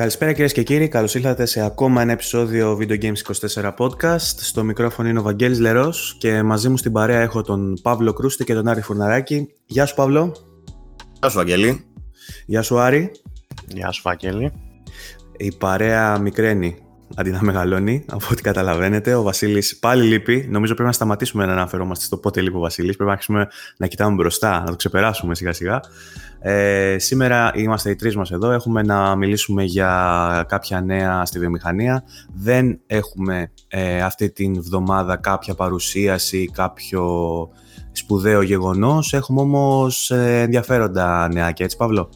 Καλησπέρα 0.00 0.32
κυρίες 0.32 0.52
και 0.52 0.62
κύριοι, 0.62 0.88
καλώς 0.88 1.14
ήρθατε 1.14 1.46
σε 1.46 1.64
ακόμα 1.64 2.02
ένα 2.02 2.12
επεισόδιο 2.12 2.78
Video 2.80 3.02
Games 3.02 3.34
24 3.54 3.72
Podcast. 3.76 4.18
Στο 4.18 4.64
μικρόφωνο 4.64 5.08
είναι 5.08 5.18
ο 5.18 5.22
Βαγγέλης 5.22 5.58
Λερός 5.58 6.16
και 6.18 6.42
μαζί 6.42 6.68
μου 6.68 6.76
στην 6.76 6.92
παρέα 6.92 7.20
έχω 7.20 7.42
τον 7.42 7.78
Παύλο 7.82 8.12
Κρούστη 8.12 8.44
και 8.44 8.54
τον 8.54 8.68
Άρη 8.68 8.80
Φουρναράκη. 8.80 9.48
Γεια 9.66 9.86
σου 9.86 9.94
Παύλο. 9.94 10.36
Γεια 11.20 11.28
σου 11.28 11.36
Βαγγέλη. 11.36 11.84
Γεια 12.46 12.62
σου 12.62 12.78
Άρη. 12.78 13.10
Γεια 13.66 13.90
σου 13.90 14.02
Βαγγέλη. 14.04 14.52
Η 15.36 15.52
παρέα 15.52 16.18
μικραίνει 16.18 16.76
αντί 17.16 17.30
να 17.30 17.42
μεγαλώνει, 17.42 18.04
από 18.08 18.26
ό,τι 18.30 18.42
καταλαβαίνετε. 18.42 19.14
Ο 19.14 19.22
Βασίλης 19.22 19.78
πάλι 19.78 20.02
λείπει. 20.02 20.46
Νομίζω 20.50 20.72
πρέπει 20.72 20.88
να 20.88 20.94
σταματήσουμε 20.94 21.46
να 21.46 21.52
αναφερόμαστε 21.52 22.04
στο 22.04 22.16
πότε 22.16 22.40
λείπει 22.40 22.56
ο 22.56 22.60
Βασίλης. 22.60 22.90
Πρέπει 22.96 23.04
να 23.04 23.12
αρχίσουμε 23.12 23.48
να 23.76 23.86
κοιτάμε 23.86 24.14
μπροστά, 24.14 24.60
να 24.60 24.66
το 24.66 24.76
ξεπεράσουμε 24.76 25.34
σιγά 25.34 25.52
σιγά. 25.52 25.80
Ε, 26.40 26.96
σήμερα 26.98 27.50
είμαστε 27.54 27.90
οι 27.90 27.96
τρεις 27.96 28.16
μας 28.16 28.30
εδώ. 28.30 28.50
Έχουμε 28.50 28.82
να 28.82 29.16
μιλήσουμε 29.16 29.62
για 29.62 30.44
κάποια 30.48 30.80
νέα 30.80 31.24
στη 31.24 31.38
βιομηχανία. 31.38 32.04
Δεν 32.34 32.80
έχουμε 32.86 33.52
ε, 33.68 34.02
αυτή 34.02 34.30
την 34.30 34.62
βδομάδα 34.62 35.16
κάποια 35.16 35.54
παρουσίαση, 35.54 36.50
κάποιο 36.52 37.04
σπουδαίο 37.92 38.42
γεγονός. 38.42 39.12
Έχουμε 39.12 39.40
όμως 39.40 40.10
ε, 40.10 40.40
ενδιαφέροντα 40.40 41.28
νεάκια, 41.32 41.64
έτσι 41.64 41.76
Παύλο; 41.76 42.10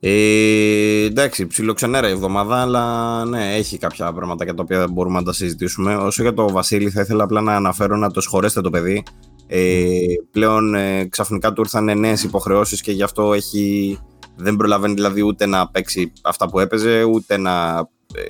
Ε, 0.00 1.04
εντάξει, 1.04 1.46
ψιλοξενέρα 1.46 2.08
η 2.08 2.10
εβδομάδα, 2.10 2.60
αλλά 2.60 3.24
ναι, 3.24 3.54
έχει 3.54 3.78
κάποια 3.78 4.12
πράγματα 4.12 4.44
για 4.44 4.54
τα 4.54 4.62
οποία 4.62 4.88
μπορούμε 4.88 5.18
να 5.18 5.24
τα 5.24 5.32
συζητήσουμε. 5.32 5.96
Όσο 5.96 6.22
για 6.22 6.34
το 6.34 6.48
Βασίλη, 6.50 6.90
θα 6.90 7.00
ήθελα 7.00 7.24
απλά 7.24 7.40
να 7.40 7.54
αναφέρω 7.54 7.96
να 7.96 8.10
το 8.10 8.20
σχολέσετε 8.20 8.60
το 8.60 8.70
παιδί. 8.70 9.02
Ε, 9.46 9.96
πλέον 10.30 10.74
ε, 10.74 11.04
ξαφνικά 11.04 11.52
του 11.52 11.60
ήρθαν 11.60 11.98
νέες 11.98 12.22
υποχρεώσεις 12.22 12.80
και 12.80 12.92
γι' 12.92 13.02
αυτό 13.02 13.32
έχει, 13.32 13.98
δεν 14.36 14.56
προλαβαίνει 14.56 14.94
δηλαδή 14.94 15.22
ούτε 15.22 15.46
να 15.46 15.68
παίξει 15.68 16.12
αυτά 16.22 16.48
που 16.48 16.58
έπαιζε, 16.58 17.02
ούτε 17.02 17.36
να, 17.36 17.78
ε, 18.14 18.22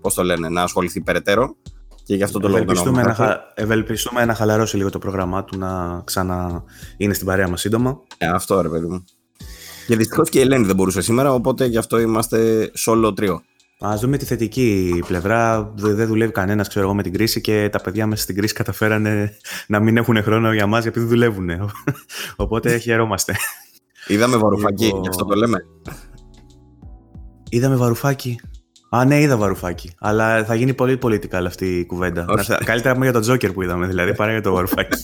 πώς 0.00 0.14
το 0.14 0.22
λένε, 0.22 0.48
να 0.48 0.62
ασχοληθεί 0.62 1.00
περαιτέρω. 1.00 1.56
Και 2.04 2.14
γι' 2.14 2.22
αυτό 2.22 2.38
το 2.38 2.48
λόγο 2.48 2.60
ευελπιστούμε, 2.62 3.02
να, 3.02 3.40
ευελπιστούμε 3.54 4.24
να 4.24 4.34
χαλαρώσει 4.34 4.76
λίγο 4.76 4.90
το 4.90 4.98
πρόγραμμά 4.98 5.44
του, 5.44 5.58
να 5.58 6.02
ξανά 6.04 6.64
είναι 6.96 7.14
στην 7.14 7.26
παρέα 7.26 7.48
μας 7.48 7.60
σύντομα. 7.60 8.00
Ε, 8.18 8.26
αυτό 8.26 8.60
ρε 8.60 8.68
παιδί 8.68 8.86
μου. 8.86 9.04
Και 9.86 9.96
δυστυχώς 9.96 10.28
και 10.28 10.38
η 10.38 10.40
Ελένη 10.40 10.64
δεν 10.64 10.76
μπορούσε 10.76 11.00
σήμερα, 11.00 11.34
οπότε 11.34 11.66
γι' 11.66 11.78
αυτό 11.78 11.98
είμαστε 11.98 12.70
solo 12.86 13.12
τρίο. 13.14 13.42
Α 13.78 13.96
δούμε 14.00 14.16
τη 14.16 14.24
θετική 14.24 15.02
πλευρά. 15.06 15.72
Δεν 15.74 16.06
δουλεύει 16.06 16.32
κανένας, 16.32 16.68
ξέρω 16.68 16.84
εγώ, 16.84 16.94
με 16.94 17.02
την 17.02 17.12
κρίση 17.12 17.40
και 17.40 17.68
τα 17.72 17.80
παιδιά 17.80 18.06
μέσα 18.06 18.22
στην 18.22 18.36
κρίση 18.36 18.54
καταφέρανε 18.54 19.36
να 19.66 19.80
μην 19.80 19.96
έχουν 19.96 20.22
χρόνο 20.22 20.52
για 20.52 20.66
μας 20.66 20.82
γιατί 20.82 20.98
δεν 20.98 21.08
δουλεύουν. 21.08 21.50
Οπότε 22.36 22.78
χαιρόμαστε. 22.78 23.36
Είδαμε 24.06 24.36
βαρουφάκι, 24.36 24.84
λοιπόν... 24.84 25.02
γι' 25.02 25.08
αυτό 25.08 25.24
το 25.24 25.34
λέμε. 25.34 25.58
Είδαμε 27.48 27.76
βαρουφάκι. 27.76 28.40
Α, 28.88 29.04
ναι, 29.04 29.20
είδα 29.20 29.36
βαρουφάκι. 29.36 29.90
Αλλά 29.98 30.44
θα 30.44 30.54
γίνει 30.54 30.74
πολύ 30.74 30.96
πολιτικά 30.96 31.38
αυτή 31.38 31.78
η 31.78 31.86
κουβέντα. 31.86 32.24
Καλύτερα 32.64 32.92
πούμε 32.92 33.04
για 33.04 33.14
τον 33.14 33.22
Τζόκερ 33.22 33.52
που 33.52 33.62
είδαμε, 33.62 33.86
δηλαδή, 33.86 34.14
παρά 34.14 34.30
για 34.30 34.40
το 34.40 34.52
βαρουφάκι. 34.52 34.98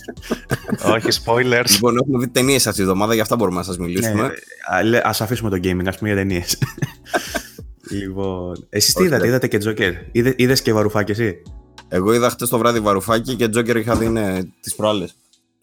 Όχι, 0.94 1.08
spoilers. 1.25 1.70
Λοιπόν, 1.70 1.97
έχουμε 1.97 2.19
δει 2.19 2.28
ταινίες 2.28 2.66
αυτή 2.66 2.77
τη 2.77 2.83
εβδομάδα, 2.83 3.14
γι' 3.14 3.20
αυτά 3.20 3.36
μπορούμε 3.36 3.56
να 3.56 3.62
σας 3.62 3.78
μιλήσουμε. 3.78 4.30
Ναι, 4.91 4.98
α 4.98 5.10
αφήσουμε 5.19 5.50
το 5.50 5.56
gaming, 5.62 5.86
ας 5.86 5.98
πούμε 5.98 6.10
για 6.10 6.19
ταινίες. 6.19 6.58
λοιπόν. 8.00 8.66
Εσείς 8.69 8.94
τι 8.94 9.05
είδατε, 9.05 9.27
είδατε 9.27 9.48
και 9.48 9.58
Τζόκερ; 9.58 9.92
Είδε 10.12 10.55
και 10.62 10.72
βαρουφάκι, 10.72 11.10
εσύ; 11.10 11.42
Εγώ 11.88 12.14
είδα 12.14 12.30
χτες 12.30 12.48
το 12.48 12.58
βράδυ 12.58 12.80
βαρουφάκι 12.80 13.34
και 13.34 13.48
Τζόκερ 13.48 13.77
είχα 13.77 13.97
δει 13.97 14.08
ναι, 14.08 14.38
τις 14.60 14.75
προάλλες. 14.75 15.16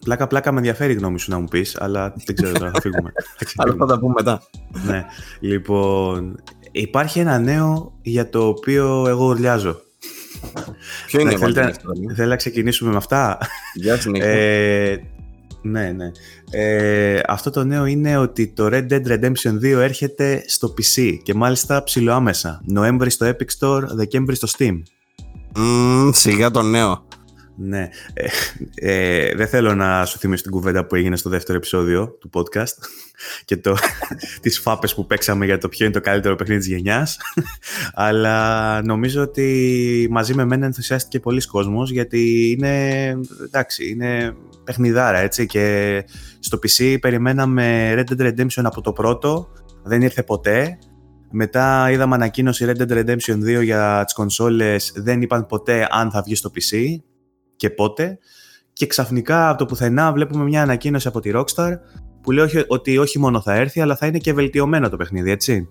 Πλάκα-πλάκα 0.03 0.51
με 0.51 0.57
ενδιαφέρει 0.57 0.93
η 0.93 0.95
γνώμη 0.95 1.19
σου 1.19 1.31
να 1.31 1.39
μου 1.39 1.47
πεις, 1.47 1.77
αλλά 1.79 2.13
δεν 2.25 2.35
ξέρω 2.35 2.51
τώρα, 2.51 2.71
θα 2.73 2.81
φύγουμε. 2.81 3.11
Αλλά 3.57 3.75
θα 3.77 3.85
τα 3.85 3.99
πούμε 3.99 4.13
μετά. 4.17 4.41
ναι. 4.85 5.05
Λοιπόν, 5.39 6.35
υπάρχει 6.71 7.19
ένα 7.19 7.39
νέο 7.39 7.97
για 8.01 8.29
το 8.29 8.47
οποίο 8.47 9.05
εγώ 9.07 9.25
ουρλιάζω. 9.25 9.81
Ποιο 11.07 11.19
είναι 11.19 11.37
θέλετε, 11.37 11.73
Θέλω 12.15 12.29
να 12.29 12.35
ξεκινήσουμε 12.35 12.91
με 12.91 12.97
αυτά; 12.97 13.37
Γεια 13.73 13.97
σου, 13.99 14.11
ε, 14.13 14.97
ναι, 15.61 15.91
ναι. 15.91 16.11
Ε, 16.51 17.21
αυτό 17.27 17.49
το 17.49 17.63
νέο 17.63 17.85
είναι 17.85 18.17
ότι 18.17 18.47
το 18.47 18.65
Red 18.71 18.87
Dead 18.89 19.07
Redemption 19.07 19.53
2 19.53 19.63
έρχεται 19.63 20.43
στο 20.47 20.73
PC 20.77 21.17
και 21.23 21.33
μάλιστα 21.33 21.83
ψηλοάμεσα. 21.83 22.61
Νοέμβρη 22.65 23.09
στο 23.09 23.25
Epic 23.29 23.59
Store, 23.59 23.83
Δεκέμβρη 23.87 24.35
στο 24.35 24.47
Steam. 24.57 24.81
Mm, 25.55 26.09
σιγά 26.13 26.51
το 26.51 26.61
νέο. 26.61 27.07
Ναι. 27.61 27.89
Ε, 28.13 28.27
ε, 28.75 29.35
δεν 29.35 29.47
θέλω 29.47 29.75
να 29.75 30.05
σου 30.05 30.17
θυμίσω 30.17 30.43
την 30.43 30.51
κουβέντα 30.51 30.85
που 30.85 30.95
έγινε 30.95 31.15
στο 31.15 31.29
δεύτερο 31.29 31.57
επεισόδιο 31.57 32.17
του 32.19 32.29
podcast 32.33 32.77
και 33.45 33.57
το, 33.57 33.75
τις 34.41 34.59
φάπες 34.59 34.95
που 34.95 35.05
παίξαμε 35.05 35.45
για 35.45 35.57
το 35.57 35.69
ποιο 35.69 35.85
είναι 35.85 35.93
το 35.93 36.01
καλύτερο 36.01 36.35
παιχνίδι 36.35 36.59
της 36.59 36.69
γενιάς. 36.69 37.17
Αλλά 37.93 38.81
νομίζω 38.81 39.21
ότι 39.21 40.07
μαζί 40.11 40.33
με 40.33 40.45
μένα 40.45 40.65
ενθουσιάστηκε 40.65 41.19
πολλοί 41.19 41.45
κόσμος 41.45 41.91
γιατί 41.91 42.51
είναι, 42.57 43.13
εντάξει, 43.45 43.89
είναι 43.89 44.35
παιχνιδάρα 44.63 45.17
έτσι 45.17 45.45
και 45.45 46.05
στο 46.39 46.59
PC 46.63 46.97
περιμέναμε 47.01 47.93
Red 47.97 48.13
Dead 48.13 48.27
Redemption 48.27 48.63
από 48.63 48.81
το 48.81 48.93
πρώτο, 48.93 49.47
δεν 49.83 50.01
ήρθε 50.01 50.23
ποτέ. 50.23 50.77
Μετά 51.31 51.91
είδαμε 51.91 52.15
ανακοίνωση 52.15 52.65
Red 52.67 52.81
Dead 52.81 52.91
Redemption 52.91 53.59
2 53.59 53.63
για 53.63 54.01
τις 54.05 54.13
κονσόλες, 54.13 54.93
δεν 54.95 55.21
είπαν 55.21 55.45
ποτέ 55.45 55.87
αν 55.89 56.11
θα 56.11 56.21
βγει 56.21 56.35
στο 56.35 56.51
PC 56.55 56.99
και 57.59 57.69
πότε. 57.69 58.17
Και 58.73 58.85
ξαφνικά 58.87 59.49
από 59.49 59.57
το 59.57 59.65
πουθενά 59.65 60.11
βλέπουμε 60.11 60.43
μια 60.43 60.61
ανακοίνωση 60.61 61.07
από 61.07 61.19
τη 61.19 61.31
Rockstar 61.33 61.73
που 62.21 62.31
λέει 62.31 62.65
ότι 62.67 62.97
όχι 62.97 63.19
μόνο 63.19 63.41
θα 63.41 63.53
έρθει, 63.53 63.81
αλλά 63.81 63.95
θα 63.95 64.05
είναι 64.05 64.17
και 64.17 64.33
βελτιωμένο 64.33 64.89
το 64.89 64.97
παιχνίδι, 64.97 65.31
έτσι. 65.31 65.67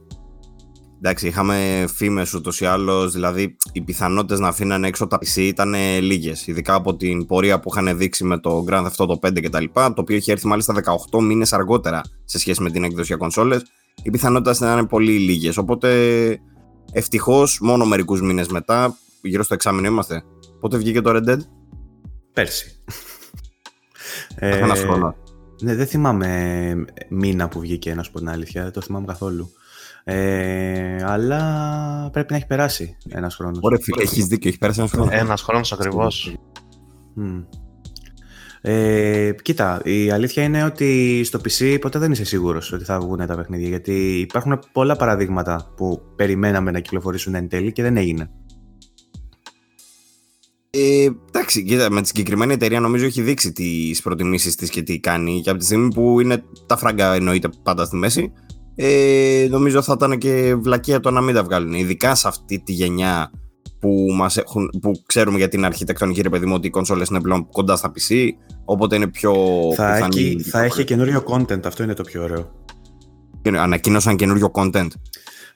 Εντάξει, 0.98 1.26
είχαμε 1.26 1.84
φήμες 1.94 2.34
ούτως 2.34 2.60
ή 2.60 2.64
άλλως, 2.64 3.12
δηλαδή 3.12 3.56
οι 3.72 3.80
πιθανότητες 3.80 4.38
να 4.38 4.48
αφήναν 4.48 4.84
έξω 4.84 5.06
τα 5.06 5.18
PC 5.18 5.36
ήταν 5.36 5.74
λίγες. 6.00 6.46
Ειδικά 6.46 6.74
από 6.74 6.96
την 6.96 7.26
πορεία 7.26 7.60
που 7.60 7.70
είχαν 7.72 7.98
δείξει 7.98 8.24
με 8.24 8.38
το 8.38 8.64
Grand 8.68 8.86
Theft 8.86 9.06
Auto 9.06 9.18
5 9.20 9.40
κτλ. 9.42 9.64
Το 9.72 9.94
οποίο 9.96 10.16
είχε 10.16 10.32
έρθει 10.32 10.46
μάλιστα 10.46 10.74
18 11.10 11.20
μήνες 11.20 11.52
αργότερα 11.52 12.00
σε 12.24 12.38
σχέση 12.38 12.62
με 12.62 12.70
την 12.70 12.84
έκδοση 12.84 13.06
για 13.06 13.16
κονσόλες. 13.16 13.64
Οι 14.02 14.10
πιθανότητες 14.10 14.56
ήταν 14.56 14.86
πολύ 14.86 15.18
λίγες. 15.18 15.56
Οπότε 15.56 15.90
ευτυχώς 16.92 17.58
μόνο 17.60 17.84
μερικούς 17.84 18.22
μήνες 18.22 18.48
μετά, 18.48 18.96
γύρω 19.22 19.42
στο 19.42 19.54
εξάμεινο 19.54 19.86
είμαστε. 19.86 20.22
Πότε 20.60 20.76
βγήκε 20.76 21.00
το 21.00 21.10
Red 21.14 21.28
Dead? 21.30 21.38
Πέρσι. 22.38 22.82
ε, 24.36 24.58
ένα 24.58 24.74
χρόνο. 24.74 25.16
Ναι, 25.62 25.74
δεν 25.74 25.86
θυμάμαι 25.86 26.74
μήνα 27.08 27.48
που 27.48 27.60
βγήκε 27.60 27.90
ένα 27.90 28.04
από 28.08 28.18
την 28.18 28.28
αλήθεια, 28.28 28.62
δεν 28.62 28.72
το 28.72 28.80
θυμάμαι 28.80 29.06
καθόλου. 29.06 29.50
Ε, 30.04 31.02
αλλά 31.04 31.40
πρέπει 32.12 32.30
να 32.30 32.36
έχει 32.36 32.46
περάσει 32.46 32.96
ένας 33.08 33.34
χρόνος. 33.34 33.58
Ωραία, 33.60 33.78
φίλε, 33.82 34.02
έχεις 34.02 34.26
δίκιο, 34.26 34.48
έχει 34.48 34.58
περάσει 34.58 34.80
ένας 34.80 34.90
χρόνος. 34.90 35.14
Ένας 35.14 35.42
χρόνος 35.42 35.72
ακριβώς. 35.72 36.36
Ε, 38.60 39.32
κοίτα, 39.42 39.80
η 39.84 40.10
αλήθεια 40.10 40.42
είναι 40.42 40.64
ότι 40.64 41.20
στο 41.24 41.38
PC 41.38 41.78
ποτέ 41.80 41.98
δεν 41.98 42.12
είσαι 42.12 42.24
σίγουρος 42.24 42.72
ότι 42.72 42.84
θα 42.84 43.00
βγουν 43.00 43.26
τα 43.26 43.36
παιχνίδια. 43.36 43.68
Γιατί 43.68 44.20
υπάρχουν 44.20 44.58
πολλά 44.72 44.96
παραδείγματα 44.96 45.72
που 45.76 46.02
περιμέναμε 46.16 46.70
να 46.70 46.80
κυκλοφορήσουν 46.80 47.34
εν 47.34 47.48
τέλει 47.48 47.72
και 47.72 47.82
δεν 47.82 47.96
έγινε. 47.96 48.30
Ε, 50.70 51.08
εντάξει, 51.28 51.64
κοίτα, 51.64 51.90
με 51.90 52.00
τη 52.00 52.06
συγκεκριμένη 52.06 52.52
εταιρεία 52.52 52.80
νομίζω 52.80 53.04
έχει 53.04 53.22
δείξει 53.22 53.52
τις 53.52 54.02
προτιμήσεις 54.02 54.54
της 54.54 54.70
και 54.70 54.82
τι 54.82 55.00
κάνει. 55.00 55.40
Και 55.40 55.50
από 55.50 55.58
τη 55.58 55.64
στιγμή 55.64 55.94
που 55.94 56.20
είναι 56.20 56.42
τα 56.66 56.76
φράγκα 56.76 57.14
εννοείται 57.14 57.48
πάντα 57.62 57.84
στη 57.84 57.96
μέση, 57.96 58.32
ε, 58.74 59.46
νομίζω 59.50 59.82
θα 59.82 59.92
ήταν 59.96 60.18
και 60.18 60.54
βλακεία 60.54 61.00
το 61.00 61.10
να 61.10 61.20
μην 61.20 61.34
τα 61.34 61.42
βγάλουν. 61.42 61.72
Ειδικά 61.72 62.14
σε 62.14 62.28
αυτή 62.28 62.62
τη 62.62 62.72
γενιά 62.72 63.30
που, 63.80 64.06
μας 64.14 64.36
έχουν, 64.36 64.70
που 64.80 65.02
ξέρουμε 65.06 65.38
για 65.38 65.48
την 65.48 65.64
αρχιτεκτονική, 65.64 66.20
ρε 66.20 66.28
παιδί 66.28 66.46
μου, 66.46 66.54
ότι 66.54 66.66
οι 66.66 66.70
κονσόλες 66.70 67.08
είναι 67.08 67.20
πλέον 67.20 67.48
κοντά 67.48 67.76
στα 67.76 67.92
PC, 67.94 68.28
οπότε 68.64 68.96
είναι 68.96 69.06
πιο 69.06 69.34
θα 69.74 69.96
Έχει, 69.96 70.42
θα 70.42 70.62
έχει 70.62 70.84
καινούριο 70.84 71.24
content, 71.26 71.66
αυτό 71.66 71.82
είναι 71.82 71.94
το 71.94 72.02
πιο 72.02 72.22
ωραίο. 72.22 72.52
Ανακοίνωσαν 73.56 74.16
καινούριο 74.16 74.50
content. 74.54 74.88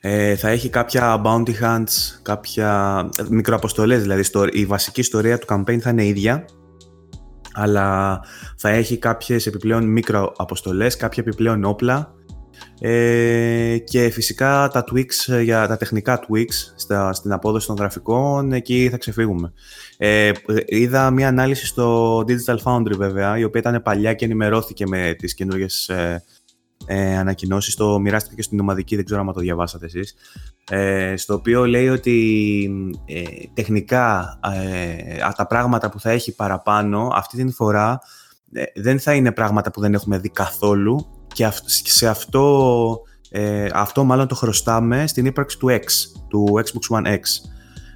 Ε, 0.05 0.37
θα 0.37 0.49
έχει 0.49 0.69
κάποια 0.69 1.23
bounty 1.25 1.55
hunts, 1.63 2.19
κάποια 2.23 3.09
μικροαποστολές, 3.29 4.03
δηλαδή 4.03 4.25
η 4.53 4.67
βασική 4.67 5.01
ιστορία 5.01 5.39
του 5.39 5.47
campaign 5.49 5.79
θα 5.79 5.91
είναι 5.91 6.05
ίδια, 6.05 6.45
αλλά 7.53 8.21
θα 8.57 8.69
έχει 8.69 8.99
κάποιες 8.99 9.47
επιπλέον 9.47 9.85
μικροαποστολές, 9.85 10.97
κάποια 10.97 11.23
επιπλέον 11.27 11.65
όπλα 11.65 12.15
ε, 12.81 13.79
και 13.85 14.09
φυσικά 14.09 14.71
τα 14.73 14.85
tweaks, 14.93 15.43
για 15.43 15.67
τα 15.67 15.77
τεχνικά 15.77 16.21
tweaks 16.21 16.73
στα, 16.77 17.13
στην 17.13 17.33
απόδοση 17.33 17.67
των 17.67 17.77
γραφικών, 17.77 18.53
εκεί 18.53 18.89
θα 18.91 18.97
ξεφύγουμε. 18.97 19.53
Ε, 19.97 20.31
είδα 20.67 21.11
μια 21.11 21.29
ανάλυση 21.29 21.67
στο 21.67 22.19
Digital 22.19 22.57
Foundry 22.65 22.97
βέβαια, 22.97 23.39
η 23.39 23.45
οποία 23.45 23.61
ήταν 23.61 23.83
παλιά 23.83 24.15
και 24.15 24.25
ενημερώθηκε 24.25 24.87
με 24.87 25.15
τις 25.19 25.35
καινούργιες 25.35 25.91
ε, 26.87 27.11
ε, 27.11 27.17
ανακοινώσεις, 27.17 27.75
το 27.75 27.99
μοιράστηκε 27.99 28.35
και 28.35 28.43
στην 28.43 28.61
ομαδική, 28.61 28.97
δεν 28.97 29.05
ξέρω 29.05 29.21
αν 29.21 29.33
το 29.33 29.41
διαβάσατε 29.41 29.87
εσείς, 29.87 30.15
ε, 30.71 31.17
στο 31.17 31.35
οποίο 31.35 31.67
λέει 31.67 31.89
ότι 31.89 32.71
ε, 33.05 33.23
τεχνικά 33.55 34.39
ε, 34.55 35.33
τα 35.37 35.47
πράγματα 35.47 35.91
που 35.91 36.01
θα 36.01 36.11
έχει 36.11 36.35
παραπάνω 36.35 37.11
αυτή 37.13 37.37
την 37.37 37.53
φορά 37.53 38.01
ε, 38.53 38.63
δεν 38.75 39.01
θα 39.01 39.15
είναι 39.15 39.33
πράγματα 39.33 39.71
που 39.71 39.81
δεν 39.81 39.95
έχουμε 39.95 40.19
δει 40.19 40.29
καθόλου. 40.29 41.07
Και 41.35 41.49
σε 41.65 42.09
αυτό 42.09 43.03
Ε, 43.35 43.69
αυτό 43.73 44.05
μάλλον 44.05 44.27
το 44.27 44.35
χρωστάμε 44.35 45.07
στην 45.07 45.27
ύπαρξη 45.27 45.59
του 45.59 45.69
X, 45.71 45.85
του 46.29 46.49
Xbox 46.53 46.97
One 46.97 47.07
X. 47.07 47.21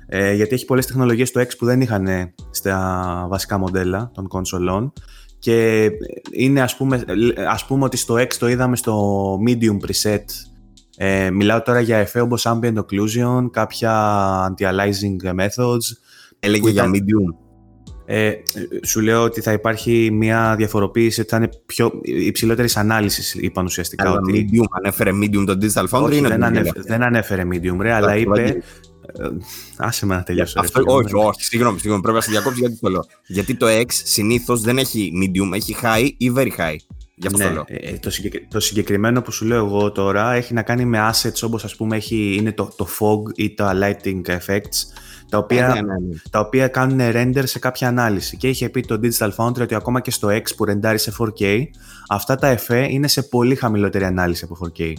Ε, 0.06 0.32
γιατί 0.32 0.54
έχει 0.54 0.64
πολλές 0.64 0.86
τεχνολογίες 0.86 1.28
στο 1.28 1.40
X 1.40 1.56
που 1.58 1.64
δεν 1.64 1.80
είχαν 1.80 2.34
στα 2.50 3.26
βασικά 3.28 3.58
μοντέλα 3.58 4.10
των 4.14 4.28
κονσολών 4.28 4.92
και 5.46 5.90
είναι 6.32 6.60
ας 6.60 6.76
πούμε, 6.76 7.04
ας 7.48 7.66
πούμε 7.66 7.84
ότι 7.84 7.96
στο 7.96 8.14
X 8.14 8.34
το 8.38 8.48
είδαμε 8.48 8.76
στο 8.76 9.38
medium 9.48 9.76
preset 9.86 10.24
ε, 10.96 11.30
μιλάω 11.30 11.62
τώρα 11.62 11.80
για 11.80 11.96
εφέ 11.96 12.20
όπως 12.20 12.46
ambient 12.48 12.74
occlusion, 12.74 13.50
κάποια 13.50 13.92
anti-aliasing 14.48 15.34
methods. 15.40 15.96
Έλεγε 16.38 16.70
για 16.70 16.90
medium. 16.90 17.34
Ε, 18.04 18.32
σου 18.84 19.00
λέω 19.00 19.22
ότι 19.22 19.40
θα 19.40 19.52
υπάρχει 19.52 20.10
μια 20.12 20.54
διαφοροποίηση 20.56 21.20
ότι 21.20 21.30
θα 21.30 21.36
είναι 21.36 21.48
πιο 21.66 21.90
υψηλότερης 22.02 22.76
ανάλυσης, 22.76 23.34
είπαν 23.34 23.64
ουσιαστικά. 23.64 24.08
Αλλά 24.08 24.18
ότι... 24.18 24.48
medium, 24.52 24.64
ανέφερε 24.70 25.10
medium 25.22 25.44
το 25.46 25.58
Digital 25.60 25.88
Foundry 25.90 26.02
όχι, 26.02 26.16
είναι 26.16 26.28
δεν, 26.28 26.44
ανέφερε, 26.44 26.80
δεν 26.82 27.02
ανέφερε 27.02 27.42
medium, 27.52 27.76
ρε, 27.80 27.92
αλλά 27.92 28.16
είπε. 28.16 28.62
Ε, 29.18 29.28
άσε 29.76 30.06
με 30.06 30.14
να 30.14 30.22
τελειώσω. 30.22 30.60
Αυτό, 30.60 30.80
ρε, 30.80 30.92
όχι, 30.92 31.14
όχι, 31.14 31.44
συγγνώμη, 31.44 31.78
συγγνώμη, 31.78 32.02
πρέπει 32.02 32.16
να 32.16 32.22
σε 32.22 32.30
διακόψω 32.30 32.58
γιατί 32.58 32.78
το 32.80 32.88
λέω. 32.88 33.04
Γιατί 33.26 33.54
το 33.54 33.66
X 33.68 33.86
συνήθως 33.88 34.60
δεν 34.60 34.78
έχει 34.78 35.12
medium, 35.22 35.54
έχει 35.54 35.76
high 35.82 36.10
ή 36.16 36.32
very 36.36 36.50
high. 36.58 36.76
Γι' 37.18 37.26
αυτό 37.26 37.38
ναι, 37.38 37.44
το 37.44 37.52
λέω. 37.52 37.64
ε, 37.66 37.92
το, 37.92 38.10
το, 38.48 38.60
συγκεκριμένο 38.60 39.22
που 39.22 39.32
σου 39.32 39.44
λέω 39.44 39.64
εγώ 39.64 39.92
τώρα 39.92 40.32
έχει 40.32 40.54
να 40.54 40.62
κάνει 40.62 40.84
με 40.84 41.10
assets 41.10 41.42
όπως 41.42 41.64
ας 41.64 41.76
πούμε 41.76 41.96
έχει, 41.96 42.36
είναι 42.38 42.52
το, 42.52 42.72
το 42.76 42.88
fog 42.98 43.38
ή 43.38 43.54
τα 43.54 43.72
lighting 43.74 44.20
effects 44.26 45.06
τα 45.28 45.38
οποία, 45.38 45.66
Ε, 45.66 45.72
ναι, 45.72 45.80
ναι, 45.80 45.94
ναι. 45.94 46.14
τα 46.30 46.40
οποία 46.40 46.68
κάνουν 46.68 46.98
render 47.00 47.42
σε 47.44 47.58
κάποια 47.58 47.88
ανάλυση. 47.88 48.36
Και 48.36 48.48
είχε 48.48 48.68
πει 48.68 48.80
το 48.80 49.00
Digital 49.02 49.30
Foundry 49.36 49.60
ότι 49.60 49.74
ακόμα 49.74 50.00
και 50.00 50.10
στο 50.10 50.28
X 50.28 50.42
που 50.56 50.64
ρεντάρει 50.64 50.98
σε 50.98 51.12
4K, 51.18 51.62
αυτά 52.08 52.36
τα 52.36 52.46
εφέ 52.46 52.92
είναι 52.92 53.08
σε 53.08 53.22
πολύ 53.22 53.54
χαμηλότερη 53.54 54.04
ανάλυση 54.04 54.44
από 54.50 54.70
4K. 54.78 54.92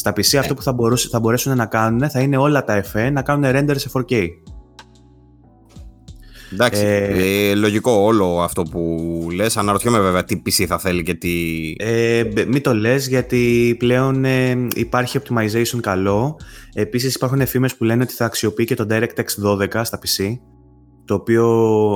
Στα 0.00 0.10
PC 0.10 0.36
αυτό 0.36 0.54
που 0.54 0.62
θα, 0.62 0.72
μπορούσε, 0.72 1.08
θα 1.08 1.20
μπορέσουν 1.20 1.56
να 1.56 1.66
κάνουν 1.66 2.10
θα 2.10 2.20
είναι 2.20 2.36
όλα 2.36 2.64
τα 2.64 2.74
εφέ 2.74 3.10
να 3.10 3.22
κάνουν 3.22 3.50
render 3.54 3.74
σε 3.76 3.90
4K. 3.92 4.26
Εντάξει, 6.52 6.82
Ε, 6.84 7.50
ε, 7.50 7.54
λογικό 7.54 7.90
όλο 7.92 8.40
αυτό 8.40 8.62
που 8.62 9.08
λες. 9.34 9.56
Αναρωτιόμαι 9.56 10.00
βέβαια 10.00 10.24
τι 10.24 10.42
PC 10.46 10.64
θα 10.66 10.78
θέλει 10.78 11.02
και 11.02 11.14
τι... 11.14 11.30
Ε, 11.78 12.24
μπ- 12.24 12.46
μην 12.46 12.62
το 12.62 12.74
λες 12.74 13.08
γιατί 13.08 13.74
πλέον 13.78 14.24
ε, 14.24 14.66
υπάρχει 14.74 15.18
optimization 15.22 15.80
καλό. 15.80 16.40
Επίσης 16.74 17.14
υπάρχουν 17.14 17.46
φήμες 17.46 17.76
που 17.76 17.84
λένε 17.84 18.02
ότι 18.02 18.12
θα 18.12 18.24
αξιοποιεί 18.24 18.64
και 18.64 18.74
το 18.74 18.86
DirectX 18.90 19.24
12 19.44 19.80
στα 19.82 19.98
PC 19.98 20.38
το 21.04 21.14
οποίο 21.14 21.46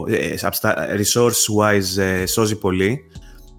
ε, 0.09 0.35
απ' 0.43 0.55
στα 0.55 0.75
resource 0.97 1.61
wise 1.61 2.03
ε, 2.03 2.27
σώζει 2.27 2.59
πολύ 2.59 2.99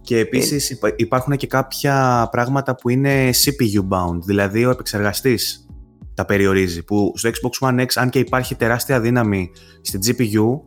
και 0.06 0.18
επίσης 0.18 0.70
υπα- 0.70 0.94
υπάρχουν 0.96 1.36
και 1.38 1.48
κάποια 1.48 2.28
πράγματα 2.32 2.76
που 2.76 2.90
είναι 2.90 3.30
CPU 3.30 3.88
bound 3.90 4.20
δηλαδή 4.26 4.66
ο 4.66 4.70
επεξεργαστής 4.70 5.66
τα 6.14 6.26
περιορίζει 6.26 6.84
που 6.84 7.14
στο 7.16 7.30
Xbox 7.30 7.68
One 7.68 7.80
X 7.82 7.88
αν 7.96 8.10
και 8.10 8.20
υπάρχει 8.20 8.56
τεράστια 8.56 9.02
δύναμη 9.02 9.52
στην 9.82 10.00
GPU 10.06 10.60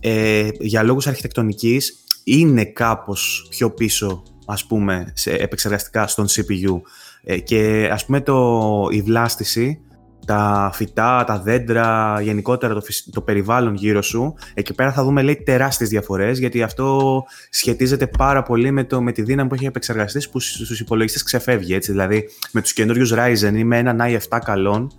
ε, 0.00 0.48
για 0.58 0.82
λόγους 0.82 1.06
αρχιτεκτονικής 1.06 2.04
είναι 2.24 2.64
κάπως 2.64 3.46
πιο 3.50 3.70
πίσω 3.70 4.22
ας 4.46 4.66
πούμε 4.66 5.12
σε 5.14 5.30
επεξεργαστικά 5.30 6.06
στον 6.06 6.26
CPU 6.28 6.80
ε, 7.22 7.38
και 7.38 7.88
ας 7.92 8.04
πούμε 8.04 8.20
το, 8.20 8.58
η 8.90 9.02
βλάστηση 9.02 9.80
τα 10.28 10.70
φυτά, 10.74 11.24
τα 11.24 11.38
δέντρα, 11.40 12.20
γενικότερα 12.20 12.74
το, 12.74 12.80
φυσ- 12.80 13.10
το 13.12 13.20
περιβάλλον 13.20 13.74
γύρω 13.74 14.02
σου, 14.02 14.34
εκεί 14.54 14.74
πέρα 14.74 14.92
θα 14.92 15.04
δούμε 15.04 15.22
λέει 15.22 15.36
τεράστιες 15.36 15.88
διαφορές 15.88 16.38
γιατί 16.38 16.62
αυτό 16.62 17.22
σχετίζεται 17.50 18.06
πάρα 18.06 18.42
πολύ 18.42 18.70
με, 18.70 18.84
το, 18.84 19.02
με 19.02 19.12
τη 19.12 19.22
δύναμη 19.22 19.48
που 19.48 19.54
έχει 19.54 19.64
ο 19.64 19.68
επεξεργαστής 19.68 20.30
που 20.30 20.40
στους 20.40 20.66
στους 20.66 20.80
υπολογιστές 20.80 21.22
ξεφεύγει 21.22 21.74
έτσι, 21.74 21.90
δηλαδή 21.90 22.28
με 22.52 22.60
τους 22.60 22.72
καινούριους 22.72 23.12
Ryzen 23.14 23.52
ή 23.54 23.64
με 23.64 23.78
έναν 23.78 23.98
i7 24.00 24.38
καλών 24.44 24.90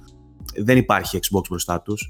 δεν 0.56 0.78
υπάρχει 0.78 1.20
Xbox 1.22 1.42
μπροστά 1.50 1.82
τους. 1.82 2.10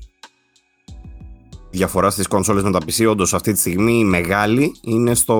διαφορά 1.69 2.09
στις 2.09 2.27
κονσόλες 2.27 2.63
με 2.63 2.71
τα 2.71 2.79
PC, 2.85 3.09
όντως 3.09 3.33
αυτή 3.33 3.51
τη 3.53 3.59
στιγμή 3.59 3.99
η 3.99 4.03
μεγάλη 4.03 4.75
είναι 4.81 5.15
στο... 5.15 5.37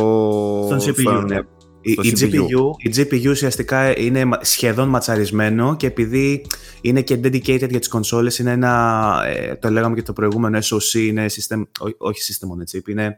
Στον 0.66 0.96
CPU, 0.96 1.25
ναι. 1.28 1.40
Η, 1.81 1.92
στο 1.92 2.02
η, 2.06 2.14
CPU. 2.20 2.24
GPU, 2.24 2.62
η 2.78 2.92
GPU 2.96 3.30
ουσιαστικά 3.30 4.00
είναι 4.00 4.26
μα- 4.26 4.40
σχεδόν 4.44 4.90
ματσαρισμένο 4.90 5.76
και 5.76 5.88
επειδή 5.88 6.46
είναι 6.81 7.02
και 7.02 7.16
dedicated 7.16 7.70
για 7.70 7.80
τις 7.80 7.88
κονσόλες 7.88 8.40
είναι 8.40 8.52
ένα, 8.52 9.14
ε, 9.26 9.56
το 9.56 9.70
λέγαμε 9.70 9.96
και 9.96 10.02
το 10.02 10.14
προηγούμενο 10.14 10.58
SoC, 10.58 10.94
είναι 10.94 11.26
system, 11.30 11.62
ό- 11.80 11.96
όχι 11.98 12.34
system 12.34 12.48
on 12.48 12.58
a 12.62 12.78
chip, 12.78 12.88
είναι 12.88 13.16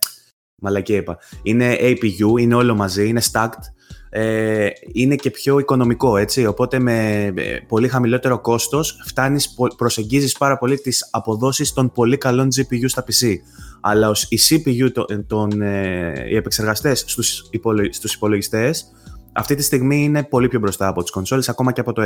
μαλακή 0.55 0.93
είπα. 0.95 1.17
Είναι 1.43 1.77
APU, 1.79 2.39
είναι 2.39 2.55
όλο 2.55 2.75
μαζί, 2.75 3.07
είναι 3.07 3.21
stacked, 3.31 3.63
ε, 4.09 4.67
είναι 4.93 5.15
και 5.15 5.29
πιο 5.31 5.59
οικονομικό, 5.59 6.17
έτσι, 6.17 6.45
οπότε 6.45 6.79
με 6.79 7.25
ε, 7.35 7.57
πολύ 7.67 7.87
χαμηλότερο 7.87 8.39
κόστος 8.41 9.01
φτάνεις, 9.05 9.53
πο- 9.53 9.75
προσεγγίζεις 9.75 10.37
πάρα 10.37 10.57
πολύ 10.57 10.77
τις 10.79 11.07
αποδόσεις 11.11 11.73
των 11.73 11.91
πολύ 11.91 12.17
καλών 12.17 12.47
GPU 12.55 12.83
στα 12.85 13.03
PC. 13.03 13.35
Αλλά 13.81 14.09
ως, 14.09 14.27
η 14.29 14.37
CPU, 14.49 14.91
το- 14.93 15.05
των, 15.27 15.61
ε, 15.61 16.25
οι 16.29 16.35
επεξεργαστές 16.35 16.99
στους, 17.07 17.47
υπολο, 17.51 17.87
στους 17.93 18.13
υπολογιστές 18.13 18.85
αυτή 19.33 19.55
τη 19.55 19.63
στιγμή 19.63 20.03
είναι 20.03 20.23
πολύ 20.23 20.47
πιο 20.47 20.59
μπροστά 20.59 20.87
από 20.87 21.01
τις 21.01 21.11
κονσόλες, 21.11 21.49
ακόμα 21.49 21.71
και 21.71 21.81
από 21.81 21.93
το 21.93 22.01
X. 22.01 22.05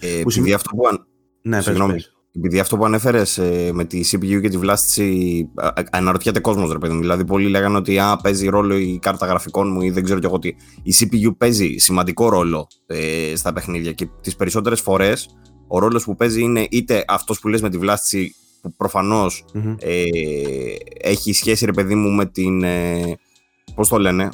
Ε, 0.00 0.06
που 0.06 0.06
επειδή, 0.06 0.30
σημαίνει- 0.30 0.54
αυτό 0.54 0.76
που, 0.76 0.86
αν- 0.88 1.06
Ναι, 1.42 1.56
πες, 1.56 1.64
Συγγνώμη. 1.64 1.92
πες. 1.92 2.10
επειδή 2.36 2.58
αυτό 2.60 2.76
που 2.76 2.84
ανέφερες 2.84 3.40
με 3.72 3.84
τη 3.84 4.00
CPU 4.12 4.40
και 4.40 4.48
τη 4.48 4.58
βλάστηση, 4.58 5.48
α, 5.54 5.66
α, 5.66 5.72
αναρωτιέται 5.90 6.40
κόσμος, 6.40 6.72
ρε 6.72 6.78
παιδί 6.78 6.92
μου. 6.94 7.00
Δηλαδή, 7.00 7.24
πολλοί 7.24 7.48
λέγανε 7.48 7.76
ότι 7.76 7.98
α, 7.98 8.16
παίζει 8.22 8.48
ρόλο 8.48 8.76
η 8.76 8.98
κάρτα 9.02 9.26
γραφικών 9.26 9.72
μου 9.72 9.82
ή 9.82 9.90
δεν 9.90 10.04
ξέρω 10.04 10.18
κι 10.20 10.26
εγώ 10.26 10.38
τι. 10.38 10.48
Η 10.82 10.94
CPU 11.00 11.36
παίζει 11.38 11.74
σημαντικό 11.76 12.28
ρόλο 12.28 12.66
ε, 12.86 13.32
στα 13.36 13.52
παιχνίδια 13.52 13.92
και 13.92 14.08
τις 14.20 14.36
περισσότερες 14.36 14.80
φορές 14.80 15.28
ο 15.68 15.78
ρόλος 15.78 16.04
που 16.04 16.16
παίζει 16.16 16.42
είναι 16.42 16.66
είτε 16.70 17.04
αυτός 17.08 17.38
που 17.40 17.48
λες 17.48 17.60
με 17.62 17.70
τη 17.70 17.78
βλάστηση 17.78 18.34
που 18.68 18.74
προφανώς 18.76 19.44
Μμμ. 19.54 19.74
ε, 19.78 20.02
έχει 21.02 21.32
σχέση, 21.32 21.64
ρε 21.64 21.72
παιδί 21.72 21.94
μου, 21.94 22.10
με 22.10 22.26
την. 22.26 22.62
Ε, 22.62 23.00
Πώς 23.74 23.88
το 23.88 23.98
λένε, 23.98 24.28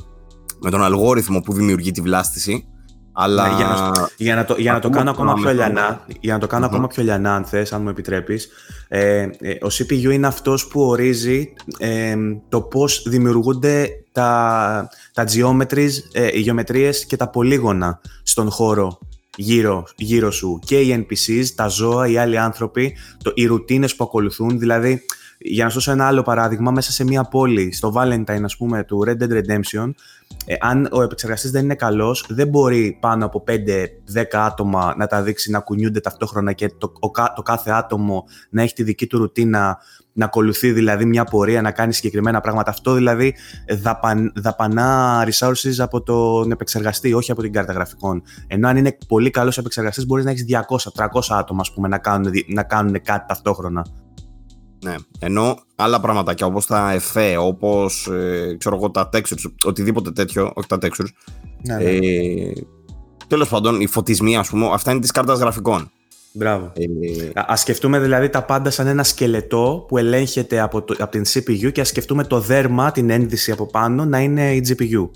με 0.61 0.71
τον 0.71 0.83
αλγόριθμο 0.85 1.41
που 1.41 1.53
δημιουργεί 1.53 1.91
τη 1.91 2.01
βλάστηση. 2.01 2.67
Αλλά. 3.13 3.49
Ναι, 3.49 3.57
για 3.57 3.67
να 3.67 4.09
Για 4.17 4.35
να 4.35 4.45
το, 4.45 4.55
για 4.59 4.73
να 4.73 4.79
το 4.81 4.89
Ακόμα 4.89 4.99
κάνω 5.05 5.11
ακόμα 5.11 5.35
το 5.35 5.41
πιο 5.41 5.49
άλλο. 5.51 5.59
λιανά, 5.59 6.07
για 6.21 6.33
να 6.33 6.39
το 6.41 6.47
κανω 6.47 6.65
Μμμ. 6.67 6.73
ακόμα 6.73 6.87
πιο 6.87 7.03
λιανά, 7.03 7.35
αν 7.35 7.45
θες, 7.45 7.73
αν 7.73 7.83
μου 7.83 7.89
επιτρέπεις, 7.89 8.49
ε, 8.89 9.21
ε, 9.41 9.51
ο 9.51 9.67
CPU 9.71 10.11
είναι 10.13 10.27
αυτός 10.27 10.67
που 10.69 10.81
ορίζει 10.83 11.53
ε, 11.79 12.15
το 12.49 12.61
πώς 12.63 13.03
δημιουργούνται 13.09 13.89
τα, 14.13 14.89
τα 15.13 15.25
geometries, 15.33 15.91
ε, 16.13 16.29
οι 16.33 16.41
γεωμετρίες 16.41 17.07
και 17.07 17.17
τα 17.17 17.29
πολύγωνα 17.29 18.01
στον 18.23 18.51
χώρο 18.51 18.99
γύρω, 19.37 19.85
γύρω 19.97 20.31
σου. 20.31 20.61
Και 20.65 20.81
οι 20.81 21.07
NPCs, 21.09 21.45
τα 21.55 21.69
ζώα, 21.69 22.09
οι 22.09 22.17
άλλοι 22.17 22.39
άνθρωποι, 22.39 22.97
το, 23.23 23.33
οι 23.35 23.47
ρουτίνες 23.47 23.97
που 23.97 24.05
ακολουθούν, 24.05 24.59
δηλαδή 24.59 25.03
για 25.39 25.65
να 25.65 25.71
σου 25.71 25.75
δώσω 25.75 25.91
ένα 25.91 26.07
άλλο 26.07 26.23
παράδειγμα, 26.23 26.71
μέσα 26.71 26.93
σε 26.93 27.05
μια 27.05 27.25
πόλη, 27.25 27.73
στο 27.73 27.93
Valentine, 27.97 28.43
ας 28.45 28.57
πούμε, 28.57 28.85
του 28.85 29.05
Red 29.07 29.23
Dead 29.23 29.33
Redemption, 29.33 29.91
ε, 30.45 30.55
αν 30.61 30.89
ο 30.93 31.03
επεξεργαστής 31.03 31.51
δεν 31.51 31.65
είναι 31.65 31.75
καλός, 31.75 32.27
δεν 32.29 32.49
μπορεί 32.49 32.97
πάνω 33.01 33.25
από 33.25 33.45
5-10 33.47 33.55
άτομα 34.33 34.95
να 34.97 35.07
τα 35.07 35.23
δείξει 35.23 35.51
να 35.51 35.61
κουνιούνται 35.61 36.01
ταυτόχρονα 36.01 36.53
και 36.53 36.69
το, 36.79 36.93
ο 37.01 37.11
κα- 37.11 37.33
το 37.37 37.43
κάθε 37.43 37.71
άτομο 37.71 38.25
να 38.51 38.63
έχει 38.63 38.75
τη 38.75 38.83
δική 38.83 39.07
του 39.07 39.19
ρουτίνα, 39.19 39.79
να 40.13 40.25
ακολουθεί 40.25 40.73
δηλαδή 40.73 41.05
μια 41.05 41.25
πορεία, 41.25 41.63
να 41.63 41.71
κάνει 41.71 41.93
συγκεκριμένα 41.93 42.41
πράγματα. 42.41 42.71
Αυτό 42.71 42.95
δηλαδή 42.95 43.35
δαπαν, 43.83 44.33
δαπανά 44.37 45.25
resources 45.29 45.75
από 45.79 46.03
τον 46.03 46.51
επεξεργαστή, 46.51 47.13
όχι 47.13 47.31
από 47.31 47.43
την 47.43 47.53
κάρτα 47.53 47.73
γραφικών. 47.73 48.23
Ενώ 48.47 48.69
αν 48.69 48.77
είναι 48.77 48.99
πολύ 49.09 49.31
καλός 49.31 49.59
επεξεργαστής, 49.59 50.07
μπορείς 50.07 50.25
να 50.25 50.31
έχεις 50.31 50.45
200-300 50.95 51.37
άτομα 51.39 51.61
ας 51.61 51.73
πούμε, 51.73 51.89
να 51.89 51.99
κάνουν, 51.99 52.31
δι- 52.31 52.53
να 52.55 52.63
κάνουν 52.63 52.93
κάτι 53.03 53.25
ταυτόχρονα. 53.29 53.87
Ναι. 54.85 54.95
Ενώ 55.19 55.57
άλλα 55.77 56.01
πραγματάκια 56.01 56.47
όπως 56.47 56.67
τα 56.67 56.91
εφέ, 56.93 57.37
όπως 57.37 58.07
ε, 58.07 58.57
ξέρω 58.59 58.77
εγώ, 58.77 58.91
τα 58.91 59.09
textures, 59.13 59.53
οτιδήποτε 59.65 60.11
τέτοιο, 60.11 60.51
όχι 60.55 60.69
τα 60.69 60.79
textures. 60.83 61.09
Ναι, 61.67 61.75
Ε, 61.85 62.53
Τέλος 63.27 63.49
πάντων, 63.49 63.81
οι 63.81 63.87
φωτισμοί, 63.87 64.37
ας 64.37 64.49
πούμε, 64.49 64.69
αυτά 64.73 64.91
είναι 64.91 65.01
της 65.01 65.11
κάρτας 65.11 65.39
γραφικών. 65.39 65.91
Μπράβο. 66.35 66.73
Ε, 66.75 66.85
Α 67.41 67.45
ας 67.49 67.61
σκεφτούμε 67.61 68.01
δηλαδή 68.01 68.29
τα 68.29 68.45
πάντα 68.45 68.71
σαν 68.71 68.87
ένα 68.87 69.03
σκελετό 69.05 69.85
που 69.89 69.99
ελέγχεται 69.99 70.61
από, 70.61 70.83
το, 70.83 70.95
από 70.99 71.11
την 71.11 71.23
CPU 71.27 71.73
και 71.73 71.81
ας 71.81 71.89
σκεφτούμε 71.89 72.25
το 72.25 72.41
δέρμα, 72.41 72.93
την 72.93 73.11
ένδυση 73.11 73.51
από 73.53 73.67
πάνω 73.67 74.05
να 74.05 74.21
είναι 74.21 74.55
η 74.55 74.65
GPU. 74.69 75.11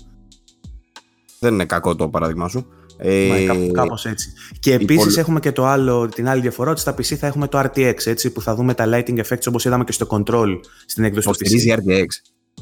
δεν 1.39 1.53
είναι 1.53 1.65
κακό 1.65 1.95
το 1.95 2.09
παράδειγμα 2.09 2.47
σου. 2.47 2.67
Ε, 2.99 3.27
Μα, 3.27 3.53
κάπως, 3.53 3.71
κάπως 3.71 4.05
έτσι. 4.05 4.31
Και 4.59 4.73
επίσης 4.73 5.03
πολύ- 5.03 5.17
έχουμε 5.19 5.39
και 5.39 5.51
το 5.51 5.65
άλλο, 5.65 6.07
την 6.07 6.27
άλλη 6.27 6.41
διαφορά 6.41 6.71
ότι 6.71 6.79
στα 6.79 6.91
PC 6.93 7.03
θα 7.15 7.27
έχουμε 7.27 7.47
το 7.47 7.59
RTX 7.59 8.05
έτσι, 8.05 8.29
που 8.29 8.41
θα 8.41 8.55
δούμε 8.55 8.73
τα 8.73 8.85
lighting 8.87 9.19
effects 9.19 9.47
όπως 9.47 9.65
είδαμε 9.65 9.83
και 9.83 9.91
στο 9.91 10.07
control 10.09 10.59
στην 10.85 11.03
έκδοση 11.03 11.27
του 11.27 11.33
Υποστηρίζει 11.39 11.73
PC. 11.77 11.89
RTX. 11.91 12.05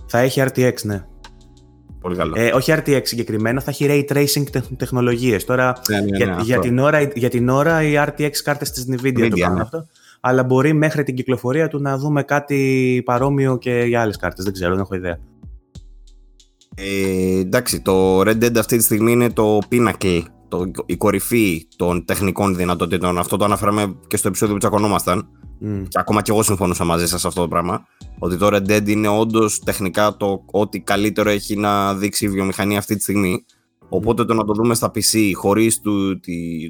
Θα 0.08 0.20
έχει 0.20 0.42
RTX, 0.46 0.74
ναι. 0.84 1.06
Πολύ 2.06 2.18
καλό. 2.18 2.34
Ε, 2.38 2.52
όχι 2.52 2.74
RTX 2.76 3.02
συγκεκριμένα, 3.04 3.62
θα 3.62 3.72
έχει 3.72 3.86
ray 3.90 4.14
tracing 4.14 4.50
τεχ, 4.52 4.64
τεχνολογίες. 4.78 5.46
Τώρα 5.46 5.82
ναι, 5.90 6.00
ναι, 6.00 6.06
ναι, 6.06 6.18
για, 6.18 6.32
αυτό. 6.32 6.44
για, 6.44 6.60
την 6.60 6.80
ώρα, 6.80 7.02
για 7.02 7.30
την 7.30 7.50
ώρα 7.50 7.84
οι 7.84 7.94
RTX 7.98 8.32
κάρτες 8.44 8.72
της 8.72 8.88
Nvidia, 8.90 9.14
το 9.14 9.26
Nvidia, 9.26 9.40
κάνουν 9.40 9.56
ναι. 9.56 9.62
αυτό. 9.62 9.88
Αλλά 10.20 10.44
μπορεί 10.44 10.74
μέχρι 10.74 11.04
την 11.04 11.16
κυκλοφορία 11.16 11.68
του 11.68 11.82
να 11.82 11.98
δούμε 11.98 12.24
κάτι 12.24 13.02
παρόμοιο 13.06 13.58
και 13.58 13.84
για 13.88 14.02
άλλες 14.02 14.18
κάρτες. 14.18 14.44
Δεν 14.44 14.54
ξέρω, 14.54 14.72
δεν 14.72 14.80
έχω 14.80 14.96
ιδέα. 14.96 15.20
Ε, 16.76 17.40
εντάξει, 17.40 17.82
το 17.82 18.20
Red 18.20 18.44
Dead 18.44 18.58
αυτή 18.58 18.78
τη 18.78 18.84
στιγμή 18.84 19.12
είναι 19.12 19.30
το 19.30 19.60
Pinnacle 19.72 20.22
το, 20.48 20.72
η 20.86 20.96
κορυφή 20.96 21.68
των 21.76 22.06
τεχνικών 22.06 22.56
δυνατοτήτων. 22.56 23.18
Αυτό 23.18 23.38
το 23.38 23.46
αναφέραμε 23.46 23.96
και 24.08 24.18
στο 24.18 24.28
επεισόδιο 24.28 24.54
που 24.54 24.60
τσακωνόμασταν. 24.60 25.28
Mm. 25.62 25.84
Και 25.88 26.00
ακόμα 26.00 26.22
και 26.22 26.32
εγώ 26.32 26.44
συμφωνούσα 26.44 26.84
μαζί 26.84 27.08
σας 27.08 27.22
σε 27.22 27.28
αυτό 27.28 27.42
το 27.42 27.48
πράγμα. 27.48 27.86
Ότι 28.20 28.38
το 28.38 28.48
Red 28.52 28.70
Dead 28.70 28.88
είναι 28.88 29.08
όντως 29.08 29.60
τεχνικά 29.60 30.18
το 30.18 30.46
ό,τι 30.52 30.80
καλύτερο 30.80 31.30
έχει 31.30 31.56
να 31.56 31.96
δείξει 31.96 32.26
η 32.26 32.30
βιομηχανία 32.30 32.78
αυτή 32.78 32.96
τη 32.96 33.02
στιγμή. 33.02 33.46
Οπότε 33.90 34.26
το 34.26 34.34
να 34.34 34.44
το 34.44 34.54
δούμε 34.54 34.74
στα 34.74 34.92
PC 34.96 35.32
χωρίς 35.34 35.80
του, 35.80 36.20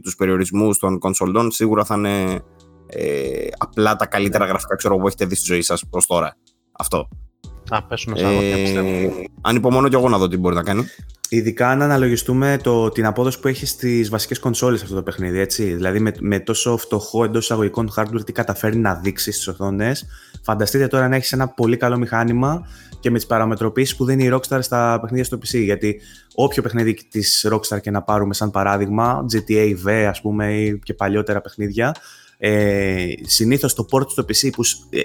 τους 0.04 0.16
περιορισμούς 0.16 0.78
των 0.78 1.00
κονσολών 1.00 1.52
σίγουρα 1.52 1.86
θα 1.86 1.96
είναι 1.96 2.44
ε, 2.88 3.48
απλά 3.58 3.96
τα 3.96 4.06
καλύτερα 4.06 4.46
γραφικά 4.46 4.76
ξέρω, 4.76 4.98
που 4.98 5.08
έχετε 5.08 5.26
δει 5.26 5.36
στη 5.36 5.46
ζωή 5.46 5.62
σας 5.62 5.84
προς 5.90 6.06
τώρα. 6.06 6.38
Αυτό. 6.72 7.08
Α, 7.70 7.84
πέσουμε 7.84 8.18
σαν 8.18 8.32
ε, 8.32 8.62
πιστεύω. 8.64 8.90
Ανυπομονώ 9.42 9.88
κι 9.88 9.96
εγώ 9.96 10.10
να 10.10 10.18
δω 10.18 10.28
τι 10.28 10.38
μπορεί 10.38 10.56
να 10.56 10.64
κάνει. 10.64 10.86
Ειδικά 11.30 11.70
αν 11.70 11.82
αναλογιστούμε 11.82 12.60
το, 12.64 12.90
την 12.90 13.06
απόδοση 13.06 13.40
που 13.40 13.48
έχει 13.48 13.66
στις 13.66 14.10
βασικές 14.10 14.40
κονσόλες 14.40 14.84
αυτό 14.84 14.96
το 14.96 15.04
παιχνίδι. 15.04 15.40
Έτσι. 15.40 15.64
Δηλαδή 15.64 16.00
με, 16.00 16.12
με 16.20 16.40
τόσο 16.40 16.78
φτωχό 16.78 17.24
εντός 17.24 17.44
εισαγωγικών 17.44 17.92
hardware 17.96 18.26
τι 18.26 18.32
καταφέρει 18.32 18.78
να 18.78 18.94
δείξει 18.94 19.32
στις 19.32 19.48
οθόνες. 19.48 20.06
Φανταστείτε 20.42 20.88
τώρα 20.88 21.08
να 21.08 21.16
έχεις 21.16 21.32
ένα 21.32 21.48
πολύ 21.48 21.78
καλό 21.78 21.98
μηχάνημα 21.98 22.68
και 23.00 23.12
με 23.12 23.18
τις 23.18 23.28
παραμετροποιήσεις 23.28 23.96
που 23.96 24.06
δίνει 24.06 24.24
η 24.24 24.32
Rockstar 24.34 24.60
στα 24.62 25.00
παιχνίδια 25.02 25.24
στο 25.26 25.38
PC. 25.38 25.64
Γιατί 25.64 26.02
όποιο 26.36 26.62
παιχνίδι 26.62 26.94
της 26.94 27.48
Rockstar 27.52 27.82
και 27.82 27.92
να 27.92 28.02
πάρουμε 28.02 28.34
σαν 28.34 28.52
παράδειγμα, 28.52 29.26
GTA 29.34 29.76
V 29.86 29.92
ας 29.92 30.22
πούμε 30.22 30.54
ή 30.54 30.80
και 30.84 30.94
παλιότερα 30.94 31.42
παιχνίδια, 31.42 31.96
ε, 32.38 33.08
συνήθως 33.22 33.74
το 33.74 33.86
port 33.92 34.08
στο 34.08 34.24
PC 34.24 34.50
που 34.52 34.64
ε, 34.90 35.02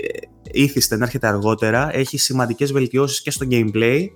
ήθιστε 0.52 0.96
να 0.96 1.04
έρχεται 1.04 1.26
αργότερα 1.26 1.96
έχει 1.96 2.18
σημαντικές 2.18 2.72
βελτιώσεις 2.72 3.22
και 3.22 3.30
στο 3.30 3.46
gameplay 3.50 4.06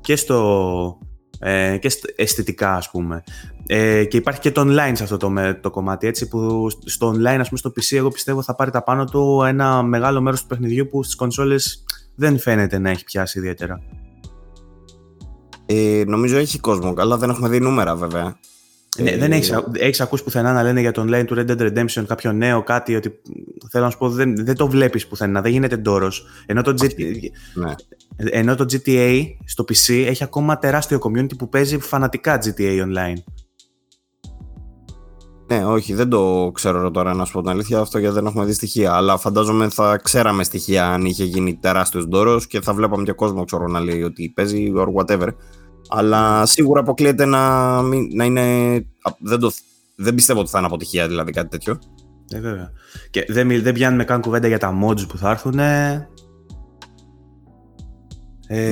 και 0.00 0.16
στο, 0.16 0.98
ε, 1.38 1.76
και 1.76 1.90
αισθητικά 2.16 2.74
ας 2.74 2.90
πούμε. 2.90 3.22
Ε, 3.66 4.04
και 4.04 4.16
υπάρχει 4.16 4.40
και 4.40 4.50
το 4.50 4.60
online 4.60 4.92
σε 4.92 5.02
αυτό 5.02 5.16
το, 5.16 5.32
το 5.60 5.70
κομμάτι 5.70 6.06
έτσι 6.06 6.28
που 6.28 6.68
στο 6.84 7.10
online 7.10 7.38
ας 7.40 7.48
πούμε 7.48 7.58
στο 7.58 7.72
PC 7.76 7.96
εγώ 7.96 8.08
πιστεύω 8.08 8.42
θα 8.42 8.54
πάρει 8.54 8.70
τα 8.70 8.82
πάνω 8.82 9.04
του 9.04 9.42
ένα 9.46 9.82
μεγάλο 9.82 10.20
μέρος 10.20 10.40
του 10.40 10.46
παιχνιδιού 10.46 10.88
που 10.88 11.02
στις 11.02 11.14
κονσόλες 11.14 11.84
δεν 12.14 12.38
φαίνεται 12.38 12.78
να 12.78 12.90
έχει 12.90 13.04
πιάσει 13.04 13.38
ιδιαίτερα. 13.38 13.82
Ε, 15.66 16.02
νομίζω 16.06 16.36
έχει 16.36 16.58
κόσμο, 16.58 16.94
αλλά 16.96 17.16
δεν 17.16 17.30
έχουμε 17.30 17.48
δει 17.48 17.60
νούμερα 17.60 17.96
βέβαια. 17.96 18.38
Ναι, 18.98 19.16
δεν 19.16 19.32
έχεις, 19.32 19.52
έχεις 19.72 20.00
ακούσει 20.00 20.22
πουθενά 20.24 20.52
να 20.52 20.62
λένε 20.62 20.80
για 20.80 20.92
το 20.92 21.02
online 21.08 21.24
του 21.26 21.34
Red 21.38 21.50
Dead 21.50 21.60
Redemption 21.60 22.04
κάποιο 22.06 22.32
νέο 22.32 22.62
κάτι 22.62 22.94
ότι 22.94 23.20
θέλω 23.70 23.84
να 23.84 23.90
σου 23.90 23.98
πω 23.98 24.10
δεν, 24.10 24.44
δεν 24.44 24.56
το 24.56 24.68
βλέπεις 24.68 25.06
πουθενά, 25.06 25.40
δεν 25.40 25.52
γίνεται 25.52 25.76
ντόρος. 25.76 26.26
Ενώ 26.46 26.62
το, 26.62 26.74
ναι. 27.54 27.74
ενώ 28.16 28.54
το 28.54 28.64
GTA 28.64 29.24
στο 29.44 29.64
PC 29.68 30.04
έχει 30.06 30.22
ακόμα 30.22 30.58
τεράστιο 30.58 30.98
community 31.02 31.36
που 31.38 31.48
παίζει 31.48 31.78
φανατικά 31.78 32.38
GTA 32.44 32.84
online. 32.84 33.22
Ναι, 35.46 35.64
όχι, 35.64 35.94
δεν 35.94 36.08
το 36.08 36.50
ξέρω 36.54 36.90
τώρα 36.90 37.14
να 37.14 37.24
σου 37.24 37.32
πω 37.32 37.40
την 37.40 37.50
αλήθεια 37.50 37.78
αυτό 37.78 37.98
γιατί 37.98 38.14
δεν 38.14 38.26
έχουμε 38.26 38.44
δει 38.44 38.52
στοιχεία. 38.52 38.92
Αλλά 38.92 39.18
φαντάζομαι 39.18 39.68
θα 39.68 39.96
ξέραμε 40.02 40.44
στοιχεία 40.44 40.86
αν 40.86 41.04
είχε 41.04 41.24
γίνει 41.24 41.58
τεράστιος 41.60 42.06
ντόρος 42.06 42.46
και 42.46 42.60
θα 42.60 42.74
βλέπαμε 42.74 43.02
και 43.02 43.12
κόσμο 43.12 43.44
ξέρω, 43.44 43.66
να 43.66 43.80
λέει 43.80 44.02
ότι 44.02 44.32
παίζει 44.34 44.72
or 44.76 44.86
whatever. 44.94 45.28
Αλλά 45.90 46.46
σίγουρα 46.46 46.80
αποκλείεται 46.80 47.24
να, 47.24 47.82
να 48.14 48.24
είναι. 48.24 48.44
Δεν, 49.18 49.38
το, 49.38 49.52
δεν 49.94 50.14
πιστεύω 50.14 50.40
ότι 50.40 50.50
θα 50.50 50.58
είναι 50.58 50.66
αποτυχία 50.66 51.08
δηλαδή 51.08 51.32
κάτι 51.32 51.48
τέτοιο. 51.48 51.78
Ε, 52.30 52.40
βέβαια. 52.40 52.70
Και 53.10 53.24
δεν, 53.28 53.62
δεν 53.62 53.74
πιάνουμε 53.74 54.04
καν 54.04 54.20
κουβέντα 54.20 54.48
για 54.48 54.58
τα 54.58 54.78
mods 54.84 55.08
που 55.08 55.18
θα 55.18 55.30
έρθουν. 55.30 55.58
Ε... 55.58 56.08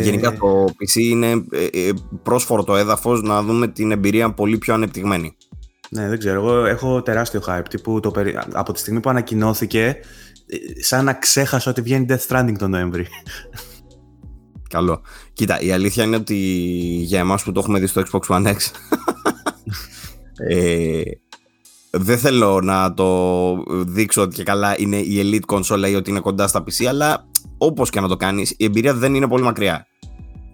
Γενικά 0.03 0.33
το 0.33 0.65
PC 0.65 0.95
είναι 0.95 1.31
ε, 1.51 1.65
ε, 1.73 1.93
πρόσφορο 2.23 2.65
το 2.65 2.77
έδαφος 2.77 3.23
να 3.23 3.43
δούμε 3.43 3.69
την 3.69 3.91
εμπειρία 3.91 4.35
πολύ 4.35 4.59
πιο 4.59 4.75
ανεπτυγμένη. 4.75 5.37
Ναι, 5.91 6.09
δεν 6.09 6.19
ξέρω. 6.19 6.41
Εγώ 6.41 6.65
έχω 6.65 7.03
τεράστιο 7.03 7.43
hype. 7.47 7.69
Τύπου 7.71 8.01
το 8.01 8.11
περι... 8.11 8.39
Από 8.53 8.73
τη 8.73 8.79
στιγμή 8.79 9.01
που 9.01 9.11
ανακοινώθηκε, 9.11 9.97
ε, 10.47 10.83
σαν 10.83 11.05
να 11.05 11.15
ξέχασα 11.15 11.71
ότι 11.71 11.81
βγαίνει 11.81 12.07
Death 12.09 12.27
Stranding 12.29 12.55
τον 12.59 12.71
Νοέμβρη. 12.71 13.07
Καλό. 14.69 15.03
Κοίτα, 15.33 15.61
η 15.61 15.73
αλήθεια 15.73 16.05
είναι 16.05 16.17
ότι 16.17 16.35
για 17.01 17.19
εμάς 17.19 17.43
που 17.43 17.53
το 17.53 17.61
έχουμε 17.61 17.79
δει 17.79 17.87
στο 17.87 18.03
Xbox 18.11 18.37
One 18.37 18.47
X 18.47 18.57
ε, 20.49 21.03
δεν 21.91 22.19
θέλω 22.19 22.61
να 22.61 22.95
το 22.95 23.63
δείξω 23.69 24.23
ότι 24.23 24.35
και 24.35 24.43
καλά 24.43 24.75
είναι 24.79 24.97
η 24.97 25.21
elite 25.23 25.55
console 25.55 25.89
ή 25.89 25.95
ότι 25.95 26.11
είναι 26.11 26.21
κοντά 26.21 26.47
στα 26.47 26.65
PC 26.65 26.85
αλλά 26.85 27.27
όπως 27.59 27.91
και 27.91 28.01
να 28.01 28.09
το 28.09 28.17
κάνεις 28.17 28.55
η 28.57 28.65
εμπειρία 28.65 28.95
δεν 28.95 29.15
είναι 29.15 29.29
πολύ 29.29 29.43
μακριά. 29.43 29.87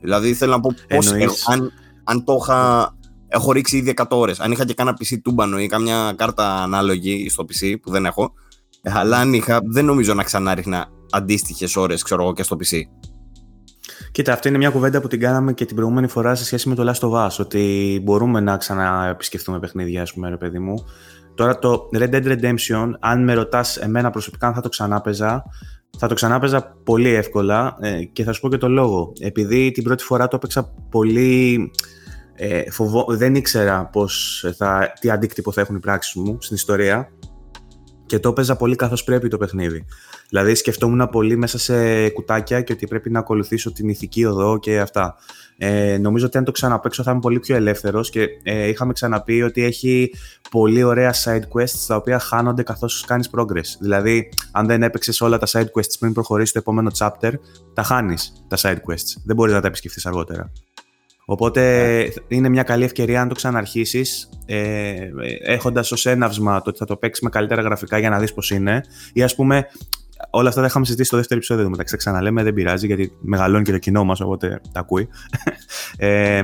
Δηλαδή 0.00 0.34
θέλω 0.34 0.52
να 0.52 0.60
πω 0.60 0.74
πώς 0.88 1.12
αν, 1.46 1.72
αν 2.04 2.24
το 2.24 2.38
είχα 2.42 2.90
έχω 3.28 3.52
ρίξει 3.52 3.76
ήδη 3.76 3.94
100 3.96 4.04
ώρες 4.08 4.40
αν 4.40 4.52
είχα 4.52 4.64
και 4.64 4.74
κάνα 4.74 4.96
PC 5.00 5.16
τούμπανο 5.22 5.60
ή 5.60 5.66
κάμια 5.66 6.14
κάρτα 6.16 6.62
ανάλογη 6.62 7.28
στο 7.28 7.44
PC 7.48 7.74
που 7.82 7.90
δεν 7.90 8.06
έχω 8.06 8.32
αλλά 8.82 9.18
αν 9.18 9.32
είχα 9.32 9.60
δεν 9.64 9.84
νομίζω 9.84 10.14
να 10.14 10.22
ξανά 10.22 10.54
ρίχνα 10.54 10.88
αντίστοιχες 11.10 11.76
ώρες 11.76 12.02
ξέρω 12.02 12.22
εγώ 12.22 12.32
και 12.32 12.42
στο 12.42 12.56
PC. 12.60 12.80
Κοίτα, 14.12 14.32
αυτή 14.32 14.48
είναι 14.48 14.58
μια 14.58 14.70
κουβέντα 14.70 15.00
που 15.00 15.08
την 15.08 15.20
κάναμε 15.20 15.52
και 15.52 15.64
την 15.64 15.76
προηγούμενη 15.76 16.06
φορά 16.06 16.34
σε 16.34 16.44
σχέση 16.44 16.68
με 16.68 16.74
το 16.74 16.90
Last 16.90 17.08
of 17.08 17.26
Us, 17.26 17.36
ότι 17.38 18.00
μπορούμε 18.02 18.40
να 18.40 18.56
ξαναεπισκεφτούμε 18.56 19.58
παιχνίδια, 19.58 20.02
ας 20.02 20.12
πούμε, 20.12 20.28
ρε 20.28 20.36
παιδί 20.36 20.58
μου. 20.58 20.84
Τώρα 21.34 21.58
το 21.58 21.88
Red 21.94 22.14
Dead 22.14 22.26
Redemption, 22.26 22.90
αν 22.98 23.24
με 23.24 23.34
ρωτάς 23.34 23.76
εμένα 23.76 24.10
προσωπικά 24.10 24.46
αν 24.46 24.54
θα 24.54 24.60
το 24.60 24.68
ξανάπαιζα, 24.68 25.44
θα 25.98 26.08
το 26.08 26.14
ξανάπαιζα 26.14 26.76
πολύ 26.84 27.08
εύκολα 27.08 27.76
ε, 27.80 28.04
και 28.04 28.24
θα 28.24 28.32
σου 28.32 28.40
πω 28.40 28.48
και 28.48 28.56
το 28.56 28.68
λόγο. 28.68 29.12
Επειδή 29.20 29.70
την 29.70 29.82
πρώτη 29.82 30.04
φορά 30.04 30.28
το 30.28 30.36
έπαιξα 30.36 30.74
πολύ... 30.90 31.70
Ε, 32.36 32.70
φοβό, 32.70 33.06
δεν 33.08 33.34
ήξερα 33.34 33.86
πώς 33.92 34.44
θα, 34.56 34.92
τι 35.00 35.10
αντίκτυπο 35.10 35.52
θα 35.52 35.60
έχουν 35.60 35.76
οι 35.76 35.78
πράξεις 35.78 36.14
μου 36.14 36.38
στην 36.40 36.56
ιστορία 36.56 37.08
και 38.14 38.20
το 38.20 38.28
έπαιζα 38.28 38.56
πολύ 38.56 38.76
καθώς 38.76 39.04
πρέπει 39.04 39.28
το 39.28 39.36
παιχνίδι. 39.36 39.84
Δηλαδή 40.28 40.54
σκεφτόμουν 40.54 41.08
πολύ 41.08 41.36
μέσα 41.36 41.58
σε 41.58 42.08
κουτάκια 42.08 42.60
και 42.60 42.72
ότι 42.72 42.86
πρέπει 42.86 43.10
να 43.10 43.18
ακολουθήσω 43.18 43.72
την 43.72 43.88
ηθική 43.88 44.24
οδό 44.24 44.58
και 44.58 44.80
αυτά. 44.80 45.16
Ε, 45.58 45.98
νομίζω 45.98 46.26
ότι 46.26 46.38
αν 46.38 46.44
το 46.44 46.50
ξαναπέξω 46.50 47.02
θα 47.02 47.10
είμαι 47.10 47.20
πολύ 47.20 47.40
πιο 47.40 47.56
ελεύθερος 47.56 48.10
και 48.10 48.26
ε, 48.42 48.68
είχαμε 48.68 48.92
ξαναπεί 48.92 49.42
ότι 49.42 49.64
έχει 49.64 50.12
πολύ 50.50 50.82
ωραία 50.82 51.14
side 51.24 51.58
quests 51.58 51.84
τα 51.86 51.96
οποία 51.96 52.18
χάνονται 52.18 52.62
καθώς 52.62 53.04
κάνεις 53.06 53.30
progress. 53.36 53.76
Δηλαδή 53.80 54.28
αν 54.52 54.66
δεν 54.66 54.82
έπαιξες 54.82 55.20
όλα 55.20 55.38
τα 55.38 55.46
side 55.46 55.78
quests 55.78 55.98
πριν 55.98 56.12
προχωρήσεις 56.12 56.52
το 56.52 56.58
επόμενο 56.58 56.90
chapter, 56.98 57.32
τα 57.74 57.82
χάνεις 57.82 58.32
τα 58.48 58.56
side 58.60 58.90
quests. 58.90 59.20
Δεν 59.24 59.36
μπορείς 59.36 59.54
να 59.54 59.60
τα 59.60 59.66
επισκεφτείς 59.66 60.06
αργότερα. 60.06 60.52
Οπότε 61.24 62.12
είναι 62.28 62.48
μια 62.48 62.62
καλή 62.62 62.84
ευκαιρία 62.84 63.22
να 63.22 63.28
το 63.28 63.34
ξαναρχίσεις, 63.34 64.28
ε, 64.46 64.94
έχοντας 65.44 65.92
ως 65.92 66.06
έναυσμα 66.06 66.62
το 66.62 66.70
ότι 66.70 66.78
θα 66.78 66.84
το 66.84 66.96
παίξεις 66.96 67.24
με 67.24 67.30
καλύτερα 67.30 67.62
γραφικά 67.62 67.98
για 67.98 68.10
να 68.10 68.18
δεις 68.18 68.34
πώς 68.34 68.50
είναι. 68.50 68.80
Ή 69.12 69.22
ας 69.22 69.34
πούμε, 69.34 69.66
όλα 70.30 70.48
αυτά 70.48 70.60
τα 70.60 70.66
είχαμε 70.66 70.84
συζητήσει 70.84 71.08
στο 71.08 71.16
δεύτερο 71.16 71.38
επεισόδιο. 71.38 71.68
Μεταξύ, 71.68 71.92
τα 71.92 71.98
ξαναλέμε, 71.98 72.42
δεν 72.42 72.54
πειράζει 72.54 72.86
γιατί 72.86 73.12
μεγαλώνει 73.20 73.64
και 73.64 73.72
το 73.72 73.78
κοινό 73.78 74.04
μας, 74.04 74.20
οπότε 74.20 74.60
τα 74.72 74.80
ακούει. 74.80 75.08
Ε, 75.96 76.42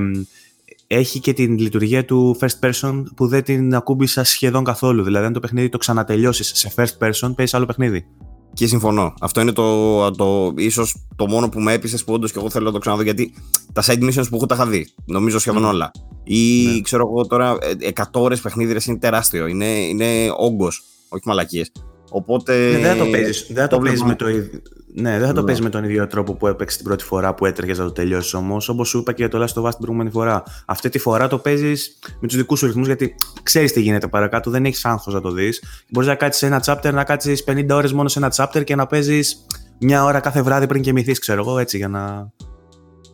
έχει 0.86 1.20
και 1.20 1.32
την 1.32 1.58
λειτουργία 1.58 2.04
του 2.04 2.38
first 2.40 2.68
person 2.68 3.04
που 3.16 3.26
δεν 3.26 3.42
την 3.42 3.74
ακούμπησα 3.74 4.24
σχεδόν 4.24 4.64
καθόλου. 4.64 5.02
Δηλαδή, 5.02 5.26
αν 5.26 5.32
το 5.32 5.40
παιχνίδι 5.40 5.68
το 5.68 5.78
ξανατελειώσεις 5.78 6.52
σε 6.54 6.72
first 6.76 7.06
person, 7.06 7.32
παίζεις 7.36 7.54
άλλο 7.54 7.66
παιχνίδι. 7.66 8.06
Και 8.54 8.66
συμφωνώ. 8.66 9.14
Αυτό 9.20 9.40
είναι 9.40 9.52
το, 9.52 10.10
το 10.10 10.52
ίσως 10.56 10.94
το 11.16 11.26
μόνο 11.26 11.48
που 11.48 11.60
με 11.60 11.72
έπεισε 11.72 12.04
που 12.04 12.12
όντως 12.12 12.32
και 12.32 12.38
εγώ 12.38 12.50
θέλω 12.50 12.64
να 12.64 12.72
το 12.72 12.78
ξαναδώ 12.78 13.02
γιατί 13.02 13.34
τα 13.72 13.82
side 13.86 14.02
missions 14.02 14.28
που 14.28 14.36
έχω 14.36 14.46
τα 14.46 14.54
είχα 14.54 14.66
δει. 14.66 14.88
Νομίζω 15.04 15.38
σχεδόν 15.38 15.64
όλα. 15.64 15.90
Ή 16.24 16.66
ναι. 16.66 16.80
ξέρω 16.80 17.08
εγώ 17.08 17.26
τώρα 17.26 17.58
100 17.94 18.02
ώρες 18.12 18.40
παιχνίδι 18.40 18.76
είναι 18.86 18.98
τεράστιο. 18.98 19.46
Είναι, 19.46 19.66
είναι 19.66 20.06
όγκος, 20.36 20.82
όχι 21.08 21.22
μαλακίες. 21.26 21.72
Οπότε. 22.10 22.70
Ναι, 22.70 22.78
δεν 22.78 22.96
θα 22.96 23.04
το 23.04 23.10
παίζεις. 23.10 23.46
Δεν 23.46 23.62
θα 23.62 23.68
το, 23.68 23.76
το 23.76 24.04
με 24.04 24.14
το 24.14 24.28
ίδιο. 24.28 24.60
Ναι, 24.94 25.18
δεν 25.18 25.26
θα 25.26 25.32
το 25.32 25.40
ναι. 25.40 25.46
παίζει 25.46 25.62
με 25.62 25.68
τον 25.68 25.84
ίδιο 25.84 26.06
τρόπο 26.06 26.34
που 26.34 26.46
έπαιξε 26.46 26.76
την 26.76 26.86
πρώτη 26.86 27.04
φορά 27.04 27.34
που 27.34 27.46
έτρεχε 27.46 27.72
να 27.72 27.84
το 27.84 27.92
τελειώσει 27.92 28.36
όμως. 28.36 28.68
Όπως 28.68 28.88
σου 28.88 28.98
είπα 28.98 29.12
και 29.12 29.26
για 29.26 29.28
το 29.28 29.42
Last 29.42 29.62
of 29.62 29.66
Us 29.66 29.70
την 29.70 29.78
προηγούμενη 29.78 30.10
φορά. 30.10 30.42
Αυτή 30.66 30.88
τη 30.88 30.98
φορά 30.98 31.28
το 31.28 31.38
παίζεις 31.38 31.98
με 32.20 32.28
τους 32.28 32.36
δικούς 32.36 32.58
σου 32.58 32.66
ρυθμούς 32.66 32.86
γιατί 32.86 33.14
ξέρεις 33.42 33.72
τι 33.72 33.80
γίνεται 33.80 34.06
παρακάτω, 34.06 34.50
δεν 34.50 34.64
έχεις 34.64 34.84
άγχος 34.84 35.14
να 35.14 35.20
το 35.20 35.30
δεις. 35.30 35.62
Μπορείς 35.88 36.08
να 36.08 36.14
κάτσεις 36.14 36.42
ένα 36.42 36.62
chapter, 36.66 36.92
να 36.92 37.04
κάτσεις 37.04 37.44
50 37.46 37.66
ώρες 37.70 37.92
μόνο 37.92 38.08
σε 38.08 38.18
ένα 38.18 38.32
chapter 38.36 38.64
και 38.64 38.74
να 38.74 38.86
παίζεις 38.86 39.46
μια 39.78 40.04
ώρα 40.04 40.20
κάθε 40.20 40.42
βράδυ 40.42 40.66
πριν 40.66 40.82
κοιμηθείς, 40.82 41.18
ξέρω 41.18 41.40
εγώ, 41.40 41.58
έτσι 41.58 41.76
για 41.76 41.88
να. 41.88 42.32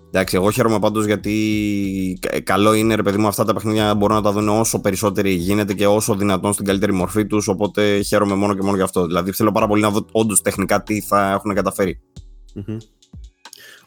Εντάξει, 0.06 0.36
εγώ 0.36 0.50
χαίρομαι 0.50 0.78
πάντως 0.78 1.06
γιατί 1.06 2.18
καλό 2.42 2.75
είναι 2.75 2.94
ρε 2.94 3.02
παιδί 3.02 3.18
μου 3.18 3.26
αυτά 3.26 3.44
τα 3.44 3.54
παιχνίδια 3.54 3.94
μπορούν 3.94 4.16
να 4.16 4.22
τα 4.22 4.32
δουν 4.32 4.48
όσο 4.48 4.80
περισσότεροι 4.80 5.30
γίνεται 5.30 5.75
και 5.75 5.86
όσο 5.86 6.14
δυνατόν 6.14 6.52
στην 6.52 6.66
καλύτερη 6.66 6.92
μορφή 6.92 7.26
τους. 7.26 7.48
Οπότε 7.48 8.02
χαίρομαι 8.02 8.34
μόνο 8.34 8.54
και 8.54 8.62
μόνο 8.62 8.76
γι' 8.76 8.82
αυτό. 8.82 9.06
Δηλαδή 9.06 9.32
θέλω 9.32 9.52
πάρα 9.52 9.66
πολύ 9.66 9.82
να 9.82 9.90
δω 9.90 10.06
όντως 10.12 10.42
τεχνικά 10.42 10.82
τι 10.82 11.00
θα 11.00 11.30
έχουν 11.30 11.54
καταφέρει. 11.54 12.00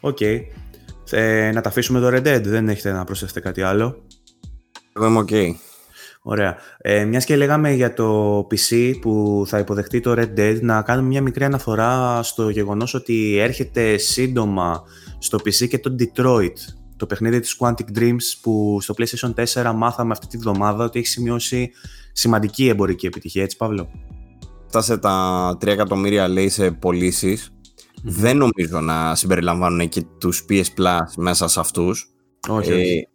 OK. 0.00 0.18
Okay. 0.20 0.38
Ε, 1.10 1.50
να 1.54 1.60
τα 1.60 1.68
αφήσουμε 1.68 2.00
το 2.00 2.06
Red 2.06 2.26
Dead, 2.26 2.42
δεν 2.42 2.68
έχετε 2.68 2.92
να 2.92 3.04
προσθέσετε 3.04 3.40
κάτι 3.40 3.62
άλλο. 3.62 4.02
Εγώ 4.96 5.06
είμαι 5.06 5.18
οκ. 5.18 5.28
Ωραία. 6.22 6.56
Ε, 6.78 7.04
μιας 7.04 7.24
και 7.24 7.36
λέγαμε 7.36 7.72
για 7.72 7.94
το 7.94 8.38
PC 8.38 8.94
που 9.00 9.44
θα 9.46 9.58
υποδεχτεί 9.58 10.00
το 10.00 10.14
Red 10.16 10.38
Dead, 10.38 10.58
να 10.60 10.82
κάνουμε 10.82 11.08
μια 11.08 11.22
μικρή 11.22 11.44
αναφορά 11.44 12.22
στο 12.22 12.48
γεγονός 12.48 12.94
ότι 12.94 13.38
έρχεται 13.38 13.96
σύντομα 13.96 14.82
στο 15.20 15.38
PC 15.44 15.68
και 15.68 15.78
το 15.78 15.94
Detroit 15.98 16.54
το 17.00 17.06
παιχνίδι 17.06 17.40
της 17.40 17.56
Quantic 17.58 17.98
Dreams 17.98 18.38
που 18.40 18.78
στο 18.80 18.94
PlayStation 18.98 19.34
4 19.62 19.72
μάθαμε 19.74 20.12
αυτή 20.12 20.26
τη 20.26 20.36
βδομάδα 20.36 20.84
ότι 20.84 20.98
έχει 20.98 21.08
σημειώσει 21.08 21.70
σημαντική 22.12 22.68
εμπορική 22.68 23.06
επιτυχία, 23.06 23.42
έτσι 23.42 23.56
Παύλο; 23.56 23.88
Φτάσε 24.66 24.98
τα 24.98 25.56
3 25.60 25.66
εκατομμύρια 25.66 26.28
λέει 26.28 26.48
σε 26.48 26.70
πωλήσεις. 26.70 27.52
Δεν 28.02 28.36
νομίζω 28.36 28.80
να 28.80 29.14
συμπεριλαμβάνουν 29.14 29.88
και 29.88 30.04
τους 30.18 30.44
PS 30.48 30.64
Plus 30.78 31.00
μέσα 31.16 31.48
σε 31.48 31.60
αυτούς. 31.60 32.10
Όχι, 32.48 32.72
όχι. 32.72 33.08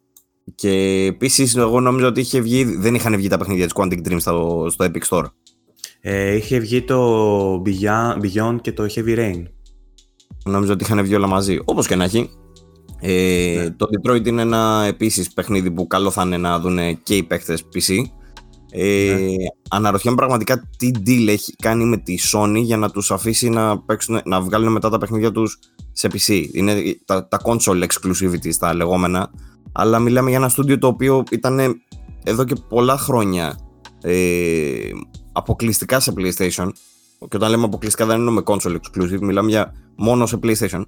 Και 0.56 0.70
επίσης, 1.10 1.56
εγώ 1.56 1.80
νομίζω 1.80 2.08
ότι 2.08 2.20
είχε 2.20 2.40
βγει, 2.42 2.64
δεν 2.64 2.96
είχαν 2.96 3.16
βγει 3.16 3.28
τα 3.28 3.38
παιχνίδια 3.38 3.66
της 3.66 3.74
Quantic 3.76 4.08
Dream 4.08 4.18
στο, 4.20 4.68
στο 4.70 4.86
Epic 4.86 5.08
Store. 5.10 5.26
Ε, 6.02 6.36
είχε 6.36 6.60
βγει 6.60 6.82
το 6.82 7.62
Beyond, 7.66 8.18
Beyond 8.22 8.58
και 8.62 8.72
το 8.72 8.86
Heavy 8.96 9.18
Rain. 9.18 9.44
Νομίζω 10.50 10.74
ότι 10.74 10.84
είχαν 10.84 11.04
βγει 11.04 11.16
όλα 11.16 11.28
μαζί. 11.28 11.60
Όπως 11.66 11.88
και 11.88 11.96
να 11.96 12.04
έχει. 12.04 12.30
Ε, 13.00 13.56
Ναι. 13.58 13.70
Το 13.72 13.88
Detroit 13.92 14.28
είναι 14.28 14.42
ένα 14.42 14.84
επίσης 14.88 15.34
παιχνίδι 15.34 15.72
που 15.72 15.88
καλό 15.88 16.12
θα 16.12 16.24
είναι 16.24 16.38
να 16.38 16.60
δουν 16.60 17.04
και 17.04 17.16
οι 17.16 17.24
παίχτε 17.24 17.58
PC. 17.74 18.02
Ε, 18.72 19.14
Ναι. 19.20 19.34
Αναρωτιέμαι 19.70 20.18
πραγματικά 20.18 20.70
τι 20.78 20.92
deal 21.06 21.28
έχει 21.28 21.56
κάνει 21.56 21.86
με 21.86 21.98
τη 21.98 22.18
Sony 22.34 22.62
για 22.62 22.78
να 22.78 22.90
τους 22.90 23.12
αφήσει 23.12 23.50
να, 23.50 23.80
παίξουν, 23.80 24.22
να 24.26 24.42
βγάλουν 24.42 24.72
μετά 24.72 24.90
τα 24.90 24.98
παιχνίδια 24.98 25.32
τους 25.32 25.60
σε 25.92 26.08
PC. 26.12 26.46
Είναι 26.52 26.76
τα, 27.06 27.28
τα 27.28 27.40
console 27.44 27.84
exclusivity 27.84 28.54
τα 28.60 28.74
λεγόμενα. 28.74 29.32
Αλλά 29.72 30.00
μιλάμε 30.00 30.30
για 30.30 30.38
ένα 30.38 30.50
στούντιο 30.50 30.78
το 30.78 30.88
οποίο 30.88 31.24
ήταν 31.32 31.82
εδώ 32.24 32.44
και 32.44 32.56
πολλά 32.70 32.98
χρόνια 32.98 33.60
ε, 34.02 34.90
αποκλειστικά 35.32 36.00
σε 36.00 36.14
PlayStation. 36.18 36.70
Και 37.20 37.36
όταν 37.36 37.50
λέμε 37.50 37.64
αποκλειστικά 37.64 38.06
δεν 38.06 38.16
εννοούμε 38.16 38.42
console 38.46 38.76
exclusive, 38.76 39.20
μιλάμε 39.22 39.50
για 39.50 39.74
μόνο 39.96 40.26
σε 40.26 40.40
PlayStation. 40.44 40.82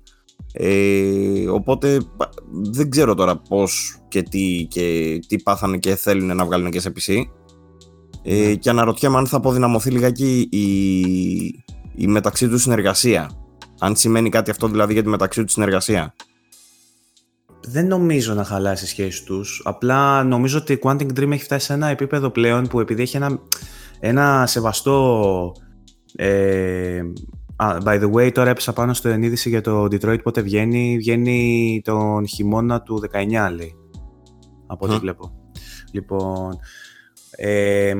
Ε, 0.53 1.47
οπότε 1.49 1.99
πα- 2.17 2.29
δεν 2.51 2.89
ξέρω 2.89 3.13
τώρα 3.13 3.37
πώς 3.37 3.97
και 4.07 4.21
τι, 4.23 4.67
και 4.69 5.19
τι 5.27 5.39
πάθανε 5.39 5.77
και 5.77 5.95
θέλουν 5.95 6.35
να 6.35 6.45
βγάλουν 6.45 6.71
και 6.71 6.79
σε 6.79 6.93
PC. 6.95 7.21
Ε, 8.23 8.55
και 8.55 8.69
αναρωτιέμαι 8.69 9.17
αν 9.17 9.27
θα 9.27 9.37
αποδυναμωθεί 9.37 9.91
λιγάκι 9.91 10.47
η, 10.51 10.65
η 11.95 12.07
μεταξύ 12.07 12.47
τους 12.49 12.61
συνεργασία. 12.61 13.31
Αν 13.79 13.95
σημαίνει 13.95 14.29
κάτι 14.29 14.51
αυτό 14.51 14.67
δηλαδή 14.67 14.93
για 14.93 15.03
τη 15.03 15.09
μεταξύ 15.09 15.43
τους 15.43 15.53
συνεργασία. 15.53 16.15
Δεν 17.69 17.87
νομίζω 17.87 18.33
να 18.33 18.43
χαλάσει 18.43 18.83
η 18.83 18.87
σχέση 18.87 19.23
τους. 19.23 19.61
Απλά 19.63 20.23
νομίζω 20.23 20.57
ότι 20.57 20.73
η 20.73 20.79
Quantic 20.83 21.07
Dream 21.19 21.31
έχει 21.31 21.43
φτάσει 21.43 21.65
σε 21.65 21.73
ένα 21.73 21.87
επίπεδο 21.87 22.29
πλέον 22.29 22.67
που 22.67 22.79
επειδή 22.79 23.01
έχει 23.01 23.15
ένα, 23.15 23.39
ένα 23.99 24.43
σεβαστό. 24.47 25.51
Ε, 26.19 27.01
α, 27.55 27.77
by 27.85 28.01
the 28.01 28.11
way, 28.11 28.31
τώρα 28.31 28.49
έπεσα 28.49 28.73
πάνω 28.73 28.93
στο 28.93 29.09
ενίδηση 29.09 29.49
για 29.49 29.61
το 29.61 29.83
Detroit 29.83 30.23
πότε 30.23 30.41
βγαίνει. 30.41 30.97
Βγαίνει 30.97 31.81
τον 31.83 32.27
χειμώνα 32.27 32.81
του 32.81 33.01
19, 33.13 33.49
λέει. 33.55 33.75
Από 34.67 34.85
ό,τι 34.85 34.95
Μμ. 34.95 34.99
βλέπω. 34.99 35.31
Λοιπόν. 35.91 36.57
Ε, 37.31 37.93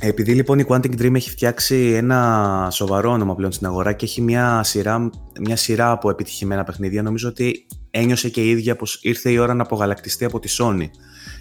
επειδή 0.00 0.34
λοιπόν 0.34 0.58
η 0.58 0.64
Quantic 0.68 1.00
Dream 1.00 1.14
έχει 1.14 1.30
φτιάξει 1.30 1.92
ένα 1.94 2.68
σοβαρό 2.72 3.10
όνομα 3.10 3.34
πλέον 3.34 3.52
στην 3.52 3.66
αγορά 3.66 3.92
και 3.92 4.04
έχει 4.04 4.20
μια 4.20 4.62
σειρά, 4.62 5.10
μια 5.40 5.56
σειρά 5.56 5.90
από 5.90 6.10
επιτυχημένα 6.10 6.64
παιχνίδια, 6.64 7.02
νομίζω 7.02 7.28
ότι 7.28 7.66
ένιωσε 7.90 8.28
και 8.28 8.42
η 8.42 8.48
ίδια 8.50 8.76
πως 8.76 8.98
ήρθε 9.02 9.30
η 9.30 9.38
ώρα 9.38 9.54
να 9.54 9.62
απογαλακτιστεί 9.62 10.24
από 10.24 10.38
τη 10.38 10.56
Sony. 10.58 10.86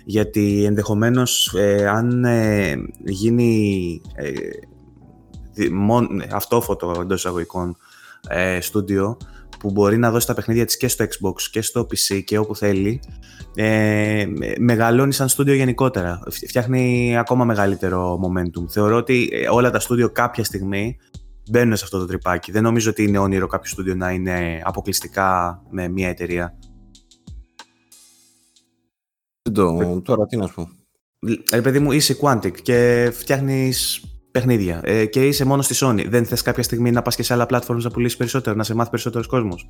Γιατί 0.05 0.63
ενδεχομένως 0.65 1.53
ε, 1.57 1.87
αν 1.87 2.25
ε, 2.25 2.75
γίνει 3.03 4.01
ε, 4.15 4.29
δι- 4.29 4.41
μον- 4.41 4.72
αυτόφωτο 6.31 6.93
εντός 7.01 7.19
εισαγωγικών 7.19 7.77
ε, 8.27 8.61
στούντιο 8.61 9.17
που 9.59 9.71
μπορεί 9.71 9.97
να 9.97 10.11
δώσει 10.11 10.27
τα 10.27 10.33
παιχνίδια 10.33 10.65
της 10.65 10.77
και 10.77 10.87
στο 10.87 11.05
Xbox 11.05 11.41
και 11.51 11.61
στο 11.61 11.81
PC 11.81 12.23
και 12.23 12.37
όπου 12.37 12.55
θέλει 12.55 12.99
ε, 13.55 14.25
με- 14.37 14.55
μεγαλώνει 14.59 15.13
σαν 15.13 15.27
στούντιο 15.27 15.53
γενικότερα. 15.53 16.19
Φ- 16.29 16.47
Φτιάχνει 16.47 17.17
ακόμα 17.17 17.45
μεγαλύτερο 17.45 18.19
momentum. 18.23 18.69
Θεωρώ 18.69 18.95
ότι 18.97 19.29
ε, 19.31 19.49
όλα 19.49 19.69
τα 19.71 19.79
στούντιο 19.79 20.09
κάποια 20.09 20.43
στιγμή 20.43 20.97
μπαίνουν 21.51 21.75
σε 21.75 21.83
αυτό 21.83 21.99
το 21.99 22.05
τρυπάκι. 22.05 22.51
Δεν 22.51 22.63
νομίζω 22.63 22.89
ότι 22.89 23.03
είναι 23.03 23.17
όνειρο 23.17 23.47
κάποιο 23.47 23.69
στούντιο 23.71 23.95
να 23.95 24.11
είναι 24.11 24.61
αποκλειστικά 24.63 25.61
με 25.69 25.87
μία 25.87 26.09
εταιρεία. 26.09 26.57
Δεν 29.41 29.53
το, 29.53 30.01
τώρα 30.01 30.25
τι 30.25 30.37
να 30.37 30.47
σου 30.47 30.53
πω. 30.53 30.69
Ε, 31.51 31.61
παιδί 31.61 31.79
μου, 31.79 31.91
είσαι 31.91 32.17
Quantic 32.21 32.61
και 32.61 33.09
φτιάχνεις 33.13 34.03
παιχνίδια 34.33 34.81
ε, 34.83 35.05
και 35.05 35.27
είσαι 35.27 35.45
μόνος 35.45 35.65
στη 35.65 35.75
Sony. 35.79 36.05
Δεν 36.09 36.25
θες 36.25 36.41
κάποια 36.41 36.63
στιγμή 36.63 36.91
να 36.91 37.01
πας 37.01 37.15
και 37.15 37.23
σε 37.23 37.33
άλλα 37.33 37.45
platforms 37.49 37.81
να 37.81 37.89
πουλήσεις 37.89 38.17
περισσότερο, 38.17 38.55
να 38.55 38.63
σε 38.63 38.75
μάθει 38.75 38.89
περισσότερος 38.89 39.27
κόσμος; 39.27 39.69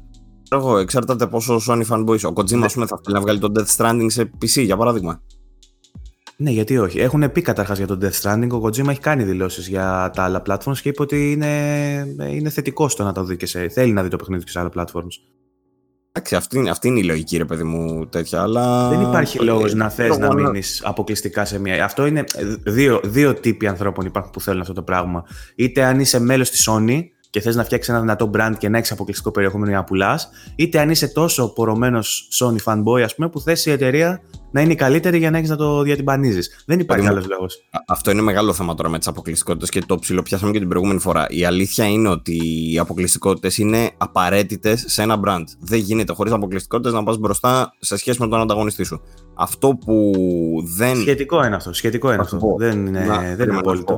Εγώ, 0.51 0.77
εξαρτάται 0.77 1.27
πόσο 1.27 1.59
Sony 1.67 1.83
fanboy 1.89 2.13
είσαι. 2.15 2.27
Ο 2.27 2.33
Kojima, 2.35 2.57
Ναι. 2.57 2.65
ας 2.65 2.73
πούμε, 2.73 2.85
θα 2.85 2.99
θέλει 3.03 3.15
να 3.15 3.21
βγάλει 3.21 3.39
το 3.39 3.51
Death 3.55 3.75
Stranding 3.77 4.05
σε 4.07 4.21
PC, 4.41 4.63
για 4.63 4.77
παράδειγμα. 4.77 5.21
Ναι, 6.37 6.51
γιατί 6.51 6.77
όχι. 6.77 6.99
Έχουν 6.99 7.31
πει 7.31 7.41
καταρχάς 7.41 7.77
για 7.77 7.87
τον 7.87 7.99
Death 8.01 8.21
Stranding. 8.21 8.49
Ο 8.51 8.61
Kojima 8.65 8.87
έχει 8.87 8.99
κάνει 8.99 9.23
δηλώσεις 9.23 9.67
για 9.67 10.11
τα 10.15 10.23
άλλα 10.23 10.41
platforms 10.45 10.77
και 10.81 10.89
είπε 10.89 11.01
ότι 11.01 11.31
είναι, 11.31 11.49
είναι 12.29 12.49
θετικό 12.49 12.89
στο 12.89 13.03
να 13.03 13.11
το 13.11 13.23
δει 13.23 13.37
και 13.37 13.45
σε. 13.45 13.67
Θέλει 13.69 13.91
να 13.91 14.03
δει 14.03 14.09
το 14.09 14.15
παιχνίδι 14.17 14.43
και 14.43 14.49
σε 14.51 14.59
άλλα 14.59 14.71
platforms. 14.75 15.13
Εντάξει, 16.15 16.35
αυτή, 16.35 16.57
είναι- 16.57 16.69
αυτή 16.69 16.87
είναι 16.87 16.99
η 16.99 17.03
λογική, 17.03 17.37
ρε 17.37 17.45
παιδί 17.45 17.63
μου, 17.63 18.07
τέτοια, 18.07 18.41
αλλά. 18.41 18.89
Δεν 18.89 19.01
υπάρχει 19.01 19.37
Ε, 19.41 19.43
λόγος 19.43 19.73
να 19.73 19.89
θες 19.89 20.07
λόγω 20.07 20.19
να 20.21 20.33
μείνεις 20.33 20.81
αποκλειστικά 20.85 21.45
σε 21.45 21.59
μία. 21.59 21.83
Αυτό 21.83 22.05
είναι. 22.05 22.19
ε, 22.19 22.43
Δύο, 22.71 22.99
δύο 23.03 23.33
τύποι 23.33 23.67
ανθρώπων 23.67 24.05
υπάρχουν 24.05 24.31
που 24.31 24.41
θέλουν 24.41 24.61
αυτό 24.61 24.73
το 24.73 24.81
πράγμα. 24.81 25.23
Είτε 25.55 25.83
αν 25.83 25.99
είσαι 25.99 26.19
μέλος 26.19 26.49
της 26.49 26.69
Sony 26.69 26.99
και 27.33 27.39
θες 27.41 27.55
να 27.55 27.63
φτιάξεις 27.63 27.89
ένα 27.89 27.99
δυνατό 27.99 28.29
brand 28.33 28.53
και 28.57 28.69
να 28.69 28.77
έχεις 28.77 28.91
αποκλειστικό 28.91 29.31
περιεχόμενο 29.31 29.69
για 29.69 29.77
να 29.79 29.83
πουλάς, 29.83 30.29
είτε 30.55 30.79
αν 30.79 30.89
είσαι 30.89 31.07
τόσο 31.07 31.53
πορωμένος 31.53 32.27
Sony 32.39 32.63
fanboy, 32.63 33.01
ας 33.03 33.15
πούμε, 33.15 33.29
που 33.29 33.39
θες 33.39 33.65
η 33.65 33.71
εταιρεία 33.71 34.21
να 34.51 34.61
είναι 34.61 34.71
η 34.71 34.75
καλύτερη 34.75 35.17
για 35.17 35.31
να 35.31 35.37
έχεις 35.37 35.49
να 35.49 35.55
το 35.55 35.81
διατυμπανίζεις. 35.81 36.63
Δεν 36.65 36.79
υπάρχει 36.79 37.03
Παιδί 37.03 37.15
άλλος 37.15 37.29
λόγος. 37.29 37.55
Α- 37.71 37.79
Αυτό 37.87 38.11
είναι 38.11 38.21
μεγάλο 38.21 38.53
θέμα 38.53 38.73
τώρα 38.73 38.89
με 38.89 38.97
τις 38.97 39.07
αποκλειστικότητες 39.07 39.69
και 39.69 39.81
το 39.87 39.99
ψιλοπιάσαμε 39.99 40.51
και 40.51 40.59
την 40.59 40.67
προηγούμενη 40.67 40.99
φορά. 40.99 41.25
Η 41.29 41.45
αλήθεια 41.45 41.85
είναι 41.85 42.09
ότι 42.09 42.39
οι 42.71 42.79
αποκλειστικότητες 42.79 43.57
είναι 43.57 43.91
απαραίτητες 43.97 44.83
σε 44.87 45.01
ένα 45.01 45.19
brand. 45.25 45.43
Δεν 45.59 45.79
γίνεται 45.79 46.13
χωρίς 46.13 46.33
αποκλειστικότητες 46.33 46.93
να 46.93 47.03
πας 47.03 47.17
μπροστά 47.17 47.73
σε 47.79 47.97
σχέση 47.97 48.21
με 48.21 48.27
τον 48.27 48.39
ανταγωνιστή 48.41 48.83
σου. 48.83 49.01
Αυτό 49.35 49.75
που 49.85 50.11
δεν. 50.77 50.95
Σχετικό 50.95 51.45
είναι 51.45 51.55
αυτό. 51.55 51.73
Σχετικό 51.73 52.07
είναι 52.13 52.17
Θα 52.23 52.27
σου 52.29 52.35
αυτό. 52.35 52.47
πω. 52.47 52.57
Δεν 52.57 52.85
είναι, 52.85 52.99
Να- 53.05 53.17
δεν 53.17 53.23
είναι 53.25 53.35
περίμενα 53.35 53.61
να 53.61 53.75
σου 53.75 53.81
απόλυτο. 53.81 53.97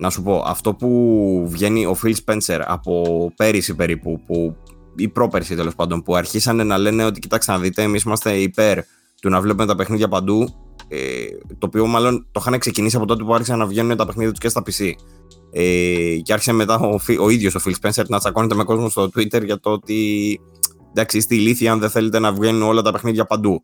Πω. 0.00 0.04
Να 0.04 0.10
σου 0.10 0.22
πω, 0.22 0.42
αυτό 0.46 0.74
που 0.74 1.44
βγαίνει 1.48 1.86
ο 1.86 1.96
Phil 2.02 2.14
Spencer 2.24 2.60
από 2.66 3.32
πέρυσι 3.36 3.74
περίπου, 3.74 4.20
που, 4.26 4.56
ή 4.96 5.08
πρόπερσι 5.08 5.54
τέλος 5.54 5.74
πάντων, 5.74 6.02
που 6.02 6.16
αρχίσανε 6.16 6.64
να 6.64 6.78
λένε 6.78 7.04
ότι 7.04 7.20
κοιτάξτε 7.20 7.52
να 7.52 7.58
δείτε, 7.58 7.82
εμείς 7.82 8.02
είμαστε 8.02 8.36
υπέρ 8.36 8.78
του 9.20 9.28
να 9.28 9.40
βλέπουμε 9.40 9.66
τα 9.66 9.74
παιχνίδια 9.74 10.08
παντού. 10.08 10.54
Ε, 10.88 11.24
το 11.58 11.66
οποίο 11.66 11.86
μάλλον 11.86 12.26
το 12.32 12.40
είχαν 12.46 12.58
ξεκινήσει 12.58 12.96
από 12.96 13.06
τότε 13.06 13.24
που 13.24 13.34
άρχισαν 13.34 13.58
να 13.58 13.66
βγαίνουν 13.66 13.96
τα 13.96 14.06
παιχνίδια 14.06 14.30
τους 14.30 14.40
και 14.40 14.48
στα 14.48 14.62
PC. 14.66 14.92
Ε, 15.52 16.16
και 16.22 16.32
άρχισε 16.32 16.52
μετά 16.52 16.78
ο, 16.78 16.98
Φι- 16.98 17.20
ο 17.20 17.28
ίδιος 17.28 17.54
ο 17.54 17.60
Phil 17.64 17.72
Spencer 17.80 18.04
να 18.08 18.18
τσακώνεται 18.18 18.54
με 18.54 18.64
κόσμο 18.64 18.88
στο 18.88 19.04
Twitter 19.04 19.44
για 19.44 19.60
το 19.60 19.70
ότι 19.70 20.40
εντάξει, 20.90 21.16
είστε 21.16 21.34
ηλίθιοι 21.34 21.68
αν 21.68 21.78
δεν 21.78 21.90
θέλετε 21.90 22.18
να 22.18 22.32
βγαίνουν 22.32 22.62
όλα 22.62 22.82
τα 22.82 22.92
παιχνίδια 22.92 23.24
παντού. 23.24 23.60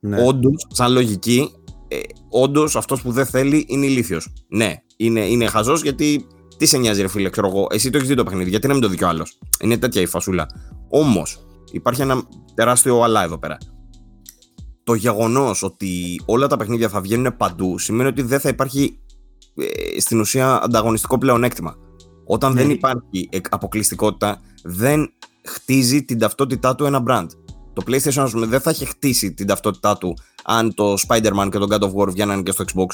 Ναι. 0.00 0.26
Όντως, 0.26 0.66
σαν 0.70 0.92
λογική, 0.92 1.50
ε, 1.88 1.98
όντως 2.28 2.76
αυτός 2.76 3.02
που 3.02 3.12
δεν 3.12 3.26
θέλει 3.26 3.64
είναι 3.68 3.86
ηλίθιος. 3.86 4.32
Ναι, 4.48 4.74
είναι, 5.04 5.20
είναι 5.20 5.46
χαζός 5.46 5.82
γιατί 5.82 6.26
τι 6.56 6.66
σε 6.66 6.78
νοιάζει, 6.78 7.00
ρε 7.02 7.08
φίλε, 7.08 7.30
ξέρω 7.30 7.46
εγώ. 7.48 7.66
Εσύ 7.70 7.90
το 7.90 7.96
έχεις 7.96 8.08
δει 8.08 8.14
το 8.14 8.24
παιχνίδι, 8.24 8.50
γιατί 8.50 8.66
να 8.66 8.72
μην 8.72 8.82
το 8.82 8.88
δει 8.88 8.96
κι 8.96 9.04
ο 9.04 9.08
άλλος. 9.08 9.38
Είναι 9.60 9.76
τέτοια 9.78 10.00
η 10.00 10.06
φασούλα. 10.06 10.46
Όμως, 10.88 11.46
υπάρχει 11.72 12.00
ένα 12.02 12.22
τεράστιο 12.54 13.02
αλλά 13.02 13.22
εδώ 13.24 13.38
πέρα. 13.38 13.58
Το 14.84 14.94
γεγονός 14.94 15.62
ότι 15.62 16.20
όλα 16.24 16.46
τα 16.46 16.56
παιχνίδια 16.56 16.88
θα 16.88 17.00
βγαίνουν 17.00 17.36
παντού 17.36 17.78
σημαίνει 17.78 18.08
ότι 18.08 18.22
δεν 18.22 18.40
θα 18.40 18.48
υπάρχει 18.48 18.98
ε, 19.56 20.00
στην 20.00 20.20
ουσία 20.20 20.62
ανταγωνιστικό 20.62 21.18
πλεονέκτημα. 21.18 21.76
Όταν 22.26 22.52
Ναι. 22.52 22.60
δεν 22.60 22.70
υπάρχει 22.70 23.28
εκ- 23.30 23.54
αποκλειστικότητα, 23.54 24.40
δεν 24.62 25.12
χτίζει 25.44 26.02
την 26.04 26.18
ταυτότητά 26.18 26.74
του 26.74 26.84
ένα 26.84 27.02
brand. 27.08 27.26
Το 27.72 27.82
PlayStation 27.86 28.16
ας 28.22 28.30
πούμε, 28.30 28.46
δεν 28.46 28.60
θα 28.60 28.70
έχει 28.70 28.84
χτίσει 28.84 29.32
την 29.34 29.46
ταυτότητά 29.46 29.98
του 29.98 30.14
αν 30.44 30.74
το 30.74 30.94
Spider-Man 31.08 31.48
και 31.50 31.58
το 31.58 31.66
God 31.70 31.78
of 31.82 31.92
War 31.94 32.08
βγαίνανε 32.10 32.42
και 32.42 32.50
στο 32.50 32.64
Xbox. 32.74 32.86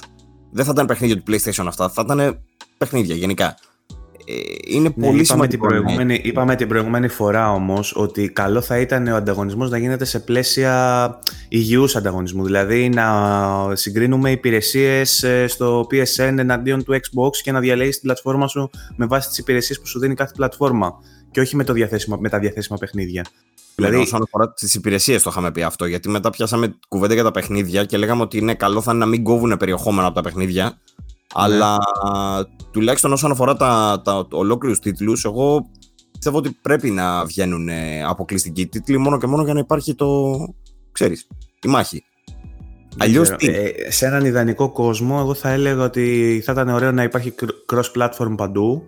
Δεν 0.50 0.64
θα 0.64 0.70
ήταν 0.74 0.87
παιχνίδια 0.87 1.16
του 1.16 1.22
PlayStation 1.28 1.64
αυτά, 1.66 1.88
θα 1.88 2.02
ήταν 2.04 2.40
παιχνίδια 2.78 3.14
γενικά. 3.14 3.56
Ε, 4.30 4.34
είναι 4.66 4.92
Ναι, 4.96 5.06
πολύ 5.06 5.06
είπαμε, 5.06 5.16
την 5.16 5.26
σημαντικό. 5.26 5.66
ναι. 5.66 5.70
προηγούμενη, 5.80 6.20
είπαμε 6.24 6.56
την 6.56 6.68
προηγούμενη 6.68 7.08
φορά 7.08 7.52
όμως 7.52 7.92
ότι 7.96 8.28
καλό 8.28 8.61
θα 8.61 8.78
ήταν 8.78 9.06
ο 9.06 9.16
ανταγωνισμός 9.16 9.70
να 9.70 9.78
γίνεται 9.78 10.04
σε 10.04 10.18
πλαίσια 10.20 11.18
υγιούς 11.48 11.96
ανταγωνισμού. 11.96 12.44
Δηλαδή 12.44 12.88
να 12.88 13.06
συγκρίνουμε 13.72 14.30
υπηρεσίες 14.30 15.22
ε, 15.22 15.46
στο 15.46 15.87
PSN 15.90 16.34
εναντίον 16.38 16.84
του 16.84 16.92
Xbox 16.94 17.37
και 17.42 17.52
να 17.52 17.61
διαλέγεις 17.61 17.94
την 17.94 18.02
πλατφόρμα 18.02 18.46
σου 18.46 18.70
με 18.96 19.06
βάση 19.06 19.28
τις 19.28 19.38
υπηρεσίες 19.38 19.80
που 19.80 19.87
σου 19.87 19.98
δίνει 19.98 20.14
κάθε 20.14 20.32
πλατφόρμα 20.37 20.92
και 21.30 21.40
όχι 21.40 21.56
με, 21.56 21.64
το 21.64 21.72
διαθέσιμα, 21.72 22.16
με 22.20 22.28
τα 22.28 22.38
διαθέσιμα 22.38 22.78
παιχνίδια. 22.78 23.24
Δηλαδή, 23.79 23.95
Δηλαδή, 23.95 24.14
όσον 24.14 24.23
αφορά 24.23 24.53
τις 24.53 24.75
υπηρεσίες, 24.75 25.23
το 25.23 25.31
είχαμε 25.31 25.53
πει 25.53 25.62
αυτό. 25.62 25.87
Γιατί 25.87 26.09
μετά 26.09 26.31
πιάσαμε 26.31 26.79
κουβέντα 26.88 27.14
για 27.14 27.23
τα 27.23 27.31
παιχνίδια 27.31 27.85
και 27.85 27.97
λέγαμε 27.97 28.23
ότι 28.23 28.38
είναι 28.38 28.55
καλό 28.55 28.81
θα 28.81 28.91
είναι 28.91 29.01
να 29.01 29.07
μην 29.07 29.23
κόβουν 29.25 29.57
περιεχόμενο 29.57 30.07
από 30.07 30.14
τα 30.14 30.23
παιχνίδια. 30.23 30.79
Αλλά 31.35 31.79
τουλάχιστον 32.71 33.12
όσον 33.12 33.31
αφορά 33.31 33.57
τα, 33.57 34.01
τα, 34.05 34.27
τα 34.27 34.37
ολόκληρους 34.37 34.79
τίτλους, 34.79 35.25
εγώ 35.25 35.71
πιστεύω 36.12 36.38
ότι 36.38 36.59
πρέπει 36.62 36.91
να 36.91 37.25
βγαίνουν 37.25 37.69
ε, 37.69 38.05
αποκλειστικοί 38.05 38.67
τίτλοι 38.67 38.99
μόνο 38.99 39.19
και 39.19 39.27
μόνο 39.27 39.45
για 39.45 39.55
να 39.55 39.61
υπάρχει 39.61 39.95
το. 39.95 40.37
ξέρεις, 40.93 41.27
η 41.62 41.69
μάχη. 41.69 42.05
Αλλιώς 42.97 43.31
τι; 43.31 43.47
Ε, 43.47 43.91
σε 43.91 44.07
έναν 44.07 44.25
ιδανικό 44.25 44.73
κόσμο, 44.73 45.17
εγώ 45.21 45.35
θα 45.35 45.51
έλεγα 45.51 45.85
ότι 45.85 46.41
θα 46.45 46.53
ήταν 46.53 46.69
ωραίο 46.69 46.93
να 46.93 47.03
υπάρχει 47.03 47.35
cross-platform 47.73 48.35
παντού. 48.37 48.83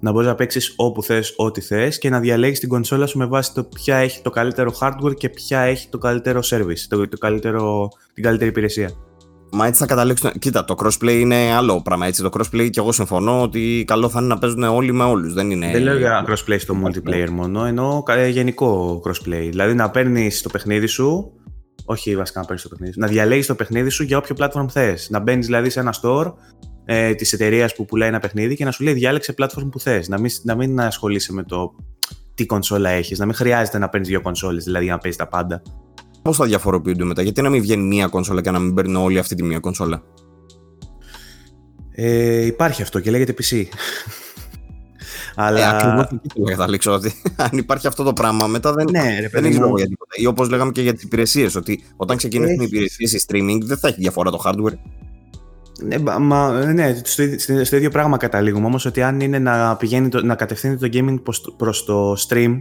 Να 0.00 0.12
μπορείς 0.12 0.28
να 0.28 0.34
παίξεις 0.34 0.72
όπου 0.76 1.02
θες, 1.02 1.34
ό,τι 1.36 1.60
θες 1.60 1.98
και 1.98 2.10
να 2.10 2.20
διαλέγεις 2.20 2.60
την 2.60 2.68
κονσόλα 2.68 3.06
σου 3.06 3.18
με 3.18 3.26
βάση 3.26 3.54
το 3.54 3.64
ποια 3.64 3.96
έχει 3.96 4.22
το 4.22 4.30
καλύτερο 4.30 4.74
hardware 4.80 5.14
και 5.16 5.28
ποια 5.28 5.60
έχει 5.60 5.88
το 5.88 5.98
καλύτερο 5.98 6.40
service, 6.44 6.78
το, 6.88 7.08
το 7.08 7.18
καλύτερο, 7.18 7.88
την 8.14 8.22
καλύτερη 8.22 8.50
υπηρεσία. 8.50 8.90
Μα 9.50 9.66
έτσι 9.66 9.80
θα 9.80 9.86
καταλήξουν. 9.86 10.30
Κοίτα, 10.38 10.64
το 10.64 10.74
crossplay 10.78 11.18
είναι 11.20 11.52
άλλο 11.52 11.82
πράγμα. 11.82 12.06
Έτσι. 12.06 12.22
Το 12.22 12.30
crossplay 12.32 12.70
και 12.70 12.80
εγώ 12.80 12.92
συμφωνώ 12.92 13.42
ότι 13.42 13.84
καλό 13.86 14.08
θα 14.08 14.18
είναι 14.18 14.28
να 14.28 14.38
παίζουν 14.38 14.62
όλοι 14.62 14.92
με 14.92 15.04
όλους. 15.04 15.32
Δεν, 15.32 15.50
είναι... 15.50 15.70
Δεν 15.72 15.82
λέω 15.82 15.98
για 15.98 16.24
crossplay 16.28 16.56
στο 16.58 16.74
multiplayer 16.84 17.28
μόνο, 17.30 17.64
εννοώ 17.64 18.02
γενικό 18.30 19.00
crossplay. 19.06 19.48
Δηλαδή 19.50 19.74
να 19.74 19.90
παίρνεις 19.90 20.42
το 20.42 20.48
παιχνίδι 20.48 20.86
σου 20.86 21.32
όχι 21.86 22.16
βασικά 22.16 22.40
να 22.40 22.46
παίρνεις 22.46 22.62
το 22.62 22.68
παιχνίδι. 22.68 22.92
Να 22.96 23.06
διαλέγεις 23.06 23.46
το 23.46 23.54
παιχνίδι 23.54 23.88
σου 23.88 24.02
για 24.02 24.16
όποιο 24.18 24.34
platform 24.38 24.66
θες. 24.68 25.08
Να 25.10 25.18
μπαίνεις 25.18 25.46
δηλαδή 25.46 25.70
σε 25.70 25.80
ένα 25.80 25.94
store 26.02 26.32
ε, 26.88 27.14
της 27.14 27.32
εταιρείας 27.32 27.74
που 27.74 27.84
πουλάει 27.84 28.08
ένα 28.08 28.18
παιχνίδι 28.18 28.56
και 28.56 28.64
να 28.64 28.70
σου 28.70 28.84
λέει 28.84 28.94
διάλεξε 28.94 29.34
platform 29.38 29.68
που 29.70 29.80
θες. 29.80 30.08
Να 30.08 30.20
μην, 30.20 30.30
να 30.42 30.54
μην 30.54 30.80
ασχολείσαι 30.80 31.32
με 31.32 31.42
το 31.42 31.74
τι 32.34 32.46
κονσόλα 32.46 32.90
έχεις. 32.90 33.18
Να 33.18 33.24
μην 33.24 33.34
χρειάζεται 33.34 33.78
να 33.78 33.88
παίρνεις 33.88 34.08
δύο 34.08 34.20
κονσόλες, 34.20 34.64
δηλαδή 34.64 34.84
για 34.84 34.94
να 34.94 34.98
παίζεις 34.98 35.18
τα 35.20 35.28
πάντα. 35.28 35.62
Πώς 36.22 36.36
θα 36.36 36.44
διαφοροποιούνται 36.44 37.04
μετά, 37.04 37.22
γιατί 37.22 37.42
να 37.42 37.48
μην 37.48 37.60
βγαίνει 37.60 37.82
μία 37.82 38.06
κονσόλα 38.06 38.40
και 38.40 38.50
να 38.50 38.58
μην 38.58 38.74
παίρνουν 38.74 38.96
όλοι 38.96 39.18
αυτή 39.18 39.34
τη 39.34 39.42
μία 39.42 39.58
κονσόλα; 39.58 40.02
Ε, 41.90 42.44
υπάρχει 42.44 42.82
αυτό 42.82 43.00
και 43.00 43.10
λέγεται 43.10 43.34
PC. 43.42 43.64
Αλλά... 45.36 45.58
Ε, 45.58 45.76
Ακριβώς 45.76 46.04
εκεί 46.04 46.28
θέλω 46.32 46.44
να 46.44 46.50
καταλήξω. 46.50 46.92
Ότι 46.92 47.12
αν 47.36 47.58
υπάρχει 47.58 47.86
αυτό 47.86 48.02
το 48.02 48.12
πράγμα, 48.12 48.46
μετά 48.46 48.72
δεν, 48.72 48.86
ναι, 48.90 49.20
ρε, 49.20 49.28
δεν 49.28 49.44
έχει 49.44 49.58
λόγο 49.58 49.76
για 49.76 49.86
τίποτα. 49.86 50.14
Ή 50.16 50.26
όπως 50.26 50.48
λέγαμε 50.48 50.72
και 50.72 50.82
για 50.82 50.94
τις 50.94 51.02
υπηρεσίες, 51.02 51.54
ότι 51.54 51.84
όταν 51.96 52.16
ξεκινήσουν 52.16 52.60
οι 52.60 52.66
υπηρεσίες 52.68 53.12
η 53.12 53.24
streaming, 53.26 53.58
δεν 53.62 53.78
θα 53.78 53.88
έχει 53.88 54.00
διαφορά 54.00 54.30
το 54.30 54.42
hardware. 54.44 54.78
Ναι, 55.82 55.98
μα, 56.18 56.64
ναι 56.72 57.00
στο, 57.04 57.22
στο, 57.64 57.76
ίδιο 57.76 57.90
πράγμα 57.90 58.16
καταλήγουμε. 58.16 58.66
Όμως 58.66 58.84
ότι 58.84 59.02
αν 59.02 59.20
είναι 59.20 59.38
να, 59.38 59.76
πηγαίνει 59.76 60.08
το, 60.08 60.24
να 60.24 60.34
κατευθύνει 60.34 60.76
το 60.76 60.88
gaming 60.92 61.16
προς 61.56 61.84
το 61.84 62.16
stream, 62.28 62.54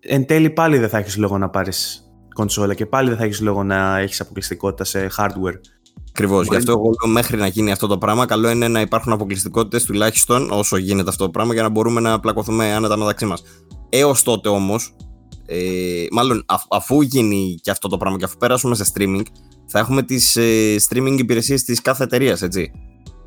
εν 0.00 0.26
τέλει 0.26 0.50
πάλι 0.50 0.78
δεν 0.78 0.88
θα 0.88 0.98
έχεις 0.98 1.16
λόγο 1.16 1.38
να 1.38 1.48
πάρεις 1.48 2.06
κονσόλα 2.34 2.74
και 2.74 2.86
πάλι 2.86 3.08
δεν 3.08 3.18
θα 3.18 3.24
έχεις 3.24 3.40
λόγο 3.40 3.62
να 3.62 3.98
έχεις 3.98 4.20
αποκλειστικότητα 4.20 4.84
σε 4.84 5.10
hardware. 5.16 5.60
Ακριβώς. 6.08 6.46
Γι' 6.46 6.56
αυτό 6.56 6.72
εγώ 6.72 6.82
λέω 6.82 7.12
μέχρι 7.12 7.36
να 7.36 7.46
γίνει 7.46 7.72
αυτό 7.72 7.86
το 7.86 7.98
πράγμα, 7.98 8.26
καλό 8.26 8.50
είναι 8.50 8.68
να 8.68 8.80
υπάρχουν 8.80 9.12
αποκλειστικότητες 9.12 9.84
τουλάχιστον 9.84 10.50
όσο 10.50 10.76
γίνεται 10.76 11.08
αυτό 11.08 11.24
το 11.24 11.30
πράγμα 11.30 11.52
για 11.52 11.62
να 11.62 11.68
μπορούμε 11.68 12.00
να 12.00 12.20
πλακωθούμε 12.20 12.72
άνετα 12.72 12.96
μεταξύ 12.96 13.26
μας. 13.26 13.42
Έως 13.88 14.22
τότε 14.22 14.48
όμως, 14.48 14.96
ε, 15.46 16.06
μάλλον 16.10 16.44
αφού 16.68 17.00
γίνει 17.00 17.58
και 17.62 17.70
αυτό 17.70 17.88
το 17.88 17.96
πράγμα 17.96 18.18
και 18.18 18.24
αφού 18.24 18.36
περάσουμε 18.36 18.74
σε 18.74 18.92
streaming, 18.94 19.22
θα 19.66 19.78
έχουμε 19.78 20.02
τις 20.02 20.36
ε, 20.36 20.76
streaming 20.88 21.16
υπηρεσίες 21.18 21.64
της 21.64 21.82
κάθε 21.82 22.04
εταιρείας, 22.04 22.42
έτσι. 22.42 22.72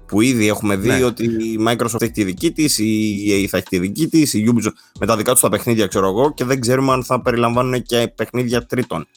Που 0.07 0.21
ήδη 0.21 0.47
έχουμε 0.47 0.75
δει 0.75 0.87
ναι. 0.87 1.03
ότι 1.03 1.23
η 1.23 1.59
Microsoft 1.67 2.01
έχει 2.01 2.11
τη 2.11 2.23
δική 2.23 2.51
της, 2.51 2.77
η 2.79 3.25
EA 3.27 3.45
θα 3.49 3.57
έχει 3.57 3.67
τη 3.67 3.79
δική 3.79 4.07
της, 4.07 4.33
η 4.33 4.53
Ubisoft 4.53 4.73
με 4.99 5.05
τα 5.05 5.17
δικά 5.17 5.31
τους 5.31 5.41
τα 5.41 5.49
παιχνίδια, 5.49 5.87
ξέρω 5.87 6.07
εγώ, 6.07 6.33
και 6.33 6.43
δεν 6.45 6.59
ξέρουμε 6.59 6.91
αν 6.91 7.03
θα 7.03 7.21
περιλαμβάνουν 7.21 7.81
και 7.81 8.11
παιχνίδια 8.15 8.65
τρίτων. 8.65 9.07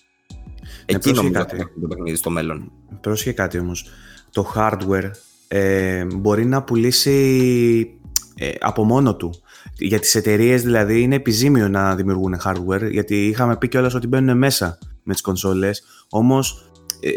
Ε, 0.87 0.95
Εκεί 0.95 1.13
νομίζω 1.13 1.41
ότι 1.41 1.57
το 1.81 1.87
παιχνίδι 1.89 2.17
στο 2.17 2.31
μέλλον. 2.31 2.73
Πρόσχε 3.01 3.33
κάτι 3.33 3.59
όμως. 3.59 3.87
Το 4.31 4.53
hardware 4.57 5.11
ε, 5.49 6.05
μπορεί 6.05 6.47
να 6.47 6.63
πουλήσει 6.63 7.99
ε, 8.35 8.51
από 8.61 8.85
μόνο 8.85 9.17
του. 9.17 9.35
Για 9.79 9.99
τις 9.99 10.15
εταιρείες 10.15 10.63
δηλαδή 10.63 11.01
είναι 11.01 11.15
επιζήμιο 11.15 11.69
να 11.69 11.95
δημιουργούν 11.95 12.41
hardware 12.45 12.91
γιατί 12.91 13.27
είχαμε 13.27 13.57
πει 13.57 13.69
κιόλας 13.69 13.95
ότι 13.95 14.07
μπαίνουν 14.07 14.39
μέσα 14.39 14.79
με 15.03 15.13
τις 15.13 15.23
κονσόλες 15.23 15.83
όμως 16.09 16.68
ε, 16.68 16.68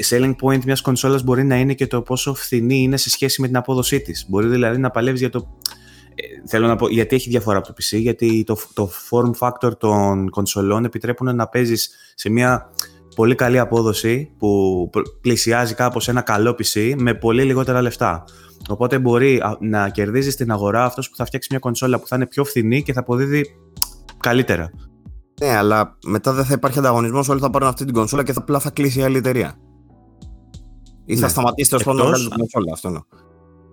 selling 0.10 0.36
point 0.44 0.63
μιας 0.63 0.82
κονσόλας 0.82 1.24
μπορεί 1.24 1.44
να 1.44 1.56
είναι 1.56 1.74
και 1.74 1.88
το 1.88 2.02
πόσο 2.02 2.34
φθηνή 2.34 2.82
είναι 2.82 2.98
σε 2.98 3.10
σχέση 3.10 3.41
με 3.41 3.48
την 3.48 3.58
απόδοσή 3.58 4.02
της. 4.02 4.26
Μπορεί 4.30 4.48
δηλαδή 4.48 4.78
να 4.78 4.89
παλεύεις 4.89 5.20
για 5.20 5.30
το 5.30 5.58
θέλω 6.46 6.67
να 6.67 6.76
πω 6.76 6.89
γιατί 6.89 7.15
έχει 7.15 7.30
διαφορά 7.30 7.58
από 7.58 7.67
το 7.67 7.74
PC, 7.78 8.00
γιατί 8.00 8.44
το, 8.44 8.58
το 8.74 8.89
form 9.10 9.32
factor 9.39 9.78
των 9.78 10.30
κονσολών 10.30 10.86
επιτρέπουν 10.86 11.36
να 11.36 11.48
παίζεις 11.48 11.89
σε 12.15 12.30
μια 12.30 12.72
πολύ 13.15 13.36
καλή 13.36 13.60
απόδοση 13.60 14.32
που 14.38 14.89
πλησιάζει 15.22 15.74
κάπως 15.74 16.08
ένα 16.08 16.22
καλό 16.22 16.56
PC 16.60 16.94
με 16.98 17.13
πολύ 17.13 17.44
λιγότερα 17.44 17.82
λεφτά. 17.82 18.24
Οπότε 18.70 19.00
μπορεί 19.00 19.41
να 19.60 19.89
κερδίζεις 19.89 20.34
στην 20.34 20.52
αγορά 20.52 20.86
αυτός 20.86 21.10
που 21.10 21.15
θα 21.15 21.26
φτιάξει 21.26 21.48
μια 21.52 21.60
κονσόλα 21.60 22.00
που 22.00 22.08
θα 22.08 22.15
είναι 22.15 22.26
πιο 22.26 22.44
φθηνή 22.44 22.84
και 22.84 22.94
θα 22.94 23.00
αποδίδει 23.00 23.56
καλύτερα. 24.20 24.72
Ναι, 25.41 25.56
αλλά 25.56 25.98
μετά 26.06 26.34
δεν 26.34 26.46
θα 26.46 26.54
υπάρχει 26.54 26.80
ανταγωνισμός, 26.80 27.30
όλοι 27.30 27.39
θα 27.39 27.50
πάρουν 27.50 27.67
αυτή 27.67 27.86
την 27.86 27.94
κονσόλα 27.94 28.24
και 28.24 28.34
θα 28.34 28.39
απλά 28.39 28.60
θα 28.60 28.70
κλείσει 28.70 29.00
η 29.00 29.04
άλλη 29.04 29.17
εταιρεία. 29.17 29.56
Ή 31.06 31.16
θα 31.16 31.22
ναι. 31.22 31.28
σταματήσει 31.28 31.70
το 31.70 31.76
Εκτός... 31.76 31.96
να 31.96 32.04
βγάλει 32.04 32.28
την 32.28 32.38
κονσόλα, 32.38 32.72
αυτό 32.74 32.90
είναι. 32.90 33.00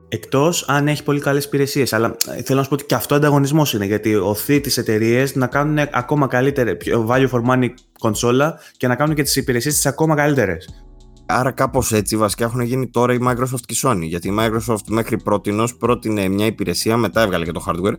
Εκτός 0.09 0.64
αν 0.69 0.88
έχει 0.88 1.03
πολύ 1.03 1.21
καλές 1.21 1.45
υπηρεσίες. 1.45 1.93
Αλλά 1.93 2.17
ε, 2.37 2.43
θέλω 2.43 2.59
να 2.59 2.62
σου 2.62 2.69
πω 2.69 2.75
ότι 2.75 2.85
και 2.85 2.95
αυτό 2.95 3.14
ανταγωνισμός 3.14 3.73
είναι. 3.73 3.85
Γιατί 3.85 4.14
οθεί 4.14 4.61
τι 4.61 4.75
εταιρείε 4.81 5.27
να 5.35 5.47
κάνουν 5.47 5.79
ακόμα 5.93 6.27
καλύτερη, 6.27 6.77
πιο 6.77 7.07
value 7.11 7.29
for 7.31 7.43
money 7.51 7.69
κονσόλα 7.99 8.59
και 8.77 8.87
να 8.88 8.95
κάνουν 8.95 9.14
και 9.14 9.23
τις 9.23 9.37
υπηρεσίες 9.37 9.81
τη 9.81 9.88
ακόμα 9.88 10.14
καλύτερες. 10.14 10.85
Άρα 11.27 11.51
κάπως 11.51 11.93
έτσι 11.93 12.17
βασικά 12.17 12.45
έχουν 12.45 12.61
γίνει 12.61 12.88
τώρα 12.88 13.14
η 13.14 13.19
Microsoft 13.23 13.61
και 13.67 13.75
η 13.75 13.79
Sony. 13.83 14.03
Γιατί 14.03 14.29
η 14.29 14.37
Microsoft 14.38 14.87
μέχρι 14.88 15.17
πρώτη 15.17 15.55
πρότεινε 15.79 16.29
μια 16.29 16.47
υπηρεσία, 16.47 16.97
μετά 16.97 17.23
έβγαλε 17.23 17.45
και 17.45 17.53
το 17.53 17.64
hardware. 17.67 17.95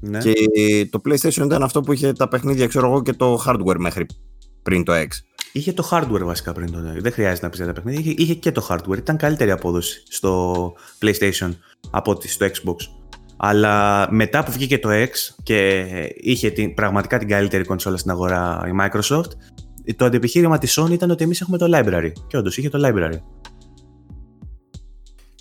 Ναι. 0.00 0.18
Και 0.18 0.32
το 0.90 1.00
PlayStation 1.04 1.44
ήταν 1.44 1.62
αυτό 1.62 1.80
που 1.80 1.92
είχε 1.92 2.12
τα 2.12 2.28
παιχνίδια, 2.28 2.66
ξέρω 2.66 2.86
εγώ, 2.86 3.02
και 3.02 3.12
το 3.12 3.42
hardware 3.46 3.76
μέχρι 3.78 4.06
πριν 4.62 4.84
το 4.84 4.92
X. 4.92 5.06
Είχε 5.56 5.72
το 5.72 5.88
hardware 5.90 6.22
βασικά 6.24 6.52
πριν 6.52 6.72
το 6.72 6.78
Δεν 6.98 7.12
χρειάζεται 7.12 7.44
να 7.44 7.50
πει 7.50 7.56
για 7.56 7.66
τα 7.66 7.72
παιχνίδια. 7.72 8.00
Είχε, 8.00 8.14
είχε 8.22 8.34
και 8.34 8.52
το 8.52 8.66
hardware. 8.70 8.96
Ήταν 8.96 9.16
καλύτερη 9.16 9.50
απόδοση 9.50 10.02
στο 10.08 10.72
PlayStation 11.00 11.50
από 11.90 12.10
ότι 12.10 12.28
στο 12.28 12.46
Xbox. 12.46 12.76
Αλλά 13.36 14.06
μετά 14.10 14.44
που 14.44 14.52
βγήκε 14.52 14.78
το 14.78 14.88
X 14.92 15.08
και 15.42 15.84
είχε 16.16 16.50
την, 16.50 16.74
πραγματικά 16.74 17.18
την 17.18 17.28
καλύτερη 17.28 17.64
κονσόλα 17.64 17.96
στην 17.96 18.10
αγορά 18.10 18.64
η 18.66 18.70
Microsoft, 18.80 19.30
το 19.96 20.04
αντιπιχείρημα 20.04 20.58
της 20.58 20.80
Sony 20.80 20.90
ήταν 20.90 21.10
ότι 21.10 21.24
εμείς 21.24 21.40
έχουμε 21.40 21.58
το 21.58 21.66
library. 21.72 22.12
Και 22.26 22.36
όντως 22.36 22.56
είχε 22.56 22.68
το 22.68 22.78
library. 22.84 23.18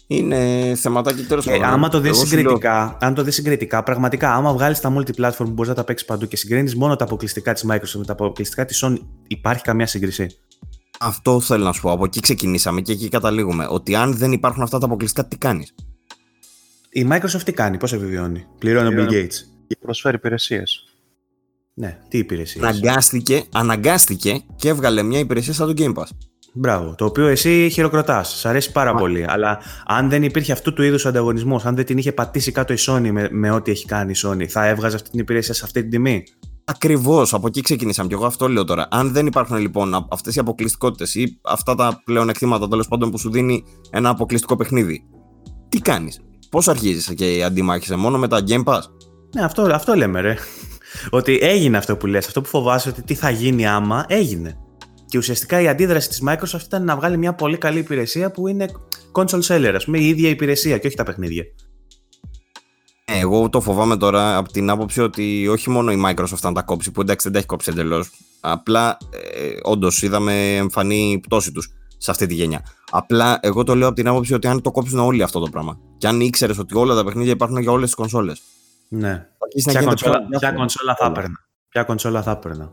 Είναι 0.07 0.73
θεματάκι 0.75 1.23
τέλος 1.23 1.45
πάντων. 1.45 1.61
Ε, 1.61 1.65
άμα 1.65 1.89
το 1.89 1.99
δεις 1.99 2.17
συγκριτικά, 2.17 2.97
αν 3.01 3.13
το 3.13 3.23
δεις 3.23 3.35
συγκριτικά, 3.35 3.83
πραγματικά, 3.83 4.33
άμα 4.33 4.53
βγάλεις 4.53 4.79
τα 4.79 4.93
multiplatform 4.97 5.35
που 5.37 5.51
μπορείς 5.51 5.69
να 5.69 5.75
τα 5.75 5.83
παίξεις 5.83 6.07
παντού 6.07 6.27
και 6.27 6.35
συγκρίνεις 6.35 6.75
μόνο 6.75 6.95
τα 6.95 7.03
αποκλειστικά 7.03 7.53
της 7.53 7.65
Microsoft 7.69 7.97
με 7.97 8.05
τα 8.05 8.11
αποκλειστικά 8.13 8.65
της 8.65 8.83
Sony, 8.85 8.97
υπάρχει 9.27 9.63
καμία 9.63 9.87
σύγκριση; 9.87 10.37
Αυτό 10.99 11.39
θέλω 11.39 11.63
να 11.63 11.71
σου 11.71 11.81
πω. 11.81 11.91
Από 11.91 12.05
εκεί 12.05 12.19
ξεκινήσαμε 12.19 12.81
και 12.81 12.91
εκεί 12.91 13.09
καταλήγουμε. 13.09 13.67
Ότι 13.69 13.95
αν 13.95 14.17
δεν 14.17 14.31
υπάρχουν 14.31 14.63
αυτά 14.63 14.77
τα 14.77 14.85
αποκλειστικά, 14.85 15.27
τι 15.27 15.37
κάνεις; 15.37 15.75
Η 16.89 17.07
Microsoft 17.11 17.41
τι 17.45 17.51
κάνει, 17.51 17.77
πώς 17.77 17.93
επιβιώνει; 17.93 18.45
Πληρώνει 18.57 18.87
ο 18.87 19.05
Bill 19.05 19.11
Gates. 19.11 19.33
Προσφέρει 19.79 20.15
υπηρεσίες. 20.15 20.83
Ναι, 21.73 21.97
τι 22.07 22.17
υπηρεσίες; 22.17 22.63
Αναγκάστηκε, 22.63 23.43
αναγκάστηκε 23.51 24.41
και 24.55 24.69
έβγαλε 24.69 25.03
μια 25.03 25.19
υπηρεσία 25.19 25.53
σαν 25.53 25.75
το 25.75 25.83
Game 25.83 26.01
Pass. 26.01 26.07
Μπράβο. 26.57 26.95
Το 26.95 27.05
οποίο 27.05 27.27
εσύ 27.27 27.69
χειροκροτάς. 27.71 28.39
Σ' 28.39 28.45
αρέσει 28.45 28.71
πάρα 28.71 28.95
πολύ. 28.95 29.25
Αλλά 29.27 29.59
αν 29.85 30.09
δεν 30.09 30.23
υπήρχε 30.23 30.51
αυτού 30.51 30.73
του 30.73 30.83
είδους 30.83 31.05
ανταγωνισμός, 31.05 31.65
αν 31.65 31.75
δεν 31.75 31.85
την 31.85 31.97
είχε 31.97 32.11
πατήσει 32.11 32.51
κάτω 32.51 32.73
η 32.73 32.77
Sony 32.79 33.09
με, 33.11 33.27
με 33.31 33.51
ό,τι 33.51 33.71
έχει 33.71 33.85
κάνει 33.85 34.11
η 34.11 34.15
Sony, 34.23 34.45
θα 34.45 34.67
έβγαζε 34.67 34.95
αυτή 34.95 35.09
την 35.09 35.19
υπηρεσία 35.19 35.53
σε 35.53 35.61
αυτή 35.65 35.81
την 35.81 35.89
τιμή; 35.89 36.23
Ακριβώς. 36.65 37.33
Από 37.33 37.47
εκεί 37.47 37.61
ξεκινήσαμε. 37.61 38.07
Και 38.07 38.13
εγώ 38.13 38.25
αυτό 38.25 38.49
λέω 38.49 38.63
τώρα. 38.63 38.87
Αν 38.91 39.11
δεν 39.11 39.25
υπάρχουν 39.25 39.57
λοιπόν 39.57 40.07
αυτές 40.11 40.35
οι 40.35 40.39
αποκλειστικότητες 40.39 41.15
ή 41.15 41.39
αυτά 41.43 41.75
τα 41.75 42.01
πλέον 42.05 42.29
εκτήματα 42.29 42.67
τέλος 42.67 42.87
πάντων 42.87 43.11
που 43.11 43.17
σου 43.17 43.31
δίνει 43.31 43.63
ένα 43.89 44.09
αποκλειστικό 44.09 44.55
παιχνίδι, 44.55 45.05
τι 45.69 45.79
κάνεις; 45.79 46.21
Πώς 46.49 46.67
αρχίζεις 46.67 47.13
και 47.15 47.43
αντιμάχεσαι 47.45 47.95
μόνο 47.95 48.17
με 48.17 48.27
τα 48.27 48.43
Game 48.47 48.63
Pass; 48.63 48.81
Ναι, 49.35 49.43
αυτό, 49.43 49.61
αυτό 49.61 49.93
λέμε, 49.93 50.21
ρε. 50.21 50.35
ότι 51.09 51.39
έγινε 51.41 51.77
αυτό 51.77 51.97
που 51.97 52.07
λες, 52.07 52.27
αυτό 52.27 52.41
που 52.41 52.47
φοβάσαι 52.47 52.89
ότι 52.89 53.03
τι 53.03 53.13
θα 53.13 53.29
γίνει 53.29 53.67
άμα, 53.67 54.05
έγινε. 54.07 54.57
Και 55.15 55.21
ουσιαστικά 55.21 55.61
η 55.61 55.67
αντίδραση 55.67 56.07
της 56.07 56.23
Microsoft 56.27 56.63
ήταν 56.65 56.83
να 56.83 56.95
βγάλει 56.95 57.17
μια 57.17 57.33
πολύ 57.33 57.57
καλή 57.57 57.79
υπηρεσία 57.79 58.31
που 58.31 58.47
είναι 58.47 58.65
console 59.11 59.41
seller, 59.41 59.71
ας 59.75 59.85
πούμε, 59.85 59.97
η 59.97 60.07
ίδια 60.07 60.29
υπηρεσία 60.29 60.77
και 60.77 60.87
όχι 60.87 60.95
τα 60.95 61.03
παιχνίδια. 61.03 61.43
Ε, 63.05 63.19
εγώ 63.19 63.49
το 63.49 63.61
φοβάμαι 63.61 63.97
τώρα 63.97 64.37
από 64.37 64.51
την 64.51 64.69
άποψη 64.69 65.01
ότι 65.01 65.47
όχι 65.47 65.69
μόνο 65.69 65.91
η 65.91 66.03
Microsoft 66.05 66.37
θα 66.37 66.51
τα 66.51 66.61
κόψει, 66.61 66.91
που 66.91 67.01
εντάξει 67.01 67.23
δεν 67.23 67.31
τα 67.31 67.37
έχει 67.37 67.47
κόψει 67.47 67.69
εντελώς. 67.71 68.11
Απλά 68.39 68.97
ε, 69.09 69.57
όντως 69.63 70.01
είδαμε 70.01 70.55
εμφανή 70.55 71.19
πτώση 71.23 71.51
τους 71.51 71.69
σε 71.97 72.11
αυτή 72.11 72.25
τη 72.25 72.33
γενιά. 72.33 72.65
Απλά 72.91 73.39
εγώ 73.41 73.63
το 73.63 73.75
λέω 73.75 73.87
από 73.87 73.95
την 73.95 74.07
άποψη 74.07 74.33
ότι 74.33 74.47
αν 74.47 74.61
το 74.61 74.71
κόψουν 74.71 74.99
όλοι 74.99 75.23
αυτό 75.23 75.39
το 75.39 75.49
πράγμα. 75.49 75.79
Και 75.97 76.07
αν 76.07 76.21
ήξερες 76.21 76.57
ότι 76.57 76.77
όλα 76.77 76.95
τα 76.95 77.03
παιχνίδια 77.03 77.31
υπάρχουν 77.31 77.57
για 77.57 77.71
όλες 77.71 77.85
τις 77.85 77.95
κονσόλες. 77.95 78.41
Ναι. 78.89 79.27
Ποια 79.65 79.83
κονσόλα, 79.83 80.27
ποια 80.39 80.51
κονσόλα 80.51 80.95
θα 80.95 81.05
έπαιρνα; 81.05 81.35
Ποια 81.69 81.83
κονσόλα 81.83 82.21
θα 82.21 82.31
έπαιρνα; 82.31 82.71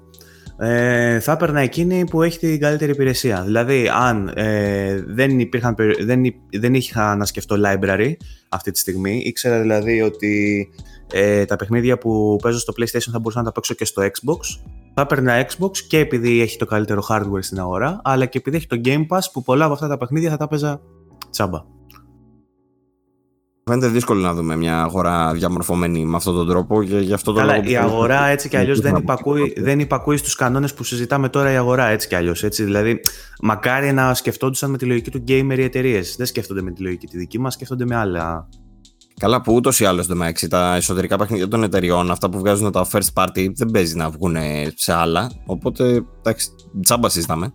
Ε, 0.64 1.20
θα 1.20 1.32
έπαιρνα 1.32 1.60
εκείνη 1.60 2.04
που 2.04 2.22
έχει 2.22 2.38
την 2.38 2.60
καλύτερη 2.60 2.90
υπηρεσία. 2.92 3.42
Δηλαδή, 3.42 3.90
αν 3.94 4.32
ε, 4.34 5.02
δεν, 5.06 5.40
υπήρχαν, 5.40 5.74
δεν, 6.04 6.22
δεν 6.58 6.74
είχα 6.74 7.16
να 7.16 7.24
σκεφτώ 7.24 7.56
library 7.64 8.12
αυτή 8.48 8.70
τη 8.70 8.78
στιγμή, 8.78 9.22
ήξερα 9.24 9.60
δηλαδή 9.60 10.02
ότι 10.02 10.68
ε, 11.12 11.44
τα 11.44 11.56
παιχνίδια 11.56 11.98
που 11.98 12.38
παίζω 12.42 12.58
στο 12.58 12.72
PlayStation 12.76 13.10
θα 13.12 13.18
μπορούσα 13.18 13.38
να 13.38 13.44
τα 13.44 13.52
παίξω 13.52 13.74
και 13.74 13.84
στο 13.84 14.02
Xbox. 14.02 14.38
Θα 14.94 15.02
έπαιρνα 15.02 15.46
Xbox 15.48 15.76
και 15.88 15.98
επειδή 15.98 16.40
έχει 16.40 16.56
το 16.56 16.66
καλύτερο 16.66 17.04
hardware 17.08 17.38
στην 17.40 17.58
αγορά, 17.58 18.00
αλλά 18.04 18.26
και 18.26 18.38
επειδή 18.38 18.56
έχει 18.56 18.66
το 18.66 18.80
Game 18.84 19.06
Pass 19.08 19.22
που 19.32 19.42
πολλά 19.42 19.64
από 19.64 19.74
αυτά 19.74 19.88
τα 19.88 19.96
παιχνίδια 19.96 20.30
θα 20.30 20.36
τα 20.36 20.48
παίζα 20.48 20.80
τσάμπα. 21.30 21.58
Φαίνεται 23.64 23.88
δύσκολο 23.88 24.20
να 24.20 24.34
δούμε 24.34 24.56
μια 24.56 24.82
αγορά 24.82 25.32
διαμορφωμένη 25.32 26.04
με 26.04 26.16
αυτόν 26.16 26.34
τον 26.34 26.48
τρόπο 26.48 26.82
και 26.82 26.98
γι' 26.98 27.12
αυτό 27.12 27.32
το 27.32 27.38
Καλά, 27.38 27.62
η 27.64 27.76
αγορά 27.76 28.26
έτσι 28.26 28.48
κι 28.48 28.56
αλλιώς 28.56 28.80
δεν, 28.80 28.96
υπακούει, 28.96 29.54
δεν 29.56 29.80
υπακούει 29.80 30.16
στους 30.16 30.34
κανόνες 30.34 30.74
που 30.74 30.84
συζητάμε 30.84 31.28
τώρα 31.28 31.52
η 31.52 31.56
αγορά 31.56 31.86
έτσι 31.86 32.08
κι 32.08 32.14
αλλιώς. 32.14 32.44
Δηλαδή, 32.48 33.00
μακάρι 33.42 33.92
να 33.92 34.14
σκεφτόντουσαν 34.14 34.70
με 34.70 34.78
τη 34.78 34.84
λογική 34.84 35.10
του 35.10 35.24
gamer 35.28 35.58
οι 35.58 35.62
εταιρείες. 35.62 36.14
Δεν 36.16 36.26
σκέφτονται 36.26 36.62
με 36.62 36.70
τη 36.70 36.82
λογική 36.82 37.06
τη 37.06 37.18
δική 37.18 37.38
μας, 37.38 37.52
σκέφτονται 37.54 37.84
με 37.84 37.96
άλλα. 37.96 38.48
Καλά, 39.20 39.40
που 39.40 39.54
ούτως 39.54 39.80
ή 39.80 39.84
άλλως 39.84 40.06
δεν 40.06 40.18
τα 40.50 40.74
εσωτερικά 40.74 41.16
παιχνίδια 41.16 41.48
των 41.48 41.62
εταιριών, 41.62 42.10
αυτά 42.10 42.30
που 42.30 42.38
βγάζουν 42.38 42.72
τα 42.72 42.86
first 42.92 43.12
party, 43.14 43.52
δεν 43.54 43.70
παίζει 43.70 43.96
να 43.96 44.10
βγουν 44.10 44.36
σε 44.74 44.92
άλλα. 44.92 45.30
Οπότε, 45.46 46.04
εντάξει, 46.18 46.48
τσάμπα 46.82 47.08
συζητάμε. 47.08 47.52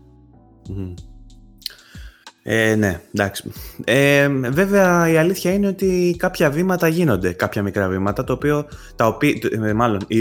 Ε, 2.49 2.75
ναι, 2.75 3.01
εντάξει. 3.13 3.51
Ε, 3.83 4.27
βέβαια 4.29 5.09
η 5.09 5.17
αλήθεια 5.17 5.53
είναι 5.53 5.67
ότι 5.67 6.15
κάποια 6.17 6.49
βήματα 6.49 6.87
γίνονται, 6.87 7.31
κάποια 7.31 7.61
μικρά 7.61 7.87
βήματα, 7.87 8.23
το 8.23 8.33
οποίο, 8.33 8.65
τα 8.95 9.07
οποία, 9.07 9.33
ε, 9.65 9.73
μάλλον 9.73 9.99
η, 10.07 10.17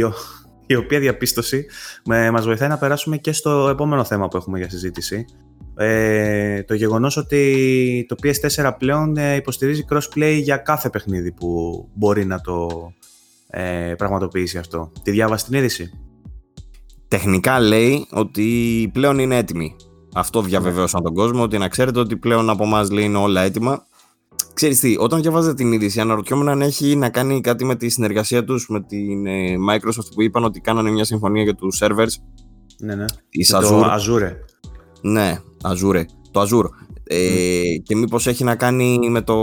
η 0.67 0.75
οποία 0.75 0.99
διαπίστωση 0.99 1.67
με, 2.05 2.31
μας 2.31 2.45
βοηθάει 2.45 2.69
να 2.69 2.79
περάσουμε 2.79 3.17
και 3.17 3.33
στο 3.33 3.69
επόμενο 3.69 4.05
θέμα 4.05 4.29
που 4.29 4.37
έχουμε 4.37 4.59
για 4.59 4.71
συζήτηση. 4.71 5.25
Ε, 5.77 6.63
το 6.63 6.75
γεγονός 6.75 7.17
ότι 7.17 8.07
το 8.09 8.17
PS4 8.23 8.73
πλέον 8.79 9.17
ε, 9.17 9.35
υποστηρίζει 9.35 9.85
crossplay 9.91 10.39
για 10.43 10.57
κάθε 10.57 10.91
παιχνίδι 10.91 11.33
που 11.33 11.89
μπορεί 11.95 12.25
να 12.25 12.41
το 12.41 12.69
ε, 13.51 13.95
πραγματοποιήσει 13.97 14.59
αυτό. 14.59 14.93
Τη 15.03 15.11
διάβαση 15.11 15.45
την 15.45 15.55
είδηση; 15.59 15.91
Τεχνικά 17.09 17.61
λέει 17.61 18.07
ότι 18.11 18.91
πλέον 18.93 19.19
είναι 19.19 19.37
έτοιμη 19.37 19.77
αυτό 20.17 20.43
διαβεβαίωσαν 20.43 21.03
τον 21.03 21.15
κόσμο, 21.15 21.43
ότι 21.43 21.59
να 21.59 21.69
ξέρετε 21.69 21.99
ότι 21.99 22.17
πλέον 22.17 22.51
από 22.51 22.65
εμά 22.65 22.93
λέει 22.93 23.05
είναι 23.05 23.19
όλα 23.19 23.41
έτοιμα. 23.41 23.87
Ξέρεις 24.55 24.81
τι, 24.81 24.97
όταν 24.99 25.21
διαβάζετε 25.21 25.55
την 25.55 25.73
είδηση, 25.73 26.01
αναρωτιόμουν 26.01 26.49
αν 26.49 26.63
έχει 26.63 26.97
να 26.97 27.09
κάνει 27.09 27.41
κάτι 27.41 27.65
με 27.65 27.77
τη 27.77 27.89
συνεργασία 27.89 28.45
τους 28.45 28.69
με 28.69 28.81
την 28.83 29.27
ε, 29.27 29.55
Microsoft 29.71 30.13
που 30.15 30.23
είπαν 30.23 30.45
ότι 30.45 30.61
κάνανε 30.61 30.91
μια 30.91 31.05
συμφωνία 31.05 31.43
για 31.43 31.55
τους 31.55 31.79
servers. 31.83 32.13
Ναι, 32.79 32.95
ναι. 32.95 33.05
Το 33.47 33.85
Azure. 33.85 34.33
Ναι, 35.01 35.41
Azure. 35.63 36.03
Το 36.31 36.43
Azure. 36.43 36.69
Ε, 37.05 37.77
και 37.83 37.97
μήπως 37.97 38.27
έχει 38.27 38.45
να 38.45 38.57
κάνει 38.57 39.11
με, 39.11 39.23
το, 39.23 39.37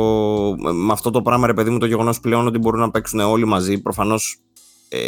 με 0.74 0.92
αυτό 0.92 1.12
το 1.12 1.22
πράγμα, 1.22 1.48
ρε 1.48 1.54
παιδί 1.54 1.70
μου, 1.70 1.78
το 1.78 1.86
γεγονός 1.86 2.20
πλέον 2.20 2.48
ότι 2.48 2.58
μπορούν 2.58 2.80
να 2.80 2.92
παίξουν 2.92 3.20
όλοι 3.20 3.46
μαζί. 3.46 3.82
Προφανώς 3.82 4.38
ε, 4.90 5.00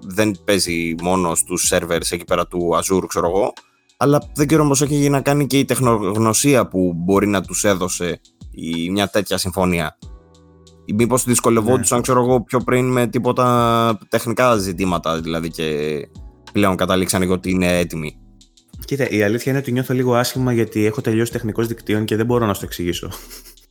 δεν 0.00 0.38
παίζει 0.44 0.94
μόνος 1.02 1.38
στους 1.38 1.72
servers 1.72 2.10
εκεί 2.10 2.24
πέρα 2.24 2.46
του 2.46 2.70
Azure, 2.74 3.04
ξέρω 3.06 3.26
εγώ 3.26 3.52
αλλά 4.02 4.22
δεν 4.34 4.46
ξέρω 4.46 4.62
όμως 4.62 4.82
έχει 4.82 5.08
να 5.08 5.20
κάνει 5.20 5.46
και 5.46 5.58
η 5.58 5.64
τεχνογνωσία 5.64 6.68
που 6.68 6.92
μπορεί 6.96 7.26
να 7.26 7.42
τους 7.42 7.64
έδωσε 7.64 8.20
η, 8.50 8.90
μια 8.90 9.08
τέτοια 9.08 9.38
συμφωνία. 9.38 9.98
Ή 10.84 10.92
μήπως 10.92 11.24
δυσκολευόντουσαν, 11.24 11.96
ναι. 11.96 12.02
ξέρω 12.02 12.22
εγώ, 12.22 12.42
πιο 12.42 12.60
πριν 12.60 12.92
με 12.92 13.06
τίποτα 13.06 13.98
τεχνικά 14.08 14.56
ζητήματα, 14.56 15.20
δηλαδή 15.20 15.50
και 15.50 15.68
πλέον 16.52 16.76
καταλήξαν 16.76 17.30
ότι 17.30 17.50
είναι 17.50 17.78
έτοιμοι. 17.78 18.18
Κοίτα, 18.84 19.10
η 19.10 19.22
αλήθεια 19.22 19.52
είναι 19.52 19.60
ότι 19.60 19.72
νιώθω 19.72 19.94
λίγο 19.94 20.14
άσχημα 20.14 20.52
γιατί 20.52 20.84
έχω 20.84 21.00
τελειώσει 21.00 21.32
τεχνικός 21.32 21.66
δικτύων 21.66 22.04
και 22.04 22.16
δεν 22.16 22.26
μπορώ 22.26 22.46
να 22.46 22.54
σου 22.54 22.60
το 22.60 22.66
εξηγήσω. 22.66 23.10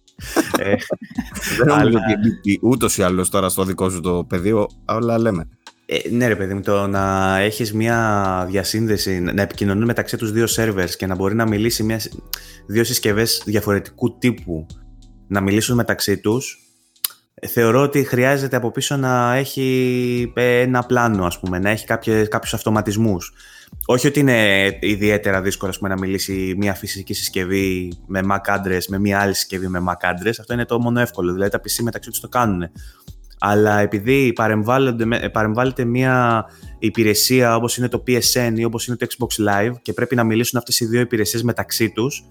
ε, 0.57 0.75
δεν 1.57 1.67
νομίζω 1.67 1.97
ότι 2.37 2.59
ούτως 2.61 2.97
ή 2.97 3.03
άλλως 3.03 3.29
τώρα 3.29 3.49
στο 3.49 3.63
δικό 3.63 3.89
σου 3.89 4.01
το 4.01 4.25
πεδίο, 4.29 4.67
αλλά 4.85 5.19
λέμε. 5.19 5.47
Ε, 5.91 6.09
ναι, 6.09 6.27
ρε 6.27 6.35
παιδί 6.35 6.53
μου, 6.53 6.61
το 6.61 6.87
να 6.87 7.37
έχεις 7.39 7.73
μια 7.73 8.45
διασύνδεση, 8.49 9.19
να 9.19 9.41
επικοινωνούν 9.41 9.85
μεταξύ 9.85 10.17
τους 10.17 10.31
δύο 10.31 10.45
servers 10.49 10.89
και 10.97 11.05
να 11.05 11.15
μπορεί 11.15 11.35
να 11.35 11.47
μιλήσει 11.47 11.83
μιας, 11.83 12.09
δύο 12.67 12.83
συσκευές 12.83 13.41
διαφορετικού 13.45 14.17
τύπου 14.17 14.65
να 15.27 15.41
μιλήσουν 15.41 15.75
μεταξύ 15.75 16.17
τους, 16.17 16.59
θεωρώ 17.47 17.81
ότι 17.81 18.03
χρειάζεται 18.03 18.55
από 18.55 18.71
πίσω 18.71 18.97
να 18.97 19.35
έχει 19.35 20.31
ένα 20.35 20.83
πλάνο, 20.83 21.25
ας 21.25 21.39
πούμε, 21.39 21.59
να 21.59 21.69
έχει 21.69 21.85
κάποιους 22.27 22.53
αυτοματισμούς. 22.53 23.33
Όχι 23.85 24.07
ότι 24.07 24.19
είναι 24.19 24.77
ιδιαίτερα 24.79 25.41
δύσκολο 25.41 25.73
πούμε, 25.77 25.89
να 25.89 25.97
μιλήσει 25.97 26.53
μια 26.57 26.73
φυσική 26.73 27.13
συσκευή 27.13 27.93
με 28.07 28.21
Mac 28.29 28.55
address 28.55 28.81
με 28.87 28.99
μια 28.99 29.19
άλλη 29.19 29.33
συσκευή 29.33 29.67
με 29.67 29.83
Mac 29.87 30.09
address. 30.09 30.33
Αυτό 30.39 30.53
είναι 30.53 30.65
το 30.65 30.79
μόνο 30.79 30.99
εύκολο. 30.99 31.33
Δηλαδή 31.33 31.51
τα 31.51 31.57
PC 31.57 31.83
μεταξύ 31.83 32.09
τους 32.09 32.19
το 32.19 32.29
κάνουν 32.29 32.69
αλλά 33.39 33.79
επειδή 33.79 34.33
παρεμβάλλεται 35.31 35.85
μια 35.85 36.45
υπηρεσία 36.79 37.55
όπως 37.55 37.77
είναι 37.77 37.87
το 37.87 38.03
PSN 38.07 38.53
ή 38.55 38.63
όπως 38.63 38.87
είναι 38.87 38.97
το 38.97 39.07
Xbox 39.09 39.49
Live 39.49 39.73
και 39.81 39.93
πρέπει 39.93 40.15
να 40.15 40.23
μιλήσουν 40.23 40.59
αυτές 40.59 40.79
οι 40.79 40.85
δύο 40.85 40.99
υπηρεσίες 40.99 41.43
μεταξύ 41.43 41.89
τους, 41.91 42.23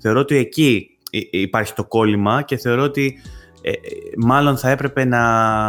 θεωρώ 0.00 0.20
ότι 0.20 0.36
εκεί 0.36 0.90
υπάρχει 1.30 1.72
το 1.72 1.84
κόλλημα 1.84 2.42
και 2.42 2.56
θεωρώ 2.56 2.82
ότι 2.82 3.20
ε, 3.60 3.72
μάλλον 4.16 4.56
θα 4.58 4.70
έπρεπε 4.70 5.04
να 5.04 5.22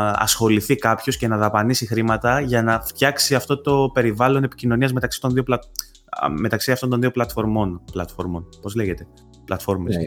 ασχοληθεί 0.09 0.75
κάποιος 0.75 1.17
και 1.17 1.27
να 1.27 1.37
δαπανίσει 1.37 1.85
χρήματα 1.85 2.39
για 2.39 2.63
να 2.63 2.81
φτιάξει 2.81 3.35
αυτό 3.35 3.61
το 3.61 3.89
περιβάλλον 3.93 4.43
επικοινωνίας 4.43 4.93
μεταξύ, 4.93 5.21
των 5.21 5.33
δύο 5.33 5.43
μεταξύ 6.39 6.71
αυτών 6.71 6.89
των 6.89 6.99
δύο 6.99 7.11
πλατφορμών. 7.11 7.81
πλατφορμών. 7.91 8.45
Πώς 8.61 8.75
λέγεται, 8.75 9.07
πλατφόρμες. 9.45 9.95
Ναι. 9.95 10.03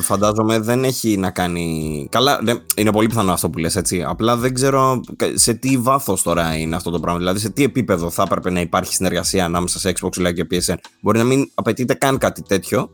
Φαντάζομαι 0.00 0.58
δεν 0.58 0.84
έχει 0.84 1.16
να 1.16 1.30
κάνει. 1.30 2.06
Καλά, 2.10 2.40
είναι 2.76 2.92
πολύ 2.92 3.06
πιθανό 3.06 3.32
αυτό 3.32 3.50
που 3.50 3.58
λες 3.58 3.76
έτσι. 3.76 4.02
Απλά 4.02 4.36
δεν 4.36 4.54
ξέρω 4.54 5.00
σε 5.34 5.54
τι 5.54 5.78
βάθος 5.78 6.22
τώρα 6.22 6.56
είναι 6.56 6.76
αυτό 6.76 6.90
το 6.90 7.00
πράγμα. 7.00 7.18
Δηλαδή, 7.18 7.38
σε 7.38 7.50
τι 7.50 7.62
επίπεδο 7.62 8.10
θα 8.10 8.22
έπρεπε 8.22 8.50
να 8.50 8.60
υπάρχει 8.60 8.94
συνεργασία 8.94 9.44
ανάμεσα 9.44 9.78
σε 9.78 9.92
Xbox 10.00 10.26
Live 10.26 10.34
και 10.34 10.46
PSN. 10.50 10.74
Μπορεί 11.00 11.18
να 11.18 11.24
μην 11.24 11.50
απαιτείται 11.54 11.94
καν 11.94 12.18
κάτι 12.18 12.42
τέτοιο 12.42 12.90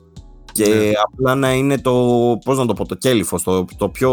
και 0.52 0.68
ναι. 0.68 0.90
απλά 1.04 1.34
να 1.34 1.52
είναι 1.52 1.78
το. 1.78 1.92
Πώς 2.44 2.58
να 2.58 2.66
το 2.66 2.74
πω, 2.74 2.86
το 2.86 2.94
κέλυφος, 2.94 3.42
το, 3.42 3.64
το 3.76 3.88
πιο. 3.88 4.12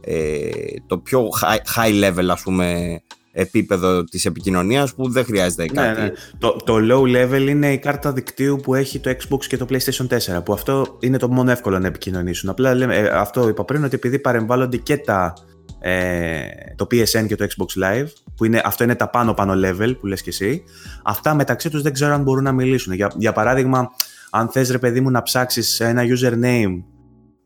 Ε, 0.00 0.50
το 0.86 0.98
πιο 0.98 1.28
high, 1.40 1.78
high 1.78 2.04
level, 2.04 2.26
ας 2.30 2.42
πούμε, 2.42 2.98
επίπεδο 3.40 4.04
της 4.04 4.24
επικοινωνίας 4.24 4.94
που 4.94 5.10
δεν 5.10 5.24
χρειάζεται 5.24 5.62
ναι, 5.62 5.68
κάτι. 5.68 6.00
Ναι. 6.00 6.10
Το, 6.38 6.56
το 6.64 6.76
low 6.90 7.16
level 7.16 7.48
είναι 7.48 7.72
η 7.72 7.78
κάρτα 7.78 8.12
δικτύου 8.12 8.60
που 8.62 8.74
έχει 8.74 8.98
το 8.98 9.10
Xbox 9.10 9.44
και 9.44 9.56
το 9.56 9.66
PlayStation 9.68 10.06
4 10.38 10.44
που 10.44 10.52
αυτό 10.52 10.96
είναι 11.00 11.16
το 11.18 11.28
μόνο 11.28 11.50
εύκολο 11.50 11.78
να 11.78 11.86
επικοινωνήσουν. 11.86 12.48
Απλά 12.48 12.74
λέμε, 12.74 12.96
ε, 12.96 13.08
αυτό 13.08 13.48
είπα 13.48 13.64
πριν 13.64 13.84
ότι 13.84 13.94
επειδή 13.94 14.18
παρεμβάλλονται 14.18 14.76
και 14.76 14.96
τα, 14.96 15.32
ε, 15.80 16.38
το 16.76 16.86
PSN 16.90 17.26
και 17.26 17.36
το 17.36 17.46
Xbox 17.46 17.84
Live 17.84 18.06
που 18.36 18.44
είναι, 18.44 18.60
αυτό 18.64 18.84
είναι 18.84 18.94
τα 18.94 19.10
πάνω 19.10 19.34
πάνω 19.34 19.52
level 19.64 19.96
που 20.00 20.06
λες 20.06 20.22
και 20.22 20.30
εσύ 20.30 20.62
αυτά 21.02 21.34
μεταξύ 21.34 21.70
τους 21.70 21.82
δεν 21.82 21.92
ξέρω 21.92 22.14
αν 22.14 22.22
μπορούν 22.22 22.44
να 22.44 22.52
μιλήσουν. 22.52 22.92
Για, 22.92 23.12
για 23.16 23.32
παράδειγμα 23.32 23.88
αν 24.30 24.48
θες 24.48 24.70
ρε 24.70 24.78
παιδί 24.78 25.00
μου 25.00 25.10
να 25.10 25.22
ψάξεις 25.22 25.80
ένα 25.80 26.02
username 26.02 26.82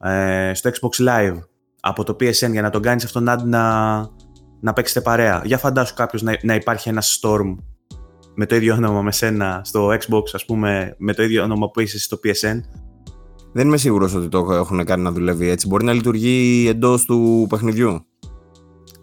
ε, 0.09 0.55
στο 0.55 0.71
Xbox 0.71 1.09
Live 1.09 1.39
από 1.81 2.05
το 2.05 2.17
PSN 2.21 2.51
για 2.51 2.63
να 2.63 2.71
τον 2.71 2.83
κάνεις 2.83 3.05
αυτόν 3.05 3.23
να, 3.23 3.45
να 3.45 3.61
παίξετε 4.63 5.01
παρέα. 5.01 5.43
Για 5.45 5.59
φαντάσου 5.59 5.95
κάποιος 5.95 6.23
να, 6.23 6.37
να 6.43 6.55
υπάρχει 6.55 6.89
ένας 6.89 7.21
Storm 7.23 7.57
με 8.35 8.47
το 8.47 8.55
ίδιο 8.55 8.75
όνομα 8.75 9.03
με 9.03 9.13
σένα 9.13 9.61
στο 9.65 9.89
Xbox, 9.89 10.23
ας 10.33 10.45
πούμε, 10.45 10.95
με 10.99 11.15
το 11.15 11.23
ίδιο 11.23 11.43
όνομα 11.43 11.71
που 11.71 11.81
είσαι 11.81 11.99
στο 11.99 12.19
PSN. 12.25 12.61
Δεν 13.53 13.67
είμαι 13.67 13.77
σίγουρος 13.77 14.15
ότι 14.15 14.29
το 14.29 14.53
έχουν 14.53 14.85
κάνει 14.85 15.03
να 15.03 15.13
δουλεύει 15.13 15.49
έτσι. 15.49 15.67
Μπορεί 15.67 15.85
να 15.85 15.93
λειτουργεί 15.93 16.67
εντός 16.69 17.05
του 17.05 17.47
παιχνιδιού. 17.49 18.07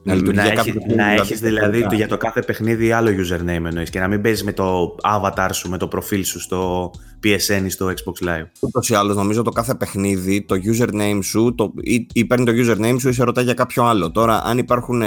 Να, 0.04 0.16
να, 0.16 0.44
έχει, 0.44 0.74
να 0.96 1.12
έχεις 1.12 1.40
δηλαδή 1.40 1.88
το, 1.88 1.96
για 1.96 2.08
το 2.08 2.18
κάθε 2.18 2.42
παιχνίδι 2.42 2.92
άλλο 2.92 3.10
username 3.10 3.66
εννοείς 3.66 3.90
και 3.90 4.00
να 4.00 4.08
μην 4.08 4.22
παίζεις 4.22 4.44
με 4.44 4.54
το 4.54 4.96
avatar 5.04 5.50
σου, 5.52 5.70
με 5.70 5.78
το 5.78 5.88
προφίλ 5.88 6.24
σου 6.24 6.40
στο 6.40 6.92
PSN 7.24 7.62
ή 7.66 7.70
στο 7.70 7.88
Xbox 7.88 8.28
Live. 8.28 8.46
Ούτως 8.60 8.90
ή 8.90 8.96
άλλως 8.96 9.16
νομίζω 9.16 9.42
το 9.42 9.52
κάθε 9.52 9.76
παιχνίδι, 9.76 10.46
το 10.46 10.56
username 10.56 11.20
σου 11.22 11.56
το, 11.56 11.74
ή, 11.82 12.08
ή 12.14 12.26
παίρνει 12.26 12.46
το 12.46 12.52
username 12.56 12.96
σου 13.00 13.10
ή 13.10 13.14
σε 13.14 13.24
ρωτάει 13.24 13.44
για 13.44 13.54
κάποιο 13.54 13.84
άλλο. 13.84 14.12
Τώρα 14.12 14.44
αν 14.44 14.58
υπάρχουν 14.58 15.02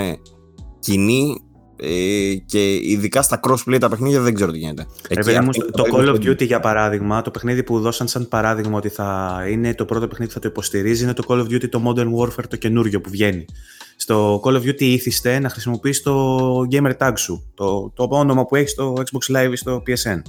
κοινή 0.83 1.43
ε, 1.77 2.35
και 2.47 2.75
ειδικά 2.75 3.23
στα 3.23 3.41
crossplay 3.43 3.77
τα 3.81 3.89
παιχνίδια 3.89 4.21
δεν 4.21 4.35
ξέρω 4.35 4.51
τι 4.51 4.59
γίνεται. 4.59 4.87
Εκεί, 5.09 5.41
μου, 5.41 5.51
το, 5.53 5.85
Call 5.93 6.09
of 6.09 6.15
Duty 6.15 6.47
για 6.47 6.61
παράδειγμα, 6.61 7.23
το 7.23 7.31
παιχνίδι 7.31 7.63
που 7.63 7.81
δώσαν 7.81 8.09
σαν 8.09 8.29
παράδειγμα 8.29 8.77
ότι 8.77 8.89
θα 8.89 9.39
είναι 9.51 9.75
το 9.75 9.85
πρώτο 9.85 10.07
παιχνίδι 10.07 10.27
που 10.27 10.35
θα 10.35 10.41
το 10.41 10.49
υποστηρίζει 10.49 11.03
είναι 11.03 11.13
το 11.13 11.25
Call 11.29 11.39
of 11.39 11.45
Duty 11.45 11.69
το 11.69 11.83
Modern 11.87 12.09
Warfare 12.19 12.45
το 12.49 12.57
καινούριο 12.57 13.01
που 13.01 13.11
βγαίνει. 13.11 13.45
Στο 13.97 14.41
Call 14.45 14.53
of 14.53 14.63
Duty 14.63 14.81
ήθιστε 14.81 15.39
να 15.39 15.49
χρησιμοποιείς 15.49 16.03
το 16.03 16.37
gamer 16.71 16.93
tag 16.99 17.13
σου, 17.17 17.53
το, 17.55 17.93
το 17.95 18.07
όνομα 18.11 18.47
που 18.47 18.57
έχεις 18.57 18.71
στο 18.71 18.95
Xbox 18.97 19.37
Live 19.37 19.53
ή 19.53 19.57
στο 19.57 19.83
PSN. 19.87 20.23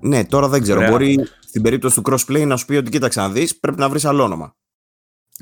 Ναι, 0.00 0.24
τώρα 0.24 0.48
δεν 0.48 0.62
ξέρω. 0.62 0.90
Μπορεί 0.90 1.26
στην 1.40 1.62
περίπτωση 1.62 2.00
του 2.00 2.10
crossplay 2.10 2.46
να 2.46 2.56
σου 2.56 2.66
πει 2.66 2.74
ότι 2.76 2.90
κοίταξε 2.90 3.20
να 3.20 3.28
δεις, 3.28 3.58
πρέπει 3.58 3.78
να 3.78 3.88
βρεις 3.88 4.04
άλλο 4.04 4.22
όνομα. 4.22 4.54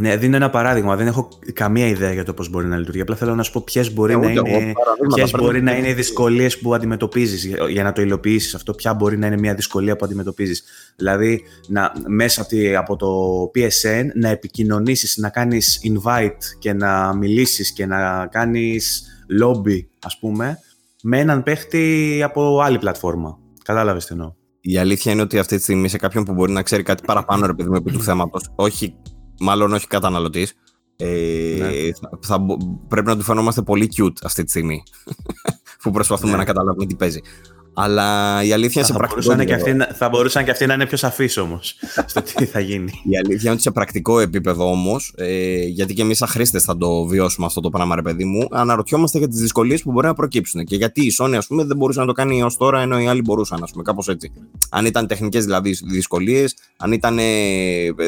Ναι, 0.01 0.17
δίνω 0.17 0.37
ένα 0.37 0.51
παράδειγμα. 0.51 0.97
Δεν 0.97 1.07
έχω 1.07 1.29
καμία 1.53 1.87
ιδέα 1.87 2.13
για 2.13 2.25
το 2.25 2.35
πώς 2.35 2.49
μπορεί 2.51 2.67
να 2.67 2.77
λειτουργεί. 2.77 3.01
Απλά 3.01 3.17
θέλω 3.17 3.35
να 3.35 3.43
σου 3.43 3.53
πω 3.53 3.61
ποιες 3.65 3.93
μπορεί, 3.93 4.13
Ε, 4.13 4.17
να, 4.17 4.21
ούτε 4.23 4.33
εγώ, 4.33 4.47
είναι, 4.47 4.73
παραδείγματα 4.73 5.15
ποιες 5.15 5.31
πρέπει 5.31 5.45
μπορεί 5.47 5.63
να 5.63 5.71
να 5.71 5.77
είναι 5.79 5.89
οι 5.89 5.93
δυσκολίες 5.93 6.59
που 6.59 6.75
αντιμετωπίζεις 6.75 7.45
για, 7.45 7.69
για 7.71 7.83
να 7.83 7.93
το 7.93 8.03
υλοποιήσεις 8.03 8.55
αυτό. 8.55 8.73
Ποια 8.75 8.95
μπορεί 8.95 9.19
να 9.19 9.27
είναι 9.27 9.37
μια 9.39 9.55
δυσκολία 9.55 9.97
που 9.97 10.05
αντιμετωπίζεις. 10.05 10.65
Δηλαδή, 10.97 11.43
να, 11.69 11.93
μέσα 12.07 12.41
από, 12.41 12.51
τη- 12.51 12.75
από 12.77 12.97
το 12.97 13.07
PSN 13.55 14.05
να 14.15 14.29
επικοινωνήσεις, 14.29 15.17
να 15.17 15.29
κάνεις 15.29 15.81
invite 15.85 16.43
και 16.59 16.73
να 16.73 17.15
μιλήσεις 17.15 17.73
και 17.73 17.87
να 17.87 18.27
κάνεις 18.27 19.07
lobby, 19.43 19.85
ας 20.03 20.19
πούμε, 20.19 20.59
με 21.03 21.19
έναν 21.19 21.43
παίχτη 21.43 22.21
από 22.25 22.61
άλλη 22.61 22.79
πλατφόρμα. 22.79 23.39
Κατάλαβες 23.65 24.07
τι 24.07 24.13
εννοώ; 24.13 24.33
Η 24.61 24.79
αλήθεια 24.79 25.13
είναι 25.13 25.23
ότι 25.23 25.39
αυτή 25.39 25.57
τη 25.57 25.63
στιγμή 25.63 25.89
σε 25.89 25.99
κάποιον 25.99 26.25
που 26.25 26.33
μπορεί 26.33 26.53
να 26.53 26.63
ξέρει 26.63 26.83
κάτι 26.83 27.03
παραπάνω 27.07 27.47
ρε 27.47 27.55
παιδί 27.55 27.69
μου 27.69 27.75
επί 27.77 27.91
του 27.93 28.03
θέματος, 28.09 28.53
όχι, 28.55 28.95
μάλλον 29.41 29.73
όχι 29.73 29.87
καταναλωτής, 29.87 30.55
ε, 30.97 31.57
Ναι. 31.59 31.69
θα, 31.93 32.11
θα 32.23 32.39
μπο- 32.39 32.57
πρέπει 32.89 33.07
να 33.07 33.17
του 33.17 33.23
φαινόμαστε 33.23 33.63
πολύ 33.63 33.89
cute 33.97 34.17
αυτή 34.25 34.45
τη 34.45 34.51
στιγμή. 34.51 34.83
που 35.83 35.91
προσπαθούμε 35.91 36.31
Ναι. 36.33 36.37
να 36.37 36.45
καταλάβουμε 36.45 36.87
τι 36.87 36.95
παίζει. 36.97 37.21
Αλλά 37.81 38.43
η 38.45 38.53
αλήθεια 38.53 38.73
είναι 38.83 38.85
σε 38.87 38.93
Θα 38.93 38.99
πρακτικό 38.99 39.21
μπορούσαν, 39.23 39.47
και 39.47 39.53
επίπεδο. 39.53 39.77
αυτοί, 39.83 39.93
να- 39.93 39.97
θα 39.99 40.09
μπορούσαν 40.09 40.45
και 40.45 40.51
αυτοί 40.51 40.67
να 40.67 40.75
είναι 40.75 40.87
πιο 40.87 40.97
σαφείς 40.97 41.37
όμως 41.37 41.75
στο 42.07 42.23
τι 42.23 42.45
θα 42.45 42.61
γίνει. 42.61 42.93
Η 43.11 43.17
αλήθεια 43.17 43.41
είναι 43.43 43.51
ότι 43.51 43.61
σε 43.63 43.71
πρακτικό 43.71 44.21
επίπεδο 44.21 44.71
όμως, 44.71 45.13
ε, 45.17 45.59
γιατί 45.65 45.95
και 45.95 46.03
εμείς 46.03 46.17
σαν 46.19 46.29
χρήστε 46.29 46.59
θα 46.59 46.77
το 46.77 47.05
βιώσουμε 47.05 47.47
αυτό 47.47 47.61
το 47.61 47.69
πράγμα, 47.71 47.95
ρε 47.95 48.03
παιδί 48.03 48.25
μου, 48.25 48.47
αναρωτιόμαστε 48.51 49.19
για 49.19 49.29
τις 49.29 49.41
δυσκολίες 49.41 49.83
που 49.83 49.93
μπορεί 49.93 50.07
να 50.07 50.15
προκύψουν. 50.15 50.65
Και 50.65 50.77
γιατί 50.77 51.05
η 51.05 51.13
Sony, 51.21 51.35
ας 51.37 51.47
πούμε, 51.47 51.65
δεν 51.65 51.77
μπορούσε 51.77 52.01
να 52.01 52.07
το 52.07 52.13
κάνει 52.13 52.43
ω 52.43 52.51
τώρα, 52.59 52.81
ενώ 52.81 53.01
οι 53.01 53.07
άλλοι 53.09 53.21
μπορούσαν, 53.21 53.63
ας 53.63 53.71
πούμε, 53.71 53.83
κάπως 53.83 54.09
έτσι. 54.09 54.33
Αν 54.71 54.85
ήταν 54.87 55.07
τεχνικές 55.07 55.45
δηλαδή 55.45 55.71
δυσκολίες, 55.85 56.57
αν 56.77 56.93
ήταν 56.93 57.19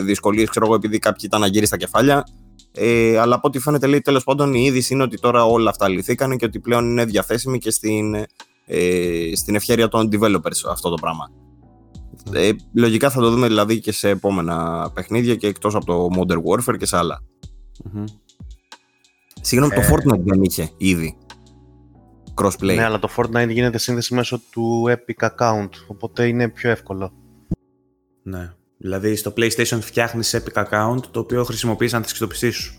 δυσκολίες, 0.04 0.48
ξέρω 0.50 0.66
εγώ, 0.66 0.74
επειδή 0.74 0.98
κάποιοι 0.98 1.22
ήταν 1.24 1.42
αγκύρι 1.42 1.66
στα 1.66 1.76
κεφάλια. 1.76 2.26
Ε, 2.74 3.18
αλλά 3.18 3.34
από 3.34 3.48
ό,τι 3.48 3.58
φαίνεται, 3.58 3.86
λέει 3.86 4.00
τέλος 4.00 4.24
πάντων, 4.24 4.54
η 4.54 4.62
είδηση 4.64 4.94
είναι 4.94 5.02
ότι 5.02 5.18
τώρα 5.20 5.44
όλα 5.44 5.70
αυτά 5.70 5.88
λυθήκαν 5.88 6.36
και 6.36 6.44
ότι 6.44 6.58
πλέον 6.58 6.90
είναι 6.90 7.04
διαθέσιμη 7.04 7.58
και 7.58 7.70
στην, 7.70 8.14
ε, 8.70 9.30
στην 9.34 9.54
ευχαίρεια 9.54 9.88
των 9.88 10.08
developers 10.12 10.70
αυτό 10.70 10.90
το 10.90 10.94
πράγμα. 10.94 11.30
Ε, 12.32 12.50
λογικά 12.74 13.10
θα 13.10 13.20
το 13.20 13.30
δούμε 13.30 13.46
δηλαδή 13.46 13.80
και 13.80 13.92
σε 13.92 14.08
επόμενα 14.08 14.90
παιχνίδια 14.94 15.34
και 15.34 15.46
εκτός 15.46 15.74
από 15.74 15.84
το 15.84 16.08
Modern 16.16 16.38
Warfare 16.42 16.76
και 16.78 16.86
σε 16.86 16.96
άλλα. 16.96 17.22
Μμμ. 17.92 18.04
Συγγνώμη, 19.40 19.74
το 19.74 19.80
Ε. 19.80 19.88
Fortnite 19.90 20.20
δεν 20.24 20.42
είχε 20.42 20.70
ήδη 20.76 21.16
crossplay. 22.34 22.74
Ναι, 22.74 22.84
αλλά 22.84 22.98
το 22.98 23.08
Fortnite 23.16 23.48
γίνεται 23.48 23.78
σύνδεση 23.78 24.14
μέσω 24.14 24.40
του 24.50 24.84
Epic 24.88 25.28
account, 25.28 25.68
οπότε 25.86 26.26
είναι 26.26 26.48
πιο 26.48 26.70
εύκολο. 26.70 27.12
Ναι. 28.22 28.52
Δηλαδή 28.78 29.16
στο 29.16 29.32
PlayStation 29.36 29.78
φτιάχνεις 29.80 30.36
Epic 30.38 30.64
account 30.64 31.02
το 31.10 31.20
οποίο 31.20 31.44
χρησιμοποιείς 31.44 31.94
αν 31.94 32.02
θες 32.02 32.12
και 32.12 32.18
το 32.18 32.28
PC 32.34 32.52
σου. 32.52 32.74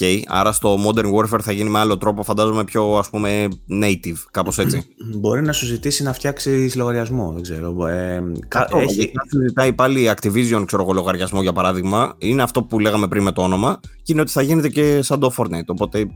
Okay, 0.00 0.20
άρα 0.26 0.52
στο 0.52 0.78
Modern 0.86 1.12
Warfare 1.14 1.40
θα 1.40 1.52
γίνει 1.52 1.70
με 1.70 1.78
άλλο 1.78 1.98
τρόπο, 1.98 2.22
φαντάζομαι 2.22 2.64
πιο 2.64 2.96
ας 2.96 3.10
πούμε 3.10 3.48
native, 3.82 4.16
κάπως 4.30 4.58
έτσι. 4.58 4.82
Μπορεί 5.16 5.42
να 5.42 5.52
σου 5.52 5.66
ζητήσει 5.66 6.02
να 6.02 6.12
φτιάξεις 6.12 6.74
λογαριασμό, 6.74 7.32
δεν 7.32 7.42
ξέρω. 7.42 7.86
Ε, 7.86 8.22
κα- 8.48 8.60
Αυτό, 8.60 8.78
έχει, 8.78 8.94
γιατί 8.94 9.12
αν 9.22 9.28
σου 9.30 9.40
ζητάει 9.40 9.72
πάλι 9.72 10.00
η 10.02 10.10
Activision, 10.16 10.62
ξέρω 10.66 10.82
εγώ, 10.82 10.92
λογαριασμό 10.92 11.42
για 11.42 11.52
παράδειγμα, 11.52 12.14
είναι 12.18 12.42
αυτό 12.42 12.62
που 12.62 12.78
λέγαμε 12.80 13.08
πριν 13.08 13.22
με 13.22 13.32
το 13.32 13.42
όνομα 13.42 13.80
και 14.02 14.12
είναι 14.12 14.20
ότι 14.20 14.30
θα 14.30 14.42
γίνεται 14.42 14.68
και 14.68 15.02
σαν 15.02 15.20
το 15.20 15.34
Fortnite, 15.36 15.66
οπότε 15.66 16.06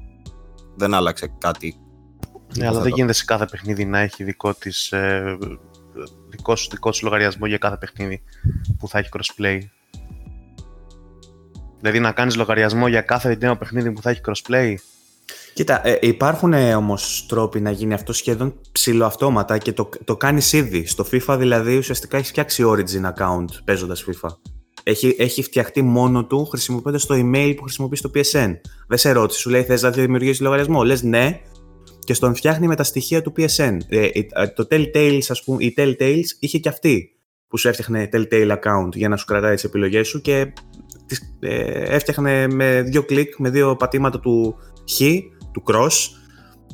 δεν 0.76 0.94
άλλαξε 0.94 1.32
κάτι. 1.38 1.76
Ναι, 2.56 2.66
αλλά 2.66 2.80
δεν 2.80 2.92
γίνεται 2.94 3.12
σε 3.12 3.24
κάθε 3.24 3.46
παιχνίδι 3.50 3.84
να 3.84 3.98
έχει 3.98 4.24
δικό, 4.24 4.54
της, 4.54 4.92
ε, 4.92 5.36
δικό, 6.28 6.56
σου, 6.56 6.68
δικό 6.70 6.92
σου 6.92 7.04
λογαριασμό 7.04 7.46
για 7.46 7.58
κάθε 7.58 7.76
παιχνίδι 7.76 8.22
που 8.78 8.88
θα 8.88 8.98
έχει 8.98 9.08
crossplay. 9.12 9.58
Δηλαδή 11.80 12.00
να 12.00 12.12
κάνεις 12.12 12.36
λογαριασμό 12.36 12.88
για 12.88 13.00
κάθε 13.00 13.36
νέο 13.40 13.56
παιχνίδι 13.56 13.92
που 13.92 14.02
θα 14.02 14.10
έχει 14.10 14.20
crossplay. 14.26 14.74
Κοίτα, 15.54 15.86
ε, 15.86 15.98
υπάρχουν 16.00 16.52
ε, 16.52 16.74
όμως 16.74 17.26
τρόποι 17.28 17.60
να 17.60 17.70
γίνει 17.70 17.94
αυτό 17.94 18.12
σχεδόν 18.12 18.60
ψηλοαυτόματα 18.72 19.58
και 19.58 19.72
το, 19.72 19.88
το 20.04 20.16
κάνεις 20.16 20.52
ήδη. 20.52 20.86
Στο 20.86 21.06
FIFA 21.12 21.36
δηλαδή 21.38 21.76
ουσιαστικά 21.76 22.16
έχεις 22.16 22.28
φτιάξει 22.28 22.64
origin 22.66 23.12
account 23.12 23.44
παίζοντας 23.64 24.04
FIFA. 24.06 24.28
Έχει, 24.82 25.16
έχει 25.18 25.42
φτιαχτεί 25.42 25.82
μόνο 25.82 26.24
του 26.24 26.46
χρησιμοποιώντας 26.46 27.06
το 27.06 27.14
email 27.14 27.52
που 27.56 27.62
χρησιμοποιείς 27.62 27.98
στο 27.98 28.10
PSN. 28.14 28.52
Δεν 28.88 28.98
σε 28.98 29.10
ρώτησε, 29.12 29.40
σου 29.40 29.50
λέει 29.50 29.62
θες 29.62 29.82
να 29.82 29.90
δημιουργήσεις 29.90 30.40
λογαριασμό; 30.40 30.84
Λες 30.84 31.02
ναι 31.02 31.40
και 32.04 32.14
στον 32.14 32.34
φτιάχνει 32.34 32.66
με 32.66 32.76
τα 32.76 32.82
στοιχεία 32.82 33.22
του 33.22 33.32
PSN. 33.36 33.78
Ε, 33.88 34.08
ε, 34.32 34.48
το 34.48 34.66
Telltales, 34.70 35.22
ας 35.28 35.44
πούμε, 35.44 35.64
η 35.64 35.74
Telltales 35.76 36.24
είχε 36.38 36.58
και 36.58 36.68
αυτή 36.68 37.12
που 37.48 37.58
σου 37.58 37.68
έφτιαχνε 37.68 38.08
Telltale 38.12 38.50
account 38.50 38.88
για 38.92 39.08
να 39.08 39.16
σου 39.16 39.24
κρατάει 39.24 39.54
τις 39.54 39.64
επιλογές 39.64 40.08
σου 40.08 40.20
και 40.20 40.52
τις, 41.08 41.36
ε, 41.40 41.94
έφτιαχνε 41.94 42.46
με 42.48 42.82
δύο 42.82 43.02
κλικ, 43.02 43.38
με 43.38 43.50
δύο 43.50 43.76
πατήματα 43.76 44.20
του 44.20 44.56
Χ, 44.90 45.00
του 45.52 45.62
cross, 45.66 45.90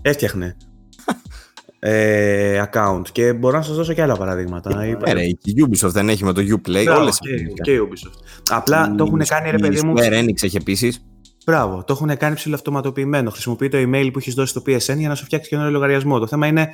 έφτιαχνε 0.03 0.57
ε, 1.79 2.63
account 2.73 3.03
και 3.13 3.33
μπορώ 3.33 3.57
να 3.57 3.63
σας 3.63 3.77
δώσω 3.77 3.93
και 3.93 4.03
άλλα 4.03 4.17
παραδείγματα. 4.17 4.87
Είπα- 4.87 5.11
Ε, 5.11 5.13
ρε, 5.13 5.23
η 5.25 5.39
Ubisoft 5.69 5.89
δεν 5.91 6.09
έχει 6.09 6.25
με 6.25 6.33
το 6.33 6.41
Uplay, 6.41 6.83
Μπράβο, 6.85 7.01
όλες 7.01 7.19
και, 7.19 7.35
αυτές. 7.35 7.53
και 7.63 7.73
η 7.73 7.79
Ubisoft. 7.89 8.25
Απλά 8.51 8.95
το 8.95 9.05
έχουν 9.05 9.25
κάνει 9.27 9.51
ρε 9.51 9.59
παιδί 9.59 9.85
μου. 9.87 9.93
Η 9.97 10.01
Square 10.01 10.23
Enix 10.23 10.43
έχει 10.43 10.57
επίσης. 10.57 11.05
Μπράβο, 11.47 11.85
το 11.85 11.93
έχουν 11.93 12.17
κάνει 12.17 12.35
ψηλοαυτοματοποιημένο. 12.35 13.31
Χρησιμοποιεί 13.31 13.69
το 13.69 13.79
email 13.79 14.09
που 14.13 14.19
έχεις 14.19 14.35
δώσει 14.35 14.51
στο 14.51 14.63
PSN 14.67 14.97
για 14.99 15.09
να 15.09 15.15
σου 15.15 15.25
φτιάξει 15.25 15.49
και 15.49 15.55
ένα 15.55 15.69
λογαριασμό. 15.69 16.19
Το 16.19 16.27
θέμα 16.27 16.47
είναι 16.47 16.69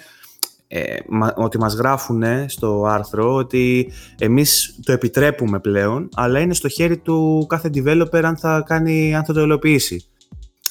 ε, 0.73 0.97
μα- 1.09 1.35
ότι 1.37 1.59
μας 1.59 1.75
γράφουν 1.75 2.23
στο 2.47 2.85
άρθρο 2.89 3.35
ότι 3.35 3.93
εμείς 4.19 4.79
το 4.85 4.93
επιτρέπουμε 4.93 5.61
πλέον, 5.61 6.09
αλλά 6.15 6.41
είναι 6.41 6.55
στο 6.55 6.69
χέρι 6.69 6.99
του 6.99 7.47
κάθε 7.49 7.71
developer 7.75 8.21
αν 8.23 8.37
θα, 8.37 8.63
κάνει, 8.67 9.15
αν 9.15 9.25
θα 9.25 9.33
το 9.33 9.41
υλοποιήσει. 9.41 10.05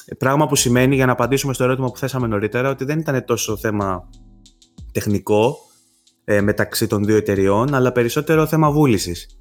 Ε, 0.04 0.14
Πράγμα 0.14 0.46
που 0.46 0.56
σημαίνει, 0.56 0.94
για 0.94 1.06
να 1.06 1.12
απαντήσουμε 1.12 1.52
στο 1.52 1.64
ερώτημα 1.64 1.90
που 1.90 1.96
θέσαμε 1.98 2.26
νωρίτερα, 2.26 2.70
ότι 2.70 2.84
δεν 2.84 2.98
ήταν 2.98 3.24
τόσο 3.24 3.56
θέμα 3.56 4.08
τεχνικό 4.92 5.56
ε, 6.24 6.40
μεταξύ 6.40 6.86
των 6.86 7.04
δύο 7.04 7.16
εταιριών, 7.16 7.74
αλλά 7.74 7.92
περισσότερο 7.92 8.46
θέμα 8.46 8.70
βούλησης. 8.70 9.34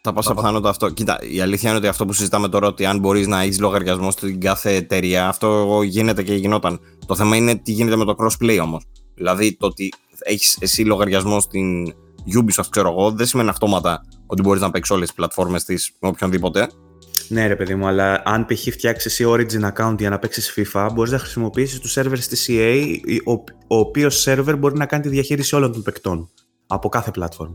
Θα 0.00 0.12
πάσα 0.12 0.34
πιθανότητα 0.34 0.68
αυτό. 0.68 0.90
Κοίτα, 0.90 1.18
η 1.32 1.40
αλήθεια 1.40 1.68
είναι 1.68 1.78
ότι 1.78 1.88
αυτό 1.88 2.06
που 2.06 2.12
συζητάμε 2.12 2.48
τώρα, 2.48 2.66
ότι 2.66 2.84
αν 2.84 2.98
μπορείς 2.98 3.26
να 3.26 3.40
έχεις 3.40 3.60
λογαριασμό 3.60 4.10
στην 4.10 4.40
κάθε 4.40 4.74
εταιρεία, 4.74 5.28
αυτό 5.28 5.82
γίνεται 5.82 6.22
και 6.22 6.34
γινόταν. 6.34 6.80
Το 7.06 7.14
θέμα 7.14 7.36
είναι 7.36 7.54
τι 7.54 7.72
γίνεται 7.72 7.96
με 7.96 8.04
το 8.04 8.14
crossplay 8.18 8.58
όμως. 8.62 8.84
Δηλαδή, 9.14 9.56
το 9.56 9.66
ότι 9.66 9.92
έχεις 10.18 10.56
εσύ 10.60 10.84
λογαριασμό 10.84 11.40
στην 11.40 11.94
Ubisoft, 12.34 12.66
ξέρω 12.70 12.90
εγώ, 12.90 13.10
δεν 13.10 13.26
σημαίνει 13.26 13.48
αυτόματα 13.48 14.04
ότι 14.26 14.42
μπορείς 14.42 14.60
να 14.60 14.70
παίξεις 14.70 14.94
όλες 14.94 15.06
τις 15.06 15.16
πλατφόρμες 15.16 15.64
της 15.64 15.92
με 16.00 16.08
οποιονδήποτε. 16.08 16.68
Ναι, 17.28 17.46
ρε 17.46 17.56
παιδί 17.56 17.74
μου, 17.74 17.86
αλλά 17.86 18.22
αν 18.24 18.46
π.χ. 18.46 18.60
φτιάξεις 18.60 19.12
εσύ 19.12 19.24
Origin 19.28 19.72
account 19.72 19.98
για 19.98 20.10
να 20.10 20.18
παίξεις 20.18 20.54
FIFA, 20.56 20.88
μπορείς 20.92 21.12
να 21.12 21.18
χρησιμοποιήσεις 21.18 21.80
τους 21.80 21.98
servers 21.98 22.18
της 22.28 22.46
EA, 22.50 22.96
ο, 23.24 23.32
ο 23.66 23.78
οποίος 23.78 24.24
server 24.28 24.54
μπορεί 24.58 24.76
να 24.76 24.86
κάνει 24.86 25.02
τη 25.02 25.08
διαχείριση 25.08 25.54
όλων 25.54 25.72
των 25.72 25.82
παικτών 25.82 26.30
από 26.66 26.88
κάθε 26.88 27.10
platform. 27.14 27.54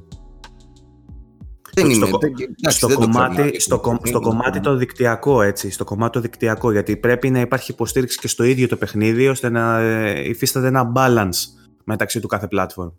Δεν 1.81 1.91
Στο 1.91 2.01
είναι. 2.01 2.09
κο- 2.11 2.17
δεν- 2.19 2.33
εντάξει, 2.59 2.77
στο, 2.77 2.87
δεν 2.87 2.97
το 2.97 3.07
ξέρω. 3.09 3.27
κομμάτι, 3.27 3.59
στο, 3.59 3.79
κο- 3.79 3.99
στο 4.03 4.19
κομμάτι 4.19 4.59
το 4.59 4.75
δικτυακό, 4.75 5.41
έτσι. 5.41 5.71
Στο 5.71 5.83
κομμάτι 5.83 6.11
το 6.11 6.19
δικτυακό, 6.19 6.71
γιατί 6.71 6.97
πρέπει 6.97 7.29
να 7.29 7.39
υπάρχει 7.39 7.71
υποστήριξη 7.71 8.19
και 8.19 8.27
στο 8.27 8.43
ίδιο 8.43 8.67
το 8.67 8.75
παιχνίδι, 8.75 9.27
ώστε 9.27 9.49
να 9.49 9.79
ε, 9.79 10.29
υφίσταται 10.29 10.67
ένα 10.67 10.91
balance 10.95 11.37
μεταξύ 11.83 12.19
του 12.19 12.27
κάθε 12.27 12.47
platform. 12.51 12.91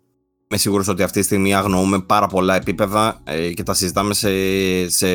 Είμαι 0.47 0.59
σίγουρος 0.59 0.87
ότι 0.87 1.03
αυτή 1.03 1.19
τη 1.19 1.25
στιγμή 1.25 1.55
αγνοούμε 1.55 2.01
πάρα 2.01 2.27
πολλά 2.27 2.55
επίπεδα 2.55 3.21
ε, 3.23 3.49
και 3.53 3.63
τα 3.63 3.73
συζητάμε 3.73 4.13
σε, 4.13 4.29
σε, 4.89 5.07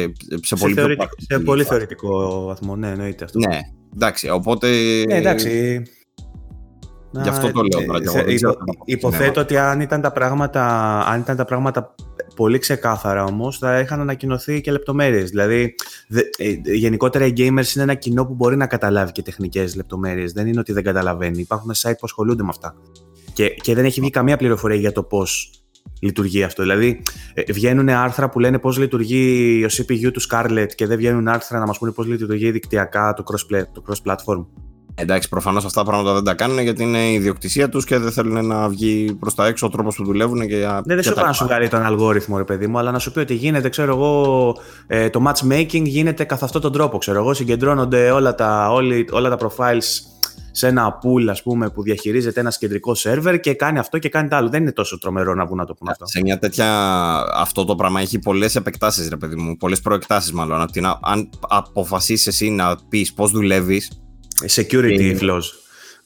σε, 0.42 0.56
πολύ 0.56 0.74
πιο 0.74 0.82
θεωρητικ- 0.82 0.96
πρακτική 0.96 1.26
σε 1.34 1.38
πολύ 1.38 1.62
φάση. 1.62 1.68
θεωρητικό 1.70 2.42
βαθμό, 2.44 2.76
ναι, 2.76 2.90
εννοείται 2.90 3.24
αυτό. 3.24 3.38
Ναι, 3.38 3.58
εντάξει, 3.94 4.28
οπότε. 4.28 4.68
Ναι, 5.06 5.16
εντάξει. 5.16 5.82
Γι' 7.10 7.28
αυτό 7.28 7.50
το 7.52 7.62
λέω 7.62 7.86
τώρα 7.86 7.98
κι 8.00 8.06
εγώ, 8.06 8.18
Ε, 8.18 8.24
δεν 8.24 8.34
ξέρω 8.34 8.50
υπο- 8.52 8.58
κατά 8.64 8.72
πόσο 8.78 8.84
Υποθέτω 8.84 9.22
συνέβη. 9.22 9.38
ότι 9.38 9.56
αν 9.56 9.80
ήταν, 9.80 10.00
τα 10.00 10.12
πράγματα, 10.12 10.62
αν 11.06 11.20
ήταν 11.20 11.36
τα 11.36 11.44
πράγματα 11.44 11.94
πολύ 12.36 12.58
ξεκάθαρα 12.58 13.24
όμως, 13.24 13.58
θα 13.58 13.78
είχαν 13.80 14.00
ανακοινωθεί 14.00 14.60
και 14.60 14.70
λεπτομέρειες. 14.70 15.30
Δηλαδή, 15.30 15.74
δε, 16.08 16.20
ε, 16.38 16.50
γενικότερα 16.74 17.26
οι 17.26 17.32
gamers 17.36 17.46
είναι 17.74 17.82
ένα 17.82 17.94
κοινό 17.94 18.26
που 18.26 18.34
μπορεί 18.34 18.56
να 18.56 18.66
καταλάβει 18.66 19.12
και 19.12 19.22
τεχνικές 19.22 19.74
λεπτομέρειες. 19.76 20.32
Δεν 20.32 20.46
είναι 20.46 20.60
ότι 20.60 20.72
δεν 20.72 20.82
καταλαβαίνει. 20.84 21.40
Υπάρχουν 21.40 21.70
site 21.74 21.90
που 21.92 22.00
ασχολούνται 22.02 22.42
με 22.42 22.48
αυτά. 22.48 22.74
Και, 23.32 23.48
και 23.48 23.74
δεν 23.74 23.84
έχει 23.84 24.00
βγει 24.00 24.10
καμία 24.10 24.36
πληροφορία 24.36 24.76
για 24.76 24.92
το 24.92 25.02
πώς 25.02 25.50
λειτουργεί 26.00 26.42
αυτό. 26.42 26.62
Δηλαδή, 26.62 27.02
ε, 27.34 27.52
βγαίνουν 27.52 27.88
άρθρα 27.88 28.28
που 28.28 28.38
λένε 28.40 28.58
πώς 28.58 28.78
λειτουργεί 28.78 29.64
ο 29.64 29.68
CPU 29.72 30.10
του 30.12 30.20
Scarlett 30.30 30.68
και 30.74 30.86
δεν 30.86 30.96
βγαίνουν 30.96 31.28
άρθρα 31.28 31.58
να 31.58 31.66
μας 31.66 31.78
πούνε 31.78 31.90
πώς 31.92 32.06
λειτουργεί 32.06 32.50
δικτυακά 32.50 33.14
το 33.14 33.24
cross, 33.26 33.62
το 33.72 33.82
cross 33.88 34.10
platform. 34.12 34.46
Εντάξει, 34.98 35.28
προφανώς 35.28 35.64
αυτά 35.64 35.82
τα 35.82 35.90
πράγματα 35.90 36.14
δεν 36.14 36.24
τα 36.24 36.34
κάνουν 36.34 36.58
γιατί 36.58 36.82
είναι 36.82 36.98
η 36.98 37.14
ιδιοκτησία 37.14 37.68
τους 37.68 37.84
και 37.84 37.98
δεν 37.98 38.12
θέλουν 38.12 38.46
να 38.46 38.68
βγει 38.68 39.16
προς 39.20 39.34
τα 39.34 39.46
έξω 39.46 39.66
ο 39.66 39.70
τρόπος 39.70 39.96
που 39.96 40.04
δουλεύουν. 40.04 40.46
Και, 40.46 40.56
Ναι, 40.56 40.80
δεν 40.84 40.96
και 40.96 41.02
σου 41.02 41.14
τα 41.14 41.20
είπα 41.20 41.26
να 41.26 41.32
σου 41.32 41.42
λοιπά. 41.42 41.54
βγάλει 41.54 41.68
τον 41.70 41.82
αλγόριθμο, 41.82 42.36
ρε 42.36 42.44
παιδί 42.44 42.66
μου, 42.66 42.78
αλλά 42.78 42.90
να 42.90 42.98
σου 42.98 43.12
πει 43.12 43.18
ότι 43.18 43.34
γίνεται, 43.34 43.68
ξέρω 43.68 43.92
εγώ, 43.92 44.56
ε, 44.86 45.10
το 45.10 45.22
matchmaking 45.26 45.82
γίνεται 45.82 46.24
καθ' 46.24 46.42
αυτόν 46.42 46.60
τον 46.60 46.72
τρόπο. 46.72 46.98
Ξέρω 46.98 47.18
εγώ, 47.18 47.34
συγκεντρώνονται 47.34 48.10
όλα 48.10 48.34
τα, 48.34 48.70
όλοι, 48.72 49.08
όλα 49.12 49.36
τα 49.36 49.46
profiles 49.46 49.82
σε 50.50 50.66
ένα 50.66 50.98
pool 51.02 51.28
ας 51.30 51.42
πούμε, 51.42 51.70
που 51.70 51.82
διαχειρίζεται 51.82 52.40
ένα 52.40 52.52
κεντρικό 52.58 52.94
σερβερ 52.94 53.40
και 53.40 53.54
κάνει 53.54 53.78
αυτό 53.78 53.98
και 53.98 54.08
κάνει 54.08 54.28
το 54.28 54.36
άλλο. 54.36 54.48
Δεν 54.48 54.62
είναι 54.62 54.72
τόσο 54.72 54.98
τρομερό 54.98 55.34
να 55.34 55.46
βγουν 55.46 55.56
να 55.56 55.64
το 55.64 55.74
πούνε 55.74 55.90
αυτό. 55.90 56.06
Σε 56.06 56.20
μια 56.20 56.38
τέτοια. 56.38 56.68
Αυτό 57.34 57.64
το 57.64 57.74
πράγμα 57.74 58.00
έχει 58.00 58.18
πολλές 58.18 58.56
επεκτάσεις, 58.56 59.08
ρε 59.08 59.16
παιδί 59.16 59.36
μου. 59.36 59.56
Πολλές 59.56 59.80
προεκτάσεις, 59.80 60.32
μάλλον. 60.32 60.60
Από 60.60 60.72
την, 60.72 60.86
αν 61.02 61.30
αποφασίσεις 61.48 62.26
εσύ 62.26 62.50
να 62.50 62.76
πεις 62.88 63.12
πώς 63.12 63.30
δουλεύεις. 63.30 63.90
Security 64.46 65.00
ε, 65.00 65.18
flaws. 65.20 65.42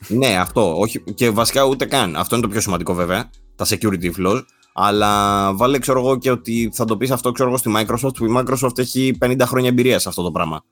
Ναι, 0.09 0.37
αυτό. 0.37 0.79
Όχι, 0.79 1.01
και 1.01 1.31
βασικά 1.31 1.65
ούτε 1.65 1.85
καν. 1.85 2.17
Αυτό 2.17 2.35
είναι 2.35 2.45
το 2.45 2.51
πιο 2.51 2.61
σημαντικό 2.61 2.95
βέβαια. 2.95 3.31
Τα 3.57 3.67
security 3.69 4.11
flaws. 4.19 4.43
Αλλά 4.73 5.55
βάλε, 5.55 5.79
ξέρω 5.79 6.01
εγώ, 6.01 6.19
και 6.19 6.31
ότι 6.31 6.71
θα 6.73 6.85
το 6.85 6.97
πεις 6.97 7.11
αυτό, 7.11 7.33
ξέρω 7.33 7.49
εγώ, 7.49 7.59
στη 7.59 7.73
Microsoft, 7.77 8.15
που 8.17 8.25
η 8.25 8.35
Microsoft 8.37 8.79
έχει 8.79 9.19
50 9.21 9.41
χρόνια 9.41 9.69
εμπειρία 9.69 9.99
σε 9.99 10.09
αυτό 10.09 10.23
το 10.23 10.31
πράγμα. 10.31 10.65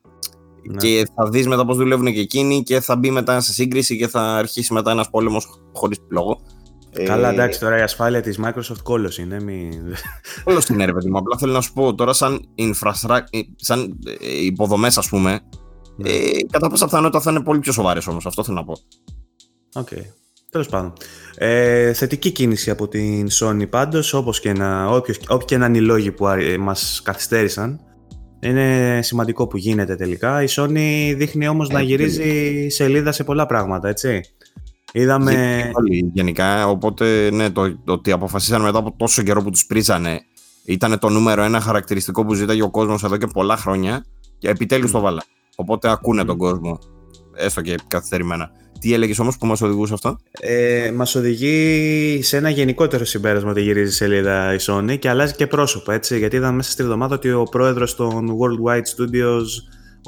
Ναι. 0.63 0.77
Και 0.77 1.07
θα 1.15 1.29
δεις 1.29 1.47
μετά 1.47 1.65
πώς 1.65 1.77
δουλεύουν 1.77 2.13
και 2.13 2.19
εκείνοι 2.19 2.63
και 2.63 2.79
θα 2.79 2.95
μπει 2.95 3.11
μετά 3.11 3.39
σε 3.39 3.53
σύγκριση 3.53 3.97
και 3.97 4.07
θα 4.07 4.21
αρχίσει 4.21 4.73
μετά 4.73 4.91
ένας 4.91 5.09
πόλεμος 5.09 5.47
χωρίς 5.73 5.97
λόγο. 6.09 6.41
Καλά, 7.05 7.29
ε, 7.29 7.31
εντάξει, 7.33 7.59
τώρα 7.59 7.77
η 7.77 7.81
ασφάλεια 7.81 8.21
της 8.21 8.39
Microsoft 8.43 8.81
κόλος 8.83 9.17
είναι. 9.17 9.41
Μη... 9.41 9.69
Κόλος 10.43 10.67
είναι, 10.67 10.85
ρε 10.85 10.93
παιδί 10.93 11.09
μου. 11.09 11.17
Απλά 11.17 11.37
θέλω 11.37 11.51
να 11.51 11.61
σου 11.61 11.73
πω 11.73 11.95
τώρα, 11.95 12.13
σαν, 12.13 12.49
infrastructure, 12.57 13.21
σαν 13.55 13.99
ε, 14.21 14.43
υποδομές, 14.43 14.97
ας 14.97 15.09
πούμε, 15.09 15.39
ναι. 16.01 16.09
ε, 16.09 16.45
κατά 16.51 16.69
πάσα 16.69 16.85
πιθανότητα 16.85 17.21
θα 17.21 17.31
είναι 17.31 17.43
πολύ 17.43 17.59
πιο 17.59 17.71
σοβαρές 17.71 18.07
όμως. 18.07 18.25
Αυτό 18.25 18.43
θέλω 18.43 18.57
να 18.57 18.63
πω. 18.63 18.77
OK. 19.73 19.87
Okay. 19.91 20.01
Τέλος 20.51 20.67
πάντων. 20.67 20.93
Ε, 21.35 21.93
θετική 21.93 22.31
κίνηση 22.31 22.69
από 22.69 22.87
την 22.87 23.27
Sony 23.31 23.69
πάντως, 23.69 24.13
όπως 24.13 24.39
και 24.39 24.53
να, 24.53 24.87
όποιοι 24.87 25.15
και 25.45 25.57
να 25.57 25.65
είναι 25.65 25.77
οι 25.77 25.81
λόγοι 25.81 26.11
που 26.11 26.25
μας 26.59 27.01
καθυστέρησαν. 27.03 27.79
Είναι 28.41 28.99
σημαντικό 29.03 29.47
που 29.47 29.57
γίνεται 29.57 29.95
τελικά. 29.95 30.43
Η 30.43 30.47
Sony 30.49 31.13
δείχνει 31.15 31.47
όμως 31.47 31.69
να 31.69 31.81
γυρίζει 31.81 32.67
σελίδα 32.69 33.11
σε 33.11 33.23
πολλά 33.23 33.45
πράγματα, 33.45 33.87
έτσι. 33.87 34.21
Είδαμε... 34.91 35.71
Γενικά, 36.13 36.67
οπότε 36.67 37.29
ναι, 37.31 37.49
το, 37.49 37.77
το 37.77 37.93
ότι 37.93 38.11
αποφασίσαν 38.11 38.61
μετά 38.61 38.77
από 38.77 38.95
τόσο 38.97 39.23
καιρό 39.23 39.41
που 39.43 39.49
τους 39.49 39.65
πρίζανε 39.65 40.21
ήταν 40.65 40.99
το 40.99 41.09
νούμερο 41.09 41.43
ένα 41.43 41.59
χαρακτηριστικό 41.59 42.25
που 42.25 42.33
ζήταγε 42.33 42.63
ο 42.63 42.69
κόσμος 42.69 43.03
εδώ 43.03 43.17
και 43.17 43.27
πολλά 43.27 43.57
χρόνια 43.57 44.05
και 44.37 44.49
επιτέλους 44.49 44.91
το 44.91 44.99
βάλα. 44.99 45.23
Οπότε 45.59 45.89
ακούνε 45.91 46.25
τον 46.25 46.37
κόσμο, 46.37 46.79
έστω 47.35 47.61
και 47.61 47.75
καθυστερημένα. 47.87 48.51
Τι 48.79 48.93
έλεγες 48.93 49.19
όμως 49.19 49.37
που 49.37 49.45
μας 49.45 49.61
οδηγούσε 49.61 49.93
αυτό, 49.93 50.17
ε, 50.39 50.91
Μας 50.95 51.15
οδηγεί 51.15 52.19
σε 52.23 52.37
ένα 52.37 52.49
γενικότερο 52.49 53.05
συμπέρασμα 53.05 53.49
ότι 53.49 53.61
γυρίζει 53.61 53.93
σελίδα 53.93 54.53
η 54.53 54.57
Sony 54.61 54.99
και 54.99 55.09
αλλάζει 55.09 55.35
και 55.35 55.47
πρόσωπο. 55.47 55.91
Έτσι, 55.91 56.17
γιατί 56.17 56.35
είδαμε 56.35 56.55
μέσα 56.55 56.71
στη 56.71 56.83
εβδομάδα 56.83 57.15
ότι 57.15 57.31
ο 57.31 57.43
πρόεδρος 57.43 57.95
των 57.95 58.37
Worldwide 58.39 58.77
Studios, 58.97 59.45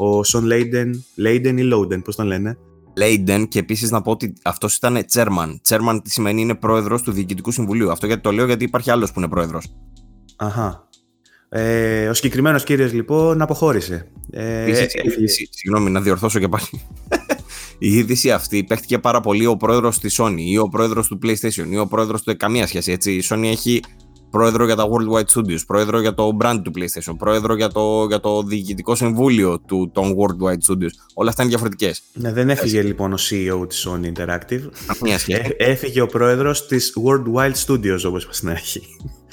ο 0.06 0.20
Sean 0.20 0.52
Layden, 0.52 0.90
Layden 1.26 1.58
ή 1.58 1.70
Loden, 1.74 2.04
πώς 2.04 2.16
τον 2.16 2.26
λένε; 2.26 2.58
Layden 3.00 3.46
και 3.48 3.60
επίσης 3.60 3.92
να 3.92 4.02
πω 4.02 4.12
ότι 4.12 4.34
αυτός 4.44 4.76
ήταν 4.76 4.98
chairman. 5.14 5.56
Chairman 5.68 6.00
τι 6.04 6.10
σημαίνει 6.12 6.42
είναι 6.42 6.56
πρόεδρος 6.56 7.02
του 7.02 7.12
Διοικητικού 7.12 7.52
Συμβουλίου. 7.52 7.92
Αυτό 7.92 8.06
γιατί 8.06 8.22
το 8.22 8.32
λέω 8.32 8.46
γιατί 8.46 8.64
υπάρχει 8.64 8.92
άλλος 8.92 9.12
που 9.12 9.20
είναι 9.20 9.30
πρόεδρος. 9.30 9.68
Αχά. 10.36 10.90
Ε, 11.54 12.08
ο 12.08 12.14
συγκεκριμένος 12.14 12.64
κύριος 12.64 12.94
λοιπόν 12.94 13.42
αποχώρησε. 13.42 14.08
Ε, 14.32 14.64
ε, 14.64 14.88
συγγνώμη, 15.50 15.90
να 15.90 16.02
διορθώσω 16.02 16.40
και 16.40 16.48
πάλι 16.48 16.66
η 17.80 17.94
είδηση 17.94 18.32
αυτή 18.32 18.64
παίχτηκε 18.64 19.00
πάρα 19.00 19.20
πολύ 19.20 19.46
ο 19.46 19.58
πρόεδρος 19.58 20.00
της 20.00 20.20
Sony 20.22 20.36
ή 20.38 20.58
ο 20.58 20.70
πρόεδρος 20.70 21.08
του 21.08 21.20
PlayStation 21.24 21.66
ή 21.70 21.78
ο 21.78 21.88
πρόεδρος 21.88 22.22
του. 22.22 22.38
Καμία 22.38 22.68
σχέση 22.68 22.92
έτσι. 22.92 23.12
Η 23.12 23.24
Sony 23.30 23.44
έχει 23.44 23.82
πρόεδρο 24.32 24.66
για 24.66 24.76
τα 24.76 24.86
Worldwide 24.88 25.40
Studios, 25.40 25.60
πρόεδρο 25.68 26.00
για 26.00 26.14
το 26.14 26.38
brand 26.42 26.60
του 26.64 26.72
PlayStation, 26.76 27.14
πρόεδρο 27.18 27.56
για 27.56 27.70
το, 27.70 28.06
για 28.08 28.20
το 28.20 28.44
διοικητικό 28.44 28.96
συμβούλιο 28.96 29.60
του, 29.60 29.92
των 29.94 30.16
Worldwide 30.18 30.72
Studios. 30.72 30.90
Όλα 31.14 31.30
αυτά 31.30 31.42
είναι 31.42 31.52
διαφορετικές. 31.52 32.02
Ναι, 32.14 32.34
δεν 32.34 32.50
έφυγε 32.50 32.82
λοιπόν 32.82 33.14
ο 33.14 33.18
CEO 33.30 33.70
της 33.70 33.88
Sony 33.88 34.06
Interactive. 34.06 34.62
Καμία 34.86 35.20
σχέση. 35.20 35.54
Ε, 35.58 35.72
έφυγε 35.72 36.02
ο 36.02 36.08
πρόεδρος 36.08 36.68
της 36.68 36.94
Worldwide 37.06 37.54
Studios, 37.66 38.00
όπως 38.06 38.24
είπα 38.24 38.34
στην 38.34 38.50
αρχή. 38.50 38.82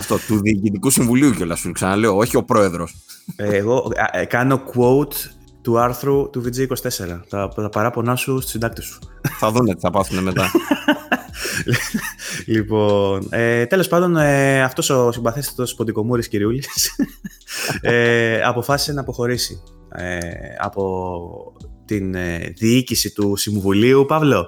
Αυτό, 0.01 0.18
του 0.26 0.40
διοικητικού 0.40 0.90
συμβουλίου 0.90 1.30
κιόλας 1.30 1.59
σου 1.59 1.72
ξαναλέω, 1.72 2.16
όχι 2.16 2.36
ο 2.36 2.44
πρόεδρος. 2.44 2.96
Ε, 3.36 3.57
εγώ 3.57 3.92
ε, 4.12 4.24
κάνω 4.24 4.62
quote 4.74 5.30
του 5.62 5.78
άρθρου 5.78 6.30
του 6.30 6.44
VG24. 6.44 7.20
Τα, 7.28 7.49
τα 7.49 7.68
παράπονά 7.68 8.16
σου 8.16 8.40
στη 8.40 8.51
συντάκτη 8.51 8.82
σου. 8.82 8.99
Θα 9.38 9.51
δούνε 9.51 9.74
τι 9.74 9.80
θα 9.80 9.90
πάθουν 9.90 10.22
μετά. 10.22 10.51
λοιπόν, 12.47 13.26
ε, 13.30 13.66
τέλος 13.66 13.89
πάντων, 13.89 14.16
ε, 14.16 14.62
αυτός 14.62 14.91
ο 14.91 15.12
συμπαθέστατος 15.12 15.74
ποντικομούρης 15.74 16.28
κυριούλης 16.28 16.97
ε, 17.80 18.43
αποφάσισε 18.43 18.93
να 18.93 19.01
αποχωρήσει 19.01 19.62
ε, 19.93 20.18
από 20.59 21.53
την 21.84 22.14
ε, 22.14 22.53
διοίκηση 22.57 23.12
του 23.12 23.36
Συμβουλίου. 23.36 24.05
Παύλο. 24.05 24.47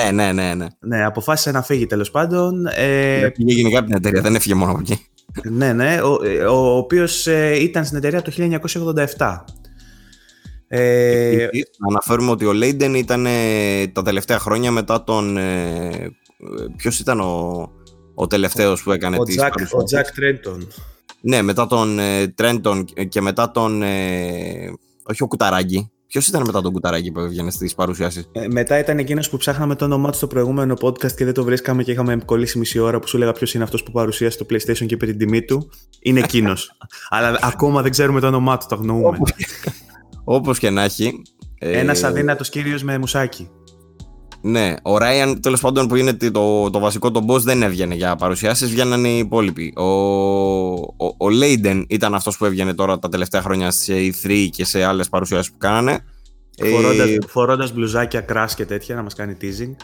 Ναι, 0.00 0.10
ναι, 0.10 0.32
ναι, 0.32 0.54
ναι. 0.54 0.66
Ναι, 0.80 1.04
αποφάσισε 1.04 1.50
να 1.50 1.62
φύγει 1.62 1.86
τέλος 1.86 2.10
πάντων. 2.10 2.66
Ε, 2.66 3.28
πήγε 3.36 3.52
γενικά 3.52 3.78
από 3.78 3.86
την 3.86 3.96
εταιρεία, 3.96 4.20
δεν 4.20 4.34
έφυγε 4.34 4.54
μόνο 4.54 4.70
από 4.70 4.80
εκεί. 4.80 5.06
ναι, 5.50 5.72
ναι, 5.72 6.00
ο, 6.02 6.24
ε, 6.24 6.44
ο 6.44 6.76
οποίος 6.76 7.26
ε, 7.26 7.62
ήταν 7.62 7.84
στην 7.84 7.96
εταιρεία 7.96 8.22
το 8.22 8.32
1987. 9.16 9.36
Ε, 10.74 11.48
να 11.78 11.88
αναφέρουμε 11.88 12.30
ότι 12.30 12.44
ο 12.44 12.52
Λέιντεν 12.52 12.94
ήταν 12.94 13.26
ε, 13.26 13.86
τα 13.86 14.02
τελευταία 14.02 14.38
χρόνια 14.38 14.70
μετά 14.70 15.04
τον... 15.04 15.36
Ε, 15.36 16.10
ποιος 16.76 16.98
ήταν 16.98 17.20
ο, 17.20 17.70
ο 18.14 18.26
τελευταίος 18.26 18.82
που 18.82 18.92
έκανε 18.92 19.16
ο 19.18 19.22
τις 19.22 19.40
Jack, 19.40 19.50
Ο 19.72 19.82
Τζακ 19.82 20.12
Τρέντον. 20.12 20.68
Ναι, 21.20 21.42
μετά 21.42 21.66
τον 21.66 21.98
ε, 21.98 22.28
Τρέντον 22.28 22.84
και 23.08 23.20
μετά 23.20 23.50
τον... 23.50 23.82
Ε, 23.82 24.72
όχι 25.02 25.22
ο 25.22 25.26
Κουταράκη. 25.26 25.90
Ποιος 26.06 26.26
ήταν 26.26 26.42
μετά 26.46 26.60
τον 26.60 26.72
Κουταράκη 26.72 27.12
που 27.12 27.20
έβγαινε 27.20 27.50
στις 27.50 27.74
παρουσιάσεις; 27.74 28.28
Ε, 28.32 28.46
μετά 28.48 28.78
ήταν 28.78 28.98
εκείνος 28.98 29.30
που 29.30 29.36
ψάχναμε 29.36 29.74
το 29.74 29.84
όνομά 29.84 30.10
του 30.10 30.16
στο 30.16 30.26
προηγούμενο 30.26 30.76
podcast 30.80 31.12
και 31.12 31.24
δεν 31.24 31.34
το 31.34 31.44
βρίσκαμε 31.44 31.82
και 31.82 31.90
είχαμε 31.90 32.18
κολλήσει 32.24 32.58
μισή 32.58 32.78
ώρα 32.78 32.98
που 32.98 33.08
σου 33.08 33.16
έλεγα 33.16 33.32
ποιος 33.32 33.54
είναι 33.54 33.64
αυτός 33.64 33.82
που 33.82 33.90
παρουσίασε 33.90 34.38
το 34.38 34.46
PlayStation 34.50 34.86
και 34.86 34.94
είπε 34.94 35.06
την 35.06 35.18
τιμή 35.18 35.42
του. 35.42 35.70
Είναι 36.00 36.20
εκείνος. 36.20 36.76
Αλλά 37.08 37.38
ακόμα 37.42 37.82
δεν 37.82 37.90
ξέρουμε 37.90 38.20
το 38.20 38.26
όνομά 38.26 38.58
του, 38.58 38.66
το 38.68 38.74
αγνοούμε. 38.74 39.18
Όπως 40.24 40.58
και 40.58 40.70
να 40.70 40.82
έχει. 40.82 41.22
Ένας 41.58 42.02
ε... 42.02 42.06
αδύνατος 42.06 42.48
κύριος 42.48 42.82
με 42.82 42.98
μουσάκι. 42.98 43.50
Ναι, 44.44 44.74
ο 44.82 44.98
Ράιαν 44.98 45.40
τέλος 45.40 45.60
πάντων 45.60 45.88
που 45.88 45.96
είναι 45.96 46.12
το, 46.12 46.70
το 46.70 46.78
βασικό 46.78 47.10
το 47.10 47.24
boss 47.28 47.40
δεν 47.40 47.62
έβγαινε 47.62 47.94
για 47.94 48.16
παρουσιάσεις, 48.16 48.70
βγαίνανε 48.70 49.08
οι 49.08 49.18
υπόλοιποι. 49.18 49.72
Ο, 49.76 49.84
ο, 49.84 51.14
ο 51.16 51.28
Λέιντεν 51.28 51.86
ήταν 51.88 52.14
αυτός 52.14 52.36
που 52.36 52.44
έβγαινε 52.44 52.74
τώρα 52.74 52.98
τα 52.98 53.08
τελευταία 53.08 53.42
χρόνια 53.42 53.70
σε 53.70 53.94
E3 53.94 54.48
και 54.50 54.64
σε 54.64 54.84
άλλες 54.84 55.08
παρουσιάσεις 55.08 55.50
που 55.50 55.58
κάνανε. 55.58 56.04
Φορώντα 57.28 57.64
ε... 57.64 57.72
μπλουζάκια, 57.72 58.20
κράσ 58.20 58.54
και 58.54 58.64
τέτοια 58.64 58.94
να 58.94 59.02
μας 59.02 59.14
κάνει 59.14 59.36
teasing. 59.40 59.74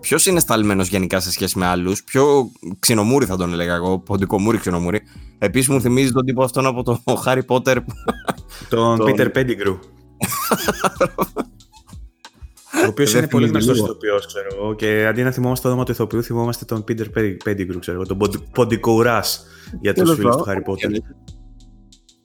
Ποιος 0.00 0.26
είναι 0.26 0.40
σταλμένος 0.40 0.88
γενικά 0.88 1.20
σε 1.20 1.30
σχέση 1.30 1.58
με 1.58 1.66
άλλους, 1.66 2.04
πιο 2.04 2.50
ξινομούρι 2.78 3.26
θα 3.26 3.36
τον 3.36 3.52
έλεγα 3.52 3.74
εγώ, 3.74 3.98
ποντικομούρι 3.98 4.58
ξινομούρι. 4.58 5.00
Επίσης 5.38 5.68
μου 5.68 5.80
θυμίζει 5.80 6.12
τον 6.12 6.24
τύπο 6.24 6.42
αυτόν 6.42 6.66
από 6.66 6.82
το 6.82 7.02
Harry 7.24 7.42
Potter. 7.46 7.76
Τον 8.68 8.98
Peter 9.00 9.32
Pettigrew. 9.34 9.78
Ο 12.84 12.88
οποίος 12.88 13.14
είναι 13.14 13.28
πολύ 13.28 13.48
γνωστός 13.48 13.78
ηθοποιός, 13.78 14.26
ξέρω 14.26 14.48
εγώ. 14.52 14.74
Και 14.74 15.06
αντί 15.06 15.22
να 15.22 15.30
θυμόμαστε 15.30 15.62
το 15.62 15.68
όνομα 15.68 15.84
του 15.84 15.92
ηθοποιού, 15.92 16.22
θυμόμαστε 16.22 16.64
τον 16.64 16.84
Peter 16.88 17.06
Pettigrew, 17.44 17.76
ξέρω 17.80 17.96
εγώ. 17.96 18.06
Τον 18.06 18.18
Ποντικοουράς 18.52 19.46
για 19.80 19.94
τους 19.94 20.14
φίλους 20.14 20.36
του 20.36 20.44
Harry 20.46 20.70
Potter. 20.70 20.98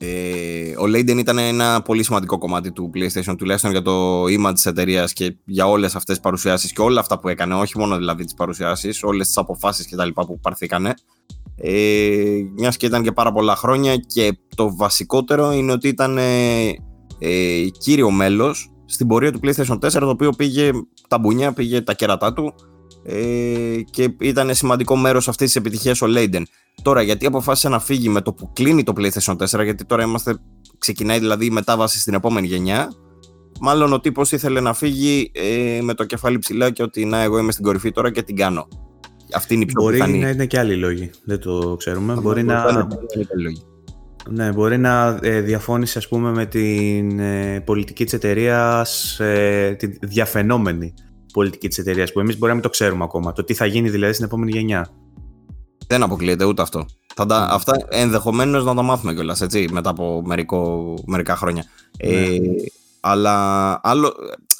Ε, 0.04 0.74
ο 0.78 0.86
Λέιντεν 0.86 1.18
ήταν 1.18 1.38
ένα 1.38 1.82
πολύ 1.82 2.02
σημαντικό 2.02 2.38
κομμάτι 2.38 2.72
του 2.72 2.90
PlayStation, 2.94 3.34
τουλάχιστον 3.38 3.70
για 3.70 3.82
το 3.82 4.24
image 4.24 4.54
της 4.54 4.66
εταιρείας 4.66 5.12
και 5.12 5.36
για 5.44 5.68
όλες 5.68 5.94
αυτές 5.94 6.14
τις 6.14 6.24
παρουσιάσεις 6.24 6.72
και 6.72 6.80
όλα 6.80 7.00
αυτά 7.00 7.18
που 7.18 7.28
έκανε. 7.28 7.54
Όχι 7.54 7.78
μόνο 7.78 7.96
δηλαδή 7.96 8.24
τις 8.24 8.34
παρουσιάσεις, 8.34 9.02
όλες 9.02 9.26
τις 9.26 9.36
αποφάσεις 9.36 9.90
κτλ. 9.90 10.08
που 10.08 10.38
πάρθηκαν. 10.40 10.86
Ε, 11.56 12.42
Μιας 12.56 12.76
και 12.76 12.86
ήταν 12.86 13.02
και 13.02 13.12
πάρα 13.12 13.32
πολλά 13.32 13.56
χρόνια 13.56 13.96
και 13.96 14.38
το 14.54 14.76
βασικότερο 14.76 15.52
είναι 15.52 15.72
ότι 15.72 15.88
ήταν 15.88 16.18
ε, 16.18 16.68
ε, 17.18 17.64
κύριο 17.78 18.10
μέλος 18.10 18.72
στην 18.84 19.06
πορεία 19.06 19.32
του 19.32 19.40
PlayStation 19.42 19.78
4, 19.78 19.90
το 19.90 20.08
οποίο 20.08 20.30
πήγε 20.30 20.70
τα 21.08 21.18
μπουνιά, 21.18 21.52
πήγε 21.52 21.80
τα 21.80 21.94
κερατά 21.94 22.32
του 22.32 22.54
ε, 23.04 23.80
και 23.90 24.14
ήταν 24.20 24.54
σημαντικό 24.54 24.96
μέρος 24.96 25.28
αυτής 25.28 25.46
της 25.46 25.56
επιτυχίας 25.56 26.02
ο 26.02 26.06
Λέιντεν. 26.06 26.46
Τώρα, 26.82 27.02
γιατί 27.02 27.26
αποφάσισε 27.26 27.68
να 27.68 27.78
φύγει 27.78 28.08
με 28.08 28.20
το 28.20 28.32
που 28.32 28.52
κλείνει 28.52 28.82
το 28.82 28.92
PlayStation 28.96 29.36
4, 29.36 29.62
γιατί 29.64 29.84
τώρα 29.84 30.02
είμαστε, 30.02 30.38
ξεκινάει 30.78 31.18
δηλαδή 31.18 31.46
η 31.46 31.50
μετάβαση 31.50 32.00
στην 32.00 32.14
επόμενη 32.14 32.46
γενιά. 32.46 32.92
Μάλλον 33.60 33.92
ο 33.92 34.00
τύπος 34.00 34.32
ήθελε 34.32 34.60
να 34.60 34.74
φύγει 34.74 35.30
ε, 35.34 35.80
με 35.82 35.94
το 35.94 36.04
κεφάλι 36.04 36.38
ψηλά 36.38 36.70
και 36.70 36.82
ότι 36.82 37.04
να, 37.04 37.22
εγώ 37.22 37.38
είμαι 37.38 37.52
στην 37.52 37.64
κορυφή 37.64 37.92
τώρα 37.92 38.10
και 38.12 38.22
την 38.22 38.36
κάνω. 38.36 38.68
Αυτή 39.34 39.54
είναι 39.54 39.62
η 39.62 39.66
πιο 39.66 39.82
Μπορεί 39.82 39.94
πιθανή. 39.94 40.18
να 40.18 40.28
είναι 40.28 40.46
και 40.46 40.58
άλλοι 40.58 40.76
λόγοι. 40.76 41.10
Δεν 41.24 41.40
το 41.40 41.76
ξέρουμε. 41.78 42.14
Μπορεί, 42.14 42.42
να. 42.42 42.88
λόγοι. 43.36 43.62
Ναι, 44.30 44.52
μπορεί 44.52 44.78
να 44.78 45.18
ε, 45.22 45.40
διαφώνησε 45.40 45.98
ας 45.98 46.08
πούμε 46.08 46.30
με 46.30 46.46
την 46.46 47.18
ε, 47.18 47.60
πολιτική 47.60 48.04
της 48.04 48.12
εταιρείας, 48.12 49.20
ε, 49.20 49.76
τη 49.78 49.86
διαφαινόμενη 49.86 50.94
πολιτική 51.32 51.68
της 51.68 51.78
εταιρείας 51.78 52.12
που 52.12 52.20
εμείς 52.20 52.34
μπορεί 52.34 52.48
να 52.48 52.54
μην 52.54 52.62
το 52.62 52.68
ξέρουμε 52.68 53.04
ακόμα. 53.04 53.32
Το 53.32 53.44
τι 53.44 53.54
θα 53.54 53.66
γίνει 53.66 53.90
δηλαδή 53.90 54.12
στην 54.12 54.24
επόμενη 54.24 54.50
γενιά. 54.50 54.88
Δεν 55.86 56.02
αποκλείεται 56.02 56.44
ούτε 56.44 56.62
αυτό. 56.62 56.86
Θα 57.14 57.26
τα, 57.26 57.46
αυτά 57.50 57.86
ενδεχομένως 57.88 58.64
να 58.64 58.74
τα 58.74 58.82
μάθουμε 58.82 59.14
κιόλας 59.14 59.46
μετά 59.70 59.90
από 59.90 60.22
μερικό, 60.24 60.94
μερικά 61.06 61.36
χρόνια. 61.36 61.64
Ε, 61.96 62.10
ναι. 62.10 62.16
Ε, 62.16 62.40
αλλά 63.00 63.80
άλλο, 63.82 64.12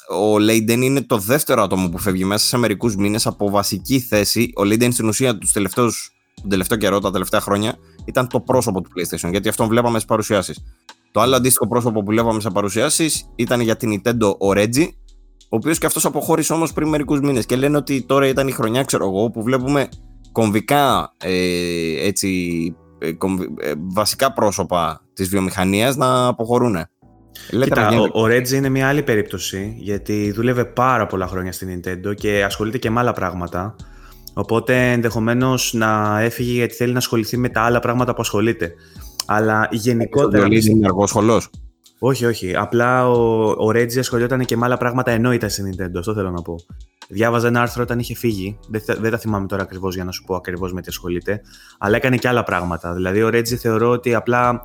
ο 0.09 0.39
Λέιντεν 0.39 0.81
είναι 0.81 1.01
το 1.01 1.17
δεύτερο 1.17 1.63
άτομο 1.63 1.89
που 1.89 1.97
φεύγει 1.97 2.25
μέσα 2.25 2.45
σε 2.45 2.57
μερικούς 2.57 2.95
μήνες 2.95 3.27
από 3.27 3.49
βασική 3.49 3.99
θέση. 3.99 4.51
Ο 4.55 4.63
Λέιντεν 4.63 4.91
στην 4.91 5.07
ουσία 5.07 5.37
τους 5.37 5.51
τελευταίους, 5.51 6.11
τον 6.41 6.49
τελευταίο 6.49 6.77
καιρό, 6.77 6.99
τα 6.99 7.11
τελευταία 7.11 7.41
χρόνια, 7.41 7.77
ήταν 8.05 8.27
το 8.27 8.39
πρόσωπο 8.39 8.81
του 8.81 8.89
PlayStation. 8.95 9.29
Γιατί 9.29 9.49
αυτόν 9.49 9.67
βλέπαμε 9.67 9.93
στις 9.93 10.05
παρουσιάσεις. 10.05 10.63
Το 11.11 11.21
άλλο 11.21 11.35
αντίστοιχο 11.35 11.67
πρόσωπο 11.67 12.03
που 12.03 12.11
βλέπαμε 12.11 12.39
σε 12.39 12.49
παρουσιάσεις 12.49 13.29
ήταν 13.35 13.61
για 13.61 13.77
την 13.77 14.01
Nintendo 14.03 14.37
ο 14.37 14.51
Reggie, 14.55 14.87
ο 15.43 15.55
οποίος 15.55 15.77
και 15.77 15.85
αυτός 15.85 16.05
αποχώρησε 16.05 16.53
όμως 16.53 16.73
πριν 16.73 16.87
μερικούς 16.87 17.19
μήνες. 17.19 17.45
Και 17.45 17.55
λένε 17.55 17.77
ότι 17.77 18.01
τώρα 18.01 18.27
ήταν 18.27 18.47
η 18.47 18.51
χρονιά, 18.51 18.83
ξέρω 18.83 19.05
εγώ, 19.05 19.29
που 19.29 19.43
βλέπουμε 19.43 19.89
κομβικά 20.31 21.13
ε, 21.23 22.07
έτσι, 22.07 22.29
ε, 22.99 23.07
ε, 23.07 23.73
βασικά 23.77 24.33
πρόσωπα 24.33 25.01
της 25.13 25.29
βιομηχανίας 25.29 25.95
να 25.95 26.27
αποχωρούν. 26.27 26.77
Κοίτα, 27.49 27.89
ο, 27.89 28.21
ο 28.21 28.25
Reggie 28.25 28.51
είναι 28.51 28.69
μια 28.69 28.87
άλλη 28.87 29.03
περίπτωση, 29.03 29.75
γιατί 29.77 30.31
δούλευε 30.31 30.65
πάρα 30.65 31.05
πολλά 31.05 31.27
χρόνια 31.27 31.51
στην 31.51 31.81
Nintendo 31.81 32.15
και 32.15 32.43
ασχολείται 32.43 32.77
και 32.77 32.89
με 32.89 32.99
άλλα 32.99 33.13
πράγματα. 33.13 33.75
Οπότε 34.33 34.91
ενδεχομένως 34.91 35.73
να 35.73 36.19
έφυγε 36.21 36.53
γιατί 36.53 36.73
θέλει 36.73 36.91
να 36.91 36.97
ασχοληθεί 36.97 37.37
με 37.37 37.49
τα 37.49 37.61
άλλα 37.61 37.79
πράγματα 37.79 38.13
που 38.13 38.21
ασχολείται. 38.21 38.73
Αλλά 39.25 39.67
γενικότερα. 39.71 40.43
Ο 40.43 40.47
είναι 40.51 40.85
αργός 40.85 41.11
Όχι, 42.05 42.25
όχι. 42.25 42.55
Απλά 42.55 43.09
ο, 43.09 43.49
ο 43.49 43.69
Reggie 43.69 43.97
ασχολιόταν 43.97 44.45
και 44.45 44.57
με 44.57 44.65
άλλα 44.65 44.77
πράγματα 44.77 45.11
ενώ 45.11 45.33
ήταν 45.33 45.49
στην 45.49 45.69
Nintendo. 45.69 45.97
Αυτό 45.97 46.13
θέλω 46.13 46.31
να 46.31 46.41
πω. 46.41 46.55
Διάβαζα 47.09 47.47
ένα 47.47 47.61
άρθρο 47.61 47.83
όταν 47.83 47.99
είχε 47.99 48.15
φύγει. 48.15 48.59
Δεν, 48.67 48.81
δεν 48.99 49.11
τα 49.11 49.17
θυμάμαι 49.17 49.47
τώρα 49.47 49.61
ακριβώς 49.61 49.95
για 49.95 50.03
να 50.03 50.11
σου 50.11 50.23
πω 50.23 50.35
ακριβώς 50.35 50.73
με 50.73 50.81
τι 50.81 50.87
ασχολείται. 50.89 51.41
Αλλά 51.77 51.95
έκανε 51.95 52.17
και 52.17 52.27
άλλα 52.27 52.43
πράγματα. 52.43 52.93
Δηλαδή, 52.93 53.23
ο 53.23 53.27
Reggie 53.27 53.55
θεωρώ 53.55 53.89
ότι 53.89 54.13
απλά 54.13 54.61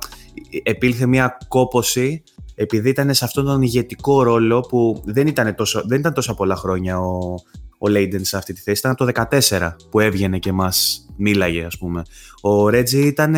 επήλθε 0.63 1.05
μια 1.05 1.37
κόποση 1.47 2.23
επειδή 2.55 2.89
ήταν 2.89 3.13
σε 3.13 3.25
αυτόν 3.25 3.45
τον 3.45 3.61
ηγετικό 3.61 4.23
ρόλο 4.23 4.59
που 4.59 5.01
δεν 5.05 5.27
ήταν, 5.27 5.55
τόσο, 5.55 5.81
δεν 5.85 5.99
ήταν 5.99 6.13
τόσα 6.13 6.33
πολλά 6.33 6.55
χρόνια 6.55 6.99
ο, 6.99 7.35
ο 7.77 7.87
Λέιντεν 7.87 8.23
σε 8.25 8.37
αυτή 8.37 8.53
τη 8.53 8.61
θέση. 8.61 8.79
Ήταν 8.79 8.95
το 8.95 9.07
2014 9.49 9.75
που 9.89 9.99
έβγαινε 9.99 10.37
και 10.37 10.51
μας 10.51 11.05
μίλαγε, 11.17 11.63
ας 11.65 11.77
πούμε. 11.77 12.03
Ο 12.41 12.69
Ρέτζι 12.69 12.99
ήταν... 12.99 13.35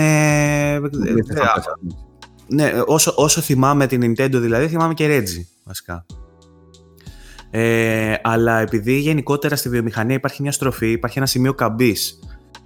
Ναι, 2.53 2.71
όσο, 2.85 3.13
όσο 3.15 3.41
θυμάμαι 3.41 3.87
την 3.87 4.01
Nintendo 4.01 4.31
δηλαδή, 4.31 4.67
θυμάμαι 4.67 4.93
και 4.93 5.07
Ρέτζι, 5.07 5.47
βασικά. 5.63 6.05
Ε, 7.49 8.15
αλλά 8.23 8.59
επειδή 8.59 8.99
γενικότερα 8.99 9.55
στη 9.55 9.69
βιομηχανία 9.69 10.15
υπάρχει 10.15 10.41
μια 10.41 10.51
στροφή, 10.51 10.91
υπάρχει 10.91 11.17
ένα 11.17 11.27
σημείο 11.27 11.53
καμπής 11.53 12.19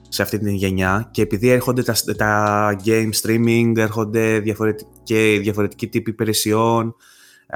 σε 0.10 0.22
αυτή 0.22 0.40
την 0.40 0.54
γενιά 0.54 1.08
και 1.12 1.22
επειδή 1.22 1.50
έρχονται 1.50 1.84
τα, 1.84 1.96
τα 2.18 2.76
game 2.86 3.10
streaming, 3.22 3.72
έρχονται 3.76 4.40
διαφορετικοί, 4.40 5.40
διαφορετικοί 5.42 5.88
τύποι 5.88 6.10
υπηρεσιών, 6.10 6.96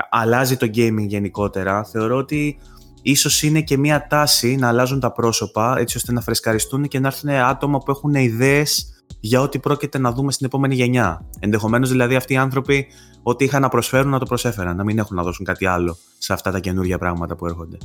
αλλάζει 0.10 0.58
το 0.58 0.70
gaming 0.74 1.06
γενικότερα, 1.08 1.84
θεωρώ 1.84 2.18
ότι 2.18 2.60
ίσως 3.02 3.44
είναι 3.44 3.62
και 3.62 3.78
μια 3.78 4.08
τάση 4.08 4.56
να 4.56 4.68
αλλάζουν 4.68 5.00
τα 5.00 5.12
πρόσωπα 5.12 5.78
έτσι 5.78 5.98
ώστε 5.98 6.12
να 6.12 6.22
φρεσκαριστούν 6.22 6.88
και 6.88 7.00
να 7.00 7.08
έρθουν 7.08 7.30
άτομα 7.30 7.78
που 7.78 7.92
έχουν 7.92 8.14
ιδέες 8.14 8.99
για 9.20 9.42
ό,τι 9.42 9.60
πρόκειται 9.60 9.98
να 9.98 10.12
δούμε 10.12 10.32
στην 10.32 10.46
επόμενη 10.46 10.76
γενιά. 10.76 11.26
Ενδεχομένως 11.40 11.90
δηλαδή 11.90 12.16
αυτοί 12.16 12.34
οι 12.34 12.38
άνθρωποι 12.38 12.88
ό,τι 13.24 13.46
είχαν 13.46 13.62
να 13.62 13.70
προσφέρουν 13.70 14.12
να 14.12 14.20
το 14.20 14.26
προσέφεραν, 14.26 14.76
να 14.76 14.84
μην 14.84 14.98
έχουν 14.98 15.16
να 15.16 15.24
δώσουν 15.24 15.46
κάτι 15.46 15.66
άλλο 15.66 15.98
σε 16.18 16.34
αυτά 16.34 16.52
τα 16.52 16.60
καινούργια 16.60 16.98
πράγματα 16.98 17.36
που 17.36 17.46
έρχονται. 17.46 17.78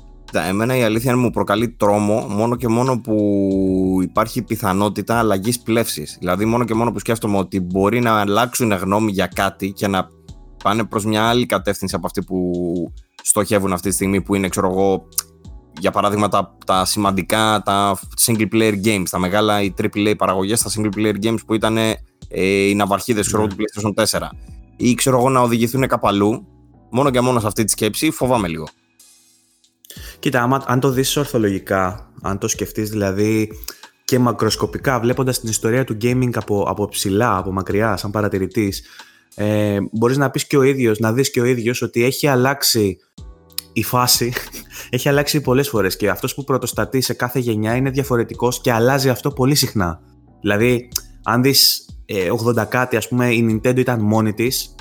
Εμένα 0.48 0.76
η 0.76 0.82
αλήθεια 0.82 1.16
μου 1.16 1.30
προκαλεί 1.30 1.68
τρόμο 1.68 2.26
μόνο 2.28 2.56
και 2.56 2.68
μόνο 2.68 3.00
που 3.00 3.98
υπάρχει 4.02 4.42
πιθανότητα 4.42 5.18
αλλαγής 5.18 5.60
πλεύσης. 5.60 6.16
Δηλαδή, 6.18 6.44
μόνο 6.44 6.64
και 6.64 6.74
μόνο 6.74 6.92
που 6.92 6.98
σκέφτομαι 6.98 7.38
ότι 7.38 7.60
μπορεί 7.60 8.00
να 8.00 8.20
αλλάξουν 8.20 8.72
γνώμη 8.72 9.10
για 9.10 9.26
κάτι 9.26 9.72
και 9.72 9.86
να 9.86 10.08
πάνε 10.62 10.84
προς 10.84 11.04
μια 11.04 11.22
άλλη 11.22 11.46
κατεύθυνση 11.46 11.94
από 11.94 12.06
αυτή 12.06 12.22
που 12.22 12.52
στοχεύουν 13.22 13.72
αυτή 13.72 13.88
τη 13.88 13.94
στιγμή, 13.94 14.20
που 14.22 14.34
είναι, 14.34 14.48
ξέρω 14.48 14.70
εγώ, 14.70 15.08
για 15.78 15.90
παράδειγμα, 15.90 16.28
τα, 16.28 16.56
τα 16.66 16.84
σημαντικά, 16.84 17.62
τα 17.64 17.98
single 18.26 18.48
player 18.52 18.74
games, 18.84 19.04
τα 19.10 19.18
μεγάλα 19.18 19.62
οι 19.62 19.74
AAA 19.82 20.14
παραγωγές, 20.18 20.62
τα 20.62 20.70
single 20.76 20.96
player 20.96 21.14
games 21.24 21.38
που 21.46 21.54
ήταν 21.54 21.76
ε, 21.76 21.96
οι 22.68 22.74
ναυαρχίδες 22.74 23.26
ξέρω, 23.26 23.46
του 23.46 23.56
PlayStation 23.58 24.04
4 24.18 24.28
ή 24.76 24.94
ξέρω 24.94 25.18
εγώ 25.18 25.28
να 25.28 25.40
οδηγηθούν 25.40 25.86
κάπου 25.86 26.08
αλλού, 26.08 26.46
μόνο 26.90 27.10
και 27.10 27.20
μόνο 27.20 27.40
σε 27.40 27.46
αυτή 27.46 27.64
τη 27.64 27.70
σκέψη, 27.70 28.10
φοβάμαι 28.10 28.48
λίγο. 28.48 28.68
Κοίτα, 30.18 30.42
άμα, 30.42 30.62
αν 30.66 30.80
το 30.80 30.90
δεις 30.90 31.16
ορθολογικά, 31.16 32.10
αν 32.22 32.38
το 32.38 32.48
σκεφτείς 32.48 32.90
δηλαδή 32.90 33.50
και 34.04 34.18
μακροσκοπικά, 34.18 35.00
βλέποντας 35.00 35.40
την 35.40 35.48
ιστορία 35.48 35.84
του 35.84 35.96
gaming 36.02 36.30
από, 36.34 36.64
από 36.68 36.88
ψηλά, 36.88 37.36
από 37.36 37.52
μακριά, 37.52 37.96
σαν 37.96 38.10
παρατηρητής, 38.10 38.82
ε, 39.34 39.78
μπορείς 39.92 40.16
να 40.16 40.30
πεις 40.30 40.46
και 40.46 40.56
ο 40.56 40.62
ίδιος, 40.62 40.98
να 40.98 41.12
δεις 41.12 41.30
και 41.30 41.40
ο 41.40 41.44
ίδιος 41.44 41.82
ότι 41.82 42.04
έχει 42.04 42.26
αλλάξει 42.26 42.98
η 43.74 43.82
φάση 43.82 44.32
έχει 44.90 45.08
αλλάξει 45.08 45.40
πολλές 45.40 45.68
φορές 45.68 45.96
και 45.96 46.08
αυτός 46.08 46.34
που 46.34 46.44
πρωτοστατεί 46.44 47.00
σε 47.00 47.14
κάθε 47.14 47.38
γενιά 47.38 47.76
είναι 47.76 47.90
διαφορετικός 47.90 48.60
και 48.60 48.72
αλλάζει 48.72 49.08
αυτό 49.08 49.30
πολύ 49.30 49.54
συχνά. 49.54 50.00
Δηλαδή, 50.40 50.88
αν 51.24 51.42
δεις 51.42 51.88
ε, 52.06 52.28
80 52.58 52.66
κάτι, 52.68 52.96
ας 52.96 53.08
πούμε, 53.08 53.28
η 53.32 53.60
Nintendo 53.62 53.78
ήταν 53.78 54.00
μόνη 54.00 54.32
της, 54.32 54.74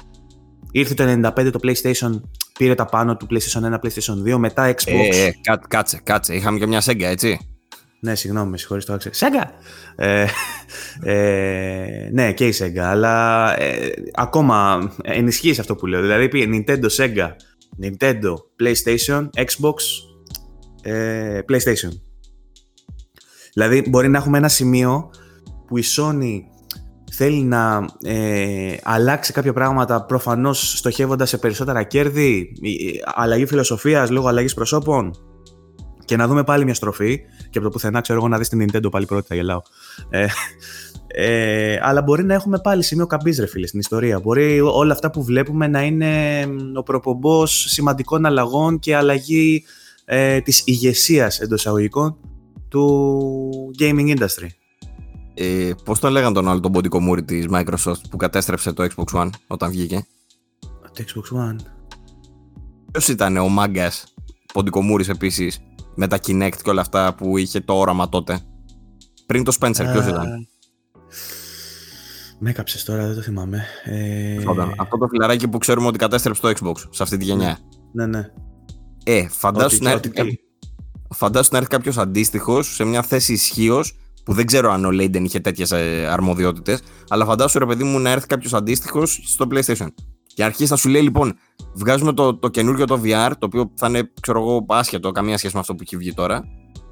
ήρθε 0.72 0.94
το 0.94 1.04
95 1.04 1.50
το 1.52 1.60
PlayStation, 1.64 2.22
πήρε 2.60 2.76
τα 2.76 2.86
πάνω 2.86 3.18
του 3.18 3.28
PlayStation 3.30 3.62
1, 3.62 3.74
PlayStation 3.74 4.34
2, 4.34 4.38
μετά 4.38 4.74
Xbox. 4.74 5.10
Ε, 5.12 5.26
ε, 5.26 5.34
κάτσε, 5.68 6.00
κάτσε, 6.04 6.36
είχαμε 6.36 6.60
και 6.60 6.68
μια 6.68 6.82
Sega, 6.86 7.02
έτσι. 7.02 7.40
Ναι, 8.00 8.16
συγγνώμη, 8.16 8.50
με 8.50 8.58
συγχωρείς 8.58 8.86
το 8.86 8.94
άξιο. 8.94 9.12
Sega! 9.14 9.44
Ε, 9.96 10.26
ε, 11.04 12.10
ναι, 12.12 12.34
και 12.34 12.48
η 12.48 12.54
Sega, 12.60 12.80
αλλά 12.80 13.56
ε, 13.60 13.90
ακόμα 14.14 14.90
ενισχύει 15.04 15.60
αυτό 15.60 15.76
που 15.76 15.86
λέω. 15.86 16.02
Δηλαδή, 16.02 16.30
Nintendo, 16.34 16.86
Sega, 16.98 17.30
Nintendo, 17.82 18.34
PlayStation, 18.60 19.30
Xbox, 19.36 19.74
ε, 20.82 21.40
PlayStation. 21.50 21.90
Δηλαδή 23.54 23.86
μπορεί 23.90 24.08
να 24.08 24.18
έχουμε 24.18 24.38
ένα 24.38 24.48
σημείο 24.48 25.10
που 25.68 25.78
η 25.78 25.84
Sony 25.96 26.40
θέλει 27.12 27.44
να 27.44 27.86
ε, 28.04 28.76
αλλάξει 28.84 29.34
κάποια 29.34 29.54
πράγματα 29.54 30.06
προφανώς 30.06 30.78
στοχεύοντας 30.78 31.30
σε 31.30 31.38
περισσότερα 31.38 31.84
κέρδη, 31.84 32.54
αλλαγή 33.04 33.46
φιλοσοφίας 33.46 34.10
λόγω 34.10 34.28
αλλαγής 34.28 34.54
προσώπων 34.54 35.14
και 36.06 36.16
να 36.16 36.28
δούμε 36.28 36.44
πάλι 36.44 36.64
μια 36.64 36.74
στροφή 36.74 37.20
και 37.50 37.58
από 37.58 37.68
το 37.68 37.70
πουθενά 37.70 38.02
ξέρω 38.02 38.20
εγώ 38.20 38.28
να 38.28 38.38
δεις 38.38 38.50
την 38.50 38.66
Nintendo 38.66 38.92
πάλι 38.92 39.06
πρώτη 39.06 39.28
θα 39.28 39.36
γελάω. 39.36 39.62
Ε, 40.10 40.26
ε, 41.16 41.78
αλλά 41.82 42.02
μπορεί 42.02 42.24
να 42.24 42.34
έχουμε 42.34 42.60
πάλι 42.60 42.84
σημείο 42.84 43.08
καμπής 43.08 43.40
ρε 43.40 43.48
φίλε 43.48 43.68
στην 43.68 43.80
ιστορία. 43.80 44.20
Μπορεί 44.20 44.62
όλα 44.62 44.94
αυτά 44.94 45.12
που 45.12 45.24
βλέπουμε 45.24 45.68
να 45.68 45.84
είναι 45.84 46.12
ο 46.74 46.84
προπομπός 46.84 47.66
σημαντικών 47.70 48.26
αλλαγών 48.26 48.80
και 48.80 48.96
αλλαγή 48.96 49.64
ε, 50.06 50.42
της 50.42 50.62
ηγεσίας 50.66 51.40
εντός 51.40 51.60
εισαγωγικών 51.60 52.18
του 52.68 53.76
gaming 53.80 54.18
industry. 54.18 54.48
Ε, 55.34 55.72
πώς 55.84 56.00
το 56.00 56.10
λέγανε 56.10 56.34
τον 56.34 56.50
άλλο 56.50 56.60
τον 56.60 56.72
ποντικομούρη 56.72 57.24
της 57.24 57.46
Microsoft 57.52 58.02
που 58.10 58.18
κατέστρεψε 58.18 58.74
το 58.74 58.88
Xbox 58.96 59.22
One 59.22 59.30
όταν 59.48 59.70
βγήκε; 59.70 60.06
Το 60.82 60.92
Xbox 60.98 61.38
One. 61.38 61.56
Ποιος 62.92 63.08
ήταν 63.08 63.38
ο 63.38 63.48
μάγκας 63.48 64.14
ποντικομούρης 64.54 65.10
επίσης 65.10 65.60
με 65.96 66.08
τα 66.08 66.20
Kinect 66.26 66.58
και 66.64 66.70
όλα 66.70 66.82
αυτά 66.82 67.14
που 67.14 67.38
είχε 67.38 67.60
το 67.60 67.74
όραμα 67.74 68.10
τότε; 68.10 68.40
Πριν 69.26 69.44
το 69.44 69.56
Spencer, 69.60 69.86
ποιος 69.92 70.08
ήταν; 70.08 70.48
Με 72.46 72.50
έκαψες 72.50 72.84
τώρα, 72.84 73.06
δεν 73.06 73.16
το 73.16 73.22
θυμάμαι. 73.22 73.66
Ε... 73.84 74.38
Αυτό 74.78 74.98
το 74.98 75.08
φιλαράκι 75.08 75.48
που 75.48 75.58
ξέρουμε 75.58 75.88
ότι 75.88 75.98
κατέστρεψε 75.98 76.42
το 76.42 76.50
Xbox 76.50 76.74
σε 76.90 77.04
αυτή 77.04 77.18
τη 77.18 77.26
γενιά. 77.26 77.58
Ναι, 77.92 78.06
ναι. 78.06 78.30
Ε, 79.04 79.28
φαντάσου 79.30 79.84
να, 79.84 79.92
έρθει, 79.92 80.12
φαντάσου 81.10 81.50
να 81.52 81.58
έρθει 81.58 81.70
κάποιος 81.70 81.98
αντίστοιχος 81.98 82.76
σε 82.76 82.84
μια 82.84 83.02
θέση 83.02 83.34
ισχύως 83.34 83.98
που 84.26 84.34
δεν 84.34 84.46
ξέρω 84.46 84.72
αν 84.72 84.86
ο 84.86 84.92
Λέιντεν 84.92 85.24
είχε 85.24 85.40
τέτοιες 85.40 85.72
αρμοδιότητες, 86.10 86.82
αλλά 87.08 87.26
φαντάσου 87.26 87.60
ρε 87.60 87.66
παιδί 87.66 87.84
μου 87.84 88.00
να 88.00 88.10
έρθει 88.10 88.28
κάποιος 88.28 88.54
αντίστοιχος 88.54 89.22
στο 89.26 89.48
PlayStation. 89.52 89.88
Και 90.26 90.44
αρχίσει 90.44 90.72
να 90.72 90.78
σου 90.78 90.90
λέει 90.90 91.02
λοιπόν, 91.02 91.34
βγάζουμε 91.74 92.14
το, 92.14 92.36
το 92.36 92.48
καινούριο 92.50 92.86
το 92.86 93.02
VR, 93.04 93.32
το 93.40 93.46
οποίο 93.46 93.72
θα 93.76 93.88
είναι, 93.88 94.12
ξέρω 94.22 94.40
εγώ, 94.40 94.66
άσχετο, 94.70 95.12
καμία 95.12 95.38
σχέση 95.38 95.54
με 95.54 95.60
αυτό 95.60 95.76
που 95.76 95.84
έχει 95.86 95.98
βγει 95.98 96.14
τώρα. 96.14 96.44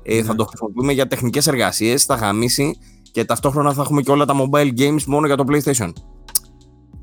Ε, 0.04 0.24
Θα 0.24 0.32
ναι. 0.32 0.38
το 0.38 0.46
χρησιμοποιούμε 0.46 0.94
για 0.94 1.08
τεχνικές 1.08 1.48
εργασίες, 1.48 2.06
θα 2.06 2.16
γαμίσει 2.16 2.78
και 3.12 3.26
ταυτόχρονα 3.26 3.74
θα 3.74 3.82
έχουμε 3.82 4.02
και 4.02 4.12
όλα 4.12 4.26
τα 4.26 4.34
mobile 4.38 4.80
games 4.80 5.04
μόνο 5.04 5.26
για 5.26 5.36
το 5.36 5.44
PlayStation. 5.48 5.92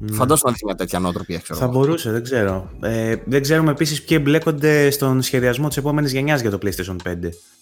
Mm. 0.03 0.13
Φαντάζομαι 0.13 0.51
να 0.51 0.51
έχει 0.51 0.65
μια 0.65 0.75
τέτοια 0.75 0.99
νοοτροπία, 0.99 1.39
ξέρω. 1.39 1.59
Θα 1.59 1.69
μπορούσε, 1.69 2.11
δεν 2.11 2.23
ξέρω. 2.23 2.71
Ε, 2.81 3.17
δεν 3.27 3.43
ξέρουμε 3.43 3.71
επίσης 3.71 4.05
ποιοι 4.05 4.17
εμπλέκονται 4.21 4.91
στον 4.91 5.23
σχεδιασμό 5.23 5.69
της 5.69 5.77
επόμενης 5.77 6.13
γενιάς 6.13 6.41
για 6.41 6.51
το 6.51 6.59
PlayStation 6.63 6.97
5. 7.09 7.15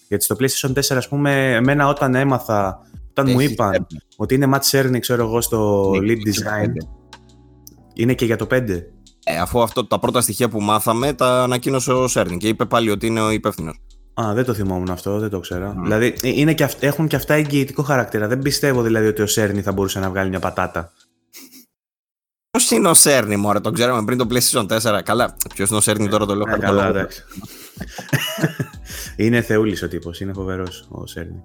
Γιατί 0.07 0.23
στο 0.23 0.35
PlayStation 0.39 0.73
4, 0.73 0.95
ας 0.97 1.07
πούμε, 1.07 1.53
εμένα 1.55 1.87
όταν 1.87 2.15
έμαθα, 2.15 2.79
όταν 3.09 3.31
μου 3.31 3.39
είπαν 3.39 3.87
ότι 4.15 4.35
είναι 4.35 4.49
Matt 4.53 4.71
Cerny, 4.71 4.99
ξέρω 4.99 5.23
εγώ, 5.23 5.41
στο 5.41 5.91
ναι, 6.01 6.13
lead 6.13 6.17
design. 6.17 6.73
Είναι 7.93 8.13
και 8.13 8.25
για 8.25 8.35
το 8.35 8.47
5. 8.51 8.83
Ε, 9.23 9.37
αφού 9.37 9.61
αυτό 9.61 9.85
τα 9.85 9.99
πρώτα 9.99 10.21
στοιχεία 10.21 10.49
που 10.49 10.61
μάθαμε 10.61 11.13
τα 11.13 11.43
ανακοίνωσε 11.43 11.91
ο 11.91 12.07
Cerny 12.13 12.37
και 12.37 12.47
είπε 12.47 12.65
πάλι 12.65 12.89
ότι 12.89 13.07
είναι 13.07 13.21
ο 13.21 13.31
υπεύθυνος. 13.31 13.81
Α, 14.21 14.33
δεν 14.33 14.45
το 14.45 14.53
θυμόμουν 14.53 14.89
αυτό, 14.89 15.19
δεν 15.19 15.29
το 15.29 15.39
ξέρω. 15.39 15.71
Mm. 15.77 15.81
Δηλαδή 15.83 16.13
ε, 16.21 16.29
είναι 16.29 16.53
και 16.53 16.63
αυ- 16.63 16.83
έχουν 16.83 17.07
και 17.07 17.15
αυτά 17.15 17.33
εγγυητικό 17.33 17.83
χαρακτήρα. 17.83 18.27
Δεν 18.27 18.39
πιστεύω 18.39 18.81
δηλαδή 18.81 19.07
ότι 19.07 19.21
ο 19.21 19.27
Σέρνη 19.27 19.61
θα 19.61 19.71
μπορούσε 19.71 19.99
να 19.99 20.09
βγάλει 20.09 20.29
μια 20.29 20.39
πατάτα. 20.39 20.91
Ποιος 22.51 22.71
είναι 22.71 22.87
ο 22.87 22.93
Σέρνη, 22.93 23.35
μωρέ, 23.35 23.59
τον 23.59 23.73
ξέραμε 23.73 24.03
πριν 24.05 24.17
το 24.17 24.27
PlayStation 24.29 24.65
4. 24.67 25.01
Καλά, 25.03 25.35
ποιος 25.55 25.69
είναι 25.69 25.77
ο 25.77 25.81
Σέρνη 25.81 26.07
τώρα 26.07 26.25
το 26.25 26.35
λέω. 26.35 26.55
Ε, 26.55 26.57
καλά, 26.57 26.87
εντάξει. 26.87 27.23
είναι 29.17 29.41
θεούλης 29.41 29.81
ο 29.83 29.87
τύπος, 29.87 30.19
είναι 30.19 30.33
φοβερός 30.33 30.87
ο 30.89 31.05
Σέρνη. 31.07 31.43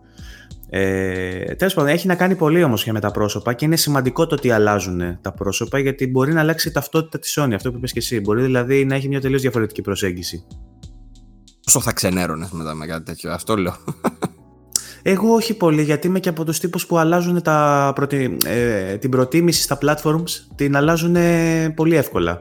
Ε, 0.70 1.54
Τέλος 1.54 1.74
πάντων, 1.74 1.90
έχει 1.90 2.06
να 2.06 2.14
κάνει 2.14 2.34
πολύ 2.36 2.62
όμως 2.62 2.82
και 2.84 2.92
με 2.92 3.00
τα 3.00 3.10
πρόσωπα 3.10 3.52
και 3.52 3.64
είναι 3.64 3.76
σημαντικό 3.76 4.26
το 4.26 4.34
ότι 4.34 4.50
αλλάζουν 4.50 5.18
τα 5.20 5.32
πρόσωπα 5.32 5.78
γιατί 5.78 6.06
μπορεί 6.06 6.32
να 6.32 6.40
αλλάξει 6.40 6.68
η 6.68 6.70
ταυτότητα 6.72 7.18
της 7.18 7.38
Sony, 7.40 7.52
αυτό 7.54 7.70
που 7.70 7.76
είπες 7.76 7.92
και 7.92 7.98
εσύ. 7.98 8.20
Μπορεί 8.20 8.42
δηλαδή 8.42 8.84
να 8.84 8.94
έχει 8.94 9.08
μια 9.08 9.20
τελείως 9.20 9.40
διαφορετική 9.40 9.82
προσέγγιση. 9.82 10.44
Πόσο 11.64 11.80
θα 11.80 11.92
ξενέρωνες 11.92 12.50
μετά 12.50 12.74
με 12.74 12.86
κάτι 12.86 13.04
τέτοιο, 13.04 13.32
αυτό 13.32 13.56
λέω. 13.56 13.76
Εγώ 15.02 15.34
όχι 15.34 15.54
πολύ, 15.54 15.82
γιατί 15.82 16.06
είμαι 16.06 16.20
και 16.20 16.28
από 16.28 16.44
τους 16.44 16.58
τύπους 16.58 16.86
που 16.86 16.98
αλλάζουν 16.98 17.42
τα 17.42 17.92
προτι... 17.94 18.36
ε, 18.46 18.96
την 18.96 19.10
προτίμηση 19.10 19.62
στα 19.62 19.78
platforms, 19.82 20.30
την 20.54 20.76
αλλάζουν 20.76 21.16
πολύ 21.74 21.96
εύκολα. 21.96 22.40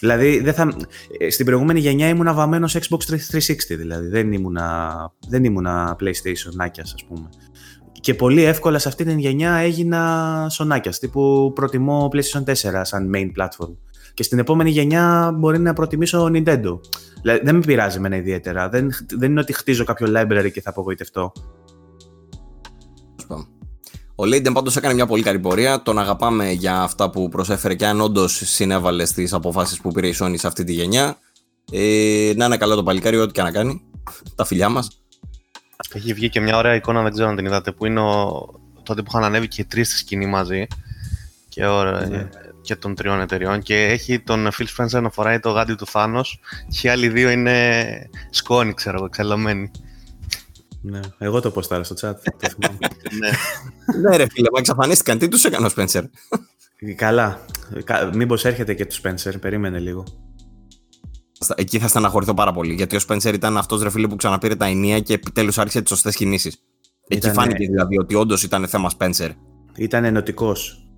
Δηλαδή, 0.00 0.40
δεν 0.40 0.54
θα... 0.54 0.72
Ε, 1.18 1.30
στην 1.30 1.46
προηγούμενη 1.46 1.80
γενιά 1.80 2.08
ήμουν 2.08 2.34
βαμμένος 2.34 2.76
Xbox 2.76 2.98
360, 3.38 3.54
δηλαδή. 3.68 4.08
Δεν 4.08 4.32
ήμουνα, 4.32 4.92
δεν 5.28 5.44
ήμουνα 5.44 5.96
PlayStation 6.00 6.54
νάκιας, 6.54 6.94
ας 6.94 7.04
πούμε. 7.04 7.28
Και 8.00 8.14
πολύ 8.14 8.42
εύκολα 8.42 8.78
σε 8.78 8.88
αυτή 8.88 9.04
την 9.04 9.18
γενιά 9.18 9.54
έγινα 9.54 10.46
σονάκιας, 10.50 10.98
τύπου 10.98 11.52
προτιμώ 11.54 12.10
PlayStation 12.12 12.44
4 12.44 12.80
σαν 12.82 13.10
main 13.14 13.42
platform. 13.42 13.74
Και 14.14 14.22
στην 14.22 14.38
επόμενη 14.38 14.70
γενιά 14.70 15.34
μπορεί 15.38 15.58
να 15.58 15.72
προτιμήσω 15.72 16.30
Nintendo. 16.34 16.80
Δηλαδή, 17.22 17.40
δεν 17.44 17.54
με 17.54 17.60
πειράζει 17.60 17.96
εμένα 17.96 18.16
ιδιαίτερα. 18.16 18.68
Δεν, 18.68 18.90
δεν 19.16 19.30
είναι 19.30 19.40
ότι 19.40 19.52
χτίζω 19.52 19.84
κάποιο 19.84 20.06
library 20.16 20.50
και 20.52 20.60
θα 20.60 20.70
απογοητευτώ. 20.70 21.32
Ο 24.14 24.24
Λέιντεν 24.24 24.52
πάντως 24.52 24.76
έκανε 24.76 24.94
μια 24.94 25.06
πολύ 25.06 25.22
καλή 25.22 25.38
πορεία. 25.38 25.82
Τον 25.82 25.98
αγαπάμε 25.98 26.50
για 26.50 26.80
αυτά 26.80 27.10
που 27.10 27.28
προσέφερε 27.28 27.74
και 27.74 27.86
αν 27.86 28.00
όντως 28.00 28.42
συνέβαλε 28.44 29.04
στις 29.04 29.32
αποφάσεις 29.32 29.80
που 29.80 29.92
πήρε 29.92 30.08
η 30.08 30.14
Sony 30.18 30.34
σε 30.36 30.46
αυτή 30.46 30.64
τη 30.64 30.72
γενιά. 30.72 31.16
Ε, 31.72 32.32
να 32.36 32.44
είναι 32.44 32.56
καλά 32.56 32.74
το 32.74 32.82
παλικάρι, 32.82 33.16
ό,τι 33.16 33.32
και 33.32 33.42
να 33.42 33.50
κάνει. 33.50 33.82
Τα 34.34 34.44
φιλιά 34.44 34.68
μας. 34.68 34.88
Έχει 35.92 36.12
βγει 36.12 36.28
και 36.28 36.40
μια 36.40 36.56
ωραία 36.56 36.74
εικόνα, 36.74 37.02
δεν 37.02 37.12
ξέρω 37.12 37.28
αν 37.28 37.36
την 37.36 37.46
είδατε, 37.46 37.72
που 37.72 37.86
είναι 37.86 38.00
ο... 38.00 38.46
τότε 38.82 39.02
που 39.02 39.08
είχαν 39.10 39.24
ανέβει 39.24 39.48
και 39.48 39.60
οι 39.60 39.64
τρεις 39.64 39.88
στη 39.88 39.96
σκηνή 39.96 40.26
μαζί. 40.26 40.66
Και, 41.48 41.66
ωραία, 41.66 42.06
ναι. 42.06 42.28
Και 42.60 42.76
των 42.76 42.94
τριών 42.94 43.20
εταιριών. 43.20 43.62
Και 43.62 43.84
έχει 43.84 44.20
τον 44.20 44.48
Phil 44.58 44.66
Spencer 44.76 45.02
να 45.02 45.10
φοράει 45.10 45.38
το 45.38 45.50
γάντι 45.50 45.74
του 45.74 45.86
Θάνος. 45.86 46.40
Και 46.68 46.86
οι 46.86 46.90
άλλοι 46.90 47.08
δύο 47.08 47.30
είναι 47.30 47.86
σκόνη, 48.30 48.74
ξέρω 48.74 48.96
εγώ, 48.96 49.04
εξελωμένοι. 49.04 49.70
Ναι, 50.82 51.00
εγώ 51.18 51.40
το 51.40 51.50
ποστάρω 51.50 51.84
στο 51.84 51.94
chat. 52.00 52.12
ναι. 53.20 53.30
ναι, 54.00 54.16
ρε 54.16 54.26
φίλε, 54.30 54.48
μα 54.52 54.58
εξαφανίστηκαν. 54.58 55.18
Τι 55.18 55.28
τους 55.28 55.44
έκανε 55.44 55.66
ο 55.66 55.68
Σπένσερ. 55.68 56.04
Καλά. 56.96 57.44
Μήπως 58.14 58.44
έρχεται 58.44 58.74
και 58.74 58.86
του 58.86 58.94
Σπένσερ, 58.94 59.38
περίμενε 59.38 59.78
λίγο. 59.78 60.04
Εκεί 61.54 61.78
θα 61.78 61.88
στεναχωρηθώ 61.88 62.34
πάρα 62.34 62.52
πολύ. 62.52 62.74
Γιατί 62.74 62.96
ο 62.96 62.98
Σπένσερ 62.98 63.34
ήταν 63.34 63.56
αυτός 63.56 63.82
ρε 63.82 63.90
φίλε 63.90 64.08
που 64.08 64.16
ξαναπήρε 64.16 64.56
τα 64.56 64.66
ενία 64.66 65.00
και 65.00 65.14
επιτέλους 65.14 65.58
άρχισε 65.58 65.80
τις 65.80 65.88
σωστές 65.88 66.16
κινήσεις. 66.16 66.56
Εκεί 67.08 67.30
φάνηκε 67.30 67.66
δηλαδή 67.66 67.98
ότι 67.98 68.14
όντως 68.14 68.42
ήταν 68.42 68.68
θέμα 68.68 68.90
Σπένσερ. 68.90 69.30
Ήταν 69.76 70.04
ενωτικός. 70.04 70.89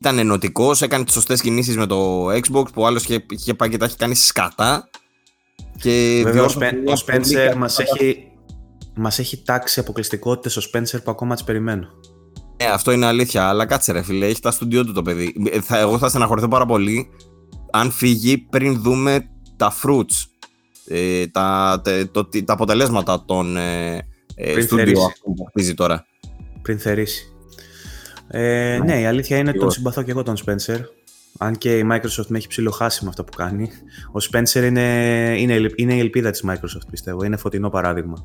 Ήταν 0.00 0.18
ενωτικός, 0.18 0.82
έκανε 0.82 1.04
τις 1.04 1.12
σωστές 1.12 1.40
κινήσεις 1.40 1.76
με 1.76 1.86
το 1.86 2.28
Xbox 2.30 2.72
που 2.72 2.86
άλλος 2.86 3.02
είχε, 3.02 3.24
είχε 3.30 3.54
πάει 3.54 3.68
και 3.68 3.76
τα 3.76 3.84
έχει 3.84 3.96
κάνει 3.96 4.14
σκατά. 4.14 4.90
Και 5.76 6.22
Βέβαια, 6.24 6.44
ο 6.86 6.96
Σπένσερ 6.96 7.56
μας 7.56 7.78
έχει, 7.78 8.30
Μας 8.94 9.18
έχει 9.18 9.42
τάξει 9.42 9.80
αποκλειστικότητες 9.80 10.52
στο 10.52 10.62
Spencer 10.72 11.02
που 11.04 11.10
ακόμα 11.10 11.34
τις 11.34 11.44
περιμένω. 11.44 11.88
Ε, 12.56 12.66
αυτό 12.66 12.90
είναι 12.90 13.06
αλήθεια. 13.06 13.48
Αλλά 13.48 13.66
κάτσε, 13.66 13.92
ρε 13.92 14.02
φίλε, 14.02 14.26
έχει 14.26 14.40
τα 14.40 14.50
στούντιό 14.50 14.84
του 14.84 14.92
το 14.92 15.02
παιδί. 15.02 15.34
Ε, 15.50 15.60
θα, 15.60 15.78
εγώ 15.78 15.98
θα 15.98 16.08
στεναχωρηθώ 16.08 16.48
πάρα 16.48 16.66
πολύ 16.66 17.10
αν 17.70 17.90
φύγει 17.90 18.38
πριν 18.38 18.80
δούμε 18.82 19.28
τα 19.56 19.72
fruits. 19.82 20.24
Ε, 20.86 21.26
τα, 21.26 21.80
το, 22.12 22.28
τα 22.44 22.52
αποτελέσματα 22.52 23.24
των 23.24 23.56
ε, 23.56 23.96
ε 24.34 24.60
στούντιο 24.60 25.00
που 25.22 25.44
χτίζει 25.48 25.74
τώρα. 25.74 26.06
Πριν 26.62 26.78
θερήσει. 26.78 27.29
Ε, 28.30 28.78
ναι. 28.78 28.94
ναι, 28.94 29.00
η 29.00 29.06
αλήθεια 29.06 29.36
είναι 29.36 29.48
ότι 29.50 29.58
τον 29.58 29.70
συμπαθώ 29.70 30.02
και 30.02 30.10
εγώ 30.10 30.22
τον 30.22 30.36
Spencer. 30.46 30.78
Αν 31.38 31.58
και 31.58 31.78
η 31.78 31.88
Microsoft 31.92 32.26
με 32.28 32.38
έχει 32.38 32.48
ψιλοχάσει 32.48 33.04
με 33.04 33.08
αυτό 33.10 33.24
που 33.24 33.36
κάνει. 33.36 33.70
Ο 34.12 34.26
Spencer 34.30 34.62
είναι, 34.62 34.80
είναι, 35.38 35.70
είναι 35.76 35.94
η 35.94 35.98
ελπίδα 35.98 36.30
της 36.30 36.44
Microsoft, 36.46 36.86
πιστεύω. 36.90 37.24
Είναι 37.24 37.36
φωτεινό 37.36 37.70
παράδειγμα. 37.70 38.24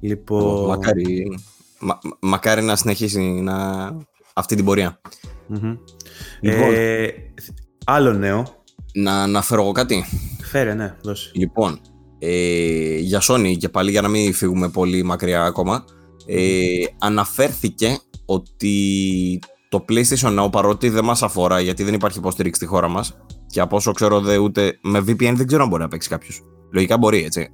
Λοιπόν... 0.00 0.66
Μακάρι, 0.66 1.38
μα, 1.80 1.98
μακάρι 2.20 2.62
να 2.62 2.76
συνεχίσει 2.76 3.20
να... 3.20 3.86
αυτή 4.34 4.54
την 4.54 4.64
πορεία. 4.64 5.00
Mm-hmm. 5.54 5.78
Λοιπόν, 6.40 6.72
ε, 6.74 7.08
άλλο 7.84 8.12
νέο. 8.12 8.64
Να 8.94 9.22
αναφέρω 9.22 9.62
εγώ 9.62 9.72
κάτι; 9.72 10.04
Φέρε, 10.42 10.74
ναι, 10.74 10.94
δώσε. 11.02 11.30
Λοιπόν, 11.34 11.80
ε, 12.18 12.96
για 12.96 13.20
Sony 13.22 13.56
και 13.58 13.68
πάλι 13.68 13.90
για 13.90 14.00
να 14.00 14.08
μην 14.08 14.34
φύγουμε 14.34 14.68
πολύ 14.68 15.02
μακριά 15.02 15.44
ακόμα, 15.44 15.84
ε, 16.26 16.84
αναφέρθηκε 16.98 17.98
ότι 18.30 19.38
το 19.68 19.84
PlayStation 19.88 20.44
Now 20.44 20.48
παρότι 20.50 20.88
δεν 20.88 21.04
μας 21.04 21.22
αφορά 21.22 21.60
γιατί 21.60 21.84
δεν 21.84 21.94
υπάρχει 21.94 22.18
υποστήριξη 22.18 22.60
στη 22.60 22.70
χώρα 22.70 22.88
μας 22.88 23.16
και 23.46 23.60
από 23.60 23.76
όσο 23.76 23.92
ξέρω 23.92 24.20
δε 24.20 24.36
ούτε 24.36 24.78
με 24.82 24.98
VPN 24.98 25.32
δεν 25.34 25.46
ξέρω 25.46 25.62
αν 25.62 25.68
μπορεί 25.68 25.82
να 25.82 25.88
παίξει 25.88 26.08
κάποιος. 26.08 26.42
Λογικά 26.72 26.98
μπορεί 26.98 27.24
έτσι. 27.24 27.48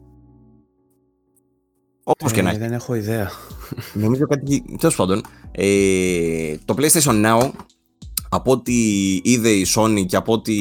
Όπως 2.05 2.33
και 2.33 2.43
να 2.43 2.51
έχει. 2.51 2.59
Δεν 2.59 2.72
έχω 2.72 2.95
ιδέα. 2.95 3.31
Νομίζω 3.93 4.27
κάτι. 4.27 4.64
Τέλος 4.79 4.97
πάντων, 4.97 5.22
ε, 5.51 6.57
το 6.64 6.75
PlayStation 6.79 7.25
Now 7.25 7.51
από 8.29 8.53
ό,τι 8.53 8.75
είδε 9.22 9.49
η 9.49 9.66
Sony 9.75 10.05
και 10.07 10.16
από 10.16 10.33
ό,τι 10.33 10.55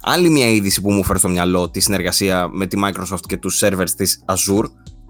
άλλη 0.00 0.30
μια 0.30 0.50
είδηση 0.50 0.80
που 0.80 0.92
μου 0.92 1.04
φέρει 1.04 1.18
στο 1.18 1.28
μυαλό 1.28 1.70
τη 1.70 1.80
συνεργασία 1.80 2.48
με 2.52 2.66
τη 2.66 2.80
Microsoft 2.84 3.20
και 3.26 3.36
τους 3.36 3.60
servers 3.64 3.90
της 3.96 4.24
Azure 4.26 4.64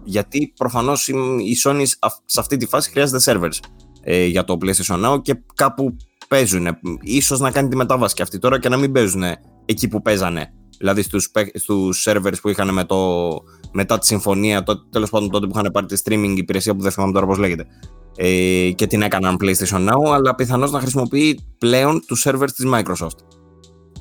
γιατί 0.04 0.52
προφανώς 0.56 1.08
η 1.08 1.56
Sony 1.64 1.82
σε 2.24 2.40
αυτή 2.40 2.56
τη 2.56 2.66
φάση 2.66 2.90
χρειάζεται 2.90 3.32
servers 3.32 3.58
ε, 4.02 4.24
για 4.24 4.44
το 4.44 4.58
PlayStation 4.60 5.06
Now 5.06 5.22
και 5.22 5.42
κάπου 5.54 5.96
παίζουν. 6.28 6.66
Ίσως 7.00 7.40
να 7.40 7.50
κάνει 7.50 7.68
τη 7.68 7.76
μετάβαση 7.76 8.14
και 8.14 8.22
αυτή 8.22 8.38
τώρα 8.38 8.58
και 8.58 8.68
να 8.68 8.76
μην 8.76 8.92
παίζουν 8.92 9.22
εκεί 9.64 9.88
που 9.88 10.02
παίζανε. 10.02 10.52
Δηλαδή 10.78 11.02
στους, 11.02 11.30
στους 11.54 12.06
servers 12.08 12.34
που 12.42 12.48
είχαν 12.48 12.74
με 12.74 12.84
το, 12.84 13.28
μετά 13.72 13.98
τη 13.98 14.06
συμφωνία, 14.06 14.64
τέλος 14.90 15.10
πάντων 15.10 15.30
τότε 15.30 15.46
που 15.46 15.52
είχαν 15.58 15.70
πάρει 15.72 15.86
τη 15.86 16.00
streaming 16.04 16.34
υπηρεσία 16.36 16.74
που 16.74 16.82
δεν 16.82 16.90
θυμάμαι 16.90 17.12
τώρα 17.12 17.26
πώς 17.26 17.38
λέγεται. 17.38 17.66
Ε, 18.16 18.70
και 18.74 18.86
την 18.86 19.02
έκαναν 19.02 19.36
PlayStation 19.40 19.88
Now, 19.88 20.12
αλλά 20.12 20.34
πιθανώς 20.34 20.70
να 20.70 20.80
χρησιμοποιεί 20.80 21.40
πλέον 21.58 22.02
τους 22.06 22.26
servers 22.26 22.50
της 22.56 22.66
Microsoft. 22.72 23.18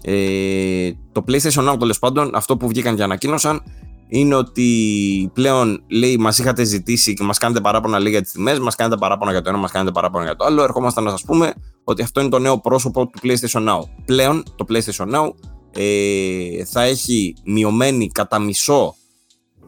Ε, 0.02 0.91
το 1.12 1.24
PlayStation 1.28 1.72
Now 1.72 1.80
τέλος 1.80 2.00
πάντων, 2.00 2.32
αυτό 2.36 2.58
που 2.58 2.68
βγήκαν 2.68 2.95
και 2.95 3.04
ανακοίνωσαν 3.04 3.62
είναι 4.10 4.36
ότι 4.36 5.30
πλέον 5.34 5.84
λέει 5.88 6.18
μας 6.18 6.38
είχατε 6.38 6.64
ζητήσει 6.64 7.14
και 7.14 7.24
μας 7.24 7.38
κάνετε 7.38 7.62
παράπονα 7.62 7.99
λέει 7.99 8.12
για 8.12 8.22
τις 8.22 8.32
τιμές, 8.32 8.60
μας 8.60 8.76
κάνετε 8.76 8.97
παράπονα 8.97 9.32
για 9.32 9.41
το 9.41 9.49
ένα, 9.49 9.57
μας 9.57 9.72
κάνετε 9.72 9.91
παράπονα 9.91 10.24
για 10.24 10.36
το 10.36 10.45
άλλο. 10.45 10.64
Ερχόμαστε 10.64 11.01
να 11.01 11.10
σας 11.10 11.24
πούμε 11.24 11.53
ότι 11.84 12.01
αυτό 12.01 12.22
είναι 12.22 12.30
το 12.30 12.39
νέο 12.39 12.60
πρόσωπο 12.60 13.07
του 13.07 13.20
PlayStation 13.24 13.68
Now. 13.70 13.80
Πλέον 14.05 14.43
το 14.55 14.66
PlayStation 14.70 15.16
Now 15.16 15.30
ε, 15.72 16.66
θα 16.66 16.82
έχει 16.82 17.36
μειωμένη 17.45 18.07
κατά 18.07 18.39
μισό 18.39 18.95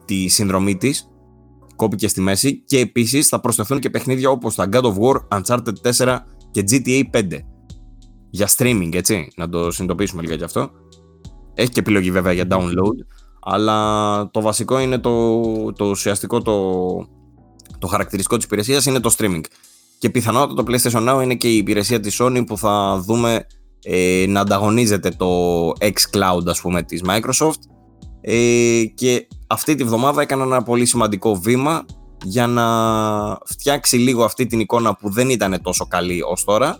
τη 0.04 0.28
συνδρομή 0.28 0.76
της, 0.76 1.10
κόπηκες 1.76 2.10
στη 2.10 2.20
μέση 2.20 2.62
και 2.64 2.78
επίσης 2.78 3.28
θα 3.28 3.40
προσθεθούν 3.40 3.78
και 3.78 3.90
παιχνίδια 3.90 4.30
όπως 4.30 4.54
τα 4.54 4.68
God 4.72 4.82
of 4.82 4.94
War, 4.94 5.40
Uncharted 5.40 5.92
4 5.96 6.18
και 6.50 6.64
GTA 6.70 7.02
5. 7.12 7.24
Για 8.30 8.48
streaming, 8.56 8.90
έτσι, 8.92 9.32
να 9.36 9.48
το 9.48 9.70
συνειδητοποιήσουμε 9.70 10.22
λίγα 10.22 10.34
γι' 10.34 10.44
αυτό. 10.44 10.70
Έχει 11.54 11.70
και 11.70 11.80
επιλογή 11.80 12.10
βέβαια 12.10 12.32
για 12.32 12.46
download, 12.50 12.96
αλλά 13.42 14.30
το 14.30 14.40
βασικό 14.40 14.78
είναι 14.78 14.98
το, 14.98 15.42
το 15.72 15.84
ουσιαστικό, 15.84 16.42
το, 16.42 16.62
το 17.78 17.86
χαρακτηριστικό 17.86 18.36
της 18.36 18.44
υπηρεσίας 18.44 18.86
είναι 18.86 19.00
το 19.00 19.14
streaming. 19.18 19.40
Και 19.98 20.10
πιθανότατα 20.10 20.62
το 20.62 20.72
PlayStation 20.72 21.08
Now 21.08 21.22
είναι 21.22 21.34
και 21.34 21.48
η 21.48 21.56
υπηρεσία 21.56 22.00
της 22.00 22.20
Sony 22.20 22.42
που 22.46 22.58
θα 22.58 23.02
δούμε 23.06 23.46
ε, 23.82 24.24
να 24.28 24.40
ανταγωνίζεται 24.40 25.08
το 25.08 25.68
xCloud 25.68 26.46
ας 26.46 26.60
πούμε 26.60 26.82
της 26.82 27.02
Microsoft 27.06 27.60
ε, 28.20 28.82
και 28.94 29.26
αυτή 29.46 29.74
τη 29.74 29.84
βδομάδα 29.84 30.22
έκανα 30.22 30.42
ένα 30.42 30.62
πολύ 30.62 30.86
σημαντικό 30.86 31.34
βήμα 31.34 31.84
για 32.24 32.46
να 32.46 32.66
φτιάξει 33.44 33.96
λίγο 33.96 34.24
αυτή 34.24 34.46
την 34.46 34.60
εικόνα 34.60 34.94
που 34.94 35.10
δεν 35.10 35.30
ήταν 35.30 35.62
τόσο 35.62 35.86
καλή 35.86 36.22
ως 36.22 36.44
τώρα 36.44 36.78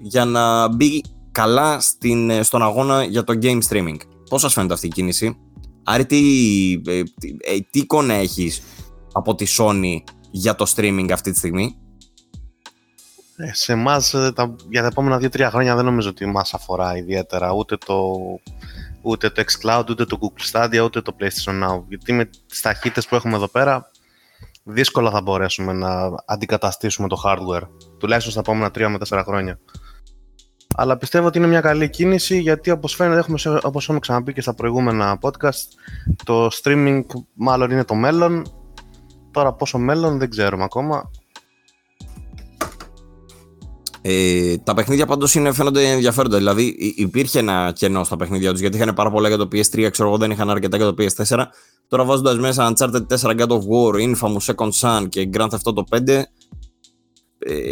για 0.00 0.24
να 0.24 0.68
μπει 0.68 1.02
καλά 1.32 1.80
στην, 1.80 2.44
στον 2.44 2.62
αγώνα 2.62 3.04
για 3.04 3.24
το 3.24 3.38
game 3.42 3.58
streaming. 3.68 3.96
Πώς 4.28 4.40
σας 4.40 4.52
φαίνεται 4.52 4.72
αυτή 4.72 4.86
η 4.86 4.90
κίνηση; 4.90 5.36
Άρη, 5.84 6.06
τι, 6.06 6.72
ε, 6.86 7.02
τι, 7.02 7.36
ε, 7.40 7.58
τι 7.70 7.78
εικόνα 7.78 8.14
έχεις 8.14 8.62
από 9.12 9.34
τη 9.34 9.46
Sony 9.58 9.96
για 10.30 10.54
το 10.54 10.72
streaming 10.76 11.08
αυτή 11.12 11.30
τη 11.30 11.38
στιγμή; 11.38 11.76
Ε, 13.36 13.54
σε 13.54 13.72
εμάς 13.72 14.14
για 14.70 14.80
τα 14.80 14.86
επόμενα 14.86 15.16
2-3 15.16 15.48
χρόνια 15.50 15.76
δεν 15.76 15.84
νομίζω 15.84 16.08
ότι 16.08 16.26
μας 16.26 16.54
αφορά 16.54 16.96
ιδιαίτερα 16.96 17.52
ούτε 17.52 17.76
το 17.76 18.14
ούτε 19.02 19.30
το 19.30 19.42
xCloud, 19.46 19.84
ούτε 19.88 20.04
το 20.04 20.18
Google 20.20 20.52
Stadia, 20.52 20.80
ούτε 20.84 21.00
το 21.00 21.16
PlayStation 21.20 21.64
Now. 21.64 21.82
Γιατί 21.88 22.12
με 22.12 22.30
τις 22.46 22.60
ταχύτητες 22.60 23.06
που 23.06 23.14
έχουμε 23.14 23.36
εδώ 23.36 23.48
πέρα, 23.48 23.90
δύσκολα 24.62 25.10
θα 25.10 25.20
μπορέσουμε 25.20 25.72
να 25.72 26.10
αντικαταστήσουμε 26.26 27.08
το 27.08 27.22
hardware. 27.24 27.68
Τουλάχιστον 27.98 28.32
στα 28.32 28.40
επόμενα 28.40 28.70
3 28.70 28.88
με 28.88 28.98
4 29.08 29.22
χρόνια. 29.24 29.58
Αλλά 30.80 30.96
πιστεύω 30.96 31.26
ότι 31.26 31.38
είναι 31.38 31.46
μια 31.46 31.60
καλή 31.60 31.90
κίνηση 31.90 32.40
γιατί 32.40 32.70
όπως 32.70 32.94
φαίνεται, 32.94 33.18
έχουμε, 33.18 33.38
όπως 33.62 33.82
έχουμε 33.82 33.98
ξαναπεί 33.98 34.32
και 34.32 34.40
στα 34.40 34.54
προηγούμενα 34.54 35.18
podcast, 35.22 35.62
το 36.24 36.48
streaming 36.62 37.00
μάλλον 37.34 37.70
είναι 37.70 37.84
το 37.84 37.94
μέλλον. 37.94 38.46
Τώρα 39.30 39.52
πόσο 39.52 39.78
μέλλον 39.78 40.18
δεν 40.18 40.30
ξέρουμε 40.30 40.64
ακόμα. 40.64 41.10
Ε, 44.02 44.56
τα 44.56 44.74
παιχνίδια 44.74 45.06
πάντως 45.06 45.36
φαίνονται 45.52 45.90
ενδιαφέροντα. 45.90 46.36
Δηλαδή 46.36 46.94
υπήρχε 46.96 47.38
ένα 47.38 47.72
κενό 47.74 48.04
στα 48.04 48.16
παιχνίδια 48.16 48.50
τους 48.50 48.60
γιατί 48.60 48.76
είχαν 48.76 48.94
πάρα 48.94 49.10
πολλά 49.10 49.28
για 49.28 49.36
το 49.36 49.48
PS3, 49.52 49.88
ξέρω 49.90 50.08
εγώ 50.08 50.18
δεν 50.18 50.30
είχαν 50.30 50.50
αρκετά 50.50 50.76
για 50.76 50.86
το 50.86 50.94
PS4. 50.98 51.44
Τώρα 51.88 52.04
βάζοντας 52.04 52.38
μέσα 52.38 52.72
Uncharted 52.72 53.06
4, 53.20 53.36
God 53.38 53.48
of 53.48 53.60
War, 53.60 54.14
Infamous 54.14 54.54
Second 54.54 54.70
Son 54.80 55.08
και 55.08 55.30
Grand 55.32 55.48
Theft 55.48 55.72
Auto 55.74 55.82
5, 55.96 56.08
ε, 56.08 56.22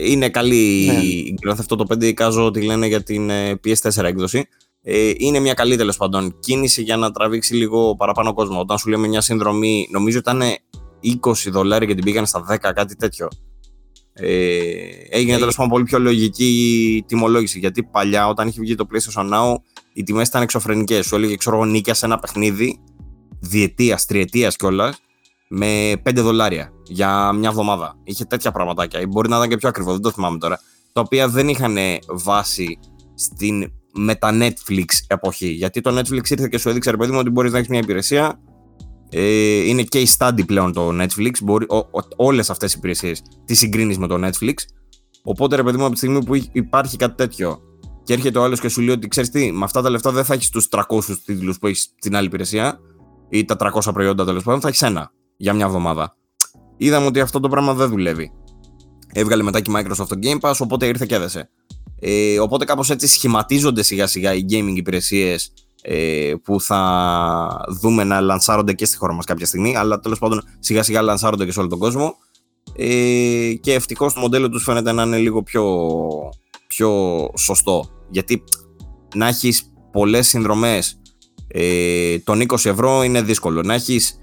είναι 0.04 0.28
καλή 0.28 0.86
ναι. 0.86 0.92
η 0.92 1.38
Grand 1.42 1.54
Theft 1.54 1.76
Auto 1.76 1.94
5, 1.94 2.02
εικάζω 2.02 2.44
ότι 2.44 2.62
λένε 2.62 2.86
για 2.86 3.02
την 3.02 3.30
ε, 3.30 3.60
PS4 3.64 4.04
έκδοση. 4.04 4.48
Ε, 4.82 5.12
είναι 5.16 5.38
μια 5.38 5.54
καλή 5.54 5.76
τέλος 5.76 5.96
πάντων 5.96 6.38
κίνηση 6.40 6.82
για 6.82 6.96
να 6.96 7.10
τραβήξει 7.10 7.54
λίγο 7.54 7.96
παραπάνω 7.96 8.32
κόσμο. 8.32 8.60
Όταν 8.60 8.78
σου 8.78 8.88
λέμε 8.88 9.08
μια 9.08 9.20
συνδρομή, 9.20 9.88
νομίζω 9.90 10.18
ήταν 10.18 10.42
20 11.26 11.32
δολάρια 11.50 11.88
και 11.88 11.94
την 11.94 12.04
πήγαν 12.04 12.26
στα 12.26 12.44
10, 12.50 12.56
κάτι 12.74 12.96
τέτοιο. 12.96 13.28
Ε, 14.12 14.28
έγινε 15.10 15.34
ε, 15.34 15.38
τέλος 15.38 15.54
πάντων 15.54 15.70
πολύ 15.70 15.84
πιο 15.84 15.98
λογική 15.98 16.44
η 16.46 17.02
τιμολόγηση. 17.02 17.58
Γιατί 17.58 17.82
παλιά, 17.82 18.28
όταν 18.28 18.48
είχε 18.48 18.60
βγει 18.60 18.74
το 18.74 18.86
PlayStation 18.92 19.32
Now, 19.32 19.54
οι 19.92 20.02
τιμές 20.02 20.28
ήταν 20.28 20.42
εξωφρενικές. 20.42 21.06
Σου 21.06 21.14
έλεγε, 21.14 21.36
ξέρω 21.36 21.62
εγώ, 21.62 21.80
σε 21.90 22.06
ένα 22.06 22.18
παιχνίδι 22.18 22.80
διετίας, 23.40 24.06
τριετίας 24.06 24.56
κιόλας, 24.56 25.00
με 25.49 25.92
5 25.92 26.12
δολάρια 26.14 26.72
για 26.84 27.32
μια 27.32 27.49
εβδομάδα. 27.49 27.99
Είχε 28.05 28.24
τέτοια 28.24 28.53
πραγματάκια. 28.53 29.07
Μπορεί 29.09 29.28
να 29.28 29.36
ήταν 29.36 29.49
και 29.49 29.57
πιο 29.57 29.68
ακριβό, 29.68 29.92
δεν 29.92 30.01
το 30.01 30.11
θυμάμαι 30.11 30.38
τώρα. 30.38 30.61
Τα 30.92 31.01
οποία 31.01 31.28
δεν 31.28 31.49
είχαν 31.49 31.76
βάση 32.09 32.78
στην 33.14 33.72
μετα 33.94 34.30
Netflix 34.32 34.84
εποχή. 35.07 35.49
Γιατί 35.49 35.80
το 35.80 35.99
Netflix 35.99 36.30
ήρθε 36.30 36.49
και 36.49 36.59
σου 36.59 36.68
έδειξε, 36.68 36.90
ρε 36.90 36.96
παιδί 36.96 37.12
μου, 37.12 37.18
ότι 37.18 37.30
μπορείς 37.30 37.53
να 37.53 37.59
έχεις 37.59 37.70
μια 37.70 37.78
υπηρεσία 37.78 38.40
ε, 39.11 39.68
είναι 39.68 39.84
case 39.92 40.16
study 40.18 40.46
πλέον 40.46 40.72
το 40.72 40.88
Netflix. 41.03 41.30
Μπορεί, 41.42 41.66
όλες 42.16 42.51
αυτές 42.51 42.72
οι 42.72 42.74
υπηρεσίες 42.78 43.22
τις 43.44 43.59
συγκρίνεις 43.59 43.99
με 43.99 44.07
το 44.07 44.26
Netflix. 44.26 44.55
Οπότε 45.22 45.57
ρε 45.57 45.62
παιδί 45.62 45.76
μου, 45.76 45.82
από 45.84 45.92
τη 45.92 45.99
στιγμή 45.99 46.24
που 46.24 46.34
υπάρχει 46.53 46.96
κάτι 46.96 47.14
τέτοιο 47.14 47.61
και 48.03 48.12
έρχεται 48.12 48.38
ο 48.38 48.42
άλλος 48.42 48.61
και 48.61 48.68
σου 48.68 48.80
λέει 48.80 48.94
ότι 48.94 49.09
ξέρεις 49.09 49.30
τι, 49.30 49.53
με 49.53 49.64
αυτά 49.64 49.82
τα 49.82 49.90
λεφτά 49.90 50.12
δεν 50.12 50.24
θα 50.24 50.34
έχεις 50.34 50.51
τους 50.51 50.68
300 50.70 50.82
τίτλους 51.24 51.59
που 51.59 51.66
έχεις 51.66 51.94
στην 51.99 52.16
άλλη 52.16 52.26
υπηρεσία 52.26 52.80
ή 53.28 53.44
τα 53.44 53.57
300 53.59 53.92
προϊόντα 53.92 54.24
τέλος 54.24 54.42
πάντων, 54.42 54.61
θα 54.61 54.68
έχεις 54.68 54.82
ένα 54.82 55.12
για 55.39 55.53
μια 55.53 55.64
εβδομάδα. 55.64 56.16
Είδαμε 56.76 57.07
ότι 57.07 57.20
αυτό 57.20 57.41
το 57.41 57.49
πράγμα 57.49 57.74
δεν 57.74 57.89
δουλεύει. 57.89 58.32
Έβγαλε 59.12 59.43
μετά 59.43 59.61
και 59.61 59.70
η 59.70 59.74
Microsoft 59.76 60.07
το 60.09 60.18
Game 60.22 60.39
Pass, 60.41 60.55
οπότε 60.59 60.86
ήρθε 60.86 61.07
και 61.07 61.14
έδεσε. 61.14 61.51
Ε, 62.01 62.39
οπότε 62.39 62.64
κάπως 62.64 62.91
έτσι 62.91 63.07
σχηματίζονται 63.07 63.82
σιγά 63.82 64.07
σιγά 64.07 64.34
οι 64.34 64.45
gaming 64.51 64.74
υπηρεσίες 64.76 65.53
ε, 65.82 66.32
που 66.45 66.61
θα 66.61 67.64
δούμε 67.68 68.05
να 68.05 68.20
λανσάρονται 68.20 68.72
και 68.72 68.84
στη 68.84 68.97
χώρα 68.97 69.12
μας 69.12 69.24
κάποια 69.24 69.47
στιγμή, 69.47 69.76
αλλά 69.76 70.01
τέλος 70.01 70.18
πάντων 70.18 70.43
σιγά 70.59 70.82
σιγά 70.82 71.03
λανσάρονται 71.03 71.45
και 71.45 71.53
σε 71.53 71.61
όλο 71.61 71.68
τον 71.68 71.78
κόσμο. 71.78 72.14
Ε, 72.76 73.53
και 73.61 73.74
ευτυχώς 73.74 74.14
το 74.14 74.20
μοντέλο 74.20 74.49
τους 74.49 74.62
φαίνεται 74.62 74.93
να 74.93 75.03
είναι 75.03 75.18
λίγο 75.18 75.43
πιο, 75.43 75.89
πιο 76.66 76.91
σωστό. 77.36 77.91
Γιατί 78.11 78.45
να 79.14 79.26
έχεις 79.26 79.72
πολλές 79.93 80.28
συνδρομές 80.28 81.01
ε, 81.49 82.18
των 82.18 82.41
20 82.49 82.64
ευρώ 82.64 83.03
είναι 83.03 83.22
δύσκολο. 83.22 83.62
Να 83.62 83.74
έχεις 83.74 84.20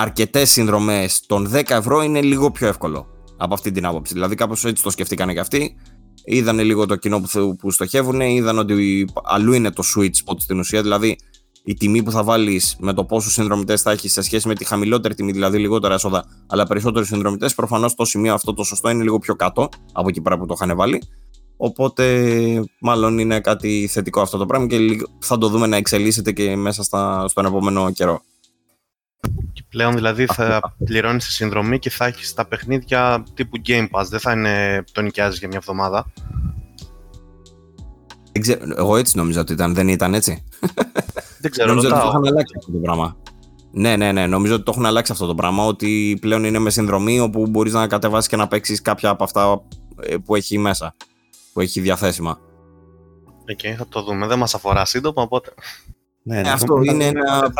αρκετές 0.00 0.50
συνδρομές 0.50 1.26
των 1.26 1.50
10 1.54 1.62
ευρώ 1.68 2.02
είναι 2.02 2.22
λίγο 2.22 2.50
πιο 2.50 2.66
εύκολο 2.66 3.06
από 3.36 3.54
αυτή 3.54 3.70
την 3.70 3.86
άποψη. 3.86 4.12
Δηλαδή 4.12 4.34
κάπως 4.34 4.64
έτσι 4.64 4.82
το 4.82 4.90
σκεφτήκανε 4.90 5.32
και 5.32 5.40
αυτοί 5.40 5.76
είδανε 6.24 6.62
λίγο 6.62 6.86
το 6.86 6.96
κοινό 6.96 7.20
που, 7.20 7.56
που 7.56 7.70
στοχεύουν, 7.70 8.20
είδαν 8.20 8.58
ότι 8.58 9.06
αλλού 9.24 9.52
είναι 9.52 9.70
το 9.70 9.82
sweet 9.96 10.10
spot 10.10 10.36
στην 10.38 10.58
ουσία, 10.58 10.82
δηλαδή 10.82 11.18
η 11.64 11.74
τιμή 11.74 12.02
που 12.02 12.10
θα 12.10 12.22
βάλεις 12.24 12.76
με 12.78 12.92
το 12.92 13.04
πόσου 13.04 13.30
συνδρομητές 13.30 13.82
θα 13.82 13.90
έχεις 13.90 14.12
σε 14.12 14.22
σχέση 14.22 14.48
με 14.48 14.54
τη 14.54 14.64
χαμηλότερη 14.64 15.14
τιμή, 15.14 15.32
δηλαδή 15.32 15.58
λιγότερα 15.58 15.94
έσοδα, 15.94 16.24
αλλά 16.46 16.66
περισσότερου 16.66 17.04
συνδρομητές, 17.04 17.54
προφανώς 17.54 17.94
το 17.94 18.04
σημείο 18.04 18.34
αυτό 18.34 18.54
το 18.54 18.64
σωστό 18.64 18.88
είναι 18.88 19.02
λίγο 19.02 19.18
πιο 19.18 19.34
κάτω 19.34 19.68
από 19.92 20.08
εκεί 20.08 20.20
πέρα 20.20 20.38
που 20.38 20.46
το 20.46 20.54
είχαν 20.60 20.76
βάλει. 20.76 21.02
Οπότε, 21.56 22.04
μάλλον 22.80 23.18
είναι 23.18 23.40
κάτι 23.40 23.88
θετικό 23.90 24.20
αυτό 24.20 24.38
το 24.38 24.46
πράγμα 24.46 24.66
και 24.66 24.78
θα 25.18 25.38
το 25.38 25.48
δούμε 25.48 25.66
να 25.66 25.76
εξελίσσεται 25.76 26.32
και 26.32 26.56
μέσα 26.56 26.82
στα, 26.82 27.28
στον 27.28 27.44
επόμενο 27.44 27.90
καιρό. 27.90 28.22
Και 29.52 29.62
πλέον 29.68 29.94
δηλαδή 29.94 30.26
θα 30.26 30.74
πληρώνεις 30.84 31.26
τη 31.26 31.32
συνδρομή 31.32 31.78
και 31.78 31.90
θα 31.90 32.06
έχεις 32.06 32.34
τα 32.34 32.46
παιχνίδια 32.46 33.24
τύπου 33.34 33.60
Game 33.66 33.88
Pass. 33.90 34.04
Δεν 34.08 34.20
θα 34.20 34.32
είναι 34.32 34.84
το 34.92 35.02
νοικιάζεις 35.02 35.38
για 35.38 35.48
μια 35.48 35.58
εβδομάδα. 35.58 36.12
εγώ 38.76 38.96
έτσι 38.96 39.16
νόμιζα 39.16 39.40
ότι 39.40 39.52
ήταν, 39.52 39.74
δεν 39.74 39.88
ήταν 39.88 40.14
έτσι. 40.14 40.44
Δεν 41.40 41.50
ξέρω, 41.50 41.68
νομίζω 41.68 41.88
ότι 41.88 42.00
το 42.00 42.06
έχουν 42.06 42.26
αλλάξει 42.26 42.54
αυτό 42.58 42.72
το 42.72 42.78
πράγμα. 42.78 43.16
Ναι, 43.70 43.96
ναι, 43.96 44.12
ναι. 44.12 44.26
Νομίζω 44.26 44.54
ότι 44.54 44.62
το 44.62 44.70
έχουν 44.70 44.86
αλλάξει 44.86 45.12
αυτό 45.12 45.26
το 45.26 45.34
πράγμα. 45.34 45.64
Ότι 45.64 46.18
πλέον 46.20 46.44
είναι 46.44 46.58
με 46.58 46.70
συνδρομή 46.70 47.20
όπου 47.20 47.46
μπορείς 47.46 47.72
να 47.72 47.86
κατεβάσεις 47.86 48.28
και 48.28 48.36
να 48.36 48.48
παίξεις 48.48 48.82
κάποια 48.82 49.10
από 49.10 49.24
αυτά 49.24 49.62
ε, 50.02 50.16
που 50.16 50.34
έχει 50.34 50.58
μέσα. 50.58 50.94
Που 51.52 51.60
έχει 51.60 51.80
διαθέσιμα. 51.80 52.40
Εκεί 53.44 53.74
θα 53.74 53.86
το 53.88 54.02
δούμε. 54.02 54.26
Δεν 54.26 54.38
μας 54.38 54.54
αφορά 54.54 54.84
σύντομα, 54.84 55.22
οπότε. 55.22 55.52
Ναι, 56.22 56.40
ναι, 56.40 56.50
αυτό 56.50 56.80
είναι 56.82 57.04
ένα. 57.04 57.52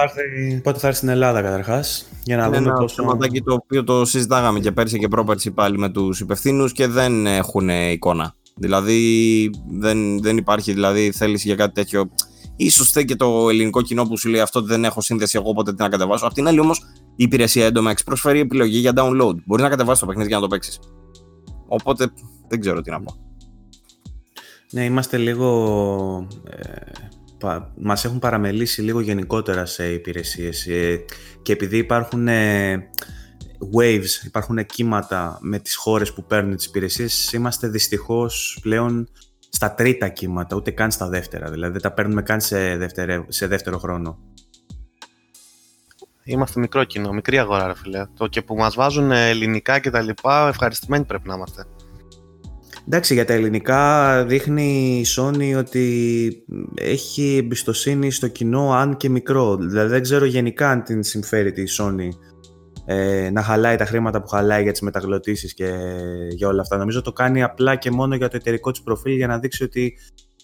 Πότε 0.62 0.78
θα 0.78 0.86
έρθει 0.86 0.98
στην 0.98 1.08
Ελλάδα 1.08 1.42
καταρχάς. 1.42 2.08
Για 2.24 2.36
να 2.36 2.46
είναι 2.46 2.56
δούμε 2.56 2.68
ένα 2.68 2.78
πόσο. 2.78 2.94
θεματάκι 2.94 3.42
το 3.42 3.54
οποίο 3.54 3.84
το 3.84 4.04
συζητάγαμε 4.04 4.60
και 4.60 4.72
πέρσι 4.72 4.98
και 4.98 5.08
πρόπερσι 5.08 5.50
πάλι 5.50 5.78
με 5.78 5.88
τους 5.88 6.20
υπευθύνους 6.20 6.72
και 6.72 6.86
δεν 6.86 7.26
έχουν 7.26 7.68
εικόνα. 7.68 8.34
Δηλαδή 8.54 9.50
δεν, 9.70 10.22
δεν 10.22 10.36
υπάρχει 10.36 10.72
δηλαδή 10.72 11.12
θέληση 11.12 11.46
για 11.46 11.56
κάτι 11.56 11.74
τέτοιο. 11.74 12.10
σω 12.70 12.84
θέλει 12.84 13.04
και 13.04 13.16
το 13.16 13.48
ελληνικό 13.48 13.82
κοινό 13.82 14.04
που 14.04 14.18
σου 14.18 14.28
λέει 14.28 14.40
αυτό 14.40 14.58
ότι 14.58 14.68
δεν 14.68 14.84
έχω 14.84 15.00
σύνδεση 15.00 15.38
εγώ, 15.40 15.50
οπότε 15.50 15.74
τι 15.74 15.82
να 15.82 15.88
κατεβάσω. 15.88 16.26
Απ' 16.26 16.32
την 16.32 16.46
άλλη 16.48 16.60
όμως 16.60 16.78
η 17.16 17.24
υπηρεσία 17.24 17.70
Endomax 17.72 17.94
προσφέρει 18.04 18.40
επιλογή 18.40 18.78
για 18.78 18.92
download. 18.96 19.34
Μπορείς 19.44 19.64
να 19.64 19.68
κατεβάσεις 19.68 20.00
το 20.00 20.06
παιχνίδι 20.06 20.28
για 20.28 20.36
να 20.36 20.42
το 20.42 20.48
παίξεις. 20.48 20.78
Οπότε 21.68 22.10
δεν 22.48 22.60
ξέρω 22.60 22.80
τι 22.80 22.90
να 22.90 23.00
πω. 23.00 23.16
Ναι, 24.72 24.84
είμαστε 24.84 25.16
λίγο 25.16 26.26
ε, 26.50 26.62
μας 27.76 28.04
έχουν 28.04 28.18
παραμελήσει 28.18 28.82
λίγο 28.82 29.00
γενικότερα 29.00 29.66
σε 29.66 29.92
υπηρεσίες 29.92 30.66
ε, 30.66 31.04
και 31.42 31.52
επειδή 31.52 31.76
υπάρχουν 31.76 32.28
ε, 32.28 32.90
waves, 33.76 34.24
υπάρχουν 34.24 34.66
κύματα 34.66 35.38
με 35.40 35.58
τις 35.58 35.76
χώρες 35.76 36.12
που 36.12 36.24
παίρνουν 36.24 36.56
τις 36.56 36.66
υπηρεσίες, 36.66 37.32
είμαστε 37.32 37.68
δυστυχώς 37.68 38.58
πλέον 38.62 39.08
στα 39.48 39.74
τρίτα 39.74 40.08
κύματα, 40.08 40.56
ούτε 40.56 40.70
καν 40.70 40.90
στα 40.90 41.08
δεύτερα, 41.08 41.50
δηλαδή 41.50 41.72
δεν 41.72 41.82
τα 41.82 41.92
παίρνουμε 41.92 42.22
καν 42.22 42.40
σε, 42.40 42.76
δεύτερο, 42.76 43.24
σε 43.28 43.46
δεύτερο 43.46 43.78
χρόνο. 43.78 44.18
Είμαστε 46.24 46.60
μικρό 46.60 46.84
κοινό, 46.84 47.12
μικρή 47.12 47.38
αγορά 47.38 47.66
ρε 47.66 47.74
φίλε. 47.74 48.06
Το 48.16 48.26
και 48.26 48.42
που 48.42 48.54
μας 48.54 48.74
βάζουν 48.74 49.10
ελληνικά 49.10 49.78
και 49.78 49.90
τα 49.90 50.00
λοιπά, 50.00 50.48
ευχαριστημένοι 50.48 51.04
πρέπει 51.04 51.28
να 51.28 51.34
είμαστε. 51.34 51.66
Εντάξει, 52.90 53.14
για 53.14 53.24
τα 53.24 53.32
ελληνικά 53.32 54.24
δείχνει 54.24 54.98
η 54.98 55.06
Sony 55.16 55.58
ότι 55.58 56.44
έχει 56.74 57.36
εμπιστοσύνη 57.36 58.10
στο 58.10 58.28
κοινό 58.28 58.72
αν 58.72 58.96
και 58.96 59.08
μικρό. 59.08 59.56
Δηλαδή 59.56 59.88
δεν 59.88 60.02
ξέρω 60.02 60.24
γενικά 60.24 60.70
αν 60.70 60.82
την 60.82 61.02
συμφέρει 61.02 61.52
τη 61.52 61.62
Sony 61.78 62.08
ε, 62.84 63.30
να 63.30 63.42
χαλάει 63.42 63.76
τα 63.76 63.84
χρήματα 63.84 64.22
που 64.22 64.28
χαλάει 64.28 64.62
για 64.62 64.72
τις 64.72 64.80
μεταγλωτήσεις 64.80 65.54
και 65.54 65.74
για 66.30 66.48
όλα 66.48 66.60
αυτά. 66.60 66.76
Νομίζω 66.76 67.02
το 67.02 67.12
κάνει 67.12 67.42
απλά 67.42 67.76
και 67.76 67.90
μόνο 67.90 68.14
για 68.14 68.28
το 68.28 68.36
εταιρικό 68.36 68.70
της 68.70 68.82
προφίλ 68.82 69.16
για 69.16 69.26
να 69.26 69.38
δείξει 69.38 69.64
ότι 69.64 69.98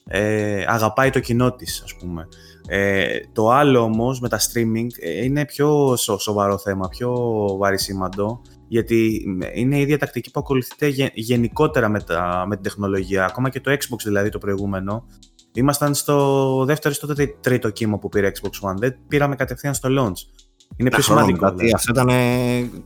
ε, 0.06 0.64
αγαπάει 0.66 1.10
το 1.10 1.20
κοινό 1.20 1.52
της, 1.52 1.82
ας 1.84 1.94
πούμε. 1.96 2.28
Ε, 2.68 3.06
το 3.32 3.50
άλλο 3.50 3.80
όμως 3.80 4.20
με 4.20 4.28
τα 4.28 4.38
streaming 4.38 4.86
ε, 5.00 5.24
είναι 5.24 5.44
πιο 5.44 5.96
σοβαρό 5.96 6.58
θέμα, 6.58 6.88
πιο 6.88 7.12
βαρισίμαντο 7.58 8.40
γιατί 8.74 9.22
είναι 9.54 9.76
η 9.76 9.80
ίδια 9.80 9.98
τακτική 9.98 10.30
που 10.30 10.40
ακολουθείται 10.40 11.10
γενικότερα 11.14 11.88
με, 11.88 12.00
τα, 12.00 12.44
με 12.48 12.54
την 12.54 12.64
τεχνολογία. 12.64 13.24
Ακόμα 13.24 13.48
και 13.48 13.60
το 13.60 13.72
Xbox 13.72 13.98
δηλαδή 14.04 14.28
το 14.28 14.38
προηγούμενο. 14.38 15.06
Ήμασταν 15.52 15.94
στο 15.94 16.64
δεύτερο 16.64 16.94
ή 16.94 16.96
στο 16.96 17.14
τρίτο 17.40 17.70
κύμα 17.70 17.98
που 17.98 18.08
πήρε 18.08 18.30
Xbox 18.34 18.70
One. 18.70 18.74
Δεν 18.76 18.96
πήραμε 19.08 19.36
κατευθείαν 19.36 19.74
στο 19.74 19.88
launch. 19.98 20.44
Είναι 20.76 20.90
πιο 20.90 21.02
σημαντικό. 21.02 21.50
Δηλαδή. 21.50 21.72
Αυτό 21.74 21.92
ήταν 21.92 22.08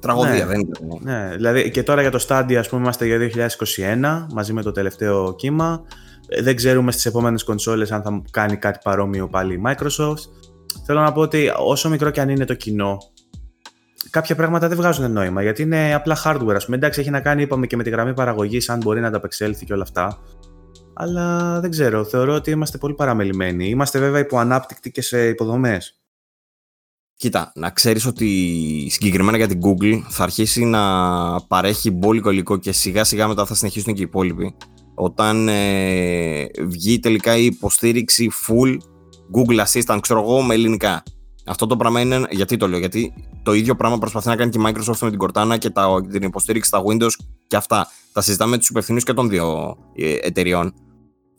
τραγωδία, 0.00 0.32
ναι, 0.32 0.44
δεν 0.44 0.60
ήταν. 0.60 1.00
Ναι, 1.00 1.30
δηλαδή 1.34 1.70
και 1.70 1.82
τώρα 1.82 2.00
για 2.00 2.10
το 2.10 2.24
Stadia, 2.28 2.54
ας 2.54 2.68
πούμε, 2.68 2.82
είμαστε 2.82 3.06
για 3.06 3.18
2021 4.26 4.26
μαζί 4.34 4.52
με 4.52 4.62
το 4.62 4.72
τελευταίο 4.72 5.34
κύμα. 5.34 5.82
Ε, 6.28 6.42
δεν 6.42 6.56
ξέρουμε 6.56 6.92
στις 6.92 7.06
επόμενες 7.06 7.44
κονσόλες 7.44 7.92
αν 7.92 8.02
θα 8.02 8.22
κάνει 8.30 8.56
κάτι 8.56 8.78
παρόμοιο 8.82 9.28
πάλι 9.28 9.54
η 9.54 9.62
Microsoft. 9.66 10.22
Θέλω 10.86 11.00
να 11.00 11.12
πω 11.12 11.20
ότι 11.20 11.50
όσο 11.58 11.88
μικρό 11.88 12.10
και 12.10 12.20
αν 12.20 12.28
είναι 12.28 12.44
το 12.44 12.54
κοινό 12.54 12.98
κάποια 14.10 14.34
πράγματα 14.34 14.68
δεν 14.68 14.76
βγάζουν 14.76 15.12
νόημα 15.12 15.42
γιατί 15.42 15.62
είναι 15.62 15.94
απλά 15.94 16.16
hardware. 16.24 16.56
Α 16.62 16.64
πούμε, 16.64 16.76
εντάξει, 16.76 17.00
έχει 17.00 17.10
να 17.10 17.20
κάνει, 17.20 17.42
είπαμε, 17.42 17.66
και 17.66 17.76
με 17.76 17.82
τη 17.82 17.90
γραμμή 17.90 18.14
παραγωγής, 18.14 18.68
αν 18.68 18.78
μπορεί 18.78 19.00
να 19.00 19.06
ανταπεξέλθει 19.06 19.64
και 19.64 19.72
όλα 19.72 19.82
αυτά. 19.82 20.18
Αλλά 20.94 21.58
δεν 21.60 21.70
ξέρω, 21.70 22.04
θεωρώ 22.04 22.34
ότι 22.34 22.50
είμαστε 22.50 22.78
πολύ 22.78 22.94
παραμελημένοι. 22.94 23.68
Είμαστε 23.68 23.98
βέβαια 23.98 24.20
υποανάπτυκτοι 24.20 24.90
και 24.90 25.02
σε 25.02 25.28
υποδομές. 25.28 26.00
Κοίτα, 27.16 27.52
να 27.54 27.70
ξέρεις 27.70 28.06
ότι 28.06 28.26
συγκεκριμένα 28.90 29.36
για 29.36 29.48
την 29.48 29.60
Google 29.62 30.00
θα 30.08 30.22
αρχίσει 30.22 30.64
να 30.64 30.80
παρέχει 31.40 31.90
μπόλικο 31.90 32.30
υλικό 32.30 32.56
και 32.56 32.72
σιγά 32.72 33.04
σιγά 33.04 33.28
μετά 33.28 33.46
θα 33.46 33.54
συνεχίσουν 33.54 33.94
και 33.94 34.00
οι 34.00 34.04
υπόλοιποι. 34.04 34.54
όταν 34.94 35.48
ε, 35.48 36.46
βγει 36.66 36.98
τελικά 36.98 37.36
η 37.36 37.44
υποστήριξη 37.44 38.30
full 38.46 38.76
Google 39.36 39.64
Assistant, 39.64 39.98
ξέρω 40.00 40.20
εγώ, 40.20 40.42
με 40.42 40.54
ελληνικά. 40.54 41.02
Αυτό 41.48 41.66
το 41.66 41.76
πράγμα 41.76 42.00
είναι, 42.00 42.26
γιατί 42.30 42.56
το 42.56 42.68
λέω, 42.68 42.78
γιατί 42.78 43.12
το 43.42 43.52
ίδιο 43.52 43.74
πράγμα 43.76 43.98
προσπαθεί 43.98 44.28
να 44.28 44.36
κάνει 44.36 44.50
και 44.50 44.58
η 44.58 44.62
Microsoft 44.66 44.98
με 45.00 45.10
την 45.10 45.18
Cortana 45.22 45.56
και 45.58 45.70
τα, 45.70 46.00
την 46.10 46.22
υποστήριξη 46.22 46.68
στα 46.68 46.82
Windows 46.86 47.24
και 47.46 47.56
αυτά. 47.56 47.88
Τα 48.12 48.20
συζητάμε 48.20 48.50
με 48.50 48.58
τους 48.58 48.68
υπευθυνού 48.68 48.98
και 48.98 49.12
των 49.12 49.28
δύο 49.28 49.76
ε, 49.94 50.14
εταιριών. 50.20 50.74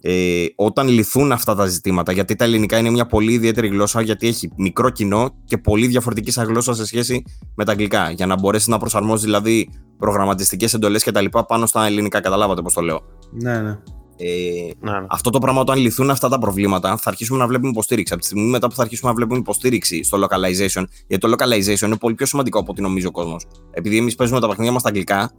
Ε, 0.02 0.46
όταν 0.56 0.88
λυθούν 0.88 1.32
αυτά 1.32 1.56
τα 1.56 1.66
ζητήματα, 1.66 2.12
γιατί 2.12 2.36
τα 2.36 2.44
ελληνικά 2.44 2.78
είναι 2.78 2.90
μια 2.90 3.06
πολύ 3.06 3.34
ιδιαίτερη 3.34 3.68
γλώσσα, 3.68 4.02
γιατί 4.02 4.28
έχει 4.28 4.52
μικρό 4.58 4.90
κοινό 4.90 5.30
και 5.46 5.58
πολύ 5.58 5.88
διαφορετική 5.88 6.32
σαν 6.32 6.48
γλώσσα 6.48 6.74
σε 6.74 6.86
σχέση 6.86 7.24
με 7.56 7.66
τα 7.66 7.72
αγγλικά. 7.72 8.12
Για 8.12 8.26
να 8.26 8.40
μπορέσει 8.40 8.70
να 8.70 8.78
προσαρμόσει 8.78 9.26
δηλαδή 9.26 9.70
προγραμματιστικές 9.98 10.74
εντολές 10.74 11.04
και 11.04 11.12
τα 11.12 11.22
λοιπά 11.22 11.46
πάνω 11.46 11.66
στα 11.66 11.86
ελληνικά. 11.86 12.20
Καταλάβατε 12.20 12.62
πώς 12.62 12.74
το 12.74 12.82
λέω. 12.82 13.02
Ναι, 13.32 13.62
ναι. 13.62 13.78
Ε, 14.22 14.72
ναι, 14.80 14.92
ναι. 14.92 15.06
Αυτό 15.10 15.30
το 15.30 15.40
πράγμα, 15.40 15.62
όταν 15.62 15.78
λυθούν 15.78 16.10
αυτά 16.10 16.30
τα 16.30 16.40
προβλήματα, 16.40 16.98
θα 16.98 17.10
αρχίσουμε 17.10 17.40
να 17.40 17.48
βλέπουμε 17.48 17.70
υποστήριξη. 17.70 18.14
Από 18.14 18.22
τη 18.22 18.28
στιγμή 18.28 18.50
μετά 18.50 18.68
που 18.68 18.76
θα 18.76 18.82
αρχίσουμε 18.82 19.10
να 19.10 19.16
βλέπουμε 19.16 19.40
υποστήριξη 19.40 20.04
στο 20.04 20.18
localization, 20.18 20.84
γιατί 21.08 21.28
το 21.28 21.36
localization 21.38 21.86
είναι 21.86 21.98
πολύ 21.98 22.16
πιο 22.16 22.26
σημαντικό 22.26 22.60
από 22.60 22.72
ό,τι 22.72 22.82
νομίζει 22.82 23.06
ο 23.06 23.12
κόσμος. 23.12 23.46
Επειδή 23.72 23.98
εμείς 23.98 24.16
παίζουμε 24.16 24.40
τα 24.40 24.48
παιχνίδια 24.48 24.72
μας 24.72 24.82
στα 24.82 24.90
αγγλικά 24.90 25.32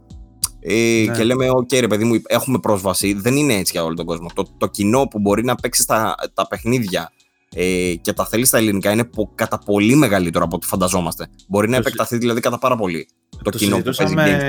ε, 0.59 1.03
ναι. 1.07 1.15
και 1.15 1.23
λέμε, 1.23 1.49
OK, 1.49 1.79
ρε 1.79 1.87
παιδί 1.87 2.03
μου, 2.03 2.21
έχουμε 2.25 2.59
πρόσβαση. 2.59 3.13
Δεν 3.13 3.35
είναι 3.35 3.53
έτσι 3.53 3.71
για 3.71 3.83
όλο 3.83 3.95
τον 3.95 4.05
κόσμο. 4.05 4.27
Το, 4.33 4.45
το 4.57 4.67
κοινό 4.67 5.07
που 5.07 5.19
μπορεί 5.19 5.43
να 5.43 5.55
παίξει 5.55 5.85
τα, 5.87 6.15
τα 6.33 6.47
παιχνίδια 6.47 7.11
ε, 7.55 7.93
και 8.01 8.13
τα 8.13 8.25
θέλει 8.25 8.45
στα 8.45 8.57
ελληνικά 8.57 8.91
είναι 8.91 9.03
πο, 9.03 9.31
κατά 9.35 9.59
πολύ 9.65 9.95
μεγαλύτερο 9.95 10.43
από 10.43 10.55
ό,τι 10.55 10.67
φανταζόμαστε. 10.67 11.27
Μπορεί 11.47 11.69
να 11.69 11.75
επεκταθεί 11.75 12.17
δηλαδή 12.17 12.39
κατά 12.39 12.59
πάρα 12.59 12.75
πολύ 12.75 13.07
το, 13.29 13.51
το 13.51 13.57
κοινό 13.57 13.77
που 13.77 13.91
παίζει 13.97 14.13
games 14.17 14.41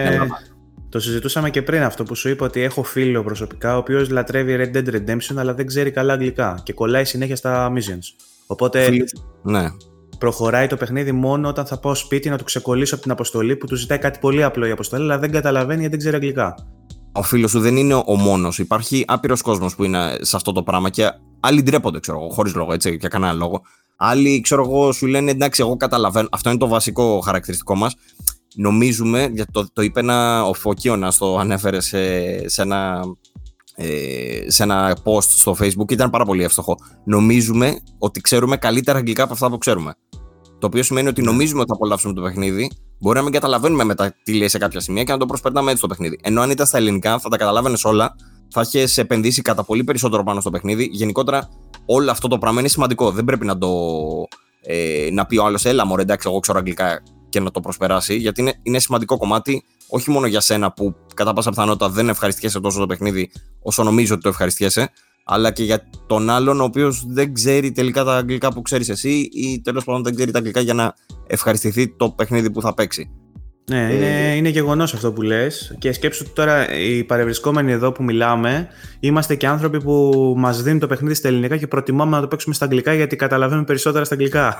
το 0.92 1.00
συζητούσαμε 1.00 1.50
και 1.50 1.62
πριν 1.62 1.82
αυτό 1.82 2.04
που 2.04 2.14
σου 2.14 2.28
είπα 2.28 2.46
ότι 2.46 2.60
έχω 2.60 2.82
φίλο 2.82 3.22
προσωπικά 3.22 3.74
ο 3.74 3.78
οποίος 3.78 4.10
λατρεύει 4.10 4.56
Red 4.58 4.76
Dead 4.76 4.94
Redemption 4.94 5.34
αλλά 5.36 5.54
δεν 5.54 5.66
ξέρει 5.66 5.90
καλά 5.90 6.12
αγγλικά 6.12 6.60
και 6.62 6.72
κολλάει 6.72 7.04
συνέχεια 7.04 7.36
στα 7.36 7.72
missions. 7.72 8.24
Οπότε 8.46 8.90
ναι. 9.42 9.68
προχωράει 10.18 10.66
το 10.66 10.76
παιχνίδι 10.76 11.12
μόνο 11.12 11.48
όταν 11.48 11.66
θα 11.66 11.78
πάω 11.78 11.94
σπίτι 11.94 12.28
να 12.28 12.38
του 12.38 12.44
ξεκολλήσω 12.44 12.94
από 12.94 13.02
την 13.02 13.12
αποστολή 13.12 13.56
που 13.56 13.66
του 13.66 13.74
ζητάει 13.74 13.98
κάτι 13.98 14.18
πολύ 14.18 14.44
απλό 14.44 14.66
η 14.66 14.70
αποστολή 14.70 15.02
αλλά 15.02 15.18
δεν 15.18 15.30
καταλαβαίνει 15.30 15.80
γιατί 15.80 15.90
δεν 15.90 15.98
ξέρει 15.98 16.14
αγγλικά. 16.14 16.54
Ο 17.12 17.22
φίλος 17.22 17.50
σου 17.50 17.60
δεν 17.60 17.76
είναι 17.76 17.94
ο 17.94 18.16
μόνος. 18.16 18.58
Υπάρχει 18.58 19.04
άπειρος 19.06 19.42
κόσμος 19.42 19.74
που 19.74 19.84
είναι 19.84 20.16
σε 20.20 20.36
αυτό 20.36 20.52
το 20.52 20.62
πράγμα 20.62 20.90
και 20.90 21.10
άλλοι 21.40 21.62
ντρέπονται, 21.62 22.00
ξέρω 22.00 22.18
εγώ, 22.18 22.28
χωρίς 22.28 22.54
λόγο, 22.54 22.72
έτσι, 22.72 22.96
για 23.00 23.08
κανένα 23.08 23.32
λόγο. 23.32 23.62
Άλλοι, 23.96 24.40
ξέρω 24.40 24.62
εγώ, 24.62 24.92
σου 24.92 25.06
λένε 25.06 25.30
εντάξει, 25.30 25.62
εγώ 25.62 25.76
καταλαβαίνω. 25.76 26.28
Αυτό 26.30 26.50
είναι 26.50 26.58
το 26.58 26.68
βασικό 26.68 27.20
χαρακτηριστικό 27.20 27.74
μας 27.74 27.94
νομίζουμε, 28.54 29.30
γιατί 29.32 29.52
το, 29.52 29.66
το 29.72 29.82
είπε 29.82 30.00
ένα, 30.00 30.44
ο 30.44 30.54
Φωκίωνας 30.54 31.18
το 31.18 31.38
ανέφερε 31.38 31.80
σε, 31.80 31.98
σε, 32.48 32.62
ένα, 32.62 33.02
ε, 33.74 34.44
σε 34.46 34.62
ένα 34.62 34.96
post 35.04 35.22
στο 35.22 35.56
facebook 35.60 35.86
και 35.86 35.94
ήταν 35.94 36.10
πάρα 36.10 36.24
πολύ 36.24 36.42
εύστοχο. 36.42 36.76
Νομίζουμε 37.04 37.80
ότι 37.98 38.20
ξέρουμε 38.20 38.56
καλύτερα 38.56 38.98
αγγλικά 38.98 39.22
από 39.22 39.32
αυτά 39.32 39.50
που 39.50 39.58
ξέρουμε. 39.58 39.94
Το 40.58 40.66
οποίο 40.66 40.82
σημαίνει 40.82 41.08
ότι 41.08 41.22
νομίζουμε 41.22 41.60
ότι 41.60 41.68
θα 41.68 41.74
απολαύσουμε 41.74 42.12
το 42.12 42.22
παιχνίδι, 42.22 42.70
μπορεί 43.00 43.16
να 43.16 43.22
μην 43.22 43.32
καταλαβαίνουμε 43.32 43.84
μετά 43.84 44.14
τι 44.22 44.34
λέει 44.34 44.48
σε 44.48 44.58
κάποια 44.58 44.80
σημεία 44.80 45.02
και 45.02 45.12
να 45.12 45.18
το 45.18 45.26
προσπερνάμε 45.26 45.70
έτσι 45.70 45.82
το 45.82 45.88
παιχνίδι. 45.88 46.18
Ενώ 46.22 46.40
αν 46.40 46.50
ήταν 46.50 46.66
στα 46.66 46.78
ελληνικά 46.78 47.18
θα 47.18 47.28
τα 47.28 47.36
καταλάβαινες 47.36 47.84
όλα, 47.84 48.14
θα 48.50 48.60
έχει 48.60 49.00
επενδύσει 49.00 49.42
κατά 49.42 49.64
πολύ 49.64 49.84
περισσότερο 49.84 50.22
πάνω 50.22 50.40
στο 50.40 50.50
παιχνίδι. 50.50 50.88
Γενικότερα 50.92 51.48
όλο 51.86 52.10
αυτό 52.10 52.28
το 52.28 52.38
πράγμα 52.38 52.60
είναι 52.60 52.68
σημαντικό. 52.68 53.10
Δεν 53.10 53.24
πρέπει 53.24 53.46
να 53.46 53.58
το. 53.58 53.70
Ε, 54.62 55.08
να 55.12 55.26
πει 55.26 55.36
ο 55.36 55.44
άλλος, 55.44 55.64
έλα 55.64 55.86
μωρέ, 55.86 56.02
εντάξει, 56.02 56.28
εγώ 56.30 56.40
ξέρω 56.40 56.58
αγγλικά 56.58 57.02
και 57.32 57.40
να 57.40 57.50
το 57.50 57.60
προσπεράσει, 57.60 58.16
γιατί 58.16 58.40
είναι, 58.40 58.54
είναι 58.62 58.78
σημαντικό 58.78 59.16
κομμάτι 59.16 59.64
όχι 59.88 60.10
μόνο 60.10 60.26
για 60.26 60.40
σένα 60.40 60.72
που 60.72 60.94
κατά 61.14 61.32
πάσα 61.32 61.50
πιθανότητα 61.50 61.88
δεν 61.88 62.08
ευχαριστιέσαι 62.08 62.60
τόσο 62.60 62.78
το 62.78 62.86
παιχνίδι 62.86 63.30
όσο 63.62 63.82
νομίζω 63.82 64.14
ότι 64.14 64.22
το 64.22 64.28
ευχαριστιέσαι, 64.28 64.90
αλλά 65.24 65.50
και 65.50 65.64
για 65.64 65.90
τον 66.06 66.30
άλλον 66.30 66.60
ο 66.60 66.64
οποίος 66.64 67.04
δεν 67.06 67.34
ξέρει 67.34 67.72
τελικά 67.72 68.04
τα 68.04 68.16
αγγλικά 68.16 68.52
που 68.52 68.62
ξέρεις 68.62 68.88
εσύ 68.88 69.28
ή 69.32 69.60
τέλος 69.60 69.84
πάντων 69.84 70.02
δεν 70.02 70.14
ξέρει 70.14 70.30
τα 70.30 70.38
αγγλικά 70.38 70.60
για 70.60 70.74
να 70.74 70.94
ευχαριστηθεί 71.26 71.96
το 71.96 72.10
παιχνίδι 72.10 72.50
που 72.50 72.60
θα 72.60 72.74
παίξει. 72.74 73.10
Ναι, 73.70 73.86
ε, 73.86 73.94
είναι, 73.94 74.36
είναι 74.36 74.48
γεγονός 74.48 74.94
αυτό 74.94 75.12
που 75.12 75.22
λες. 75.22 75.74
Και 75.78 75.92
σκέψου 75.92 76.22
ότι 76.26 76.34
τώρα 76.34 76.74
οι 76.74 77.04
παρευρισκόμενοι 77.04 77.72
εδώ 77.72 77.92
που 77.92 78.02
μιλάμε 78.04 78.68
είμαστε 79.00 79.34
και 79.34 79.46
άνθρωποι 79.46 79.82
που 79.82 80.34
μας 80.36 80.62
δίνουν 80.62 80.78
το 80.78 80.86
παιχνίδι 80.86 81.14
στα 81.14 81.28
ελληνικά 81.28 81.56
και 81.56 81.66
προτιμάμε 81.66 82.16
να 82.16 82.20
το 82.20 82.28
παίξουμε 82.28 82.54
στα 82.54 82.64
αγγλικά 82.64 82.94
γιατί 82.94 83.16
καταλαβαίνουμε 83.16 83.66
περισσότερα 83.66 84.04
στα 84.04 84.14
αγγλικά. 84.14 84.58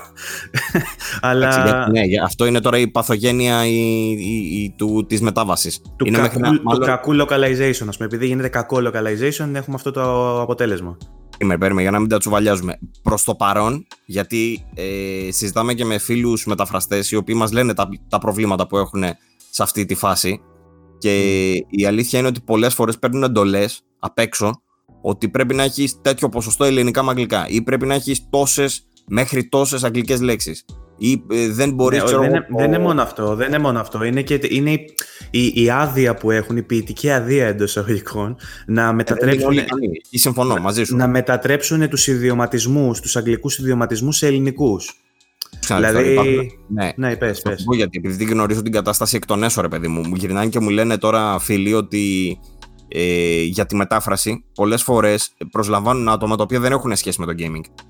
Αλλά... 1.21 1.87
ναι, 1.89 2.01
αυτό 2.23 2.45
είναι 2.45 2.59
τώρα 2.59 2.77
η 2.77 2.87
παθογένεια 2.87 3.65
η, 3.65 3.71
η, 4.11 4.61
η, 4.63 4.73
του, 4.77 5.05
της 5.07 5.21
μετάβασης. 5.21 5.81
Του, 5.95 6.05
είναι 6.05 6.17
κακού, 6.17 6.39
μάλλον... 6.39 6.61
του 6.63 6.85
κακού 6.85 7.15
localization, 7.21 7.87
ας 7.87 7.97
πούμε. 7.97 8.05
Επειδή 8.05 8.25
γίνεται 8.25 8.47
κακό 8.47 8.77
localization 8.77 9.49
έχουμε 9.53 9.75
αυτό 9.75 9.91
το 9.91 10.41
αποτέλεσμα. 10.41 10.97
Είμαι 11.37 11.57
παίρνουμε 11.57 11.81
για 11.81 11.91
να 11.91 11.99
μην 11.99 12.09
τα 12.09 12.17
τσουβαλιάζουμε. 12.17 12.79
Προς 13.01 13.23
το 13.23 13.35
παρόν, 13.35 13.87
γιατί 14.05 14.65
ε, 14.73 15.31
συζητάμε 15.31 15.73
και 15.73 15.85
με 15.85 15.97
φίλους 15.97 16.45
μεταφραστές 16.45 17.11
οι 17.11 17.15
οποίοι 17.15 17.35
μας 17.37 17.51
λένε 17.51 17.73
τα, 17.73 17.89
τα 18.09 18.17
προβλήματα 18.17 18.67
που 18.67 18.77
έχουν 18.77 19.03
σε 19.49 19.63
αυτή 19.63 19.85
τη 19.85 19.95
φάση. 19.95 20.41
Και 20.97 21.51
η 21.69 21.85
αλήθεια 21.85 22.19
είναι 22.19 22.27
ότι 22.27 22.41
πολλές 22.41 22.73
φορές 22.73 22.99
παίρνουν 22.99 23.23
εντολές 23.23 23.81
απ' 23.99 24.19
έξω 24.19 24.61
ότι 25.01 25.29
πρέπει 25.29 25.55
να 25.55 25.63
έχεις 25.63 26.01
τέτοιο 26.01 26.29
ποσοστό 26.29 26.63
ελληνικά 26.63 27.03
με 27.03 27.09
αγγλικά 27.09 27.47
ή 27.47 27.61
πρέπει 27.61 27.85
να 27.85 27.93
έχεις 27.93 28.29
τόσες 28.29 28.87
μέχρι 29.07 29.49
τόσες 29.49 29.83
αγγλικές 29.83 30.21
λέξεις 30.21 30.65
ή 31.05 31.23
ε, 31.31 31.47
δεν 31.49 31.73
μπορείς 31.73 31.99
ναι, 31.99 32.05
ξέρω, 32.05 32.21
δεν, 32.21 32.29
είναι, 32.29 32.47
δεν 32.57 32.65
είναι 32.65 32.79
μόνο 32.79 33.01
αυτό, 33.01 33.35
δεν 33.35 33.47
είναι 33.47 33.57
μόνο 33.57 33.79
αυτό. 33.79 34.03
Είναι, 34.03 34.21
και, 34.21 34.39
είναι 34.49 34.71
η, 35.31 35.51
η 35.63 35.69
άδεια 35.69 36.15
που 36.15 36.31
έχουν, 36.31 36.57
η 36.57 36.61
ποιητική 36.61 37.11
αδεία 37.11 37.47
εντός 37.47 37.69
εισαγωγικών 37.69 38.35
να 38.65 38.87
ε, 38.87 38.93
μετατρέψουν. 38.93 39.57
Ε, 39.57 39.65
συμφωνώ 40.11 40.55
μαζί 40.55 40.83
σου. 40.83 40.95
Να 40.95 41.07
μετατρέψουν 41.07 41.89
τους 41.89 42.07
ιδιωματισμούς, 42.07 42.99
τους 42.99 43.15
αγγλικούς 43.15 43.57
ιδιωματισμούς 43.57 44.17
σε 44.17 44.27
ελληνικούς. 44.27 44.97
Δηλαδή. 45.67 46.17
Ναι, 46.67 46.91
ναι 46.95 47.15
πες, 47.15 47.41
πες. 47.41 47.65
Γιατί 47.75 48.01
επειδή 48.03 48.23
γνωρίζω 48.23 48.61
την 48.61 48.71
κατάσταση 48.71 49.15
εκ 49.15 49.25
των 49.25 49.43
έσω, 49.43 49.61
ρε 49.61 49.67
παιδί 49.67 49.87
μου, 49.87 50.07
μου 50.07 50.15
γυρνάνε 50.15 50.49
και 50.49 50.59
μου 50.59 50.69
λένε 50.69 50.97
τώρα 50.97 51.39
φίλοι 51.39 51.73
ότι 51.73 52.37
ε, 52.87 53.41
για 53.41 53.65
τη 53.65 53.75
μετάφραση 53.75 54.43
πολλές 54.55 54.83
φορές 54.83 55.33
προσλαμβάνουν 55.51 56.09
άτομα 56.09 56.35
τα 56.35 56.43
οποία 56.43 56.59
δεν 56.59 56.71
έχουν 56.71 56.95
σχέση 56.95 57.19
με 57.19 57.25
το 57.25 57.33
gaming. 57.37 57.83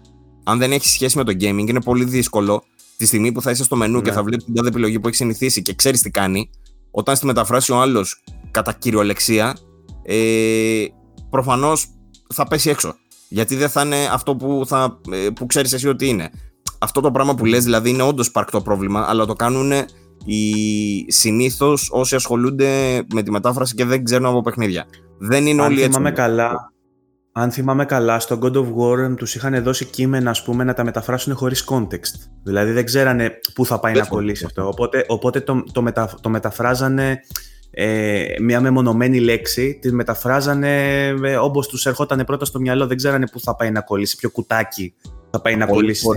Αν 0.43 0.57
δεν 0.57 0.71
έχεις 0.71 0.91
σχέση 0.91 1.17
με 1.17 1.23
το 1.23 1.31
gaming, 1.31 1.67
είναι 1.67 1.81
πολύ 1.81 2.05
δύσκολο 2.05 2.63
τη 2.97 3.05
στιγμή 3.05 3.31
που 3.31 3.41
θα 3.41 3.51
είσαι 3.51 3.63
στο 3.63 3.75
μενού 3.75 4.01
και 4.01 4.09
ναι. 4.09 4.15
θα 4.15 4.23
βλέπεις 4.23 4.45
την 4.45 4.53
κάθε 4.53 4.67
επιλογή 4.67 4.99
που 4.99 5.07
έχει 5.07 5.15
συνηθίσει 5.15 5.61
και 5.61 5.73
ξέρεις 5.73 6.01
τι 6.01 6.11
κάνει, 6.11 6.49
όταν 6.91 7.15
στη 7.15 7.25
μεταφράσει 7.25 7.71
ο 7.71 7.81
άλλος 7.81 8.23
κατά 8.51 8.73
κυριολεξία, 8.73 9.57
ε, 10.03 10.85
προφανώς 11.29 11.87
θα 12.33 12.47
πέσει 12.47 12.69
έξω. 12.69 12.95
Γιατί 13.29 13.55
δεν 13.55 13.69
θα 13.69 13.81
είναι 13.81 14.07
αυτό 14.11 14.35
που, 14.35 14.63
θα, 14.65 14.99
ε, 15.11 15.29
που 15.29 15.45
ξέρεις 15.45 15.73
εσύ 15.73 15.87
ότι 15.87 16.07
είναι. 16.07 16.29
Αυτό 16.79 17.01
το 17.01 17.11
πράγμα 17.11 17.35
που 17.35 17.45
λες 17.45 17.63
δηλαδή 17.63 17.89
είναι 17.89 18.03
όντως 18.03 18.31
παρκτό 18.31 18.61
πρόβλημα, 18.61 19.05
αλλά 19.07 19.25
το 19.25 19.33
κάνουν 19.33 19.71
οι 20.25 21.11
συνήθως 21.11 21.89
όσοι 21.91 22.15
ασχολούνται 22.15 23.01
με 23.13 23.23
τη 23.23 23.31
μετάφραση 23.31 23.75
και 23.75 23.85
δεν 23.85 24.03
ξέρουν 24.03 24.25
από 24.25 24.41
παιχνίδια. 24.41 24.85
Δεν 25.17 25.45
είναι 25.45 25.61
Αν 25.61 25.71
όλοι 25.71 25.81
έτσι. 25.81 26.11
καλά, 26.11 26.72
αν 27.35 27.51
θυμάμαι 27.51 27.85
καλά, 27.85 28.19
στο 28.19 28.39
God 28.41 28.53
of 28.53 28.65
War 28.65 29.15
τους 29.17 29.35
είχαν 29.35 29.63
δώσει 29.63 29.85
κείμενα 29.85 30.29
ας 30.29 30.43
πούμε, 30.43 30.63
να 30.63 30.73
τα 30.73 30.83
μεταφράσουν 30.83 31.35
χωρίς 31.35 31.65
context. 31.69 32.29
Δηλαδή 32.43 32.71
δεν 32.71 32.85
ξέρανε 32.85 33.39
πού 33.53 33.65
θα 33.65 33.79
πάει 33.79 33.93
να 33.93 34.05
κολλήσει 34.05 34.45
αυτό. 34.45 34.67
Οπότε, 34.67 35.05
οπότε 35.07 35.39
το, 35.39 35.63
το, 35.71 35.81
μετα, 35.81 36.13
το 36.21 36.29
μεταφράζανε 36.29 37.19
ε, 37.71 38.25
μια 38.41 38.61
μεμονωμένη 38.61 39.19
λέξη, 39.19 39.77
τη 39.81 39.93
μεταφράζανε 39.93 41.05
ε, 41.07 41.35
όπως 41.35 41.67
τους 41.67 41.85
ερχόταν 41.85 42.23
πρώτα 42.25 42.45
στο 42.45 42.59
μυαλό. 42.59 42.87
Δεν 42.87 42.97
ξέρανε 42.97 43.27
πού 43.27 43.39
θα 43.39 43.55
πάει 43.55 43.71
να 43.71 43.81
κολλήσει, 43.81 44.15
ποιο 44.15 44.29
κουτάκι 44.29 44.93
θα 45.31 45.41
πάει 45.41 45.55
να 45.55 45.65
κολλήσει. 45.65 46.07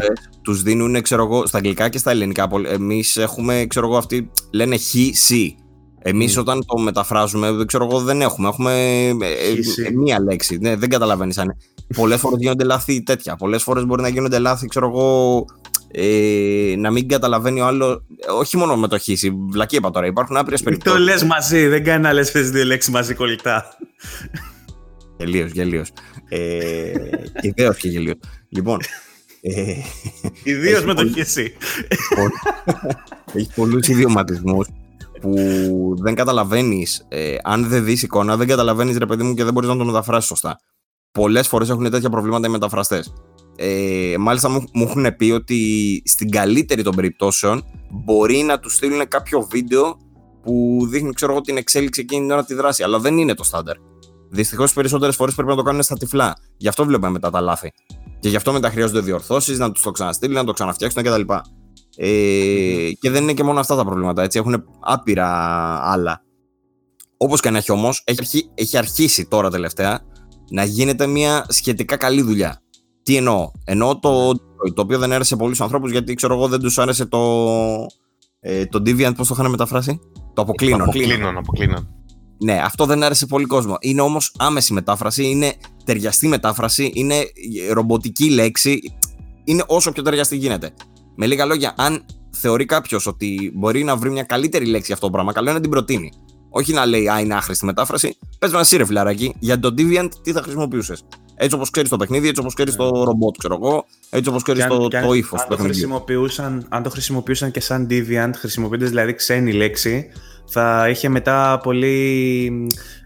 Τους 0.43 0.63
δίνουν, 0.63 1.03
ξέρω 1.03 1.25
εγώ, 1.25 1.47
στα 1.47 1.57
αγγλικά 1.57 1.89
και 1.89 1.99
στα 1.99 2.11
ελληνικά. 2.11 2.49
Εμείς 2.69 3.17
έχουμε, 3.17 3.67
ξέρω 3.69 3.87
εγώ, 3.87 3.97
αυτοί 3.97 4.31
λένε 4.51 4.77
he, 4.77 5.05
she. 5.29 5.66
Εμείς 6.09 6.37
mm. 6.37 6.41
όταν 6.41 6.65
το 6.67 6.79
μεταφράζουμε, 6.79 7.53
δεν 7.53 7.67
ξέρω 7.67 7.85
εγώ, 7.85 8.01
δεν 8.01 8.21
έχουμε. 8.21 8.49
Έχουμε 8.49 8.73
ε, 9.07 9.87
ε, 9.87 9.91
μία 9.91 10.21
λέξη. 10.21 10.59
Ναι, 10.61 10.77
δεν 10.77 10.89
καταλαβαίνεις 10.89 11.39
αν. 11.39 11.57
Πολλές 11.97 12.21
φορές 12.21 12.39
γίνονται 12.41 12.65
λάθη 12.65 13.03
τέτοια. 13.03 13.37
Πολλές 13.37 13.63
φορές 13.63 13.85
μπορεί 13.85 14.03
να 14.03 14.09
γίνονται 14.09 14.39
λάθη, 14.39 14.67
ξέρω 14.67 14.89
εγώ, 14.89 15.45
ε, 15.91 16.75
να 16.77 16.91
μην 16.91 17.09
καταλαβαίνει 17.09 17.61
ο 17.61 17.67
άλλο. 17.67 18.03
Όχι 18.39 18.57
μόνο 18.57 18.77
με 18.77 18.89
το 18.89 18.99
χύση. 18.99 19.33
Βλακή 19.49 19.77
είπα 19.77 19.91
τώρα. 19.91 20.07
Υπάρχουν 20.07 20.37
άπειρες 20.37 20.63
περιπτώσεις. 20.63 20.99
Το 20.99 21.05
λες 21.05 21.25
μαζί, 21.25 21.67
δεν 21.67 21.85
κάνει 21.85 22.03
να 22.03 22.13
λες 22.13 22.31
δύο 22.31 22.65
λέξει 22.65 22.91
μαζί 22.91 23.15
κολλητά. 23.15 23.77
Γελίος, 25.19 25.51
γελίος. 25.51 25.91
Ε, 26.29 26.93
Ιδέως 27.41 27.77
και 27.77 27.89
γελίος. 27.89 28.17
Λοιπόν. 28.49 28.79
Ε, 29.41 29.75
Ιδίω 30.43 30.83
με 30.85 30.95
το 30.95 31.07
χύση. 31.07 31.53
Έχει 33.33 33.49
πολλούς 33.55 33.89
ιδιωματισμούς 33.93 34.67
που 35.21 35.95
δεν 35.99 36.15
καταλαβαίνεις, 36.15 37.07
ε, 37.09 37.37
αν 37.43 37.69
δεν 37.69 37.85
δεις 37.85 38.03
εικόνα, 38.03 38.37
δεν 38.37 38.47
καταλαβαίνεις 38.47 38.97
ρε 38.97 39.07
παιδί 39.07 39.23
μου 39.23 39.35
και 39.35 39.45
δεν 39.45 39.53
μπορείς 39.53 39.69
να 39.69 39.77
το 39.77 39.85
μεταφράσεις 39.85 40.29
σωστά. 40.29 40.59
Πολλές 41.13 41.49
φορές 41.49 41.69
έχουν 41.71 41.91
τέτοια 41.91 42.11
προβλήματα 42.11 42.47
οι 42.47 42.51
μεταφραστές. 42.51 43.13
Ε, 43.57 44.15
μάλιστα 44.19 44.49
μου, 44.49 44.65
μου 44.73 44.83
έχουν 44.83 45.17
πει 45.17 45.31
ότι 45.31 46.03
στην 46.05 46.31
καλύτερη 46.31 46.83
των 46.83 46.95
περιπτώσεων 46.95 47.65
μπορεί 47.91 48.37
να 48.37 48.59
τους 48.59 48.75
στείλουν 48.75 49.09
κάποιο 49.09 49.47
βίντεο 49.51 49.97
που 50.43 50.87
δείχνει 50.89 51.13
ξέρω 51.13 51.33
εγώ 51.33 51.41
την 51.41 51.57
εξέλιξη 51.57 52.01
εκείνη 52.01 52.21
την 52.21 52.31
ώρα 52.31 52.45
τη 52.45 52.55
δράση, 52.55 52.83
αλλά 52.83 52.99
δεν 52.99 53.19
είναι 53.19 53.35
το 53.35 53.45
στάνταρ. 53.45 53.77
Δυστυχώς 54.31 54.69
τι 54.69 54.75
περισσότερες 54.75 55.17
φορές 55.17 55.35
πρέπει 55.35 55.49
να 55.49 55.57
το 55.57 55.63
κάνουν 55.63 55.83
στα 55.83 55.97
τυφλά. 55.97 56.37
Γι' 56.57 56.69
αυτό 56.69 56.85
βλέπουμε 56.85 57.11
μετά 57.11 57.31
τα 57.31 57.41
λάθη. 57.41 57.73
Και 58.21 58.29
γι' 58.29 58.37
αυτό 58.37 58.53
μετά 58.53 58.71
χρειάζονται 58.71 59.01
διορθώσεις, 59.01 59.59
να 59.59 59.73
τους 59.73 59.83
το 59.83 59.91
ξαναστείλει, 59.91 60.35
να 60.35 60.45
το 60.45 60.53
ξαναφτιάξουν 60.53 61.03
κτλ. 61.03 61.21
Ε, 61.97 62.91
και 63.01 63.11
δεν 63.11 63.23
είναι 63.23 63.33
και 63.33 63.43
μόνο 63.43 63.61
αυτά 63.61 63.77
τα 63.77 63.85
προβλήματα, 63.85 64.23
έτσι. 64.23 64.39
Έχουν 64.39 64.65
άπειρα 64.81 65.29
άλλα. 65.91 66.23
Όπως 67.17 67.41
και 67.41 67.51
να 67.51 67.59
έχει 67.59 67.73
όμως, 67.73 68.03
έχει, 68.05 68.51
έχει 68.55 68.77
αρχίσει 68.77 69.27
τώρα 69.29 69.51
τελευταία 69.51 70.01
να 70.51 70.65
γίνεται 70.65 71.07
μια 71.07 71.47
σχετικά 71.49 71.97
καλή 71.97 72.23
δουλειά. 72.23 72.61
Τι 73.03 73.17
εννοώ; 73.17 73.51
Εννοώ 73.65 73.99
το, 73.99 74.33
το 74.75 74.83
οποίο 74.83 74.99
δεν 74.99 75.13
άρεσε 75.13 75.37
πολλούς 75.37 75.61
ανθρώπους 75.61 75.91
γιατί 75.91 76.15
ξέρω 76.15 76.35
εγώ 76.35 76.49
δεν 76.49 76.61
τους 76.61 76.79
άρεσε 76.79 77.07
το. 77.07 77.47
Ε, 78.41 78.67
το 78.67 78.83
Deviant, 78.87 79.13
πώς 79.17 79.29
το 79.29 79.35
είχαν 79.39 79.51
μεταφράσει; 79.51 80.01
Το 80.35 80.43
αποκλίνον. 80.43 80.81
Αποκλίνον, 80.83 81.37
αποκλίνον. 81.37 81.89
Ναι, 82.39 82.61
αυτό 82.65 82.87
δεν 82.87 83.03
άρεσε 83.03 83.27
πολύ 83.27 83.45
κόσμο. 83.45 83.77
Είναι 83.81 84.01
όμως 84.01 84.35
άμεση 84.39 84.73
μετάφραση, 84.73 85.27
είναι 85.27 85.53
ταιριαστή 85.85 86.29
μετάφραση, 86.29 86.91
είναι 86.95 87.25
ρομποτική 87.73 88.31
λέξη. 88.31 88.81
Είναι 89.45 89.65
όσο 89.67 89.93
πιο 89.93 90.03
ταιριαστή 90.03 90.37
γίνεται. 90.37 90.73
Με 91.17 91.27
λίγα 91.27 91.45
λόγια, 91.45 91.75
αν 91.77 92.05
θεωρεί 92.31 92.65
κάποιος 92.65 93.07
ότι 93.07 93.53
μπορεί 93.55 93.85
να 93.85 93.97
βρει 93.97 94.11
μια 94.11 94.23
καλύτερη 94.23 94.65
λέξη 94.65 94.87
για 94.87 94.95
αυτό 94.95 95.07
το 95.07 95.13
πράγμα, 95.13 95.33
καλό 95.33 95.47
είναι 95.47 95.57
να 95.57 95.63
την 95.63 95.71
προτείνει. 95.71 96.13
Όχι 96.51 96.73
να 96.73 96.87
λέει 96.87 97.09
Α, 97.09 97.21
είναι 97.21 97.35
άχρηστη 97.35 97.65
μετάφραση. 97.65 98.19
Πες 98.39 98.51
με 98.51 98.57
ένα 98.57 98.65
σύρε 98.65 98.85
φιλαράκι, 98.85 99.35
για 99.39 99.59
το 99.61 99.75
Deviant 99.79 100.09
τι 100.23 100.33
θα 100.33 100.43
χρησιμοποιούσες; 100.43 101.05
Έτσι 101.35 101.55
όπως 101.55 101.71
ξέρεις 101.71 101.91
το 101.91 101.97
παιχνίδι, 101.97 102.29
έτσι 102.29 102.41
όπως 102.41 102.55
ξέρεις 102.55 102.77
το 102.77 102.91
ναι. 102.91 103.05
ρομπότ, 103.05 103.37
ξέρω 103.39 103.59
εγώ, 103.63 103.85
έτσι 104.11 104.29
όπως 104.29 104.43
ξέρεις 104.43 104.67
το, 104.67 104.89
το 104.89 105.13
ύφος 105.13 105.41
του 105.41 105.49
παιχνιδιού. 105.49 106.01
Αν 106.69 106.83
το 106.83 106.91
χρησιμοποιούσαν 106.91 107.51
και 107.51 107.61
σαν 107.61 107.87
Deviant, 107.91 108.31
χρησιμοποιώντας 108.35 108.89
δηλαδή 108.89 109.15
ξένη 109.15 109.53
λέξη, 109.53 110.11
θα 110.47 110.89
είχε 110.89 111.09
μετά 111.09 111.61
πολύ 111.63 112.51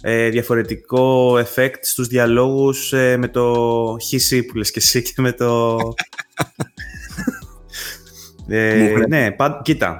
ε, 0.00 0.28
διαφορετικό 0.28 1.34
effect 1.34 1.78
στους 1.80 2.06
διαλόγους 2.06 2.92
ε, 2.92 3.16
με 3.16 3.28
το 3.28 3.96
χισί 4.00 4.42
που 4.42 4.56
λες 4.56 4.70
και 4.70 4.78
εσύ 4.78 5.02
και 5.02 5.14
με 5.16 5.32
το... 5.32 5.76
ε, 8.50 9.06
ναι, 9.08 9.30
πα, 9.30 9.60
κοίτα, 9.64 9.96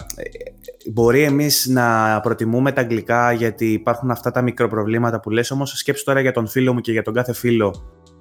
μπορεί 0.93 1.23
εμείς 1.23 1.67
να 1.67 2.21
προτιμούμε 2.21 2.73
τα 2.73 2.81
αγγλικά 2.81 3.33
γιατί 3.33 3.73
υπάρχουν 3.73 4.11
αυτά 4.11 4.31
τα 4.31 4.43
μικροπροβλήματα 4.43 5.21
που 5.21 5.31
λες, 5.31 5.51
όμως 5.51 5.71
σκέψου 5.71 6.05
τώρα 6.05 6.21
για 6.21 6.33
τον 6.33 6.47
φίλο 6.47 6.73
μου 6.73 6.81
και 6.81 6.93
για 6.93 7.03
τον 7.03 7.15
κάθε 7.15 7.33
φίλο 7.33 7.75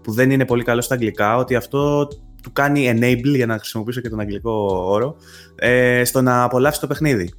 που 0.03 0.11
δεν 0.11 0.31
είναι 0.31 0.45
πολύ 0.45 0.63
καλό 0.63 0.81
στα 0.81 0.93
αγγλικά, 0.93 1.35
ότι 1.35 1.55
αυτό 1.55 2.07
του 2.43 2.51
κάνει 2.53 2.91
enable, 2.93 3.35
για 3.35 3.45
να 3.45 3.57
χρησιμοποιήσω 3.57 4.01
και 4.01 4.09
τον 4.09 4.19
αγγλικό 4.19 4.83
όρο, 4.85 5.15
ε, 5.55 6.03
στο 6.03 6.21
να 6.21 6.43
απολαύσει 6.43 6.79
το 6.79 6.87
παιχνίδι. 6.87 7.33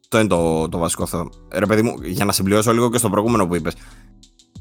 Αυτό 0.00 0.18
είναι 0.18 0.28
το, 0.28 0.68
το 0.68 0.78
βασικό 0.78 1.06
θέμα. 1.06 1.28
Ρε 1.52 1.66
παιδί 1.66 1.82
μου, 1.82 1.94
για 2.02 2.24
να 2.24 2.32
συμπληρώσω 2.32 2.72
λίγο 2.72 2.90
και 2.90 2.98
στο 2.98 3.10
προηγούμενο 3.10 3.46
που 3.46 3.54
είπες. 3.54 3.74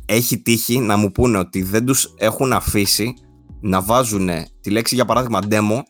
Έχει 0.05 0.37
τύχει 0.37 0.79
να 0.79 0.97
μου 0.97 1.11
πούνε 1.11 1.37
ότι 1.37 1.63
δεν 1.63 1.85
τους 1.85 2.13
έχουν 2.17 2.53
αφήσει 2.53 3.13
να 3.61 3.81
βάζουν 3.81 4.29
τη 4.61 4.69
λέξη 4.69 4.95
για 4.95 5.05
παράδειγμα 5.05 5.39
demo. 5.49 5.81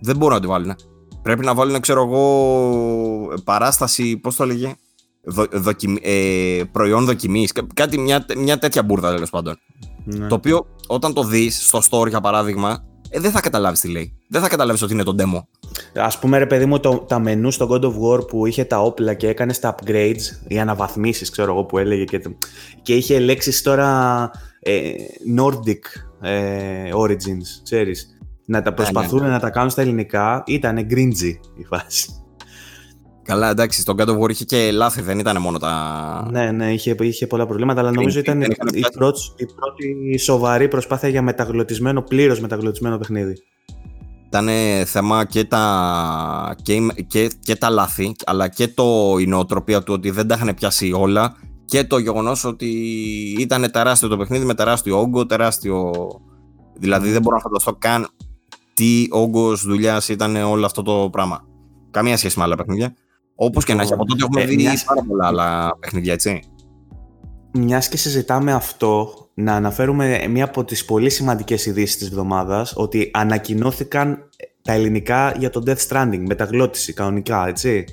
Δεν 0.00 0.16
μπορούν 0.16 0.34
να 0.34 0.40
τη 0.40 0.46
βάλουν. 0.46 0.74
Πρέπει 1.22 1.44
να 1.44 1.54
βάλουν, 1.54 1.80
ξέρω 1.80 2.02
εγώ, 2.02 3.40
παράσταση, 3.44 4.16
πώς 4.16 4.36
το 4.36 4.42
έλεγε, 4.42 4.74
δο, 5.22 5.72
ε, 6.02 6.62
προϊόν 6.72 7.04
δοκιμής. 7.04 7.52
Κάτι, 7.74 7.98
μια, 7.98 8.26
μια 8.36 8.58
τέτοια 8.58 8.82
μπουρδα 8.82 9.12
τέλος 9.12 9.30
πάντων. 9.30 9.58
Ναι. 10.04 10.26
Το 10.26 10.34
οποίο 10.34 10.66
όταν 10.86 11.14
το 11.14 11.22
δεις 11.22 11.66
στο 11.66 11.80
store 11.90 12.08
για 12.08 12.20
παράδειγμα, 12.20 12.84
ε, 13.10 13.20
δεν 13.20 13.30
θα 13.30 13.40
καταλάβεις 13.40 13.80
τι 13.80 13.88
λέει. 13.88 14.18
Δεν 14.28 14.40
θα 14.40 14.48
καταλάβεις 14.48 14.82
ότι 14.82 14.92
είναι 14.92 15.02
το 15.02 15.14
demo. 15.18 15.42
Α 15.94 16.18
πούμε, 16.18 16.38
ρε 16.38 16.46
παιδί 16.46 16.66
μου, 16.66 16.80
το, 16.80 17.04
τα 17.08 17.18
μενού 17.18 17.50
στο 17.50 17.68
God 17.70 17.84
of 17.84 17.92
War 18.00 18.28
που 18.28 18.46
είχε 18.46 18.64
τα 18.64 18.82
όπλα 18.82 19.14
και 19.14 19.28
έκανε 19.28 19.54
τα 19.54 19.74
upgrades, 19.74 20.46
οι 20.48 20.58
αναβαθμίσεις, 20.58 21.30
ξέρω 21.30 21.52
εγώ 21.52 21.64
που 21.64 21.78
έλεγε. 21.78 22.04
Και, 22.04 22.20
και 22.82 22.94
είχε 22.94 23.18
λέξεις 23.18 23.62
τώρα 23.62 24.30
ε, 24.60 24.92
Nordic 25.38 25.82
ε, 26.20 26.90
Origins, 26.94 27.60
ξέρεις. 27.62 28.15
Να 28.46 28.62
τα 28.62 28.70
ναι, 28.70 28.76
προσπαθούν 28.76 29.22
ναι. 29.22 29.28
να 29.28 29.38
τα 29.38 29.50
κάνουν 29.50 29.70
στα 29.70 29.82
ελληνικά. 29.82 30.42
Ήταν 30.46 30.84
γκριντζι 30.84 31.40
η 31.56 31.64
φάση. 31.64 32.08
Καλά, 33.22 33.50
εντάξει, 33.50 33.80
στον 33.80 33.96
God 33.98 34.08
of 34.08 34.18
War 34.18 34.30
είχε 34.30 34.44
και 34.44 34.70
λάθη, 34.72 35.02
δεν 35.02 35.18
ήταν 35.18 35.40
μόνο 35.40 35.58
τα. 35.58 36.28
Ναι, 36.30 36.50
ναι, 36.50 36.72
είχε, 36.72 36.94
είχε 36.98 37.26
πολλά 37.26 37.46
προβλήματα, 37.46 37.80
αλλά 37.80 37.90
νομίζω 37.90 38.18
ήταν 38.18 38.40
η, 38.40 38.46
πρώτη, 38.92 39.20
η 39.36 39.46
πρώτη 39.46 40.18
σοβαρή 40.18 40.68
προσπάθεια 40.68 41.08
για 41.08 41.22
μεταγλωτισμένο, 41.22 42.02
πλήρως 42.02 42.40
μεταγλωτισμένο 42.40 42.98
παιχνίδι. 42.98 43.34
Ήταν 44.26 44.48
θέμα 44.86 45.24
και 45.24 45.44
τα, 45.44 46.56
και, 46.62 46.78
και, 47.06 47.30
και 47.40 47.56
τα 47.56 47.70
λάθη, 47.70 48.14
αλλά 48.24 48.48
και 48.48 48.68
το, 48.68 49.16
η 49.20 49.26
νοοτροπία 49.26 49.82
του 49.82 49.92
ότι 49.92 50.10
δεν 50.10 50.26
τα 50.26 50.34
είχαν 50.34 50.54
πιάσει 50.54 50.92
όλα 50.92 51.36
και 51.64 51.84
το 51.84 51.98
γεγονός 51.98 52.44
ότι 52.44 52.66
ήταν 53.38 53.70
τεράστιο 53.70 54.08
το 54.08 54.16
παιχνίδι 54.16 54.44
με 54.44 54.54
τεράστιο 54.54 55.00
όγκο, 55.00 55.26
τεράστιο. 55.26 55.92
Δηλαδή 56.78 57.10
δεν 57.10 57.22
μπορώ 57.22 57.36
να 57.36 57.42
φανταστώ 57.42 57.74
καν 57.74 58.08
τι 58.76 59.06
όγκος 59.10 59.64
δουλειάς 59.64 60.08
ήταν 60.08 60.36
όλο 60.36 60.66
αυτό 60.66 60.82
το 60.82 61.08
πράγμα. 61.12 61.44
Καμία 61.90 62.16
σχέση 62.16 62.38
με 62.38 62.44
άλλα 62.44 62.56
παιχνίδια. 62.56 62.94
Όπως 63.34 63.64
και 63.64 63.74
να 63.74 63.82
έχει, 63.82 63.92
από 63.92 64.04
τότε 64.04 64.24
έχουμε 64.24 64.42
ε, 64.42 64.44
δει 64.46 64.56
μιας... 64.56 64.84
πάρα 64.84 65.02
πολλά 65.02 65.26
άλλα 65.26 65.76
παιχνίδια, 65.80 66.12
έτσι. 66.12 66.42
Μιας 67.52 67.88
και 67.88 67.96
συζητάμε 67.96 68.52
αυτό, 68.52 69.14
να 69.34 69.54
αναφέρουμε 69.54 70.26
μία 70.30 70.44
από 70.44 70.64
τις 70.64 70.84
πολύ 70.84 71.10
σημαντικές 71.10 71.66
ειδήσεις 71.66 71.96
της 71.96 72.08
εβδομάδας, 72.08 72.72
ότι 72.76 73.10
ανακοινώθηκαν 73.12 74.18
τα 74.62 74.72
ελληνικά 74.72 75.34
για 75.38 75.50
το 75.50 75.62
Death 75.66 75.86
Stranding, 75.88 76.22
μεταγλώτηση 76.26 76.92
κανονικά, 76.92 77.48
έτσι. 77.48 77.84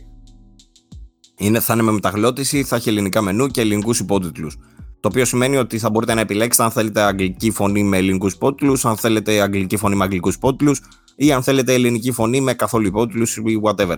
Είναι, 1.38 1.59
θα 1.59 1.73
είναι 1.73 1.84
με 1.84 1.91
μεταγλώτηση, 1.91 2.63
θα 2.63 2.75
έχει 2.75 2.89
ελληνικά 2.89 3.21
μενού 3.21 3.47
και 3.47 3.61
ελληνικούς 3.61 3.99
υπότιτλους. 3.99 4.57
Το 5.04 5.10
οποίο 5.10 5.26
σημαίνει 5.26 5.58
ότι 5.58 5.78
θα 5.80 5.89
μπορείτε 5.89 6.14
να 6.14 6.22
επιλέξετε 6.22 6.64
αν 6.64 6.72
θέλετε 6.72 7.01
αγγλική 7.01 7.51
φωνή 7.51 7.84
με 7.84 7.97
ελληνικούς 7.97 8.34
υπότιτλους, 8.34 8.86
αν 8.86 8.97
θέλετε 8.97 9.41
αγγλική 9.41 9.78
φωνή 9.78 9.95
με 9.95 10.04
αγγλικούς 10.04 10.36
υπότιτλους 10.36 10.82
ή 11.16 11.32
αν 11.32 11.43
θέλετε 11.43 11.74
ελληνική 11.74 12.12
φωνή 12.12 12.41
με 12.41 12.54
καθόλου 12.54 12.88
υπότιτλους 12.88 13.38
ή 13.38 13.62
whatever. 13.64 13.95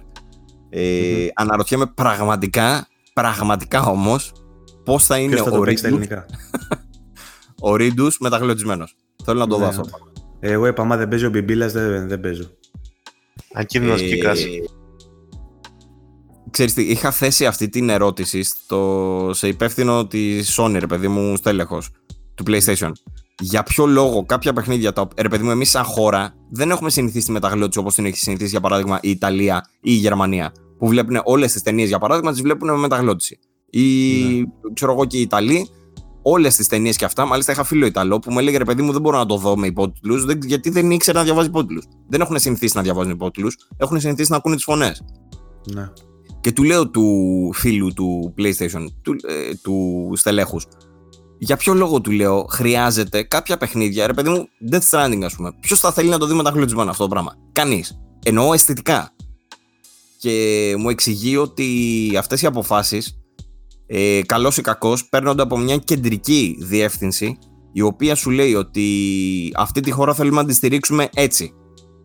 Ε, 0.70 1.28
Αναρωτιέμαι 1.34 1.86
πραγματικά, 1.86 2.88
πραγματικά 3.14 3.82
όμως, 3.82 4.32
πώς 4.84 5.06
θα 5.06 5.18
είναι 5.18 5.36
θα 5.36 5.51
ο 5.51 5.64
Ρίντους, 5.64 6.08
ο 7.70 7.76
Ρίντους 7.76 8.18
μεταγλωτισμένος. 8.20 8.95
Θέλω 9.24 9.39
να 9.39 9.47
το 9.47 9.58
ναι. 9.58 9.64
δω 9.64 9.70
αυτό. 9.70 9.86
Εγώ 10.39 10.68
είπα, 10.68 10.82
άμα 10.82 10.97
δεν 10.97 11.08
παίζει 11.08 11.26
ο 11.26 11.30
Μπιμπίλας, 11.30 11.72
δεν, 11.72 12.08
δεν 12.08 12.20
παίζω. 12.20 12.51
Ακίνδυνος 13.53 14.01
ε, 14.01 14.06
Κίκας. 14.06 14.45
Ξέρεις 16.56 16.74
τι, 16.74 16.84
είχα 16.84 17.12
θέσει 17.12 17.45
αυτή 17.45 17.70
την 17.70 17.89
ερώτηση 17.89 18.43
στο, 18.43 19.30
σε 19.34 19.47
υπεύθυνο 19.47 20.08
της 20.08 20.60
Sony, 20.60 20.76
ρε 20.80 20.88
παιδί 20.88 21.08
μου, 21.08 21.36
στέλεχος 21.36 21.89
του 22.36 22.43
PlayStation. 22.47 22.91
Για 23.39 23.64
ποιο 23.64 23.86
λόγο 23.86 24.26
κάποια 24.26 24.53
παιχνίδια, 24.53 24.93
τα, 24.93 25.08
ρε 25.18 25.28
παιδί 25.28 25.43
μου, 25.43 25.51
εμείς 25.51 25.70
σαν 25.70 25.84
χώρα 25.84 26.36
δεν 26.49 26.70
έχουμε 26.70 26.89
συνηθίσει 26.89 27.26
τη 27.26 27.32
μεταγλώτηση 27.32 27.80
όπως 27.80 27.95
την 27.95 28.06
έχει 28.06 28.18
συνηθίσει 28.18 28.49
για 28.49 28.60
παράδειγμα 28.60 28.99
η 29.01 29.10
Ιταλία 29.10 29.66
ή 29.74 29.80
η 29.82 29.91
Γερμανία 29.95 30.51
που 30.78 30.88
βλέπουν 30.88 31.22
όλες 31.24 31.51
τις 31.51 31.62
ταινίες, 31.62 31.88
για 31.88 31.99
παράδειγμα, 31.99 32.32
τις 32.32 32.41
βλέπουν 32.41 32.72
με 32.72 32.78
μεταγλώτηση. 32.78 33.39
Ή 33.70 33.84
ναι. 34.24 34.72
ξέρω 34.74 34.91
εγώ 34.91 35.06
και 35.06 35.18
οι 35.18 35.22
Ιταλοί, 35.22 35.70
όλες 36.22 36.56
τις 36.56 36.68
ταινίες 36.68 36.95
και 36.95 37.06
αυτά. 37.06 37.26
Μάλιστα, 37.26 37.51
είχα 37.51 37.64
φίλο 37.64 37.86
Ιταλό 37.86 38.20
που 38.20 38.32
μου 38.32 38.39
έλεγε 38.39 38.58
ρε 38.58 38.66
παιδί 38.66 38.82
μου, 38.82 38.91
δεν 38.91 39.01
μπορώ 39.01 39.18
να 39.18 39.26
το 39.26 39.38
δω 39.38 39.58
με 39.58 39.68
υπότιτλους, 39.68 40.26
γιατί 40.45 40.70
δεν 40.70 40.91
ήξερα 40.91 41.20
να 41.20 41.26
διαβάζει 41.26 41.47
υπότιτλους. 41.47 41.86
Δεν 42.08 42.22
έχουν 42.22 42.39
συνηθίσει 42.39 42.76
να 42.76 42.82
διαβάζουν 42.82 43.12
υπότιτλους, 43.12 43.58
έχουν 43.78 43.99
συνηθίσει 43.99 44.32
να 44.32 44.38
ακούνε 44.38 44.56
τις 44.56 44.64
φωνές. 44.64 45.03
Ναι. 45.74 45.89
Και 46.45 46.51
του 46.51 46.63
λέω 46.63 46.89
του 46.89 47.51
φίλου 47.53 47.93
του 47.93 48.33
PlayStation, 48.37 48.85
του, 49.01 49.15
ε, 49.27 49.55
του 49.61 50.11
στελέχους, 50.15 50.65
για 51.37 51.57
ποιο 51.57 51.73
λόγο 51.73 52.01
του 52.01 52.11
λέω 52.11 52.45
χρειάζεται 52.49 53.23
κάποια 53.23 53.57
παιχνίδια, 53.57 54.07
ρε 54.07 54.13
παιδί 54.13 54.29
μου, 54.29 54.47
Death 54.71 54.89
Stranding 54.89 55.21
ας 55.23 55.35
πούμε. 55.35 55.51
Ποιος 55.59 55.79
θα 55.79 55.91
θέλει 55.91 56.09
να 56.09 56.17
το 56.17 56.25
δει 56.25 56.33
μεταγλωτισμένο 56.33 56.89
αυτό 56.89 57.03
το 57.03 57.09
πράγμα; 57.09 57.35
Κανείς. 57.51 58.01
Εννοώ 58.23 58.53
αισθητικά 58.53 59.15
και 60.17 60.75
μου 60.77 60.89
εξηγεί 60.89 61.37
ότι 61.37 61.67
αυτές 62.17 62.41
οι 62.41 62.45
αποφάσεις 62.45 63.17
ε, 63.87 64.21
καλός 64.25 64.57
ή 64.57 64.61
κακός 64.61 65.09
παίρνονται 65.09 65.41
από 65.41 65.57
μια 65.57 65.77
κεντρική 65.77 66.57
διεύθυνση 66.59 67.37
η 67.73 67.81
οποία 67.81 68.15
σου 68.15 68.29
λέει 68.29 68.53
ότι 68.53 68.87
αυτή 69.55 69.79
τη 69.79 69.91
χώρα 69.91 70.13
θέλουμε 70.13 70.41
να 70.41 70.47
τη 70.47 70.53
στηρίξουμε 70.53 71.09
έτσι. 71.13 71.53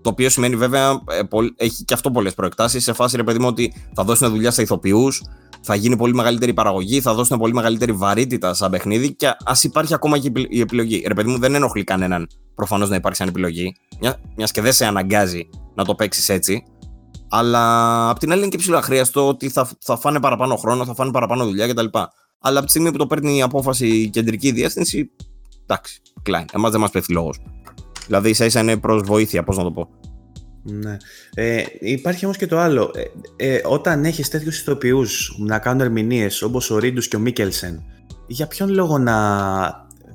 Το 0.02 0.10
οποίο 0.10 0.28
σημαίνει 0.28 0.56
βέβαια, 0.56 0.90
ε, 0.90 1.20
έχει 1.56 1.84
και 1.84 1.94
αυτό 1.94 2.10
πολλές 2.10 2.34
προεκτάσεις 2.34 2.82
σε 2.82 2.92
φάση 2.92 3.16
ρε 3.16 3.24
παιδί 3.24 3.38
μου 3.38 3.46
ότι 3.46 3.74
θα 3.94 4.04
δώσουν 4.04 4.30
δουλειά 4.30 4.50
σε 4.50 4.62
ηθοποιούς, 4.62 5.22
θα 5.62 5.74
γίνει 5.74 5.96
πολύ 5.96 6.14
μεγαλύτερη 6.14 6.54
παραγωγή, 6.54 7.00
θα 7.00 7.14
δώσουν 7.14 7.38
πολύ 7.38 7.54
μεγαλύτερη 7.54 7.92
βαρύτητα 7.92 8.54
σαν 8.54 8.70
παιχνίδι 8.70 9.14
και 9.14 9.36
ας 9.44 9.64
υπάρχει 9.64 9.94
ακόμα 9.94 10.18
και 10.18 10.30
η 10.48 10.60
επιλογή. 10.60 11.04
Ρε 11.06 11.14
παιδί 11.14 11.30
μου, 11.30 11.38
δεν 11.38 11.54
ενοχλεί 11.54 11.84
κανέναν 11.84 12.28
προφανώς 12.54 12.88
να 12.88 12.96
υπάρχει 12.96 13.16
σαν 13.16 13.28
επιλογή, 13.28 13.74
μια, 14.00 14.16
μιας 14.36 14.50
και 14.50 14.60
δεν 14.60 14.72
σε 14.72 14.86
αναγκάζει 14.86 15.48
να 15.74 15.84
το 15.84 15.94
παίξεις 15.94 16.28
έτσι. 16.28 16.62
Αλλά 17.30 18.08
απ' 18.10 18.18
την 18.18 18.32
άλλη 18.32 18.40
είναι 18.40 18.50
και 18.50 18.56
ψηλό 18.56 18.76
αχρίαστο 18.76 19.28
ότι 19.28 19.48
θα, 19.48 19.68
θα 19.78 19.96
φάνε 19.96 20.20
παραπάνω 20.20 20.56
χρόνο, 20.56 20.84
θα 20.84 20.94
φάνε 20.94 21.10
παραπάνω 21.10 21.44
δουλειά 21.44 21.68
κτλ. 21.68 21.86
Αλλά 22.40 22.56
από 22.58 22.64
τη 22.64 22.70
στιγμή 22.70 22.90
που 22.90 22.96
το 22.96 23.06
παίρνει 23.06 23.36
η 23.36 23.42
απόφαση 23.42 23.86
η 23.86 24.08
κεντρική 24.08 24.50
διεύθυνση, 24.50 25.10
εντάξει, 25.62 26.00
κλάιν. 26.22 26.44
Εμάς 26.52 26.70
δεν 26.70 26.80
μας 26.80 26.90
πέφτει 26.90 27.12
λόγος. 27.12 27.40
Δηλαδή, 28.10 28.30
ίσα 28.30 28.44
ίσα 28.44 28.60
είναι 28.60 28.76
προς 28.76 29.02
βοήθεια, 29.02 29.42
πώς 29.42 29.56
να 29.56 29.62
το 29.62 29.70
πω. 29.70 29.88
Ναι. 30.62 30.96
Ε, 31.34 31.62
υπάρχει 31.80 32.24
όμως 32.24 32.36
και 32.36 32.46
το 32.46 32.58
άλλο. 32.58 32.90
Ε, 33.36 33.54
ε, 33.54 33.60
όταν 33.64 34.04
έχεις 34.04 34.28
τέτοιους 34.28 34.60
ηθοποιούς 34.60 35.36
να 35.38 35.58
κάνουν 35.58 35.80
ερμηνείες 35.80 36.42
όπως 36.42 36.70
ο 36.70 36.78
Ρίντους 36.78 37.08
και 37.08 37.16
ο 37.16 37.18
Μίκελσεν, 37.18 37.82
για 38.26 38.46
ποιον 38.46 38.68
λόγο 38.68 38.98
να 38.98 39.16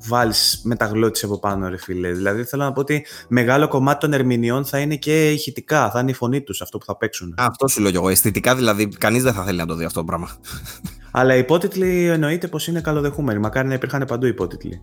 βάλεις 0.07 0.61
μεταγλώτηση 0.63 1.25
από 1.25 1.39
πάνω 1.39 1.69
ρε 1.69 1.77
φίλε; 1.77 2.11
Δηλαδή 2.11 2.43
θέλω 2.43 2.63
να 2.63 2.71
πω 2.71 2.79
ότι 2.79 3.05
μεγάλο 3.27 3.67
κομμάτι 3.67 3.99
των 3.99 4.13
ερμηνεών 4.13 4.65
θα 4.65 4.79
είναι 4.79 4.95
και 4.95 5.31
ηχητικά, 5.31 5.91
θα 5.91 5.99
είναι 5.99 6.11
η 6.11 6.13
φωνή 6.13 6.41
τους 6.41 6.61
αυτό 6.61 6.77
που 6.77 6.85
θα 6.85 6.97
παίξουν. 6.97 7.33
Αυτό 7.37 7.67
σου 7.67 7.81
λέω 7.81 7.91
εγώ. 7.95 8.09
Αισθητικά 8.09 8.55
δηλαδή 8.55 8.87
κανείς 8.87 9.23
δεν 9.23 9.33
θα 9.33 9.43
θέλει 9.43 9.57
να 9.57 9.65
το 9.65 9.75
δει 9.75 9.83
αυτό 9.85 9.99
το 9.99 10.05
πράγμα. 10.05 10.29
Αλλά 11.11 11.35
οι 11.35 11.39
υπότιτλοι 11.39 12.07
εννοείται 12.07 12.47
πως 12.47 12.67
είναι 12.67 12.81
καλοδεχούμενοι. 12.81 13.39
Μακάρι 13.39 13.67
να 13.67 13.73
υπήρχαν 13.73 14.05
παντού 14.07 14.25
υπότιτλοι. 14.25 14.81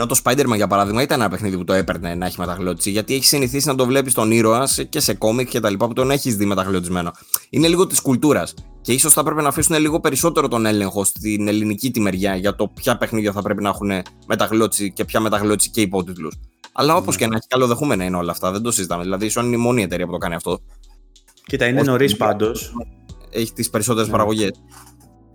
Ενώ 0.00 0.08
το 0.08 0.20
Spider-Man 0.24 0.56
για 0.56 0.66
παράδειγμα 0.66 1.02
ήταν 1.02 1.20
ένα 1.20 1.30
παιχνίδι 1.30 1.56
που 1.56 1.64
το 1.64 1.72
έπαιρνε 1.72 2.14
να 2.14 2.26
έχει 2.26 2.40
μεταγλώτηση, 2.40 2.90
γιατί 2.90 3.14
έχεις 3.14 3.28
συνηθίσει 3.28 3.68
να 3.68 3.74
το 3.74 3.86
βλέπεις 3.86 4.14
τον 4.14 4.30
ήρωας 4.30 4.84
και 4.88 5.00
σε 5.00 5.14
κόμικ 5.14 5.48
και 5.48 5.60
τα 5.60 5.70
λοιπά 5.70 5.86
που 5.86 5.92
τον 5.92 6.10
έχεις 6.10 6.36
δει 6.36 6.44
μεταγλωτισμένο. 6.44 7.10
Είναι 7.50 7.68
λίγο 7.68 7.86
της 7.86 8.00
κουλτούρας. 8.00 8.54
Και 8.80 8.92
ίσως 8.92 9.12
θα 9.12 9.22
πρέπει 9.22 9.42
να 9.42 9.48
αφήσουν 9.48 9.78
λίγο 9.78 10.00
περισσότερο 10.00 10.48
τον 10.48 10.66
έλεγχο 10.66 11.04
στην 11.04 11.48
ελληνική 11.48 11.90
τη 11.90 12.00
μεριά 12.00 12.36
για 12.36 12.54
το 12.54 12.68
ποια 12.68 12.96
παιχνίδια 12.96 13.32
θα 13.32 13.42
πρέπει 13.42 13.62
να 13.62 13.68
έχουν 13.68 13.90
μεταγλώτηση 14.26 14.92
και 14.92 15.04
ποια 15.04 15.20
μεταγλώτηση 15.20 15.70
και 15.70 15.80
υπότιτλους. 15.80 16.34
Αλλά 16.72 16.96
όπως 16.96 17.16
και 17.16 17.26
να 17.26 17.36
έχει, 17.36 17.46
καλοδεχούμενα 17.46 18.04
είναι 18.04 18.16
όλα 18.16 18.30
αυτά. 18.30 18.50
Δεν 18.50 18.62
το 18.62 18.70
συζητάμε. 18.70 19.02
Δηλαδή, 19.02 19.26
η 19.26 19.30
Sony 19.34 19.44
είναι 19.44 19.56
η 19.56 19.58
μόνη 19.58 19.82
εταιρεία 19.82 20.06
που 20.06 20.12
το 20.12 20.18
κάνει 20.18 20.34
αυτό. 20.34 20.60
Κοίτα, 21.44 21.66
είναι 21.66 21.82
νωρίς 21.82 22.16
πάντως. 22.16 22.72
Έχει 23.30 23.52
τις 23.52 23.70
περισσότερες 23.70 24.06
ναι. 24.06 24.12
παραγωγές. 24.12 24.50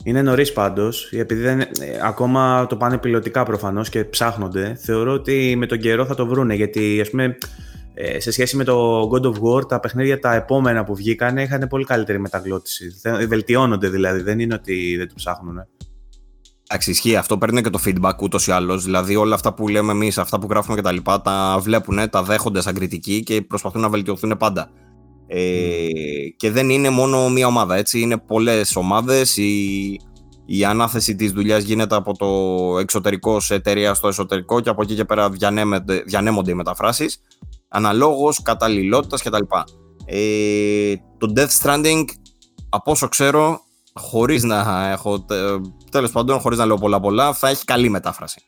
Είναι 0.08 0.22
νωρίς 0.22 0.54
πάντως, 0.54 1.12
επειδή 1.12 1.42
δεν, 1.42 1.60
ε, 1.60 1.68
ακόμα 2.02 2.68
το 2.68 2.76
πάνε 2.76 2.98
πιλωτικά 2.98 3.44
προφανώς 3.44 3.90
και 3.90 4.04
ψάχνονται. 4.04 4.76
Θεωρώ 4.80 5.12
ότι 5.12 5.56
με 5.58 5.66
τον 5.66 5.80
καιρό 5.80 6.06
θα 6.06 6.16
το 6.16 6.26
βρούνε. 6.28 6.56
Γιατί 6.56 7.02
ας 7.02 7.10
πούμε, 7.10 7.38
ε, 7.94 8.20
σε 8.20 8.32
σχέση 8.32 8.56
με 8.56 8.64
το 8.64 9.02
God 9.02 9.22
of 9.22 9.34
War, 9.42 9.68
τα 9.68 9.80
παιχνίδια 9.80 10.20
τα 10.20 10.34
επόμενα 10.34 10.84
που 10.84 10.96
βγήκαν 10.96 11.38
είχαν 11.38 11.68
πολύ 11.70 11.86
καλύτερη 11.86 12.20
μεταγλώτηση. 12.20 12.92
Βελτιώνονται 13.28 13.90
δηλαδή, 13.90 14.22
δεν 14.22 14.40
είναι 14.40 14.54
ότι 14.54 14.96
δεν 14.98 15.08
το 15.08 15.14
ψάχνουν. 15.16 15.68
Εντάξει, 16.68 16.92
ισχύει 16.92 17.16
αυτό. 17.16 17.38
Παίρνει 17.38 17.62
και 17.62 17.70
το 17.70 17.80
feedback 17.86 18.22
ούτως 18.22 18.48
ή 18.48 18.52
άλλως. 18.52 18.84
Δηλαδή, 18.84 19.16
όλα 19.16 19.36
αυτά 19.36 19.54
που 19.54 19.68
λέμε 19.68 19.92
εμείς, 19.92 20.18
αυτά 20.18 20.40
που 20.40 20.48
γράφουμε 20.50 20.82
κτλ., 20.82 20.98
τα, 21.04 21.22
τα 21.22 21.58
βλέπουν, 21.62 22.10
τα 22.10 22.24
δέχονται 22.24 22.62
σαν 22.62 22.74
κριτική 22.74 23.24
και 23.24 23.42
προσπαθούν 23.42 23.82
να 23.82 23.90
βελτιωθούν 23.90 24.38
πάντα. 24.38 24.70
Ε, 25.28 25.88
και 26.38 26.52
δεν 26.52 26.70
είναι 26.70 26.90
μόνο 26.90 27.30
μία 27.30 27.48
ομάδα, 27.48 27.76
έτσι. 27.76 28.00
Είναι 28.00 28.18
πολλές 28.18 28.76
ομάδες. 28.76 29.38
Η, 29.38 30.00
η 30.46 30.66
ανάθεση 30.66 31.16
της 31.16 31.32
δουλειάς 31.32 31.64
γίνεται 31.64 31.96
από 31.96 32.18
το 32.18 32.28
εξωτερικό 32.80 33.40
σε 33.40 33.54
εταιρεία 33.54 33.94
στο 33.94 34.08
εσωτερικό 34.08 34.60
και 34.60 34.70
από 34.70 34.82
εκεί 34.82 34.96
και 34.96 35.06
πέρα 35.06 35.30
διανέμονται 36.06 36.52
οι 36.52 36.54
μεταφράσεις. 36.54 37.22
Αναλόγως, 37.68 38.42
καταλληλότητας 38.42 39.22
κτλ. 39.24 39.44
Ε, 40.06 40.94
το 41.18 41.34
Death 41.36 41.64
Stranding, 41.64 42.04
από 42.70 42.92
όσο 42.92 43.08
ξέρω, 43.08 43.60
χωρίς 43.94 44.44
να 44.44 44.90
έχω, 44.90 45.26
τέλος 45.92 46.12
πάντων, 46.12 46.40
χωρίς 46.40 46.58
να 46.58 46.66
λέω 46.66 46.78
πολλά 46.78 47.00
πολλά, 47.00 47.34
θα 47.34 47.50
έχει 47.50 47.66
καλή 47.66 47.90
μετάφραση. 47.90 48.42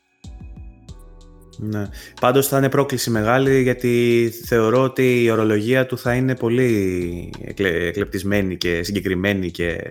Ναι. 1.60 1.88
Πάντως 2.20 2.48
θα 2.48 2.58
είναι 2.58 2.68
πρόκληση 2.68 3.10
μεγάλη 3.10 3.62
γιατί 3.62 4.32
θεωρώ 4.46 4.82
ότι 4.82 5.22
η 5.22 5.30
ορολογία 5.30 5.86
του 5.86 5.98
θα 5.98 6.14
είναι 6.14 6.36
πολύ 6.36 7.32
εκλεπτισμένη 7.44 8.56
και 8.56 8.82
συγκεκριμένη 8.82 9.50
και 9.50 9.88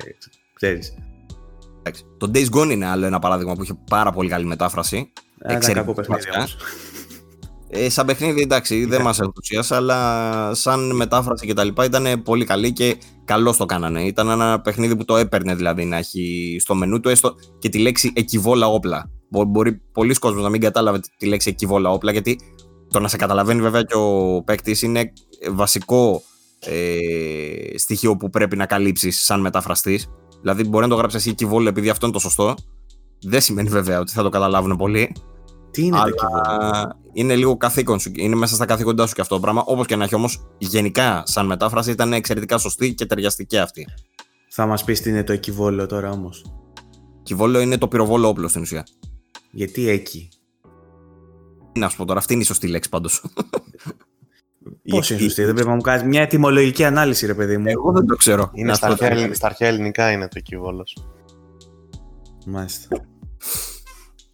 ξέρεις. 0.53 0.93
Το 2.17 2.31
Days 2.33 2.49
Gone 2.57 2.69
είναι 2.71 2.85
άλλο 2.85 3.05
ένα 3.05 3.19
παράδειγμα 3.19 3.55
που 3.55 3.63
είχε 3.63 3.77
πάρα 3.89 4.11
πολύ 4.11 4.29
καλή 4.29 4.45
μετάφραση. 4.45 5.11
Εξαιρετικό 5.39 5.93
παιχνίδι 5.93 6.21
Ε, 7.69 7.89
σαν 7.89 8.05
παιχνίδι 8.05 8.41
εντάξει 8.41 8.85
δεν 8.85 9.01
μας 9.01 9.19
ενθουσίασε 9.19 9.75
αλλά 9.75 10.53
σαν 10.53 10.95
μετάφραση 10.95 11.45
και 11.45 11.53
τα 11.53 11.63
λοιπά 11.63 11.85
ήταν 11.85 12.21
πολύ 12.23 12.45
καλή 12.45 12.73
και 12.73 12.97
καλώς 13.25 13.57
το 13.57 13.65
κάνανε. 13.65 14.01
Ήταν 14.01 14.29
ένα 14.29 14.61
παιχνίδι 14.61 14.95
που 14.95 15.05
το 15.05 15.17
έπαιρνε 15.17 15.55
δηλαδή 15.55 15.85
να 15.85 15.97
έχει 15.97 16.57
στο 16.59 16.75
μενού 16.75 16.99
του 16.99 17.09
έστω 17.09 17.35
και 17.59 17.69
τη 17.69 17.77
λέξη 17.77 18.11
εκιβόλα 18.15 18.67
όπλα. 18.67 19.09
Μπορεί 19.29 19.81
πολλοί 19.91 20.13
κόσμοι 20.13 20.41
να 20.41 20.49
μην 20.49 20.61
κατάλαβε 20.61 20.99
τη 21.17 21.25
λέξη 21.25 21.49
εκιβόλα 21.49 21.89
όπλα, 21.89 22.11
γιατί 22.11 22.39
το 22.89 22.99
να 22.99 23.07
σε 23.07 23.17
καταλαβαίνει 23.17 23.61
βέβαια 23.61 23.83
και 23.83 23.95
ο 23.95 24.41
παίκτης 24.45 24.81
είναι 24.81 25.13
βασικό 25.51 26.21
ε, 26.59 27.77
στοιχείο 27.77 28.17
που 28.17 28.29
πρέπει 28.29 28.55
να 28.55 28.65
καλύψεις 28.65 29.23
σαν 29.23 29.41
μεταφραστής. 29.41 30.09
Δηλαδή, 30.41 30.63
μπορεί 30.63 30.83
να 30.83 30.89
το 30.89 30.95
γράψεις 30.95 31.19
εσύ 31.19 31.29
εκιβόλα 31.29 31.69
επειδή 31.69 31.89
αυτό 31.89 32.05
είναι 32.05 32.15
το 32.15 32.21
σωστό. 32.21 32.55
Δεν 33.21 33.41
σημαίνει 33.41 33.69
βέβαια 33.69 33.99
ότι 33.99 34.11
θα 34.11 34.23
το 34.23 34.29
καταλάβουν 34.29 34.75
πολύ. 34.75 35.15
Τι 35.71 35.83
είναι 35.83 35.97
αλλά 35.97 36.11
το 36.11 36.97
Είναι 37.13 37.35
λίγο 37.35 37.57
καθήκον 37.57 37.99
σου. 37.99 38.11
Είναι 38.15 38.35
μέσα 38.35 38.55
στα 38.55 38.65
καθήκοντά 38.65 39.07
σου 39.07 39.13
και 39.15 39.21
αυτό 39.21 39.35
το 39.35 39.41
πράγμα. 39.41 39.63
Όπως 39.65 39.85
και 39.85 39.95
να 39.95 40.03
έχει 40.03 40.15
όμως, 40.15 40.47
γενικά 40.57 41.23
σαν 41.25 41.45
μετάφραση 41.45 41.91
ήταν 41.91 42.13
εξαιρετικά 42.13 42.57
σωστή 42.57 42.93
και 42.93 43.05
ταιριαστική 43.05 43.57
αυτή. 43.57 43.87
Θα 44.49 44.65
μας 44.65 44.83
πεις 44.83 45.01
τι 45.01 45.09
είναι 45.09 45.23
το 45.23 45.33
εκιβόλαιο 45.33 45.85
τώρα 45.85 46.09
όμως. 46.09 46.45
Εκιβόλαιο 47.19 47.61
είναι 47.61 47.77
το 47.77 47.87
πυροβόλο 47.87 48.27
όπλο 48.27 48.47
στην 48.47 48.61
ουσία. 48.61 48.85
Γιατί 49.51 49.89
εκεί; 49.89 50.29
Να 51.73 51.89
σου 51.89 51.97
πω 51.97 52.05
τώρα, 52.05 52.19
αυτή 52.19 52.33
είναι 52.33 52.41
η 52.41 52.45
σωστή 52.45 52.67
λέξη 52.67 52.89
πάντως. 52.89 53.25
Πώς 54.89 55.09
είναι 55.09 55.19
σωστή, 55.19 55.43
δεν 55.43 55.53
πρέπει 55.53 55.69
να 55.69 55.75
μου 55.75 55.81
κάνεις 55.81 56.03
μια 56.03 56.21
ετοιμολογική 56.21 56.83
ανάλυση, 56.83 57.25
ρε 57.25 57.33
παιδί 57.33 57.57
μου. 57.57 57.67
Εγώ 57.67 57.91
δεν 57.91 58.05
το 58.05 58.15
ξέρω. 58.15 58.51
Είναι 58.53 58.73
στα, 58.73 58.87
αρχαία, 58.87 59.33
στα 59.33 59.45
αρχαία 59.45 59.67
ελληνικά 59.67 60.11
είναι 60.11 60.27
το 60.27 60.35
εκείβολο. 60.37 60.85
Μάλιστα. 62.45 62.87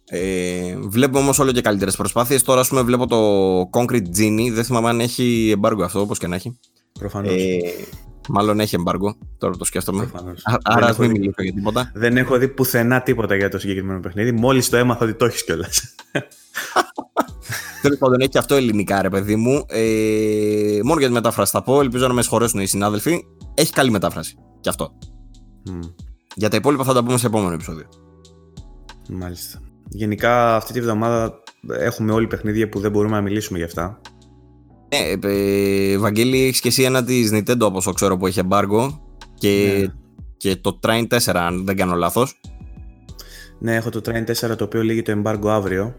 Ε, 0.06 0.76
βλέπουμε 0.78 1.18
όμως 1.18 1.38
όλο 1.38 1.52
και 1.52 1.60
καλύτερες 1.60 1.96
προσπάθειες. 1.96 2.42
Τώρα, 2.42 2.60
ας 2.60 2.68
πούμε, 2.68 2.82
βλέπω 2.82 3.06
το 3.06 3.60
Concrete 3.72 4.18
Genie. 4.18 4.50
Δεν 4.52 4.64
θυμάμαι 4.64 4.88
αν 4.88 5.00
έχει 5.00 5.54
embargo 5.58 5.80
αυτό, 5.82 6.00
όπως 6.00 6.18
και 6.18 6.26
να 6.26 6.34
έχει. 6.34 6.58
Προφανώς. 6.98 7.32
Ε, 7.32 7.58
Μάλλον 8.28 8.60
έχει 8.60 8.76
εμπάργκο, 8.78 9.16
τώρα 9.38 9.56
το 9.56 9.64
σκέφτομαι. 9.64 10.10
Άρα 10.62 10.86
ας 10.86 10.98
μην 10.98 11.10
μιλήσω 11.10 11.42
για 11.42 11.52
τίποτα. 11.52 11.90
Δεν 11.94 12.16
έχω 12.16 12.38
δει 12.38 12.48
πουθενά 12.48 13.02
τίποτα 13.02 13.34
για 13.34 13.48
το 13.48 13.58
συγκεκριμένο 13.58 14.00
παιχνίδι. 14.00 14.32
Μόλις 14.32 14.68
το 14.68 14.76
έμαθα 14.76 15.04
ότι 15.04 15.14
το 15.14 15.24
έχεις 15.24 15.44
κιόλας. 15.44 15.94
Τέλος 17.82 17.98
πάντων, 17.98 18.20
έχει 18.20 18.28
και 18.28 18.38
αυτό 18.38 18.54
ελληνικά, 18.54 19.02
ρε 19.02 19.08
παιδί 19.08 19.36
μου. 19.36 19.64
Ε, 19.68 20.80
μόνο 20.82 20.98
για 20.98 21.08
τη 21.08 21.12
μετάφραση 21.12 21.50
θα 21.50 21.62
πω. 21.62 21.80
Ελπίζω 21.80 22.06
να 22.06 22.12
με 22.12 22.22
συγχωρέσουν 22.22 22.60
οι 22.60 22.66
συνάδελφοι. 22.66 23.24
Έχει 23.54 23.72
καλή 23.72 23.90
μετάφραση. 23.90 24.36
Κι 24.60 24.68
αυτό. 24.68 24.98
Για 26.34 26.48
τα 26.48 26.56
υπόλοιπα 26.56 26.84
θα 26.84 26.92
τα 26.92 27.04
πούμε 27.04 27.18
σε 27.18 27.26
επόμενο 27.26 27.52
επεισόδιο. 27.52 27.86
Μάλιστα. 29.08 29.60
Γενικά 29.88 30.56
αυτή 30.56 30.72
τη 30.72 30.80
βδομάδα 30.80 31.42
έχουμε 31.68 32.12
όλοι 32.12 32.26
παιχνίδια 32.26 32.68
που 32.68 32.80
δεν 32.80 32.90
μπορούμε 32.90 33.14
να 33.14 33.22
μιλήσουμε 33.22 33.58
γι' 33.58 33.64
αυτά. 33.64 34.00
Ναι, 34.94 35.28
ε, 35.28 35.98
Βαγγέλη, 35.98 36.44
έχεις 36.44 36.60
και 36.60 36.68
εσύ 36.68 36.82
ένα 36.82 37.04
της 37.04 37.30
Nintendo 37.32 37.60
όπω 37.60 37.92
ξέρω 37.92 38.16
που 38.16 38.26
έχει 38.26 38.40
embargo 38.48 38.98
και, 39.34 39.78
ναι. 39.78 39.92
και 40.36 40.56
το 40.56 40.78
Train 40.82 41.06
4, 41.08 41.18
αν 41.34 41.64
δεν 41.64 41.76
κάνω 41.76 41.94
λάθος. 41.94 42.40
Ναι, 43.58 43.74
έχω 43.74 43.90
το 43.90 44.00
Train 44.04 44.50
4 44.50 44.56
το 44.56 44.64
οποίο 44.64 44.82
λύγει 44.82 45.02
το 45.02 45.22
embargo 45.22 45.46
αύριο. 45.48 45.94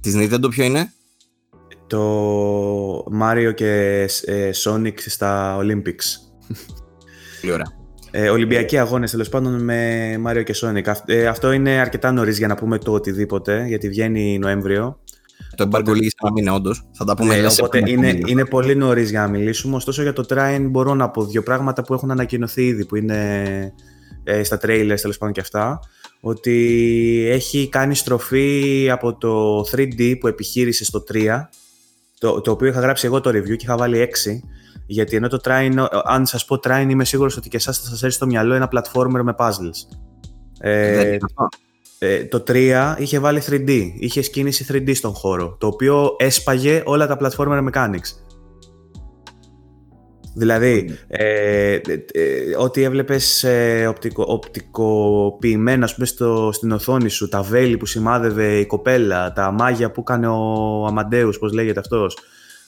Της 0.00 0.14
Nintendo 0.16 0.50
ποιο 0.50 0.64
είναι; 0.64 0.92
Το 1.86 2.96
Mario 3.20 3.52
και 3.54 4.02
ε, 4.24 4.50
Sonic 4.64 4.94
στα 4.96 5.58
Olympics. 5.60 6.04
Πολύ 7.40 7.52
ωραία. 7.52 7.80
Ε, 8.10 8.28
Ολυμπιακοί 8.28 8.78
αγώνες 8.78 9.10
τέλος 9.10 9.28
πάντων 9.28 9.64
με 9.64 10.14
Mario 10.26 10.42
και 10.44 10.54
Sonic. 10.56 10.92
Ε, 11.06 11.26
αυτό 11.26 11.52
είναι 11.52 11.70
αρκετά 11.70 12.12
νωρίς 12.12 12.38
για 12.38 12.46
να 12.46 12.54
πούμε 12.54 12.78
το 12.78 12.92
οτιδήποτε, 12.92 13.64
γιατί 13.66 13.88
βγαίνει 13.88 14.38
Νοέμβριο. 14.38 15.01
Το 15.56 15.68
embargo 15.70 15.94
λύγει 15.94 16.08
σε 16.08 16.16
ένα 16.22 16.32
μήνα, 16.32 16.54
όντως. 16.54 16.88
Θα 16.92 17.04
τα 17.04 17.16
πούμε. 17.16 17.40
Ναι, 17.40 17.46
οπότε 17.60 17.90
είναι, 17.90 18.18
είναι 18.26 18.44
πολύ 18.44 18.74
νωρίς 18.74 19.10
για 19.10 19.20
να 19.20 19.28
μιλήσουμε. 19.28 19.76
Ωστόσο, 19.76 20.02
για 20.02 20.12
το 20.12 20.24
Trine 20.28 20.66
μπορώ 20.70 20.94
να 20.94 21.10
πω 21.10 21.24
δύο 21.24 21.42
πράγματα 21.42 21.82
που 21.82 21.94
έχουν 21.94 22.10
ανακοινωθεί 22.10 22.66
ήδη, 22.66 22.84
που 22.86 22.96
είναι 22.96 23.72
ε, 24.24 24.42
στα 24.42 24.56
trailers 24.56 24.96
τέλος 25.00 25.18
πάντων 25.18 25.34
και 25.34 25.40
αυτά. 25.40 25.80
Ότι 26.20 27.26
έχει 27.28 27.68
κάνει 27.68 27.94
στροφή 27.94 28.88
από 28.90 29.16
το 29.16 29.60
3D 29.60 30.18
που 30.20 30.26
επιχείρησε 30.26 30.84
στο 30.84 31.04
3, 31.12 31.40
το, 32.18 32.40
το 32.40 32.50
οποίο 32.50 32.68
είχα 32.68 32.80
γράψει 32.80 33.06
εγώ 33.06 33.20
το 33.20 33.30
review 33.30 33.56
και 33.56 33.64
είχα 33.64 33.76
βάλει 33.76 34.08
6. 34.24 34.30
Γιατί 34.86 35.16
ενώ 35.16 35.28
το 35.28 35.40
Trine, 35.44 35.86
αν 36.04 36.26
σας 36.26 36.44
πω 36.44 36.60
Trine, 36.64 36.86
είμαι 36.88 37.04
σίγουρος 37.04 37.36
ότι 37.36 37.48
και 37.48 37.56
εσάς 37.56 37.78
θα 37.78 37.88
σας 37.88 38.02
έρθει 38.02 38.14
στο 38.14 38.26
μυαλό 38.26 38.54
ένα 38.54 38.68
platformer 38.72 39.20
με 39.22 39.34
puzzles. 39.38 39.96
Ε, 40.60 41.16
ε, 42.04 42.24
το 42.24 42.42
3 42.48 42.94
είχε 42.98 43.18
βάλει 43.18 43.42
3D, 43.46 43.90
είχε 43.98 44.20
κίνηση 44.20 44.66
3D 44.68 44.94
στον 44.94 45.12
χώρο, 45.12 45.56
το 45.60 45.66
οποίο 45.66 46.16
έσπαγε 46.18 46.82
όλα 46.84 47.06
τα 47.06 47.18
platformer 47.20 47.68
mechanics. 47.70 48.22
Δηλαδή, 50.34 50.90
ε, 51.06 51.74
ε, 51.74 51.80
ε 52.12 52.56
ό,τι 52.58 52.82
έβλεπες 52.82 53.44
ε, 53.44 53.86
οπτικο, 53.86 54.24
οπτικοποιημένα 54.28 55.88
πούμε, 55.94 56.06
στο, 56.06 56.50
στην 56.52 56.72
οθόνη 56.72 57.08
σου, 57.08 57.28
τα 57.28 57.42
βέλη 57.42 57.76
που 57.76 57.86
σημάδευε 57.86 58.58
η 58.58 58.66
κοπέλα, 58.66 59.32
τα 59.32 59.50
μάγια 59.50 59.90
που 59.90 60.00
έκανε 60.00 60.28
ο 60.28 60.84
Αμαντέους, 60.86 61.38
πώς 61.38 61.52
λέγεται 61.52 61.80
αυτός, 61.80 62.18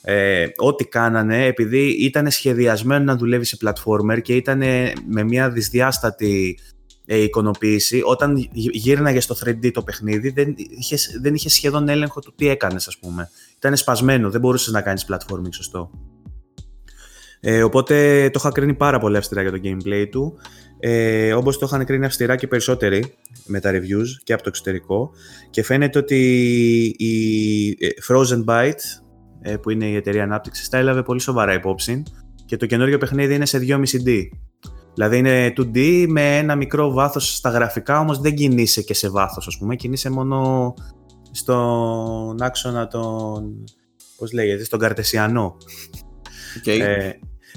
ε, 0.02 0.46
ό,τι 0.56 0.84
κάνανε, 0.84 1.44
επειδή 1.44 1.86
ήταν 1.88 2.30
σχεδιασμένο 2.30 3.04
να 3.04 3.16
δουλεύει 3.16 3.44
σε 3.44 3.56
platformer 3.64 4.22
και 4.22 4.34
ήταν 4.34 4.62
με 5.08 5.22
μια 5.22 5.50
δυσδιάστατη 5.50 6.58
ε, 7.06 7.16
εικονοποίηση, 7.16 8.00
όταν 8.04 8.48
γύρναγε 8.52 9.20
στο 9.20 9.36
3D 9.44 9.70
το 9.72 9.82
παιχνίδι, 9.82 10.30
δεν 10.30 10.54
είχες, 10.56 11.18
δεν 11.22 11.34
είχες 11.34 11.52
σχεδόν 11.52 11.88
έλεγχο 11.88 12.20
του 12.20 12.34
τι 12.36 12.48
έκανες, 12.48 12.86
ας 12.86 12.98
πούμε. 12.98 13.30
Ήταν 13.56 13.76
σπασμένο, 13.76 14.30
δεν 14.30 14.40
μπορούσες 14.40 14.72
να 14.72 14.80
κάνεις 14.80 15.06
platforming 15.08 15.52
σωστό. 15.52 15.90
Ε, 17.46 17.62
οπότε 17.62 18.28
το 18.32 18.38
είχα 18.42 18.52
κρίνει 18.52 18.74
πάρα 18.74 18.98
πολύ 18.98 19.16
αυστηρά 19.16 19.42
για 19.42 19.50
το 19.50 19.60
gameplay 19.62 20.06
του. 20.10 20.38
Ε, 20.78 21.32
όπως 21.32 21.58
το 21.58 21.66
είχαν 21.66 21.84
κρίνει 21.84 22.04
αυστηρά 22.04 22.36
και 22.36 22.46
περισσότεροι 22.46 23.14
με 23.46 23.60
τα 23.60 23.70
reviews 23.70 24.06
και 24.22 24.32
από 24.32 24.42
το 24.42 24.48
εξωτερικό. 24.48 25.10
Και 25.50 25.62
φαίνεται 25.62 25.98
ότι 25.98 26.16
η 26.98 27.68
ε, 27.68 27.88
Frozen 28.08 28.44
Byte, 28.44 28.72
ε, 29.40 29.56
που 29.56 29.70
είναι 29.70 29.86
η 29.86 29.94
εταιρεία 29.94 30.22
ανάπτυξης, 30.22 30.68
τα 30.68 30.78
έλαβε 30.78 31.02
πολύ 31.02 31.20
σοβαρά 31.20 31.54
υπόψη. 31.54 32.02
Και 32.46 32.56
το 32.56 32.66
καινούριο 32.66 32.98
παιχνίδι 32.98 33.34
είναι 33.34 33.46
σε 33.46 33.58
2,5D. 33.68 34.28
Δηλαδή 34.94 35.18
είναι 35.18 35.52
2D 35.56 36.06
με 36.08 36.36
ένα 36.36 36.56
μικρό 36.56 36.92
βάθος 36.92 37.36
στα 37.36 37.50
γραφικά, 37.50 38.00
όμως 38.00 38.20
δεν 38.20 38.34
κινείσαι 38.34 38.82
και 38.82 38.94
σε 38.94 39.08
βάθος, 39.08 39.46
ας 39.46 39.58
πούμε. 39.58 39.76
Κινείσαι 39.76 40.10
μόνο 40.10 40.74
στον 41.30 42.42
άξονα 42.42 42.86
των... 42.86 43.64
πώς 44.16 44.32
λέγεται, 44.32 44.64
στον 44.64 44.78
καρτεσιανό. 44.78 45.56
Okay. 46.64 46.78
Ε, 46.80 47.10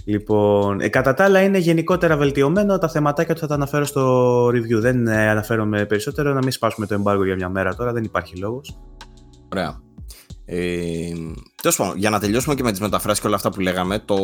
λοιπόν, 0.05 0.79
ε, 0.79 0.87
κατά 0.87 1.13
τα 1.13 1.23
άλλα 1.23 1.41
είναι 1.41 1.57
γενικότερα 1.57 2.17
βελτιωμένο. 2.17 2.77
Τα 2.77 2.89
θεματάκια 2.89 3.33
του 3.33 3.39
θα 3.39 3.47
τα 3.47 3.53
αναφέρω 3.53 3.85
στο 3.85 4.45
review. 4.47 4.79
Δεν 4.79 5.07
ε, 5.07 5.29
αναφέρομαι 5.29 5.85
περισσότερο, 5.85 6.33
να 6.33 6.39
μην 6.39 6.51
σπάσουμε 6.51 6.85
το 6.85 7.01
embargo 7.03 7.25
για 7.25 7.35
μια 7.35 7.49
μέρα 7.49 7.75
τώρα, 7.75 7.93
δεν 7.93 8.03
υπάρχει 8.03 8.37
λόγος. 8.37 8.79
Ωραία. 9.51 9.81
Ε, 10.49 11.11
Τέλος 11.61 11.77
πάντων, 11.77 11.97
για 11.97 12.09
να 12.09 12.19
τελειώσουμε 12.19 12.55
και 12.55 12.63
με 12.63 12.71
τις 12.71 12.79
μεταφράσεις 12.79 13.21
και 13.21 13.27
όλα 13.27 13.35
αυτά 13.35 13.49
που 13.49 13.59
λέγαμε, 13.59 13.99
το, 13.99 14.15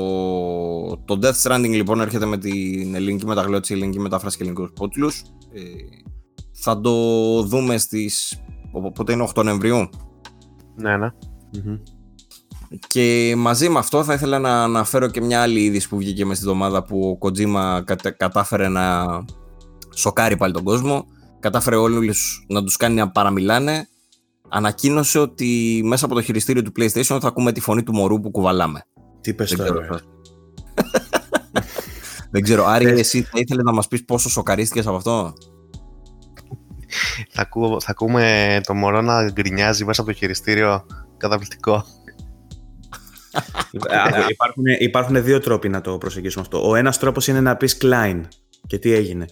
το 1.06 1.20
Death 1.22 1.42
Stranding 1.44 1.70
λοιπόν 1.70 2.02
έρχεται 2.02 2.26
με 2.26 2.38
την 2.38 2.96
ελληνική 2.96 3.26
μεταγλώτηση, 3.26 3.74
ελληνική 3.74 4.00
μετάφραση 4.00 4.38
και 4.38 4.44
ελληνικού 4.44 4.74
πότλους. 4.74 5.22
Ε, 5.54 5.62
θα 6.52 6.82
το 6.82 6.92
δούμε 7.44 7.78
στις. 7.78 8.42
Πότε 8.94 9.14
είναι 9.14 9.30
8 9.36 9.44
Νοεμβρίου; 9.44 9.90
Ναι, 10.76 10.98
ναι. 10.98 11.08
Και 12.88 13.34
μαζί 13.38 13.70
με 13.70 13.80
αυτό 13.80 14.04
θα 14.04 14.14
ήθελα 14.14 14.40
να 14.40 14.64
αναφέρω 14.64 15.08
και 15.08 15.22
μια 15.22 15.42
άλλη 15.42 15.60
είδηση 15.64 15.90
που 15.90 15.98
βγήκε 15.98 16.26
μες 16.26 16.38
στην 16.38 16.50
εβδομάδα 16.50 16.84
που 16.84 17.20
ο 17.22 17.28
Kojima 17.28 17.82
κατάφερε 18.18 18.68
να 18.68 19.06
σοκάρει 19.94 20.38
πάλι 20.38 20.54
τον 20.54 20.64
κόσμο. 20.64 21.06
Κατάφερε 21.40 21.76
όλους 21.76 22.46
να 22.48 22.64
τους 22.64 22.78
κάνει 22.78 22.96
να 22.96 23.12
παραμιλάνε 23.12 23.88
ανακοίνωσε 24.54 25.20
ότι 25.20 25.82
μέσα 25.86 26.06
από 26.06 26.14
το 26.14 26.22
χειριστήριο 26.22 26.62
του 26.62 26.72
PlayStation 26.80 27.18
θα 27.22 27.28
ακούμε 27.28 27.52
τη 27.52 27.60
φωνή 27.60 27.84
του 27.84 27.94
μωρού 27.94 28.20
που 28.20 28.32
κουβαλάμε. 28.32 28.86
Τι 29.22 29.34
πες 29.34 29.54
Δεν 29.56 29.68
τώρα. 29.68 29.82
ξέρω. 29.82 30.00
Δεν 32.32 32.42
ξέρω. 32.42 32.66
Άρη, 32.66 32.86
εσύ 32.86 33.22
θα 33.22 33.40
ήθελες 33.40 33.64
να 33.64 33.74
μας 33.74 33.88
πεις 33.88 34.06
πόσο 34.06 34.30
σοκαρίστηκες 34.30 34.88
από 34.88 34.96
αυτό; 34.96 35.34
Θα, 37.30 37.42
ακούω, 37.42 37.80
θα 37.82 37.92
ακούμε 37.92 38.62
το 38.64 38.74
μωρό 38.74 39.02
να 39.02 39.32
γκρινιάζει 39.32 39.86
μέσα 39.86 40.02
από 40.02 40.12
το 40.12 40.18
χειριστήριο. 40.18 40.86
Καταπληκτικό. 41.18 41.86
Ε, 43.72 44.26
υπάρχουν, 44.30 44.64
υπάρχουν 44.80 45.24
δύο 45.24 45.40
τρόποι 45.40 45.70
να 45.70 45.82
το 45.82 45.98
προσεγγίσουμε 45.98 46.44
αυτό. 46.44 46.70
Ο 46.70 46.76
ένας 46.76 47.00
τρόπος 47.00 47.28
είναι 47.28 47.42
να 47.42 47.56
πεις 47.56 47.78
Klein 47.82 48.22
και 48.68 48.78
τι 48.78 48.94
έγινε; 48.94 49.26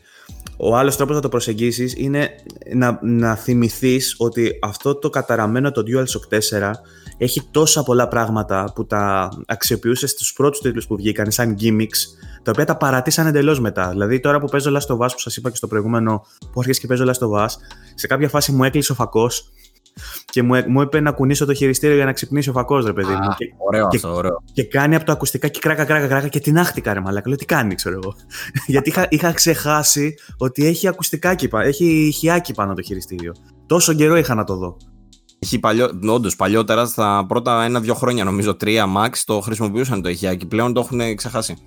Ο 0.64 0.78
άλλος 0.78 0.96
τρόπος 0.96 1.16
να 1.16 1.22
το 1.22 1.30
προσεγγίσεις 1.30 1.94
είναι 1.98 2.30
να, 2.74 3.00
να 3.02 3.36
θυμηθείς 3.36 4.16
ότι 4.18 4.60
αυτό 4.62 4.96
το 4.96 5.10
καταραμένο 5.10 5.72
το 5.72 5.84
DualShock 5.88 6.38
4 6.60 6.72
έχει 7.18 7.42
τόσα 7.52 7.84
πολλά 7.84 8.08
πράγματα 8.08 8.72
που 8.76 8.86
τα 8.86 9.30
αξιοποιούσε 9.48 10.08
στους 10.08 10.34
πρώτους 10.34 10.62
τίτλους 10.62 10.88
που 10.88 10.96
βγήκαν 10.96 11.32
σαν 11.32 11.58
gimmicks 11.62 12.00
τα 12.44 12.52
οποία 12.52 12.66
τα 12.66 12.78
παρατήσαν 12.78 13.28
εντελώς 13.28 13.60
μετά. 13.60 13.90
Δηλαδή, 13.90 14.20
τώρα 14.20 14.40
που 14.40 14.48
παίζω 14.48 14.72
Last 14.72 14.96
of 14.96 14.98
Us, 14.98 15.10
που 15.12 15.20
σας 15.20 15.38
είπα 15.38 15.50
και 15.50 15.56
στο 15.56 15.68
προηγούμενο 15.68 16.26
που 16.52 16.60
αρχίσει 16.60 16.80
και 16.80 16.88
παίζω 16.88 17.06
Last 17.08 17.28
of 17.28 17.46
Us, 17.46 17.50
σε 17.96 18.08
κάποια 18.08 18.30
φάση 18.30 18.52
μου 18.52 18.64
έκλεισε 18.64 18.92
ο 18.92 18.96
φακός 18.96 19.52
και 20.26 20.44
μου, 20.44 20.64
μου 20.68 20.82
είπε 20.82 21.00
να 21.00 21.12
κουνήσω 21.12 21.46
το 21.46 21.54
χειριστήριο 21.54 21.96
για 21.96 22.06
να 22.06 22.12
ξυπνήσει 22.14 22.50
ο 22.50 22.52
φακός, 22.52 22.86
ρε 22.86 22.94
παιδί 22.94 23.12
μου. 23.14 23.18
Α, 23.30 23.36
Και, 23.38 23.46
Ωραίο 23.58 23.88
και- 23.88 23.96
αυτό, 23.96 24.14
ωραίο. 24.14 24.44
και 24.54 24.64
κάνει 24.64 24.96
από 24.96 25.06
το 25.06 25.12
ακουστικά 25.12 25.48
και 25.48 25.60
κράκα, 25.60 25.86
κράκα, 25.86 26.08
κράκα 26.08 26.28
και 26.28 26.40
την 26.40 26.58
άχτηκα, 26.58 26.94
ρε 26.94 27.00
μαλάκα. 27.00 27.28
Λέω 27.30 27.38
τι 27.38 27.46
κάνει, 27.46 27.76
ξέρω 27.76 28.00
εγώ. 28.04 28.16
Γιατί 28.68 28.90
είχα, 28.90 29.06
είχα 29.10 29.32
ξεχάσει 29.32 30.16
ότι 30.38 30.66
έχει 30.66 30.88
ακουστικά 30.88 31.36
πα- 31.50 31.64
έχει 31.64 31.86
ηχιάκι 32.08 32.54
πάνω 32.54 32.74
το 32.74 32.82
χειριστήριο. 32.82 33.34
Τόσο 33.66 33.94
καιρό 33.94 34.16
είχα 34.18 34.36
να 34.36 34.44
το 34.44 34.56
δω. 34.56 34.78
Έχει 35.40 35.60
παλιό, 35.60 36.00
όντως, 36.08 36.36
παλιότερα, 36.36 36.86
στα 36.86 37.26
πρώτα 37.28 37.64
ένα-δύο 37.64 37.94
χρόνια, 37.94 38.24
νομίζω, 38.24 38.56
τρία 38.56 38.86
max, 38.98 39.10
το 39.26 39.40
χρησιμοποιούσαν 39.40 40.02
το 40.02 40.10
ηχιάκι. 40.10 40.46
Πλέον 40.46 40.74
το 40.74 40.80
έχουν 40.80 41.16
ξεχάσει. 41.16 41.58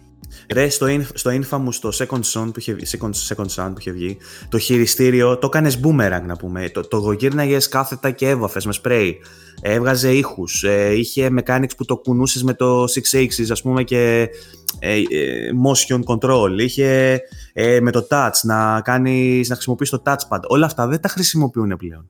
Ρε, 0.53 0.69
στο, 0.69 0.87
in- 0.89 1.07
στο 1.15 1.31
Infamous, 1.31 1.69
στο 1.73 1.89
Second 1.95 2.21
Son 2.33 2.45
που 2.53 2.59
είχε, 2.59 2.73
βγει- 2.73 2.87
second, 3.01 3.11
second 3.35 3.47
Son 3.55 3.69
που 3.73 3.77
είχε 3.79 3.91
βγει, 3.91 4.17
το 4.49 4.59
χειριστήριο 4.59 5.39
το 5.39 5.47
έκανες 5.47 5.81
boomerang 5.85 6.23
να 6.27 6.37
πούμε. 6.37 6.69
Το, 6.69 6.81
το 6.89 7.13
γυρνάγε 7.13 7.57
κάθετα 7.71 8.11
και 8.11 8.29
έβαφες 8.29 8.67
με 8.67 8.73
σπρέι. 8.73 9.19
Έβγαζε 9.63 10.13
ήχους. 10.13 10.63
Ε, 10.65 10.93
είχε 10.95 11.31
mechanics 11.39 11.77
που 11.77 11.85
το 11.85 11.97
κουνούσες 11.97 12.43
με 12.43 12.55
το 12.55 12.85
6 13.13 13.19
axis, 13.19 13.47
ας 13.51 13.63
πούμε, 13.63 13.83
και 13.83 14.29
ε, 14.79 14.95
ε, 14.97 15.03
motion 15.67 16.01
control. 16.05 16.59
Είχε 16.59 17.21
ε, 17.53 17.81
με 17.81 17.91
το 17.91 18.07
touch 18.11 18.31
να, 18.43 18.81
κάνεις, 18.81 19.49
να 19.49 19.55
χρησιμοποιείς 19.55 19.91
το 19.91 20.03
touchpad. 20.07 20.41
Όλα 20.47 20.67
αυτά 20.67 20.87
δεν 20.87 21.01
τα 21.01 21.09
χρησιμοποιούν 21.09 21.77
πλέον. 21.77 22.09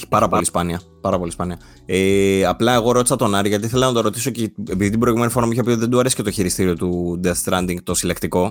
Έχει 0.00 0.08
πάρα 0.08 0.28
πολύ 0.28 0.44
σπάνια. 0.44 0.80
Πάρα 1.00 1.18
πολύ 1.18 1.30
σπάνια. 1.30 1.58
Ε, 1.86 2.44
απλά 2.44 2.74
εγώ 2.74 2.92
ρώτησα 2.92 3.16
τον 3.16 3.34
Άρη 3.34 3.48
γιατί 3.48 3.66
ήθελα 3.66 3.86
να 3.86 3.92
το 3.92 4.00
ρωτήσω 4.00 4.30
και 4.30 4.52
επειδή 4.70 4.90
την 4.90 5.00
προηγούμενη 5.00 5.30
φορά 5.30 5.46
μου 5.46 5.52
είχε 5.52 5.62
πει 5.62 5.70
ότι 5.70 5.80
δεν 5.80 5.90
του 5.90 5.98
αρέσει 5.98 6.16
και 6.16 6.22
το 6.22 6.30
χειριστήριο 6.30 6.76
του 6.76 7.20
Death 7.24 7.44
Stranding, 7.44 7.76
το 7.82 7.94
συλλεκτικό. 7.94 8.50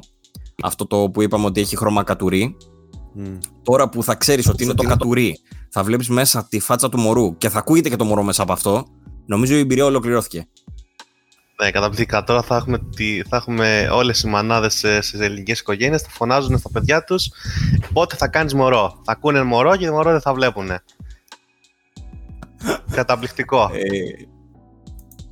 Αυτό 0.64 0.88
το 0.88 1.10
που 1.10 1.22
είπαμε 1.22 1.46
ότι 1.46 1.62
έχει 1.62 1.78
χρώμα 1.78 2.04
κατουρί. 2.04 2.58
Τώρα 3.64 3.90
που 3.90 4.04
θα 4.04 4.16
ξέρεις 4.16 4.48
ότι 4.48 4.64
είναι 4.64 4.74
το 4.74 4.84
κατουρί, 4.84 5.40
θα 5.70 5.84
βλέπεις 5.84 6.10
μέσα 6.10 6.48
τη 6.50 6.60
φάτσα 6.60 6.90
του 6.90 7.00
μωρού 7.00 7.38
και 7.38 7.50
θα 7.50 7.60
ακούγεται 7.60 7.90
και 7.90 7.96
το 7.96 8.06
μωρό 8.06 8.24
μέσα 8.24 8.44
από 8.44 8.54
αυτό, 8.54 8.86
νομίζω 9.26 9.56
η 9.56 9.60
εμπειρία 9.60 9.86
ολοκληρώθηκε. 9.86 10.48
Ναι, 11.62 11.72
καταπληκτικά. 11.72 12.24
Τώρα 12.24 12.42
θα 12.42 12.56
έχουμε, 12.56 12.80
τη, 12.96 13.22
θα 13.22 13.36
έχουμε 13.38 13.90
όλες 13.92 14.22
οι 14.22 14.28
μανάδες 14.28 14.74
σε, 14.74 15.02
σε 15.02 15.26
ελληνικές 15.26 15.60
οικογένειες, 15.60 16.02
θα 16.02 16.10
φωνάζουν 16.10 16.58
στα 16.58 16.70
παιδιά 16.72 17.04
τους 17.04 17.32
πότε 17.94 18.16
θα 18.16 18.28
κάνεις 18.28 18.54
μωρό. 18.54 19.02
Θα 19.04 19.12
ακούνε 19.12 19.44
μωρό 19.44 19.76
και 19.76 19.86
το 19.86 19.92
μωρό 19.92 20.12
δεν 20.12 20.22
θα 20.22 20.34
βλέπουνε. 20.34 20.84
Καταπληκτικό. 22.92 23.70
Ε, 23.74 24.28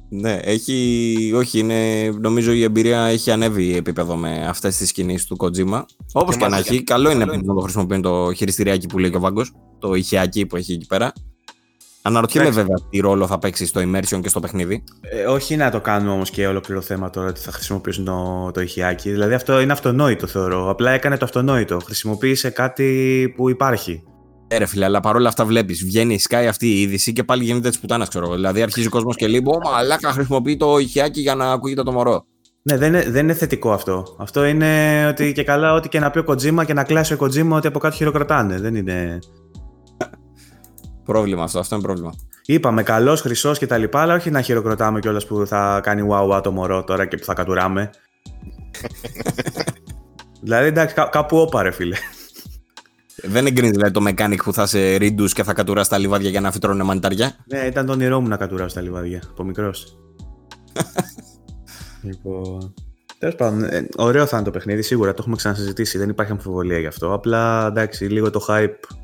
ναι, 0.10 0.40
έχει. 0.44 1.32
Όχι, 1.36 1.60
είναι, 1.60 2.10
νομίζω 2.20 2.52
η 2.52 2.64
εμπειρία 2.64 3.00
έχει 3.02 3.32
ανέβει 3.32 3.76
επίπεδο 3.76 4.16
με 4.16 4.46
αυτές 4.48 4.78
τις 4.78 4.92
κινήσεις 4.92 5.28
του 5.28 5.38
Kojima. 5.40 5.82
Όπως 6.14 6.36
Και 6.36 6.42
και, 6.42 6.48
να 6.50 6.56
μαζί- 6.56 6.74
έχει, 6.74 6.84
καλό 6.84 7.12
είναι 7.12 7.26
να 7.26 7.54
το 7.54 7.60
χρησιμοποιούν 7.62 8.02
το 8.02 8.34
χειριστηριάκι 8.34 8.88
που 8.88 9.00
λέει 9.00 9.10
και 9.10 9.18
ο 9.18 9.20
Βάγκος, 9.20 9.52
το 9.80 9.94
ηχιάκι 9.94 10.46
που 10.46 10.56
έχει 10.56 10.74
εκεί 10.74 10.86
πέρα. 10.86 11.14
Αναρωτιέμαι 12.02 12.48
Εντάξει. 12.48 12.66
βέβαια 12.68 12.90
τι 12.90 13.00
ρόλο 13.00 13.28
θα 13.28 13.40
παίξει 13.40 13.66
στο 13.66 13.82
immersion 13.82 14.20
και 14.22 14.30
στο 14.30 14.40
παιχνίδι. 14.40 14.84
Ε, 15.02 15.26
όχι 15.26 15.56
να 15.56 15.72
το 15.72 15.82
κάνουμε 15.82 16.12
όμως 16.12 16.30
και 16.30 16.48
ολόκληρο 16.48 16.82
θέμα 16.82 17.10
τώρα 17.10 17.28
ότι 17.28 17.40
θα 17.40 17.52
χρησιμοποιήσουν 17.52 18.06
το, 18.06 18.52
το 18.54 18.62
ηχιάκι. 18.62 19.12
Δηλαδή 19.12 19.34
αυτό 19.34 19.60
είναι 19.62 19.72
αυτονόητο 19.72 20.28
θεωρώ. 20.28 20.70
Απλά 20.70 20.92
έκανε 20.92 21.18
το 21.18 21.26
αυτονόητο. 21.26 21.80
Χρησιμοποίησε 21.80 22.50
κάτι 22.50 23.34
που 23.36 23.50
υπάρχει. 23.50 24.04
Ε, 24.48 24.58
ρε 24.58 24.66
φίλε, 24.66 24.86
αλλά 24.86 25.00
παρόλα 25.00 25.28
αυτά 25.28 25.46
βλέπεις. 25.46 25.84
Βγαίνει, 25.84 26.20
σκάει 26.20 26.48
αυτή 26.48 26.68
η 26.68 26.82
είδηση 26.82 27.14
και 27.14 27.24
πάλι 27.24 27.44
γίνεται 27.44 27.70
της 27.70 27.80
πουτάνας, 27.80 28.10
ξέρω 28.10 28.26
εγώ. 28.26 28.34
Δηλαδή 28.34 28.62
αρχίζει 28.62 28.88
ο 28.88 28.90
κόσμος 28.90 29.16
και 29.16 29.28
λέει: 29.28 29.44
Ω 29.46 29.70
μαλάκα, 29.72 30.12
χρησιμοποιεί 30.12 30.58
το 30.58 30.78
ηχιάκι 30.78 31.22
για 31.22 31.36
να 31.36 31.52
ακούγεται 31.52 31.84
το 31.84 31.92
μωρό. 31.92 32.26
Ναι, 32.62 32.78
δεν 32.78 32.88
είναι, 32.88 33.10
δεν 33.10 33.24
είναι 33.24 33.34
θετικό 33.34 33.72
αυτό. 33.72 34.16
Αυτό 34.20 34.46
είναι 34.46 35.06
ότι 35.08 35.32
και 35.32 35.44
καλά, 35.44 35.74
ό,τι 35.74 35.90
και 35.90 36.00
να 36.00 36.12
πει 36.12 36.20
ο 36.20 36.24
Kojima 36.28 36.66
και 36.66 36.74
να 36.74 36.84
κλάσει 36.84 37.14
ο 37.14 37.18
Kojima 37.20 37.50
ότι 37.50 37.68
από 37.68 37.80
κάτω 37.80 37.96
χειροκροτάνε. 37.96 38.60
Δεν 38.60 38.76
είναι. 38.76 39.20
Πρόβλημα 41.06 41.44
αυτό, 41.44 41.60
αυτό 41.60 41.76
είναι 41.76 41.84
πρόβλημα. 41.84 42.14
Είπαμε 42.46 42.84
καλός, 42.84 43.22
χρυσός 43.22 43.58
και 43.58 43.66
τα 43.68 43.78
λοιπά, 43.78 44.02
αλλά 44.02 44.16
όχι 44.16 44.30
να 44.30 44.42
χειροκροτάμε 44.42 45.00
κιόλας 45.00 45.26
που 45.26 45.46
θα 45.48 45.80
κάνει 45.84 46.08
wow 46.12 46.36
wow 46.38 46.44
το 46.44 46.52
μωρό 46.52 46.84
τώρα 46.84 47.06
και 47.06 47.18
που 47.18 47.24
θα 47.26 47.34
κατουράμε. 47.34 47.90
δηλαδή 50.44 50.68
εντάξει, 50.68 50.96
κά- 50.96 51.10
κάπου 51.10 51.38
όπαρε, 51.38 51.72
φίλε. 51.72 51.96
Δεν 53.24 53.46
εγκρίνεις 53.46 53.72
δηλαδή 53.72 53.92
το 53.92 54.06
mechanic 54.08 54.38
που 54.44 54.54
θα 54.54 54.66
σε 54.66 54.96
ρίντου 54.96 55.26
και 55.26 55.44
θα 55.44 55.54
κατουράς 55.54 55.88
τα 55.88 55.98
λιβάδια 55.98 56.30
για 56.30 56.42
να 56.42 56.52
φυτρώνε 56.52 56.84
μανιτάρια. 56.84 57.36
Ναι, 57.46 57.60
ήταν 57.60 57.86
το 57.86 57.92
όνειρό 57.92 58.22
μου 58.22 58.28
να 58.28 58.38
κατουράω 58.38 58.68
στα 58.68 58.82
λιβάδια 58.82 59.22
από 59.30 59.44
μικρός. 59.44 59.98
λοιπόν. 62.08 62.74
Τέλος 63.20 63.36
πάντων, 63.36 63.64
ε, 63.64 63.88
ωραίο 63.98 64.26
θα 64.26 64.36
είναι 64.38 64.46
το 64.46 64.52
παιχνίδι, 64.52 64.82
σίγουρα 64.82 65.12
το 65.12 65.18
έχουμε 65.20 65.36
ξανασυζητήσει, 65.36 65.98
δεν 65.98 66.10
υπάρχει 66.10 66.32
αμφιβολία 66.32 66.80
γι' 66.80 66.88
αυτό. 66.88 67.14
Απλά 67.14 67.68
εντάξει, 67.68 68.06
λίγο 68.06 68.30
το 68.30 68.46
hype 68.48 68.98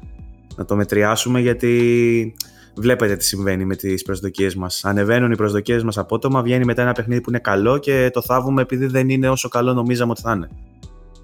να 0.55 0.65
το 0.65 0.75
μετριάσουμε 0.75 1.39
γιατί 1.39 2.35
βλέπετε 2.75 3.15
τι 3.15 3.23
συμβαίνει 3.23 3.65
με 3.65 3.75
τις 3.75 4.01
προσδοκίες 4.01 4.55
μας. 4.55 4.85
Ανεβαίνουν 4.85 5.31
οι 5.31 5.35
προσδοκίες 5.35 5.83
μας 5.83 5.97
απότομα, 5.97 6.41
βγαίνει 6.41 6.65
μετά 6.65 6.81
ένα 6.81 6.91
παιχνίδι 6.91 7.21
που 7.21 7.29
είναι 7.29 7.39
καλό 7.39 7.77
και 7.77 8.09
το 8.13 8.21
θάβουμε 8.21 8.61
επειδή 8.61 8.85
δεν 8.85 9.09
είναι 9.09 9.29
όσο 9.29 9.49
καλό 9.49 9.73
νομίζαμε 9.73 10.11
ότι 10.11 10.21
θα 10.21 10.31
είναι. 10.31 10.49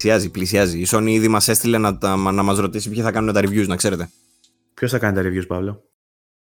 Πλησιάζει, 0.00 0.30
πλησιάζει. 0.30 0.78
Η 0.78 0.86
Sony 0.90 1.06
ήδη 1.06 1.28
μας 1.28 1.48
έστειλε 1.48 1.78
να, 1.78 1.98
τα, 1.98 2.16
να 2.16 2.42
μας 2.42 2.58
ρωτήσει 2.58 2.90
ποιοι 2.90 3.02
θα 3.02 3.12
κάνουν 3.12 3.32
τα 3.32 3.40
reviews, 3.40 3.66
να 3.66 3.76
ξέρετε. 3.76 4.10
Ποιος 4.74 4.90
θα 4.90 4.98
κάνει 4.98 5.14
τα 5.14 5.22
reviews, 5.22 5.46
Παύλο; 5.46 5.82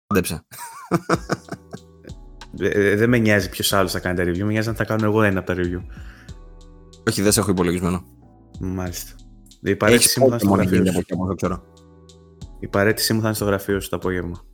Πάντεψε. 0.07 0.41
Ε, 2.59 2.67
ε, 2.67 2.95
δεν 2.95 3.09
με 3.09 3.17
νοιάζει 3.17 3.49
ποιος 3.49 3.73
άλλος 3.73 3.91
θα 3.91 3.99
κάνει 3.99 4.17
τα 4.17 4.23
review, 4.23 4.37
με 4.43 4.51
νοιάζει 4.51 4.67
να 4.67 4.73
τα 4.73 4.85
κάνω 4.85 5.05
εγώ 5.05 5.23
ένα 5.23 5.39
από 5.39 5.47
τα 5.47 5.61
review. 5.61 5.81
Όχι, 7.07 7.21
δεν 7.21 7.31
σε 7.31 7.39
έχω 7.39 7.51
υπολογισμένο. 7.51 8.05
Μάλιστα. 8.59 9.11
Η 9.61 9.75
παρέτησή 9.75 10.07
Έχεις 10.09 10.17
μου 10.17 10.23
θα 10.23 10.29
είναι 10.29 10.39
στο 10.39 10.47
μόνο 10.47 10.61
γραφείο 10.61 10.77
γίνει 10.77 10.89
σου. 10.89 10.97
από 10.97 10.99
εκεί, 10.99 11.13
όπως 11.13 11.27
το 11.27 11.35
ξέρω. 11.35 11.63
Η 12.59 12.67
παρέτησή 12.67 13.13
μου 13.13 13.19
θα 13.19 13.25
είναι 13.25 13.35
στο 13.35 13.45
γραφείο 13.45 13.79
σου 13.79 13.89
το 13.89 13.95
απόγευμα. 13.95 14.45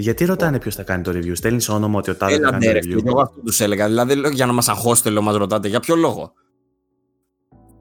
Γιατί 0.00 0.24
ρωτάνε 0.24 0.58
ποιος 0.58 0.74
θα 0.74 0.82
κάνει 0.82 1.02
το 1.02 1.10
review, 1.14 1.32
στέλνεις 1.32 1.68
όνομα 1.68 1.98
ότι 1.98 2.10
ο 2.10 2.16
Τάδε 2.16 2.32
θα 2.32 2.38
Έλα, 2.38 2.50
κάνει 2.50 2.66
ναι, 2.66 2.72
το 2.72 2.78
ρε, 2.78 2.78
review. 2.78 2.98
φίλε, 2.98 3.10
εγώ 3.10 3.20
αυτό 3.20 3.40
τους 3.40 3.60
έλεγα. 3.60 3.86
Δηλαδή, 3.86 4.14
λέω, 4.14 4.30
για 4.30 4.46
να 4.46 4.52
μας 4.52 4.68
αγχώσετε, 4.68 5.10
λέω, 5.10 5.22
μας 5.22 5.36
ρωτάτε. 5.36 5.68
Για 5.68 5.80
ποιο 5.80 5.96
λόγο; 5.96 6.32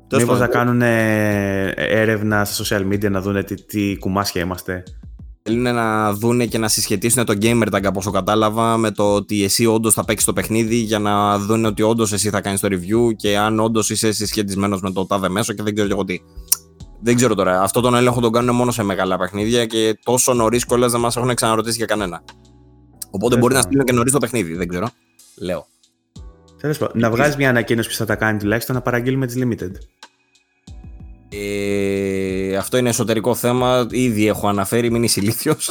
Τέλος 0.07 0.23
Μήπω 0.23 0.37
θα 0.37 0.47
πάντων, 0.47 0.53
κάνουν 0.53 0.81
ε, 0.81 1.69
έρευνα 1.75 2.45
στα 2.45 2.63
social 2.63 2.81
media 2.87 3.11
να 3.11 3.21
δουν 3.21 3.45
τι, 3.45 3.65
τι 3.65 3.97
κουμάσια 3.99 4.41
είμαστε; 4.41 4.83
Θέλουν 5.41 5.61
να 5.61 6.13
δούνε 6.13 6.45
και 6.45 6.57
να 6.57 6.67
συσχετίσουν 6.67 7.25
το 7.25 7.33
gamer 7.41 7.67
tag 7.71 7.83
από 7.83 7.99
όσο 7.99 8.11
κατάλαβα 8.11 8.77
με 8.77 8.91
το 8.91 9.13
ότι 9.13 9.43
εσύ 9.43 9.65
όντως 9.65 9.93
θα 9.93 10.05
παίξεις 10.05 10.25
το 10.25 10.33
παιχνίδι 10.33 10.75
για 10.75 10.99
να 10.99 11.39
δουν 11.39 11.65
ότι 11.65 11.81
όντως 11.81 12.13
εσύ 12.13 12.29
θα 12.29 12.41
κάνεις 12.41 12.59
το 12.59 12.67
review 12.71 13.15
και 13.15 13.37
αν 13.37 13.59
όντως 13.59 13.89
είσαι 13.89 14.11
συσχετισμένος 14.11 14.81
με 14.81 14.91
το 14.91 15.05
τάδε 15.05 15.29
μέσο 15.29 15.53
και 15.53 15.63
δεν 15.63 15.73
ξέρω 15.73 15.87
και 15.87 15.93
εγώ 15.93 16.03
τι. 16.03 16.19
Δεν 17.01 17.15
ξέρω 17.15 17.35
τώρα. 17.35 17.61
Αυτό 17.61 17.81
τον 17.81 17.95
έλεγχο 17.95 18.19
τον 18.21 18.31
κάνουν 18.31 18.55
μόνο 18.55 18.71
σε 18.71 18.83
μεγάλα 18.83 19.17
παιχνίδια 19.17 19.65
και 19.65 19.99
τόσο 20.03 20.33
νωρίς 20.33 20.65
κιόλας 20.65 20.91
δεν 20.91 20.99
μας 21.01 21.17
έχουν 21.17 21.33
ξαναρωτήσει 21.35 21.77
για 21.77 21.85
κανένα. 21.85 22.21
Οπότε 23.11 23.29
Δεν 23.29 23.39
μπορεί 23.39 23.53
να 23.53 23.59
θα- 23.59 23.65
στείλουν 23.65 23.85
και 23.85 23.91
νωρίς 23.93 24.11
το 24.11 24.17
παιχνίδι. 24.17 24.53
Δεν 24.55 24.67
ξέρω. 24.67 24.89
Λέω. 25.35 25.65
Τέλος 26.61 26.77
πάντων, 26.77 26.99
να 27.01 27.11
βγάλει 27.11 27.33
μια 27.37 27.49
ανακοίνωση 27.49 27.89
που 27.89 27.95
θα 27.95 28.05
τα 28.05 28.15
κάνει 28.15 28.39
τουλάχιστον 28.39 28.75
να 28.75 28.81
παραγγείλουμε 28.81 29.25
τι 29.27 29.41
limited. 29.43 29.71
Ε, 31.29 32.55
αυτό 32.57 32.77
είναι 32.77 32.89
εσωτερικό 32.89 33.35
θέμα. 33.35 33.87
Ήδη 33.91 34.27
έχω 34.27 34.47
αναφέρει, 34.47 34.91
μην 34.91 35.03
είσαι 35.03 35.19
ηλίθιος. 35.19 35.69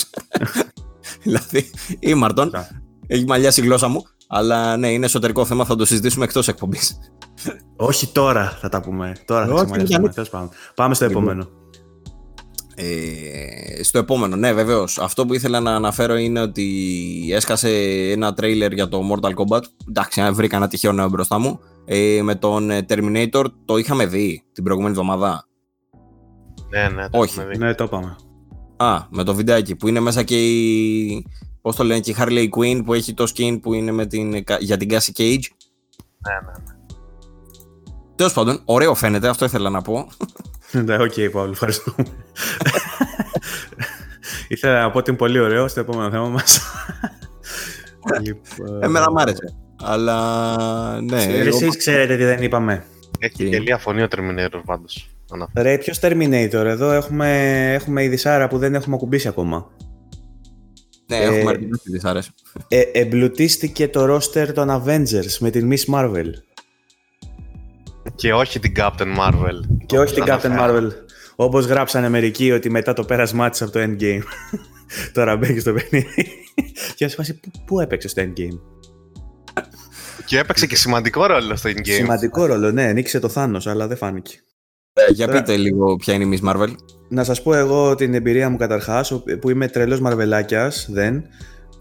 δηλαδή, 1.23 1.71
ήμαρτον. 1.99 2.51
Έχει 3.07 3.25
μαλλιάσει 3.25 3.61
η 3.61 3.65
γλώσσα 3.65 3.89
μου. 3.89 4.05
Αλλά 4.29 4.77
ναι, 4.77 4.93
είναι 4.93 5.05
εσωτερικό 5.05 5.45
θέμα. 5.45 5.65
Θα 5.65 5.77
το 5.77 5.85
συζητήσουμε 5.85 6.25
εκτός 6.25 6.49
εκπομπής. 6.49 6.99
Όχι 7.77 8.07
τώρα 8.13 8.59
θα 8.61 8.69
τα 8.69 8.81
πούμε. 8.81 9.13
Τώρα 9.25 9.47
θα 9.47 9.53
Όχι, 9.53 9.63
ξεμαλιάσουμε. 9.65 9.99
γιατί- 10.01 10.15
Τέλος 10.15 10.29
πάντων. 10.31 10.49
Πάμε 10.75 10.95
στο 10.95 11.07
Λοιπόν. 11.07 11.23
επόμενο. 11.23 11.49
Ε, 12.81 13.83
στο 13.83 13.99
επόμενο, 13.99 14.37
ναι, 14.37 14.53
βεβαίως. 14.53 14.99
Αυτό 14.99 15.27
που 15.27 15.35
ήθελα 15.35 15.61
να 15.61 15.75
αναφέρω 15.75 16.17
είναι 16.17 16.41
ότι 16.41 16.67
έσκασε 17.33 17.71
ένα 18.11 18.35
τρέιλερ 18.35 18.73
για 18.73 18.89
το 18.89 19.01
Mortal 19.13 19.31
Kombat. 19.35 19.63
Εντάξει, 19.89 20.31
βρήκα 20.33 20.57
ένα 20.57 20.69
τυχαίο 20.69 20.93
νέο 20.93 21.09
μπροστά 21.09 21.39
μου. 21.39 21.61
Ε, 21.85 22.21
με 22.23 22.35
τον 22.35 22.71
ε, 22.71 22.85
Terminator 22.89 23.45
το 23.65 23.77
είχαμε 23.77 24.07
δει 24.07 24.45
την 24.53 24.65
προηγούμενη 24.65 24.95
εβδομάδα. 24.95 25.47
Ναι, 26.71 26.89
ναι, 26.89 27.09
το 27.09 27.19
Όχι. 27.19 27.39
έχουμε 27.39 27.53
δει. 27.53 27.59
Ναι, 27.59 27.75
το 27.75 27.85
είπαμε. 27.85 28.17
Α, 28.77 28.99
με 29.11 29.23
το 29.25 29.35
βιντεάκι 29.35 29.77
που 29.77 29.89
είναι 29.89 30.01
μέσα 30.01 30.23
και 30.23 30.37
η. 30.47 31.27
Πώς 31.69 31.77
το 31.77 31.85
λένε, 31.85 32.01
και 32.01 32.11
η 32.11 32.17
Harley 32.19 32.49
Quinn 32.49 32.83
που 32.85 32.95
έχει 32.95 33.15
το 33.15 33.33
skin 33.35 33.59
που 33.63 33.75
είναι 33.75 33.93
με 33.93 34.07
την, 34.07 34.45
για 34.59 34.77
την 34.77 34.89
Cassie 34.91 35.19
Cage. 35.21 35.43
Ναι, 36.27 36.35
ναι, 36.45 36.53
ναι. 36.65 36.75
Τέλος 38.17 38.33
πάντων, 38.33 38.61
ωραίο 38.65 38.95
φαίνεται, 38.95 39.29
αυτό 39.29 39.45
ήθελα 39.45 39.71
να 39.71 39.83
πω. 39.83 40.09
Ναι, 40.73 40.95
οκ, 40.95 41.13
Παύλο, 41.33 41.51
ευχαριστούμε. 41.51 42.07
Ήθελα 44.49 44.81
να 44.83 44.91
πω 44.91 44.99
ότι 44.99 45.11
είναι 45.11 45.19
πολύ 45.19 45.39
ωραίο 45.39 45.69
στο 45.69 45.81
επόμενο 45.81 46.11
θέμα 46.11 46.29
μας. 46.29 46.61
λοιπόν... 48.23 48.83
Εμένα 48.83 49.11
μ' 49.11 49.19
άρεσε. 49.19 49.55
Αλλά 49.83 51.01
ναι. 51.01 51.23
εγώ- 51.23 51.49
Εσείς 51.57 51.77
ξέρετε 51.77 52.17
τι 52.17 52.25
δεν 52.25 52.43
είπαμε. 52.43 52.85
Έχει 53.19 53.35
Τι; 53.35 53.49
γελία 53.49 53.79
φωνή 53.79 54.03
ο 54.03 54.09
Terminator 54.11 54.61
πάντως. 54.65 55.09
Αναφέρω. 55.33 55.69
Ρε, 55.69 55.79
ποιος 55.79 55.99
Terminator, 56.03 56.53
εδώ 56.53 56.93
έχουμε, 56.93 57.73
έχουμε 57.73 58.03
ειδησάρα 58.03 58.49
που 58.49 58.59
δεν 58.59 58.75
έχουμε 58.75 58.95
ακουμπήσει 58.95 59.29
ακόμα. 59.29 59.71
Ναι, 61.09 61.17
έχουμε 61.17 61.41
ε, 61.41 61.49
αρκετές 61.49 61.81
δυσάρες. 61.85 62.31
Ε, 62.69 62.81
εμπλουτίστηκε 62.81 63.89
το 63.89 64.15
roster 64.15 64.49
των 64.55 64.69
Avengers 64.71 65.39
με 65.39 65.51
την 65.51 65.73
Miss 65.73 65.95
Marvel. 65.95 66.31
Και 68.15 68.35
όχι 68.35 68.59
την 68.61 68.73
Captain 68.77 69.17
Marvel. 69.19 69.61
Και 69.87 69.99
όχι 69.99 70.15
την 70.15 70.23
Όπως 70.23 70.35
Captain 70.35 70.45
αναφέραμε. 70.45 70.89
Marvel. 70.89 70.93
Όπως 71.37 71.67
γράψανε 71.67 72.09
μερικοί 72.09 72.53
ότι 72.53 72.71
μετά 72.71 72.93
το 72.93 73.05
πέρασμά 73.05 73.51
της 73.51 73.63
από 73.63 73.71
το 73.71 73.81
Endgame. 73.83 74.23
Τώρα 75.15 75.37
μπαίνει 75.37 75.61
στο 75.61 75.73
παιχνίδι. 75.73 76.27
και 76.95 77.05
να 77.05 77.11
σου 77.11 77.17
φάσει, 77.17 77.35
πού, 77.35 77.51
πού 77.67 77.81
έπαιξε 77.81 78.09
στο 78.09 78.23
Endgame; 78.23 78.59
Και 80.25 80.39
έπαιξε 80.39 80.67
και 80.67 80.77
σημαντικό 80.77 81.27
ρόλο 81.27 81.57
στο 81.57 81.71
in-game. 81.71 81.93
Σημαντικό 81.93 82.47
ρόλο, 82.47 82.73
ναι, 82.73 82.93
νίκησε 82.93 83.19
το 83.19 83.29
Θάνος, 83.29 83.67
αλλά 83.67 83.87
δεν 83.87 83.97
φάνηκε. 83.97 84.39
Ε, 85.09 85.13
για 85.13 85.27
τώρα- 85.27 85.39
πείτε 85.39 85.57
λίγο 85.57 85.97
ποια 85.97 86.15
είναι 86.15 86.25
η 86.37 86.41
Miss 86.43 86.49
Marvel. 86.53 86.69
Να 87.09 87.25
σας 87.25 87.43
πω 87.43 87.55
εγώ 87.55 87.95
την 87.95 88.15
εμπειρία 88.15 88.49
μου 88.51 88.57
καταρχάς, 88.57 89.11
ο- 89.11 89.23
που 89.41 89.51
είμαι 89.51 89.69
τρελός 89.69 90.01
μαρβελάκιας, 90.01 90.87
δεν. 90.91 91.23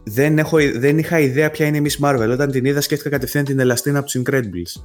Δεν, 0.04 0.38
έχω, 0.38 0.58
δεν 0.76 0.98
είχα 0.98 1.20
ιδέα 1.20 1.52
ποια 1.52 1.66
είναι 1.66 1.78
η 1.78 1.82
Miss 1.86 2.06
Marvel. 2.06 2.30
Όταν 2.32 2.52
την 2.52 2.66
είδα 2.66 2.82
σκέφτηκα 2.82 3.10
κατευθείαν 3.10 3.44
την 3.46 3.60
Ελαστίνα 3.60 4.00
από 4.00 4.08
τους 4.10 4.22
Incredibles. 4.26 4.82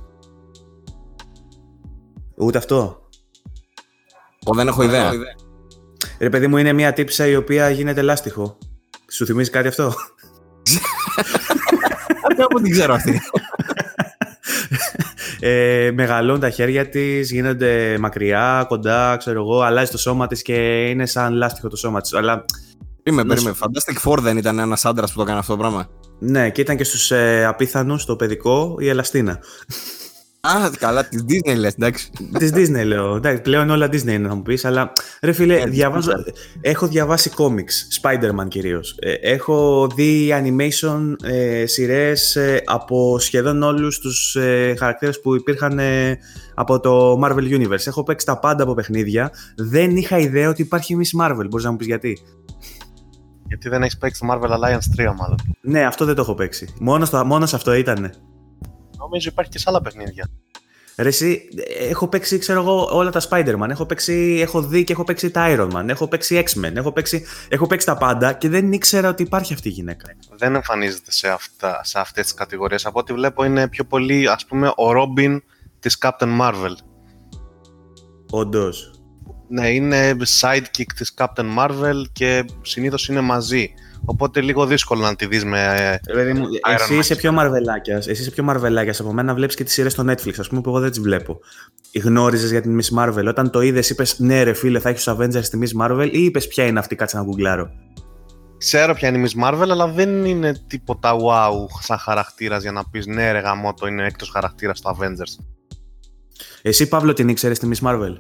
Ούτε 2.37 2.59
αυτό. 2.59 3.09
Εγώ 4.47 4.55
δεν 4.57 4.67
έχω 4.69 4.83
ιδέα. 4.83 5.11
Ρε 6.19 6.29
παιδί 6.29 6.47
μου 6.47 6.57
είναι 6.57 6.73
μια 6.73 6.93
τύψα 6.93 7.27
η 7.27 7.37
οποία 7.37 7.71
γίνεται 7.71 8.03
λάστιχο. 8.03 8.59
Σου 9.11 9.27
θυμίζει 9.27 9.51
κάτι 9.51 9.69
αυτό; 9.69 9.93
Κάπου 12.37 12.61
την 12.61 12.71
ξέρω 12.71 12.95
αυτή. 12.95 13.21
Ε, 15.45 15.91
μεγαλώνουν 15.95 16.41
τα 16.41 16.51
χέρια 16.51 16.89
της, 16.89 17.31
γίνονται 17.31 17.97
μακριά, 18.01 18.65
κοντά, 18.69 19.17
ξέρω 19.17 19.41
εγώ, 19.41 19.61
αλλάζει 19.61 19.91
το 19.91 19.99
σώμα 19.99 20.27
της 20.27 20.43
και 20.43 20.87
είναι 20.89 21.07
σαν 21.07 21.35
λάστιχο 21.35 21.69
το 21.69 21.77
σώμα 21.77 22.01
της. 22.01 22.13
Αλλά 22.15 22.45
Περίμενε, 23.03 23.29
Να 23.29 23.37
σου- 23.41 23.45
περίμενε. 23.45 23.73
Fantastic 24.05 24.09
Four 24.11 24.19
δεν 24.19 24.37
ήταν 24.37 24.59
ένας 24.59 24.85
άντρας 24.85 25.11
που 25.11 25.17
το 25.17 25.23
έκανε 25.23 25.39
αυτό 25.39 25.53
το 25.53 25.59
πράγμα; 25.59 25.89
ναι, 26.19 26.51
και 26.51 26.61
ήταν 26.61 26.77
και 26.77 26.85
στους 26.85 27.11
ε, 27.11 27.45
απίθανους, 27.45 28.05
το 28.05 28.17
παιδικό, 28.17 28.77
η 28.79 28.89
Ελαστίνα. 28.89 29.39
Α, 30.49 30.71
καλά, 30.79 31.09
της 31.09 31.25
Disney 31.29 31.57
λες, 31.57 31.75
εντάξει. 31.75 32.11
Της 32.39 32.51
Disney 32.55 32.85
λέω. 32.85 33.17
Εντάξει, 33.17 33.43
πλέον 33.43 33.71
όλα 33.71 33.87
Disney 33.87 34.07
είναι 34.07 34.19
να 34.19 34.35
μου 34.35 34.43
πεις, 34.43 34.65
αλλά 34.65 34.93
ρε 35.23 35.33
φίλε, 35.33 35.61
Ε, 35.61 35.65
διαβάζω, 35.67 36.13
έχω 36.61 36.87
διαβάσει 36.87 37.31
comics, 37.37 38.01
Spider-Man 38.03 38.49
κυρίως. 38.49 38.97
έχω 39.21 39.87
δει 39.95 40.33
animation 40.33 41.15
ε, 41.23 41.67
σειρές 41.67 42.39
από 42.65 43.19
σχεδόν 43.19 43.63
όλους 43.63 43.99
τους 43.99 44.37
ε, 44.37 44.75
χαρακτήρες 44.79 45.21
που 45.21 45.35
υπήρχαν 45.35 45.79
ε, 45.79 46.19
από 46.55 46.81
το 46.81 47.21
Marvel 47.25 47.59
Universe. 47.61 47.87
Έχω 47.87 48.03
παίξει 48.03 48.27
τα 48.27 48.39
πάντα 48.39 48.63
από 48.63 48.75
παιχνίδια. 48.75 49.31
Δεν 49.57 49.97
είχα 49.97 50.19
ιδέα 50.19 50.49
ότι 50.49 50.63
υπάρχει 50.63 50.97
Miss 50.99 51.21
Marvel. 51.25 51.47
Μπορείς 51.49 51.65
να 51.65 51.71
μου 51.71 51.77
πεις 51.77 51.87
γιατί; 51.87 52.19
Γιατί 53.47 53.69
δεν 53.69 53.83
έχεις 53.83 53.99
παίξει 53.99 54.21
το 54.21 54.27
Marvel 54.31 54.51
Alliance 54.51 55.03
3, 55.03 55.15
μάλλον. 55.19 55.37
Ναι, 55.61 55.85
αυτό 55.85 56.05
δεν 56.05 56.15
το 56.15 56.21
έχω 56.21 56.35
παίξει. 56.35 56.75
Μόνος, 56.81 57.09
στο, 57.09 57.25
μόνος 57.25 57.49
σε 57.49 57.57
αυτό 57.57 57.75
ήτανε. 57.75 58.11
Νομίζω 59.13 59.31
υπάρχει 59.33 59.51
και 59.51 59.59
σε 59.59 59.65
άλλα 59.69 59.81
παιχνίδια. 59.81 60.29
Ρε 60.97 61.09
εσύ, 61.09 61.49
έχω 61.79 62.09
παίξει, 62.09 62.39
ξέρω 62.39 62.61
εγώ, 62.61 62.89
όλα 62.93 63.11
τα 63.11 63.21
Spider-Man. 63.31 63.69
Έχω, 63.69 63.87
παίξει, 63.87 64.39
έχω 64.41 64.63
δει 64.63 64.85
και 64.85 64.93
έχω 64.93 65.05
παίξει 65.05 65.31
τα 65.31 65.47
Iron 65.49 65.73
Man. 65.73 65.89
Έχω 65.89 66.09
παίξει 66.09 66.45
X-Men. 66.47 66.73
Έχω 66.75 66.93
παίξει, 66.93 67.25
έχω 67.49 67.67
παίξει 67.67 67.87
τα 67.87 67.97
πάντα 67.97 68.33
και 68.33 68.49
δεν 68.49 68.73
ήξερα 68.73 69.09
ότι 69.09 69.23
υπάρχει 69.23 69.53
αυτή 69.53 69.69
η 69.69 69.71
γυναίκα. 69.71 70.07
Δεν 70.37 70.55
εμφανίζεται 70.55 71.13
σε, 71.13 71.29
αυτά, 71.29 71.81
σε 71.85 71.99
αυτές 71.99 72.23
τις 72.25 72.35
κατηγορίες. 72.35 72.87
Από 72.87 72.99
ό,τι 72.99 73.13
βλέπω 73.13 73.45
είναι 73.45 73.69
πιο 73.69 73.85
πολύ, 73.85 74.29
ας 74.29 74.47
πούμε, 74.47 74.69
ο 74.69 74.91
Robin 74.97 75.39
της 75.79 75.99
Captain 76.01 76.41
Marvel. 76.41 76.75
Όντως. 78.31 78.91
Ναι, 79.49 79.69
είναι 79.69 80.17
sidekick 80.41 80.93
της 80.97 81.15
Captain 81.17 81.57
Marvel 81.59 82.03
και 82.13 82.45
συνήθως 82.63 83.09
είναι 83.09 83.21
μαζί. 83.21 83.75
Οπότε 84.05 84.41
λίγο 84.41 84.67
δύσκολο 84.67 85.01
να 85.01 85.17
τη 85.17 85.27
δεις 85.27 85.45
με... 85.45 85.99
Παιδί 86.13 86.33
μου, 86.33 86.45
Iron 86.45 86.81
εσύ 86.81 86.95
Man. 86.95 86.99
είσαι 86.99 87.17
πιο 87.17 87.33
μαρβελάκιας. 87.33 88.07
Εσύ 88.07 88.21
είσαι 88.21 88.31
πιο 88.31 88.43
μαρβελάκιας 88.43 89.01
από 89.01 89.13
μένα. 89.13 89.35
Βλέπεις 89.35 89.55
και 89.55 89.65
τις 89.65 89.73
σειρές 89.73 89.93
στο 89.93 90.05
Netflix, 90.07 90.35
ας 90.39 90.49
πούμε, 90.49 90.61
που 90.61 90.69
εγώ 90.69 90.81
δεν 90.81 90.91
τις 90.91 91.01
βλέπω. 91.01 91.39
Γνώριζες 92.03 92.51
για 92.51 92.61
την 92.61 92.81
Miss 92.81 92.99
Marvel. 92.99 93.25
Όταν 93.27 93.51
το 93.51 93.61
είδες, 93.61 93.91
είπες 93.91 94.19
Ναι, 94.19 94.43
ρε 94.43 94.53
φίλε, 94.53 94.79
θα 94.79 94.89
έχεις 94.89 95.05
τους 95.05 95.15
Avengers 95.17 95.43
στη 95.43 95.59
Miss 95.63 95.83
Marvel, 95.83 96.09
ή 96.13 96.25
είπες 96.25 96.47
Ποια 96.47 96.67
είναι 96.67 96.79
αυτή, 96.79 96.97
κάτσε 96.97 97.17
να 97.17 97.23
γκουγκλάρω. 97.23 97.71
Ξέρω 98.59 98.95
ποια 98.95 99.09
είναι 99.09 99.19
η 99.19 99.31
Miss 99.31 99.45
Marvel, 99.45 99.69
αλλά 99.71 99.87
δεν 99.87 100.25
είναι 100.25 100.55
τίποτα 100.67 101.17
wow 101.17 101.67
σαν 101.81 101.99
χαρακτήρας 101.99 102.63
για 102.63 102.73
να 102.73 102.89
πεις 102.91 103.07
ναι 103.07 103.33
ρε 103.33 103.39
γαμώτο 103.39 103.87
είναι 103.87 104.07
έκτος 104.07 104.31
χαρακτήρας 104.31 104.79
στο 104.79 104.97
Avengers. 104.99 105.45
Εσύ, 106.63 106.89
Παύλο, 106.89 107.13
την 107.13 107.29
ήξερες 107.29 107.57
στη 107.57 107.69
Miss 107.73 107.89
Marvel; 107.89 108.17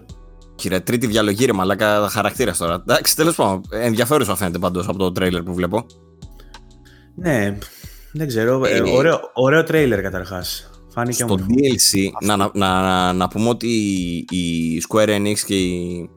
Κύριε, 0.62 0.80
τρίτη 0.80 1.06
διαλογή 1.06 1.44
ρε 1.44 1.52
μαλάκα 1.52 2.09
χαρακτήρας 2.09 2.59
τώρα. 2.59 2.74
Εντάξει, 2.74 3.16
τέλος 3.16 3.34
πάντων. 3.34 3.62
Ενδιαφέρουσα 3.70 4.36
φαίνεται 4.36 4.59
πάντως 4.59 4.89
από 4.89 4.98
το 4.98 5.12
τρέιλερ 5.12 5.43
που 5.43 5.55
βλέπω. 5.55 5.86
Ναι, 7.14 7.59
δεν 8.12 8.26
ξέρω. 8.26 8.64
Ε, 8.64 8.76
Ε, 8.76 8.80
ωραίο, 8.80 9.20
ωραίο 9.34 9.62
τρέιλερ 9.62 10.01
καταρχάς. 10.02 10.70
Φάνηκε 10.89 11.14
Στο 11.14 11.24
όμορφο. 11.24 11.47
DLC, 11.48 12.10
να, 12.20 12.36
να, 12.36 12.51
να, 12.55 13.12
να 13.12 13.28
πούμε 13.28 13.48
ότι 13.48 13.68
η 14.30 14.82
Square 14.89 15.09
Enix 15.09 15.39
και 15.47 15.55
η... 15.59 16.10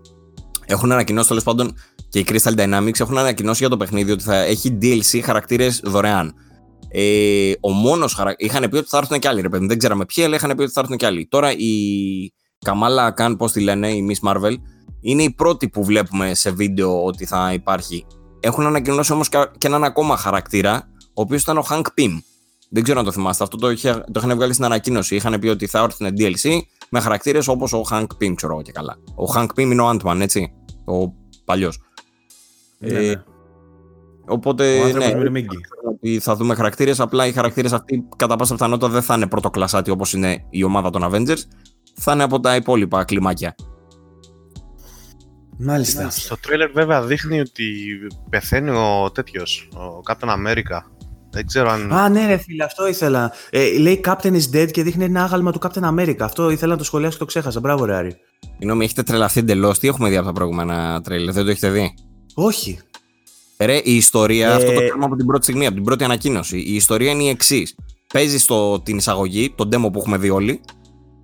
έχουν 0.65 0.91
ανακοινώσει 0.91 1.27
τέλος 1.27 1.43
πάντων 1.43 1.75
και 2.09 2.19
η 2.19 2.25
Crystal 2.29 2.55
Dynamics 2.55 2.99
έχουν 2.99 3.17
ανακοινώσει 3.17 3.59
για 3.59 3.69
το 3.69 3.77
παιχνίδι 3.77 4.11
ότι 4.11 4.23
θα 4.23 4.35
έχει 4.35 4.77
DLC 4.81 5.19
χαρακτήρες 5.23 5.81
δωρεάν. 5.83 6.33
Ε, 6.89 7.51
ο 7.59 7.71
μόνος 7.71 8.13
χαρα... 8.13 8.33
Είχαν 8.37 8.69
πει 8.69 8.77
ότι 8.77 8.87
θα 8.89 8.97
έρθουν 8.97 9.19
και 9.19 9.27
άλλοι, 9.27 9.41
ρε 9.41 9.49
παιδί. 9.49 9.65
Δεν 9.65 9.77
ξέραμε 9.77 10.05
ποιοι, 10.05 10.23
αλλά 10.23 10.35
είχαν 10.35 10.55
πει 10.55 10.61
ότι 10.61 10.71
θα 10.71 10.79
έρθουν 10.81 10.97
και 10.97 11.05
άλλοι. 11.05 11.27
Τώρα 11.27 11.51
η 11.51 11.73
Καμάλα 12.65 13.11
Καν, 13.11 13.37
πώς 13.37 13.51
τη 13.51 13.61
λένε, 13.61 13.89
η 13.89 14.07
Miss 14.09 14.29
Marvel, 14.29 14.53
είναι 15.01 15.23
η 15.23 15.31
πρώτη 15.31 15.69
που 15.69 15.83
βλέπουμε 15.85 16.33
σε 16.33 16.51
βίντεο 16.51 17.03
ότι 17.05 17.25
θα 17.25 17.53
υπάρχει. 17.53 18.05
Έχουν 18.39 18.65
ανακοινώσει 18.65 19.13
όμως 19.13 19.29
και 19.29 19.67
έναν 19.67 19.83
ακόμα 19.83 20.17
χαρακτήρα, 20.17 20.89
ο 21.07 21.21
οποίος 21.21 21.41
ήταν 21.41 21.57
ο 21.57 21.65
Hank 21.69 21.81
Pym. 21.81 22.11
Δεν 22.69 22.83
ξέρω 22.83 22.99
αν 22.99 23.05
το 23.05 23.11
θυμάστε. 23.11 23.43
Αυτό 23.43 23.57
το, 23.57 23.69
είχε, 23.69 23.93
το 24.11 24.21
είχαν 24.23 24.35
βγάλει 24.35 24.53
στην 24.53 24.65
ανακοίνωση. 24.65 25.15
Είχαν 25.15 25.39
πει 25.39 25.47
ότι 25.47 25.67
θα 25.67 25.79
έρθουν 25.79 26.07
DLC 26.17 26.59
με 26.89 26.99
χαρακτήρες 26.99 27.47
όπως 27.47 27.73
ο 27.73 27.81
Hank 27.91 28.07
Pym, 28.21 28.33
ξέρω 28.35 28.53
εγώ 28.53 28.61
και 28.61 28.71
καλά. 28.71 28.97
Ο 29.15 29.23
Hank 29.35 29.45
Pym 29.47 29.59
είναι 29.71 29.81
ο 29.81 29.89
Ant-Man, 29.89 30.17
έτσι. 30.19 30.51
Ο 30.85 31.07
παλιός. 31.45 31.79
Ναι, 32.77 32.93
Ε, 32.93 33.07
ναι. 33.07 33.23
Οπότε, 34.27 34.79
Ο 34.79 34.83
άνθρωπος 34.83 35.07
ναι, 35.11 35.15
Μυρμήγκη. 35.17 35.57
ότι 35.93 36.19
θα 36.19 36.35
δούμε 36.35 36.55
χαρακτήρες. 36.55 36.99
Απλά 36.99 37.25
οι 37.27 37.31
χαρακτήρες 37.31 37.73
αυτοί 37.73 38.07
κατά 38.15 38.35
πάσα 38.35 38.53
πιθανότητα 38.53 38.87
δεν 38.89 39.01
θα 39.01 39.15
είναι 39.15 39.27
πρωτοκλασσάτι 39.27 39.91
όπως 39.91 40.13
είναι 40.13 40.45
η 40.49 40.63
ομάδα 40.63 40.89
των 40.89 41.01
Avengers. 41.11 41.37
Θα 41.95 42.13
είναι 42.13 42.23
από 42.23 42.39
τα 42.39 42.55
υπόλοιπα 42.55 43.03
κλιμάκια. 43.03 43.55
Μάλιστα. 45.57 46.09
Στο 46.09 46.37
τρέλερ 46.37 46.71
βέβαια 46.71 47.01
δείχνει 47.01 47.39
ότι 47.39 47.73
πεθαίνει 48.29 48.69
ο 48.69 49.11
τέτοιος, 49.11 49.69
ο 49.73 50.01
Captain 50.09 50.29
America. 50.29 50.79
Δεν 51.29 51.45
ξέρω 51.47 51.69
αν... 51.69 51.93
Α, 51.93 52.09
ναι, 52.09 52.25
ρε 52.25 52.37
φίλε, 52.37 52.63
αυτό 52.63 52.87
ήθελα. 52.87 53.33
Ε, 53.49 53.77
λέει 53.77 54.01
Captain 54.05 54.31
is 54.31 54.55
dead 54.55 54.71
και 54.71 54.83
δείχνει 54.83 55.03
ένα 55.03 55.23
άγαλμα 55.23 55.51
του 55.51 55.59
Captain 55.61 55.89
America. 55.89 56.19
Αυτό 56.19 56.49
ήθελα 56.49 56.71
να 56.71 56.77
το 56.77 56.83
σχολιάσω 56.83 57.13
και 57.13 57.19
το 57.19 57.25
ξέχασα. 57.25 57.59
Μπράβο, 57.59 57.85
ρε 57.85 57.95
Άρη. 57.95 58.15
Συγγνώμη, 58.57 58.83
έχετε 58.83 59.03
τρελαθεί 59.03 59.39
εντελώς. 59.39 59.79
Τι 59.79 59.87
έχουμε 59.87 60.09
δει 60.09 60.17
από 60.17 60.25
τα 60.25 60.33
προηγούμενα 60.33 61.01
τρέλερ, 61.01 61.33
δεν 61.33 61.43
το 61.43 61.49
έχετε 61.49 61.69
δει; 61.69 61.93
Όχι. 62.33 62.79
Ρε, 63.57 63.75
η 63.83 63.95
ιστορία, 63.95 64.49
Ε, 64.49 64.53
αυτό 64.53 64.71
το 64.73 64.87
κάνουμε 64.87 65.05
από 65.05 65.15
την 65.15 65.25
πρώτη 65.25 65.43
στιγμή, 65.43 65.65
από 65.65 65.75
την 65.75 65.83
πρώτη 65.83 66.03
ανακοίνωση. 66.03 66.57
Η 66.57 66.75
ιστορία 66.75 67.11
είναι 67.11 67.23
η 67.23 67.29
εξής. 67.29 67.75
Παίζει 68.13 68.45
την 68.83 68.97
εισαγωγή, 68.97 69.53
τον 69.55 69.69
demo 69.73 69.91
που 69.91 69.99
έχουμε 69.99 70.17
δει 70.17 70.29
όλοι. 70.29 70.61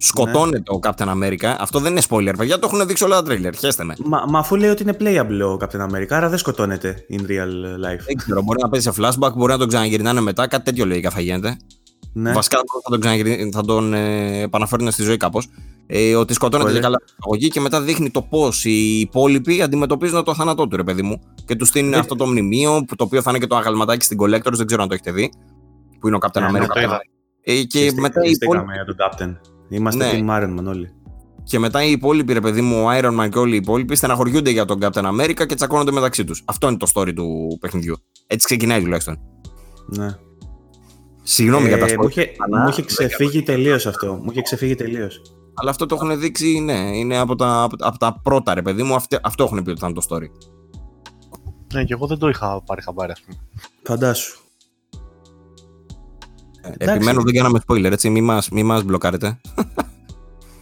Σκοτώνεται 0.03 0.71
ο 0.71 0.79
Captain 0.83 1.07
America. 1.07 1.55
Αυτό 1.59 1.79
δεν 1.79 1.91
είναι 1.91 2.01
spoiler, 2.09 2.33
παιδιά. 2.37 2.59
Το 2.59 2.69
έχουν 2.73 2.87
δείξει 2.87 3.03
όλα 3.03 3.15
τα 3.15 3.23
τρέλερ. 3.23 3.55
Χαίστε 3.55 3.83
με. 3.83 3.95
Μα, 4.05 4.23
μα 4.29 4.39
αφού 4.39 4.55
λέει 4.55 4.69
ότι 4.69 4.83
είναι 4.83 4.95
playable 4.99 5.41
ο 5.53 5.57
Captain 5.61 5.89
America, 5.89 6.07
άρα 6.09 6.29
δεν 6.29 6.37
σκοτώνεται 6.37 7.05
in 7.11 7.19
real 7.19 7.51
life. 7.85 8.01
Δεν 8.05 8.15
ξέρω, 8.15 8.41
μπορεί 8.41 8.59
να 8.61 8.69
παίζει 8.69 8.91
σε 8.91 9.01
flashback, 9.01 9.33
μπορεί 9.35 9.51
να 9.51 9.57
τον 9.57 9.67
ξαναγυρνάνε 9.67 10.21
μετά. 10.21 10.47
Κάτι 10.47 10.63
τέτοιο 10.63 10.85
λογικά 10.85 11.09
θα 11.09 11.21
γίνεται. 11.21 11.57
Ναι. 12.13 12.31
Βασικά 12.31 12.57
θα 12.57 12.89
τον, 12.89 12.99
ξαναγυρι- 12.99 13.53
θα 13.53 13.61
τον 13.65 13.93
ε, 13.93 14.39
επαναφέρουν 14.41 14.91
στη 14.91 15.03
ζωή 15.03 15.17
κάπως. 15.17 15.47
Ε, 15.87 16.15
ότι 16.15 16.33
σκοτώνεται 16.33 16.69
Πολύ. 16.69 16.79
και 16.79 16.85
καλά 16.85 16.97
στην 17.03 17.15
εισαγωγή 17.19 17.47
και 17.47 17.59
μετά 17.59 17.81
δείχνει 17.81 18.09
το 18.09 18.21
πώς 18.21 18.65
οι 18.65 18.99
υπόλοιποι 18.99 19.61
αντιμετωπίζουν 19.61 20.23
το 20.23 20.33
θάνατό 20.33 20.67
του, 20.67 20.75
ρε 20.77 20.83
παιδί 20.83 21.01
μου. 21.01 21.21
Και 21.45 21.55
τους 21.55 21.67
στείλουν 21.67 21.93
Ε, 21.93 21.97
αυτό 21.97 22.15
το 22.15 22.25
μνημείο, 22.27 22.83
που, 22.87 22.95
το 22.95 23.03
οποίο 23.03 23.21
θα 23.21 23.29
είναι 23.29 23.39
και 23.39 23.47
το 23.47 23.55
αγαλματάκι 23.55 24.05
στην 24.05 24.17
Collectors, 24.21 24.51
δεν 24.53 24.65
ξέρω 24.65 24.81
αν 24.81 24.87
το 24.87 24.93
έχετε 24.93 25.11
δει. 25.11 25.31
Που 25.99 26.07
είναι 26.07 26.15
ο 26.15 26.19
Captain 26.21 26.41
Ε, 26.41 26.51
ναι, 26.51 26.59
America. 26.59 26.67
το 26.73 26.79
είδα. 26.81 26.99
Ε, 27.43 27.53
και, 27.63 27.89
Στή- 27.89 27.99
μετά 27.99 28.21
οι 28.25 28.29
υπόλοιποι, 28.29 28.35
στήκαμε 28.35 28.73
για 28.73 28.85
τον 28.85 28.95
Captain. 28.99 29.50
Είμαστε 29.71 30.05
Ναι. 30.05 30.11
team 30.13 30.41
Iron 30.43 30.59
Man 30.59 30.65
όλοι. 30.67 30.89
και 31.43 31.59
μετά 31.59 31.83
οι 31.83 31.91
υπόλοιποι, 31.91 32.33
ρε 32.33 32.39
παιδί 32.41 32.61
μου, 32.61 32.83
ο 32.83 32.87
Iron 32.91 33.19
Man 33.19 33.29
και 33.29 33.37
όλοι 33.39 33.53
οι 33.53 33.57
υπόλοιποι 33.57 33.95
στεναχωριούνται 33.95 34.49
για 34.49 34.65
τον 34.65 34.79
Captain 34.81 35.05
America 35.05 35.45
και 35.47 35.55
τσακώνονται 35.55 35.91
μεταξύ 35.91 36.23
τους. 36.23 36.43
Αυτό 36.45 36.67
είναι 36.67 36.77
το 36.77 36.87
story 36.93 37.13
του 37.15 37.57
παιχνιδιού. 37.61 37.95
Έτσι 38.27 38.45
ξεκινάει 38.45 38.81
τουλάχιστον. 38.81 39.19
Ναι. 39.85 40.07
Συγγνώμη 41.23 41.67
για 41.67 41.77
τα 41.77 41.85
Ε, 41.85 41.89
story. 41.93 41.97
μου 42.01 42.07
είχε, 42.07 42.31
αλλά 42.37 42.61
μου 42.63 42.69
είχε 42.69 42.81
δεν 42.81 43.07
ξεφύγει 43.07 43.43
τελείως 43.43 43.85
αυτό. 43.85 44.13
Μου 44.23 44.31
είχε 44.31 44.41
ξεφύγει 44.41 44.75
τελείως. 44.75 45.21
Αλλά 45.53 45.69
αυτό 45.69 45.85
το 45.85 45.95
έχουν 45.95 46.19
δείξει, 46.19 46.59
ναι, 46.59 46.73
είναι 46.97 47.17
από 47.17 47.35
τα, 47.35 47.61
από, 47.63 47.75
από 47.79 47.97
τα 47.97 48.19
πρώτα, 48.23 48.53
ρε 48.53 48.61
παιδί 48.61 48.83
μου. 48.83 48.95
Αυτό, 48.95 49.17
αυτό 49.23 49.43
έχουν 49.43 49.63
πει 49.63 49.69
ότι 49.69 49.79
θα 49.79 49.87
είναι 49.87 49.99
το 49.99 50.05
story. 50.09 50.29
Ναι, 51.73 51.83
και 51.83 51.93
εγώ 51.93 52.07
δεν 52.07 52.17
το 52.17 52.29
είχα 52.29 52.61
πάρει 52.65 52.81
χαμπάρι, 52.83 53.11
ας 53.11 53.21
πούμε. 53.21 53.37
Φαντάσου. 53.83 54.40
Ε, 56.61 56.91
Επιμένω, 56.93 57.21
δεν 57.23 57.33
κάναμε 57.33 57.59
spoiler, 57.67 57.91
έτσι. 57.91 58.09
Μη 58.09 58.21
μας, 58.21 58.49
μη 58.49 58.63
μας 58.63 58.83
μπλοκάρετε. 58.83 59.39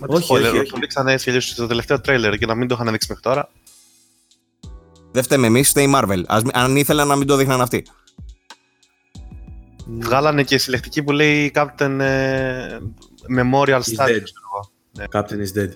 Όχι, 0.08 0.28
Spoiler, 0.32 0.48
όχι, 0.48 0.58
όχι. 0.58 0.72
Το 0.72 0.78
δείξανε 0.80 1.12
έτσι 1.14 1.30
αλλιώς 1.30 1.50
στο 1.50 1.68
τελευταίο 1.68 2.02
τρέλερ 2.02 2.38
και 2.38 2.46
να 2.46 2.56
μην 2.56 2.68
το 2.68 2.76
είχαν 2.80 2.92
δείξει 2.92 3.08
μέχρι 3.10 3.24
τώρα. 3.24 3.50
Δεν 5.12 5.24
φταίμε 5.24 5.48
εμείς, 5.48 5.70
φταίει 5.70 5.86
η 5.86 5.92
Marvel. 5.96 6.24
Ας, 6.28 6.44
μην- 6.44 6.56
αν 6.56 6.76
ήθελα 6.76 7.06
να 7.06 7.16
μην 7.16 7.28
το 7.28 7.36
δείχναν 7.36 7.62
αυτοί. 7.62 7.86
Βγάλανε 10.00 10.44
και 10.44 10.58
συλλεκτική 10.58 11.04
που 11.04 11.12
λέει 11.12 11.52
Captain 11.56 11.98
ε, 12.00 12.78
Memorial 13.38 13.80
He's 13.80 13.96
Statue. 13.98 14.10
dead. 14.10 14.24
ξέρω 14.24 14.46
εγώ. 14.54 14.72
Captain 15.12 15.38
is 15.46 15.60
dead. 15.62 15.70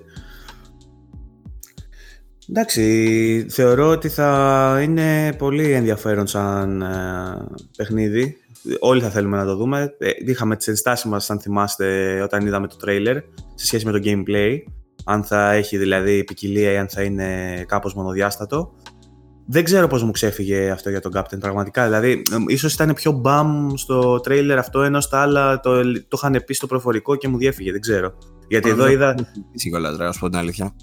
Εντάξει, 2.49 3.45
θεωρώ 3.49 3.87
ότι 3.89 4.09
θα 4.09 4.79
είναι 4.81 5.33
πολύ 5.37 5.71
ενδιαφέρον 5.71 6.27
σαν 6.27 6.81
ε, 6.81 7.45
παιχνίδι. 7.77 8.37
Όλοι 8.79 9.01
θα 9.01 9.09
θέλουμε 9.09 9.37
να 9.37 9.45
το 9.45 9.55
δούμε. 9.55 9.95
Ε, 9.97 10.09
είχαμε 10.25 10.55
τις 10.55 10.67
ενστάσεις 10.67 11.05
μας, 11.05 11.29
αν 11.29 11.39
θυμάστε, 11.39 12.21
όταν 12.21 12.45
είδαμε 12.45 12.67
το 12.67 12.75
τρέιλερ, 12.75 13.15
σε 13.55 13.65
σχέση 13.65 13.85
με 13.85 13.91
το 13.91 13.99
gameplay. 14.03 14.57
Αν 15.05 15.23
θα 15.23 15.51
έχει 15.51 15.77
δηλαδή 15.77 16.23
ποικιλία 16.23 16.71
ή 16.71 16.77
αν 16.77 16.89
θα 16.89 17.03
είναι 17.03 17.63
κάπως 17.67 17.93
μονοδιάστατο. 17.93 18.73
Δεν 19.47 19.63
ξέρω 19.63 19.87
πώς 19.87 20.03
μου 20.03 20.11
ξέφυγε 20.11 20.69
αυτό 20.69 20.89
για 20.89 20.99
τον 20.99 21.11
Captain 21.15 21.39
πραγματικά. 21.39 21.83
Δηλαδή, 21.83 22.11
ε, 22.11 22.35
ίσως 22.47 22.73
ήταν 22.73 22.93
πιο 22.93 23.11
μπαμ 23.11 23.69
στο 23.75 24.19
τρέιλερ 24.19 24.57
αυτό, 24.57 24.81
ενώ 24.81 25.01
στα 25.01 25.21
άλλα 25.21 25.59
το, 25.59 25.81
το 25.91 26.17
είχαν 26.17 26.43
πει 26.45 26.53
στο 26.53 26.67
προφορικό 26.67 27.15
και 27.15 27.27
μου 27.27 27.37
διέφυγε. 27.37 27.71
Δεν 27.71 27.81
ξέρω. 27.81 28.13
Γιατί 28.47 28.69
εδώ 28.69 28.87
είδα, 28.87 29.15
Σίγουρα, 29.53 29.97
ρε, 29.97 30.03
να 30.03 30.11
σου 30.11 30.19
πω 30.19 30.29
την 30.29 30.37
αλήθεια. 30.37 30.75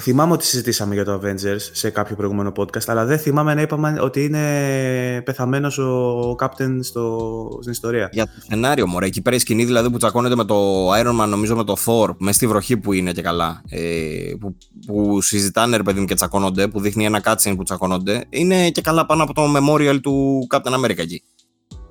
Θυμάμαι 0.00 0.32
ότι 0.32 0.44
συζητήσαμε 0.44 0.94
για 0.94 1.04
το 1.04 1.20
Avengers 1.22 1.60
σε 1.72 1.90
κάποιο 1.90 2.16
προηγούμενο 2.16 2.52
podcast, 2.56 2.84
αλλά 2.86 3.04
δεν 3.04 3.18
θυμάμαι 3.18 3.54
να 3.54 3.60
είπαμε 3.60 3.96
ότι 4.00 4.24
είναι 4.24 5.22
πεθαμένος 5.24 5.78
ο 5.78 6.36
Captain 6.40 6.78
στο, 6.80 7.48
στην 7.60 7.72
ιστορία. 7.72 8.08
Για 8.12 8.24
το 8.24 8.30
σενάριο, 8.48 8.86
μωρέ. 8.86 9.06
Εκεί 9.06 9.22
πέρα 9.22 9.36
η 9.36 9.38
σκηνή 9.38 9.64
δηλαδή 9.64 9.90
που 9.90 9.96
τσακώνεται 9.96 10.36
με 10.36 10.44
το 10.44 10.90
Iron 10.94 11.20
Man, 11.20 11.28
νομίζω 11.28 11.56
με 11.56 11.64
το 11.64 11.76
Thor, 11.84 12.14
μες 12.18 12.34
στη 12.34 12.46
βροχή 12.46 12.76
που 12.76 12.92
είναι 12.92 13.12
και 13.12 13.22
καλά. 13.22 13.62
Ε, 13.68 14.32
που, 14.40 14.56
που 14.86 15.20
συζητάνε, 15.20 15.76
ρε 15.76 15.82
παιδί 15.82 16.00
μου, 16.00 16.06
και 16.06 16.14
τσακώνονται, 16.14 16.68
που 16.68 16.80
δείχνει 16.80 17.04
ένα 17.04 17.22
cutscene 17.24 17.54
που 17.56 17.62
τσακώνονται. 17.62 18.24
Είναι 18.28 18.70
και 18.70 18.80
καλά 18.80 19.06
πάνω 19.06 19.22
από 19.22 19.34
το 19.34 19.42
memorial 19.56 19.98
του 20.02 20.46
Captain 20.50 20.84
America 20.84 20.98
εκεί. 20.98 21.22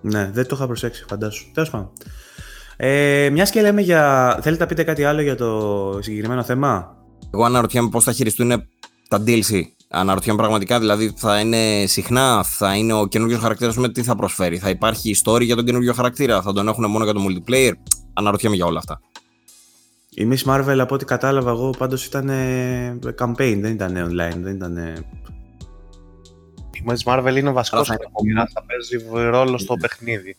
Ναι, 0.01 0.29
δεν 0.33 0.47
το 0.47 0.55
είχα 0.55 0.67
προσέξει, 0.67 1.05
φαντάσου. 1.07 1.51
Τέλος 1.53 1.69
πάντων. 1.69 1.91
Ε, 2.77 3.29
Μιας 3.31 3.49
και 3.49 3.61
λέμε 3.61 3.81
για. 3.81 4.37
Θέλετε 4.41 4.61
να 4.61 4.69
πείτε 4.69 4.83
κάτι 4.83 5.03
άλλο 5.03 5.21
για 5.21 5.35
το 5.35 5.99
συγκεκριμένο 6.01 6.43
θέμα; 6.43 6.95
Εγώ 7.33 7.43
αναρωτιέμαι 7.43 7.89
πώς 7.89 8.03
θα 8.03 8.11
χειριστούν 8.11 8.49
τα 9.07 9.23
DLC. 9.25 9.61
Αναρωτιέμαι 9.89 10.39
πραγματικά, 10.39 10.79
δηλαδή 10.79 11.13
θα 11.15 11.39
είναι 11.39 11.85
συχνά, 11.87 12.43
θα 12.43 12.75
είναι 12.75 12.93
ο 12.93 13.07
καινούριο 13.07 13.37
χαρακτήρας 13.37 13.77
με 13.77 13.89
τι 13.89 14.03
θα 14.03 14.15
προσφέρει. 14.15 14.57
Θα 14.57 14.69
υπάρχει 14.69 15.15
story 15.23 15.41
για 15.41 15.55
τον 15.55 15.65
καινούριο 15.65 15.93
χαρακτήρα, 15.93 16.41
θα 16.41 16.53
τον 16.53 16.67
έχουν 16.67 16.89
μόνο 16.89 17.03
για 17.03 17.13
το 17.13 17.21
multiplayer; 17.27 17.71
Αναρωτιέμαι 18.13 18.55
για 18.55 18.65
όλα 18.65 18.77
αυτά. 18.77 19.01
Η 20.09 20.27
Miss 20.31 20.51
Marvel, 20.51 20.77
από 20.79 20.95
ό,τι 20.95 21.05
κατάλαβα 21.05 21.51
εγώ, 21.51 21.69
πάντως 21.77 22.05
ήταν 22.05 22.29
ε, 22.29 22.99
campaign, 23.19 23.57
δεν 23.61 23.71
ήταν 23.73 23.93
online, 23.95 24.37
δεν 24.37 24.55
ήταν. 24.55 24.77
Η 26.71 26.83
Miss 26.87 27.13
Marvel 27.13 27.35
είναι 27.35 27.49
ο 27.49 27.53
βασικός 27.53 27.89
Αλλά 27.89 27.99
θα 27.99 28.09
είναι 28.23 28.33
χαρακτήρας, 28.33 28.51
θα 28.53 28.63
παίζει 28.65 29.29
ρόλο 29.29 29.57
στο 29.57 29.75
παιχνίδι. 29.75 30.37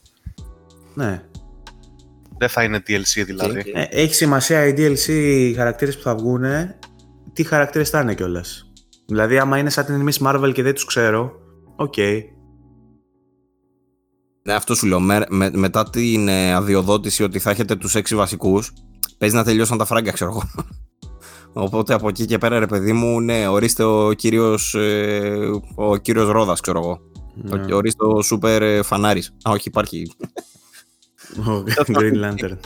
Ναι. 0.94 1.22
Δεν 2.38 2.48
θα 2.48 2.62
είναι 2.62 2.78
DLC 2.86 3.22
δηλαδή. 3.26 3.62
Ε, 3.74 3.82
έχει 3.90 4.14
σημασία 4.14 4.66
οι 4.66 4.74
DLC 4.76 5.08
οι 5.08 5.54
χαρακτήρες 5.54 5.96
που 5.96 6.02
θα 6.02 6.14
βγουν, 6.16 6.42
τι 7.32 7.44
χαρακτήρες 7.44 7.90
θα 7.90 8.00
είναι 8.00 8.14
κιόλας. 8.14 8.72
Δηλαδή, 9.06 9.38
άμα 9.38 9.58
είναι 9.58 9.70
σαν 9.70 9.84
την 9.84 10.08
Miss 10.08 10.26
Marvel 10.26 10.50
και 10.54 10.62
δεν 10.62 10.74
τους 10.74 10.84
ξέρω, 10.84 11.32
οκ. 11.76 11.94
Ναι, 14.42 14.52
αυτό 14.54 14.74
σου 14.74 14.86
λέω. 14.86 15.00
Με, 15.00 15.24
με- 15.28 15.50
μετά 15.54 15.90
την 15.90 16.28
ε, 16.28 16.52
αδειοδότηση 16.52 17.22
ότι 17.22 17.38
θα 17.38 17.50
έχετε 17.50 17.76
τους 17.76 17.94
έξι 17.94 18.14
βασικούς, 18.16 18.72
παίζει 19.18 19.34
να 19.34 19.44
τελειώσαν 19.44 19.78
τα 19.78 19.84
φράγκα, 19.84 20.10
ξέρω 20.12 20.30
εγώ. 20.30 20.42
Οπότε 21.66 21.94
από 21.94 22.08
εκεί 22.08 22.24
και 22.24 22.38
πέρα, 22.38 22.58
ρε 22.58 22.66
παιδί 22.66 22.92
μου, 22.92 23.20
ναι, 23.20 23.48
ορίστε 23.48 23.82
ο 23.84 24.12
κύριος 24.12 24.74
ε, 24.74 25.50
ο 25.74 25.96
κύριος 25.96 26.28
Ρόδας, 26.28 26.60
ξέρω 26.60 26.78
εγώ. 26.78 27.00
Ναι. 27.34 27.66
Το- 27.66 27.76
Ορίστε 27.76 28.04
ο 28.04 28.22
σούπερ 28.22 28.62
ε, 28.62 28.82
φανάρης. 28.82 29.28
Α, 29.42 29.50
όχι, 29.50 29.68
υπάρχει. 29.68 30.10
Ο 31.38 31.64
Green 31.98 32.14
Lantern. 32.24 32.56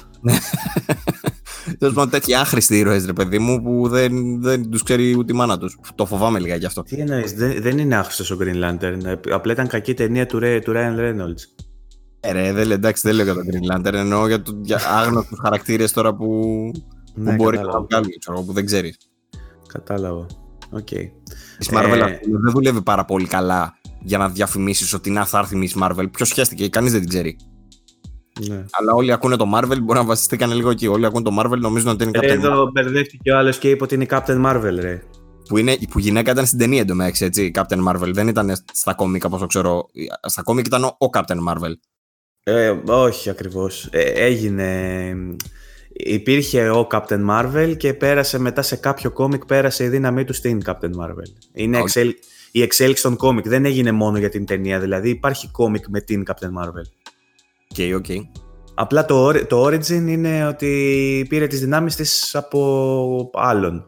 Τέλος 1.79 1.95
πάντων, 1.95 2.11
τέτοιοι 2.11 2.35
άχρηστοι 2.35 2.79
ήρωες, 2.79 3.07
ρε 3.07 3.13
παιδί 3.13 3.39
μου, 3.39 3.63
που 3.63 3.89
δεν, 3.89 4.43
δεν 4.43 4.71
τους 4.71 4.83
ξέρει 4.83 5.17
ούτε 5.17 5.33
η 5.33 5.37
μάνα 5.37 5.59
τους. 5.59 5.79
Το 5.95 6.07
φοβάμαι 6.07 6.39
λίγα 6.39 6.55
γι' 6.57 6.67
αυτό. 6.67 6.83
Τι 6.83 6.97
εννοείς, 7.01 7.33
δεν, 7.33 7.63
δεν 7.63 7.79
είναι 7.79 7.97
άχρηστος 7.97 8.31
ο 8.31 8.37
Green 8.41 8.65
Lantern. 8.65 9.05
Ε, 9.05 9.15
Απλά 9.33 9.53
ήταν 9.53 9.67
κακή 9.67 9.95
ταινία 9.95 10.27
του, 10.27 10.39
Ray- 10.43 10.61
του 10.65 10.73
Ryan 10.77 10.99
Reynolds. 10.99 11.65
Ε, 12.21 12.33
ρε, 12.33 12.53
δεν, 12.53 12.71
εντάξει, 12.71 13.03
δεν 13.07 13.15
λέω 13.17 13.25
για 13.25 13.35
τον 13.35 13.45
Green 13.51 13.77
Lantern, 13.77 13.93
εννοώ 13.95 14.27
για, 14.27 14.43
το, 14.43 14.59
για 14.63 14.81
άγνωστους 14.89 15.39
χαρακτήρες 15.43 15.93
τώρα 15.93 16.15
που, 16.15 16.27
που 17.15 17.21
Ναι, 17.21 17.35
μπορεί 17.35 17.57
να 17.57 17.63
κατάλαβα. 17.63 17.87
βγάλει, 17.91 18.19
ξέρω 18.19 18.37
εγώ, 18.37 18.47
που 18.47 18.53
δεν 18.53 18.67
ξέρεις. 18.67 18.97
Κατάλαβα. 19.73 20.27
Οκ. 20.71 20.91
Η 20.91 21.13
Marvel 21.71 21.97
Ε, 21.97 22.03
αυτή 22.03 22.31
δεν 22.31 22.53
δουλεύει 22.53 22.83
πάρα 22.83 23.05
πολύ 23.05 23.27
καλά 23.27 23.75
για 24.03 24.19
να 24.19 24.29
διαφημίσεις 24.29 24.93
ότι 24.93 25.11
να 25.11 25.25
θα 25.25 25.39
έρθει 25.39 25.57
η 25.65 25.71
Miss 25.75 25.83
Marvel. 25.83 26.07
Ποιος 26.11 26.29
χέστηκε, 26.29 26.69
κανείς 26.69 26.91
δεν 26.93 27.01
την 27.01 27.09
ξέρει. 27.09 27.37
Ναι. 28.47 28.65
Αλλά 28.71 28.93
όλοι 28.93 29.13
ακούνε 29.13 29.37
το 29.37 29.45
Marvel, 29.55 29.79
μπορεί 29.83 29.99
να 29.99 30.05
βασιστήκαν 30.05 30.53
λίγο 30.53 30.71
εκεί. 30.71 30.87
Όλοι 30.87 31.07
ακούν 31.07 31.23
το 31.23 31.37
Marvel, 31.41 31.59
νομίζουν 31.59 31.89
ότι 31.89 32.05
είναι 32.05 32.19
Ε, 32.19 32.21
Captain 32.21 32.39
Marvel. 32.39 32.45
Εδώ 32.45 32.71
μπερδεύτηκε 32.71 33.33
ο 33.33 33.39
άλλος 33.39 33.59
και 33.59 33.71
είπε 33.71 33.85
ότι 33.85 33.95
είναι 33.95 34.07
Captain 34.09 34.47
Marvel, 34.47 34.77
ρε. 34.81 35.03
Που, 35.49 35.59
είναι, 35.59 35.77
που 35.91 35.99
γυναίκα 35.99 36.31
ήταν 36.31 36.47
στην 36.47 36.59
ταινία 36.59 36.81
εντωμεταξύ, 36.81 37.25
έτσι. 37.25 37.51
Captain 37.55 37.89
Marvel. 37.89 38.11
Δεν 38.13 38.29
ήταν 38.29 38.57
στα 38.73 38.95
κόμικ, 38.95 39.25
όπως 39.25 39.41
το 39.41 39.47
ξέρω. 39.47 39.87
Στα 40.27 40.43
κόμικ 40.43 40.67
ήταν 40.67 40.85
ο, 40.85 40.97
ο 40.99 41.07
Captain 41.13 41.39
Marvel. 41.49 41.73
Ε, 42.43 42.75
όχι 42.87 43.31
ακριβώς. 43.31 43.89
Ε, 43.91 44.01
έγινε... 44.01 45.15
Υπήρχε 46.01 46.71
ο 46.71 46.87
Captain 46.91 47.29
Marvel 47.31 47.75
και 47.77 47.95
πέρασε 47.95 48.39
μετά 48.39 48.63
σε 48.63 48.77
κάποιο 48.77 49.11
κόμικ, 49.11 49.47
πέρασε 49.47 49.85
η 49.85 49.89
δύναμή 49.89 50.25
του 50.25 50.33
στην 50.33 50.63
Captain 50.67 50.91
Marvel. 51.01 51.31
Είναι 51.53 51.77
Όχι. 51.77 51.85
εξέλ... 51.85 52.15
η 52.53 52.63
εξέλιξη 52.63 53.03
των 53.03 53.17
κόμικ. 53.17 53.49
Δεν 53.49 53.65
έγινε 53.65 53.93
μόνο 53.93 54.19
για 54.19 54.29
την 54.29 54.47
ταινία, 54.47 54.81
δηλαδή 54.81 55.09
υπάρχει 55.09 55.49
κόμικ 55.51 55.85
με 55.89 56.01
την 56.01 56.25
Captain 56.27 56.63
Marvel. 56.63 56.87
OK, 57.71 57.97
OK. 57.97 58.27
Απλά 58.75 59.05
το, 59.05 59.29
ori- 59.29 59.47
το 59.49 59.65
origin 59.65 59.91
είναι 60.07 60.47
ότι 60.47 61.27
πήρε 61.29 61.47
τις 61.47 61.61
δυνάμεις 61.61 61.97
της 61.97 62.35
από 62.35 63.31
άλλον. 63.35 63.85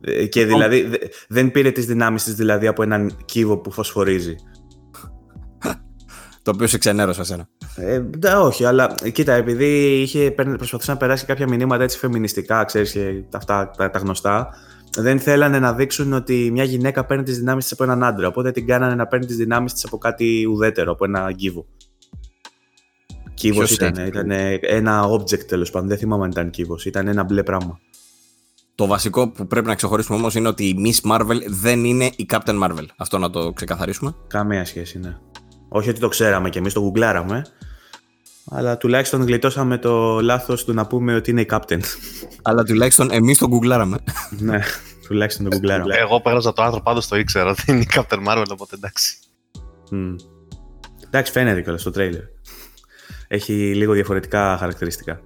Ε, 0.00 0.26
Και 0.26 0.44
δηλαδή 0.46 0.82
δε- 0.82 0.96
δεν 1.28 1.50
πήρε 1.50 1.70
τις 1.70 1.86
δυνάμεις 1.86 2.24
της 2.24 2.34
δηλαδή 2.34 2.66
από 2.66 2.82
έναν 2.82 3.16
κύβο 3.24 3.58
που 3.58 3.70
φωσφορίζει. 3.70 4.34
Το 6.42 6.50
οποίο 6.54 6.66
σε 6.66 6.78
ξενέρωσε 6.78 7.20
εσένα. 7.20 7.48
Ε, 7.76 7.98
ντα, 7.98 8.40
όχι, 8.40 8.64
αλλά 8.64 8.94
ε, 9.02 9.10
κοίτα, 9.10 9.32
επειδή 9.32 10.00
είχε, 10.00 10.30
παίρνει- 10.30 10.56
προσπαθούσε 10.56 10.90
να 10.90 10.96
περάσει 10.96 11.24
κάποια 11.26 11.48
μηνύματα 11.48 11.82
έτσι 11.82 11.98
φεμινιστικά, 11.98 12.64
ξέρεις, 12.64 12.92
και 12.92 13.24
αυτά 13.34 13.70
τα, 13.76 13.90
τα 13.90 13.98
γνωστά, 13.98 14.48
δεν 14.96 15.18
θέλανε 15.20 15.58
να 15.58 15.72
δείξουν 15.72 16.12
ότι 16.12 16.48
μια 16.52 16.64
γυναίκα 16.64 17.04
παίρνει 17.06 17.22
τις 17.24 17.38
δυνάμεις 17.38 17.62
της 17.64 17.72
από 17.72 17.82
έναν 17.82 18.04
άντρα, 18.04 18.28
οπότε 18.28 18.50
την 18.50 18.66
κάνανε 18.66 18.94
να 18.94 19.06
παίρνει 19.06 19.26
τις 19.26 19.36
δυνάμεις 19.36 19.72
της 19.72 19.84
από 19.84 19.98
κάτι 19.98 20.46
ουδέτερο, 20.52 20.92
από 20.92 21.04
ένα 21.04 21.32
κύβο. 21.32 21.66
Κύβος 23.40 23.66
Ποιος 23.66 23.70
ήταν, 23.70 23.96
έχει; 23.96 24.08
ήταν 24.08 24.30
ένα 24.60 25.08
object 25.08 25.44
τέλος 25.44 25.70
πάντων, 25.70 25.88
δεν 25.88 25.98
θυμάμαι 25.98 26.24
αν 26.24 26.30
ήταν 26.30 26.50
κύβος, 26.50 26.84
ήταν 26.84 27.08
ένα 27.08 27.24
μπλε 27.24 27.42
πράγμα. 27.42 27.78
Το 28.74 28.86
βασικό 28.86 29.28
που 29.28 29.46
πρέπει 29.46 29.66
να 29.66 29.74
ξεχωρίσουμε 29.74 30.18
όμως 30.18 30.34
είναι 30.34 30.48
ότι 30.48 30.64
η 30.64 30.76
Miss 30.84 31.10
Marvel 31.10 31.38
δεν 31.48 31.84
είναι 31.84 32.04
η 32.04 32.26
Captain 32.30 32.62
Marvel. 32.62 32.84
Αυτό 32.96 33.18
να 33.18 33.30
το 33.30 33.52
ξεκαθαρίσουμε. 33.52 34.14
Καμία 34.26 34.64
σχέση, 34.64 34.98
ναι. 34.98 35.16
Όχι 35.68 35.90
ότι 35.90 36.00
το 36.00 36.08
ξέραμε 36.08 36.48
και 36.50 36.58
εμείς 36.58 36.72
το 36.72 36.80
γκουγκλάραμε, 36.80 37.46
αλλά 38.50 38.76
τουλάχιστον 38.76 39.22
γλιτώσαμε 39.22 39.78
το 39.78 40.20
λάθος 40.20 40.64
του 40.64 40.72
να 40.72 40.86
πούμε 40.86 41.14
ότι 41.14 41.30
είναι 41.30 41.40
η 41.40 41.48
Captain. 41.50 41.80
Αλλά 42.42 42.62
τουλάχιστον 42.62 43.10
εμείς 43.10 43.38
το 43.38 43.46
γκουγκλάραμε. 43.46 43.98
ναι, 44.38 44.60
τουλάχιστον 45.06 45.44
το 45.44 45.50
γκουγκλάραμε. 45.50 45.94
Εγώ 45.94 46.20
πέρασα 46.20 46.52
το 46.52 46.62
άρθρο 46.62 46.80
πάντως 46.80 47.08
το 47.08 47.16
ήξερα 47.16 47.50
ότι 47.50 47.62
είναι 47.66 47.80
η 47.80 47.88
Captain 47.94 48.26
Marvel, 48.28 48.46
οπότε 48.52 48.74
εντάξει. 48.74 49.16
Μμ. 49.90 50.14
Εντάξει, 51.06 51.32
φαίνεται 51.32 51.62
κιόλας 51.62 51.80
στο 51.80 51.90
τρέιλερ. 51.90 52.22
Έχει 53.32 53.74
λίγο 53.74 53.92
διαφορετικά 53.92 54.56
χαρακτηριστικά. 54.58 55.20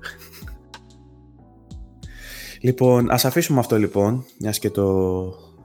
λοιπόν, 2.61 3.11
ας 3.11 3.25
αφήσουμε 3.25 3.59
αυτό 3.59 3.77
λοιπόν, 3.79 4.25
μιας 4.41 4.59
και 4.59 4.71
το 4.71 4.85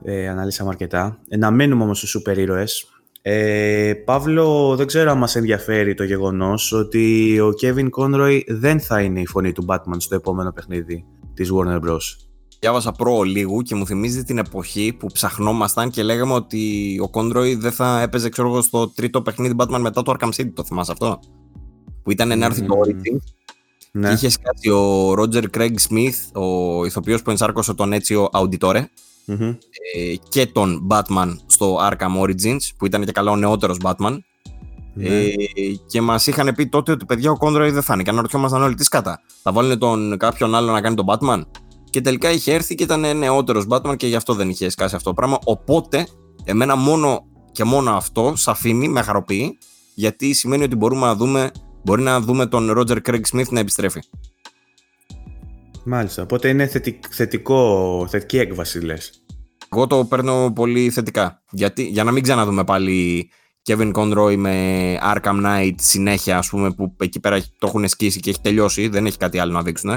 ε, 0.04 0.28
αναλύσαμε 0.28 0.70
αρκετά. 0.70 1.18
Ε, 1.28 1.36
να 1.36 1.50
μείνουμε 1.50 1.82
όμως 1.82 1.98
στους 1.98 2.10
σούπερ 2.10 2.38
ήρωες. 2.38 2.88
Ε, 3.22 3.92
Παύλο, 4.04 4.76
δεν 4.76 4.86
ξέρω 4.86 5.10
αν 5.10 5.18
μας 5.18 5.36
ενδιαφέρει 5.36 5.94
το 5.94 6.04
γεγονός 6.04 6.72
ότι 6.72 7.36
ο 7.40 7.50
Kevin 7.62 7.88
Conroy 7.98 8.40
δεν 8.46 8.80
θα 8.80 9.00
είναι 9.00 9.20
η 9.20 9.26
φωνή 9.26 9.52
του 9.52 9.64
Batman 9.68 9.96
στο 9.96 10.14
επόμενο 10.14 10.52
παιχνίδι 10.52 11.04
της 11.34 11.50
Warner 11.52 11.80
Bros. 11.80 12.00
Διάβασα 12.58 12.92
προ 12.92 13.22
λίγου 13.22 13.62
και 13.62 13.74
μου 13.74 13.86
θυμίζει 13.86 14.24
την 14.24 14.38
εποχή 14.38 14.96
που 14.98 15.06
ψαχνόμασταν 15.06 15.90
και 15.90 16.02
λέγαμε 16.02 16.32
ότι 16.32 16.98
ο 17.02 17.08
Κόντροϊ 17.08 17.54
δεν 17.54 17.72
θα 17.72 18.00
έπαιζε 18.00 18.28
ξέρω 18.28 18.48
εγώ, 18.48 18.60
στο 18.60 18.88
τρίτο 18.88 19.22
παιχνίδι 19.22 19.54
Batman 19.58 19.78
μετά 19.80 20.02
το 20.02 20.14
Arkham 20.16 20.28
City. 20.28 20.50
Το 20.54 20.64
θυμάσαι 20.64 20.92
αυτό; 20.92 21.20
Που 22.10 22.16
ήταν 22.16 22.38
να 22.38 22.46
έρθει 22.46 22.62
το 22.62 22.74
Μμμ. 22.76 22.82
Origins 22.82 23.18
Ναι. 23.92 24.08
και 24.08 24.14
είχες 24.14 24.32
σκάσει 24.32 24.70
ο 24.70 25.12
Roger 25.12 25.44
Craig 25.56 25.74
Smith, 25.88 26.42
ο 26.42 26.84
ηθοποιός 26.84 27.22
που 27.22 27.30
ενσάρκωσε 27.30 27.74
τον 27.74 27.92
Έτσιο 27.92 28.28
Auditore 28.32 28.84
Μμμ. 29.24 29.40
ε, 29.94 30.14
και 30.28 30.46
τον 30.46 30.86
Batman 30.90 31.36
στο 31.46 31.78
Arkham 31.90 32.22
Origins 32.22 32.58
που 32.78 32.86
ήταν 32.86 33.04
και 33.04 33.12
καλά 33.12 33.30
ο 33.30 33.36
νεότερος 33.36 33.76
Batman 33.82 34.18
Ναι. 34.94 35.08
ε, 35.08 35.30
και 35.86 36.00
μας 36.00 36.26
είχαν 36.26 36.54
πει 36.54 36.66
τότε 36.68 36.92
ότι 36.92 37.04
παιδιά 37.04 37.30
ο 37.30 37.36
Κόντροϊ 37.36 37.70
δεν 37.70 37.82
θα 37.82 37.94
είναι 37.94 38.02
και 38.02 38.10
αναρωτιόμασταν 38.10 38.62
όλοι 38.62 38.74
τι 38.74 38.84
σκάτα 38.84 39.20
θα 39.42 39.52
βάλουν 39.52 39.78
τον 39.78 40.16
κάποιον 40.18 40.54
άλλο 40.54 40.72
να 40.72 40.80
κάνει 40.80 40.94
τον 40.96 41.06
Batman 41.08 41.42
και 41.90 42.00
τελικά 42.00 42.30
είχε 42.30 42.52
έρθει 42.54 42.74
και 42.74 42.82
ήταν 42.82 43.16
νεότερος 43.18 43.66
Batman 43.68 43.96
και 43.96 44.06
γι' 44.06 44.16
αυτό 44.16 44.34
δεν 44.34 44.48
είχε 44.48 44.68
σκάσει 44.68 44.94
αυτό 44.94 45.08
το 45.08 45.14
πράγμα 45.14 45.38
οπότε 45.44 46.06
εμένα 46.44 46.76
μόνο 46.76 47.24
και 47.52 47.64
μόνο 47.64 47.90
αυτό 47.90 48.32
σαν 48.36 48.54
φήμη 48.54 48.88
με 48.88 49.02
χαροποιεί 49.02 49.58
γιατί 49.94 50.32
σημαίνει 50.32 50.64
ότι 50.64 50.76
μπορούμε 50.76 51.06
να 51.06 51.14
δούμε 51.14 51.50
μπορεί 51.82 52.02
να 52.02 52.20
δούμε 52.20 52.46
τον 52.46 52.72
Roger 52.76 52.98
Craig 53.08 53.20
Smith 53.32 53.48
να 53.50 53.60
επιστρέφει 53.60 54.00
Μάλιστα. 55.84 56.22
Οπότε 56.22 56.48
είναι 56.48 56.66
θετικ- 56.66 57.04
θετικό, 57.10 58.06
θετική 58.10 58.38
έκβαση, 58.38 58.80
λες. 58.80 59.12
Εγώ 59.72 59.86
το 59.86 60.04
παίρνω 60.04 60.52
πολύ 60.54 60.90
θετικά. 60.90 61.42
Γιατί, 61.50 61.82
για 61.82 62.04
να 62.04 62.10
μην 62.10 62.22
ξαναδούμε 62.22 62.64
πάλι 62.64 63.30
Kevin 63.68 63.92
Conroy 63.92 64.36
με 64.36 64.96
Arkham 65.14 65.44
Knight 65.44 65.74
συνέχεια, 65.76 66.38
ας 66.38 66.48
πούμε, 66.48 66.70
που 66.72 66.96
εκεί 67.00 67.20
πέρα 67.20 67.40
το 67.58 67.66
έχουν 67.66 67.88
σκίσει 67.88 68.20
και 68.20 68.30
έχει 68.30 68.40
τελειώσει, 68.40 68.88
δεν 68.88 69.06
έχει 69.06 69.16
κάτι 69.16 69.38
άλλο 69.38 69.52
να 69.52 69.62
δείξουν. 69.62 69.90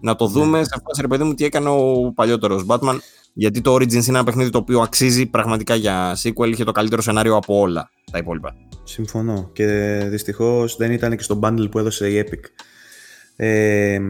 Να 0.00 0.16
το 0.16 0.26
δούμε 0.26 0.64
σε 0.64 0.80
φάση, 0.86 1.00
ρε 1.00 1.06
παιδί 1.08 1.24
μου, 1.24 1.34
τι 1.34 1.44
έκανε 1.44 1.68
ο 1.68 2.12
παλιότερος 2.14 2.64
Batman. 2.66 2.98
Γιατί 3.32 3.60
το 3.60 3.74
Origins 3.74 3.92
είναι 3.92 4.04
ένα 4.06 4.24
παιχνίδι 4.24 4.50
το 4.50 4.58
οποίο 4.58 4.80
αξίζει 4.80 5.26
πραγματικά 5.26 5.74
για 5.74 6.16
sequel, 6.22 6.48
είχε 6.48 6.64
το 6.64 6.72
καλύτερο 6.72 7.02
σενάριο 7.02 7.36
από 7.36 7.58
όλα 7.58 7.90
τα 8.14 8.20
υπόλοιπα. 8.20 8.56
Συμφωνώ. 8.84 9.50
Και 9.52 9.66
δυστυχώς 10.08 10.76
δεν 10.76 10.92
ήταν 10.92 11.16
και 11.16 11.22
στο 11.22 11.38
bundle 11.42 11.70
που 11.70 11.78
έδωσε 11.78 12.08
η 12.08 12.24
Epic. 12.26 12.44
Ε, 13.36 14.00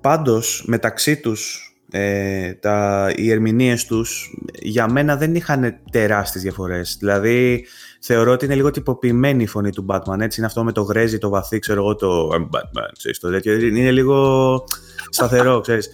πάντως, 0.00 0.64
μεταξύ 0.66 1.20
τους, 1.20 1.72
ε, 1.90 2.52
τα, 2.52 3.08
οι 3.16 3.30
ερμηνείες 3.30 3.84
τους 3.84 4.34
για 4.60 4.90
μένα 4.90 5.16
δεν 5.16 5.34
είχαν 5.34 5.80
τεράστιες 5.90 6.42
διαφορές. 6.42 6.96
Δηλαδή, 6.98 7.66
θεωρώ 8.00 8.32
ότι 8.32 8.44
είναι 8.44 8.54
λίγο 8.54 8.70
τυποποιημένη 8.70 9.42
η 9.42 9.46
φωνή 9.46 9.70
του 9.70 9.86
Batman. 9.88 10.20
Έτσι 10.20 10.38
είναι 10.38 10.46
αυτό 10.46 10.64
με 10.64 10.72
το 10.72 10.82
γρέζι, 10.82 11.18
το 11.18 11.28
βαθύ, 11.28 11.58
ξέρω 11.58 11.80
εγώ, 11.82 11.94
το 11.94 12.28
I'm 12.34 12.56
Batman, 12.56 12.90
ξέρεις, 12.98 13.18
το 13.18 13.30
τέτοιο. 13.30 13.54
Είναι 13.54 13.90
λίγο 13.90 14.64
σταθερό, 15.12 15.60
ξέρεις. 15.60 15.88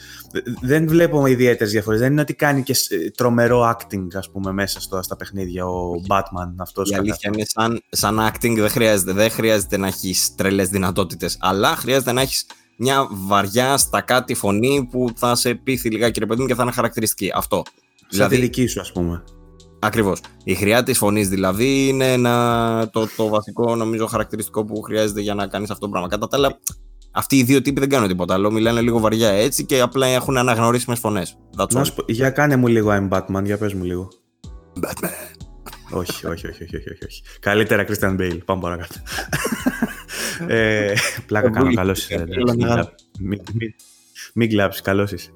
Δεν 0.60 0.88
βλέπω 0.88 1.26
ιδιαίτερες 1.26 1.72
διαφορές. 1.72 2.00
Δεν 2.00 2.12
είναι 2.12 2.20
ότι 2.20 2.34
κάνει 2.34 2.62
και 2.62 2.74
σ- 2.74 2.92
τρομερό 3.16 3.76
acting, 3.76 4.06
ας 4.14 4.30
πούμε, 4.30 4.52
μέσα 4.52 4.80
στο, 4.80 5.02
στα 5.02 5.16
παιχνίδια 5.16 5.66
ο 5.66 5.92
Batman 6.08 6.54
αυτός. 6.56 6.88
Η 6.88 6.90
κατά- 6.90 7.02
αλήθεια 7.02 7.30
είναι 7.34 7.44
σαν, 7.48 7.82
σαν 7.88 8.18
acting 8.20 8.54
δεν 8.56 8.68
χρειάζεται, 8.68 9.12
δεν 9.12 9.30
χρειάζεται 9.30 9.76
να 9.76 9.86
έχεις 9.86 10.34
τρελές 10.34 10.68
δυνατότητες, 10.68 11.36
αλλά 11.40 11.76
χρειάζεται 11.76 12.12
να 12.12 12.20
έχεις 12.20 12.46
μια 12.76 13.08
βαριά 13.10 13.76
στακάτη 13.76 14.34
φωνή 14.34 14.88
που 14.90 15.08
θα 15.16 15.34
σε 15.34 15.54
πείθει 15.54 15.90
λιγάκι 15.90 16.18
ρε 16.20 16.26
παιδί 16.26 16.40
μου 16.40 16.46
και 16.46 16.54
θα 16.54 16.62
είναι 16.62 16.72
χαρακτηριστική. 16.72 17.30
Αυτό. 17.34 17.62
Σαν 18.08 18.28
τη 18.28 18.36
δική 18.36 18.66
σου, 18.66 18.80
ας 18.80 18.92
πούμε. 18.92 19.22
Ακριβώς. 19.80 20.20
Η 20.44 20.54
χρειά 20.54 20.82
της 20.82 20.98
φωνής 20.98 21.28
δηλαδή 21.28 21.88
είναι 21.88 22.12
ένα, 22.12 22.88
το, 22.92 23.08
το 23.16 23.28
βασικό 23.28 23.76
νομίζω 23.76 24.06
χαρακτηριστικό 24.06 24.64
που 24.64 24.82
χρειάζεται 24.82 25.20
για 25.20 25.34
να 25.34 25.46
κάνεις 25.46 25.70
αυτό 25.70 25.84
το 25.84 25.90
πράγμα. 25.90 26.08
Κατά 26.08 26.28
τα 26.28 26.36
άλλα, 26.36 26.58
αυτοί 27.10 27.36
οι 27.36 27.42
δύο 27.42 27.62
τύποι 27.62 27.80
δεν 27.80 27.88
κάνουν 27.88 28.08
τίποτα 28.08 28.34
άλλο. 28.34 28.50
Μιλάνε 28.50 28.80
λίγο 28.80 28.98
βαριά 28.98 29.28
έτσι 29.30 29.64
και 29.64 29.80
απλά 29.80 30.06
έχουν 30.06 30.36
αναγνωρίσιμες 30.36 30.98
φωνές. 30.98 31.38
Να 31.72 31.84
σου 31.84 31.94
πω, 31.94 32.04
για 32.06 32.30
κάνε 32.30 32.56
μου 32.56 32.66
λίγο 32.66 32.90
I'm 32.92 33.08
Batman, 33.08 33.44
για 33.44 33.58
πες 33.58 33.74
μου 33.74 33.84
λίγο. 33.84 34.08
Batman. 34.80 35.10
όχι, 35.90 36.26
όχι, 36.26 36.46
όχι, 36.46 36.64
όχι, 36.64 36.76
όχι, 36.76 37.04
όχι. 37.06 37.22
Καλύτερα 37.40 37.84
Christian 37.88 38.16
Bale, 38.20 38.38
πάμε 38.44 38.60
παρακάτω. 38.60 38.94
ε, 40.48 40.92
πλάκα 41.26 41.50
κάνω, 41.50 41.64
Πολύ 41.64 41.76
καλός 41.76 41.98
είσαι. 41.98 42.14
καλά. 42.14 42.24
εντάξει, 42.30 42.56
Μην 42.56 42.66
κλα- 42.66 42.94
μην- 43.20 43.40
μην- 43.54 43.74
Μην 44.34 44.48
κλάψεις, 44.48 44.82
καλός 44.82 45.12
είσαι. 45.12 45.30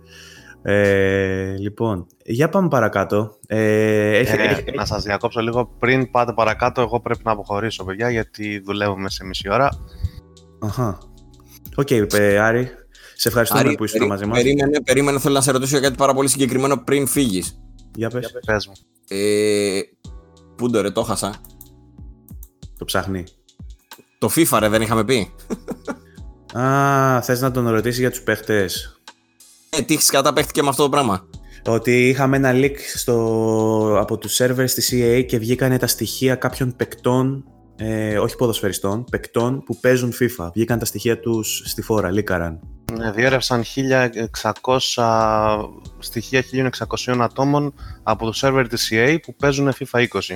Ε, 0.62 1.56
λοιπόν, 1.58 2.06
για 2.24 2.48
πάμε 2.48 2.68
παρακάτω. 2.68 3.36
Ε, 3.46 4.16
έχει, 4.18 4.32
Ε, 4.32 4.42
έχει- 4.44 4.76
να 4.76 4.84
σας 4.84 5.02
διακόψω 5.02 5.40
λίγο. 5.40 5.66
Πριν 5.78 6.10
πάτε 6.10 6.32
παρακάτω, 6.32 6.80
εγώ 6.80 7.00
πρέπει 7.00 7.20
να 7.24 7.32
αποχωρήσω, 7.32 7.84
παιδιά, 7.84 8.10
γιατί 8.10 8.58
δουλεύουμε 8.64 9.10
σε 9.10 9.24
μισή 9.24 9.50
ώρα. 9.52 9.68
Αχα. 10.60 10.98
Οκ, 11.76 11.90
ε, 11.90 12.38
Άρη, 12.38 12.70
σε 13.16 13.28
ευχαριστούμε 13.28 13.60
Άρη, 13.60 13.74
που 13.74 13.84
ήσουν 13.84 13.98
περί- 13.98 14.10
μαζί 14.12 14.26
μας. 14.26 14.42
Περίμενε, 14.42 14.80
περίμενε, 14.80 15.18
θέλω 15.18 15.34
να 15.34 15.40
σε 15.40 15.50
ρωτήσω 15.50 15.78
για 15.78 15.80
κάτι 15.86 15.96
πάρα 15.98 16.14
πολύ 16.14 16.28
συγκεκριμένο 16.28 16.76
πριν 16.76 17.06
φύγεις. 17.06 17.60
Για 17.94 18.10
πες, 18.10 18.32
Πες 18.46 18.66
μου. 18.66 18.72
Ε, 19.08 19.80
πού 20.56 20.70
το 20.70 20.80
ρε, 20.80 20.90
το 20.90 21.02
χάσα. 21.02 21.34
το 22.78 22.84
ψάχνει. 22.84 23.24
Το 24.18 24.30
FIFA 24.36 24.56
ρε, 24.60 24.68
δεν 24.68 24.82
είχαμε 24.82 25.04
πει. 25.04 25.32
Α, 26.58 27.22
θες 27.22 27.40
να 27.40 27.50
τον 27.50 27.68
ρωτήσει 27.68 28.00
για 28.00 28.10
τους 28.10 28.20
παίχτες. 28.22 29.00
Ε, 29.70 29.82
τι 29.82 29.94
έχεις 29.94 30.10
κατά 30.10 30.32
παίχτηκε 30.32 30.62
με 30.62 30.68
αυτό 30.68 30.82
το 30.82 30.88
πράγμα; 30.88 31.28
Ότι 31.66 32.08
είχαμε 32.08 32.36
ένα 32.36 32.50
leak 32.54 32.74
στο, 32.94 33.96
από 34.00 34.18
τους 34.18 34.40
servers 34.40 34.70
της 34.74 34.92
EA 34.94 35.24
και 35.28 35.38
βγήκανε 35.38 35.78
τα 35.78 35.86
στοιχεία 35.86 36.34
κάποιων 36.34 36.76
παικτών, 36.76 37.44
ε, 37.76 38.18
όχι 38.18 38.36
ποδοσφαιριστών, 38.36 39.04
παικτών 39.10 39.62
που 39.64 39.80
παίζουν 39.80 40.12
FIFA. 40.20 40.50
Βγήκαν 40.54 40.78
τα 40.78 40.84
στοιχεία 40.84 41.20
τους 41.20 41.62
στη 41.64 41.82
φόρα, 41.82 42.10
λίκαραν. 42.10 42.60
Ναι, 42.92 43.10
διέρευσαν 43.10 43.62
1600 44.94 45.68
στοιχεία 45.98 46.42
1600 47.06 47.16
ατόμων 47.20 47.74
από 48.02 48.24
το 48.24 48.32
σερβερ 48.32 48.68
της 48.68 48.88
EA 48.92 49.16
που 49.22 49.34
παίζουν 49.34 49.72
FIFA 49.78 50.06
20. 50.08 50.34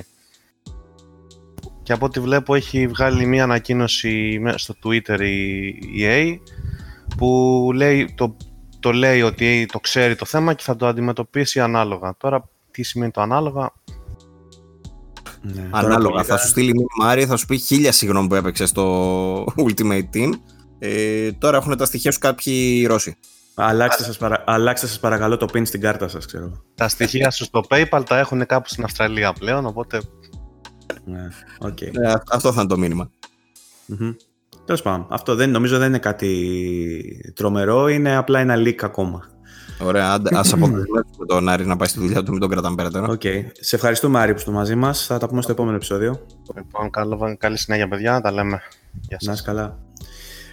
Και 1.83 1.93
από 1.93 2.05
ό,τι 2.05 2.19
βλέπω 2.19 2.55
έχει 2.55 2.87
βγάλει 2.87 3.25
μία 3.25 3.43
ανακοίνωση 3.43 4.37
με- 4.41 4.57
στο 4.57 4.73
Twitter 4.83 5.19
η 5.21 6.03
EA 6.03 6.35
που 7.17 7.69
λέει, 7.73 8.13
το, 8.17 8.35
το 8.79 8.91
λέει 8.91 9.21
ότι 9.21 9.65
το 9.71 9.79
ξέρει 9.79 10.15
το 10.15 10.25
θέμα 10.25 10.53
και 10.53 10.63
θα 10.63 10.75
το 10.75 10.87
αντιμετωπίσει 10.87 11.59
ανάλογα. 11.59 12.15
Τώρα 12.17 12.49
τι 12.71 12.83
σημαίνει 12.83 13.11
το 13.11 13.21
ανάλογα, 13.21 13.73
Ναι, 15.41 15.51
τώρα 15.53 15.85
Ανάλογα. 15.85 16.09
πολύ 16.09 16.23
Θα 16.23 16.37
σου 16.37 16.47
στείλει 16.47 16.71
μήνυμα 16.71 17.11
Άρη, 17.11 17.25
θα 17.25 17.35
σου 17.35 17.45
πει 17.45 17.57
χίλια 17.57 17.91
συγγνώμη 17.91 18.27
που 18.27 18.35
έπαιξε 18.35 18.65
στο 18.65 19.43
Ultimate 19.67 20.09
Team. 20.13 20.29
Ε, 20.79 21.31
τώρα 21.31 21.57
έχουν 21.57 21.77
τα 21.77 21.85
στοιχεία 21.85 22.11
σου 22.11 22.19
κάποιοι 22.19 22.85
Ρώσοι. 22.85 23.17
Αλλάξτε 23.59 24.03
σας, 24.03 24.17
παρα... 24.17 24.43
Αλλάξτε 24.47 24.87
σας 24.87 24.99
παρακαλώ 24.99 25.37
το 25.37 25.45
pin 25.53 25.65
στην 25.65 25.81
κάρτα 25.81 26.07
σας, 26.07 26.25
ξέρω. 26.25 26.63
τα 26.75 26.87
στοιχεία 26.87 27.31
σου 27.31 27.43
στο 27.43 27.61
PayPal 27.69 28.03
τα 28.05 28.17
έχουν 28.17 28.45
κάπου 28.45 28.69
στην 28.69 28.83
Αυστραλία 28.83 29.33
πλέον, 29.33 29.65
οπότε 29.65 30.01
Ναι, 31.05 31.27
οκ. 31.59 31.81
Ε, 31.81 31.91
αυτό 32.31 32.51
θα 32.53 32.61
είναι 32.61 32.69
το 32.69 32.77
μήνυμα. 32.77 33.11
Μμμ. 33.85 34.11
Τέλος 34.65 34.81
πάντων, 34.81 35.07
αυτό 35.09 35.35
δεν, 35.35 35.49
νομίζω 35.49 35.77
δεν 35.77 35.87
είναι 35.87 35.99
κάτι 35.99 37.33
τρομερό, 37.35 37.87
είναι 37.87 38.15
απλά 38.15 38.39
ένα 38.39 38.55
leak 38.57 38.83
ακόμα. 38.83 39.29
Ωραία, 39.79 40.21
ας 40.31 40.53
αποκαλύψουμε 40.53 41.25
τον 41.27 41.49
Άρη 41.49 41.65
να 41.65 41.75
πάει 41.75 41.87
στη 41.87 41.99
δουλειά 41.99 42.23
του, 42.23 42.31
μην 42.31 42.39
τον 42.39 42.49
κρατάμε 42.49 42.75
περαιτέρω. 42.75 43.05
Okay. 43.11 43.43
Σε 43.59 43.75
ευχαριστούμε 43.75 44.19
Άρη 44.19 44.31
που 44.31 44.37
είστε 44.37 44.51
μαζί 44.51 44.75
μας. 44.75 45.05
Θα 45.05 45.17
τα 45.17 45.27
πούμε 45.27 45.41
στο 45.41 45.51
επόμενο 45.51 45.75
επεισόδιο. 45.75 46.25
Λοιπόν, 46.55 46.89
καλό, 46.89 47.35
καλή 47.39 47.57
συνέχεια, 47.57 47.87
παιδιά. 47.87 48.21
Τα 48.21 48.31
λέμε. 48.31 48.61
Γεια 49.07 49.17
σας. 49.19 49.37
Να 49.37 49.45
καλά. 49.45 49.79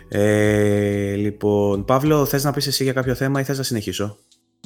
Ε, 0.08 1.14
λοιπόν, 1.14 1.84
Παύλο, 1.84 2.24
θες 2.24 2.44
να 2.44 2.52
πεις 2.52 2.66
εσύ 2.66 2.84
για 2.84 2.92
κάποιο 2.92 3.14
θέμα 3.14 3.40
ή 3.40 3.44
θες 3.44 3.56
να 3.56 3.62
συνεχίσω; 3.62 4.18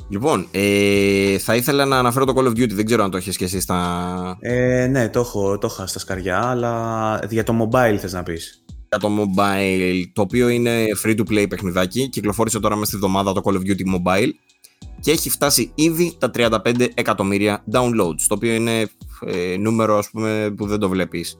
Λοιπόν, 0.08 0.48
ε, 0.50 1.38
θα 1.38 1.56
ήθελα 1.56 1.84
να 1.84 1.98
αναφέρω 1.98 2.24
το 2.24 2.32
Call 2.36 2.46
of 2.46 2.50
Duty, 2.50 2.72
δεν 2.72 2.84
ξέρω 2.84 3.04
αν 3.04 3.10
το 3.10 3.16
έχεις 3.16 3.36
και 3.36 3.44
εσύ 3.44 3.60
στα... 3.60 4.36
Ε, 4.40 4.86
ναι, 4.86 5.08
το 5.08 5.20
έχω, 5.20 5.58
το 5.58 5.66
έχω 5.66 5.86
στα 5.86 5.98
σκαριά, 5.98 6.38
αλλά 6.38 7.20
για 7.28 7.44
το 7.44 7.68
mobile 7.72 7.96
θες 7.98 8.12
να 8.12 8.22
πεις. 8.22 8.64
Για 8.88 8.98
το 8.98 9.08
mobile, 9.18 10.02
το 10.12 10.22
οποίο 10.22 10.48
είναι 10.48 10.84
free-to-play 11.04 11.46
παιχνιδάκι, 11.48 12.08
κυκλοφόρησε 12.08 12.60
τώρα 12.60 12.74
μέσα 12.74 12.86
στη 12.86 12.96
εβδομάδα 12.96 13.32
το 13.32 13.40
Call 13.44 13.52
of 13.52 13.60
Duty 13.60 13.96
Mobile 13.96 14.30
και 15.00 15.10
έχει 15.10 15.30
φτάσει 15.30 15.72
ήδη 15.74 16.16
τα 16.18 16.30
35 16.34 16.86
εκατομμύρια 16.94 17.64
downloads, 17.72 18.20
το 18.28 18.34
οποίο 18.34 18.54
είναι 18.54 18.80
ε, 19.26 19.56
νούμερο 19.58 19.98
ας 19.98 20.10
πούμε, 20.10 20.54
που 20.56 20.66
δεν 20.66 20.78
το 20.78 20.88
βλέπεις 20.88 21.38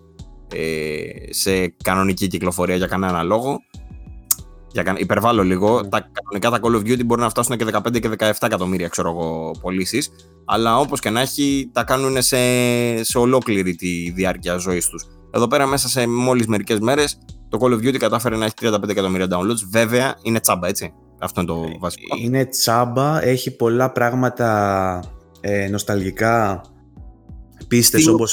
ε, 0.54 1.32
σε 1.32 1.68
κανονική 1.68 2.26
κυκλοφορία 2.26 2.76
για 2.76 2.86
κανένα 2.86 3.22
λόγο. 3.22 3.62
Για, 4.72 4.94
υπερβάλλω 4.98 5.42
λίγο. 5.42 5.80
Ναι. 5.80 5.88
Τα 5.88 6.10
κανονικά 6.12 6.50
τα 6.50 6.60
Call 6.62 6.76
of 6.76 6.90
Duty 6.90 7.04
μπορεί 7.04 7.20
να 7.20 7.28
φτάσουν 7.28 7.56
και 7.56 7.66
15 7.72 8.00
και 8.00 8.10
17 8.18 8.32
εκατομμύρια 8.40 8.88
ξέρω 8.88 9.10
εγώ, 9.10 9.50
πωλήσεις. 9.60 10.10
Αλλά 10.44 10.78
όπως 10.78 11.00
και 11.00 11.10
να 11.10 11.20
έχει, 11.20 11.70
τα 11.72 11.84
κάνουν 11.84 12.22
σε, 12.22 12.38
σε 13.04 13.18
ολόκληρη 13.18 13.74
τη 13.74 14.10
διάρκεια 14.10 14.56
ζωής 14.56 14.88
τους. 14.88 15.04
Εδώ 15.30 15.46
πέρα, 15.46 15.66
μέσα 15.66 15.88
σε 15.88 16.06
μόλις 16.06 16.46
μερικές 16.46 16.78
μέρες, 16.78 17.18
το 17.48 17.58
Call 17.60 17.72
of 17.72 17.76
Duty 17.76 17.96
κατάφερε 17.96 18.36
να 18.36 18.44
έχει 18.44 18.54
35 18.60 18.88
εκατομμύρια 18.88 19.26
downloads. 19.30 19.68
Βέβαια, 19.70 20.16
είναι 20.22 20.40
τσάμπα, 20.40 20.68
έτσι. 20.68 20.92
Αυτό 21.20 21.40
είναι 21.40 21.50
το 21.50 21.64
ε, 21.64 21.76
βασικό. 21.80 22.16
Είναι 22.18 22.44
τσάμπα, 22.44 23.24
έχει 23.24 23.56
πολλά 23.56 23.92
πράγματα 23.92 25.02
ε, 25.40 25.68
νοσταλγικά. 25.68 26.64
Πίστες 27.68 28.06
όπω 28.06 28.24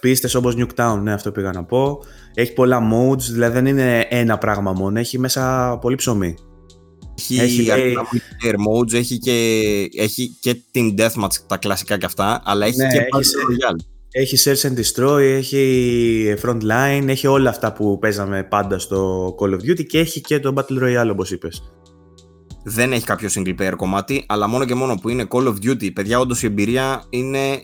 πίστες 0.00 0.34
όπως 0.34 0.54
Nuketown, 0.58 0.98
ναι, 1.02 1.12
αυτό 1.12 1.32
πήγα 1.32 1.52
να 1.52 1.64
πω. 1.64 1.98
Έχει 2.34 2.52
πολλά 2.52 2.80
modes, 2.92 3.20
δηλαδή 3.20 3.52
δεν 3.52 3.66
είναι 3.66 4.06
ένα 4.08 4.38
πράγμα 4.38 4.72
μόνο, 4.72 4.98
έχει 4.98 5.18
μέσα 5.18 5.76
πολύ 5.80 5.96
ψωμί. 5.96 6.36
Έχει, 7.14 7.36
έχει 7.70 7.94
multiplayer 7.96 8.54
modes, 8.54 8.92
έχει 8.92 9.18
και, 9.18 9.32
έχει 9.96 10.36
και 10.40 10.62
την 10.70 10.94
deathmatch, 10.98 11.34
τα 11.46 11.56
κλασικά 11.56 11.98
και 11.98 12.06
αυτά, 12.06 12.42
αλλά 12.44 12.66
έχει 12.66 12.76
ναι, 12.76 12.88
και 12.88 12.98
Battle 12.98 13.18
Royale. 13.18 13.97
Έχει 14.20 14.36
Search 14.44 14.68
and 14.68 14.74
Destroy, 14.78 15.20
έχει 15.20 16.34
Frontline, 16.42 17.04
έχει 17.06 17.26
όλα 17.26 17.50
αυτά 17.50 17.72
που 17.72 17.98
παίζαμε 17.98 18.44
πάντα 18.44 18.78
στο 18.78 19.28
Call 19.40 19.50
of 19.50 19.54
Duty 19.54 19.86
και 19.86 19.98
έχει 19.98 20.20
και 20.20 20.40
το 20.40 20.52
Battle 20.56 20.82
Royale 20.82 21.10
όπως 21.10 21.30
είπες. 21.30 21.72
Δεν 22.64 22.92
έχει 22.92 23.04
κάποιο 23.04 23.28
single 23.34 23.60
player 23.60 23.74
κομμάτι, 23.76 24.24
αλλά 24.28 24.48
μόνο 24.48 24.64
και 24.64 24.74
μόνο 24.74 24.94
που 24.94 25.08
είναι 25.08 25.26
Call 25.30 25.46
of 25.46 25.54
Duty, 25.64 25.92
παιδιά 25.92 26.18
όντως 26.18 26.42
η 26.42 26.46
εμπειρία 26.46 27.04
είναι 27.10 27.62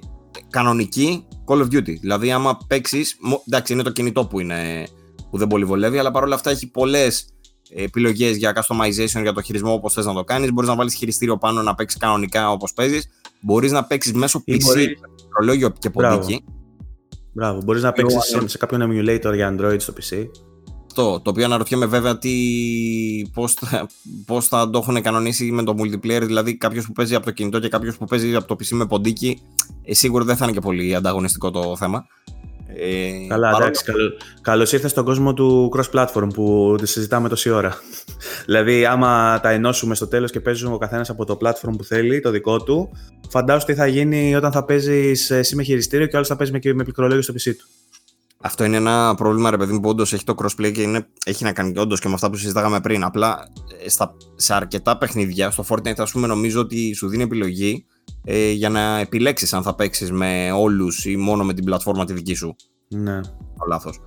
κανονική 0.50 1.26
Call 1.46 1.58
of 1.58 1.66
Duty. 1.66 1.98
Δηλαδή, 2.00 2.32
άμα 2.32 2.58
παίξεις. 2.66 3.16
Εντάξει, 3.46 3.72
είναι 3.72 3.82
το 3.82 3.90
κινητό 3.90 4.26
που, 4.26 4.40
είναι, 4.40 4.86
που 5.30 5.38
δεν 5.38 5.48
πολύ 5.48 5.64
βολεύει, 5.64 5.98
αλλά 5.98 6.10
παρόλα 6.10 6.34
αυτά 6.34 6.50
έχει 6.50 6.70
πολλές 6.70 7.26
επιλογές 7.74 8.36
για 8.36 8.52
customization, 8.54 9.22
για 9.22 9.32
το 9.32 9.42
χειρισμό 9.42 9.72
όπως 9.72 9.92
θες 9.92 10.06
να 10.06 10.12
το 10.14 10.24
κάνεις. 10.24 10.52
Μπορείς 10.52 10.70
να 10.70 10.76
βάλεις 10.76 10.94
χειριστήριο 10.94 11.38
πάνω 11.38 11.62
να 11.62 11.74
παίξεις 11.74 12.00
κανονικά 12.00 12.50
όπως 12.50 12.72
παίζεις. 12.72 13.08
Μπορείς 13.40 13.72
να 13.72 13.84
παίξεις 13.84 14.12
μέσω 14.12 14.42
PC, 14.46 14.56
μπορεί... 14.64 14.98
ρολόγιο 15.38 15.72
και 15.78 15.90
ποντίκι. 15.90 16.44
Μπράβο, 17.32 17.62
μπορείς 17.64 17.82
να 17.82 17.92
παίξεις 17.92 18.24
σε, 18.24 18.48
σε 18.48 18.58
κάποιον 18.58 18.82
emulator 18.90 19.34
για 19.34 19.54
Android 19.56 19.76
στο 19.80 19.92
PC 19.92 20.26
αυτό. 20.98 21.20
Το 21.20 21.30
οποίο 21.30 21.44
αναρωτιέμαι 21.44 21.86
βέβαια 21.86 22.18
τι, 22.18 22.32
πώς, 23.32 23.52
θα, 23.52 23.86
πώς 24.26 24.48
θα 24.48 24.70
το 24.70 24.78
έχουν 24.78 25.02
κανονίσει 25.02 25.50
με 25.50 25.62
το 25.62 25.74
multiplayer. 25.78 26.22
Δηλαδή, 26.24 26.56
κάποιος 26.56 26.86
που 26.86 26.92
παίζει 26.92 27.14
από 27.14 27.24
το 27.24 27.30
κινητό 27.30 27.58
και 27.58 27.68
κάποιος 27.68 27.96
που 27.96 28.04
παίζει 28.04 28.34
από 28.34 28.46
το 28.46 28.54
PC 28.54 28.68
με 28.68 28.86
ποντίκι, 28.86 29.40
ε, 29.82 29.94
σίγουρα 29.94 30.24
δεν 30.24 30.36
θα 30.36 30.44
είναι 30.44 30.54
και 30.54 30.60
πολύ 30.60 30.94
ανταγωνιστικό 30.94 31.50
το 31.50 31.76
θέμα. 31.76 32.06
Ε, 32.76 33.26
Καλά, 33.28 33.50
παρόλο... 33.50 33.64
εντάξει. 33.64 33.92
Καλώς 34.40 34.72
ήρθες 34.72 34.90
στον 34.90 35.04
κόσμο 35.04 35.34
του 35.34 35.72
cross-platform 35.76 36.28
που 36.34 36.76
συζητάμε 36.82 37.28
τόση 37.28 37.50
ώρα. 37.50 37.74
δηλαδή, 38.46 38.86
άμα 38.86 39.40
τα 39.40 39.50
ενώσουμε 39.50 39.94
στο 39.94 40.06
τέλος 40.06 40.30
και 40.30 40.40
παίζουμε 40.40 40.74
ο 40.74 40.78
καθένας 40.78 41.10
από 41.10 41.24
το 41.24 41.38
platform 41.40 41.74
που 41.76 41.84
θέλει, 41.84 42.20
το 42.20 42.30
δικό 42.30 42.62
του, 42.62 42.90
φαντάζομαι 43.28 43.72
τι 43.72 43.74
θα 43.74 43.86
γίνει 43.86 44.36
όταν 44.36 44.52
θα 44.52 44.64
παίζεις 44.64 45.30
εσύ 45.30 45.56
με 45.56 45.62
χειριστήριο 45.62 46.06
και 46.06 46.12
ο 46.12 46.16
άλλος 46.16 46.28
θα 46.28 46.36
παίζει 46.36 46.52
με, 46.52 46.72
με 46.72 46.82
πληκτρολόγιο 46.82 47.22
στο 47.22 47.32
PC 47.32 47.54
του. 47.58 47.66
Αυτό 48.46 48.64
είναι 48.64 48.76
ένα 48.76 49.14
πρόβλημα, 49.14 49.50
ρε 49.50 49.56
παιδί 49.56 49.72
μου, 49.72 49.80
που 49.80 49.88
όντως 49.88 50.12
έχει 50.12 50.24
το 50.24 50.34
crossplay 50.38 50.72
και 50.72 50.82
είναι, 50.82 51.06
έχει 51.24 51.44
να 51.44 51.52
κάνει 51.52 51.78
όντως 51.78 52.00
και 52.00 52.08
με 52.08 52.14
αυτά 52.14 52.30
που 52.30 52.36
συζητάγαμε 52.36 52.80
πριν. 52.80 53.04
Απλά 53.04 53.48
ε, 53.84 53.88
στα, 53.88 54.16
σε 54.36 54.54
αρκετά 54.54 54.98
παιχνίδια, 54.98 55.50
στο 55.50 55.64
Fortnite, 55.68 55.98
ας 55.98 56.12
πούμε, 56.12 56.26
νομίζω 56.26 56.60
ότι 56.60 56.94
σου 56.94 57.08
δίνει 57.08 57.22
επιλογή 57.22 57.86
ε, 58.24 58.50
για 58.50 58.68
να 58.68 58.98
επιλέξεις 58.98 59.52
αν 59.52 59.62
θα 59.62 59.74
παίξεις 59.74 60.12
με 60.12 60.52
όλους 60.52 61.04
ή 61.04 61.16
μόνο 61.16 61.44
με 61.44 61.54
την 61.54 61.64
πλατφόρμα 61.64 62.04
τη 62.04 62.12
δική 62.12 62.34
σου. 62.34 62.56
Ναι. 62.88 63.20
Το 63.58 63.64
λάθος. 63.68 64.00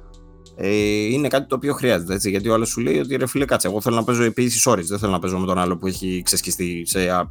Ε, 0.55 0.69
είναι 1.05 1.27
κάτι 1.27 1.47
το 1.47 1.55
οποίο 1.55 1.73
χρειάζεται 1.73 2.13
έτσι, 2.13 2.29
γιατί 2.29 2.49
ο 2.49 2.53
άλλος 2.53 2.69
σου 2.69 2.81
λέει 2.81 2.99
ότι 2.99 3.15
ρε 3.15 3.27
φίλε, 3.27 3.45
κάτσε. 3.45 3.67
Εγώ 3.67 3.81
θέλω 3.81 3.95
να 3.95 4.03
παίζω 4.03 4.23
επίση 4.23 4.69
ώρες. 4.69 4.87
Δεν 4.87 4.99
θέλω 4.99 5.11
να 5.11 5.19
παίζω 5.19 5.37
με 5.37 5.45
τον 5.45 5.57
άλλο 5.57 5.77
που 5.77 5.87
έχει 5.87 6.21
ξεσκιστεί 6.25 6.83
σε, 6.85 7.29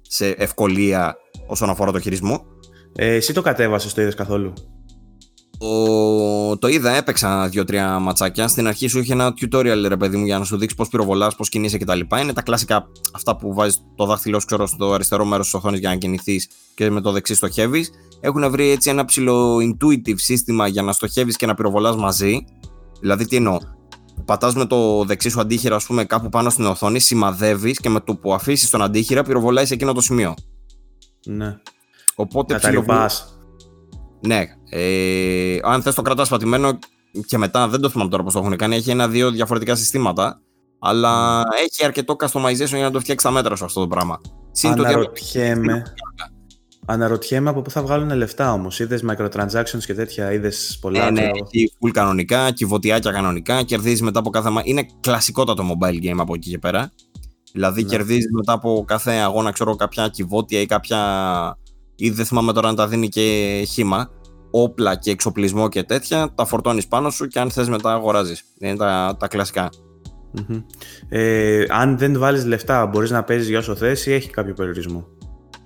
σε 0.00 0.28
ευκολία 0.28 1.16
όσον 1.46 1.70
αφορά 1.70 1.92
το 1.92 2.00
χειρισμό. 2.00 2.44
Ε, 2.96 3.14
εσύ 3.14 3.32
το 3.32 3.42
κατέβασες, 3.42 3.94
το 3.94 4.00
είδες 4.00 4.14
καθόλου; 4.14 4.52
Το, 5.62 6.58
το 6.58 6.68
είδα, 6.68 6.90
έπαιξα 6.90 7.48
δύο-τρία 7.48 7.98
ματσάκια. 7.98 8.48
Στην 8.48 8.66
αρχή 8.66 8.88
σου 8.88 8.98
είχε 8.98 9.12
ένα 9.12 9.34
tutorial, 9.40 9.84
ρε 9.88 9.96
παιδί 9.96 10.16
μου, 10.16 10.24
για 10.24 10.38
να 10.38 10.44
σου 10.44 10.56
δείξει 10.56 10.76
πώς 10.76 10.88
πυροβολάς, 10.88 11.36
πώς 11.36 11.48
κινείσαι 11.48 11.78
κτλ. 11.78 12.00
Είναι 12.20 12.32
τα 12.32 12.42
κλασικά 12.42 12.86
αυτά 13.14 13.36
που 13.36 13.54
βάζεις 13.54 13.82
το 13.96 14.04
δάχτυλό 14.06 14.40
σου 14.40 14.46
ξέρω, 14.46 14.66
στο 14.66 14.92
αριστερό 14.92 15.24
μέρος 15.24 15.44
της 15.44 15.54
οθόνης 15.54 15.78
για 15.78 15.88
να 15.88 15.96
κινηθείς 15.96 16.48
και 16.74 16.90
με 16.90 17.00
το 17.00 17.12
δεξί 17.12 17.34
στοχεύεις. 17.34 17.90
Έχουν 18.20 18.50
βρει 18.50 18.70
έτσι 18.70 18.90
ένα 18.90 19.04
ψηλό 19.04 19.56
intuitive 19.56 20.14
σύστημα 20.16 20.66
για 20.66 20.82
να 20.82 20.92
στοχεύεις 20.92 21.36
και 21.36 21.46
να 21.46 21.54
πυροβολάς 21.54 21.96
μαζί. 21.96 22.44
Δηλαδή, 23.00 23.26
τι 23.26 23.36
εννοώ. 23.36 23.58
Πατάς 24.24 24.54
με 24.54 24.66
το 24.66 25.04
δεξί 25.04 25.28
σου 25.28 25.40
αντίχειρα, 25.40 25.76
ας 25.76 25.86
πούμε, 25.86 26.04
κάπου 26.04 26.28
πάνω 26.28 26.50
στην 26.50 26.64
οθόνη, 26.64 27.00
σημαδεύεις 27.00 27.80
και 27.80 27.88
με 27.88 28.00
το 28.00 28.14
που 28.14 28.34
αφήσεις 28.34 28.70
τον 28.70 28.82
αντίχειρα 28.82 29.22
πυροβολάει 29.22 29.66
σε 29.66 29.74
εκείνο 29.74 29.92
το 29.92 30.00
σημείο. 30.00 30.34
Ναι. 31.26 31.58
Οπότε 32.14 32.58
ψηλοβολά. 32.58 33.10
Ναι. 34.26 34.44
Ε, 34.70 35.58
αν 35.62 35.82
θες 35.82 35.94
το 35.94 36.02
κρατάς 36.02 36.28
πατημένο 36.28 36.78
και 37.26 37.38
μετά, 37.38 37.68
δεν 37.68 37.80
το 37.80 37.88
θυμάμαι 37.88 38.10
τώρα 38.10 38.22
πώς 38.22 38.32
το 38.32 38.38
έχουν 38.38 38.56
κάνει, 38.56 38.76
έχει 38.76 38.90
ένα-δύο 38.90 39.30
διαφορετικά 39.30 39.74
συστήματα. 39.74 40.40
Αλλά 40.84 41.42
έχει 41.64 41.84
αρκετό 41.84 42.16
customization 42.18 42.66
για 42.66 42.82
να 42.82 42.90
το 42.90 43.00
φτιάξει 43.00 43.26
τα 43.26 43.32
μέτρα 43.32 43.56
σου 43.56 43.64
αυτό 43.64 43.80
το 43.80 43.86
πράγμα. 43.86 44.20
Αναρωτιέμαι. 44.62 45.82
Αναρωτιέμαι 46.86 47.50
από 47.50 47.62
πού 47.62 47.70
θα 47.70 47.82
βγάλουν 47.82 48.10
λεφτά 48.10 48.52
όμως. 48.52 48.80
Είδες 48.80 49.04
microtransactions 49.10 49.84
και 49.86 49.94
τέτοια, 49.94 50.32
είδες 50.32 50.78
πολλά. 50.80 51.06
Ε, 51.06 51.10
ναι, 51.10 51.22
έχει 51.22 51.72
full 51.80 51.90
κανονικά, 51.90 52.50
κυβωτιάκια 52.50 53.12
κανονικά. 53.12 53.62
Κερδίζεις 53.62 54.02
μετά 54.02 54.18
από 54.18 54.30
κάθε. 54.30 54.50
Είναι 54.62 54.86
κλασικότατο 55.00 55.64
mobile 55.72 56.04
game 56.04 56.18
από 56.18 56.34
εκεί 56.34 56.50
και 56.50 56.58
πέρα. 56.58 56.92
Δηλαδή 57.52 57.82
ναι. 57.82 57.88
κερδίζεις 57.88 58.30
μετά 58.32 58.52
από 58.52 58.84
κάθε 58.86 59.12
αγώνα, 59.12 59.52
ξέρω, 59.52 59.76
κάποια 59.76 60.08
κυβότια 60.08 60.60
ή 60.60 60.66
κάποια 60.66 60.98
ή 62.04 62.10
δεν 62.10 62.24
θυμάμαι 62.24 62.52
τώρα 62.52 62.68
αν 62.68 62.74
τα 62.74 62.88
δίνει 62.88 63.08
και 63.08 63.22
χήμα, 63.68 64.10
όπλα 64.50 64.96
και 64.96 65.10
εξοπλισμό 65.10 65.68
και 65.68 65.82
τέτοια, 65.82 66.32
τα 66.34 66.44
φορτώνεις 66.44 66.88
πάνω 66.88 67.10
σου 67.10 67.26
και 67.26 67.40
αν 67.40 67.50
θες 67.50 67.68
μετά 67.68 67.92
αγοράζεις. 67.92 68.44
Είναι 68.58 68.76
τα, 68.76 69.16
τα 69.18 69.28
κλασικα 69.28 69.70
Ε, 71.08 71.64
αν 71.68 71.98
δεν 71.98 72.18
βάλεις 72.18 72.44
λεφτά, 72.44 72.86
μπορείς 72.86 73.10
να 73.10 73.24
παίζεις 73.24 73.48
για 73.48 73.58
όσο 73.58 73.74
θες 73.74 74.06
ή 74.06 74.12
έχει 74.12 74.30
κάποιο 74.30 74.54
περιορισμό; 74.54 75.06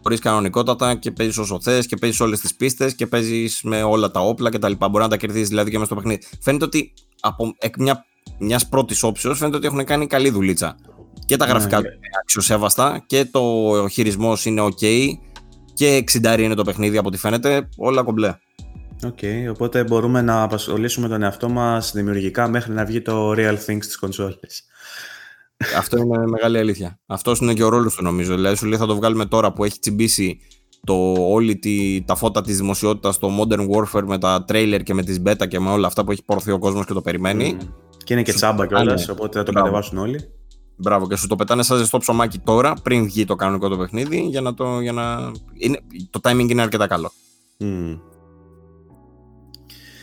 Μπορείς 0.02 0.20
κανονικότατα 0.20 0.94
και 0.94 1.10
παίζεις 1.10 1.38
όσο 1.38 1.60
θες 1.60 1.86
και 1.86 1.96
παίζεις 1.96 2.20
όλες 2.20 2.40
τις 2.40 2.54
πίστες 2.54 2.94
και 2.94 3.06
παίζεις 3.06 3.60
με 3.62 3.82
όλα 3.82 4.10
τα 4.10 4.20
όπλα 4.20 4.50
κτλ. 4.50 4.72
Μπορεί 4.78 5.02
να 5.02 5.08
τα 5.08 5.16
κερδίσεις 5.16 5.48
δηλαδή 5.48 5.70
και 5.70 5.78
μέσα 5.78 5.86
στο 5.86 5.94
παιχνίδι. 5.94 6.22
Φαίνεται 6.40 6.64
ότι 6.64 6.92
από 7.20 7.54
εκ 7.58 7.76
μια, 7.78 8.04
μιας 8.38 8.68
πρώτης 8.68 9.02
όψεως 9.02 9.38
φαίνεται 9.38 9.56
ότι 9.56 9.66
έχουν 9.66 9.84
κάνει 9.84 10.06
καλή 10.06 10.30
δουλίτσα. 10.30 10.76
Και 11.26 11.36
τα 11.36 11.46
ναι, 11.46 11.50
γραφικά 11.50 11.80
ναι, 11.80 11.88
είναι 11.88 12.18
αξιοσέβαστα 12.22 13.04
και 13.06 13.24
το 13.24 13.42
χειρισμός 13.90 14.44
είναι 14.44 14.62
ok 14.62 14.84
και 15.76 16.04
60 16.24 16.38
είναι 16.38 16.54
το 16.54 16.64
παιχνίδι 16.64 16.96
από 16.96 17.08
ό,τι 17.08 17.18
φαίνεται, 17.18 17.68
όλα 17.76 18.02
κομπλέ. 18.02 18.34
OK, 19.04 19.18
okay, 19.20 19.50
οπότε 19.50 19.84
μπορούμε 19.84 20.22
να 20.22 20.42
απασχολήσουμε 20.42 21.08
τον 21.08 21.22
εαυτό 21.22 21.48
μας 21.48 21.92
δημιουργικά 21.92 22.48
μέχρι 22.48 22.72
να 22.72 22.84
βγει 22.84 23.02
το 23.02 23.32
real 23.32 23.56
thing 23.66 23.78
στις 23.80 23.96
κονσόλες. 23.96 24.64
Αυτό 25.76 25.98
είναι 25.98 26.26
μεγάλη 26.26 26.58
αλήθεια. 26.58 26.98
Αυτός 27.06 27.38
είναι 27.38 27.54
και 27.54 27.64
ο 27.64 27.68
ρόλος 27.68 27.94
του 27.94 28.02
νομίζω. 28.02 28.34
Δηλαδή, 28.34 28.56
σου 28.56 28.66
λέει 28.66 28.78
θα 28.78 28.86
το 28.86 28.96
βγάλουμε 28.96 29.26
τώρα 29.26 29.52
που 29.52 29.64
έχει 29.64 29.78
τσιμπήσει 29.78 30.38
το, 30.84 31.14
όλη 31.18 31.58
τη, 31.58 32.02
τα 32.06 32.14
φώτα 32.14 32.42
της 32.42 32.56
δημοσιότητας 32.56 33.14
στο 33.14 33.30
Modern 33.40 33.68
Warfare 33.70 34.04
με 34.04 34.18
τα 34.18 34.44
trailer 34.48 34.80
και 34.82 34.94
με 34.94 35.02
τις 35.02 35.22
beta 35.26 35.48
και 35.48 35.60
με 35.60 35.70
όλα 35.70 35.86
αυτά 35.86 36.04
που 36.04 36.12
έχει 36.12 36.24
πωρωθεί 36.24 36.50
ο 36.50 36.58
κόσμος 36.58 36.86
και 36.86 36.92
το 36.92 37.00
περιμένει. 37.00 37.56
Mm. 37.60 37.66
Και 38.04 38.12
είναι 38.12 38.22
και 38.22 38.32
τσάμπα 38.32 38.66
κιόλας, 38.66 39.08
οπότε 39.08 39.38
θα 39.38 39.44
το 39.44 39.52
κατεβάσουν 39.52 39.98
όλοι. 39.98 40.35
Μπράβο, 40.76 41.08
και 41.08 41.16
σου 41.16 41.26
το 41.26 41.36
πετάνε 41.36 41.62
σαν 41.62 41.78
ζεστό 41.78 41.98
ψωμάκι 41.98 42.38
τώρα, 42.38 42.74
πριν 42.82 43.04
βγει 43.04 43.24
το 43.24 43.36
κανονικό 43.36 43.68
το 43.68 43.76
παιχνίδι, 43.76 44.20
για 44.20 44.40
να 44.40 44.54
το. 44.54 44.80
Για 44.80 44.92
να... 44.92 45.32
Είναι, 45.54 45.80
το 46.10 46.20
timing 46.22 46.48
είναι 46.48 46.62
αρκετά 46.62 46.86
καλό. 46.86 47.12
Mm. 47.60 47.98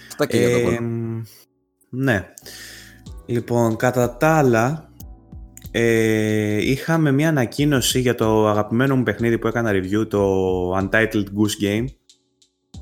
Αυτά 0.07 0.25
και 0.25 0.37
για 0.37 0.63
το 0.63 0.83
Ναι. 1.89 2.33
Λοιπόν, 3.25 3.75
κατά 3.75 4.17
τα 4.17 4.37
άλλα, 4.37 4.89
ε, 5.71 6.69
είχαμε 6.69 7.11
μια 7.11 7.29
ανακοίνωση 7.29 7.99
για 7.99 8.15
το 8.15 8.47
αγαπημένο 8.47 8.95
μου 8.95 9.03
παιχνίδι 9.03 9.37
που 9.37 9.47
έκανα 9.47 9.71
review, 9.73 10.07
το 10.09 10.77
Untitled 10.77 11.25
Goose 11.25 11.63
Game, 11.63 11.85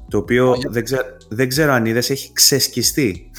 το 0.08 0.18
οποίο 0.18 0.56
δεν, 0.70 0.84
ξέρω, 0.84 1.04
δεν 1.30 1.48
ξέρω 1.48 1.72
αν 1.72 1.86
είδες, 1.86 2.10
έχει 2.10 2.34
ξεσκιστεί. 2.34 3.32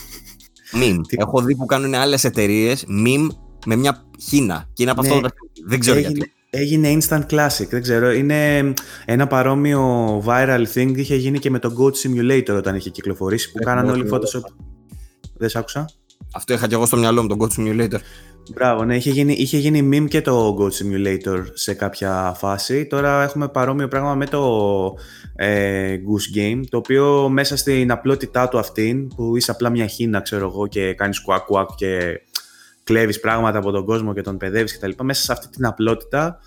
Meme. 0.73 1.01
Έχω 1.23 1.43
δει 1.43 1.57
που 1.57 1.66
κάνουν 1.66 1.95
άλλες 1.95 2.24
εταιρείες 2.24 2.87
meme 2.89 3.29
με 3.66 3.77
μια 3.77 4.05
χίνα. 4.28 4.69
Και 4.73 4.82
είναι 4.82 4.90
από 4.90 5.01
αυτό 5.01 5.15
ναι. 5.15 5.20
το 5.20 5.28
Δεν 5.66 5.81
ξέρω 5.81 5.99
έγινε, 5.99 6.12
γιατί. 6.12 6.32
Έγινε 6.55 6.99
instant 6.99 7.27
classic, 7.31 7.66
δεν 7.69 7.82
ξέρω. 7.82 8.12
Είναι 8.12 8.73
ένα 9.05 9.27
παρόμοιο 9.27 10.23
viral 10.27 10.65
thing. 10.74 10.93
Είχε 10.97 11.15
γίνει 11.15 11.39
και 11.39 11.51
με 11.51 11.59
το 11.59 11.73
Goat 11.78 11.93
Simulator 11.93 12.57
όταν 12.57 12.74
είχε 12.74 12.90
κυκλοφορήσει, 12.90 13.53
που 13.53 13.59
κάνανε 13.65 13.90
όλοι 13.90 14.09
Photoshop. 14.12 14.55
Δεν 15.36 15.49
σ' 15.49 15.57
άκουσα; 15.57 15.90
Αυτό 16.35 16.53
είχα 16.53 16.66
και 16.66 16.74
εγώ 16.74 16.86
στο 16.86 16.97
μυαλό 16.97 17.23
μου, 17.23 17.28
τον 17.28 17.39
Goat 17.40 17.61
Simulator. 17.61 17.99
Μπράβο, 18.55 18.85
ναι, 18.85 18.97
είχε 18.97 19.11
γίνει, 19.11 19.32
είχε 19.32 19.59
γίνει 19.59 19.89
meme 19.93 20.09
και 20.09 20.20
το 20.20 20.57
Goat 20.59 20.70
Simulator 20.70 21.43
σε 21.53 21.74
κάποια 21.74 22.35
φάση. 22.39 22.86
Τώρα 22.86 23.23
έχουμε 23.23 23.49
παρόμοιο 23.49 23.89
πράγμα 23.89 24.15
με 24.15 24.27
το 24.27 24.43
ε, 25.36 25.97
Goose 25.97 26.39
Game, 26.39 26.61
το 26.69 26.77
οποίο 26.77 27.28
μέσα 27.28 27.57
στην 27.57 27.90
απλότητά 27.90 28.49
του 28.49 28.59
αυτήν, 28.59 29.09
που 29.09 29.36
είσαι 29.36 29.51
απλά 29.51 29.70
μια 29.70 29.86
χίνα, 29.86 30.20
ξέρω 30.20 30.47
εγώ, 30.47 30.66
και 30.66 30.94
κάνεις 30.94 31.20
κουακ 31.20 31.44
κουακ 31.44 31.69
και 31.77 32.20
κλέβεις 32.85 33.21
πράγματα 33.21 33.59
από 33.59 33.71
τον 33.71 33.85
κόσμο 33.85 34.15
και 34.15 34.23
τον 34.23 34.37
παιδεύεις 34.37 34.79
κτλ. 34.79 34.91
Μέσα 35.03 35.23
σε 35.23 35.33
αυτή 35.33 35.49
την 35.49 35.67
απλότητα 35.67 36.41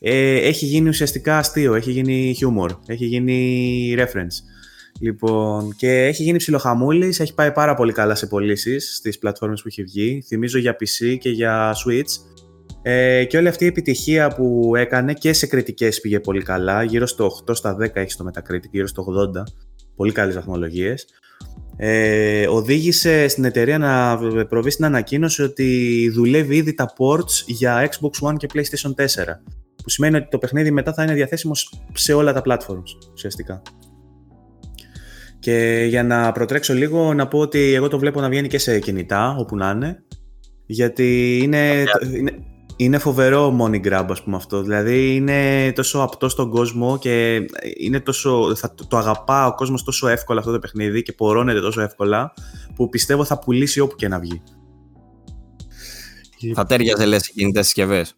ε, 0.00 0.34
έχει 0.34 0.66
γίνει 0.66 0.88
ουσιαστικά 0.88 1.38
αστείο, 1.38 1.74
έχει 1.74 1.90
γίνει 1.90 2.36
humor, 2.40 2.70
έχει 2.86 3.04
γίνει 3.04 3.94
reference. 3.98 4.42
Λοιπόν, 5.00 5.76
και 5.76 6.04
έχει 6.04 6.22
γίνει 6.22 6.38
ψιλοχαμούλης, 6.38 7.20
έχει 7.20 7.34
πάει 7.34 7.52
πάρα 7.52 7.74
πολύ 7.74 7.92
καλά 7.92 8.14
σε 8.14 8.26
πωλήσεις 8.26 8.96
στις 8.96 9.18
πλατφόρμες 9.18 9.62
που 9.62 9.68
έχει 9.68 9.82
βγει. 9.82 10.22
Θυμίζω 10.26 10.58
για 10.58 10.76
PC 10.80 11.16
και 11.18 11.30
για 11.30 11.74
Switch. 11.84 12.36
Ε, 12.82 13.24
και 13.24 13.36
όλη 13.36 13.48
αυτή 13.48 13.64
η 13.64 13.66
επιτυχία 13.66 14.28
που 14.28 14.72
έκανε 14.76 15.12
και 15.12 15.32
σε 15.32 15.46
κριτικές 15.46 16.00
πήγε 16.00 16.20
πολύ 16.20 16.42
καλά. 16.42 16.82
Γύρω 16.82 17.06
στο 17.06 17.30
8 17.48 17.54
στα 17.56 17.76
10 17.80 17.90
έχει 17.92 18.16
το 18.16 18.30
Metacritic, 18.30 18.70
γύρω 18.70 18.86
στο 18.86 19.04
80. 19.36 19.42
Πολύ 19.96 20.12
καλές 20.12 20.34
βαθμολογίες. 20.34 21.06
Ε, 21.76 22.46
οδήγησε 22.46 23.28
στην 23.28 23.44
εταιρεία 23.44 23.78
να 23.78 24.18
προβεί 24.48 24.70
στην 24.70 24.84
ανακοίνωση 24.84 25.42
ότι 25.42 26.10
δουλεύει 26.14 26.56
ήδη 26.56 26.74
τα 26.74 26.92
ports 26.98 27.44
για 27.46 27.88
Xbox 27.88 28.28
One 28.28 28.36
και 28.36 28.48
PlayStation 28.54 28.90
4. 28.90 29.04
Που 29.82 29.90
σημαίνει 29.90 30.16
ότι 30.16 30.28
το 30.30 30.38
παιχνίδι 30.38 30.70
μετά 30.70 30.92
θα 30.92 31.02
είναι 31.02 31.14
διαθέσιμο 31.14 31.52
σε 31.92 32.12
όλα 32.12 32.32
τα 32.32 32.42
platforms 32.44 33.10
ουσιαστικά. 33.12 33.62
Και 35.38 35.86
για 35.88 36.02
να 36.02 36.32
προτρέξω 36.32 36.74
λίγο, 36.74 37.14
να 37.14 37.28
πω 37.28 37.38
ότι 37.38 37.72
εγώ 37.72 37.88
το 37.88 37.98
βλέπω 37.98 38.20
να 38.20 38.28
βγαίνει 38.28 38.48
και 38.48 38.58
σε 38.58 38.78
κινητά, 38.78 39.36
όπου 39.38 39.56
να 39.56 39.70
είναι. 39.70 40.02
Γιατί 40.66 41.38
είναι, 41.42 41.84
είναι, 42.16 42.32
είναι 42.76 42.98
φοβερό 42.98 43.56
money 43.60 43.86
grab, 43.86 44.06
ας 44.10 44.22
πούμε 44.22 44.36
αυτό. 44.36 44.62
Δηλαδή 44.62 45.14
είναι 45.14 45.72
τόσο 45.72 45.98
απτό 45.98 46.28
στον 46.28 46.50
κόσμο 46.50 46.98
και 46.98 47.44
είναι 47.78 48.00
τόσο, 48.00 48.56
θα, 48.56 48.74
το 48.88 48.96
αγαπά 48.96 49.46
ο 49.46 49.54
κόσμος 49.54 49.84
τόσο 49.84 50.08
εύκολα 50.08 50.38
αυτό 50.38 50.52
το 50.52 50.58
παιχνίδι 50.58 51.02
και 51.02 51.12
πορώνεται 51.12 51.60
τόσο 51.60 51.80
εύκολα 51.80 52.32
που 52.74 52.88
πιστεύω 52.88 53.24
θα 53.24 53.38
πουλήσει 53.38 53.80
όπου 53.80 53.96
και 53.96 54.08
να 54.08 54.18
βγει. 54.18 54.42
Θα 56.54 56.66
τέριαζε 56.66 57.06
λες 57.06 57.26
οι 57.26 57.32
κινητές 57.32 57.64
συσκευές. 57.64 58.14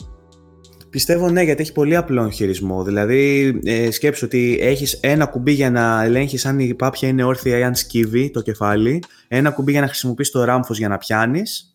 Πιστεύω 0.91 1.31
ναι, 1.31 1.43
γιατί 1.43 1.63
έχει 1.63 1.73
πολύ 1.73 1.97
απλό 1.97 2.31
χειρισμό. 2.31 2.85
Δηλαδή, 2.85 3.55
ε, 3.65 3.91
σκέψου 3.91 4.25
ότι 4.25 4.59
έχεις 4.61 4.93
ένα 4.93 5.27
κουμπί 5.27 5.53
για 5.53 5.71
να 5.71 6.03
ελέγχεις 6.03 6.47
αν 6.47 6.59
η 6.59 6.75
πάπια 6.75 7.09
είναι 7.09 7.25
όρθια 7.25 7.59
ή 7.59 7.63
αν 7.63 7.75
σκύβει 7.75 8.31
το 8.31 8.41
κεφάλι, 8.41 9.03
ένα 9.29 9.51
κουμπί 9.51 9.73
για 9.73 9.81
να 9.81 9.87
χρησιμοποιείς 9.87 10.31
το 10.31 10.45
ράμφο 10.45 10.75
για 10.75 10.89
να 10.89 10.99
πιάνεις 10.99 11.68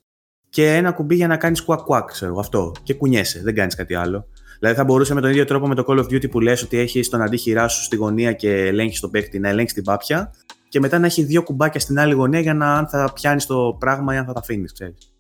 και 0.54 0.76
ένα 0.76 0.92
κουμπί 0.92 1.16
για 1.16 1.28
να 1.28 1.38
κάνεις 1.38 1.62
κουακ 1.62 2.06
ξέρω 2.06 2.40
αυτό. 2.40 2.72
Και 2.84 2.94
κουνιέσαι, 2.94 3.42
δεν 3.44 3.56
κάνεις 3.56 3.76
κάτι 3.76 3.96
άλλο. 3.96 4.28
Δηλαδή, 4.60 4.78
θα 4.78 4.84
μπορούσε 4.84 5.14
με 5.14 5.22
τον 5.22 5.30
ίδιο 5.30 5.46
τρόπο 5.46 5.68
με 5.68 5.76
το 5.76 5.84
Call 5.88 5.98
of 5.98 6.04
Duty 6.04 6.30
που 6.30 6.40
λες 6.40 6.64
ότι 6.64 6.78
έχεις 6.78 7.10
τον 7.10 7.22
αντίχειρά 7.22 7.68
σου 7.68 7.84
στη 7.84 7.96
γωνία 7.96 8.34
και 8.34 8.52
ελέγχεις 8.52 9.00
τον 9.00 9.12
παίκτη 9.12 9.40
να 9.40 9.50
ελέγξει 9.50 9.76
την 9.76 9.84
πάπια 9.84 10.34
και 10.70 10.80
μετά 10.80 11.00
να 11.00 11.06
έχει 11.06 11.24
δύο 11.24 11.44
κουμπάκια 11.44 11.80
στην 11.80 12.00
άλλη 12.00 12.14
γωνία 12.14 12.40
για 12.40 12.54
να 12.54 12.76
αν 12.76 12.88
θα 12.88 13.12
πιάνεις 13.14 13.46
το 13.46 13.76
πράγμα 13.80 14.14
ή 14.14 14.18
αν 14.18 14.26
θα 14.26 14.34
τα 14.34 14.40
αφήνεις, 14.40 14.74
ξέρεις. 14.74 15.14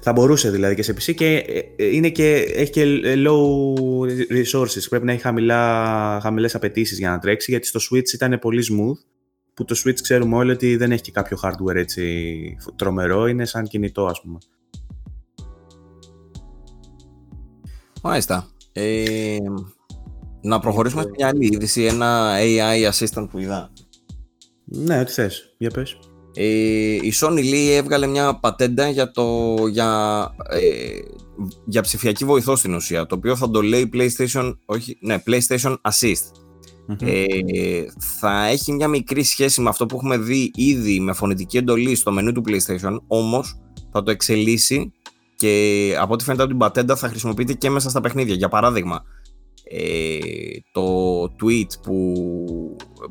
Θα 0.00 0.12
μπορούσε 0.12 0.50
δηλαδή 0.50 0.74
και 0.74 0.82
σε 0.82 0.92
PC 0.92 1.14
και 1.14 1.44
ε, 1.76 1.84
είναι 1.84 2.08
και, 2.08 2.34
έχει 2.54 2.70
και 2.70 2.84
low 3.26 3.74
resources. 4.32 4.88
Πρέπει 4.88 5.04
να 5.04 5.12
έχει 5.12 5.20
χαμηλά, 5.20 6.20
χαμηλές 6.22 6.54
απαιτήσεις 6.54 6.98
για 6.98 7.10
να 7.10 7.18
τρέξει 7.18 7.50
γιατί 7.50 7.66
στο 7.66 7.80
Switch 7.90 8.12
ήταν 8.14 8.38
πολύ 8.38 8.64
smooth 8.70 9.17
που 9.58 9.64
το 9.64 9.80
Switch 9.84 10.00
ξέρουμε 10.02 10.36
όλοι 10.36 10.50
ότι 10.50 10.76
δεν 10.76 10.92
έχει 10.92 11.02
και 11.02 11.10
κάποιο 11.10 11.38
hardware 11.42 11.74
έτσι 11.74 12.56
τρομερό, 12.76 13.26
είναι 13.26 13.44
σαν 13.44 13.66
κινητό 13.66 14.06
ας 14.06 14.20
πούμε. 14.20 14.38
Μάλιστα. 18.02 18.48
Ε, 18.72 19.36
να 20.40 20.58
προχωρήσουμε 20.58 21.02
σε 21.02 21.10
μια 21.16 21.28
άλλη 21.28 21.46
είδηση, 21.46 21.82
ένα 21.82 22.36
AI 22.38 22.90
assistant 22.92 23.28
που 23.30 23.38
είδα. 23.38 23.72
Ναι, 24.64 25.00
ό,τι 25.00 25.12
θες. 25.12 25.54
Για 25.58 25.70
πες. 25.70 25.98
Ε, 26.34 26.44
η 26.94 27.12
Sony 27.14 27.52
Lee 27.52 27.70
έβγαλε 27.76 28.06
μια 28.06 28.38
πατέντα 28.38 28.88
για, 28.88 29.10
το, 29.10 29.56
για, 29.66 30.20
ε, 30.50 30.98
για 31.64 31.82
ψηφιακή 31.82 32.24
βοηθό 32.24 32.56
στην 32.56 32.74
ουσία, 32.74 33.06
το 33.06 33.14
οποίο 33.14 33.36
θα 33.36 33.50
το 33.50 33.62
λέει 33.62 33.90
PlayStation, 33.92 34.56
όχι, 34.66 34.98
ναι, 35.00 35.22
PlayStation 35.26 35.76
Assist. 35.90 36.47
Ε, 37.00 37.84
θα 38.18 38.46
έχει 38.46 38.72
μια 38.72 38.88
μικρή 38.88 39.22
σχέση 39.22 39.60
με 39.60 39.68
αυτό 39.68 39.86
που 39.86 39.96
έχουμε 39.96 40.18
δει 40.18 40.50
ήδη 40.54 41.00
με 41.00 41.12
φωνητική 41.12 41.56
εντολή 41.56 41.94
στο 41.94 42.12
μενού 42.12 42.32
του 42.32 42.42
PlayStation, 42.46 42.96
όμως 43.06 43.58
θα 43.92 44.02
το 44.02 44.10
εξελίσσει 44.10 44.92
και 45.36 45.94
από 46.00 46.12
ό,τι 46.12 46.24
φαίνεται 46.24 46.42
από 46.42 46.50
την 46.50 46.60
πατέντα 46.60 46.96
θα 46.96 47.08
χρησιμοποιείται 47.08 47.52
και 47.52 47.70
μέσα 47.70 47.90
στα 47.90 48.00
παιχνίδια. 48.00 48.34
Για 48.34 48.48
παράδειγμα, 48.48 49.04
ε, 49.70 50.18
το 50.72 51.22
tweet 51.22 51.80
που, 51.82 52.14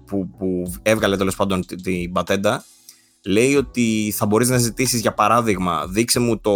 που, 0.06 0.30
που 0.38 0.74
έβγαλε 0.82 1.18
τέλος 1.18 1.36
πάντων 1.36 1.66
την 1.66 2.12
πατέντα 2.12 2.64
λέει 3.26 3.56
ότι 3.56 4.14
θα 4.16 4.26
μπορείς 4.26 4.50
να 4.50 4.58
ζητήσεις 4.58 5.02
για 5.02 5.14
παράδειγμα 5.14 5.88
δείξε 5.88 6.20
μου 6.20 6.40
το 6.40 6.52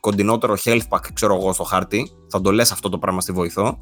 κοντινότερο 0.00 0.56
health 0.64 0.88
pack 0.88 1.00
ξέρω 1.12 1.34
εγώ 1.34 1.52
στο 1.52 1.62
χάρτη. 1.62 2.10
Θα 2.28 2.40
το 2.40 2.52
λες 2.52 2.72
αυτό 2.72 2.88
το 2.88 2.98
πράγμα 2.98 3.20
στη 3.20 3.32
βοηθό 3.32 3.78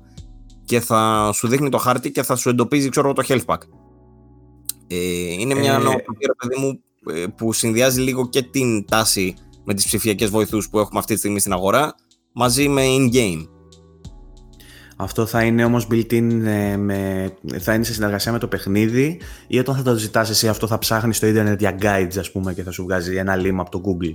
και 0.64 0.80
θα 0.80 1.30
σου 1.34 1.48
δείχνει 1.48 1.68
το 1.68 1.78
χάρτη 1.78 2.12
και 2.12 2.22
θα 2.22 2.36
σου 2.36 2.48
εντοπίζει 2.48 2.88
ξέρω 2.88 3.08
εγώ 3.08 3.22
το 3.22 3.24
health 3.28 3.44
pack 3.44 3.58
ε, 4.86 4.96
είναι 5.32 5.54
μια 5.54 5.74
ε... 5.74 5.78
νοοτροπία 5.78 6.34
παιδί 6.38 6.60
μου 6.60 6.80
ε, 7.14 7.26
που 7.36 7.52
συνδυάζει 7.52 8.00
λίγο 8.00 8.28
και 8.28 8.42
την 8.42 8.86
τάση 8.86 9.34
με 9.64 9.74
τις 9.74 9.84
ψηφιακές 9.84 10.30
βοηθούς 10.30 10.68
που 10.68 10.78
έχουμε 10.78 10.98
αυτή 10.98 11.12
τη 11.12 11.18
στιγμή 11.18 11.40
στην 11.40 11.52
αγορά 11.52 11.94
μαζί 12.32 12.68
με 12.68 12.82
in-game 12.86 13.48
αυτό 14.96 15.26
θα 15.26 15.42
είναι 15.42 15.64
όμως 15.64 15.86
built-in, 15.90 16.42
ε, 16.44 16.76
με, 16.76 17.30
θα 17.58 17.74
είναι 17.74 17.84
σε 17.84 17.92
συνεργασία 17.92 18.32
με 18.32 18.38
το 18.38 18.48
παιχνίδι 18.48 19.20
ή 19.46 19.58
όταν 19.58 19.76
θα 19.76 19.82
το 19.82 19.94
ζητάς 19.94 20.30
εσύ 20.30 20.48
αυτό 20.48 20.66
θα 20.66 20.78
ψάχνεις 20.78 21.16
στο 21.16 21.26
ίντερνετ 21.26 21.60
για 21.60 21.78
guides 21.80 22.18
ας 22.18 22.32
πούμε 22.32 22.54
και 22.54 22.62
θα 22.62 22.70
σου 22.70 22.82
βγάζει 22.82 23.16
ένα 23.16 23.36
λίμα 23.36 23.60
από 23.60 23.70
το 23.70 23.80
Google. 23.84 24.12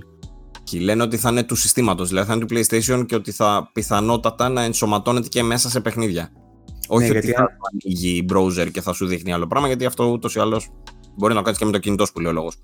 Και 0.64 0.78
λένε 0.78 1.02
ότι 1.02 1.16
θα 1.16 1.30
είναι 1.30 1.42
του 1.42 1.54
συστήματος, 1.54 2.08
δηλαδή 2.08 2.28
θα 2.28 2.34
είναι 2.34 2.46
του 2.46 2.54
PlayStation 2.54 3.06
και 3.06 3.14
ότι 3.14 3.32
θα 3.32 3.70
πιθανότατα 3.72 4.48
να 4.48 4.62
ενσωματώνεται 4.62 5.28
και 5.28 5.42
μέσα 5.42 5.70
σε 5.70 5.80
παιχνίδια. 5.80 6.32
Όχι 6.92 7.10
ναι, 7.10 7.18
ότι 7.18 7.26
γιατί... 7.26 7.42
θα 7.42 7.48
ανοίγει 7.72 8.26
browser 8.32 8.70
και 8.72 8.80
θα 8.80 8.92
σου 8.92 9.06
δείχνει 9.06 9.32
άλλο 9.32 9.46
πράγμα, 9.46 9.66
γιατί 9.68 9.84
αυτό 9.84 10.04
ούτως 10.04 10.34
ή 10.34 10.40
άλλως 10.40 10.70
μπορεί 11.16 11.32
να 11.32 11.38
το 11.38 11.44
κάνεις 11.44 11.58
και 11.58 11.64
με 11.64 11.72
το 11.72 11.78
κινητό 11.78 12.06
σου 12.06 12.12
που 12.12 12.20
λέει 12.20 12.30
ο 12.30 12.34
λόγος. 12.34 12.56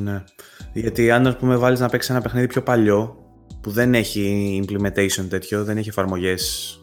Ναι. 0.00 0.24
Γιατί 0.72 1.10
αν 1.10 1.26
ας 1.26 1.36
πούμε 1.36 1.56
βάλεις 1.56 1.80
να 1.80 1.88
παίξεις 1.88 2.10
ένα 2.10 2.20
παιχνίδι 2.20 2.46
πιο 2.46 2.62
παλιό, 2.62 3.16
που 3.60 3.70
δεν 3.70 3.94
έχει 3.94 4.64
implementation 4.64 5.26
τέτοιο, 5.28 5.64
δεν 5.64 5.76
έχει 5.76 5.88
εφαρμογές 5.88 6.74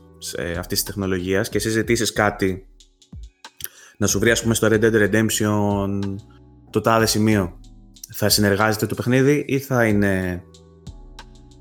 αυτής 0.58 0.78
της 0.78 0.84
τεχνολογίας 0.84 1.50
και 1.50 1.58
εσύ 1.58 1.70
ζητήσεις 1.70 2.14
κάτι 2.14 2.68
να 3.98 4.08
σου 4.08 4.20
βρει, 4.20 4.32
ας 4.32 4.42
πούμε, 4.42 4.54
στο 4.54 4.68
Red 4.72 4.84
Dead 4.84 5.10
Redemption 5.10 6.00
το 6.70 6.82
τάδε 6.82 7.06
σημείο, 7.06 7.60
θα 8.14 8.30
συνεργάζεται 8.30 8.86
το 8.86 8.96
παιχνίδι 8.96 9.46
ή 9.48 9.60
θα 9.60 9.86
είναι. 9.86 10.44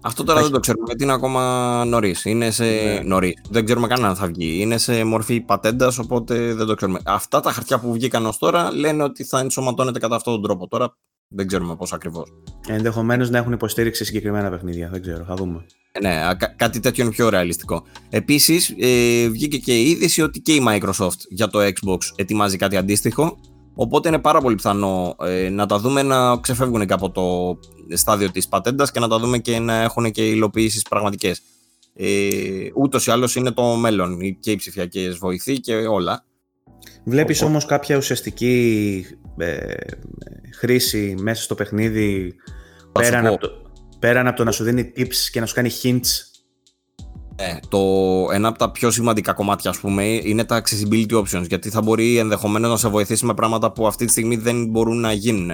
Αυτό 0.06 0.24
τώρα 0.24 0.42
δεν 0.42 0.50
το 0.50 0.60
ξέρουμε 0.60 0.84
γιατί 0.86 1.02
είναι 1.02 1.12
ακόμα 1.12 1.84
νωρίς. 1.84 2.24
Είναι 2.24 2.50
σε. 2.50 2.64
Ναι. 2.64 3.00
Νωρίς. 3.04 3.34
Δεν 3.50 3.64
ξέρουμε 3.64 3.86
καν 3.86 4.04
αν 4.04 4.16
θα 4.16 4.26
βγει. 4.26 4.60
Είναι 4.60 4.78
σε 4.78 5.04
μορφή 5.04 5.40
πατέντας, 5.40 5.98
οπότε 5.98 6.54
δεν 6.54 6.66
το 6.66 6.74
ξέρουμε. 6.74 7.00
Αυτά 7.04 7.40
τα 7.40 7.52
χαρτιά 7.52 7.78
που 7.78 7.92
βγήκαν 7.92 8.26
ως 8.26 8.38
τώρα 8.38 8.72
λένε 8.74 9.02
ότι 9.02 9.24
θα 9.24 9.38
ενσωματώνεται 9.40 9.98
κατά 9.98 10.16
αυτόν 10.16 10.32
τον 10.32 10.42
τρόπο. 10.42 10.68
Τώρα 10.68 10.96
δεν 11.28 11.46
ξέρουμε 11.46 11.76
πώς 11.76 11.92
ακριβώς. 11.92 12.32
Ενδεχομένως 12.66 13.30
να 13.30 13.38
έχουν 13.38 13.52
υποστήριξη 13.52 14.04
συγκεκριμένα 14.04 14.50
παιχνίδια. 14.50 14.88
Δεν 14.92 15.02
ξέρω, 15.02 15.24
θα 15.24 15.34
δούμε. 15.34 15.66
Ναι, 16.00 16.20
κάτι 16.56 16.80
τέτοιο 16.80 17.04
είναι 17.04 17.12
πιο 17.12 17.28
ρεαλιστικό. 17.28 17.82
Επίσης, 18.10 18.74
ε, 18.78 19.28
βγήκε 19.28 19.58
και 19.58 19.74
η 19.74 19.90
είδηση 19.90 20.22
ότι 20.22 20.40
και 20.40 20.52
η 20.52 20.64
Microsoft 20.68 21.20
για 21.28 21.48
το 21.48 21.58
Xbox 21.58 21.98
ετοιμάζει 22.16 22.56
κάτι 22.56 22.76
αντίστοιχο. 22.76 23.38
Οπότε 23.78 24.08
είναι 24.08 24.18
πάρα 24.18 24.40
πολύ 24.40 24.54
πιθανό 24.54 25.16
ε, 25.20 25.48
να 25.48 25.66
τα 25.66 25.78
δούμε 25.78 26.02
να 26.02 26.36
ξεφεύγουν 26.36 26.86
και 26.86 26.92
από 26.92 27.10
το 27.10 27.58
στάδιο 27.96 28.30
της 28.30 28.48
πατέντας 28.48 28.90
και 28.90 29.00
να 29.00 29.08
τα 29.08 29.18
δούμε 29.18 29.38
και 29.38 29.58
να 29.58 29.82
έχουν 29.82 30.10
και 30.10 30.28
υλοποιήσεις 30.28 30.82
πραγματικές. 30.82 31.42
Ε, 31.94 32.68
Ούτως 32.74 33.06
ή 33.06 33.10
άλλως 33.10 33.36
είναι 33.36 33.50
το 33.50 33.62
μέλλον 33.62 34.38
και 34.40 34.50
οι 34.50 34.56
ψηφιακές 34.56 35.16
βοηθοί 35.16 35.60
και 35.60 35.74
όλα. 35.74 36.24
Βλέπεις 37.04 37.42
όμως 37.42 37.64
κάποια 37.64 37.96
ουσιαστική 37.96 39.04
ε, 39.36 39.74
χρήση 40.58 41.14
μέσα 41.18 41.42
στο 41.42 41.54
παιχνίδι 41.54 42.34
πέραν 42.92 43.26
από, 43.26 43.38
το, 43.38 43.50
Πέραν 43.98 44.26
από 44.26 44.36
το 44.36 44.44
να 44.44 44.50
σου 44.50 44.64
δίνει 44.64 44.92
tips 44.96 45.16
και 45.30 45.40
να 45.40 45.46
σου 45.46 45.54
κάνει 45.54 45.70
hints. 45.82 46.35
Ε, 47.38 47.58
το, 47.68 47.78
ένα 48.32 48.48
από 48.48 48.58
τα 48.58 48.70
πιο 48.70 48.90
σημαντικά 48.90 49.32
κομμάτια, 49.32 49.70
ας 49.70 49.78
πούμε, 49.78 50.04
είναι 50.04 50.44
τα 50.44 50.62
accessibility 50.62 51.12
options. 51.12 51.44
Γιατί 51.48 51.70
θα 51.70 51.82
μπορεί 51.82 52.18
ενδεχομένως 52.18 52.70
να 52.70 52.76
σε 52.76 52.88
βοηθήσει 52.88 53.26
με 53.26 53.34
πράγματα 53.34 53.72
που 53.72 53.86
αυτή 53.86 54.04
τη 54.04 54.10
στιγμή 54.10 54.36
δεν 54.36 54.66
μπορούν 54.66 55.00
να 55.00 55.12
γίνουν. 55.12 55.50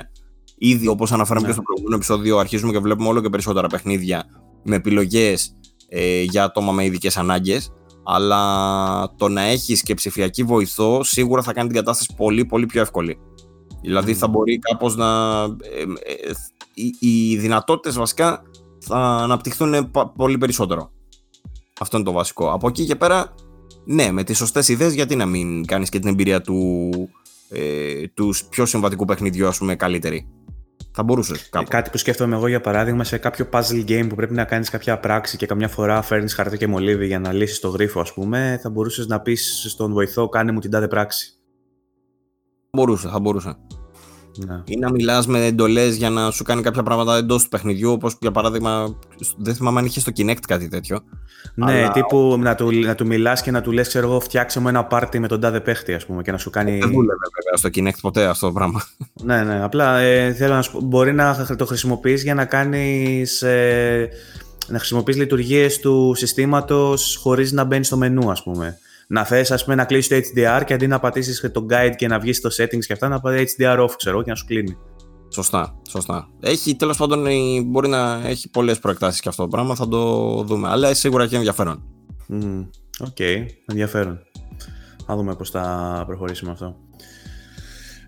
Ήδη, 0.59 0.87
όπως 0.87 1.13
αναφέραμε 1.13 1.41
ναι. 1.41 1.47
και 1.47 1.53
στο 1.53 1.63
προηγούμενο 1.63 1.97
επεισόδιο, 1.97 2.39
αρχίζουμε 2.39 2.73
και 2.73 2.79
βλέπουμε 2.79 3.09
όλο 3.09 3.21
και 3.21 3.29
περισσότερα 3.29 3.67
παιχνίδια 3.67 4.25
με 4.63 4.77
επιλογές 4.77 5.57
ε, 5.89 6.23
για 6.23 6.45
άτομα 6.45 6.73
με 6.73 6.85
ειδικές 6.85 7.17
ανάγκες. 7.17 7.73
Αλλά 8.05 9.15
το 9.17 9.29
να 9.29 9.43
έχεις 9.43 9.83
και 9.83 9.95
ψηφιακή 9.95 10.43
βοηθό 10.43 11.03
σίγουρα 11.05 11.43
θα 11.43 11.53
κάνει 11.53 11.69
την 11.69 11.77
κατάσταση 11.77 12.15
πολύ 12.17 12.45
πολύ 12.45 12.67
πιο 12.67 12.81
εύκολη. 12.81 13.19
Δηλαδή 13.83 14.15
θα 14.15 14.29
μπορεί 14.29 14.59
κάπως 14.59 14.97
να... 14.97 15.43
Ε, 15.43 15.83
ε, 16.05 16.33
οι, 16.75 16.95
οι 16.99 17.37
δυνατότητες 17.37 17.97
βασικά 17.97 18.43
θα 18.79 18.99
αναπτυχθούν 18.99 19.91
πολύ 20.17 20.39
περισσότερο. 20.39 20.91
Αυτό 21.83 21.97
είναι 21.97 22.07
το 22.07 22.13
βασικό. 22.13 22.53
Από 22.53 22.69
εκεί 22.69 22.85
και 22.85 22.97
πέρα, 22.97 23.35
ναι, 23.85 24.11
με 24.11 24.25
τις 24.25 24.37
σωστές 24.37 24.69
ιδέες 24.69 24.93
γιατί 24.93 25.17
να 25.17 25.27
μην 25.27 25.67
κάνεις 25.67 25.89
και 25.89 25.99
την 25.99 26.09
εμπειρία 26.09 26.41
του, 26.41 26.91
ε, 27.49 28.09
τους 28.15 28.45
πιο 28.45 28.67
συμβατικού 28.67 29.05
παιχνιδιού 29.05 29.47
ας 29.47 29.59
πούμε 29.59 29.77
καλύτερη. 29.77 30.29
Θα 30.95 31.03
μπορούσες 31.03 31.49
κάπου. 31.49 31.69
Κάτι 31.71 31.91
που 31.91 31.97
σκέφτομαι 31.97 32.37
εγώ 32.37 32.47
για 32.47 32.61
παράδειγμα 32.61 33.05
σε 33.05 33.19
κάποιο 33.19 33.49
puzzle 33.53 33.85
game 33.89 34.07
που 34.09 34.15
πρέπει 34.15 34.35
να 34.35 34.45
κάνεις 34.45 34.71
κάποια 34.71 34.99
πράξη 34.99 35.37
και 35.37 35.47
καμιά 35.47 35.69
φορά 35.69 36.03
φέρνεις 36.03 36.35
χαρτί 36.35 36.57
και 36.57 36.67
μολύβι 36.67 37.07
για 37.07 37.19
να 37.19 37.33
λύσεις 37.33 37.61
το 37.61 37.69
γρίφο, 37.69 38.01
ας 38.01 38.13
πούμε, 38.13 38.59
θα 38.63 38.71
μπορούσες 38.71 39.07
να 39.07 39.21
πεις 39.21 39.67
στον 39.69 39.93
βοηθό: 39.93 40.29
Κάνε 40.29 40.53
μου 40.53 40.59
την 40.59 40.71
τάδε 40.71 40.89
πράξη 40.89 41.37
μπορούσε, 42.77 43.09
θα 43.09 43.21
μπορούσε. 43.21 43.57
Ναι. 44.37 44.63
Ή 44.65 44.77
να 44.77 44.91
μιλάς 44.91 45.27
με 45.27 45.47
εντολές 45.47 45.97
για 45.97 46.11
να 46.11 46.31
σου 46.31 46.45
κάνει 46.45 46.63
κάποια 46.63 46.83
πράγματα 46.83 47.17
εντός 47.17 47.43
του 47.43 47.49
παιχνιδιού, 47.49 47.93
όπως 47.93 48.17
για 48.21 48.31
παράδειγμα. 48.31 48.97
Δεν 49.37 49.55
θυμάμαι 49.55 49.79
αν 49.79 49.85
είχε 49.85 50.01
στο 50.01 50.13
Kinect 50.17 50.41
κάτι 50.47 50.69
τέτοιο. 50.69 51.01
Ναι, 51.55 51.73
αλλά... 51.73 51.91
τύπου 51.91 52.37
να 52.39 52.55
του, 52.55 52.73
να 52.73 52.95
του 52.95 53.07
μιλάς 53.07 53.43
και 53.43 53.51
να 53.51 53.61
του 53.61 53.73
λες, 53.73 53.89
ξέρω 53.89 54.07
εγώ, 54.07 54.21
φτιάξε 54.21 54.61
μου 54.61 54.69
ένα 54.69 54.85
πάρτι 54.85 55.19
με 55.19 55.29
τον 55.29 55.41
τάδε 55.41 55.61
παίχτη, 55.61 55.95
ας 55.95 56.07
πούμε, 56.07 56.23
και 56.23 56.33
να 56.33 56.39
σου 56.39 56.51
κάνει. 56.51 56.71
Δεν 56.79 56.91
δούλευε 56.91 57.25
βέβαια 57.35 57.57
στο 57.57 57.69
Kinect 57.75 58.01
ποτέ 58.01 58.25
αυτό 58.25 58.47
το 58.47 58.53
πράγμα. 58.53 58.83
ναι, 59.23 59.43
ναι. 59.43 59.63
Απλά 59.63 59.99
ε, 59.99 60.33
θέλω 60.33 60.55
να 60.55 60.63
σου 60.63 60.73
πω, 60.73 60.81
μπορεί 60.81 61.13
να 61.13 61.47
το 61.57 61.67
χρησιμοποιείς 61.67 62.23
για 62.23 62.35
να 62.35 62.45
κάνεις. 62.45 63.43
Ε, 63.43 64.09
να 64.69 64.79
χρησιμοποιείς 64.79 65.17
λειτουργίες 65.17 65.79
του 65.79 66.13
συστήματος 66.17 67.19
χωρίς 67.23 67.53
να 67.53 67.65
μπαίνει 67.65 67.85
στο 67.85 67.97
μενού, 67.97 68.31
ας 68.31 68.43
πούμε 68.43 68.79
να 69.13 69.25
θες 69.25 69.51
ας 69.51 69.65
πούμε 69.65 69.77
να 69.77 69.85
κλείσεις 69.85 70.09
το 70.09 70.17
HDR 70.17 70.63
και 70.65 70.75
αντί 70.75 70.87
να 70.87 70.99
πατήσεις 70.99 71.51
το 71.53 71.67
guide 71.71 71.93
και 71.97 72.09
να 72.09 72.19
βγεις 72.19 72.37
στο 72.37 72.49
settings 72.57 72.85
και 72.87 72.93
αυτά 72.93 73.09
να 73.09 73.21
πατήσεις 73.21 73.57
HDR 73.59 73.79
off 73.85 73.91
ξέρω 73.97 74.23
και 74.23 74.31
να 74.31 74.37
σου 74.37 74.45
κλείνει. 74.45 74.77
Σωστά, 75.29 75.81
σωστά. 75.89 76.29
Έχει 76.41 76.77
τέλος 76.77 76.97
πάντων, 76.97 77.27
μπορεί 77.65 77.89
να 77.89 78.23
έχει 78.27 78.51
πολλές 78.51 78.79
προεκτάσεις 78.79 79.21
και 79.21 79.29
αυτό 79.29 79.43
το 79.43 79.49
πράγμα, 79.49 79.75
θα 79.75 79.89
το 79.89 80.33
δούμε. 80.43 80.69
Αλλά 80.69 80.95
σίγουρα 80.95 81.25
έχει 81.25 81.35
ενδιαφέρον. 81.35 81.83
OK, 83.01 83.17
okay, 83.19 83.47
ενδιαφέρον. 83.67 84.19
Θα 85.07 85.17
δούμε 85.17 85.35
πώς 85.35 85.51
θα 85.51 86.05
προχωρήσουμε 86.07 86.51
αυτό. 86.51 86.77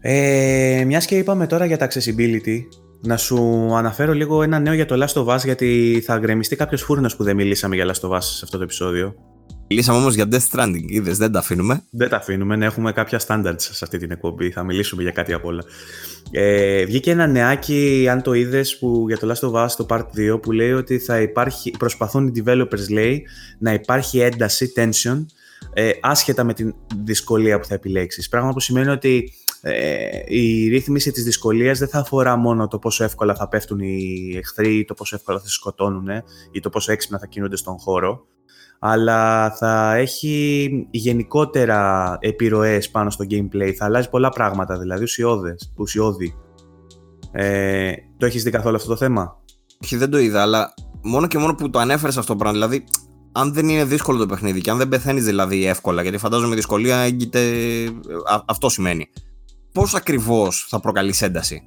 Ε, 0.01 0.85
μιας 0.87 1.07
και 1.07 1.19
είπαμε 1.19 1.47
τώρα 1.47 1.65
για 1.65 1.77
τα 1.77 1.89
accessibility, 1.91 2.59
να 3.01 3.17
σου 3.17 3.69
αναφέρω 3.75 4.13
λίγο 4.13 4.43
ένα 4.43 4.59
νέο 4.59 4.73
για 4.75 4.87
το 4.87 5.05
Last 5.05 5.25
of 5.25 5.35
Us, 5.35 5.45
γιατί 5.45 6.03
θα 6.05 6.19
γκρεμιστεί 6.19 6.57
κάποιος 6.57 6.83
φούρνος 6.83 7.17
που 7.17 7.25
δεν 7.25 7.37
μιλήσαμε 7.37 7.75
για 7.75 7.87
Last 7.87 8.09
of 8.09 8.17
Us 8.17 8.23
σε 8.23 8.41
αυτό 8.45 8.57
το 8.57 8.63
επεισόδιο. 8.63 9.15
Μιλήσαμε 9.69 9.99
όμως 9.99 10.15
για 10.15 10.29
Death 10.31 10.49
Stranding, 10.51 10.85
είδες, 10.87 11.19
δεν 11.19 11.33
τα 11.33 11.39
αφήνουμε. 11.39 11.83
Δεν 11.91 12.09
τα 12.09 12.17
αφήνουμε, 12.17 12.57
ναι, 12.57 12.65
έχουμε 12.67 12.93
κάποια 12.93 13.21
standards 13.27 13.55
σε 13.59 13.85
αυτή 13.85 13.99
την 13.99 14.11
εκπομπή. 14.11 14.51
Θα 14.51 14.63
μιλήσουμε 14.63 15.03
για 15.03 15.11
κάτι 15.11 15.33
απ' 15.33 15.45
όλα. 15.45 15.65
Ε, 16.31 16.85
βγήκε 16.85 17.11
ένα 17.11 17.27
νεάκι, 17.27 18.07
αν 18.11 18.23
το 18.23 18.33
είδες, 18.33 18.79
για 19.07 19.19
το 19.19 19.33
Last 19.33 19.49
of 19.49 19.65
Us 19.65 19.71
το 19.77 19.87
Part 19.89 20.33
2, 20.35 20.41
που 20.43 20.53
λέει 20.53 20.73
ότι 20.73 20.99
θα 20.99 21.21
υπάρχει, 21.21 21.71
προσπαθούν 21.71 22.27
οι 22.27 22.43
developers, 22.45 22.89
λέει, 22.91 23.27
να 23.59 23.73
υπάρχει 23.73 24.21
ένταση, 24.21 24.73
tension, 24.77 25.25
ε, 25.73 25.91
άσχετα 26.01 26.45
με 26.45 26.53
την 26.53 26.75
δυσκολία 27.05 27.59
που 27.59 27.67
θα 27.67 27.75
επιλέξεις. 27.75 28.29
Πράγμα 28.29 28.53
που 28.53 28.61
σημαίνει 28.61 28.89
ότι 28.89 29.33
ε, 29.61 30.09
η 30.27 30.69
ρύθμιση 30.69 31.11
της 31.11 31.25
δυσκολίας 31.25 31.79
δεν 31.79 31.89
θα 31.89 31.99
αφορά 31.99 32.37
μόνο 32.37 32.69
το 32.69 32.79
πόσο 32.79 33.05
εύκολα 33.05 33.35
θα 33.35 33.49
πέφτουν 33.49 33.79
οι 33.79 34.35
εχθροί 34.37 34.79
ή 34.79 34.85
το 34.85 34.95
πόσο 34.95 35.17
εύκολα 35.17 35.39
θα 35.39 35.47
σε 35.47 35.53
σκοτώνουν 35.53 36.09
ή 36.53 36.61
το 36.61 36.71
πόσο 36.71 36.93
έξυπνα 36.93 37.19
θα 37.19 37.27
κινούνται 37.27 37.57
στον 37.57 37.79
χώρο 37.79 38.27
αλλά 38.87 39.51
θα 39.51 39.95
έχει 39.95 40.69
γενικότερα 40.91 42.17
επιρροές 42.21 42.91
πάνω 42.91 43.11
στο 43.11 43.25
gameplay. 43.31 43.73
Θα 43.77 43.85
αλλάζει 43.85 44.11
πολλά 44.11 44.29
πράγματα, 44.29 44.79
δηλαδή 44.79 45.03
ουσιώδες, 45.03 45.73
ουσιώδη. 45.77 46.35
Ε, 47.33 47.93
το 48.19 48.27
έχεις 48.27 48.43
δει 48.43 48.51
καθόλου 48.51 48.77
αυτό 48.77 48.89
το 48.89 48.97
θέμα; 48.97 49.37
Όχι, 49.83 49.97
δεν 49.97 50.11
το 50.11 50.19
είδα, 50.19 50.43
αλλά 50.43 50.75
μόνο 51.03 51.27
και 51.27 51.39
μόνο 51.39 51.55
που 51.55 51.71
το 51.71 51.79
ανέφερες 51.79 52.17
αυτό 52.17 52.33
το 52.33 52.39
πράγμα, 52.39 52.59
δηλαδή 52.59 52.85
αν 53.33 53.53
δεν 53.53 53.69
είναι 53.69 53.85
δύσκολο 53.85 54.19
το 54.19 54.27
παιχνίδι 54.27 54.61
και 54.61 54.71
αν 54.71 54.79
δεν 54.79 54.89
πεθαίνεις 54.89 55.25
δηλαδή 55.25 55.67
εύκολα, 55.67 56.03
γιατί 56.03 56.19
φαντάζομαι 56.19 56.53
η 56.53 56.57
δυσκολία 56.57 56.97
έγκυται, 56.97 57.41
αυτό 58.47 58.69
σημαίνει. 58.69 59.07
Πώς 59.73 59.95
ακριβώς 59.95 60.67
θα 60.69 60.81
προκαλείς 60.81 61.23
ένταση; 61.23 61.63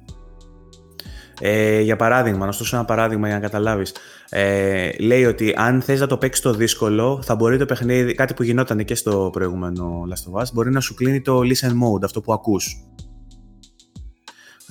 Ε, 1.40 1.80
για 1.80 1.96
παράδειγμα, 1.96 2.46
να 2.46 2.52
σου 2.52 2.58
δώσω 2.58 2.76
ένα 2.76 2.84
παράδειγμα 2.84 3.26
για 3.26 3.36
να 3.36 3.42
καταλάβεις. 3.42 3.92
Ε, 4.30 4.90
λέει 4.98 5.24
ότι 5.24 5.54
αν 5.56 5.82
θες 5.82 6.00
να 6.00 6.06
το 6.06 6.18
παίξεις 6.18 6.42
το 6.42 6.52
δύσκολο, 6.52 7.22
θα 7.22 7.34
μπορεί 7.34 7.58
το 7.58 7.66
παιχνίδι, 7.66 8.14
κάτι 8.14 8.34
που 8.34 8.42
γινόταν 8.42 8.84
και 8.84 8.94
στο 8.94 9.30
προηγούμενο 9.32 10.02
Last 10.08 10.32
of 10.32 10.42
Us, 10.42 10.46
μπορεί 10.52 10.70
να 10.70 10.80
σου 10.80 10.94
κλείνει 10.94 11.20
το 11.20 11.38
listen 11.38 11.70
mode, 11.70 12.04
αυτό 12.04 12.20
που 12.20 12.32
ακούς. 12.32 12.82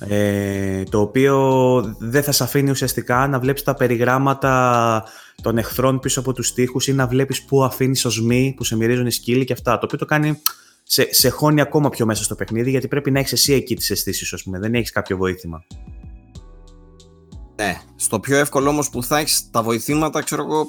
Ε, 0.08 0.82
το 0.82 1.00
οποίο 1.00 1.96
δεν 1.98 2.22
θα 2.22 2.32
σε 2.32 2.42
αφήνει 2.42 2.70
ουσιαστικά 2.70 3.26
να 3.26 3.38
βλέπεις 3.38 3.62
τα 3.62 3.74
περιγράμματα 3.74 5.04
των 5.42 5.58
εχθρών 5.58 5.98
πίσω 5.98 6.20
από 6.20 6.32
τους 6.32 6.52
τοίχους 6.52 6.86
ή 6.86 6.92
να 6.92 7.06
βλέπεις 7.06 7.44
πού 7.44 7.64
αφήνεις 7.64 8.04
οσμοί 8.04 8.54
που 8.56 8.64
σε 8.64 8.76
μυρίζουν 8.76 9.06
οι 9.06 9.12
σκύλοι 9.12 9.44
και 9.44 9.52
αυτά, 9.52 9.72
το 9.72 9.80
οποίο 9.84 9.98
το 9.98 10.04
κάνει 10.04 10.40
σε, 10.82 11.08
σε 11.10 11.28
χώνει 11.28 11.60
ακόμα 11.60 11.88
πιο 11.88 12.06
μέσα 12.06 12.22
στο 12.22 12.34
παιχνίδι 12.34 12.70
γιατί 12.70 12.88
πρέπει 12.88 13.10
να 13.10 13.18
έχεις 13.18 13.32
εσύ 13.32 13.52
εκεί 13.52 13.76
τις 13.76 13.90
αισθήσεις, 13.90 14.32
ας 14.32 14.42
πούμε, 14.42 14.58
δεν 14.58 14.74
έχεις 14.74 14.90
κάποιο 14.90 15.16
βοήθημα. 15.16 15.64
Ναι. 17.58 17.80
Στο 17.96 18.20
πιο 18.20 18.36
εύκολο 18.36 18.68
όμως 18.68 18.90
που 18.90 19.02
θα 19.02 19.18
έχεις 19.18 19.50
τα 19.50 19.62
βοηθήματα, 19.62 20.22
ξέρω 20.22 20.42
εγώ. 20.42 20.66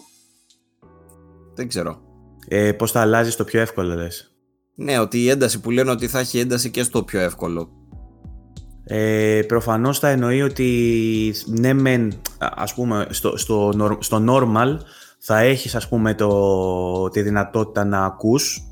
Δεν 1.54 1.68
ξέρω. 1.68 2.02
Ε, 2.48 2.72
Πώς 2.72 2.92
θα 2.92 3.02
αλλάζεις 3.02 3.36
το 3.36 3.44
πιο 3.44 3.60
εύκολο, 3.60 3.96
λες; 3.96 4.34
Ναι, 4.76 5.00
ότι 5.00 5.24
η 5.24 5.30
ένταση 5.30 5.60
που 5.60 5.72
λένε 5.72 5.92
ότι 5.92 6.08
θα 6.08 6.20
έχει 6.20 6.40
ένταση 6.40 6.70
και 6.70 6.84
στο 6.84 7.04
πιο 7.04 7.20
εύκολο. 7.20 7.70
Ε, 8.84 9.42
προφανώς 9.48 10.00
θα 10.00 10.10
εννοεί 10.10 10.42
ότι 10.42 11.34
ναι 11.46 11.74
μεν 11.74 12.22
ας 12.38 12.74
πούμε 12.74 13.08
στο, 13.10 13.38
στο, 13.38 13.98
στο 14.00 14.26
normal 14.30 14.78
θα 15.20 15.40
έχεις 15.40 15.76
ας 15.76 15.90
πούμε 15.90 16.14
το, 16.14 17.10
τη 17.10 17.22
δυνατότητα 17.22 17.86
να 17.86 18.06
ακούς 18.06 18.64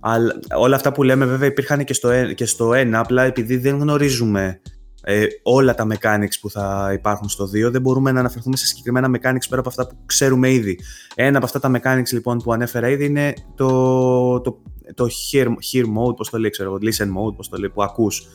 αλλά 0.00 0.38
όλα 0.54 0.76
αυτά 0.76 0.92
που 0.92 1.02
λέμε 1.02 1.24
βέβαια 1.24 1.48
υπήρχαν 1.48 1.84
και 1.84 1.94
στο, 1.94 2.32
και 2.32 2.44
στο 2.44 2.70
1 2.70 2.90
απλά 2.92 3.22
επειδή 3.22 3.56
δεν 3.56 3.78
γνωρίζουμε 3.78 4.60
ε, 5.02 5.26
όλα 5.42 5.74
τα 5.74 5.86
mechanics 5.92 6.38
που 6.40 6.50
θα 6.50 6.90
υπάρχουν 6.92 7.28
στο 7.28 7.44
2. 7.44 7.70
Δεν 7.70 7.80
μπορούμε 7.80 8.12
να 8.12 8.20
αναφερθούμε 8.20 8.56
σε 8.56 8.66
συγκεκριμένα 8.66 9.08
mechanics 9.08 9.46
πέρα 9.48 9.60
από 9.60 9.68
αυτά 9.68 9.86
που 9.86 9.96
ξέρουμε 10.06 10.52
ήδη. 10.52 10.78
Ένα 11.14 11.36
από 11.36 11.46
αυτά 11.46 11.60
τα 11.60 11.70
mechanics 11.74 12.12
λοιπόν 12.12 12.38
που 12.38 12.52
ανέφερα 12.52 12.88
ήδη 12.88 13.04
είναι 13.04 13.34
το, 13.54 14.40
το, 14.40 14.62
το 14.94 15.06
hear, 15.06 15.46
hear 15.46 15.84
mode, 15.84 16.16
πώς 16.16 16.30
το 16.30 16.38
λέει, 16.38 16.50
ξέρω, 16.50 16.78
listen 16.82 17.06
mode, 17.06 17.36
πώς 17.36 17.48
το 17.48 17.56
λέει, 17.58 17.70
που 17.70 17.82
ακούς. 17.82 18.26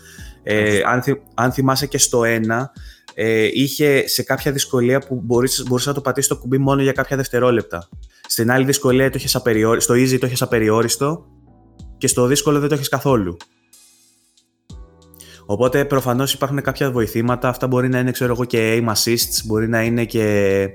Ε, 0.44 0.82
αν, 0.86 1.04
αν 1.34 1.52
θυμάσαι 1.52 1.88
και 1.88 1.98
στο 1.98 2.22
1, 2.22 2.26
ε, 3.14 3.48
είχε 3.54 4.08
σε 4.08 4.24
κάποια 4.24 4.52
δυσκολία 4.52 5.00
που 5.00 5.22
μπορείς, 5.24 5.64
μπορείς 5.68 5.86
να 5.86 5.94
το 5.94 6.02
πατήσεις 6.02 6.30
το 6.30 6.38
κουμπί 6.38 6.58
μόνο 6.58 6.82
για 6.82 6.92
κάποια 6.92 7.18
δευτερόλεπτα. 7.18 7.90
Στην 8.28 8.52
άλλη 8.52 8.66
δυσκολία 8.66 9.10
το 9.10 9.18
είχες 9.18 9.36
απεριόριστο, 9.36 9.94
στο 9.94 10.04
easy 10.04 10.20
το 10.20 10.26
είχες 10.26 10.42
απεριόριστο 10.42 11.26
και 11.98 12.08
στο 12.08 12.26
δύσκολο 12.26 12.60
δεν 12.60 12.70
το 12.70 12.76
έχεις 12.76 12.90
καθόλου. 12.90 13.38
Οπότε 15.46 15.86
προφανώς 15.86 16.34
υπάρχουν 16.34 16.62
κάποια 16.62 16.92
βοηθήματα, 16.92 17.50
αυτά 17.50 17.68
μπορεί 17.68 17.90
να 17.90 18.00
είναι 18.00 18.12
ξέρω 18.12 18.34
εγώ 18.34 18.46
και 18.46 18.80
aim 18.80 18.94
assists, 18.94 19.44
μπορεί 19.46 19.68
να 19.68 19.84
είναι 19.84 20.06
και 20.06 20.68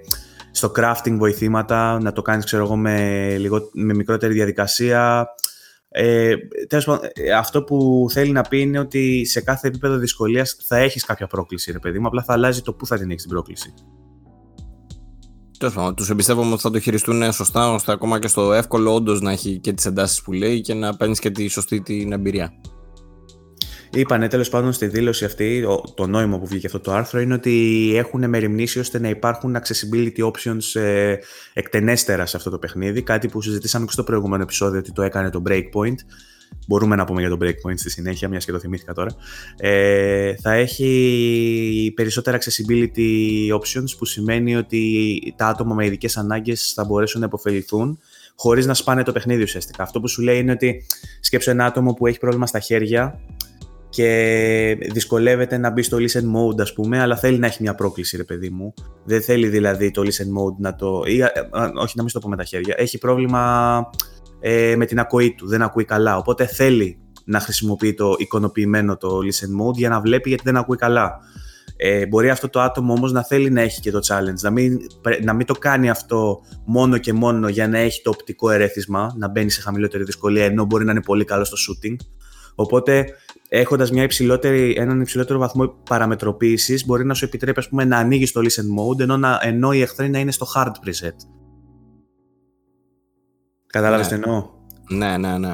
στο 0.50 0.72
crafting 0.76 1.16
βοηθήματα, 1.18 2.00
να 2.02 2.12
το 2.12 2.22
κάνεις 2.22 2.44
ξέρω 2.44 2.62
εγώ 2.62 2.76
με, 2.76 3.36
λίγο, 3.38 3.68
με 3.72 3.94
μικρότερη 3.94 4.32
διαδικασία. 4.32 5.26
Ε, 5.88 6.34
τέλος 6.68 6.84
πάντων, 6.84 7.08
ε, 7.12 7.32
αυτό 7.32 7.62
που 7.62 8.06
θέλει 8.10 8.32
να 8.32 8.42
πει 8.42 8.60
είναι 8.60 8.78
ότι 8.78 9.24
σε 9.24 9.40
κάθε 9.40 9.68
επίπεδο 9.68 9.96
δυσκολίας 9.96 10.56
θα 10.66 10.76
έχεις 10.76 11.04
κάποια 11.04 11.26
πρόκληση, 11.26 11.72
ρε 11.72 11.78
παιδί 11.78 11.98
μου, 11.98 12.06
απλά 12.06 12.22
θα 12.22 12.32
αλλάζει 12.32 12.62
το 12.62 12.72
πού 12.72 12.86
θα 12.86 12.98
την 12.98 13.10
έχεις 13.10 13.22
την 13.22 13.30
πρόκληση. 13.30 13.74
Τέλος 15.58 15.74
πάντων, 15.74 15.94
τους 15.94 16.10
εμπιστεύομαι 16.10 16.52
ότι 16.52 16.62
θα 16.62 16.70
το 16.70 16.78
χειριστούν 16.78 17.32
σωστά, 17.32 17.72
ώστε 17.72 17.92
ακόμα 17.92 18.18
και 18.18 18.28
στο 18.28 18.52
εύκολο 18.52 18.94
όντως 18.94 19.20
να 19.20 19.30
έχει 19.30 19.58
και 19.58 19.72
τις 19.72 19.86
εντάσεις 19.86 20.22
που 20.22 20.32
λέει 20.32 20.60
και 20.60 20.74
να 20.74 20.96
παίρνεις 20.96 21.18
και 21.18 21.30
τη 21.30 21.48
σωστή 21.48 21.80
την 21.80 22.12
εμπειρία. 22.12 22.52
Είπανε 23.94 24.28
τέλος 24.28 24.48
πάντων 24.48 24.72
στη 24.72 24.86
δήλωση 24.86 25.24
αυτή, 25.24 25.64
το 25.94 26.06
νόημα 26.06 26.38
που 26.38 26.46
βγήκε 26.46 26.66
αυτό 26.66 26.80
το 26.80 26.92
άρθρο 26.92 27.20
είναι 27.20 27.34
ότι 27.34 27.92
έχουν 27.96 28.28
μεριμνήσει 28.28 28.78
ώστε 28.78 28.98
να 28.98 29.08
υπάρχουν 29.08 29.56
accessibility 29.56 30.30
options 30.30 30.80
ε, 30.80 31.16
εκτενέστερα 31.52 32.26
σε 32.26 32.36
αυτό 32.36 32.50
το 32.50 32.58
παιχνίδι. 32.58 33.02
Κάτι 33.02 33.28
που 33.28 33.42
συζητήσαμε 33.42 33.84
και 33.84 33.92
στο 33.92 34.02
προηγούμενο 34.04 34.42
επεισόδιο 34.42 34.78
ότι 34.78 34.92
το 34.92 35.02
έκανε 35.02 35.30
το 35.30 35.42
Breakpoint. 35.48 35.94
μπορούμε 36.66 36.96
να 36.96 37.04
πούμε 37.04 37.20
για 37.20 37.30
το 37.30 37.38
breakpoint 37.40 37.76
στη 37.76 37.90
συνέχεια, 37.90 38.28
μιας 38.28 38.44
και 38.44 38.52
το 38.52 38.58
θυμήθηκα 38.58 38.92
τώρα, 38.92 39.10
ε, 39.56 40.34
θα 40.34 40.52
έχει 40.52 41.92
περισσότερα 41.96 42.38
accessibility 42.38 43.48
options 43.60 43.96
που 43.98 44.04
σημαίνει 44.04 44.56
ότι 44.56 45.34
τα 45.36 45.46
άτομα 45.46 45.74
με 45.74 45.86
ειδικές 45.86 46.16
ανάγκες 46.16 46.72
θα 46.74 46.84
μπορέσουν 46.84 47.20
να 47.20 47.26
υποφεληθούν 47.26 47.98
χωρίς 48.34 48.66
να 48.66 48.74
σπάνε 48.74 49.02
το 49.02 49.12
παιχνίδι 49.12 49.42
ουσιαστικά. 49.42 49.82
Αυτό 49.82 50.00
που 50.00 50.08
σου 50.08 50.22
λέει 50.22 50.38
είναι 50.38 50.52
ότι 50.52 50.86
σκέψω 51.20 51.50
ένα 51.50 51.64
άτομο 51.64 51.92
που 51.92 52.06
έχει 52.06 52.18
πρόβλημα 52.18 52.46
στα 52.46 52.58
χέρια 52.58 53.20
και 53.90 54.78
δυσκολεύεται 54.92 55.58
να 55.58 55.70
μπει 55.70 55.82
στο 55.82 55.96
listen 55.96 56.22
mode 56.22 56.60
ας 56.60 56.72
πούμε, 56.72 57.00
αλλά 57.00 57.16
θέλει 57.16 57.38
να 57.38 57.46
έχει 57.46 57.62
μια 57.62 57.74
πρόκληση 57.74 58.16
ρε 58.16 58.24
παιδί 58.24 58.50
μου. 58.50 58.74
Δεν 59.04 59.22
θέλει 59.22 59.48
δηλαδή 59.48 59.90
το 59.90 60.02
listen 60.02 60.26
mode 60.26 60.56
να 60.58 60.74
το... 60.74 61.02
Ή, 61.06 61.20
ε, 61.20 61.24
ε, 61.24 61.30
όχι 61.74 61.92
να 61.96 62.02
μην 62.02 62.08
στο 62.08 62.18
πω 62.18 62.28
με 62.28 62.36
τα 62.36 62.44
χέρια. 62.44 62.74
Έχει 62.78 62.98
πρόβλημα 62.98 63.82
ε, 64.40 64.74
με 64.76 64.86
την 64.86 64.98
ακοή 64.98 65.34
του, 65.34 65.48
δεν 65.48 65.62
ακούει 65.62 65.84
καλά. 65.84 66.16
Οπότε 66.16 66.46
θέλει 66.46 66.98
να 67.24 67.40
χρησιμοποιεί 67.40 67.94
το 67.94 68.14
εικονοποιημένο 68.18 68.96
το 68.96 69.18
listen 69.18 69.66
mode 69.66 69.74
για 69.74 69.88
να 69.88 70.00
βλέπει 70.00 70.28
γιατί 70.28 70.42
δεν 70.44 70.56
ακούει 70.56 70.76
καλά. 70.76 71.20
Ε, 71.76 72.06
μπορεί 72.06 72.30
αυτό 72.30 72.48
το 72.48 72.60
άτομο 72.60 72.92
όμως 72.92 73.12
να 73.12 73.24
θέλει 73.24 73.50
να 73.50 73.60
έχει 73.60 73.80
και 73.80 73.90
το 73.90 74.00
challenge, 74.06 74.40
να 74.40 74.50
μην, 74.50 74.78
να 75.22 75.32
μην 75.32 75.46
το 75.46 75.54
κάνει 75.54 75.90
αυτό 75.90 76.40
μόνο 76.64 76.98
και 76.98 77.12
μόνο 77.12 77.48
για 77.48 77.68
να 77.68 77.78
έχει 77.78 78.02
το 78.02 78.10
οπτικό 78.10 78.50
ερέθισμα, 78.50 79.14
να 79.16 79.28
μπαίνει 79.28 79.50
σε 79.50 79.60
χαμηλότερη 79.60 80.04
δυσκολία 80.04 80.44
ενώ 80.44 80.64
μπορεί 80.64 80.84
να 80.84 80.90
είναι 80.90 81.02
πολύ 81.02 81.24
καλό 81.24 81.44
στο 81.44 81.56
shooting. 81.56 81.96
Οπότε 82.60 83.04
έχοντας 83.48 83.90
έναν 84.74 85.00
υψηλότερο 85.00 85.38
βαθμό 85.38 85.66
παραμετροποίησης, 85.68 86.86
μπορεί 86.86 87.04
να 87.04 87.14
σου 87.14 87.24
επιτρέπει 87.24 87.58
ας 87.58 87.68
πούμε, 87.68 87.84
να 87.84 87.96
ανοίγεις 87.96 88.32
το 88.32 88.40
listen 88.40 88.80
mode 88.80 89.00
ενώ, 89.00 89.16
να, 89.16 89.40
ενώ 89.42 89.72
οι 89.72 89.80
εχθροί 89.80 90.08
να 90.08 90.18
είναι 90.18 90.30
στο 90.30 90.46
hard 90.54 90.66
preset. 90.66 91.16
Κατάλαβες 93.66 94.10
ναι. 94.10 94.18
τι 94.18 94.22
εννοώ; 94.22 94.48
Ναι, 94.88 95.16
ναι, 95.16 95.38
ναι. 95.38 95.52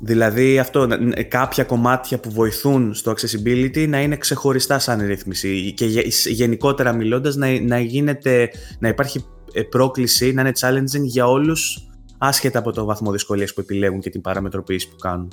Δηλαδή 0.00 0.58
αυτό, 0.58 0.88
κάποια 1.28 1.64
κομμάτια 1.64 2.18
που 2.20 2.30
βοηθούν 2.30 2.94
στο 2.94 3.12
accessibility 3.12 3.88
να 3.88 4.00
είναι 4.00 4.16
ξεχωριστά 4.16 4.78
σαν 4.78 5.06
ρύθμιση 5.06 5.72
και 5.72 5.86
γενικότερα 6.30 6.92
μιλώντας 6.92 7.36
να, 7.36 7.60
να, 7.60 7.80
γίνεται, 7.80 8.50
να 8.78 8.88
υπάρχει 8.88 9.24
ε, 9.52 9.62
πρόκληση, 9.62 10.32
να 10.32 10.40
είναι 10.40 10.52
challenging 10.60 11.02
για 11.02 11.28
όλους 11.28 11.88
άσχετα 12.18 12.58
από 12.58 12.72
το 12.72 12.84
βαθμό 12.84 13.10
δυσκολίας 13.10 13.54
που 13.54 13.60
επιλέγουν 13.60 14.00
και 14.00 14.10
την 14.10 14.20
παραμετροποίηση 14.20 14.88
που 14.88 14.96
κάνουν. 14.96 15.28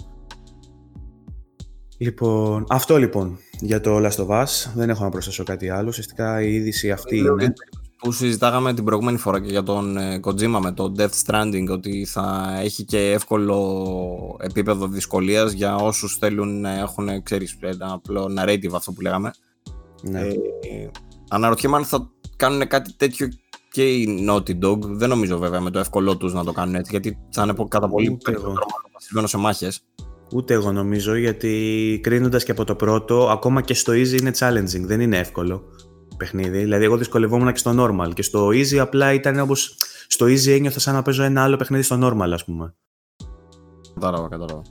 Λοιπόν, 2.03 2.65
αυτό 2.69 2.97
λοιπόν 2.97 3.37
για 3.59 3.81
το 3.81 3.97
Last 3.97 4.25
of 4.25 4.27
Us. 4.27 4.71
Δεν 4.75 4.89
έχω 4.89 5.03
να 5.03 5.09
προσθέσω 5.09 5.43
κάτι 5.43 5.69
άλλο. 5.69 5.87
Ουσιαστικά 5.87 6.41
η 6.41 6.53
είδηση 6.53 6.91
αυτή 6.91 7.17
είναι 7.17 7.53
που 7.97 8.11
συζητάγαμε 8.11 8.73
την 8.73 8.83
προηγούμενη 8.83 9.17
φορά 9.17 9.41
και 9.41 9.49
για 9.49 9.63
τον 9.63 9.97
ε, 9.97 10.19
Kojima 10.23 10.59
με 10.61 10.71
το 10.71 10.93
Death 10.97 11.25
Stranding 11.25 11.65
ότι 11.69 12.05
θα 12.05 12.55
έχει 12.61 12.83
και 12.83 13.11
εύκολο 13.11 14.37
επίπεδο 14.39 14.87
δυσκολίας 14.87 15.51
για 15.51 15.75
όσους 15.75 16.17
θέλουν 16.17 16.61
να 16.61 16.79
έχουν 16.79 17.23
ξέρεις, 17.23 17.57
ένα 17.59 17.91
απλό 17.93 18.29
narrative 18.39 18.73
αυτό 18.73 18.91
που 18.91 19.01
λέγαμε 19.01 19.31
ναι. 20.01 20.19
ε, 20.19 20.33
αναρωτιέμαι 21.29 21.75
αν 21.75 21.85
θα 21.85 22.09
κάνουν 22.35 22.67
κάτι 22.67 22.93
τέτοιο 22.93 23.27
και 23.71 23.93
οι 23.93 24.27
Naughty 24.29 24.63
Dog 24.63 24.79
δεν 24.81 25.09
νομίζω 25.09 25.37
βέβαια 25.37 25.59
με 25.59 25.69
το 25.69 25.79
εύκολό 25.79 26.17
τους 26.17 26.33
να 26.33 26.43
το 26.43 26.51
κάνουν 26.51 26.75
έτσι 26.75 26.91
γιατί 26.91 27.17
θα 27.29 27.43
είναι 27.43 27.53
κατά 27.67 27.89
πολύ 27.89 28.17
περισσότερο 28.23 29.27
σε 29.27 29.37
μάχες 29.37 29.83
Ούτε 30.33 30.53
εγώ 30.53 30.71
νομίζω 30.71 31.15
γιατί 31.15 31.99
κρίνοντας 32.03 32.43
και 32.43 32.51
από 32.51 32.63
το 32.63 32.75
πρώτο 32.75 33.29
ακόμα 33.29 33.61
και 33.61 33.73
στο 33.73 33.93
easy 33.93 34.19
είναι 34.19 34.31
challenging, 34.37 34.81
δεν 34.81 34.99
είναι 34.99 35.17
εύκολο 35.17 35.63
παιχνίδι. 36.17 36.59
Δηλαδή, 36.59 36.83
εγώ 36.83 36.97
δυσκολευόμουν 36.97 37.51
και 37.51 37.57
στο 37.57 37.73
normal. 37.77 38.13
Και 38.13 38.21
στο 38.21 38.47
easy 38.47 38.75
απλά 38.75 39.13
ήταν 39.13 39.39
όπως. 39.39 39.75
Στο 40.07 40.25
easy 40.25 40.47
ένιωθα 40.47 40.79
σαν 40.79 40.93
να 40.93 41.01
παίζω 41.01 41.23
ένα 41.23 41.43
άλλο 41.43 41.55
παιχνίδι 41.55 41.83
στο 41.83 41.99
normal, 42.01 42.29
ας 42.33 42.45
πούμε. 42.45 42.75
Κατάλαβα, 43.93 44.27
κατάλαβα. 44.27 44.61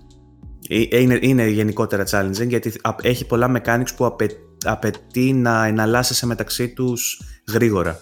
Ε, 0.68 1.00
είναι, 1.00 1.18
είναι 1.20 1.48
γενικότερα 1.48 2.04
challenging 2.10 2.48
γιατί 2.48 2.72
έχει 3.02 3.26
πολλά 3.26 3.62
mechanics 3.62 3.94
που 3.96 4.04
απαι, 4.04 4.30
απαιτεί 4.64 5.32
να 5.32 5.66
εναλλάσσεσαι 5.66 6.26
μεταξύ 6.26 6.68
τους 6.68 7.22
γρήγορα. 7.52 8.00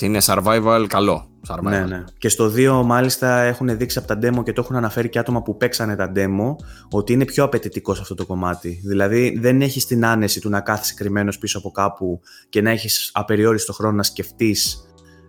Είναι 0.00 0.18
survival 0.22 0.84
καλό. 0.88 1.28
Ναι, 1.62 1.78
ναι. 1.80 2.04
Και 2.18 2.28
στο 2.28 2.52
2 2.56 2.82
μάλιστα 2.84 3.40
έχουν 3.40 3.76
δείξει 3.76 3.98
από 3.98 4.06
τα 4.06 4.18
demo 4.22 4.42
και 4.44 4.52
το 4.52 4.60
έχουν 4.60 4.76
αναφέρει 4.76 5.08
και 5.08 5.18
άτομα 5.18 5.42
που 5.42 5.56
παίξανε 5.56 5.96
τα 5.96 6.12
demo 6.14 6.56
ότι 6.90 7.12
είναι 7.12 7.24
πιο 7.24 7.44
απαιτητικό 7.44 7.94
σε 7.94 8.00
αυτό 8.00 8.14
το 8.14 8.26
κομμάτι. 8.26 8.80
Δηλαδή 8.84 9.38
δεν 9.40 9.62
έχεις 9.62 9.86
την 9.86 10.04
άνεση 10.04 10.40
του 10.40 10.48
να 10.48 10.60
κάθεσαι 10.60 10.94
κρυμμένος 10.94 11.38
πίσω 11.38 11.58
από 11.58 11.70
κάπου 11.70 12.20
και 12.48 12.62
να 12.62 12.70
έχεις 12.70 13.10
απεριόριστο 13.14 13.72
χρόνο 13.72 13.96
να 13.96 14.02
σκεφτείς 14.02 14.82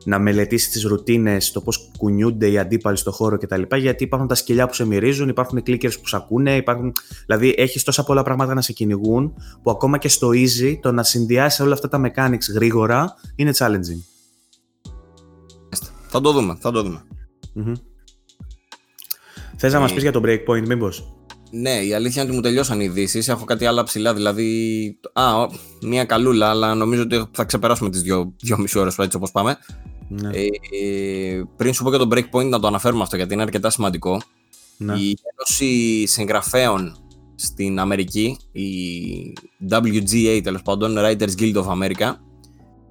να 0.05 0.19
μελετήσεις 0.19 0.69
τις 0.69 0.83
ρουτίνες, 0.83 1.51
το 1.51 1.61
πώς 1.61 1.91
κουνιούνται 1.97 2.49
οι 2.49 2.57
αντίπαλοι 2.57 2.97
στο 2.97 3.11
χώρο 3.11 3.37
κτλ. 3.37 3.61
Γιατί 3.75 4.03
υπάρχουν 4.03 4.27
τα 4.27 4.35
σκυλιά 4.35 4.67
που 4.67 4.73
σε 4.73 4.85
μυρίζουν, 4.85 5.29
υπάρχουν 5.29 5.63
clickers 5.65 5.99
που 6.01 6.07
σε 6.07 6.15
ακούνε, 6.15 6.55
υπάρχουν... 6.55 6.93
δηλαδή 7.25 7.55
έχεις 7.57 7.83
τόσα 7.83 8.03
πολλά 8.03 8.23
πράγματα 8.23 8.53
να 8.53 8.61
σε 8.61 8.73
κυνηγούν 8.73 9.33
που 9.63 9.71
ακόμα 9.71 9.97
και 9.97 10.07
στο 10.07 10.29
easy 10.29 10.77
το 10.81 10.91
να 10.91 11.03
συνδυάσεις 11.03 11.59
όλα 11.59 11.73
αυτά 11.73 11.87
τα 11.87 12.01
mechanics 12.05 12.53
γρήγορα 12.53 13.13
είναι 13.35 13.51
challenging. 13.57 14.18
Θα 16.09 16.21
το 16.21 16.31
δούμε, 16.31 16.57
θα 16.59 16.71
το 16.71 16.83
δούμε. 16.83 17.03
Mm-hmm. 17.55 17.73
Θες 19.57 19.73
να 19.73 19.79
μας 19.79 19.91
ε, 19.91 19.93
πεις 19.93 20.03
για 20.03 20.11
το 20.11 20.21
breakpoint 20.25 20.67
μήπως; 20.67 21.13
Ναι, 21.51 21.69
η 21.69 21.93
αλήθεια 21.93 22.21
είναι 22.21 22.31
ότι 22.31 22.39
μου 22.39 22.43
τελειώσαν 22.43 22.79
οι 22.79 22.85
ειδήσεις. 22.89 23.27
Έχω 23.27 23.45
κάτι 23.45 23.65
άλλα 23.65 23.83
ψηλά, 23.83 24.13
δηλαδή. 24.13 24.99
Α, 25.13 25.47
μία 25.81 26.05
καλούλα, 26.05 26.49
αλλά 26.49 26.75
νομίζω 26.75 27.01
ότι 27.01 27.25
θα 27.31 27.43
ξεπεράσουμε 27.43 27.89
τις 27.89 28.01
δύο, 28.01 28.33
δύο 28.41 28.57
μισή 28.57 28.79
ώρες 28.79 28.97
έτσι 28.97 29.17
όπως 29.17 29.31
πάμε. 29.31 29.57
Ναι. 30.07 30.29
Ε, 30.29 31.43
πριν 31.55 31.73
σου 31.73 31.83
πω 31.83 31.89
για 31.89 31.99
το 31.99 32.07
breakpoint, 32.11 32.49
να 32.49 32.59
το 32.59 32.67
αναφέρουμε 32.67 33.01
αυτό 33.01 33.15
γιατί 33.15 33.33
είναι 33.33 33.41
αρκετά 33.41 33.69
σημαντικό. 33.69 34.21
Ναι. 34.77 34.93
Η 34.93 35.17
Ένωση 35.33 36.05
Συγγραφέων 36.07 36.97
στην 37.35 37.79
Αμερική, 37.79 38.37
η 38.51 38.67
WGA 39.69 40.39
τέλος 40.43 40.61
πάντων, 40.61 40.95
Writers 40.97 41.39
Guild 41.39 41.55
of 41.55 41.65
America, 41.65 42.13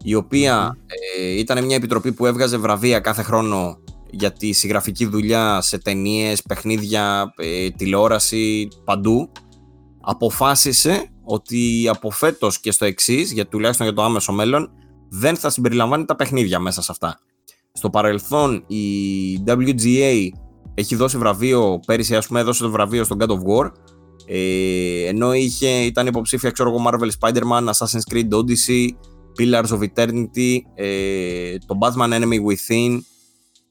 η 0.02 0.14
οποία 0.14 0.78
ε, 1.18 1.38
ήταν 1.38 1.64
μια 1.64 1.76
επιτροπή 1.76 2.12
που 2.12 2.26
έβγαζε 2.26 2.56
βραβεία 2.56 3.00
κάθε 3.00 3.22
χρόνο 3.22 3.78
για 4.10 4.32
τη 4.32 4.52
συγγραφική 4.52 5.06
δουλειά 5.06 5.60
σε 5.60 5.78
ταινίες, 5.78 6.42
παιχνίδια, 6.42 7.32
ε, 7.36 7.70
τηλεόραση, 7.70 8.68
παντού, 8.84 9.30
αποφάσισε 10.00 11.10
ότι 11.24 11.88
από 11.88 12.10
φέτος 12.10 12.60
και 12.60 12.70
στο 12.70 12.84
εξής, 12.84 13.32
για 13.32 13.46
τουλάχιστον 13.46 13.86
για 13.86 13.94
το 13.94 14.02
άμεσο 14.02 14.32
μέλλον, 14.32 14.70
δεν 15.08 15.36
θα 15.36 15.50
συμπεριλαμβάνει 15.50 16.04
τα 16.04 16.16
παιχνίδια 16.16 16.58
μέσα 16.58 16.82
σε 16.82 16.92
αυτά. 16.92 17.18
Στο 17.72 17.90
παρελθόν 17.90 18.64
η 18.66 19.42
WGA 19.46 20.28
έχει 20.74 20.96
δώσει 20.96 21.18
βραβείο, 21.18 21.80
πέρυσι 21.86 22.16
ας 22.16 22.26
πούμε 22.26 22.40
έδωσε 22.40 22.62
το 22.62 22.70
βραβείο 22.70 23.04
στο 23.04 23.16
God 23.18 23.28
of 23.28 23.38
War, 23.38 23.70
ε, 24.26 25.06
ενώ 25.06 25.34
είχε, 25.34 25.68
ήταν 25.68 26.06
υποψήφια 26.06 26.50
ξέρω 26.50 26.68
εγώ 26.68 26.84
Marvel 26.90 27.10
Spider-Man, 27.20 27.64
Assassin's 27.64 28.14
Creed 28.14 28.28
Odyssey, 28.30 28.88
Pillars 29.39 29.69
of 29.69 29.89
Eternity, 29.94 30.56
ε, 30.74 31.59
το 31.66 31.78
Batman 31.81 32.12
Enemy 32.12 32.39
Within, 32.47 32.98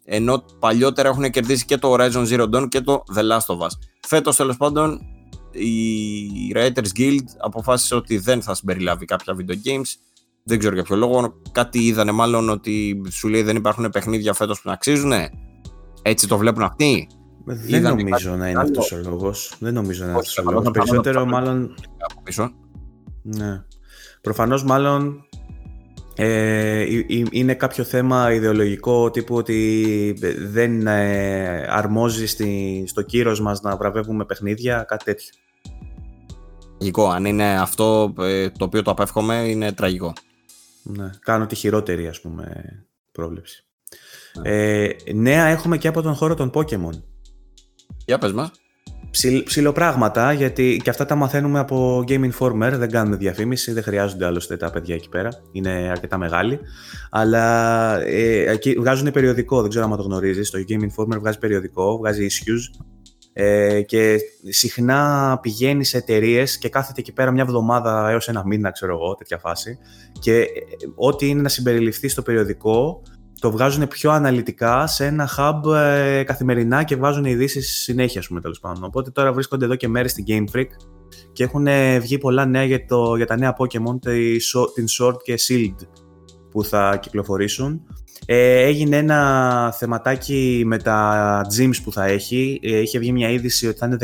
ενώ 0.05 0.43
παλιότερα 0.59 1.09
έχουν 1.09 1.29
κερδίσει 1.29 1.65
και 1.65 1.77
το 1.77 1.93
Horizon 1.93 2.27
Zero 2.27 2.49
Dawn 2.55 2.67
και 2.69 2.81
το 2.81 3.03
The 3.15 3.19
Last 3.19 3.55
of 3.55 3.57
Us. 3.57 3.71
Φέτος 4.07 4.35
τέλος 4.35 4.57
πάντων 4.57 4.99
η 5.51 6.51
Writers 6.55 6.99
Guild 6.99 7.25
αποφάσισε 7.37 7.95
ότι 7.95 8.17
δεν 8.17 8.41
θα 8.41 8.55
συμπεριλάβει 8.55 9.05
κάποια 9.05 9.35
video 9.39 9.67
games. 9.67 9.95
Δεν 10.43 10.59
ξέρω 10.59 10.73
για 10.73 10.83
ποιο 10.83 10.95
λόγο. 10.95 11.41
Κάτι 11.51 11.85
είδανε 11.85 12.11
μάλλον 12.11 12.49
ότι 12.49 13.01
σου 13.09 13.27
λέει 13.27 13.41
δεν 13.41 13.55
υπάρχουν 13.55 13.89
παιχνίδια 13.89 14.33
φέτος 14.33 14.61
που 14.61 14.67
να 14.67 14.73
αξίζουν. 14.73 15.11
Έτσι 16.01 16.27
το 16.27 16.37
βλέπουν 16.37 16.63
αυτοί. 16.63 17.07
Δεν 17.45 17.81
νομίζω 17.81 18.35
να 18.35 18.49
είναι 18.49 18.61
αυτός 18.61 18.91
ο 18.91 18.97
λόγος. 18.97 19.55
Δεν 19.59 19.73
νομίζω 19.73 20.03
να 20.03 20.09
είναι 20.09 20.19
αυτός 20.19 20.37
ο 20.37 20.51
λόγος. 20.51 20.71
Περισσότερο 20.71 21.25
μάλλον. 21.25 21.75
Ναι. 23.21 23.63
Προφανώς 24.21 24.63
μάλλον 24.63 25.26
ε, 26.19 26.85
είναι 27.31 27.53
κάποιο 27.53 27.83
θέμα 27.83 28.33
ιδεολογικό 28.33 29.11
τύπου 29.11 29.35
ότι 29.35 30.15
δεν 30.37 30.87
ε, 30.87 31.67
αρμόζει 31.69 32.27
στη, 32.27 32.83
στο 32.87 33.01
κύρος 33.01 33.41
μας 33.41 33.61
να 33.61 33.77
βραβεύουμε 33.77 34.25
παιχνίδια, 34.25 34.83
κάτι 34.87 35.03
τέτοιο. 35.03 35.29
Τραγικό. 36.77 37.09
Αν 37.09 37.25
είναι 37.25 37.59
αυτό 37.59 38.13
ε, 38.19 38.49
το 38.49 38.65
οποίο 38.65 38.81
το 38.81 38.91
απέφχομαι, 38.91 39.35
είναι 39.35 39.71
τραγικό. 39.71 40.13
Ναι, 40.83 41.09
κάνω 41.19 41.45
τη 41.45 41.55
χειρότερη, 41.55 42.07
ας 42.07 42.21
πούμε, 42.21 42.63
πρόβλεψη. 43.11 43.65
Ναι. 44.41 44.49
Ε, 44.49 44.95
νέα 45.13 45.45
έχουμε 45.45 45.77
και 45.77 45.87
από 45.87 46.01
τον 46.01 46.13
χώρο 46.13 46.33
των 46.33 46.51
Pokemon. 46.53 47.01
Για 48.05 48.17
πες 48.17 48.33
μας 48.33 48.51
ψιλοπράγματα, 49.45 50.33
γιατί 50.33 50.81
και 50.83 50.89
αυτά 50.89 51.05
τα 51.05 51.15
μαθαίνουμε 51.15 51.59
από 51.59 52.03
Game 52.07 52.29
Informer, 52.31 52.71
δεν 52.73 52.91
κάνουμε 52.91 53.15
διαφήμιση, 53.15 53.71
δεν 53.71 53.83
χρειάζονται 53.83 54.25
άλλωστε 54.25 54.57
τα 54.57 54.69
παιδιά 54.69 54.95
εκεί 54.95 55.09
πέρα, 55.09 55.29
είναι 55.51 55.69
αρκετά 55.69 56.17
μεγάλοι. 56.17 56.59
Αλλά 57.11 58.01
ε, 58.01 58.51
εκεί 58.51 58.73
βγάζουν 58.73 59.11
περιοδικό, 59.11 59.61
δεν 59.61 59.69
ξέρω 59.69 59.85
αν 59.85 59.97
το 59.97 60.03
γνωρίζεις. 60.03 60.49
Το 60.49 60.59
Game 60.67 60.81
Informer 60.81 61.19
βγάζει 61.19 61.39
περιοδικό, 61.39 61.97
βγάζει 61.97 62.27
issues. 62.29 62.83
Ε, 63.39 63.81
και 63.81 64.19
συχνά 64.49 65.39
πηγαίνει 65.41 65.83
σε 65.83 65.97
εταιρείες 65.97 66.57
και 66.57 66.69
κάθεται 66.69 66.99
εκεί 66.99 67.13
πέρα 67.13 67.31
μια 67.31 67.43
εβδομάδα 67.43 68.09
έως 68.09 68.27
ένα 68.27 68.45
μήνα, 68.45 68.71
ξέρω 68.71 68.93
εγώ, 68.93 69.15
τέτοια 69.15 69.37
φάση. 69.37 69.77
Και 70.19 70.39
ε, 70.39 70.45
ό,τι 70.95 71.27
είναι 71.27 71.41
να 71.41 71.49
συμπεριληφθεί 71.49 72.07
στο 72.07 72.21
περιοδικό 72.21 73.01
το 73.39 73.51
βγάζουν 73.51 73.87
πιο 73.87 74.11
αναλυτικά 74.11 74.87
σε 74.87 75.05
ένα 75.05 75.29
hub 75.37 75.73
ε, 75.73 76.23
καθημερινά 76.23 76.83
και 76.83 76.95
βάζουν 76.95 77.25
ειδήσεις 77.25 77.81
συνέχεια, 77.81 78.19
ας 78.19 78.27
πούμε, 78.27 78.41
τέλος 78.41 78.59
πάντων. 78.59 78.83
Οπότε 78.83 79.11
τώρα 79.11 79.33
βρίσκονται 79.33 79.65
εδώ 79.65 79.75
και 79.75 79.87
μέρες 79.87 80.11
στην 80.11 80.25
Game 80.27 80.55
Freak 80.55 80.67
και 81.33 81.43
έχουν 81.43 81.67
βγει 81.99 82.17
πολλά 82.17 82.45
νέα 82.45 82.63
για, 82.63 82.85
το, 82.85 83.15
για 83.15 83.25
τα 83.25 83.37
νέα 83.37 83.55
Pokemon, 83.57 83.99
την 84.73 84.85
Sword 84.99 85.21
και 85.23 85.39
Shield 85.47 85.87
που 86.51 86.63
θα 86.63 86.97
κυκλοφορήσουν. 86.97 87.81
Ε, 88.25 88.63
έγινε 88.63 88.97
ένα 88.97 89.73
θεματάκι 89.77 90.63
με 90.65 90.77
τα 90.77 91.41
gyms 91.57 91.75
που 91.83 91.91
θα 91.91 92.05
έχει. 92.05 92.59
Ε, 92.63 92.79
είχε 92.79 92.99
βγει 92.99 93.11
μια 93.11 93.29
είδηση 93.29 93.67
ότι 93.67 93.77
θα 93.77 93.85
είναι 93.85 93.97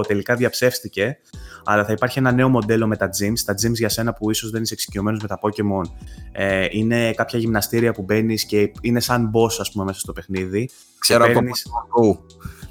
18, 0.00 0.06
τελικά 0.06 0.34
διαψεύστηκε. 0.34 1.18
Αλλά 1.64 1.84
θα 1.84 1.92
υπάρχει 1.92 2.18
ένα 2.18 2.32
νέο 2.32 2.48
μοντέλο 2.48 2.86
με 2.86 2.96
τα 2.96 3.08
gyms. 3.08 3.38
Τα 3.44 3.54
gyms 3.62 3.72
για 3.72 3.88
σένα 3.88 4.12
που 4.12 4.30
ίσως 4.30 4.50
δεν 4.50 4.62
είσαι 4.62 4.74
εξοικειωμένος 4.74 5.20
με 5.22 5.28
τα 5.28 5.38
Pokemon 5.42 5.90
ε, 6.32 6.66
είναι 6.70 7.12
κάποια 7.12 7.38
γυμναστήρια 7.38 7.92
που 7.92 8.02
μπαίνεις 8.02 8.44
και 8.44 8.72
είναι 8.80 9.00
σαν 9.00 9.30
boss 9.34 9.52
ας 9.58 9.72
πούμε 9.72 9.84
μέσα 9.84 10.00
στο 10.00 10.12
παιχνίδι. 10.12 10.70
Ξέρω 10.98 11.24
από 11.24 11.32
παίρνεις... 11.32 11.66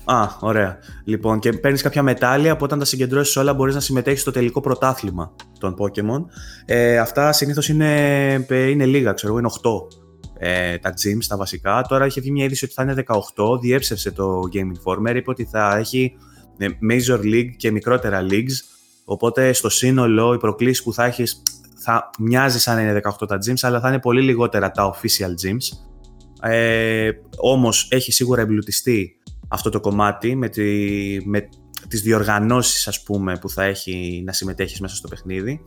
Α, 0.05 0.27
ωραία. 0.39 0.77
Λοιπόν, 1.03 1.39
και 1.39 1.53
παίρνεις 1.53 1.81
κάποια 1.81 2.03
μετάλλια 2.03 2.55
που 2.55 2.63
όταν 2.63 2.79
τα 2.79 2.85
συγκεντρώσεις 2.85 3.35
όλα 3.35 3.53
μπορείς 3.53 3.73
να 3.73 3.79
συμμετέχεις 3.79 4.21
στο 4.21 4.31
τελικό 4.31 4.61
πρωτάθλημα 4.61 5.35
των 5.59 5.75
Pokémon. 5.79 6.25
Ε, 6.65 6.97
αυτά 6.97 7.31
συνήθως 7.31 7.69
είναι, 7.69 8.33
ε, 8.47 8.69
είναι 8.69 8.85
λίγα, 8.85 9.13
ξέρω 9.13 9.31
εγώ, 9.31 9.41
είναι 9.41 9.51
8 9.61 10.03
ε, 10.37 10.77
τα 10.77 10.89
gyms, 10.89 11.25
τα 11.27 11.37
βασικά. 11.37 11.81
Τώρα 11.81 12.05
έχει 12.05 12.19
βγει 12.19 12.31
μια 12.31 12.45
είδηση 12.45 12.65
ότι 12.65 12.73
θα 12.73 12.83
είναι 12.83 13.03
18, 13.35 13.59
διέψευσε 13.61 14.11
το 14.11 14.41
Game 14.53 14.57
Informer, 14.57 15.15
είπε 15.15 15.29
ότι 15.29 15.45
θα 15.45 15.75
έχει 15.77 16.15
ε, 16.57 16.67
Major 16.91 17.19
League 17.19 17.51
και 17.57 17.71
μικρότερα 17.71 18.25
leagues, 18.29 18.57
οπότε 19.05 19.53
στο 19.53 19.69
σύνολο 19.69 20.33
οι 20.33 20.37
προκλήσεις 20.37 20.83
που 20.83 20.93
θα 20.93 21.05
έχεις 21.05 21.41
θα 21.83 22.09
μοιάζει 22.19 22.59
σαν 22.59 22.75
να 22.75 22.81
είναι 22.81 23.01
18 23.19 23.27
τα 23.27 23.37
gyms, 23.45 23.59
αλλά 23.61 23.79
θα 23.79 23.87
είναι 23.87 23.99
πολύ 23.99 24.21
λιγότερα 24.21 24.71
τα 24.71 24.95
official 24.95 25.29
gyms. 25.45 25.77
Ε, 26.49 27.09
όμως 27.37 27.87
έχει 27.91 28.11
σίγουρα 28.11 28.41
εμπλουτιστεί 28.41 29.17
αυτό 29.47 29.69
το 29.69 29.79
κομμάτι 29.79 30.35
με, 30.35 30.49
τη, 30.49 30.63
με 31.25 31.49
τις 31.87 32.01
διοργανώσεις 32.01 32.87
ας 32.87 33.03
πούμε 33.03 33.37
που 33.37 33.49
θα 33.49 33.63
έχει 33.63 34.23
να 34.25 34.33
συμμετέχεις 34.33 34.79
μέσα 34.79 34.95
στο 34.95 35.07
παιχνίδι. 35.07 35.61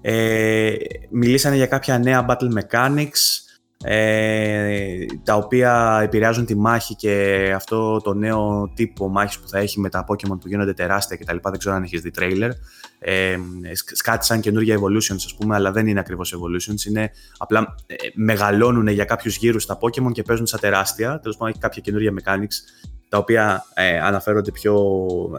Ε, 0.00 0.74
μιλήσανε 1.10 1.56
για 1.56 1.66
κάποια 1.66 1.98
νέα 1.98 2.26
battle 2.28 2.48
mechanics, 2.60 3.49
ε, 3.84 5.06
τα 5.24 5.34
οποία 5.34 6.00
επηρεάζουν 6.02 6.44
τη 6.44 6.56
μάχη 6.56 6.94
και 6.94 7.52
αυτό 7.54 8.00
το 8.00 8.14
νέο 8.14 8.72
τύπο 8.74 9.08
μάχης 9.08 9.38
που 9.38 9.48
θα 9.48 9.58
έχει 9.58 9.80
με 9.80 9.88
τα 9.88 10.04
Pokemon 10.08 10.40
που 10.40 10.48
γίνονται 10.48 10.72
τεράστια 10.72 11.16
κτλ. 11.16 11.36
Δεν 11.42 11.58
ξέρω 11.58 11.74
αν 11.74 11.82
έχεις 11.82 12.00
δει 12.00 12.10
τρέιλερ. 12.10 12.50
Ε, 12.98 13.36
σκάτησαν 13.92 14.40
καινούργια 14.40 14.78
evolutions 14.78 15.14
ας 15.24 15.34
πούμε, 15.38 15.54
αλλά 15.54 15.72
δεν 15.72 15.86
είναι 15.86 16.00
ακριβώς 16.00 16.34
evolutions. 16.34 16.88
Είναι 16.88 17.10
απλά 17.38 17.74
ε, 17.86 17.94
μεγαλώνουν 18.14 18.88
για 18.88 19.04
κάποιους 19.04 19.36
γύρους 19.36 19.66
τα 19.66 19.78
Pokemon 19.80 20.12
και 20.12 20.22
παίζουν 20.22 20.46
σαν 20.46 20.60
τεράστια. 20.60 21.20
Τέλος 21.20 21.36
πάντων 21.36 21.52
έχει 21.52 21.60
κάποια 21.60 21.82
καινούργια 21.82 22.12
mechanics 22.12 22.86
τα 23.08 23.18
οποία 23.18 23.64
ε, 23.74 23.98
αναφέρονται 24.00 24.50
πιο, 24.50 24.76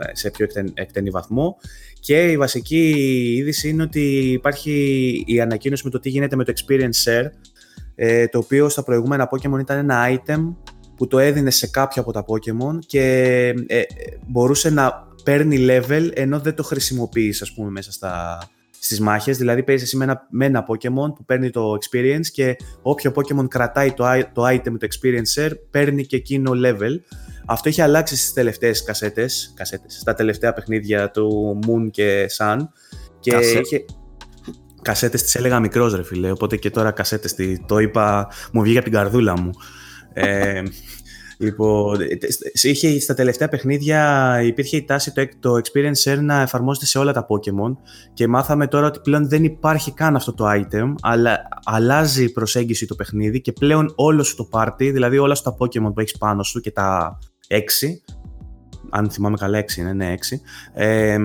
ε, 0.01 0.15
σε 0.15 0.29
πιο 0.29 0.47
εκτενή 0.73 1.09
βαθμό. 1.09 1.57
Και 1.99 2.31
η 2.31 2.37
βασική 2.37 2.93
είδηση 3.37 3.69
είναι 3.69 3.83
ότι 3.83 4.31
υπάρχει 4.31 4.73
η 5.27 5.41
ανακοίνωση 5.41 5.83
με 5.85 5.89
το 5.89 5.99
τι 5.99 6.09
γίνεται 6.09 6.35
με 6.35 6.43
το 6.43 6.53
Experience 6.55 7.03
Share, 7.05 7.25
ε, 7.95 8.27
το 8.27 8.37
οποίο 8.37 8.69
στα 8.69 8.83
προηγούμενα 8.83 9.29
Pokemon 9.31 9.59
ήταν 9.59 9.77
ένα 9.77 10.05
item 10.09 10.53
που 10.95 11.07
το 11.07 11.19
έδινε 11.19 11.49
σε 11.49 11.67
κάποιο 11.67 12.01
από 12.01 12.11
τα 12.11 12.25
Pokemon 12.27 12.79
και 12.85 13.03
ε, 13.67 13.81
μπορούσε 14.27 14.69
να 14.69 15.07
παίρνει 15.23 15.67
level 15.69 16.09
ενώ 16.13 16.39
δεν 16.39 16.55
το 16.55 16.63
χρησιμοποιείς 16.63 17.41
ας 17.41 17.53
πούμε 17.53 17.69
μέσα 17.69 17.91
στα, 17.91 18.39
στις 18.79 18.99
μάχες, 18.99 19.37
δηλαδή 19.37 19.63
παίζεις 19.63 19.85
εσύ 19.85 19.97
με 19.97 20.03
ένα, 20.03 20.27
με 20.29 20.45
ένα 20.45 20.65
Pokemon 20.67 21.13
που 21.15 21.25
παίρνει 21.25 21.49
το 21.49 21.73
experience 21.73 22.25
και 22.31 22.55
όποιο 22.81 23.11
Pokemon 23.15 23.47
κρατάει 23.47 23.91
το, 23.91 24.05
το 24.33 24.47
item, 24.47 24.73
το 24.79 24.87
experience 24.89 25.41
share, 25.41 25.51
παίρνει 25.71 26.05
και 26.05 26.15
εκείνο 26.15 26.51
level. 26.65 26.99
Αυτό 27.45 27.69
έχει 27.69 27.81
αλλάξει 27.81 28.17
στις 28.17 28.33
τελευταίες 28.33 28.83
κασέτες, 28.83 29.53
κασέτες 29.55 29.97
στα 29.99 30.13
τελευταία 30.13 30.53
παιχνίδια 30.53 31.11
του 31.11 31.59
Moon 31.67 31.89
και 31.91 32.25
Sun 32.37 32.57
και 33.19 33.35
είχε, 33.35 33.85
Κασέτες 34.81 35.23
τις 35.23 35.35
έλεγα 35.35 35.59
μικρός, 35.59 35.95
ρε 35.95 36.03
φίλε. 36.03 36.31
Οπότε 36.31 36.57
και 36.57 36.69
τώρα 36.69 36.91
κασέτες. 36.91 37.35
Το 37.65 37.79
είπα, 37.79 38.27
μου 38.51 38.61
βγήκε 38.61 38.77
από 38.77 38.89
την 38.89 38.97
καρδούλα 38.97 39.39
μου. 39.39 39.51
Ε, 40.13 40.63
λοιπόν, 41.37 41.99
είχε, 42.61 42.99
στα 42.99 43.13
τελευταία 43.13 43.47
παιχνίδια 43.47 44.39
υπήρχε 44.43 44.77
η 44.77 44.83
τάση 44.83 45.11
το, 45.13 45.27
το 45.39 45.53
Experience 45.55 46.03
Share 46.03 46.19
να 46.21 46.41
εφαρμόζεται 46.41 46.85
σε 46.85 46.99
όλα 46.99 47.13
τα 47.13 47.27
Pokemon 47.29 47.75
και 48.13 48.27
μάθαμε 48.27 48.67
τώρα 48.67 48.87
ότι 48.87 48.99
πλέον 48.99 49.29
δεν 49.29 49.43
υπάρχει 49.43 49.93
καν 49.93 50.15
αυτό 50.15 50.33
το 50.33 50.45
item, 50.47 50.93
αλλά 51.01 51.39
αλλάζει 51.63 52.23
η 52.23 52.29
προσέγγιση 52.29 52.85
το 52.85 52.95
παιχνίδι 52.95 53.41
και 53.41 53.51
πλέον 53.51 53.93
όλο 53.95 54.23
σου 54.23 54.35
το 54.35 54.49
party, 54.51 54.73
δηλαδή 54.77 55.17
όλα 55.17 55.35
σου 55.35 55.43
τα 55.43 55.55
Pokemon 55.59 55.93
που 55.93 55.99
έχεις 55.99 56.17
πάνω 56.17 56.43
σου 56.43 56.59
και 56.59 56.71
τα 56.71 57.19
6, 57.47 57.55
αν 58.89 59.09
θυμάμαι 59.09 59.37
καλά 59.37 59.59
6 59.59 59.75
είναι, 59.77 59.93
ναι 59.93 60.13
6, 60.17 60.37
ε, 60.73 61.17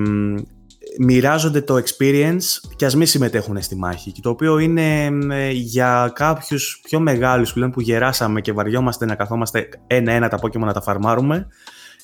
μοιράζονται 0.99 1.61
το 1.61 1.75
experience 1.75 2.69
και 2.77 2.85
ας 2.85 2.97
μην 2.97 3.07
συμμετέχουν 3.07 3.63
στη 3.63 3.77
μάχη. 3.77 4.13
Και 4.13 4.21
το 4.21 4.31
οποίο 4.31 4.59
είναι 4.59 5.11
για 5.53 6.13
κάποιους 6.15 6.81
πιο 6.83 7.01
μεγάλους 7.01 7.53
πλέον 7.53 7.71
που 7.71 7.81
γεράσαμε 7.81 8.41
και 8.41 8.53
βαριόμαστε 8.53 9.05
να 9.05 9.15
καθόμαστε 9.15 9.69
ένα-ένα 9.87 10.29
τα 10.29 10.39
Pokemon 10.43 10.59
να 10.59 10.73
τα 10.73 10.81
φαρμάρουμε. 10.81 11.47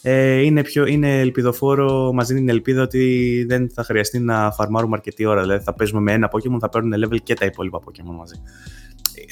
Ε, 0.03 0.41
είναι, 0.41 0.63
πιο, 0.63 0.87
είναι 0.87 1.21
ελπιδοφόρο, 1.21 2.13
μας 2.13 2.27
δίνει 2.27 2.41
την 2.41 2.49
ελπίδα 2.49 2.83
ότι 2.83 3.45
δεν 3.49 3.71
θα 3.75 3.85
χρειαστεί 3.85 4.19
να 4.19 4.51
φαρμάρουμε 4.51 4.97
αρκετή 4.97 5.25
ώρα. 5.25 5.41
Δηλαδή 5.41 5.65
θα 5.65 5.75
παίζουμε 5.75 6.01
με 6.01 6.13
ένα 6.13 6.31
Pokemon, 6.33 6.59
θα 6.61 6.69
παίρνουν 6.69 6.93
level 7.05 7.17
και 7.23 7.35
τα 7.35 7.45
υπόλοιπα 7.45 7.79
Pokemon 7.79 8.15
μαζί 8.19 8.35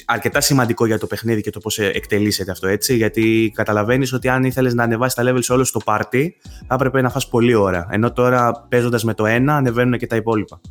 αρκετά 0.05 0.41
σημαντικό 0.41 0.85
για 0.85 0.99
το 0.99 1.07
παιχνίδι 1.07 1.41
και 1.41 1.49
το 1.49 1.59
πώς 1.59 1.79
εκτελήσεται 1.79 2.51
αυτό 2.51 2.67
έτσι, 2.67 2.95
γιατί 2.95 3.51
καταλαβαίνεις 3.55 4.13
ότι 4.13 4.29
αν 4.29 4.43
ήθελες 4.43 4.73
να 4.73 4.83
ανεβάσεις 4.83 5.15
τα 5.15 5.23
levels 5.25 5.47
όλο 5.49 5.63
στο 5.63 5.79
party, 5.85 6.27
θα 6.67 6.73
έπρεπε 6.73 7.01
να 7.01 7.09
φας 7.09 7.27
πολλή 7.27 7.53
ώρα, 7.53 7.87
ενώ 7.89 8.11
τώρα 8.11 8.65
παίζοντας 8.69 9.03
με 9.03 9.13
το 9.13 9.25
ένα 9.25 9.55
ανεβαίνουν 9.55 9.97
και 9.97 10.07
τα 10.07 10.15
υπόλοιπα. 10.15 10.61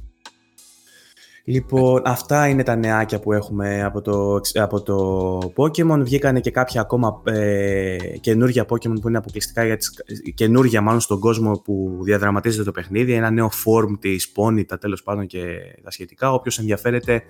Λοιπόν, 1.44 2.02
αυτά 2.04 2.48
είναι 2.48 2.62
τα 2.62 2.76
νεάκια 2.76 3.20
που 3.20 3.32
έχουμε 3.32 3.82
από 3.82 4.00
το, 4.00 4.40
από 4.54 4.82
το 4.82 5.52
Pokemon. 5.56 5.98
Βγήκανε 6.00 6.40
και 6.40 6.50
κάποια 6.50 6.80
ακόμα 6.80 7.22
ε, 7.24 7.96
καινούργια 8.20 8.66
Pokemon 8.68 9.00
που 9.00 9.08
είναι 9.08 9.18
αποκλειστικά 9.18 9.64
για 9.64 9.76
τις 9.76 10.02
καινούργια 10.34 10.80
μάλλον 10.80 11.00
στον 11.00 11.20
κόσμο 11.20 11.52
που 11.64 11.98
διαδραματίζεται 12.02 12.64
το 12.64 12.72
παιχνίδι. 12.72 13.12
Ένα 13.12 13.30
νέο 13.30 13.50
form 13.64 13.98
της 14.00 14.32
Ponyta 14.36 14.80
τέλος 14.80 15.02
πάντων 15.02 15.26
και 15.26 15.44
τα 15.82 15.90
σχετικά. 15.90 16.32
Όποιος 16.32 16.58
ενδιαφέρεται 16.58 17.22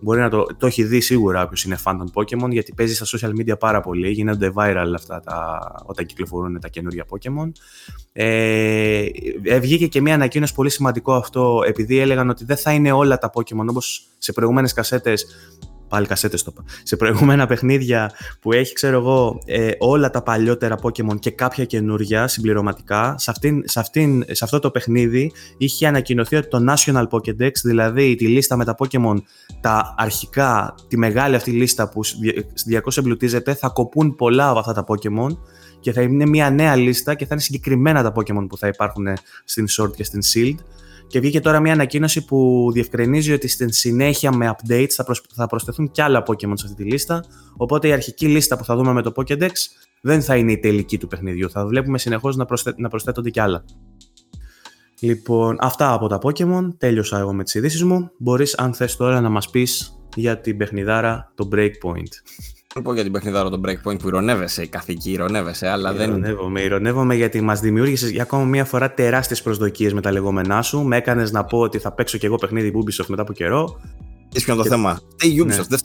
μπορεί 0.00 0.20
να 0.20 0.28
το, 0.30 0.46
το 0.58 0.66
έχει 0.66 0.84
δει 0.84 1.00
σίγουρα 1.00 1.42
όποιο 1.42 1.62
είναι 1.66 1.78
fan 1.84 1.94
των 1.98 2.10
Pokemon, 2.14 2.50
γιατί 2.50 2.72
παίζει 2.72 2.94
στα 2.94 3.18
social 3.18 3.30
media 3.30 3.58
πάρα 3.58 3.80
πολύ. 3.80 4.10
Γίνονται 4.10 4.52
viral 4.56 4.92
αυτά 4.94 5.20
τα, 5.20 5.60
όταν 5.86 6.06
κυκλοφορούν 6.06 6.60
τα 6.60 6.68
καινούργια 6.68 7.04
Pokemon. 7.08 7.50
Ε, 8.12 9.06
ε, 9.42 9.58
βγήκε 9.58 9.86
και 9.86 10.00
μια 10.00 10.14
ανακοίνωση 10.14 10.54
πολύ 10.54 10.70
σημαντικό 10.70 11.14
αυτό, 11.14 11.62
επειδή 11.66 11.98
έλεγαν 11.98 12.28
ότι 12.28 12.44
δεν 12.44 12.56
θα 12.56 12.72
είναι 12.72 12.92
όλα 12.92 13.18
τα 13.18 13.30
Pokemon 13.34 13.66
όπως 13.68 14.06
σε 14.18 14.32
προηγούμενες 14.32 14.72
κασέτες 14.72 15.26
πάλι 15.88 16.06
κασέτες 16.06 16.42
το 16.42 16.52
σε 16.82 16.96
προηγούμενα 16.96 17.46
παιχνίδια 17.46 18.10
που 18.40 18.52
έχει 18.52 18.72
ξέρω 18.72 18.96
εγώ 18.96 19.38
ε, 19.44 19.70
όλα 19.78 20.10
τα 20.10 20.22
παλιότερα 20.22 20.78
Pokemon 20.82 21.18
και 21.18 21.30
κάποια 21.30 21.64
καινούργια 21.64 22.28
συμπληρωματικά 22.28 23.14
σε, 23.18 23.30
αυτήν, 23.30 23.62
σε, 23.64 23.80
αυτήν, 23.80 24.24
σε 24.30 24.44
αυτό 24.44 24.58
το 24.58 24.70
παιχνίδι 24.70 25.32
είχε 25.56 25.86
ανακοινωθεί 25.86 26.36
ότι 26.36 26.48
το 26.48 26.72
National 26.72 27.08
Pokédex 27.08 27.52
δηλαδή 27.64 28.14
τη 28.14 28.26
λίστα 28.26 28.56
με 28.56 28.64
τα 28.64 28.74
Pokemon 28.78 29.16
τα 29.60 29.94
αρχικά, 29.96 30.74
τη 30.88 30.98
μεγάλη 30.98 31.34
αυτή 31.34 31.50
λίστα 31.50 31.88
που 31.88 32.00
διαρκώς 32.66 32.98
εμπλουτίζεται 32.98 33.54
θα 33.54 33.68
κοπούν 33.68 34.14
πολλά 34.14 34.48
από 34.48 34.58
αυτά 34.58 34.72
τα 34.72 34.84
Pokemon 34.88 35.36
και 35.80 35.92
θα 35.92 36.02
είναι 36.02 36.26
μια 36.26 36.50
νέα 36.50 36.76
λίστα 36.76 37.14
και 37.14 37.24
θα 37.24 37.30
είναι 37.32 37.42
συγκεκριμένα 37.42 38.02
τα 38.02 38.12
Pokemon 38.16 38.46
που 38.48 38.56
θα 38.56 38.66
υπάρχουν 38.66 39.06
στην 39.44 39.66
Sword 39.68 39.96
και 39.96 40.04
στην 40.04 40.20
Shield 40.34 40.64
και 41.06 41.20
βγήκε 41.20 41.40
τώρα 41.40 41.60
μια 41.60 41.72
ανακοίνωση 41.72 42.24
που 42.24 42.68
διευκρινίζει 42.72 43.32
ότι 43.32 43.48
στην 43.48 43.72
συνέχεια 43.72 44.32
με 44.32 44.54
updates 44.56 44.90
θα, 44.90 45.06
θα 45.34 45.46
προσθεθούν 45.46 45.90
και 45.90 46.02
άλλα 46.02 46.22
Pokémon 46.26 46.52
σε 46.54 46.66
αυτή 46.66 46.74
τη 46.74 46.84
λίστα. 46.84 47.24
Οπότε 47.56 47.88
η 47.88 47.92
αρχική 47.92 48.26
λίστα 48.26 48.56
που 48.56 48.64
θα 48.64 48.76
δούμε 48.76 48.92
με 48.92 49.02
το 49.02 49.12
Pokédex 49.16 49.50
δεν 50.00 50.22
θα 50.22 50.36
είναι 50.36 50.52
η 50.52 50.58
τελική 50.58 50.98
του 50.98 51.06
παιχνιδιού. 51.06 51.50
Θα 51.50 51.66
βλέπουμε 51.66 51.98
συνεχώς 51.98 52.36
να, 52.36 52.44
προσθέ... 52.44 52.74
να 52.76 52.88
προσθέτονται 52.88 53.30
κι 53.30 53.40
άλλα. 53.40 53.64
Λοιπόν, 55.00 55.56
αυτά 55.60 55.92
από 55.92 56.06
τα 56.06 56.18
Pokémon. 56.22 56.68
Τέλειωσα 56.78 57.18
εγώ 57.18 57.32
με 57.32 57.42
τις 57.44 57.54
ειδήσεις 57.54 57.82
μου. 57.84 58.10
Μπορείς, 58.18 58.54
αν 58.54 58.74
θες 58.74 58.96
τώρα, 58.96 59.20
να 59.20 59.28
μας 59.28 59.50
πεις 59.50 59.98
για 60.14 60.40
την 60.40 60.56
παιχνιδάρα 60.56 61.32
το 61.34 61.48
Breakpoint 61.52 62.12
πω 62.82 62.94
για 62.94 63.02
την 63.02 63.12
παιχνιδάρα 63.12 63.50
το 63.50 63.60
Breakpoint 63.64 63.98
που 63.98 64.06
ηρωνεύεσαι, 64.06 64.62
η 64.62 64.68
καθήκη 64.68 65.10
ηρωνεύεσαι, 65.10 65.68
αλλά 65.68 65.92
δεν. 65.92 66.08
Ηρωνεύομαι, 66.08 66.60
ηρωνεύομαι 66.60 67.14
γιατί 67.14 67.40
μας 67.40 67.60
δημιούργησες 67.60 68.10
για 68.10 68.22
ακόμα 68.22 68.44
μία 68.44 68.64
φορά 68.64 68.94
τεράστιες 68.94 69.42
προσδοκίες 69.42 69.92
με 69.92 70.00
τα 70.00 70.12
λεγόμενά 70.12 70.62
σου. 70.62 70.82
Με 70.82 70.96
έκανες 70.96 71.32
να 71.32 71.44
πω 71.44 71.58
ότι 71.58 71.78
θα 71.78 71.92
παίξω 71.92 72.18
κι 72.18 72.26
εγώ 72.26 72.36
παιχνίδι 72.36 72.72
Ubisoft 72.74 73.06
μετά 73.06 73.22
από 73.22 73.32
καιρό. 73.32 73.80
Τι 74.28 74.40
ποιο 74.40 74.54
είναι 74.54 74.62
το 74.62 74.68
θέμα. 74.68 75.00
Τι 75.16 75.36
Ubisoft, 75.38 75.46
ναι. 75.46 75.54
δεν 75.54 75.78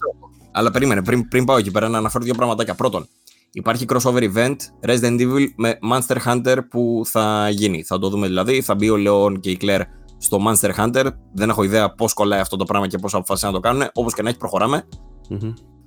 Αλλά 0.52 0.72
περίμενε, 0.72 1.04
πριν, 1.04 1.28
πριν 1.28 1.46
πάω 1.46 1.58
εκεί 1.58 1.72
πέρα 1.72 1.90
να 1.90 1.98
αναφέρω 1.98 2.24
δύο 2.24 2.34
πραγματάκια. 2.34 2.76
Πρώτον, 2.76 3.08
υπάρχει 3.52 3.86
crossover 3.90 4.34
event 4.34 4.56
Resident 4.86 5.20
Evil 5.20 5.46
με 5.56 5.80
Monster 5.92 6.18
Hunter 6.26 6.58
που 6.70 7.02
θα 7.06 7.50
γίνει. 7.50 7.84
Θα 7.84 8.00
το 8.00 8.10
δούμε 8.10 8.28
δηλαδή. 8.28 8.62
Θα 8.62 8.76
μπει 8.76 8.90
ο 8.90 8.96
Leon 8.98 9.40
και 9.40 9.50
η 9.50 9.58
Claire 9.62 9.82
στο 10.18 10.38
Monster 10.48 10.72
Hunter. 10.76 11.06
Δεν 11.34 11.50
έχω 11.50 11.64
ιδέα 11.64 11.94
πώς 11.94 12.14
κολλάει 12.14 12.40
αυτό 12.40 12.56
το 12.56 12.66
πράγμα 12.66 12.88
και 12.88 12.98
πώς 12.98 13.14
αποφασίσαν 13.14 13.54
να 13.54 13.60
το 13.60 13.68
κάνουν. 13.68 13.90
Όπως 13.94 14.14
και 14.14 14.22
να 14.22 14.30
έχει, 14.30 14.38
προχωράμε. 14.38 14.84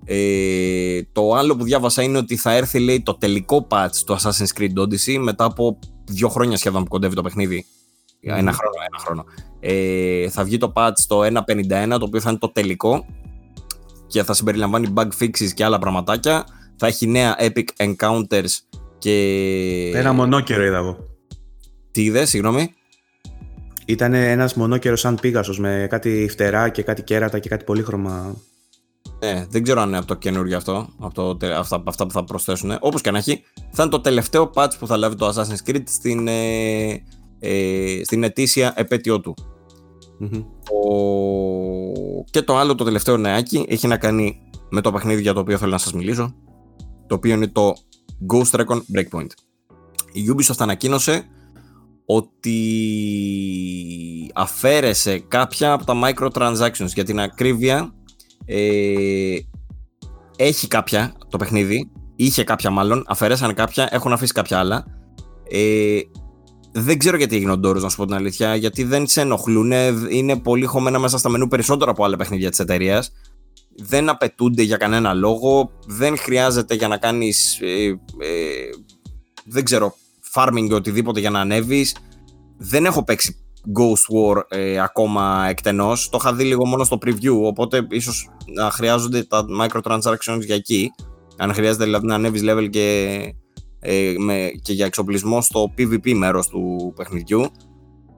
Ε, 0.05 1.03
το 1.13 1.33
άλλο 1.33 1.57
που 1.57 1.65
διάβασα 1.65 2.03
είναι 2.03 2.19
ότι 2.19 2.37
θα 2.37 2.53
έρθει 2.53 2.79
λέει, 2.79 3.03
το 3.03 3.15
τελικό 3.15 3.67
patch 3.71 3.97
του 4.07 4.17
Assassin's 4.21 4.61
Creed 4.61 4.79
Odyssey 4.79 5.19
μετά 5.19 5.45
από 5.45 5.79
δύο 6.05 6.29
χρόνια 6.29 6.57
σχεδόν 6.57 6.83
που 6.83 6.89
κοντεύει 6.89 7.15
το 7.15 7.23
παιχνίδι. 7.23 7.67
Ένα 8.21 8.53
χρόνο, 8.53 8.75
ένα 8.89 8.99
χρόνο. 8.99 9.25
Ε, 9.61 10.29
θα 10.29 10.45
βγει 10.45 10.59
το 10.59 10.73
patch 10.77 10.99
το 11.07 11.21
1.51, 11.25 11.97
το 11.99 12.05
οποίο 12.05 12.21
θα 12.21 12.31
είναι 12.31 12.39
το 12.39 12.49
τελικό 12.49 13.07
και 14.07 14.23
θα 14.23 14.35
συμπεριλαμβάνει 14.35 14.93
bug 14.97 15.09
fixes 15.21 15.51
και 15.55 15.65
άλλα 15.65 15.79
πραγματάκια. 15.79 16.47
Θα 16.77 16.87
έχει 16.87 17.07
νέα 17.07 17.37
epic 17.39 17.65
encounters 17.77 18.51
και... 18.99 19.91
Ένα 19.95 20.13
μονόκερο 20.13 20.65
είδα 20.65 20.77
εγώ. 20.77 20.97
Τι 21.91 22.03
είδες, 22.03 22.29
συγγνώμη; 22.29 22.75
Ήταν 23.87 24.15
ένας 24.15 24.55
μονόκερο 24.55 24.97
σαν 24.97 25.19
πίγασο 25.21 25.55
με 25.59 25.87
κάτι 25.91 26.29
φτερά 26.31 26.69
και 26.69 26.83
κάτι 26.83 27.03
κέρατα 27.03 27.39
και 27.39 27.49
κάτι 27.49 27.65
πολύχρωμα. 27.65 28.37
Ναι, 29.25 29.47
δεν 29.51 29.63
ξέρω 29.63 29.81
αν 29.81 29.89
είναι 29.89 29.99
από 29.99 30.07
το 30.07 30.15
καινούργιο 30.15 30.57
αυτό, 30.57 30.89
από 30.99 31.15
το, 31.15 31.47
αυτά, 31.47 31.83
αυτά 31.87 32.07
που 32.07 32.13
θα 32.13 32.25
προσθέσουν. 32.25 32.77
Όπως 32.81 33.01
και 33.01 33.11
να 33.11 33.19
έχει, 33.19 33.43
θα 33.71 33.83
είναι 33.83 33.91
το 33.91 34.01
τελευταίο 34.01 34.51
patch 34.55 34.71
που 34.79 34.87
θα 34.87 34.97
λάβει 34.97 35.17
το 35.17 35.29
Assassin's 35.29 35.71
Creed 35.71 35.83
στην, 35.85 36.29
ε, 36.29 37.03
ε, 37.39 38.01
στην 38.05 38.23
ετήσια 38.23 38.73
επέτειό 38.77 39.21
του. 39.21 39.35
Mm-hmm. 40.21 40.45
Ο... 40.71 42.25
Και 42.31 42.43
το 42.43 42.57
άλλο, 42.57 42.75
το 42.75 42.85
τελευταίο 42.85 43.17
νεάκι, 43.17 43.67
έχει 43.69 43.87
να 43.87 43.97
κάνει 43.97 44.41
με 44.71 44.81
το 44.81 44.93
παιχνίδι 44.93 45.21
για 45.21 45.33
το 45.33 45.41
οποίο 45.41 45.59
θέλω 45.59 45.71
να 45.71 45.79
σας 45.79 45.93
μιλήσω, 45.93 46.35
το 47.07 47.15
οποίο 47.15 47.35
είναι 47.35 47.49
το 47.49 47.75
Ghost 48.33 48.61
Recon 48.61 48.81
Breakpoint. 48.95 49.31
Η 50.13 50.23
Ubisoft 50.37 50.59
ανακοίνωσε 50.59 51.25
ότι 52.07 52.61
αφαίρεσε 54.35 55.19
κάποια 55.19 55.73
από 55.73 55.85
τα 55.85 55.95
microtransactions 56.05 56.93
για 56.95 57.05
την 57.05 57.21
ακρίβεια 57.21 57.95
ε, 58.45 59.37
έχει 60.37 60.69
κάποια 60.69 61.13
το 61.29 61.37
παιχνίδι 61.37 61.91
είχε 62.17 62.45
κάποια 62.45 62.71
μάλλον, 62.71 63.05
αφαιρέσαν 63.07 63.55
κάποια 63.55 63.89
έχουν 63.91 64.13
αφήσει 64.13 64.33
κάποια 64.33 64.59
άλλα 64.59 64.87
ε, 65.49 66.01
δεν 66.73 66.99
ξέρω 66.99 67.17
γιατί 67.17 67.37
έγινε 67.37 67.51
ο 67.51 67.59
Ντόρος, 67.59 67.83
να 67.83 67.89
σου 67.89 67.97
πω 67.97 68.05
την 68.05 68.15
αλήθεια, 68.15 68.55
γιατί 68.55 68.85
δεν 68.85 69.07
σε 69.07 69.21
ενοχλούν. 69.21 69.73
Είναι 70.11 70.37
πολύ 70.37 70.65
χωμένα 70.65 70.99
μέσα 70.99 71.19
στα 71.19 71.29
μενού 71.29 71.49
περισσότερο 71.49 71.91
από 71.91 72.05
άλλα 72.05 72.17
παιχνίδια 72.17 72.51
της 72.51 72.59
εταιρείας. 72.59 73.13
Δεν 73.77 74.09
απαιτούνται 74.09 74.63
για 74.63 74.77
κανένα 74.77 75.15
λόγο. 75.15 75.71
Δεν 75.87 76.19
χρειάζεται 76.19 76.75
για 76.75 76.89
να 76.89 76.97
κάνεις. 76.97 77.61
Ε, 77.61 77.87
ε, 77.87 78.71
δεν 79.45 79.65
ξέρω, 79.65 79.95
farming 80.35 80.67
ή 80.69 80.73
οτιδήποτε 80.73 81.21
για 81.21 81.31
να 81.31 81.41
ανέβεις. 81.41 81.97
Δεν 82.57 82.85
έχω 82.85 83.05
παίξει 83.05 83.42
Ghost 83.79 84.15
War 84.15 84.43
ε, 84.49 84.79
ακόμα 84.81 85.47
εκτενώς. 85.49 86.09
Το 86.09 86.19
είχα 86.21 86.35
δει 86.35 86.45
λίγο 86.45 86.67
μόνο 86.67 86.85
στο 86.85 86.99
preview, 87.07 87.43
οπότε 87.43 87.87
ίσως 87.91 88.31
να 88.55 88.71
χρειάζονται 88.71 89.25
τα 89.25 89.45
microtransactions 89.61 90.41
για 90.41 90.55
εκεί. 90.55 90.91
Αν 91.37 91.55
χρειάζεται 91.55 91.85
δηλαδή 91.85 92.07
να 92.07 92.15
ανέβεις 92.15 92.43
level 92.45 92.69
και, 92.71 93.19
ε, 93.81 94.15
με, 94.19 94.51
και 94.63 94.73
για 94.73 94.87
εξοπλισμό 94.87 95.41
στο 95.41 95.73
PvP 95.79 96.13
μέρος 96.13 96.49
του 96.49 96.93
παιχνιδιού. 96.97 97.47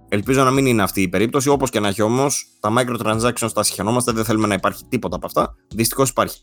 Ελπίζω 0.09 0.45
να 0.45 0.51
μην 0.51 0.67
είναι 0.67 0.83
αυτή 0.83 1.03
η 1.03 1.09
περίπτωση. 1.09 1.49
Όπως 1.49 1.71
και 1.71 1.81
να 1.81 1.89
έχει 1.89 2.03
όμως, 2.03 2.47
τα 2.61 2.73
microtransactions 2.79 3.51
τα 3.55 3.63
συγχαινόμαστε, 3.63 4.13
δεν 4.13 4.25
θέλουμε 4.25 4.47
να 4.47 4.55
υπάρχει 4.55 4.85
τίποτα 4.89 5.17
από 5.17 5.27
αυτά. 5.27 5.55
Δυστυχώς 5.75 6.11
υπάρχει. 6.11 6.41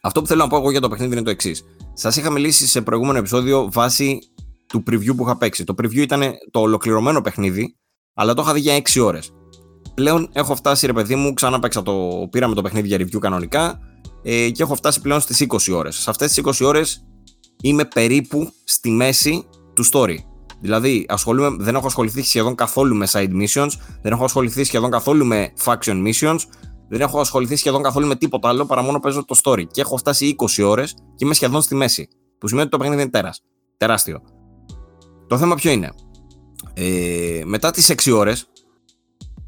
Αυτό 0.00 0.20
που 0.20 0.26
θέλω 0.26 0.42
να 0.42 0.48
πω 0.48 0.56
εγώ 0.56 0.70
για 0.70 0.80
το 0.80 0.88
παιχνίδι 0.88 1.12
είναι 1.12 1.22
το 1.22 1.30
εξής. 1.30 1.64
Σας 1.92 2.16
είχα 2.16 2.30
μιλήσει 2.30 2.66
σε 2.66 2.82
προηγούμενο 2.82 3.18
επεισόδιο 3.18 3.68
βάσει 3.72 4.18
του 4.66 4.82
preview 4.90 5.16
που 5.16 5.22
είχα 5.22 5.36
παίξει. 5.36 5.64
Το 5.64 5.74
preview 5.82 5.96
ήταν 5.96 6.22
το 6.50 6.60
ολοκληρωμένο 6.60 7.20
παιχνίδι, 7.20 7.76
αλλά 8.20 8.34
το 8.34 8.42
είχα 8.42 8.52
δει 8.52 8.60
για 8.60 8.76
6 8.76 9.04
ώρες. 9.04 9.30
Πλέον 9.94 10.28
έχω 10.32 10.54
φτάσει, 10.56 10.86
ρε 10.86 10.92
παιδί 10.92 11.14
μου, 11.14 11.34
ξανά 11.34 11.58
παίξα 11.58 11.82
το. 11.82 12.28
Πήραμε 12.30 12.54
το 12.54 12.62
παιχνίδι 12.62 12.86
για 12.86 12.96
review 12.96 13.18
κανονικά 13.18 13.78
ε, 14.22 14.50
και 14.50 14.62
έχω 14.62 14.74
φτάσει 14.74 15.00
πλέον 15.00 15.20
στις 15.20 15.46
20 15.48 15.74
ώρες. 15.74 15.96
Σε 15.96 16.10
αυτές 16.10 16.32
τις 16.32 16.60
20 16.62 16.66
ώρες 16.66 17.06
είμαι 17.62 17.84
περίπου 17.84 18.52
στη 18.64 18.90
μέση 18.90 19.46
του 19.74 19.84
story. 19.92 20.16
Δηλαδή, 20.60 21.06
ασχολούμαι, 21.08 21.56
δεν 21.64 21.74
έχω 21.74 21.86
ασχοληθεί 21.86 22.22
σχεδόν 22.22 22.54
καθόλου 22.54 22.96
με 22.96 23.06
side 23.10 23.32
missions, 23.42 23.70
δεν 24.02 24.12
έχω 24.12 24.24
ασχοληθεί 24.24 24.64
σχεδόν 24.64 24.90
καθόλου 24.90 25.26
με 25.26 25.52
faction 25.64 26.06
missions, 26.06 26.38
δεν 26.88 27.00
έχω 27.00 27.20
ασχοληθεί 27.20 27.56
σχεδόν 27.56 27.82
καθόλου 27.82 28.06
με 28.06 28.16
τίποτα 28.16 28.48
άλλο 28.48 28.66
παρά 28.66 28.82
μόνο 28.82 29.00
παίζω 29.00 29.24
το 29.24 29.40
story. 29.42 29.66
Και 29.70 29.80
έχω 29.80 29.96
φτάσει 29.96 30.36
20 30.58 30.64
ώρες 30.64 30.92
και 30.92 31.24
είμαι 31.24 31.34
σχεδόν 31.34 31.62
στη 31.62 31.74
μέση. 31.74 32.08
Που 32.38 32.48
σημαίνει 32.48 32.66
ότι 32.66 32.76
το 32.76 32.82
παιχνίδι 32.82 33.02
είναι 33.02 33.10
τέρας. 33.10 33.42
Τεράστιο. 33.76 34.20
Το 35.26 35.38
θέμα 35.38 35.54
ποιο 35.54 35.70
είναι; 35.70 35.92
Ε, 36.80 37.42
μετά 37.44 37.70
τις 37.70 37.90
6 37.90 38.12
ώρες 38.12 38.46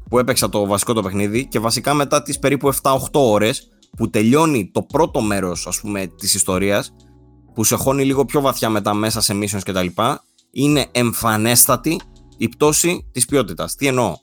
που 0.09 0.19
έπαιξα 0.19 0.49
το 0.49 0.65
βασικό 0.65 0.93
το 0.93 1.01
παιχνίδι 1.01 1.45
και 1.45 1.59
βασικά 1.59 1.93
μετά 1.93 2.21
τις 2.21 2.39
περίπου 2.39 2.73
7-8 2.81 2.97
ώρες 3.11 3.69
που 3.97 4.09
τελειώνει 4.09 4.69
το 4.73 4.81
πρώτο 4.81 5.21
μέρος 5.21 5.67
ας 5.67 5.79
πούμε 5.79 6.07
της 6.07 6.33
ιστορίας 6.33 6.93
που 7.53 7.63
σε 7.63 7.75
χώνει 7.75 8.05
λίγο 8.05 8.25
πιο 8.25 8.41
βαθιά 8.41 8.69
μετά 8.69 8.93
μέσα 8.93 9.21
σε 9.21 9.33
missions 9.33 9.61
κτλ 9.63 9.85
είναι 10.51 10.87
εμφανέστατη 10.91 12.01
η 12.37 12.49
πτώση 12.49 13.09
της 13.11 13.25
ποιότητας. 13.25 13.75
Τι 13.75 13.87
εννοώ; 13.87 14.17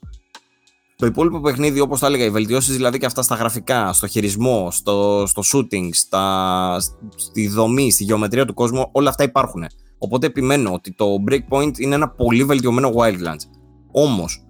Το 0.97 1.07
υπόλοιπο 1.07 1.41
παιχνίδι, 1.41 1.81
όπως 1.81 2.01
τα 2.01 2.07
έλεγα, 2.07 2.25
οι 2.25 2.31
βελτιώσεις 2.31 2.75
δηλαδή 2.75 2.99
και 2.99 3.07
αυτά 3.07 3.23
στα 3.23 3.35
γραφικά, 3.35 3.93
στο 3.93 4.07
χειρισμό, 4.07 4.71
στο, 4.71 5.25
στο 5.27 5.43
shooting, 5.53 5.89
στα, 5.93 6.81
στη 7.17 7.49
δομή, 7.49 7.91
στη 7.91 8.05
γεωμετρία 8.05 8.45
του 8.45 8.55
κόσμου, 8.55 8.89
όλα 8.93 9.11
αυτά 9.11 9.25
υπάρχουν. 9.25 9.67
Οπότε 9.99 10.27
επιμένω 10.27 10.73
ότι 10.73 10.93
το 10.93 11.25
Breakpoint 11.29 11.79
είναι 11.79 11.95
ένα 11.95 12.09
πολύ 12.09 12.45
βελτιωμένο 12.45 12.93
Wildlands. 12.97 13.45
Όμως, 13.93 14.47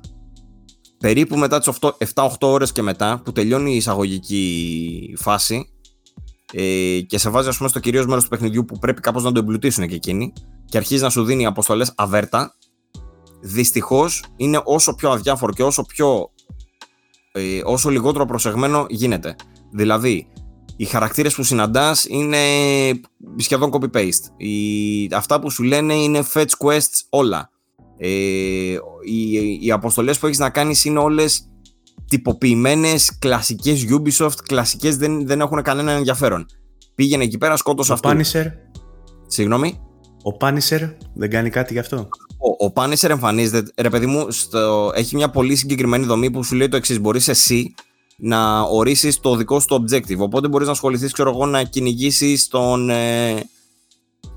περίπου 0.98 1.36
μετά 1.36 1.58
τις 1.58 1.78
7-8 2.14 2.28
ώρες 2.40 2.72
και 2.72 2.82
μετά, 2.82 3.20
που 3.24 3.32
τελειώνει 3.32 3.72
η 3.72 3.76
εισαγωγική 3.76 5.14
φάση, 5.18 5.68
ε, 6.52 7.00
και 7.00 7.18
σε 7.18 7.30
βάζει, 7.30 7.48
ας 7.48 7.56
πούμε, 7.56 7.68
στο 7.68 7.80
κυρίως 7.80 8.06
μέρος 8.06 8.22
του 8.22 8.28
παιχνιδιού 8.28 8.64
που 8.64 8.78
πρέπει 8.78 9.00
κάπως 9.00 9.22
να 9.22 9.32
το 9.32 9.38
εμπλουτίσουν 9.38 9.88
και 9.88 9.94
εκείνοι, 9.94 10.32
και 10.64 10.76
αρχίζει 10.76 11.02
να 11.02 11.10
σου 11.10 11.24
δίνει 11.24 11.46
αποστολές 11.46 11.92
αβέρτα, 11.96 12.54
δυστυχώς 13.40 14.24
είναι 14.36 14.60
όσο 14.64 14.94
πιο 14.94 15.10
αδιάφορο 15.10 15.52
και 15.52 15.62
όσο, 15.62 15.82
πιο, 15.82 16.30
ε, 17.32 17.60
όσο 17.64 17.90
λιγότερο 17.90 18.26
προσεγμένο 18.26 18.86
γίνεται. 18.88 19.36
Δηλαδή, 19.70 20.28
οι 20.80 20.84
χαρακτήρες 20.84 21.34
που 21.34 21.42
συναντάς 21.42 22.04
είναι 22.08 22.38
σχεδόν 23.36 23.70
copy-paste. 23.72 24.32
Οι, 24.36 25.08
αυτά 25.12 25.40
που 25.40 25.50
σου 25.50 25.62
λένε 25.62 25.94
είναι 25.94 26.24
fetch 26.34 26.50
quests 26.58 27.02
όλα. 27.08 27.50
Ε, 27.98 28.08
οι, 29.04 29.58
οι 29.60 29.70
αποστολές 29.70 30.18
που 30.18 30.26
έχεις 30.26 30.38
να 30.38 30.50
κάνεις 30.50 30.84
είναι 30.84 30.98
όλες 30.98 31.48
τυποποιημένες, 32.08 33.18
κλασικές 33.18 33.86
Ubisoft, 33.90 34.36
κλασικές 34.46 34.96
δεν, 34.96 35.26
δεν 35.26 35.40
έχουν 35.40 35.62
κανένα 35.62 35.92
ενδιαφέρον. 35.92 36.46
Πήγαινε 36.94 37.24
εκεί 37.24 37.38
πέρα, 37.38 37.56
σκότωσε 37.56 37.92
αυτό. 37.92 38.08
Ο 38.08 38.12
Punisher. 38.12 38.46
Συγγνώμη. 39.26 39.80
Ο 40.22 40.36
Punisher 40.40 40.94
δεν 41.14 41.30
κάνει 41.30 41.50
κάτι 41.50 41.72
γι' 41.72 41.78
αυτό; 41.78 42.08
Ο, 42.38 42.66
ο 42.66 42.72
Punisher 42.74 43.08
εμφανίζεται, 43.08 43.72
ρε 43.76 43.90
παιδί 43.90 44.06
μου, 44.06 44.30
στο, 44.30 44.92
έχει 44.94 45.16
μια 45.16 45.30
πολύ 45.30 45.56
συγκεκριμένη 45.56 46.04
δομή 46.04 46.30
που 46.30 46.42
σου 46.44 46.54
λέει 46.54 46.68
το 46.68 46.76
εξής. 46.76 47.00
Μπορείς 47.00 47.28
εσύ 47.28 47.74
να 48.20 48.60
ορίσεις 48.60 49.20
το 49.20 49.36
δικό 49.36 49.60
σου 49.60 49.66
το 49.66 49.84
objective. 49.84 50.18
Οπότε 50.18 50.48
μπορείς 50.48 50.66
να 50.66 50.72
ασχοληθείς, 50.72 51.12
ξέρω 51.12 51.30
εγώ, 51.30 51.46
να 51.46 51.62
κυνηγήσεις 51.62 52.48
τον. 52.48 52.90
Ε, 52.90 53.34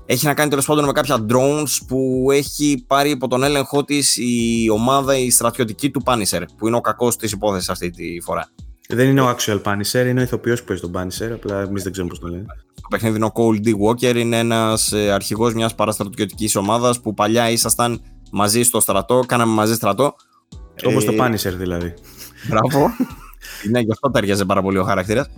έχει 0.06 0.26
να 0.26 0.34
κάνει 0.34 0.50
τέλος 0.50 0.66
πάντων 0.66 0.84
με 0.84 0.92
κάποια 0.92 1.26
drones 1.28 1.84
που 1.86 2.28
έχει 2.32 2.84
πάρει 2.86 3.10
υπό 3.10 3.28
τον 3.28 3.42
έλεγχό 3.42 3.84
της 3.84 4.16
η 4.16 4.68
ομάδα, 4.72 5.18
η 5.18 5.30
στρατιωτική 5.30 5.90
του 5.90 6.02
Punisher, 6.04 6.42
που 6.56 6.66
είναι 6.66 6.76
ο 6.76 6.80
κακός 6.80 7.16
της 7.16 7.32
υπόθεσης 7.32 7.68
αυτή 7.68 7.90
τη 7.90 8.20
φορά. 8.20 8.50
Δεν 8.88 9.08
είναι 9.08 9.20
ο 9.20 9.36
actual 9.36 9.62
Punisher, 9.62 10.06
είναι 10.06 10.20
ο 10.20 10.22
ηθοποιός 10.22 10.60
που 10.60 10.66
παίζει 10.66 10.82
τον 10.82 10.92
Punisher, 10.94 11.30
απλά 11.32 11.60
εμείς 11.60 11.82
δεν 11.82 11.92
ξέρουμε 11.92 12.12
πώς 12.12 12.22
το 12.22 12.28
λένε. 12.28 12.44
Το 12.74 12.88
παιχνίδι 12.90 13.16
είναι 13.16 13.24
ο 13.24 13.32
Cole 13.34 13.66
D. 13.66 13.70
Walker, 13.86 14.16
είναι 14.16 14.38
ένας 14.38 14.92
ε, 14.92 15.10
αρχηγός 15.10 15.54
μιας 15.54 15.74
παραστρατιωτικής 15.74 16.56
ομάδας 16.56 17.00
που 17.00 17.14
παλιά 17.14 17.50
ήσασταν 17.50 18.00
μαζί 18.30 18.62
στο 18.62 18.80
στρατό, 18.80 19.24
κάναμε 19.26 19.52
μαζί 19.52 19.74
στρατό. 19.74 20.14
Όπως 20.84 21.04
ε... 21.04 21.12
το 21.12 21.24
Punisher 21.24 21.54
δηλαδή. 21.56 21.94
Μπράβο. 22.48 22.90
ναι, 23.70 23.80
γι' 23.80 23.92
αυτό 23.92 24.10
ταιριάζει 24.10 24.46
πάρα 24.46 24.62
πολύ 24.62 24.78
ο 24.78 24.84
χαρακτήρας. 24.84 25.28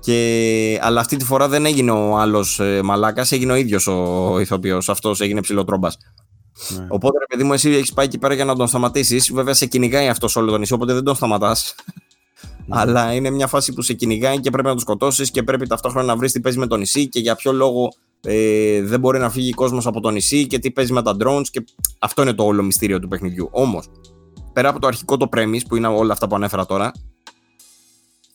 Και... 0.00 0.78
Αλλά 0.82 1.00
αυτή 1.00 1.16
τη 1.16 1.24
φορά 1.24 1.48
δεν 1.48 1.66
έγινε 1.66 1.90
ο 1.90 2.18
άλλος 2.18 2.60
ε, 2.60 2.80
μαλάκας, 2.84 3.32
έγινε 3.32 3.52
ο 3.52 3.56
ίδιος 3.56 3.86
ο 3.86 4.38
ηθοποιός. 4.40 4.88
Αυτός 4.88 5.20
έγινε 5.20 5.40
ψηλοτρόμπας. 5.40 5.96
Ναι. 6.68 6.86
Οπότε, 6.88 7.18
ρε 7.18 7.24
παιδί 7.28 7.44
μου, 7.44 7.52
εσύ 7.52 7.70
έχεις 7.70 7.92
πάει 7.92 8.06
εκεί 8.06 8.18
πέρα 8.18 8.34
για 8.34 8.44
να 8.44 8.56
τον 8.56 8.66
σταματήσεις. 8.66 9.32
Βέβαια, 9.32 9.54
σε 9.54 9.66
κυνηγάει 9.66 10.08
αυτός 10.08 10.36
όλο 10.36 10.50
τον 10.50 10.60
νησί, 10.60 10.72
οπότε 10.72 10.92
δεν 10.92 11.04
τον 11.04 11.14
σταματάς. 11.14 11.74
Ναι. 12.42 12.78
Αλλά 12.78 13.12
είναι 13.12 13.30
μια 13.30 13.46
φάση 13.46 13.72
που 13.72 13.82
σε 13.82 13.92
κυνηγάει 13.92 14.40
και 14.40 14.50
πρέπει 14.50 14.66
να 14.66 14.72
τον 14.72 14.80
σκοτώσεις 14.80 15.30
και 15.30 15.42
πρέπει 15.42 15.66
ταυτόχρονα 15.66 16.06
να 16.06 16.16
βρεις 16.16 16.32
τι 16.32 16.40
παίζει 16.40 16.58
με 16.58 16.66
το 16.66 16.76
νησί 16.76 17.08
και 17.08 17.20
για 17.20 17.34
ποιο 17.34 17.52
λόγο 17.52 17.88
ε, 18.20 18.82
δεν 18.82 19.00
μπορεί 19.00 19.18
να 19.18 19.30
φύγει 19.30 19.52
κόσμος 19.52 19.86
από 19.86 20.00
το 20.00 20.10
νησί 20.10 20.46
και 20.46 20.58
τι 20.58 20.70
παίζει 20.70 20.92
με 20.92 21.02
τα 21.02 21.16
drones. 21.24 21.46
Και 21.50 21.64
αυτό 21.98 22.22
είναι 22.22 22.32
το 22.32 22.44
όλο 22.44 22.62
μυστήριο 22.62 22.98
του 22.98 23.08
παιχνιδιού. 23.08 23.48
Όμως, 23.52 23.86
πέρα 24.52 24.68
από 24.68 24.78
το 24.80 24.86
αρχικό 24.86 25.16
το 25.16 25.28
premise 25.36 25.66
που 25.68 25.76
είναι 25.76 25.86
όλα 25.86 26.12
αυτά 26.12 26.28
που 26.28 26.34
ανέφερα 26.34 26.66
τώρα, 26.66 26.92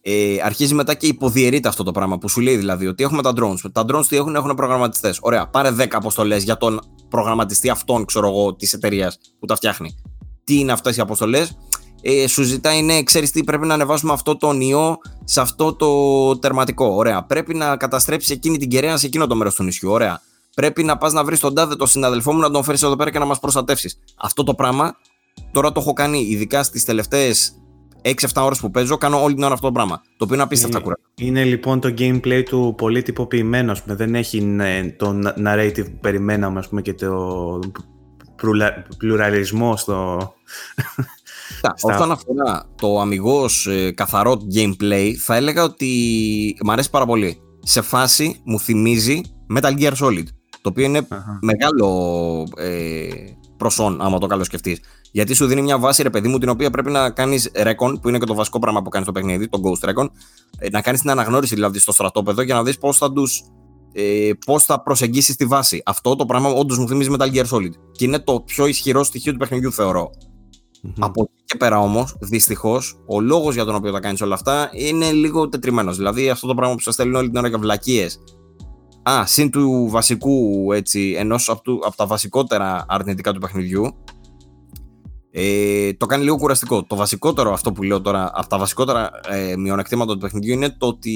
ε, 0.08 0.38
αρχίζει 0.44 0.74
μετά 0.74 0.94
και 0.94 1.08
υποδιαιρείται 1.08 1.68
αυτό 1.68 1.84
το 1.84 1.92
πράγμα 1.92 2.18
που 2.18 2.30
σου 2.30 2.42
λέει 2.42 2.56
δηλαδή 2.56 2.88
ότι 2.88 3.04
έχουμε 3.04 3.22
τα 3.22 3.34
drones. 3.36 3.72
Τα 3.72 3.86
drones 3.88 4.06
τι 4.08 4.16
έχουν, 4.16 4.36
έχουν 4.36 4.56
προγραμματιστές. 4.56 5.18
Ωραία, 5.22 5.48
πάρε 5.48 5.72
10 5.80 5.88
αποστολές 5.92 6.44
για 6.44 6.58
τον 6.58 6.82
προγραμματιστή 7.10 7.70
αυτόν, 7.70 8.06
ξέρω 8.06 8.28
εγώ, 8.28 8.56
της 8.56 8.74
εταιρείας 8.74 9.18
που 9.40 9.46
τα 9.46 9.56
φτιάχνει. 9.56 9.96
Τι 10.44 10.60
είναι 10.60 10.72
αυτές 10.72 10.98
οι 10.98 11.02
αποστολές, 11.02 11.58
ε, 12.02 12.28
σου 12.28 12.44
ζητάει, 12.44 12.82
ναι, 12.82 13.04
ξέρεις 13.04 13.32
τι, 13.32 13.44
πρέπει 13.44 13.66
να 13.68 13.74
ανεβάσουμε 13.74 14.14
αυτό 14.14 14.38
το 14.38 14.52
ιό 14.52 14.98
σε 15.24 15.42
αυτό 15.42 15.74
το 15.74 16.40
τερματικό. 16.40 16.86
Ωραία. 16.86 17.24
Πρέπει 17.24 17.54
να 17.54 17.78
καταστρέψει 17.78 18.34
εκείνη 18.34 18.58
την 18.58 18.70
κεραία 18.70 18.98
σε 18.98 19.06
εκείνο 19.06 19.28
το 19.28 19.36
μέρος 19.36 19.56
του 19.56 19.64
νησιού. 19.64 19.92
Ωραία. 19.92 20.22
Πρέπει 20.56 20.84
να 20.84 20.98
πας 20.98 21.14
να 21.14 21.24
βρεις 21.24 21.40
τον 21.40 21.56
τάδε 21.56 21.76
τον 21.76 21.88
συναδελφό 21.88 22.34
μου 22.34 22.40
να 22.40 22.52
τον 22.52 22.64
φέρεις 22.64 22.84
εδώ 22.84 22.96
πέρα 22.96 23.12
και 23.12 23.20
να 23.20 23.26
μας 23.26 23.40
προστατεύσεις. 23.40 24.00
Αυτό 24.16 24.44
το 24.44 24.54
πράγμα 24.54 24.96
τώρα 25.52 25.72
το 25.72 25.80
έχω 25.80 25.94
κάνει 25.94 26.20
ειδικά 26.20 26.64
στις 26.64 26.86
τελευταίες 26.86 27.56
6-7 28.06 28.14
ώρες 28.36 28.60
που 28.60 28.72
παίζω, 28.72 28.98
κάνω 28.98 29.24
όλη 29.24 29.34
την 29.34 29.44
ώρα 29.44 29.54
αυτό 29.54 29.66
το 29.68 29.72
πράγμα. 29.72 30.02
Το 30.18 30.24
οποίο 30.24 30.36
είναι 30.36 30.44
απίστευτα 30.44 30.80
κουρά. 30.80 30.96
Είναι 31.16 31.44
λοιπόν 31.44 31.80
το 31.80 31.94
gameplay 31.98 32.44
του 32.46 32.74
πολύ 32.78 33.02
τυποποιημένο. 33.02 33.76
Δεν 33.86 34.16
έχει 34.16 34.42
ναι, 34.42 34.96
το 34.98 35.20
narrative 35.46 35.86
που 35.86 36.00
περιμέναμε 36.02 36.60
ας 36.60 36.70
πούμε, 36.70 36.82
και 36.82 36.94
το 36.94 37.60
πλουραλισμό 38.98 39.78
στο. 39.78 40.20
Στα... 41.58 41.74
Όσον 41.82 42.12
αφορά 42.12 42.66
το 42.76 43.00
αμυγός 43.00 43.68
ε, 43.68 43.92
καθαρό 43.92 44.38
gameplay, 44.56 45.12
θα 45.20 45.36
έλεγα 45.36 45.64
ότι 45.64 45.90
μου 46.64 46.72
αρέσει 46.72 46.90
πάρα 46.90 47.06
πολύ. 47.06 47.40
Σε 47.60 47.82
φάση 47.82 48.42
μου 48.44 48.60
θυμίζει 48.60 49.22
Metal 49.56 49.80
Gear 49.80 49.94
Solid. 50.00 50.24
Το 50.62 50.70
οποίο 50.70 51.06
μεγάλο 51.42 52.48
ε, 52.58 53.08
προσόν, 53.58 54.02
άμα 54.02 54.18
το 54.18 54.28
καλό 54.28 54.46
Γιατί 55.12 55.34
σου 55.34 55.46
δίνει 55.46 55.62
μια 55.62 55.80
βάση, 55.80 56.04
ρε 56.04 56.10
παιδί 56.10 56.28
μου, 56.28 56.38
την 56.38 56.50
οποία 56.50 56.70
πρέπει 56.70 56.92
να 56.92 57.10
κάνεις 57.10 57.52
recon, 57.54 58.02
που 58.02 58.10
είναι 58.10 58.18
και 58.18 58.26
το 58.26 58.34
βασικό 58.34 58.60
πράγμα 58.60 58.82
που 58.82 58.90
κάνεις 58.90 59.08
στο 59.08 59.20
παιχνίδι, 59.20 59.50
το 59.50 59.60
Ghost 59.64 59.90
Recon. 59.90 60.08
Ε, 60.58 60.70
να 60.70 60.82
κάνεις 60.82 61.02
την 61.02 61.10
αναγνώριση 61.10 61.56
δηλαδή 61.56 61.80
στο 61.80 61.92
στρατόπεδο 61.92 62.42
για 62.42 62.56
να 62.56 62.64
δεις 62.64 62.78
πώς 62.78 62.98
θα 62.98 63.12
τους. 63.12 63.44
Ε, 63.98 64.32
πώς 64.46 64.64
θα 64.64 64.82
προσεγγίσεις 64.82 65.36
τη 65.36 65.46
βάση. 65.46 65.82
Αυτό 65.86 66.16
το 66.16 66.26
πράγμα 66.26 66.50
όντως 66.50 66.78
μου 66.78 66.88
θυμίζει 66.88 67.10
Metal 67.18 67.34
Gear 67.34 67.46
Solid. 67.46 67.72
Και 67.92 68.06
είναι 68.06 68.20
το 68.20 68.40
πιο 68.40 68.66
ισχυρό 68.66 69.04
στοιχείο 69.04 69.32
του 69.32 69.38
παιχνιδιού, 69.38 69.72
θεωρώ. 69.72 70.10
Από 71.00 71.22
εκεί 71.22 71.44
και 71.46 71.58
πέρα 71.58 71.80
όμως, 71.80 72.16
δυστυχώς, 72.20 73.00
ο 73.06 73.22
λόγος 73.22 73.54
για 73.54 73.66
τον 73.66 73.76
οποίο 73.76 73.92
θα 73.92 74.00
κάνεις 74.00 74.22
όλα 74.22 74.34
αυτά 74.34 74.70
είναι 74.74 75.12
λίγο 75.12 75.50
τετριμένος. 75.50 75.98
Δηλαδή, 75.98 76.30
αυτό 76.30 76.48
το 76.48 76.54
πράγμα 76.54 76.76
που 76.76 76.82
σας 76.82 76.94
στέλνουν 76.94 77.16
όλη 77.16 77.28
την 77.28 77.38
ώρα 77.38 77.48
για 77.48 77.58
βλακίες 77.58 78.20
Α, 79.10 79.26
συν 79.26 79.52
του 79.52 79.88
βασικού, 79.90 80.72
έτσι, 80.74 81.16
ενός 81.18 81.50
από, 81.50 81.80
από 81.86 81.96
τα 81.96 82.06
βασικότερα 82.06 82.86
αρνητικά 82.88 83.34
του 83.34 83.40
παιχνιδιού, 83.40 83.96
ε, 85.32 85.94
το 85.94 86.06
κάνει 86.06 86.24
λίγο 86.24 86.38
κουραστικό. 86.38 86.84
Το 86.84 86.96
βασικότερο 86.96 87.54
αυτό 87.54 87.72
που 87.72 87.84
λέω 87.84 88.02
τώρα, 88.02 88.32
από 88.34 88.48
τα 88.48 88.58
βασικότερα 88.58 89.10
ε, 89.30 89.56
μειονεκτήματα 89.56 90.14
του 90.14 90.20
παιχνιδιού 90.20 90.54
είναι 90.54 90.70
το 90.70 90.88
ότι 90.88 91.16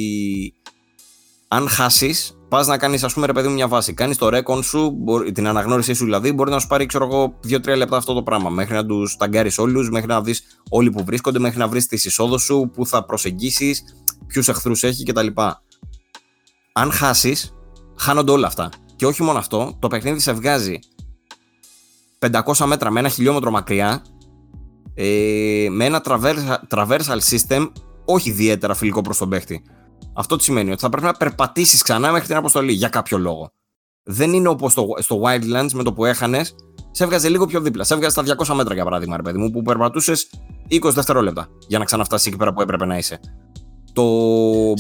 αν 1.48 1.68
χάσεις, 1.70 2.38
πας 2.50 2.68
να 2.68 2.78
κάνεις, 2.78 3.04
ας 3.04 3.14
πούμε, 3.14 3.26
ρε 3.26 3.34
παιδί 3.34 3.48
μου, 3.48 3.54
μια 3.54 3.68
βάση. 3.68 3.94
Κάνεις 3.94 4.18
το 4.18 4.28
recon 4.34 4.64
σου, 4.64 4.98
την 5.34 5.48
αναγνώρισή 5.48 5.94
σου 5.94 6.04
δηλαδή, 6.04 6.32
μπορεί 6.32 6.52
να 6.52 6.60
σου 6.60 6.68
πάρει, 6.68 6.86
ξέρω 6.86 7.06
εγώ, 7.06 7.40
2-3 7.48 7.76
λεπτά 7.76 7.98
αυτό 7.98 8.14
το 8.14 8.24
πράγμα. 8.24 8.50
Μέχρι 8.50 8.74
να 8.74 8.86
τους 8.86 9.16
ταγκάρεις 9.18 9.58
όλους, 9.58 9.90
μέχρι 9.90 10.08
να 10.08 10.22
δεις 10.22 10.44
όλοι 10.70 10.90
που 10.90 11.04
βρίσκονται, 11.04 11.40
μέχρι 11.40 11.58
να 11.58 11.68
βρεις 11.68 11.88
τη 11.88 11.96
εισόδους 11.96 12.42
σου, 12.42 12.72
που 12.74 12.86
θα 12.86 13.06
προσεγγίσεις, 13.06 13.84
ποιους 14.28 14.48
εχθρούς 14.48 14.84
έχει 14.84 15.04
κτλ. 15.04 15.28
Αν 16.72 16.92
χάσεις, 16.92 17.54
χάνονται 18.00 18.32
όλα 18.32 18.48
αυτά. 18.48 18.70
Και 18.96 19.06
όχι 19.06 19.24
μόνο 19.24 19.38
αυτό, 19.38 19.76
το 19.80 19.88
παιχνίδι 19.88 20.20
σε 20.20 20.34
βγάζει 20.34 20.80
500 22.20 22.66
μέτρα 22.66 22.92
με 22.92 23.00
ένα 23.00 23.10
χιλιόμετρο 23.10 23.52
μακριά 23.52 24.02
ε, 24.94 25.68
με 25.72 25.86
ένα 25.86 26.02
traversal 26.70 27.20
system 27.30 27.72
όχι 28.06 28.30
ιδιαίτερα 28.30 28.74
φιλικό 28.74 29.02
προς 29.02 29.18
τον 29.18 29.30
παίχτη. 29.30 29.62
Αυτό 30.14 30.36
τι 30.36 30.44
σημαίνει 30.44 30.72
ότι 30.72 30.82
θα 30.82 30.90
πρέπει 30.90 31.06
να 31.06 31.14
περπατήσεις 31.14 31.82
ξανά 31.82 32.12
μέχρι 32.12 32.28
την 32.28 32.36
αποστολή 32.36 32.72
για 32.72 32.90
κάποιο 32.90 33.18
λόγο. 33.18 33.52
Δεν 34.04 34.34
είναι 34.34 34.48
όπως 34.48 34.72
στο, 34.72 34.88
στο 34.98 35.22
Wildlands 35.24 35.72
με 35.74 35.84
το 35.84 35.94
που 35.94 36.06
έχανες, 36.06 36.56
σε 36.92 37.04
έβγαζε 37.04 37.30
λίγο 37.30 37.46
πιο 37.46 37.62
δίπλα. 37.62 37.84
Σε 37.84 37.94
έβγαζε 37.94 38.22
στα 38.22 38.36
200 38.54 38.56
μέτρα 38.56 38.74
για 38.74 38.84
παράδειγμα, 38.84 39.16
ρε 39.16 39.22
παιδί 39.22 39.38
μου, 39.38 39.52
που 39.52 39.62
περπατούσες 39.62 40.30
20 40.70 40.92
δευτερόλεπτα 40.94 41.48
για 41.68 41.80
να 41.80 41.86
ξαναφτάσεις 41.86 42.28
εκεί 42.28 42.38
πέρα 42.38 42.54
που 42.54 42.62
έπρεπε 42.62 42.86
να 42.86 42.98
είσαι. 42.98 43.20
Το 43.94 44.04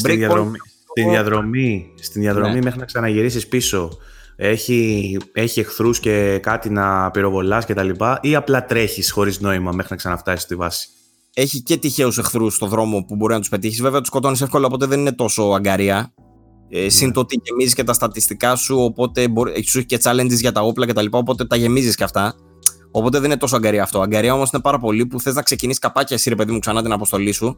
Breakpoint 0.04 0.52
στην 0.90 1.10
διαδρομή, 1.10 1.94
στην 2.00 2.22
διαδρομή 2.22 2.54
ναι. 2.54 2.62
μέχρι 2.62 2.80
να 2.80 2.86
ξαναγυρίσεις 2.86 3.48
πίσω 3.48 3.98
έχει, 4.42 5.18
έχει 5.34 5.60
εχθρούς 5.60 6.00
και 6.00 6.40
κάτι 6.42 6.70
να 6.70 7.12
πυροβολάς 7.12 7.66
και 7.66 7.74
τα 7.74 7.84
λοιπά 7.84 8.20
ή 8.22 8.36
απλά 8.36 8.66
τρέχεις 8.66 9.12
χωρίς 9.12 9.40
νόημα 9.40 9.72
μέχρι 9.72 9.88
να 9.90 9.96
ξαναφτάσεις 9.96 10.42
στη 10.42 10.56
βάση; 10.56 10.90
Έχει 11.34 11.62
και 11.62 11.78
τυχαίους 11.78 12.18
εχθρούς 12.18 12.56
στον 12.56 12.70
δρόμο 12.70 13.06
που 13.08 13.16
μπορεί 13.16 13.34
να 13.34 13.40
τους 13.40 13.50
πετύχεις. 13.50 13.82
Βέβαια, 13.82 14.00
τους 14.00 14.08
σκοτώνεις 14.08 14.42
εύκολα, 14.42 14.66
οπότε 14.66 14.86
δεν 14.86 15.00
είναι 15.00 15.12
τόσο 15.12 15.44
αγκαρία. 15.44 16.14
Ε, 16.70 16.82
ναι. 16.82 16.90
Συν 16.90 17.12
το 17.12 17.20
ότι 17.20 17.42
γεμίζεις 17.44 17.74
και 17.74 17.84
τα 17.84 17.94
στατιστικά 17.94 18.56
σου, 18.56 18.76
οπότε 18.80 19.28
μπορεί, 19.28 19.52
έχει 19.56 19.86
και 19.86 20.00
challenges 20.04 20.40
για 20.40 20.52
τα 20.52 20.62
όπλα 20.62 20.86
κτλ. 20.86 21.06
Οπότε 21.10 21.46
τα 21.46 21.56
γεμίζεις 21.56 21.96
και 21.96 22.04
αυτά. 22.04 22.36
Οπότε 22.92 23.20
δεν 23.20 23.30
είναι 23.30 23.40
τόσο 23.40 23.56
αγκαρία 23.56 23.84
αυτό. 23.84 24.02
Αγκαρία 24.02 24.34
όμως 24.34 24.50
είναι 24.50 24.62
πάρα 24.62 24.80
πολύ 24.80 25.06
που 25.06 25.20
θες 25.20 25.36
να 25.36 25.42
ξεκινήσεις 25.42 25.80
καπάκια 25.80 26.16
εσύ, 26.16 26.30
ρε 26.30 26.36
παιδί 26.36 26.52
μου, 26.52 26.60
ξανά 26.60 26.82
την 26.82 26.92
αποστολή 26.92 27.32
σου 27.32 27.58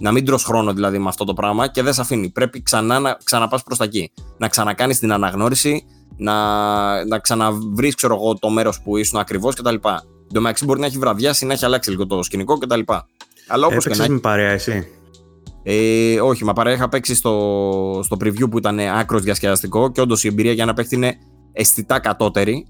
να 0.00 0.12
μην 0.12 0.24
τρως 0.24 0.44
χρόνο 0.44 0.72
δηλαδή 0.72 0.98
με 0.98 1.08
αυτό 1.08 1.24
το 1.24 1.32
πράγμα 1.32 1.68
και 1.68 1.82
δεν 1.82 1.92
σε 1.92 2.00
αφήνει. 2.00 2.30
Πρέπει 2.30 2.62
ξανά 2.62 2.98
να 2.98 3.16
ξαναπάς 3.24 3.62
προς 3.62 3.78
τα 3.78 3.84
εκεί. 3.84 4.12
Να 4.38 4.48
ξανακάνεις 4.48 4.98
την 4.98 5.12
αναγνώριση, 5.12 5.84
να, 6.16 7.04
να 7.04 7.18
ξαναβρεις 7.18 7.94
ξέρω 7.94 8.14
εγώ 8.14 8.34
το 8.34 8.48
μέρος 8.48 8.80
που 8.82 8.96
ήσουν 8.96 9.18
ακριβώς 9.18 9.54
κτλ. 9.54 9.74
Το 10.32 10.40
μεταξύ 10.40 10.64
μπορεί 10.64 10.80
να 10.80 10.86
έχει 10.86 10.98
βραδιάσει, 10.98 11.46
να 11.46 11.52
έχει 11.52 11.64
αλλάξει 11.64 11.90
λίγο 11.90 12.06
το 12.06 12.22
σκηνικό 12.22 12.58
κτλ. 12.58 12.80
Αλλά 13.48 13.66
όπως 13.66 13.86
και 13.86 13.94
να 13.94 14.08
με 14.08 14.18
παρέα 14.18 14.50
εσύ. 14.50 14.86
Ε, 15.62 16.20
όχι, 16.20 16.44
μα 16.44 16.52
παρέα 16.52 16.74
είχα 16.74 16.88
παίξει 16.88 17.14
στο, 17.14 18.00
στο 18.04 18.16
preview 18.20 18.50
που 18.50 18.58
ήταν 18.58 18.78
άκρος 18.78 19.22
διασκεδαστικό 19.22 19.92
και 19.92 20.00
όντως 20.00 20.24
η 20.24 20.28
εμπειρία 20.28 20.52
για 20.52 20.64
να 20.64 20.74
παίχτη 20.74 20.94
είναι 20.94 21.18
αισθητά 21.52 21.98
κατώτερη. 21.98 22.66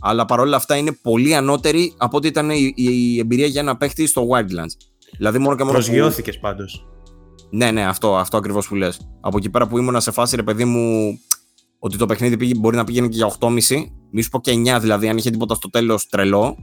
Αλλά 0.00 0.24
παρόλα 0.24 0.56
αυτά 0.56 0.76
είναι 0.76 0.92
πολύ 1.02 1.34
ανώτερη 1.34 1.94
από 1.96 2.16
ότι 2.16 2.28
ήταν 2.28 2.50
η, 2.50 2.72
η 2.74 3.18
εμπειρία 3.18 3.46
για 3.46 3.62
να 3.62 3.76
παίχτη 3.76 4.06
στο 4.06 4.26
Wildlands. 4.30 4.91
Δηλαδή 5.16 5.38
μόνο 5.38 5.56
και 5.56 5.62
μόνο. 5.62 5.74
Προσγειώθηκες 5.74 6.34
που... 6.34 6.40
πάντως. 6.40 6.86
Ναι, 7.50 7.70
ναι, 7.70 7.86
αυτό, 7.86 8.16
αυτό 8.16 8.36
ακριβώς 8.36 8.68
που 8.68 8.74
λες. 8.74 9.00
Από 9.20 9.36
εκεί 9.36 9.50
πέρα 9.50 9.66
που 9.66 9.78
ήμουν 9.78 10.00
σε 10.00 10.10
φάση, 10.10 10.36
ρε 10.36 10.42
παιδί 10.42 10.64
μου, 10.64 11.18
ότι 11.78 11.96
το 11.96 12.06
παιχνίδι 12.06 12.36
πήγε, 12.36 12.54
μπορεί 12.54 12.76
να 12.76 12.84
πήγαινε 12.84 13.08
και 13.08 13.16
για 13.16 13.32
8,5. 13.38 13.84
Μη 14.10 14.22
σου 14.22 14.28
πω 14.30 14.40
και 14.40 14.52
9 14.52 14.78
δηλαδή, 14.80 15.08
αν 15.08 15.16
είχε 15.16 15.30
τίποτα 15.30 15.54
στο 15.54 15.70
τέλος 15.70 16.08
τρελό. 16.08 16.56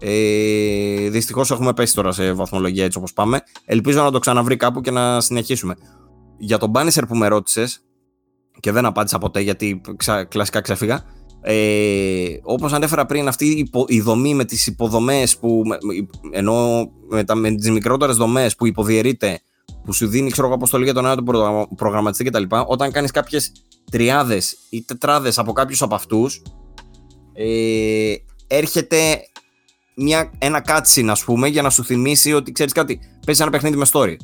Ε, 0.00 1.08
Δυστυχώς 1.08 1.50
έχουμε 1.50 1.72
πέσει 1.72 1.94
τώρα 1.94 2.12
σε 2.12 2.32
βαθμολογία 2.32 2.84
έτσι 2.84 2.98
όπως 2.98 3.12
πάμε. 3.12 3.42
Ελπίζω 3.64 4.02
να 4.02 4.10
το 4.10 4.18
ξαναβρει 4.18 4.56
κάπου 4.56 4.80
και 4.80 4.90
να 4.90 5.20
συνεχίσουμε. 5.20 5.74
Για 6.38 6.58
τον 6.58 6.70
Bannister 6.74 7.02
που 7.08 7.16
με 7.16 7.28
ρώτησες 7.28 7.84
και 8.60 8.72
δεν 8.72 8.84
απάντησα 8.84 9.18
ποτέ 9.18 9.40
γιατί 9.40 9.80
ξα, 9.96 10.24
κλασικά 10.24 10.60
ξέφυγα. 10.60 11.04
Ε, 11.46 12.38
όπως 12.42 12.72
ανέφερα 12.72 13.06
πριν 13.06 13.28
αυτή 13.28 13.70
η, 13.86 14.00
δομή 14.00 14.34
με 14.34 14.44
τις 14.44 14.66
υποδομές 14.66 15.38
που, 15.38 15.62
ενώ 16.30 16.88
με, 17.08 17.24
τα, 17.24 17.34
με 17.34 17.50
τις 17.50 17.70
μικρότερες 17.70 18.16
δομές 18.16 18.56
που 18.56 18.66
υποδιαιρείται 18.66 19.40
που 19.84 19.92
σου 19.92 20.06
δίνει 20.06 20.30
ξέρω 20.30 20.46
εγώ 20.46 20.56
αποστολή 20.56 20.84
για 20.84 20.94
τον 20.94 21.04
ένα 21.04 21.16
του 21.16 21.24
προγραμματιστή 21.76 22.24
κτλ. 22.24 22.42
Όταν 22.66 22.90
κάνεις 22.90 23.10
κάποιες 23.10 23.52
τριάδες 23.90 24.56
ή 24.70 24.82
τετράδες 24.82 25.38
από 25.38 25.52
κάποιους 25.52 25.82
από 25.82 25.94
αυτούς 25.94 26.42
ε, 27.32 28.14
έρχεται 28.46 28.96
μια, 29.94 30.30
ένα 30.38 30.64
cutscene 30.66 31.08
ας 31.08 31.24
πούμε 31.24 31.48
για 31.48 31.62
να 31.62 31.70
σου 31.70 31.84
θυμίσει 31.84 32.32
ότι 32.32 32.52
ξέρεις 32.52 32.72
κάτι 32.72 32.98
παίζεις 33.26 33.42
ένα 33.42 33.50
παιχνίδι 33.50 33.76
με 33.76 33.86
story 33.92 34.16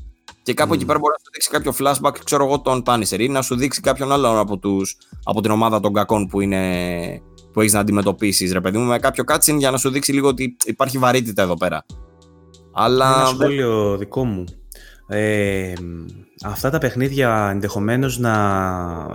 και 0.42 0.54
κάπου 0.54 0.72
mm. 0.72 0.74
εκεί 0.74 0.84
πέρα 0.84 0.98
μπορεί 0.98 1.12
να 1.12 1.18
σου 1.24 1.30
δείξει 1.32 1.50
κάποιο 1.50 1.72
flashback, 1.78 2.18
ξέρω 2.24 2.44
εγώ, 2.44 2.60
τον 2.60 2.82
Punisher 2.86 3.18
ή 3.18 3.28
να 3.28 3.42
σου 3.42 3.56
δείξει 3.56 3.80
κάποιον 3.80 4.12
άλλον 4.12 4.38
από, 4.38 4.58
τους, 4.58 4.96
από 5.24 5.40
την 5.40 5.50
ομάδα 5.50 5.80
των 5.80 5.92
κακών 5.92 6.26
που, 6.26 6.40
είναι, 6.40 6.62
που 7.52 7.60
έχεις 7.60 7.72
να 7.72 7.80
αντιμετωπίσεις, 7.80 8.52
ρε 8.52 8.60
παιδί 8.60 8.78
μου, 8.78 8.84
με 8.84 8.98
κάποιο 8.98 9.24
cutscene 9.26 9.56
για 9.58 9.70
να 9.70 9.76
σου 9.76 9.90
δείξει 9.90 10.12
λίγο 10.12 10.28
ότι 10.28 10.56
υπάρχει 10.64 10.98
βαρύτητα 10.98 11.42
εδώ 11.42 11.54
πέρα. 11.54 11.86
Αλλά... 12.72 13.14
Ένα 13.16 13.26
σχόλιο 13.26 13.96
δικό 13.96 14.24
μου. 14.24 14.44
Ε, 15.12 15.72
αυτά 16.44 16.70
τα 16.70 16.78
παιχνίδια 16.78 17.48
ενδεχομένως 17.52 18.18
να 18.18 18.34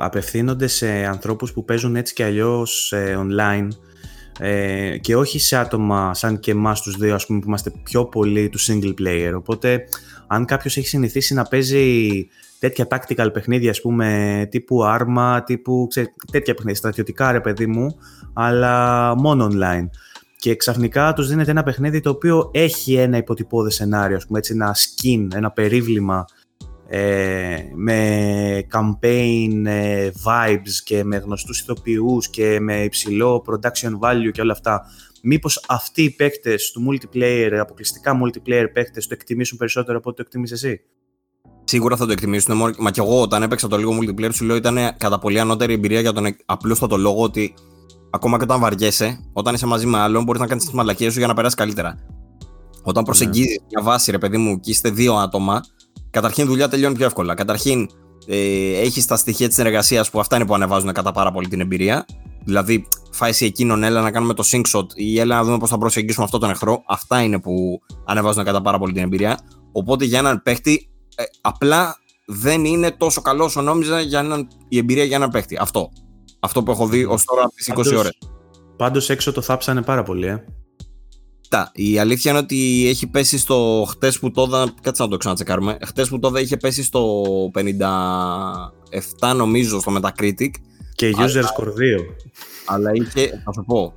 απευθύνονται 0.06 0.68
σε 0.68 0.88
ανθρώπους 0.88 1.54
που 1.54 1.66
παίζουν 1.66 1.96
έτσι 1.96 2.14
και 2.14 2.24
αλλιώς 2.24 2.92
ε, 2.92 3.18
online 3.20 3.68
ε, 4.40 4.98
και 4.98 5.16
όχι 5.16 5.40
σε 5.40 5.58
άτομα 5.58 6.14
σαν 6.14 6.40
και 6.40 6.52
εμάς 6.52 6.82
τους 6.82 6.96
δύο 6.96 7.16
ας 7.16 7.26
πούμε 7.26 7.40
που 7.40 7.48
είμαστε 7.48 7.72
πιο 7.84 8.06
πολύ 8.06 8.50
του 8.50 8.60
single 8.60 8.94
player 9.02 9.32
οπότε 9.36 9.86
αν 10.28 10.46
κάποιος 10.46 10.78
έχει 10.78 10.88
συνηθίσει 10.88 11.34
να 11.34 11.44
παίζει 11.44 12.10
τέτοια 12.60 12.88
tactical 12.90 13.30
παιχνίδια, 13.34 13.70
ας 13.70 13.82
πούμε, 13.82 14.48
τύπου 14.52 14.84
άρμα, 14.84 15.44
τύπου 15.44 15.88
ξέρεις, 15.90 16.10
τέτοια 16.32 16.54
παιχνίδια, 16.54 16.80
στρατιωτικά 16.80 17.32
ρε 17.32 17.40
παιδί 17.40 17.68
μου, 17.68 17.98
αλλά 18.34 19.16
μόνο 19.16 19.48
online. 19.52 19.90
Και 20.38 20.56
ξαφνικά 20.56 21.14
τους 21.14 21.28
δίνεται 21.28 21.52
ένα 21.52 21.64
παιχνίδι 21.64 22.00
το 22.00 22.10
οποίο 22.10 22.50
έχει 22.54 22.96
ένα 22.96 23.18
υποτυπώδες 23.18 23.76
σενάριο, 23.76 24.16
ας 24.16 24.26
πούμε, 24.26 24.38
έτσι, 24.38 24.54
ένα 24.54 24.76
skin, 24.76 25.28
ένα 25.36 25.52
περίβλημα 25.52 26.26
ε, 26.88 27.58
με 27.76 28.68
campaign 28.72 29.66
ε, 29.66 30.10
vibes 30.24 30.74
και 30.84 31.04
με 31.04 31.18
γνωστούς 31.18 31.60
ηθοποιούς 31.60 32.30
και 32.30 32.60
με 32.60 32.84
υψηλό 32.84 33.46
production 33.48 33.92
value 34.00 34.32
και 34.32 34.42
όλα 34.42 34.52
αυτά 34.52 34.86
μήπως 35.26 35.64
αυτοί 35.68 36.04
οι 36.04 36.10
παίκτες 36.10 36.72
του 36.72 36.86
multiplayer, 36.90 37.58
αποκλειστικά 37.60 38.20
multiplayer 38.24 38.66
παίκτες, 38.74 39.08
το 39.08 39.14
εκτιμήσουν 39.14 39.58
περισσότερο 39.58 39.98
από 39.98 40.10
ό,τι 40.10 40.18
το 40.18 40.24
εκτιμείς 40.26 40.52
εσύ; 40.52 40.82
Σίγουρα 41.64 41.96
θα 41.96 42.06
το 42.06 42.12
εκτιμήσουν. 42.12 42.58
Μα 42.78 42.92
και 42.92 43.02
εγώ 43.02 43.22
όταν 43.22 43.44
έπαιξα 43.44 43.68
το 43.68 43.78
λίγο 43.78 43.98
multiplayer 44.02 44.34
σου 44.34 44.46
λέω 44.46 44.56
ήταν 44.56 44.78
κατά 44.98 45.20
πολύ 45.20 45.40
ανώτερη 45.40 45.74
εμπειρία 45.74 46.00
για 46.00 46.14
τον 46.14 46.26
απλούστατο 46.46 46.98
λόγο 46.98 47.22
ότι 47.22 47.54
ακόμα 48.12 48.38
και 48.38 48.44
όταν 48.44 48.60
βαριέσαι, 48.60 49.30
όταν 49.34 49.54
είσαι 49.54 49.66
μαζί 49.66 49.86
με 49.86 49.98
άλλον, 49.98 50.24
μπορείς 50.24 50.42
να 50.42 50.48
κάνεις 50.48 50.64
τις 50.64 50.74
μαλακίες 50.74 51.14
σου 51.14 51.18
για 51.18 51.28
να 51.28 51.34
περάσεις 51.34 51.58
καλύτερα. 51.58 52.00
Όταν 52.84 53.04
προσεγγίζεις 53.04 53.60
μια 53.72 53.84
βάση, 53.84 54.12
ρε 54.12 54.18
παιδί 54.18 54.38
μου, 54.38 54.60
και 54.60 54.72
είστε 54.72 54.90
δύο 54.90 55.14
άτομα, 55.16 55.62
καταρχήν 56.10 56.44
η 56.44 56.48
δουλειά 56.48 56.68
τελειώνει 56.68 56.96
πιο 56.96 57.06
εύκολα. 57.06 57.34
Καταρχήν, 57.34 57.90
ε, 58.28 58.80
έχεις 58.80 59.06
τα 59.06 59.16
στοιχεία 59.16 59.48
της 59.48 59.56
συνεργασίας 59.56 60.10
που 60.10 60.20
αυτά 60.20 60.36
είναι 60.36 60.46
που 60.46 60.54
ανεβάζουν 60.54 60.92
κατά 60.92 61.12
πάρα 61.12 61.32
πολύ 61.32 61.48
την 61.48 61.60
εμπειρία. 61.60 62.06
Δηλαδή, 62.46 62.88
φάηση 63.12 63.46
εκείνον, 63.46 63.84
έλα 63.84 64.02
να 64.02 64.12
κάνουμε 64.12 64.34
το 64.34 64.44
sync 64.52 64.62
shot 64.72 64.86
ή 64.94 65.20
έλα 65.20 65.36
να 65.36 65.44
δούμε 65.44 65.58
πώς 65.58 65.70
θα 65.70 65.78
προσεγγίσουμε 65.78 66.26
αυτόν 66.26 66.40
τον 66.40 66.50
εχθρό. 66.50 66.84
Αυτά 66.88 67.22
είναι 67.22 67.40
που 67.40 67.82
ανεβάζουν 68.06 68.44
κατά 68.44 68.62
πάρα 68.62 68.80
πολύ 68.80 68.94
την 68.94 69.04
εμπειρία. 69.04 69.40
Οπότε 69.72 70.06
για 70.06 70.20
έναν 70.20 70.42
παίχτη, 70.42 70.90
ε, 71.16 71.24
απλά 71.42 71.96
δεν 72.26 72.66
είναι 72.66 72.92
τόσο 72.92 73.22
καλό 73.22 73.44
όσο 73.44 73.62
νόμιζα 73.62 74.02
για 74.02 74.20
έναν, 74.20 74.48
η 74.68 74.78
εμπειρία 74.78 75.04
για 75.04 75.16
έναν 75.16 75.30
παίχτη. 75.30 75.58
Αυτό. 75.60 75.92
Αυτό 76.40 76.64
που 76.64 76.72
έχω 76.72 76.88
δει 76.88 77.06
ως 77.06 77.24
τώρα 77.24 77.44
από 77.44 77.54
τι 77.56 77.94
20 77.94 77.98
ώρες. 77.98 78.18
Πάντως 78.78 79.10
έξω 79.10 79.32
το 79.32 79.42
θάψανε 79.42 79.82
πάρα 79.82 80.04
πολύ, 80.04 80.28
ε. 80.28 80.44
Τα. 81.50 81.72
Η 81.74 82.00
αλήθεια 82.00 82.32
είναι 82.32 82.40
ότι 82.40 82.86
έχει 82.88 83.08
πέσει 83.08 83.38
στο 83.38 83.86
χτες 83.90 84.20
που 84.20 84.32
τόδα. 84.32 84.74
Κάτσε 84.82 85.04
να 85.04 85.10
το 85.10 85.18
ξανατσεκάρουμε. 85.18 85.78
Χτες 85.86 86.10
που 86.10 86.20
τόδα 86.20 86.40
είχε 86.40 86.58
πέσει 86.58 86.84
στο 86.84 87.24
57, 87.54 89.34
νομίζω, 89.36 89.80
στο 89.80 89.98
Metacritic. 89.98 90.50
Και 90.96 91.14
user 91.18 91.44
score 91.44 91.68
2. 91.68 91.72
Αλλά 92.66 92.92
είχε. 92.94 93.42
Θα 93.44 93.52
σου 93.54 93.64
πω. 93.68 93.94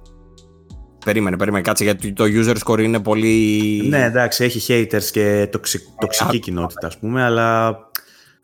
Περίμενε, 1.04 1.36
περίμενε, 1.36 1.62
κάτσε 1.62 1.84
γιατί 1.84 2.12
το 2.12 2.24
user 2.26 2.56
score 2.64 2.78
είναι 2.82 3.00
πολύ. 3.00 3.82
Ναι, 3.88 4.04
εντάξει, 4.04 4.44
έχει 4.44 4.86
haters 4.90 5.04
και 5.12 5.48
τοξι... 5.52 5.80
τοξική 6.00 6.38
κοινότητα, 6.38 6.86
ας 6.86 6.98
πούμε, 6.98 7.24
αλλά 7.24 7.78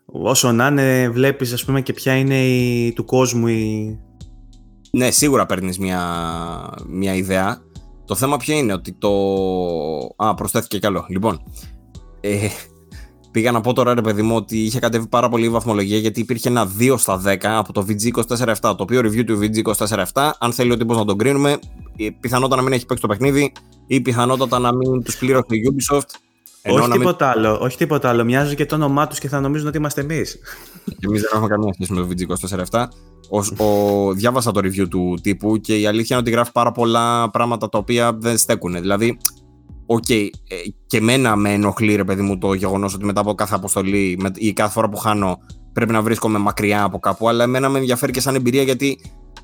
όσο 0.05 0.51
να 0.51 0.67
είναι, 0.67 1.09
βλέπεις, 1.09 1.53
ας 1.53 1.65
πούμε, 1.65 1.81
και 1.81 1.93
ποια 1.93 2.15
είναι 2.15 2.45
η... 2.45 2.93
του 2.93 3.05
κόσμου 3.05 3.47
η. 3.47 3.99
Ναι, 4.91 5.11
σίγουρα 5.11 5.45
παίρνεις 5.45 5.77
μια, 5.79 6.01
μια 6.87 7.15
ιδέα. 7.15 7.61
Το 8.05 8.15
θέμα 8.15 8.37
ποιο 8.37 8.57
είναι, 8.57 8.73
ότι 8.73 8.93
το. 8.93 9.09
Α, 10.15 10.33
προσθέθηκε 10.33 10.79
κι 10.79 10.85
άλλο. 10.85 11.05
Λοιπόν. 11.09 11.41
Ε, 12.21 12.47
πήγα 13.35 13.51
να 13.51 13.61
πω 13.61 13.73
τώρα, 13.73 13.93
ρε 13.93 14.01
παιδί 14.01 14.21
μου, 14.21 14.35
ότι 14.35 14.57
είχε 14.57 14.79
κατέβει 14.79 15.07
πάρα 15.07 15.29
πολύ 15.29 15.45
η 15.45 15.49
βαθμολογία 15.49 15.97
γιατί 15.97 16.19
υπήρχε 16.19 16.49
ένα 16.49 16.71
2 16.79 16.95
στα 16.97 17.21
10 17.25 17.35
από 17.41 17.73
το 17.73 17.85
VG247. 17.87 18.55
Το 18.61 18.75
οποίο 18.77 18.99
review 18.99 19.23
του 19.25 19.39
VG247, 19.41 20.31
αν 20.39 20.53
θέλει 20.53 20.71
ο 20.71 20.77
τύπος 20.77 20.97
να 20.97 21.05
τον 21.05 21.17
κρίνουμε, 21.17 21.59
πιθανότατα 22.19 22.55
να 22.55 22.61
μην 22.61 22.73
έχει 22.73 22.85
παίξει 22.85 23.01
το 23.01 23.07
παιχνίδι 23.07 23.51
ή 23.87 24.01
πιθανότατα 24.01 24.59
να 24.59 24.75
μην 24.75 25.03
τους 25.03 25.17
πλήρωσε 25.17 25.45
η 25.49 25.61
Ubisoft. 25.71 26.09
όχι, 26.71 26.89
τίποτα 26.91 27.29
άλλο, 27.29 27.57
όχι 27.61 27.77
τίποτα 27.77 28.09
άλλο. 28.09 28.23
Μοιάζει 28.23 28.55
και 28.55 28.65
το 28.65 28.75
όνομά 28.75 29.07
τους 29.07 29.19
και 29.19 29.27
θα 29.27 29.39
νομίζουν 29.39 29.67
ότι 29.67 29.77
είμαστε 29.77 30.01
εμείς. 30.01 30.37
Εμείς 30.99 31.21
δεν 31.21 31.29
έχουμε 31.33 31.47
καμία 31.47 31.73
σχέση 31.73 31.93
με 31.93 32.01
το 32.01 32.07
VG247. 32.69 32.85
Ο, 33.29 33.65
ο, 33.65 34.13
διάβασα 34.13 34.51
το 34.51 34.59
review 34.63 34.87
του 34.89 35.17
τύπου 35.21 35.57
και 35.57 35.79
η 35.79 35.85
αλήθεια 35.85 36.15
είναι 36.15 36.25
ότι 36.27 36.35
γράφει 36.35 36.51
πάρα 36.51 36.71
πολλά 36.71 37.29
πράγματα 37.29 37.69
τα 37.69 37.77
οποία 37.77 38.13
δεν 38.13 38.37
στέκουν. 38.37 38.73
Δηλαδή, 38.73 39.17
OK, 39.85 40.03
okay, 40.07 40.29
ε, 40.47 40.55
και 40.87 41.01
μένα 41.01 41.35
με 41.35 41.53
ενοχλεί 41.53 41.95
ρε 41.95 42.03
παιδί 42.03 42.21
μου 42.21 42.37
το 42.37 42.53
γεγονός 42.53 42.93
ότι 42.93 43.05
μετά 43.05 43.19
από 43.21 43.33
κάθε 43.33 43.55
αποστολή 43.55 44.19
ή 44.35 44.53
κάθε 44.53 44.71
φορά 44.71 44.89
που 44.89 44.97
χάνω 44.97 45.39
πρέπει 45.73 45.91
να 45.91 46.01
βρίσκομαι 46.01 46.37
μακριά 46.37 46.83
από 46.83 46.99
κάπου, 46.99 47.29
αλλά 47.29 47.43
εμένα 47.43 47.69
με 47.69 47.79
ενδιαφέρει 47.79 48.11
και 48.11 48.21
σαν 48.21 48.35
εμπειρία 48.35 48.63
γιατί 48.63 48.99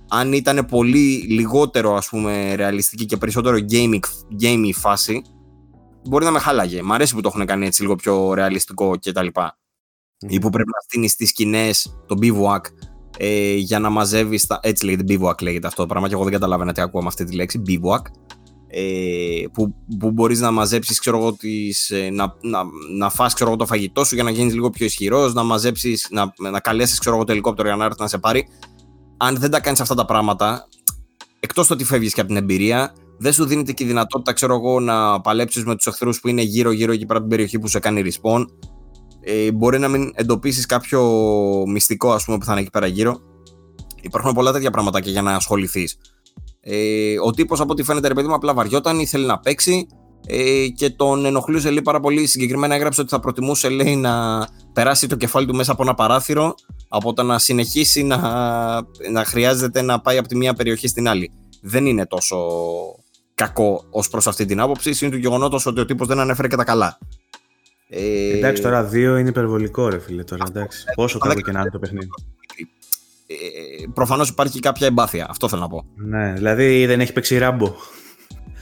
αν 0.09 0.33
ήταν 0.33 0.65
πολύ 0.65 1.25
λιγότερο 1.29 1.95
ας 1.95 2.09
πούμε 2.09 2.55
ρεαλιστική 2.55 3.05
και 3.05 3.17
περισσότερο 3.17 3.57
gaming, 3.71 3.99
gaming 4.41 4.71
φάση 4.73 5.21
μπορεί 6.03 6.25
να 6.25 6.31
με 6.31 6.39
χάλαγε. 6.39 6.83
Μ' 6.83 6.93
αρέσει 6.93 7.15
που 7.15 7.21
το 7.21 7.31
έχουν 7.33 7.45
κάνει 7.45 7.65
έτσι 7.65 7.81
λίγο 7.81 7.95
πιο 7.95 8.33
ρεαλιστικό 8.33 8.97
κτλ. 9.01 9.27
Mm. 9.33 9.49
Ή 10.27 10.39
που 10.39 10.49
πρέπει 10.49 10.69
να 10.69 10.81
στείλει 10.87 11.09
τις 11.17 11.29
σκηνές, 11.29 11.99
το 12.05 12.17
bivouac 12.21 12.61
ε, 13.17 13.53
για 13.53 13.79
να 13.79 13.89
μαζεύεις. 13.89 14.47
Έτσι 14.61 14.85
λέγεται, 14.85 15.03
bivouac 15.07 15.41
λέγεται 15.41 15.67
αυτό 15.67 15.81
το 15.81 15.87
πράγμα 15.87 16.07
και 16.07 16.13
εγώ 16.13 16.23
δεν 16.23 16.33
καταλάβαινα 16.33 16.73
τι 16.73 16.81
ακούω 16.81 17.01
με 17.01 17.07
αυτή 17.07 17.23
τη 17.23 17.35
λέξη, 17.35 17.61
bivouac. 17.67 18.01
Ε, 18.73 19.43
που, 19.53 19.75
που 19.99 20.11
μπορείς 20.11 20.39
να 20.39 20.51
μαζέψεις 20.51 20.99
ξέρω 20.99 21.17
εγώ, 21.17 21.33
τις, 21.33 21.89
ε, 21.89 22.09
να, 22.09 22.35
να, 22.41 22.63
να 22.97 23.09
φας 23.09 23.33
ξέρω 23.33 23.49
εγώ, 23.49 23.59
το 23.59 23.65
φαγητό 23.65 24.03
σου 24.03 24.15
για 24.15 24.23
να 24.23 24.31
γίνεις 24.31 24.53
λίγο 24.53 24.69
πιο 24.69 24.85
ισχυρός 24.85 25.33
να 25.33 25.43
μαζέψεις, 25.43 26.07
να, 26.09 26.33
να 26.51 26.59
καλέσεις 26.59 26.99
ξέρω 26.99 27.15
εγώ, 27.15 27.25
το 27.25 27.31
ελικόπτερο 27.31 27.67
για 27.67 27.77
να 27.77 27.83
έρθεις 27.83 27.99
να 27.99 28.07
σε 28.07 28.17
πάρει 28.17 28.47
αν 29.17 29.37
δεν 29.37 29.51
τα 29.51 29.59
κάνεις 29.59 29.79
αυτά 29.79 29.95
τα 29.95 30.05
πράγματα 30.05 30.67
εκτός 31.39 31.67
το 31.67 31.73
ότι 31.73 31.83
φεύγεις 31.83 32.13
και 32.13 32.19
από 32.19 32.29
την 32.29 32.37
εμπειρία 32.37 32.93
δεν 33.17 33.33
σου 33.33 33.45
δίνεται 33.45 33.71
και 33.71 33.83
η 33.83 33.87
δυνατότητα 33.87 34.33
ξέρω 34.33 34.53
εγώ, 34.53 34.79
να 34.79 35.21
παλέψεις 35.21 35.65
με 35.65 35.75
τους 35.75 35.87
εχθρούς 35.87 36.19
που 36.19 36.27
είναι 36.27 36.41
γύρω 36.41 36.71
γύρω 36.71 36.91
εκεί 36.91 37.05
πέρα 37.05 37.19
την 37.19 37.29
περιοχή 37.29 37.59
που 37.59 37.67
σε 37.67 37.79
κάνει 37.79 38.03
respawn 38.05 38.45
ε, 39.21 39.51
μπορεί 39.51 39.79
να 39.79 39.87
μην 39.87 40.11
εντοπίσεις 40.15 40.65
κάποιο 40.65 41.01
μυστικό 41.67 42.11
ας 42.11 42.23
πούμε, 42.25 42.37
που 42.37 42.45
θα 42.45 42.51
είναι 42.51 42.61
εκεί 42.61 42.69
πέρα 42.69 42.87
γύρω. 42.87 43.19
Υπάρχουν 44.01 44.33
πολλά 44.33 44.51
τέτοια 44.51 44.71
πράγματα 44.71 45.01
και 45.01 45.09
για 45.09 45.21
να 45.21 45.35
ασχοληθείς. 45.35 45.97
Ε, 46.61 47.19
ο 47.25 47.31
τύπος, 47.31 47.59
από 47.59 47.71
ό,τι 47.71 47.83
φαίνεται, 47.83 48.07
ρε 48.07 48.13
παιδί 48.13 48.27
μου, 48.27 48.33
απλά 48.33 48.53
βαριόταν, 48.53 48.99
ήθελε 48.99 49.25
να 49.25 49.39
παίξει 49.39 49.87
ε, 50.27 50.67
και 50.67 50.89
τον 50.89 51.25
ενοχλούσε 51.25 51.69
λέει, 51.69 51.81
πάρα 51.81 51.99
πολύ. 51.99 52.27
Συγκεκριμένα 52.27 52.75
έγραψε 52.75 53.01
ότι 53.01 53.09
θα 53.09 53.19
προτιμούσε 53.19 53.69
λέει, 53.69 53.95
να 53.95 54.47
περάσει 54.73 55.07
το 55.07 55.15
κεφάλι 55.15 55.45
του 55.45 55.55
μέσα 55.55 55.71
από 55.71 55.83
ένα 55.83 55.93
παράθυρο 55.93 56.55
από 56.87 57.13
το 57.13 57.23
να 57.23 57.39
συνεχίσει 57.39 58.03
να, 58.03 58.17
να 59.11 59.25
χρειάζεται 59.25 59.81
να 59.81 60.01
πάει 60.01 60.17
από 60.17 60.27
τη 60.27 60.35
μία 60.35 60.53
περιοχή 60.53 60.87
στην 60.87 61.07
άλλη. 61.07 61.31
Δεν 61.61 61.85
είναι 61.85 62.05
τόσο 62.05 62.37
κακό 63.35 63.83
ως 63.89 64.09
προς 64.09 64.27
αυτή 64.27 64.45
την 64.45 64.59
άποψη. 64.59 64.97
Είναι 65.01 65.11
του 65.11 65.17
γεγονότος 65.17 65.65
ότι 65.65 65.79
ο 65.79 65.85
τύπος 65.85 66.07
δεν 66.07 66.19
ανέφερε 66.19 66.47
και 66.47 66.55
τα 66.55 66.63
καλά. 66.63 66.97
Ε... 67.89 68.37
Εντάξει, 68.37 68.61
τώρα 68.61 68.83
δύο 68.83 69.17
είναι 69.17 69.29
υπερβολικό, 69.29 69.89
ρε 69.89 69.99
φίλε. 69.99 70.23
Τώρα, 70.23 70.43
εντάξει. 70.47 70.83
Πόσο 70.95 71.19
καλό 71.19 71.41
και 71.41 71.51
να 71.51 71.59
είναι 71.59 71.69
το 71.69 71.79
παιχνίδι. 71.79 72.07
Ε, 73.31 73.87
Προφανώς 73.93 74.29
υπάρχει 74.29 74.59
κάποια 74.59 74.87
εμπάθεια. 74.87 75.27
Αυτό 75.29 75.49
θέλω 75.49 75.61
να 75.61 75.67
πω. 75.67 75.85
Ναι, 75.95 76.33
δηλαδή 76.33 76.85
δεν 76.85 76.99
έχει 76.99 77.13
παίξει 77.13 77.37
ράμπο. 77.37 77.73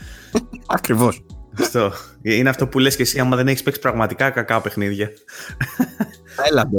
Ακριβώς. 0.68 1.26
Αυτό. 1.60 1.92
Είναι 2.22 2.50
αυτό 2.50 2.68
που 2.68 2.80
λες 2.80 2.96
και 2.96 3.02
εσύ, 3.02 3.20
άμα 3.20 3.36
δεν 3.36 3.48
έχεις 3.48 3.64
παίξει 3.64 3.80
πραγματικά 3.80 4.30
κακά 4.30 4.62
παιχνίδια. 4.62 5.10
Έλα, 6.50 6.70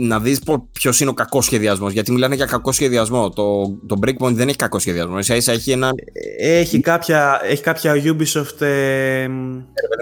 να 0.00 0.20
δεις 0.20 0.40
ποιος 0.72 1.00
είναι 1.00 1.10
ο 1.10 1.14
κακός 1.14 1.44
σχεδιασμός. 1.44 1.92
Γιατί 1.92 2.12
μιλάνε 2.12 2.34
για 2.34 2.46
κακό 2.46 2.72
σχεδιασμό. 2.72 3.30
Το, 3.30 3.64
το 3.86 3.98
Breakpoint 4.02 4.32
δεν 4.32 4.48
έχει 4.48 4.56
κακό 4.56 4.78
σχεδιασμό. 4.78 5.18
Ίσα 5.18 5.34
ίσα 5.34 5.52
έχει 5.52 5.70
ένα. 5.70 5.90
Έχει 6.38 6.80
κάποια, 6.80 7.40
έχει 7.42 7.62
κάποια 7.62 7.94
Ubisoft. 7.94 8.60
Ε... 8.60 9.22
ε 9.22 9.28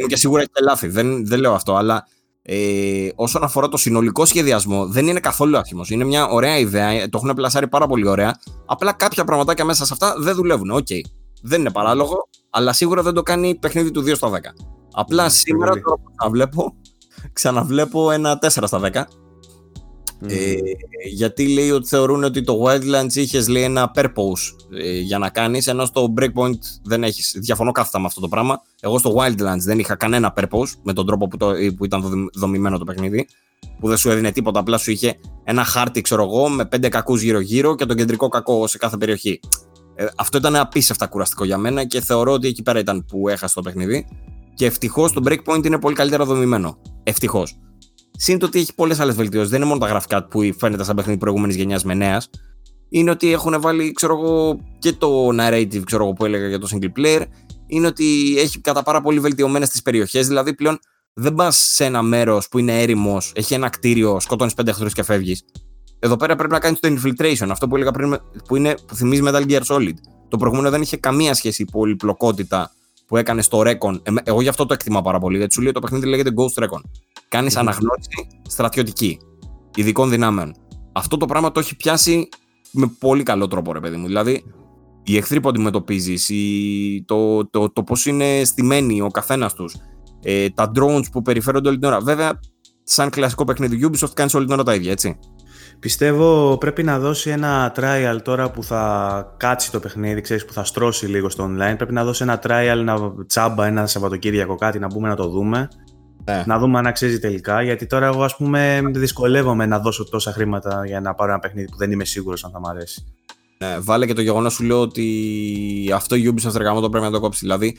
και 0.06 0.16
σίγουρα 0.16 0.40
έχει 0.40 0.50
και 0.52 0.64
λάθη. 0.64 0.88
Δεν, 0.88 1.26
δεν 1.26 1.40
λέω 1.40 1.52
αυτό. 1.52 1.74
Αλλά 1.74 2.06
ε, 2.42 3.08
όσον 3.14 3.44
αφορά 3.44 3.68
το 3.68 3.76
συνολικό 3.76 4.24
σχεδιασμό, 4.24 4.86
δεν 4.86 5.06
είναι 5.06 5.20
καθόλου 5.20 5.56
άσχημος. 5.58 5.90
Είναι 5.90 6.04
μια 6.04 6.26
ωραία 6.26 6.58
ιδέα. 6.58 7.08
Το 7.08 7.20
έχουν 7.22 7.34
πλασάρει 7.34 7.68
πάρα 7.68 7.86
πολύ 7.86 8.08
ωραία. 8.08 8.38
Απλά 8.66 8.92
κάποια 8.92 9.24
πραγματάκια 9.24 9.64
μέσα 9.64 9.84
σε 9.84 9.92
αυτά 9.92 10.14
δεν 10.18 10.34
δουλεύουν. 10.34 10.70
OK. 10.70 10.86
Okay. 10.90 11.00
Δεν 11.42 11.60
είναι 11.60 11.70
παράλογο, 11.70 12.28
αλλά 12.50 12.72
σίγουρα 12.72 13.02
δεν 13.02 13.14
το 13.14 13.22
κάνει 13.22 13.54
παιχνίδι 13.54 13.90
του 13.90 14.00
2 14.00 14.16
στα 14.16 14.30
10. 14.30 14.34
Απλά 14.92 15.28
σήμερα 15.28 15.70
τώρα 15.70 15.96
που 15.96 16.30
βλέπω 16.30 16.74
ξαναβλέπω 17.32 18.10
ένα 18.10 18.38
4 18.42 18.48
στα 18.48 18.80
10. 18.92 19.02
Ε, 20.28 20.56
γιατί 21.10 21.48
λέει 21.48 21.70
ότι 21.70 21.88
θεωρούν 21.88 22.24
ότι 22.24 22.42
το 22.42 22.64
Wildlands 22.66 23.14
είχες 23.14 23.48
λέει 23.48 23.62
ένα 23.62 23.92
purpose 23.94 24.76
ε, 24.82 24.98
για 24.98 25.18
να 25.18 25.28
κάνεις 25.28 25.66
ενώ 25.66 25.84
στο 25.84 26.14
Breakpoint 26.18 26.58
δεν 26.82 27.04
έχεις. 27.04 27.36
Διαφωνώ 27.40 27.72
κάθετα 27.72 27.98
με 27.98 28.06
αυτό 28.06 28.20
το 28.20 28.28
πράγμα. 28.28 28.62
Εγώ 28.80 28.98
στο 28.98 29.14
Wildlands 29.16 29.58
δεν 29.58 29.78
είχα 29.78 29.94
κανένα 29.94 30.34
purpose 30.36 30.68
με 30.82 30.92
τον 30.92 31.06
τρόπο 31.06 31.28
που, 31.28 31.36
το, 31.36 31.52
που 31.76 31.84
ήταν 31.84 32.30
δομημένο 32.34 32.78
το 32.78 32.84
παιχνίδι 32.84 33.26
που 33.80 33.88
δεν 33.88 33.96
σου 33.96 34.10
έδινε 34.10 34.32
τίποτα 34.32 34.60
απλά 34.60 34.78
σου 34.78 34.90
είχε 34.90 35.16
ένα 35.44 35.64
χάρτη 35.64 36.00
ξέρω 36.00 36.22
εγώ 36.22 36.48
με 36.48 36.64
πέντε 36.64 36.88
κακούς 36.88 37.22
γύρω 37.22 37.40
γύρω 37.40 37.74
και 37.74 37.86
τον 37.86 37.96
κεντρικό 37.96 38.28
κακό 38.28 38.66
σε 38.66 38.78
κάθε 38.78 38.96
περιοχή. 38.96 39.40
Ε, 39.94 40.06
αυτό 40.16 40.38
ήταν 40.38 40.56
απίστευτα 40.56 41.06
κουραστικό 41.06 41.44
για 41.44 41.58
μένα 41.58 41.84
και 41.84 42.00
θεωρώ 42.00 42.32
ότι 42.32 42.48
εκεί 42.48 42.62
πέρα 42.62 42.78
ήταν 42.78 43.04
που 43.04 43.28
έχασε 43.28 43.54
το 43.54 43.62
παιχνίδι. 43.62 44.06
Και 44.54 44.66
ευτυχώς 44.66 45.12
το 45.12 45.22
Breakpoint 45.24 45.66
είναι 45.66 45.78
πολύ 45.78 45.94
καλύτερα 45.94 46.24
δομημένο. 46.24 46.78
Ευτυχώς. 47.02 47.58
Συν 48.16 48.38
το 48.38 48.46
ότι 48.46 48.58
έχει 48.58 48.74
πολλές 48.74 49.00
άλλες 49.00 49.14
βελτιώσεις. 49.14 49.50
Δεν 49.50 49.58
είναι 49.58 49.68
μόνο 49.68 49.80
τα 49.80 49.86
γραφικά 49.86 50.24
που 50.24 50.40
φαίνεται 50.58 50.84
σαν 50.84 50.96
παιχνίδι 50.96 51.18
προηγούμενης 51.18 51.56
γενιάς 51.56 51.84
με 51.84 51.94
νέας. 51.94 52.30
Είναι 52.88 53.10
ότι 53.10 53.32
έχουν 53.32 53.60
βάλει 53.60 53.92
ξέρω 53.92 54.18
εγώ, 54.18 54.58
και 54.78 54.92
το 54.92 55.28
narrative 55.40 55.82
ξέρω 55.84 56.04
εγώ, 56.04 56.12
που 56.12 56.24
έλεγα 56.24 56.48
για 56.48 56.58
το 56.58 56.68
single 56.72 57.00
player. 57.00 57.22
Είναι 57.66 57.86
ότι 57.86 58.34
έχει 58.38 58.60
κατά 58.60 58.82
πάρα 58.82 59.00
πολύ 59.00 59.20
βελτιωμένες 59.20 59.68
τις 59.68 59.82
περιοχές. 59.82 60.26
Δηλαδή 60.26 60.54
πλέον 60.54 60.78
δεν 61.14 61.34
πας 61.34 61.56
σε 61.56 61.84
ένα 61.84 62.02
μέρος 62.02 62.48
που 62.48 62.58
είναι 62.58 62.82
έρημος, 62.82 63.32
έχει 63.34 63.54
ένα 63.54 63.68
κτίριο, 63.68 64.20
σκοτώνει 64.20 64.52
πέντε 64.56 64.70
εχθρούς 64.70 64.92
και 64.92 65.02
φεύγεις. 65.02 65.44
Εδώ 65.98 66.16
πέρα 66.16 66.36
πρέπει 66.36 66.52
να 66.52 66.58
κάνεις 66.58 66.80
το 66.80 66.88
infiltration, 66.88 67.48
αυτό 67.50 67.68
που 67.68 67.76
έλεγα 67.76 67.90
πριν, 67.90 68.18
που, 68.48 68.56
είναι, 68.56 68.74
που 68.86 68.94
θυμίζει 68.94 69.22
Metal 69.24 69.46
Gear 69.48 69.60
Solid. 69.66 69.94
Το 70.28 70.36
προηγούμενο 70.36 70.70
δεν 70.70 70.82
είχε 70.82 70.96
καμία 70.96 71.34
σχέση 71.34 71.62
η 71.62 71.68
πολυπλοκότητα 71.70 72.72
που 73.06 73.16
έκανε 73.16 73.42
στο 73.42 73.62
Recon. 73.66 74.00
Εγώ 74.24 74.42
γι' 74.42 74.48
αυτό 74.48 74.66
το 74.66 74.74
εκτιμά 74.74 75.02
πάρα 75.02 75.18
πολύ. 75.18 75.36
Γιατί 75.36 75.52
σου 75.52 75.62
λέει 75.62 75.72
το 75.72 75.80
παιχνίδι 75.80 76.06
λέγεται 76.06 76.30
Ghost 76.36 76.64
Recon. 76.64 76.80
Κάνεις 77.28 77.54
mm-hmm. 77.54 77.60
αναγνώριση 77.60 78.28
στρατιωτική 78.48 79.18
ειδικών 79.74 80.10
δυνάμεων. 80.10 80.54
Αυτό 80.92 81.16
το 81.16 81.26
πράγμα 81.26 81.52
το 81.52 81.60
έχει 81.60 81.76
πιάσει 81.76 82.28
με 82.72 82.96
πολύ 82.98 83.22
καλό 83.22 83.48
τρόπο, 83.48 83.72
ρε 83.72 83.80
παιδί 83.80 83.96
μου. 83.96 84.06
Δηλαδή, 84.06 84.44
οι 85.02 85.16
εχθροί 85.16 85.40
που 85.40 85.48
αντιμετωπίζεις, 85.48 86.30
το, 87.04 87.46
το, 87.46 87.72
το 87.72 87.82
πώς 87.82 88.06
είναι 88.06 88.44
στημένοι 88.44 89.00
ο 89.00 89.08
καθένας 89.08 89.54
τους, 89.54 89.76
ε, 90.22 90.50
τα 90.50 90.70
drones 90.74 91.04
που 91.12 91.22
περιφέρονται 91.22 91.68
όλη 91.68 91.78
την 91.78 91.88
ώρα. 91.88 92.00
Βέβαια, 92.00 92.40
σαν 92.82 93.10
κλασικό 93.10 93.44
παιχνίδι 93.44 93.88
Ubisoft 93.88 94.12
κάνει 94.14 94.30
όλη 94.34 94.44
την 94.44 94.54
ώρα 94.54 94.62
τα 94.62 94.74
ίδια, 94.74 94.90
έτσι. 94.90 95.18
Πιστεύω 95.82 96.56
πρέπει 96.58 96.82
να 96.82 96.98
δώσει 96.98 97.30
ένα 97.30 97.72
trial 97.76 98.18
τώρα 98.22 98.50
που 98.50 98.62
θα 98.62 99.34
κάτσει 99.36 99.70
το 99.70 99.80
παιχνίδι, 99.80 100.20
ξέρεις, 100.20 100.44
που 100.44 100.52
θα 100.52 100.64
στρώσει 100.64 101.06
λίγο 101.06 101.28
στο 101.28 101.44
online. 101.44 101.74
Πρέπει 101.76 101.92
να 101.92 102.04
δώσει 102.04 102.22
ένα 102.22 102.40
trial, 102.46 102.82
να 102.84 102.96
τσάμπα 103.26 103.66
ένα 103.66 103.86
Σαββατοκύριακο 103.86 104.54
κάτι, 104.54 104.78
να 104.78 104.86
μπούμε 104.86 105.08
να 105.08 105.16
το 105.16 105.28
δούμε. 105.28 105.68
Ναι. 106.24 106.42
Να 106.46 106.58
δούμε 106.58 106.78
αν 106.78 106.86
αξίζει 106.86 107.18
τελικά. 107.18 107.62
Γιατί 107.62 107.86
τώρα 107.86 108.06
εγώ, 108.06 108.22
ας 108.22 108.36
πούμε, 108.36 108.80
δυσκολεύομαι 108.94 109.66
να 109.66 109.78
δώσω 109.78 110.08
τόσα 110.08 110.32
χρήματα 110.32 110.86
για 110.86 111.00
να 111.00 111.14
πάρω 111.14 111.30
ένα 111.30 111.40
παιχνίδι 111.40 111.68
που 111.70 111.76
δεν 111.76 111.90
είμαι 111.90 112.04
σίγουρος 112.04 112.44
αν 112.44 112.50
θα 112.50 112.60
μου 112.60 112.68
αρέσει. 112.68 113.04
Ναι, 113.58 113.78
βάλε 113.80 114.06
και 114.06 114.14
το 114.14 114.22
γεγονός 114.22 114.52
σου 114.52 114.64
λέω 114.64 114.80
ότι 114.80 115.90
αυτό 115.94 116.14
η 116.14 116.34
Ubisoft 116.34 116.80
το 116.80 116.88
πρέπει 116.88 117.04
να 117.04 117.10
το 117.10 117.20
κόψει. 117.20 117.40
Δηλαδή, 117.40 117.78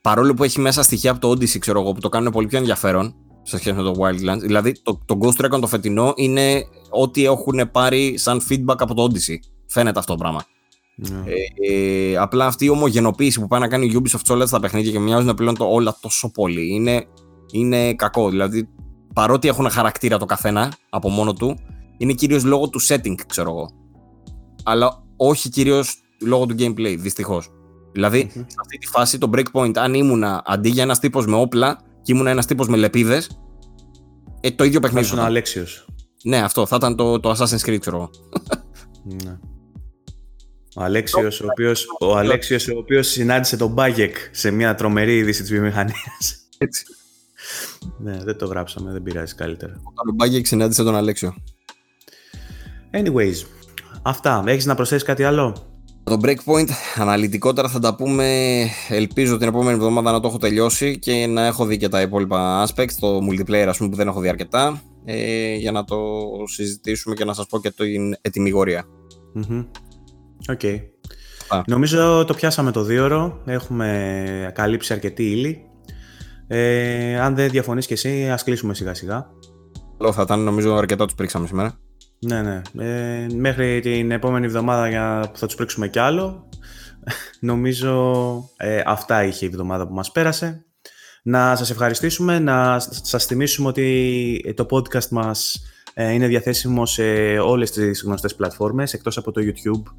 παρόλο 0.00 0.34
που 0.34 0.44
έχει 0.44 0.60
μέσα 0.60 0.82
στοιχεία 0.82 1.10
από 1.10 1.20
το 1.20 1.30
Odyssey, 1.30 1.58
ξέρω 1.58 1.80
εγώ, 1.80 1.92
που 1.92 2.00
το 2.00 2.08
κάνουν 2.08 2.32
πολύ 2.32 2.46
πιο 2.46 2.58
ενδιαφέρον 2.58 3.14
σε 3.44 3.58
σχέση 3.58 3.76
με 3.76 3.82
το 3.82 3.94
Wildlands. 3.98 4.40
Δηλαδή, 4.40 4.82
το, 4.82 5.00
το 5.04 5.18
Ghost 5.20 5.44
Recon 5.44 5.60
το 5.60 5.66
φετινό 5.66 6.12
είναι 6.16 6.64
ό,τι 6.90 7.24
έχουν 7.24 7.70
πάρει 7.72 8.18
σαν 8.18 8.40
feedback 8.48 8.76
από 8.78 8.94
το 8.94 9.08
Odyssey. 9.10 9.36
Φαίνεται 9.66 9.98
αυτό 9.98 10.12
το 10.12 10.18
πράγμα. 10.18 10.44
Ναι. 10.96 11.22
Ε, 11.24 11.72
ε, 11.72 12.16
απλά 12.16 12.46
αυτή 12.46 12.64
η 12.64 12.68
ομογενοποίηση 12.68 13.40
που 13.40 13.46
πάει 13.46 13.60
να 13.60 13.68
κάνει 13.68 13.86
η 13.86 13.92
Ubisoft 13.94 14.20
σε 14.24 14.32
όλα 14.32 14.46
τα 14.46 14.60
παιχνίδια 14.60 14.92
και 14.92 14.98
μοιάζουν 14.98 15.34
πλέον 15.34 15.54
το 15.54 15.64
όλα 15.64 15.96
τόσο 16.00 16.30
πολύ 16.30 16.74
είναι, 16.74 17.06
είναι 17.52 17.94
κακό. 17.94 18.30
Δηλαδή, 18.30 18.68
παρότι 19.14 19.48
έχουν 19.48 19.70
χαρακτήρα 19.70 20.18
το 20.18 20.24
καθένα 20.24 20.72
από 20.90 21.08
μόνο 21.08 21.32
του, 21.32 21.58
είναι 21.96 22.12
κυρίως 22.12 22.44
λόγω 22.44 22.68
του 22.68 22.80
setting, 22.86 23.14
ξέρω 23.26 23.50
εγώ. 23.50 23.70
Αλλά 24.64 25.02
όχι 25.16 25.48
κυρίως 25.48 26.02
λόγω 26.20 26.46
του 26.46 26.54
gameplay, 26.58 26.96
δυστυχώς. 26.98 27.48
Δηλαδή, 27.92 28.30
σε 28.32 28.46
αυτή 28.60 28.78
τη 28.78 28.86
φάση 28.86 29.18
το 29.18 29.30
breakpoint, 29.34 29.76
αν 29.76 29.94
ήμουνα 29.94 30.42
αντί 30.46 30.68
για 30.68 30.82
ένας 30.82 30.98
τύπος 30.98 31.26
με 31.26 31.36
όπλα 31.36 31.78
και 32.04 32.12
ήμουν 32.12 32.26
ένας 32.26 32.46
τύπος 32.46 32.68
με 32.68 32.76
λεπίδες, 32.76 33.40
ε, 34.40 34.50
το 34.50 34.64
ίδιο 34.64 34.80
παιχνίδι. 34.80 35.06
Θα 35.06 35.10
θα 35.10 35.14
ήσουν 35.14 35.16
ήταν. 35.16 35.26
Αλέξιος. 35.26 35.86
Ναι, 36.24 36.36
αυτό 36.42 36.66
θα 36.66 36.76
ήταν 36.76 36.96
το, 36.96 37.20
το 37.20 37.30
Assassin's 37.30 37.68
Creed, 37.68 37.78
ξέρω 37.80 37.96
εγώ. 37.96 38.10
Ναι. 39.24 39.38
Ο 40.76 40.82
Αλέξιος, 40.82 41.40
ο 41.40 41.46
οποίος, 41.50 41.86
ο 42.00 42.16
Αλέξιος, 42.16 42.68
ο 42.68 42.78
οποίος 42.78 43.08
συνάντησε 43.08 43.56
τον 43.56 43.72
Μπάγεκ 43.72 44.16
σε 44.30 44.50
μια 44.50 44.74
τρομερή 44.74 45.16
είδηση 45.16 45.40
της 45.40 45.50
βιομηχανίας. 45.50 46.48
Έτσι. 46.58 46.84
ναι, 47.98 48.18
δεν 48.24 48.38
το 48.38 48.46
γράψαμε, 48.46 48.92
δεν 48.92 49.02
πειράζει 49.02 49.34
καλύτερα. 49.34 49.72
Ο 49.84 50.12
Μπάγκεκ 50.14 50.46
συνάντησε 50.46 50.82
τον 50.82 50.94
Αλέξιο. 50.94 51.34
Anyways, 52.92 53.46
αυτά. 54.02 54.44
Έχεις 54.46 54.66
να 54.66 54.74
προσθέσεις 54.74 55.04
κάτι 55.04 55.24
άλλο; 55.24 55.73
Το 56.04 56.18
breakpoint, 56.22 56.68
αναλυτικότερα 56.96 57.68
θα 57.68 57.78
τα 57.78 57.94
πούμε. 57.94 58.50
Ελπίζω 58.88 59.36
την 59.36 59.48
επόμενη 59.48 59.76
εβδομάδα 59.76 60.12
να 60.12 60.20
το 60.20 60.28
έχω 60.28 60.38
τελειώσει 60.38 60.98
και 60.98 61.26
να 61.26 61.46
έχω 61.46 61.64
δει 61.64 61.76
και 61.76 61.88
τα 61.88 62.00
υπόλοιπα 62.00 62.66
aspects, 62.66 62.92
το 63.00 63.18
multiplayer 63.30 63.66
ας 63.68 63.76
πούμε 63.76 63.90
που 63.90 63.96
δεν 63.96 64.08
έχω 64.08 64.20
δει 64.20 64.28
αρκετά, 64.28 64.82
ε, 65.04 65.54
για 65.54 65.72
να 65.72 65.84
το 65.84 65.96
συζητήσουμε 66.46 67.14
και 67.14 67.24
να 67.24 67.32
σας 67.34 67.46
πω 67.46 67.60
και 67.60 67.70
την 67.70 68.16
ετυμηγορία. 68.20 68.84
Μμμ. 69.32 69.64
Οκ. 70.48 70.64
Α. 71.48 71.62
Νομίζω 71.66 72.24
το 72.24 72.34
πιάσαμε 72.34 72.70
το 72.70 72.82
δίωρο. 72.82 73.42
Έχουμε 73.44 74.52
καλύψει 74.54 74.92
αρκετή 74.92 75.30
ύλη. 75.30 75.64
Ε, 76.46 77.20
αν 77.20 77.34
δεν 77.34 77.50
διαφωνείς 77.50 77.86
και 77.86 77.94
εσύ, 77.94 78.30
ας 78.30 78.44
κλείσουμε 78.44 78.74
σιγά 78.74 78.94
σιγά. 78.94 79.26
Καλό 79.98 80.12
θα 80.12 80.22
ήταν, 80.22 80.40
νομίζω 80.40 80.74
αρκετά 80.74 81.04
τους 81.04 81.14
πρίξαμε 81.14 81.46
σήμερα. 81.46 81.78
Ναι, 82.26 82.42
ναι. 82.42 82.62
Ε, 82.78 83.26
μέχρι 83.34 83.80
την 83.80 84.10
επόμενη 84.10 84.46
εβδομάδα 84.46 84.88
για 84.88 85.28
που 85.32 85.38
θα 85.38 85.46
τους 85.46 85.54
πρίξουμε 85.54 85.88
κι 85.88 85.98
άλλο. 85.98 86.48
Νομίζω 87.40 88.34
ε, 88.56 88.82
αυτά 88.86 89.24
είχε 89.24 89.44
η 89.44 89.48
εβδομάδα 89.48 89.86
που 89.86 89.94
μας 89.94 90.12
πέρασε. 90.12 90.64
Να 91.22 91.56
σας 91.56 91.70
ευχαριστήσουμε, 91.70 92.38
να 92.38 92.78
σας 93.02 93.26
θυμίσουμε 93.26 93.68
ότι 93.68 94.54
το 94.56 94.66
podcast 94.70 95.08
μας 95.08 95.62
ε, 95.94 96.12
είναι 96.12 96.26
διαθέσιμο 96.26 96.86
σε 96.86 97.02
όλες 97.38 97.70
τις 97.70 98.02
γνωστές 98.02 98.34
πλατφόρμες, 98.34 98.92
εκτός 98.92 99.16
από 99.16 99.32
το 99.32 99.40
YouTube. 99.44 99.92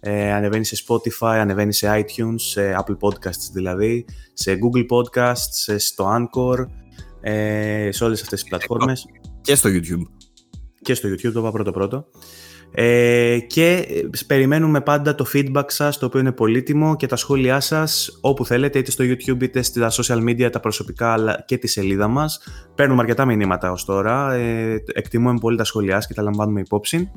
Ε, 0.00 0.32
ανεβαίνει 0.32 0.64
σε 0.64 0.84
Spotify, 0.88 1.36
ανεβαίνει 1.40 1.72
σε 1.72 1.88
iTunes, 2.00 2.34
σε 2.36 2.76
Apple 2.78 2.96
Podcasts 3.08 3.50
δηλαδή, 3.52 4.04
σε 4.32 4.52
Google 4.52 4.86
Podcasts, 4.96 5.34
σε- 5.50 5.78
στο 5.78 6.16
Anchor, 6.16 6.66
ε, 7.20 7.88
σε 7.92 8.04
όλες 8.04 8.22
αυτές 8.22 8.40
τις 8.40 8.48
πλατφόρμες 8.48 9.06
Και 9.40 9.54
στο 9.54 9.70
YouTube. 9.72 10.23
Και 10.84 10.94
στο 10.94 11.08
YouTube, 11.08 11.32
το 11.32 11.40
είπα 11.40 11.50
πρώτο 11.50 11.70
πρώτο. 11.70 12.06
Ε, 12.76 13.38
και 13.38 13.86
ε, 13.88 14.08
περιμένουμε 14.26 14.80
πάντα 14.80 15.14
το 15.14 15.26
feedback 15.34 15.64
σας, 15.66 15.98
το 15.98 16.06
οποίο 16.06 16.20
είναι 16.20 16.32
πολύτιμο 16.32 16.96
και 16.96 17.06
τα 17.06 17.16
σχόλιά 17.16 17.60
σας 17.60 18.18
όπου 18.20 18.46
θέλετε, 18.46 18.78
είτε 18.78 18.90
στο 18.90 19.04
YouTube 19.04 19.42
είτε 19.42 19.62
στα 19.62 19.90
social 19.90 20.18
media, 20.28 20.48
τα 20.52 20.60
προσωπικά 20.60 21.12
αλλά 21.12 21.42
και 21.46 21.58
τη 21.58 21.66
σελίδα 21.66 22.08
μας. 22.08 22.40
Παίρνουμε 22.74 23.00
αρκετά 23.00 23.24
μηνύματα 23.24 23.70
ως 23.70 23.84
τώρα, 23.84 24.32
ε, 24.32 24.82
εκτιμούμε 24.92 25.38
πολύ 25.38 25.56
τα 25.56 25.64
σχόλιά 25.64 25.94
σας 25.94 26.06
και 26.06 26.14
τα 26.14 26.22
λαμβάνουμε 26.22 26.60
υπόψη. 26.60 27.10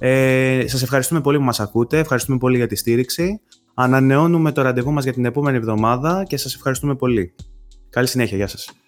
Ε, 0.00 0.64
σας 0.66 0.82
ευχαριστούμε 0.82 1.20
πολύ 1.20 1.38
που 1.38 1.44
μας 1.44 1.60
ακούτε, 1.60 1.98
ευχαριστούμε 1.98 2.38
πολύ 2.38 2.56
για 2.56 2.66
τη 2.66 2.76
στήριξη. 2.76 3.40
Ανανεώνουμε 3.74 4.52
το 4.52 4.62
ραντεβού 4.62 4.92
μας 4.92 5.04
για 5.04 5.12
την 5.12 5.24
επόμενη 5.24 5.56
εβδομάδα 5.56 6.24
και 6.28 6.36
σας 6.36 6.54
ευχαριστούμε 6.54 6.94
πολύ. 6.94 7.34
Καλή 7.90 8.06
συνέχεια, 8.06 8.36
γεια 8.36 8.46
σας. 8.46 8.85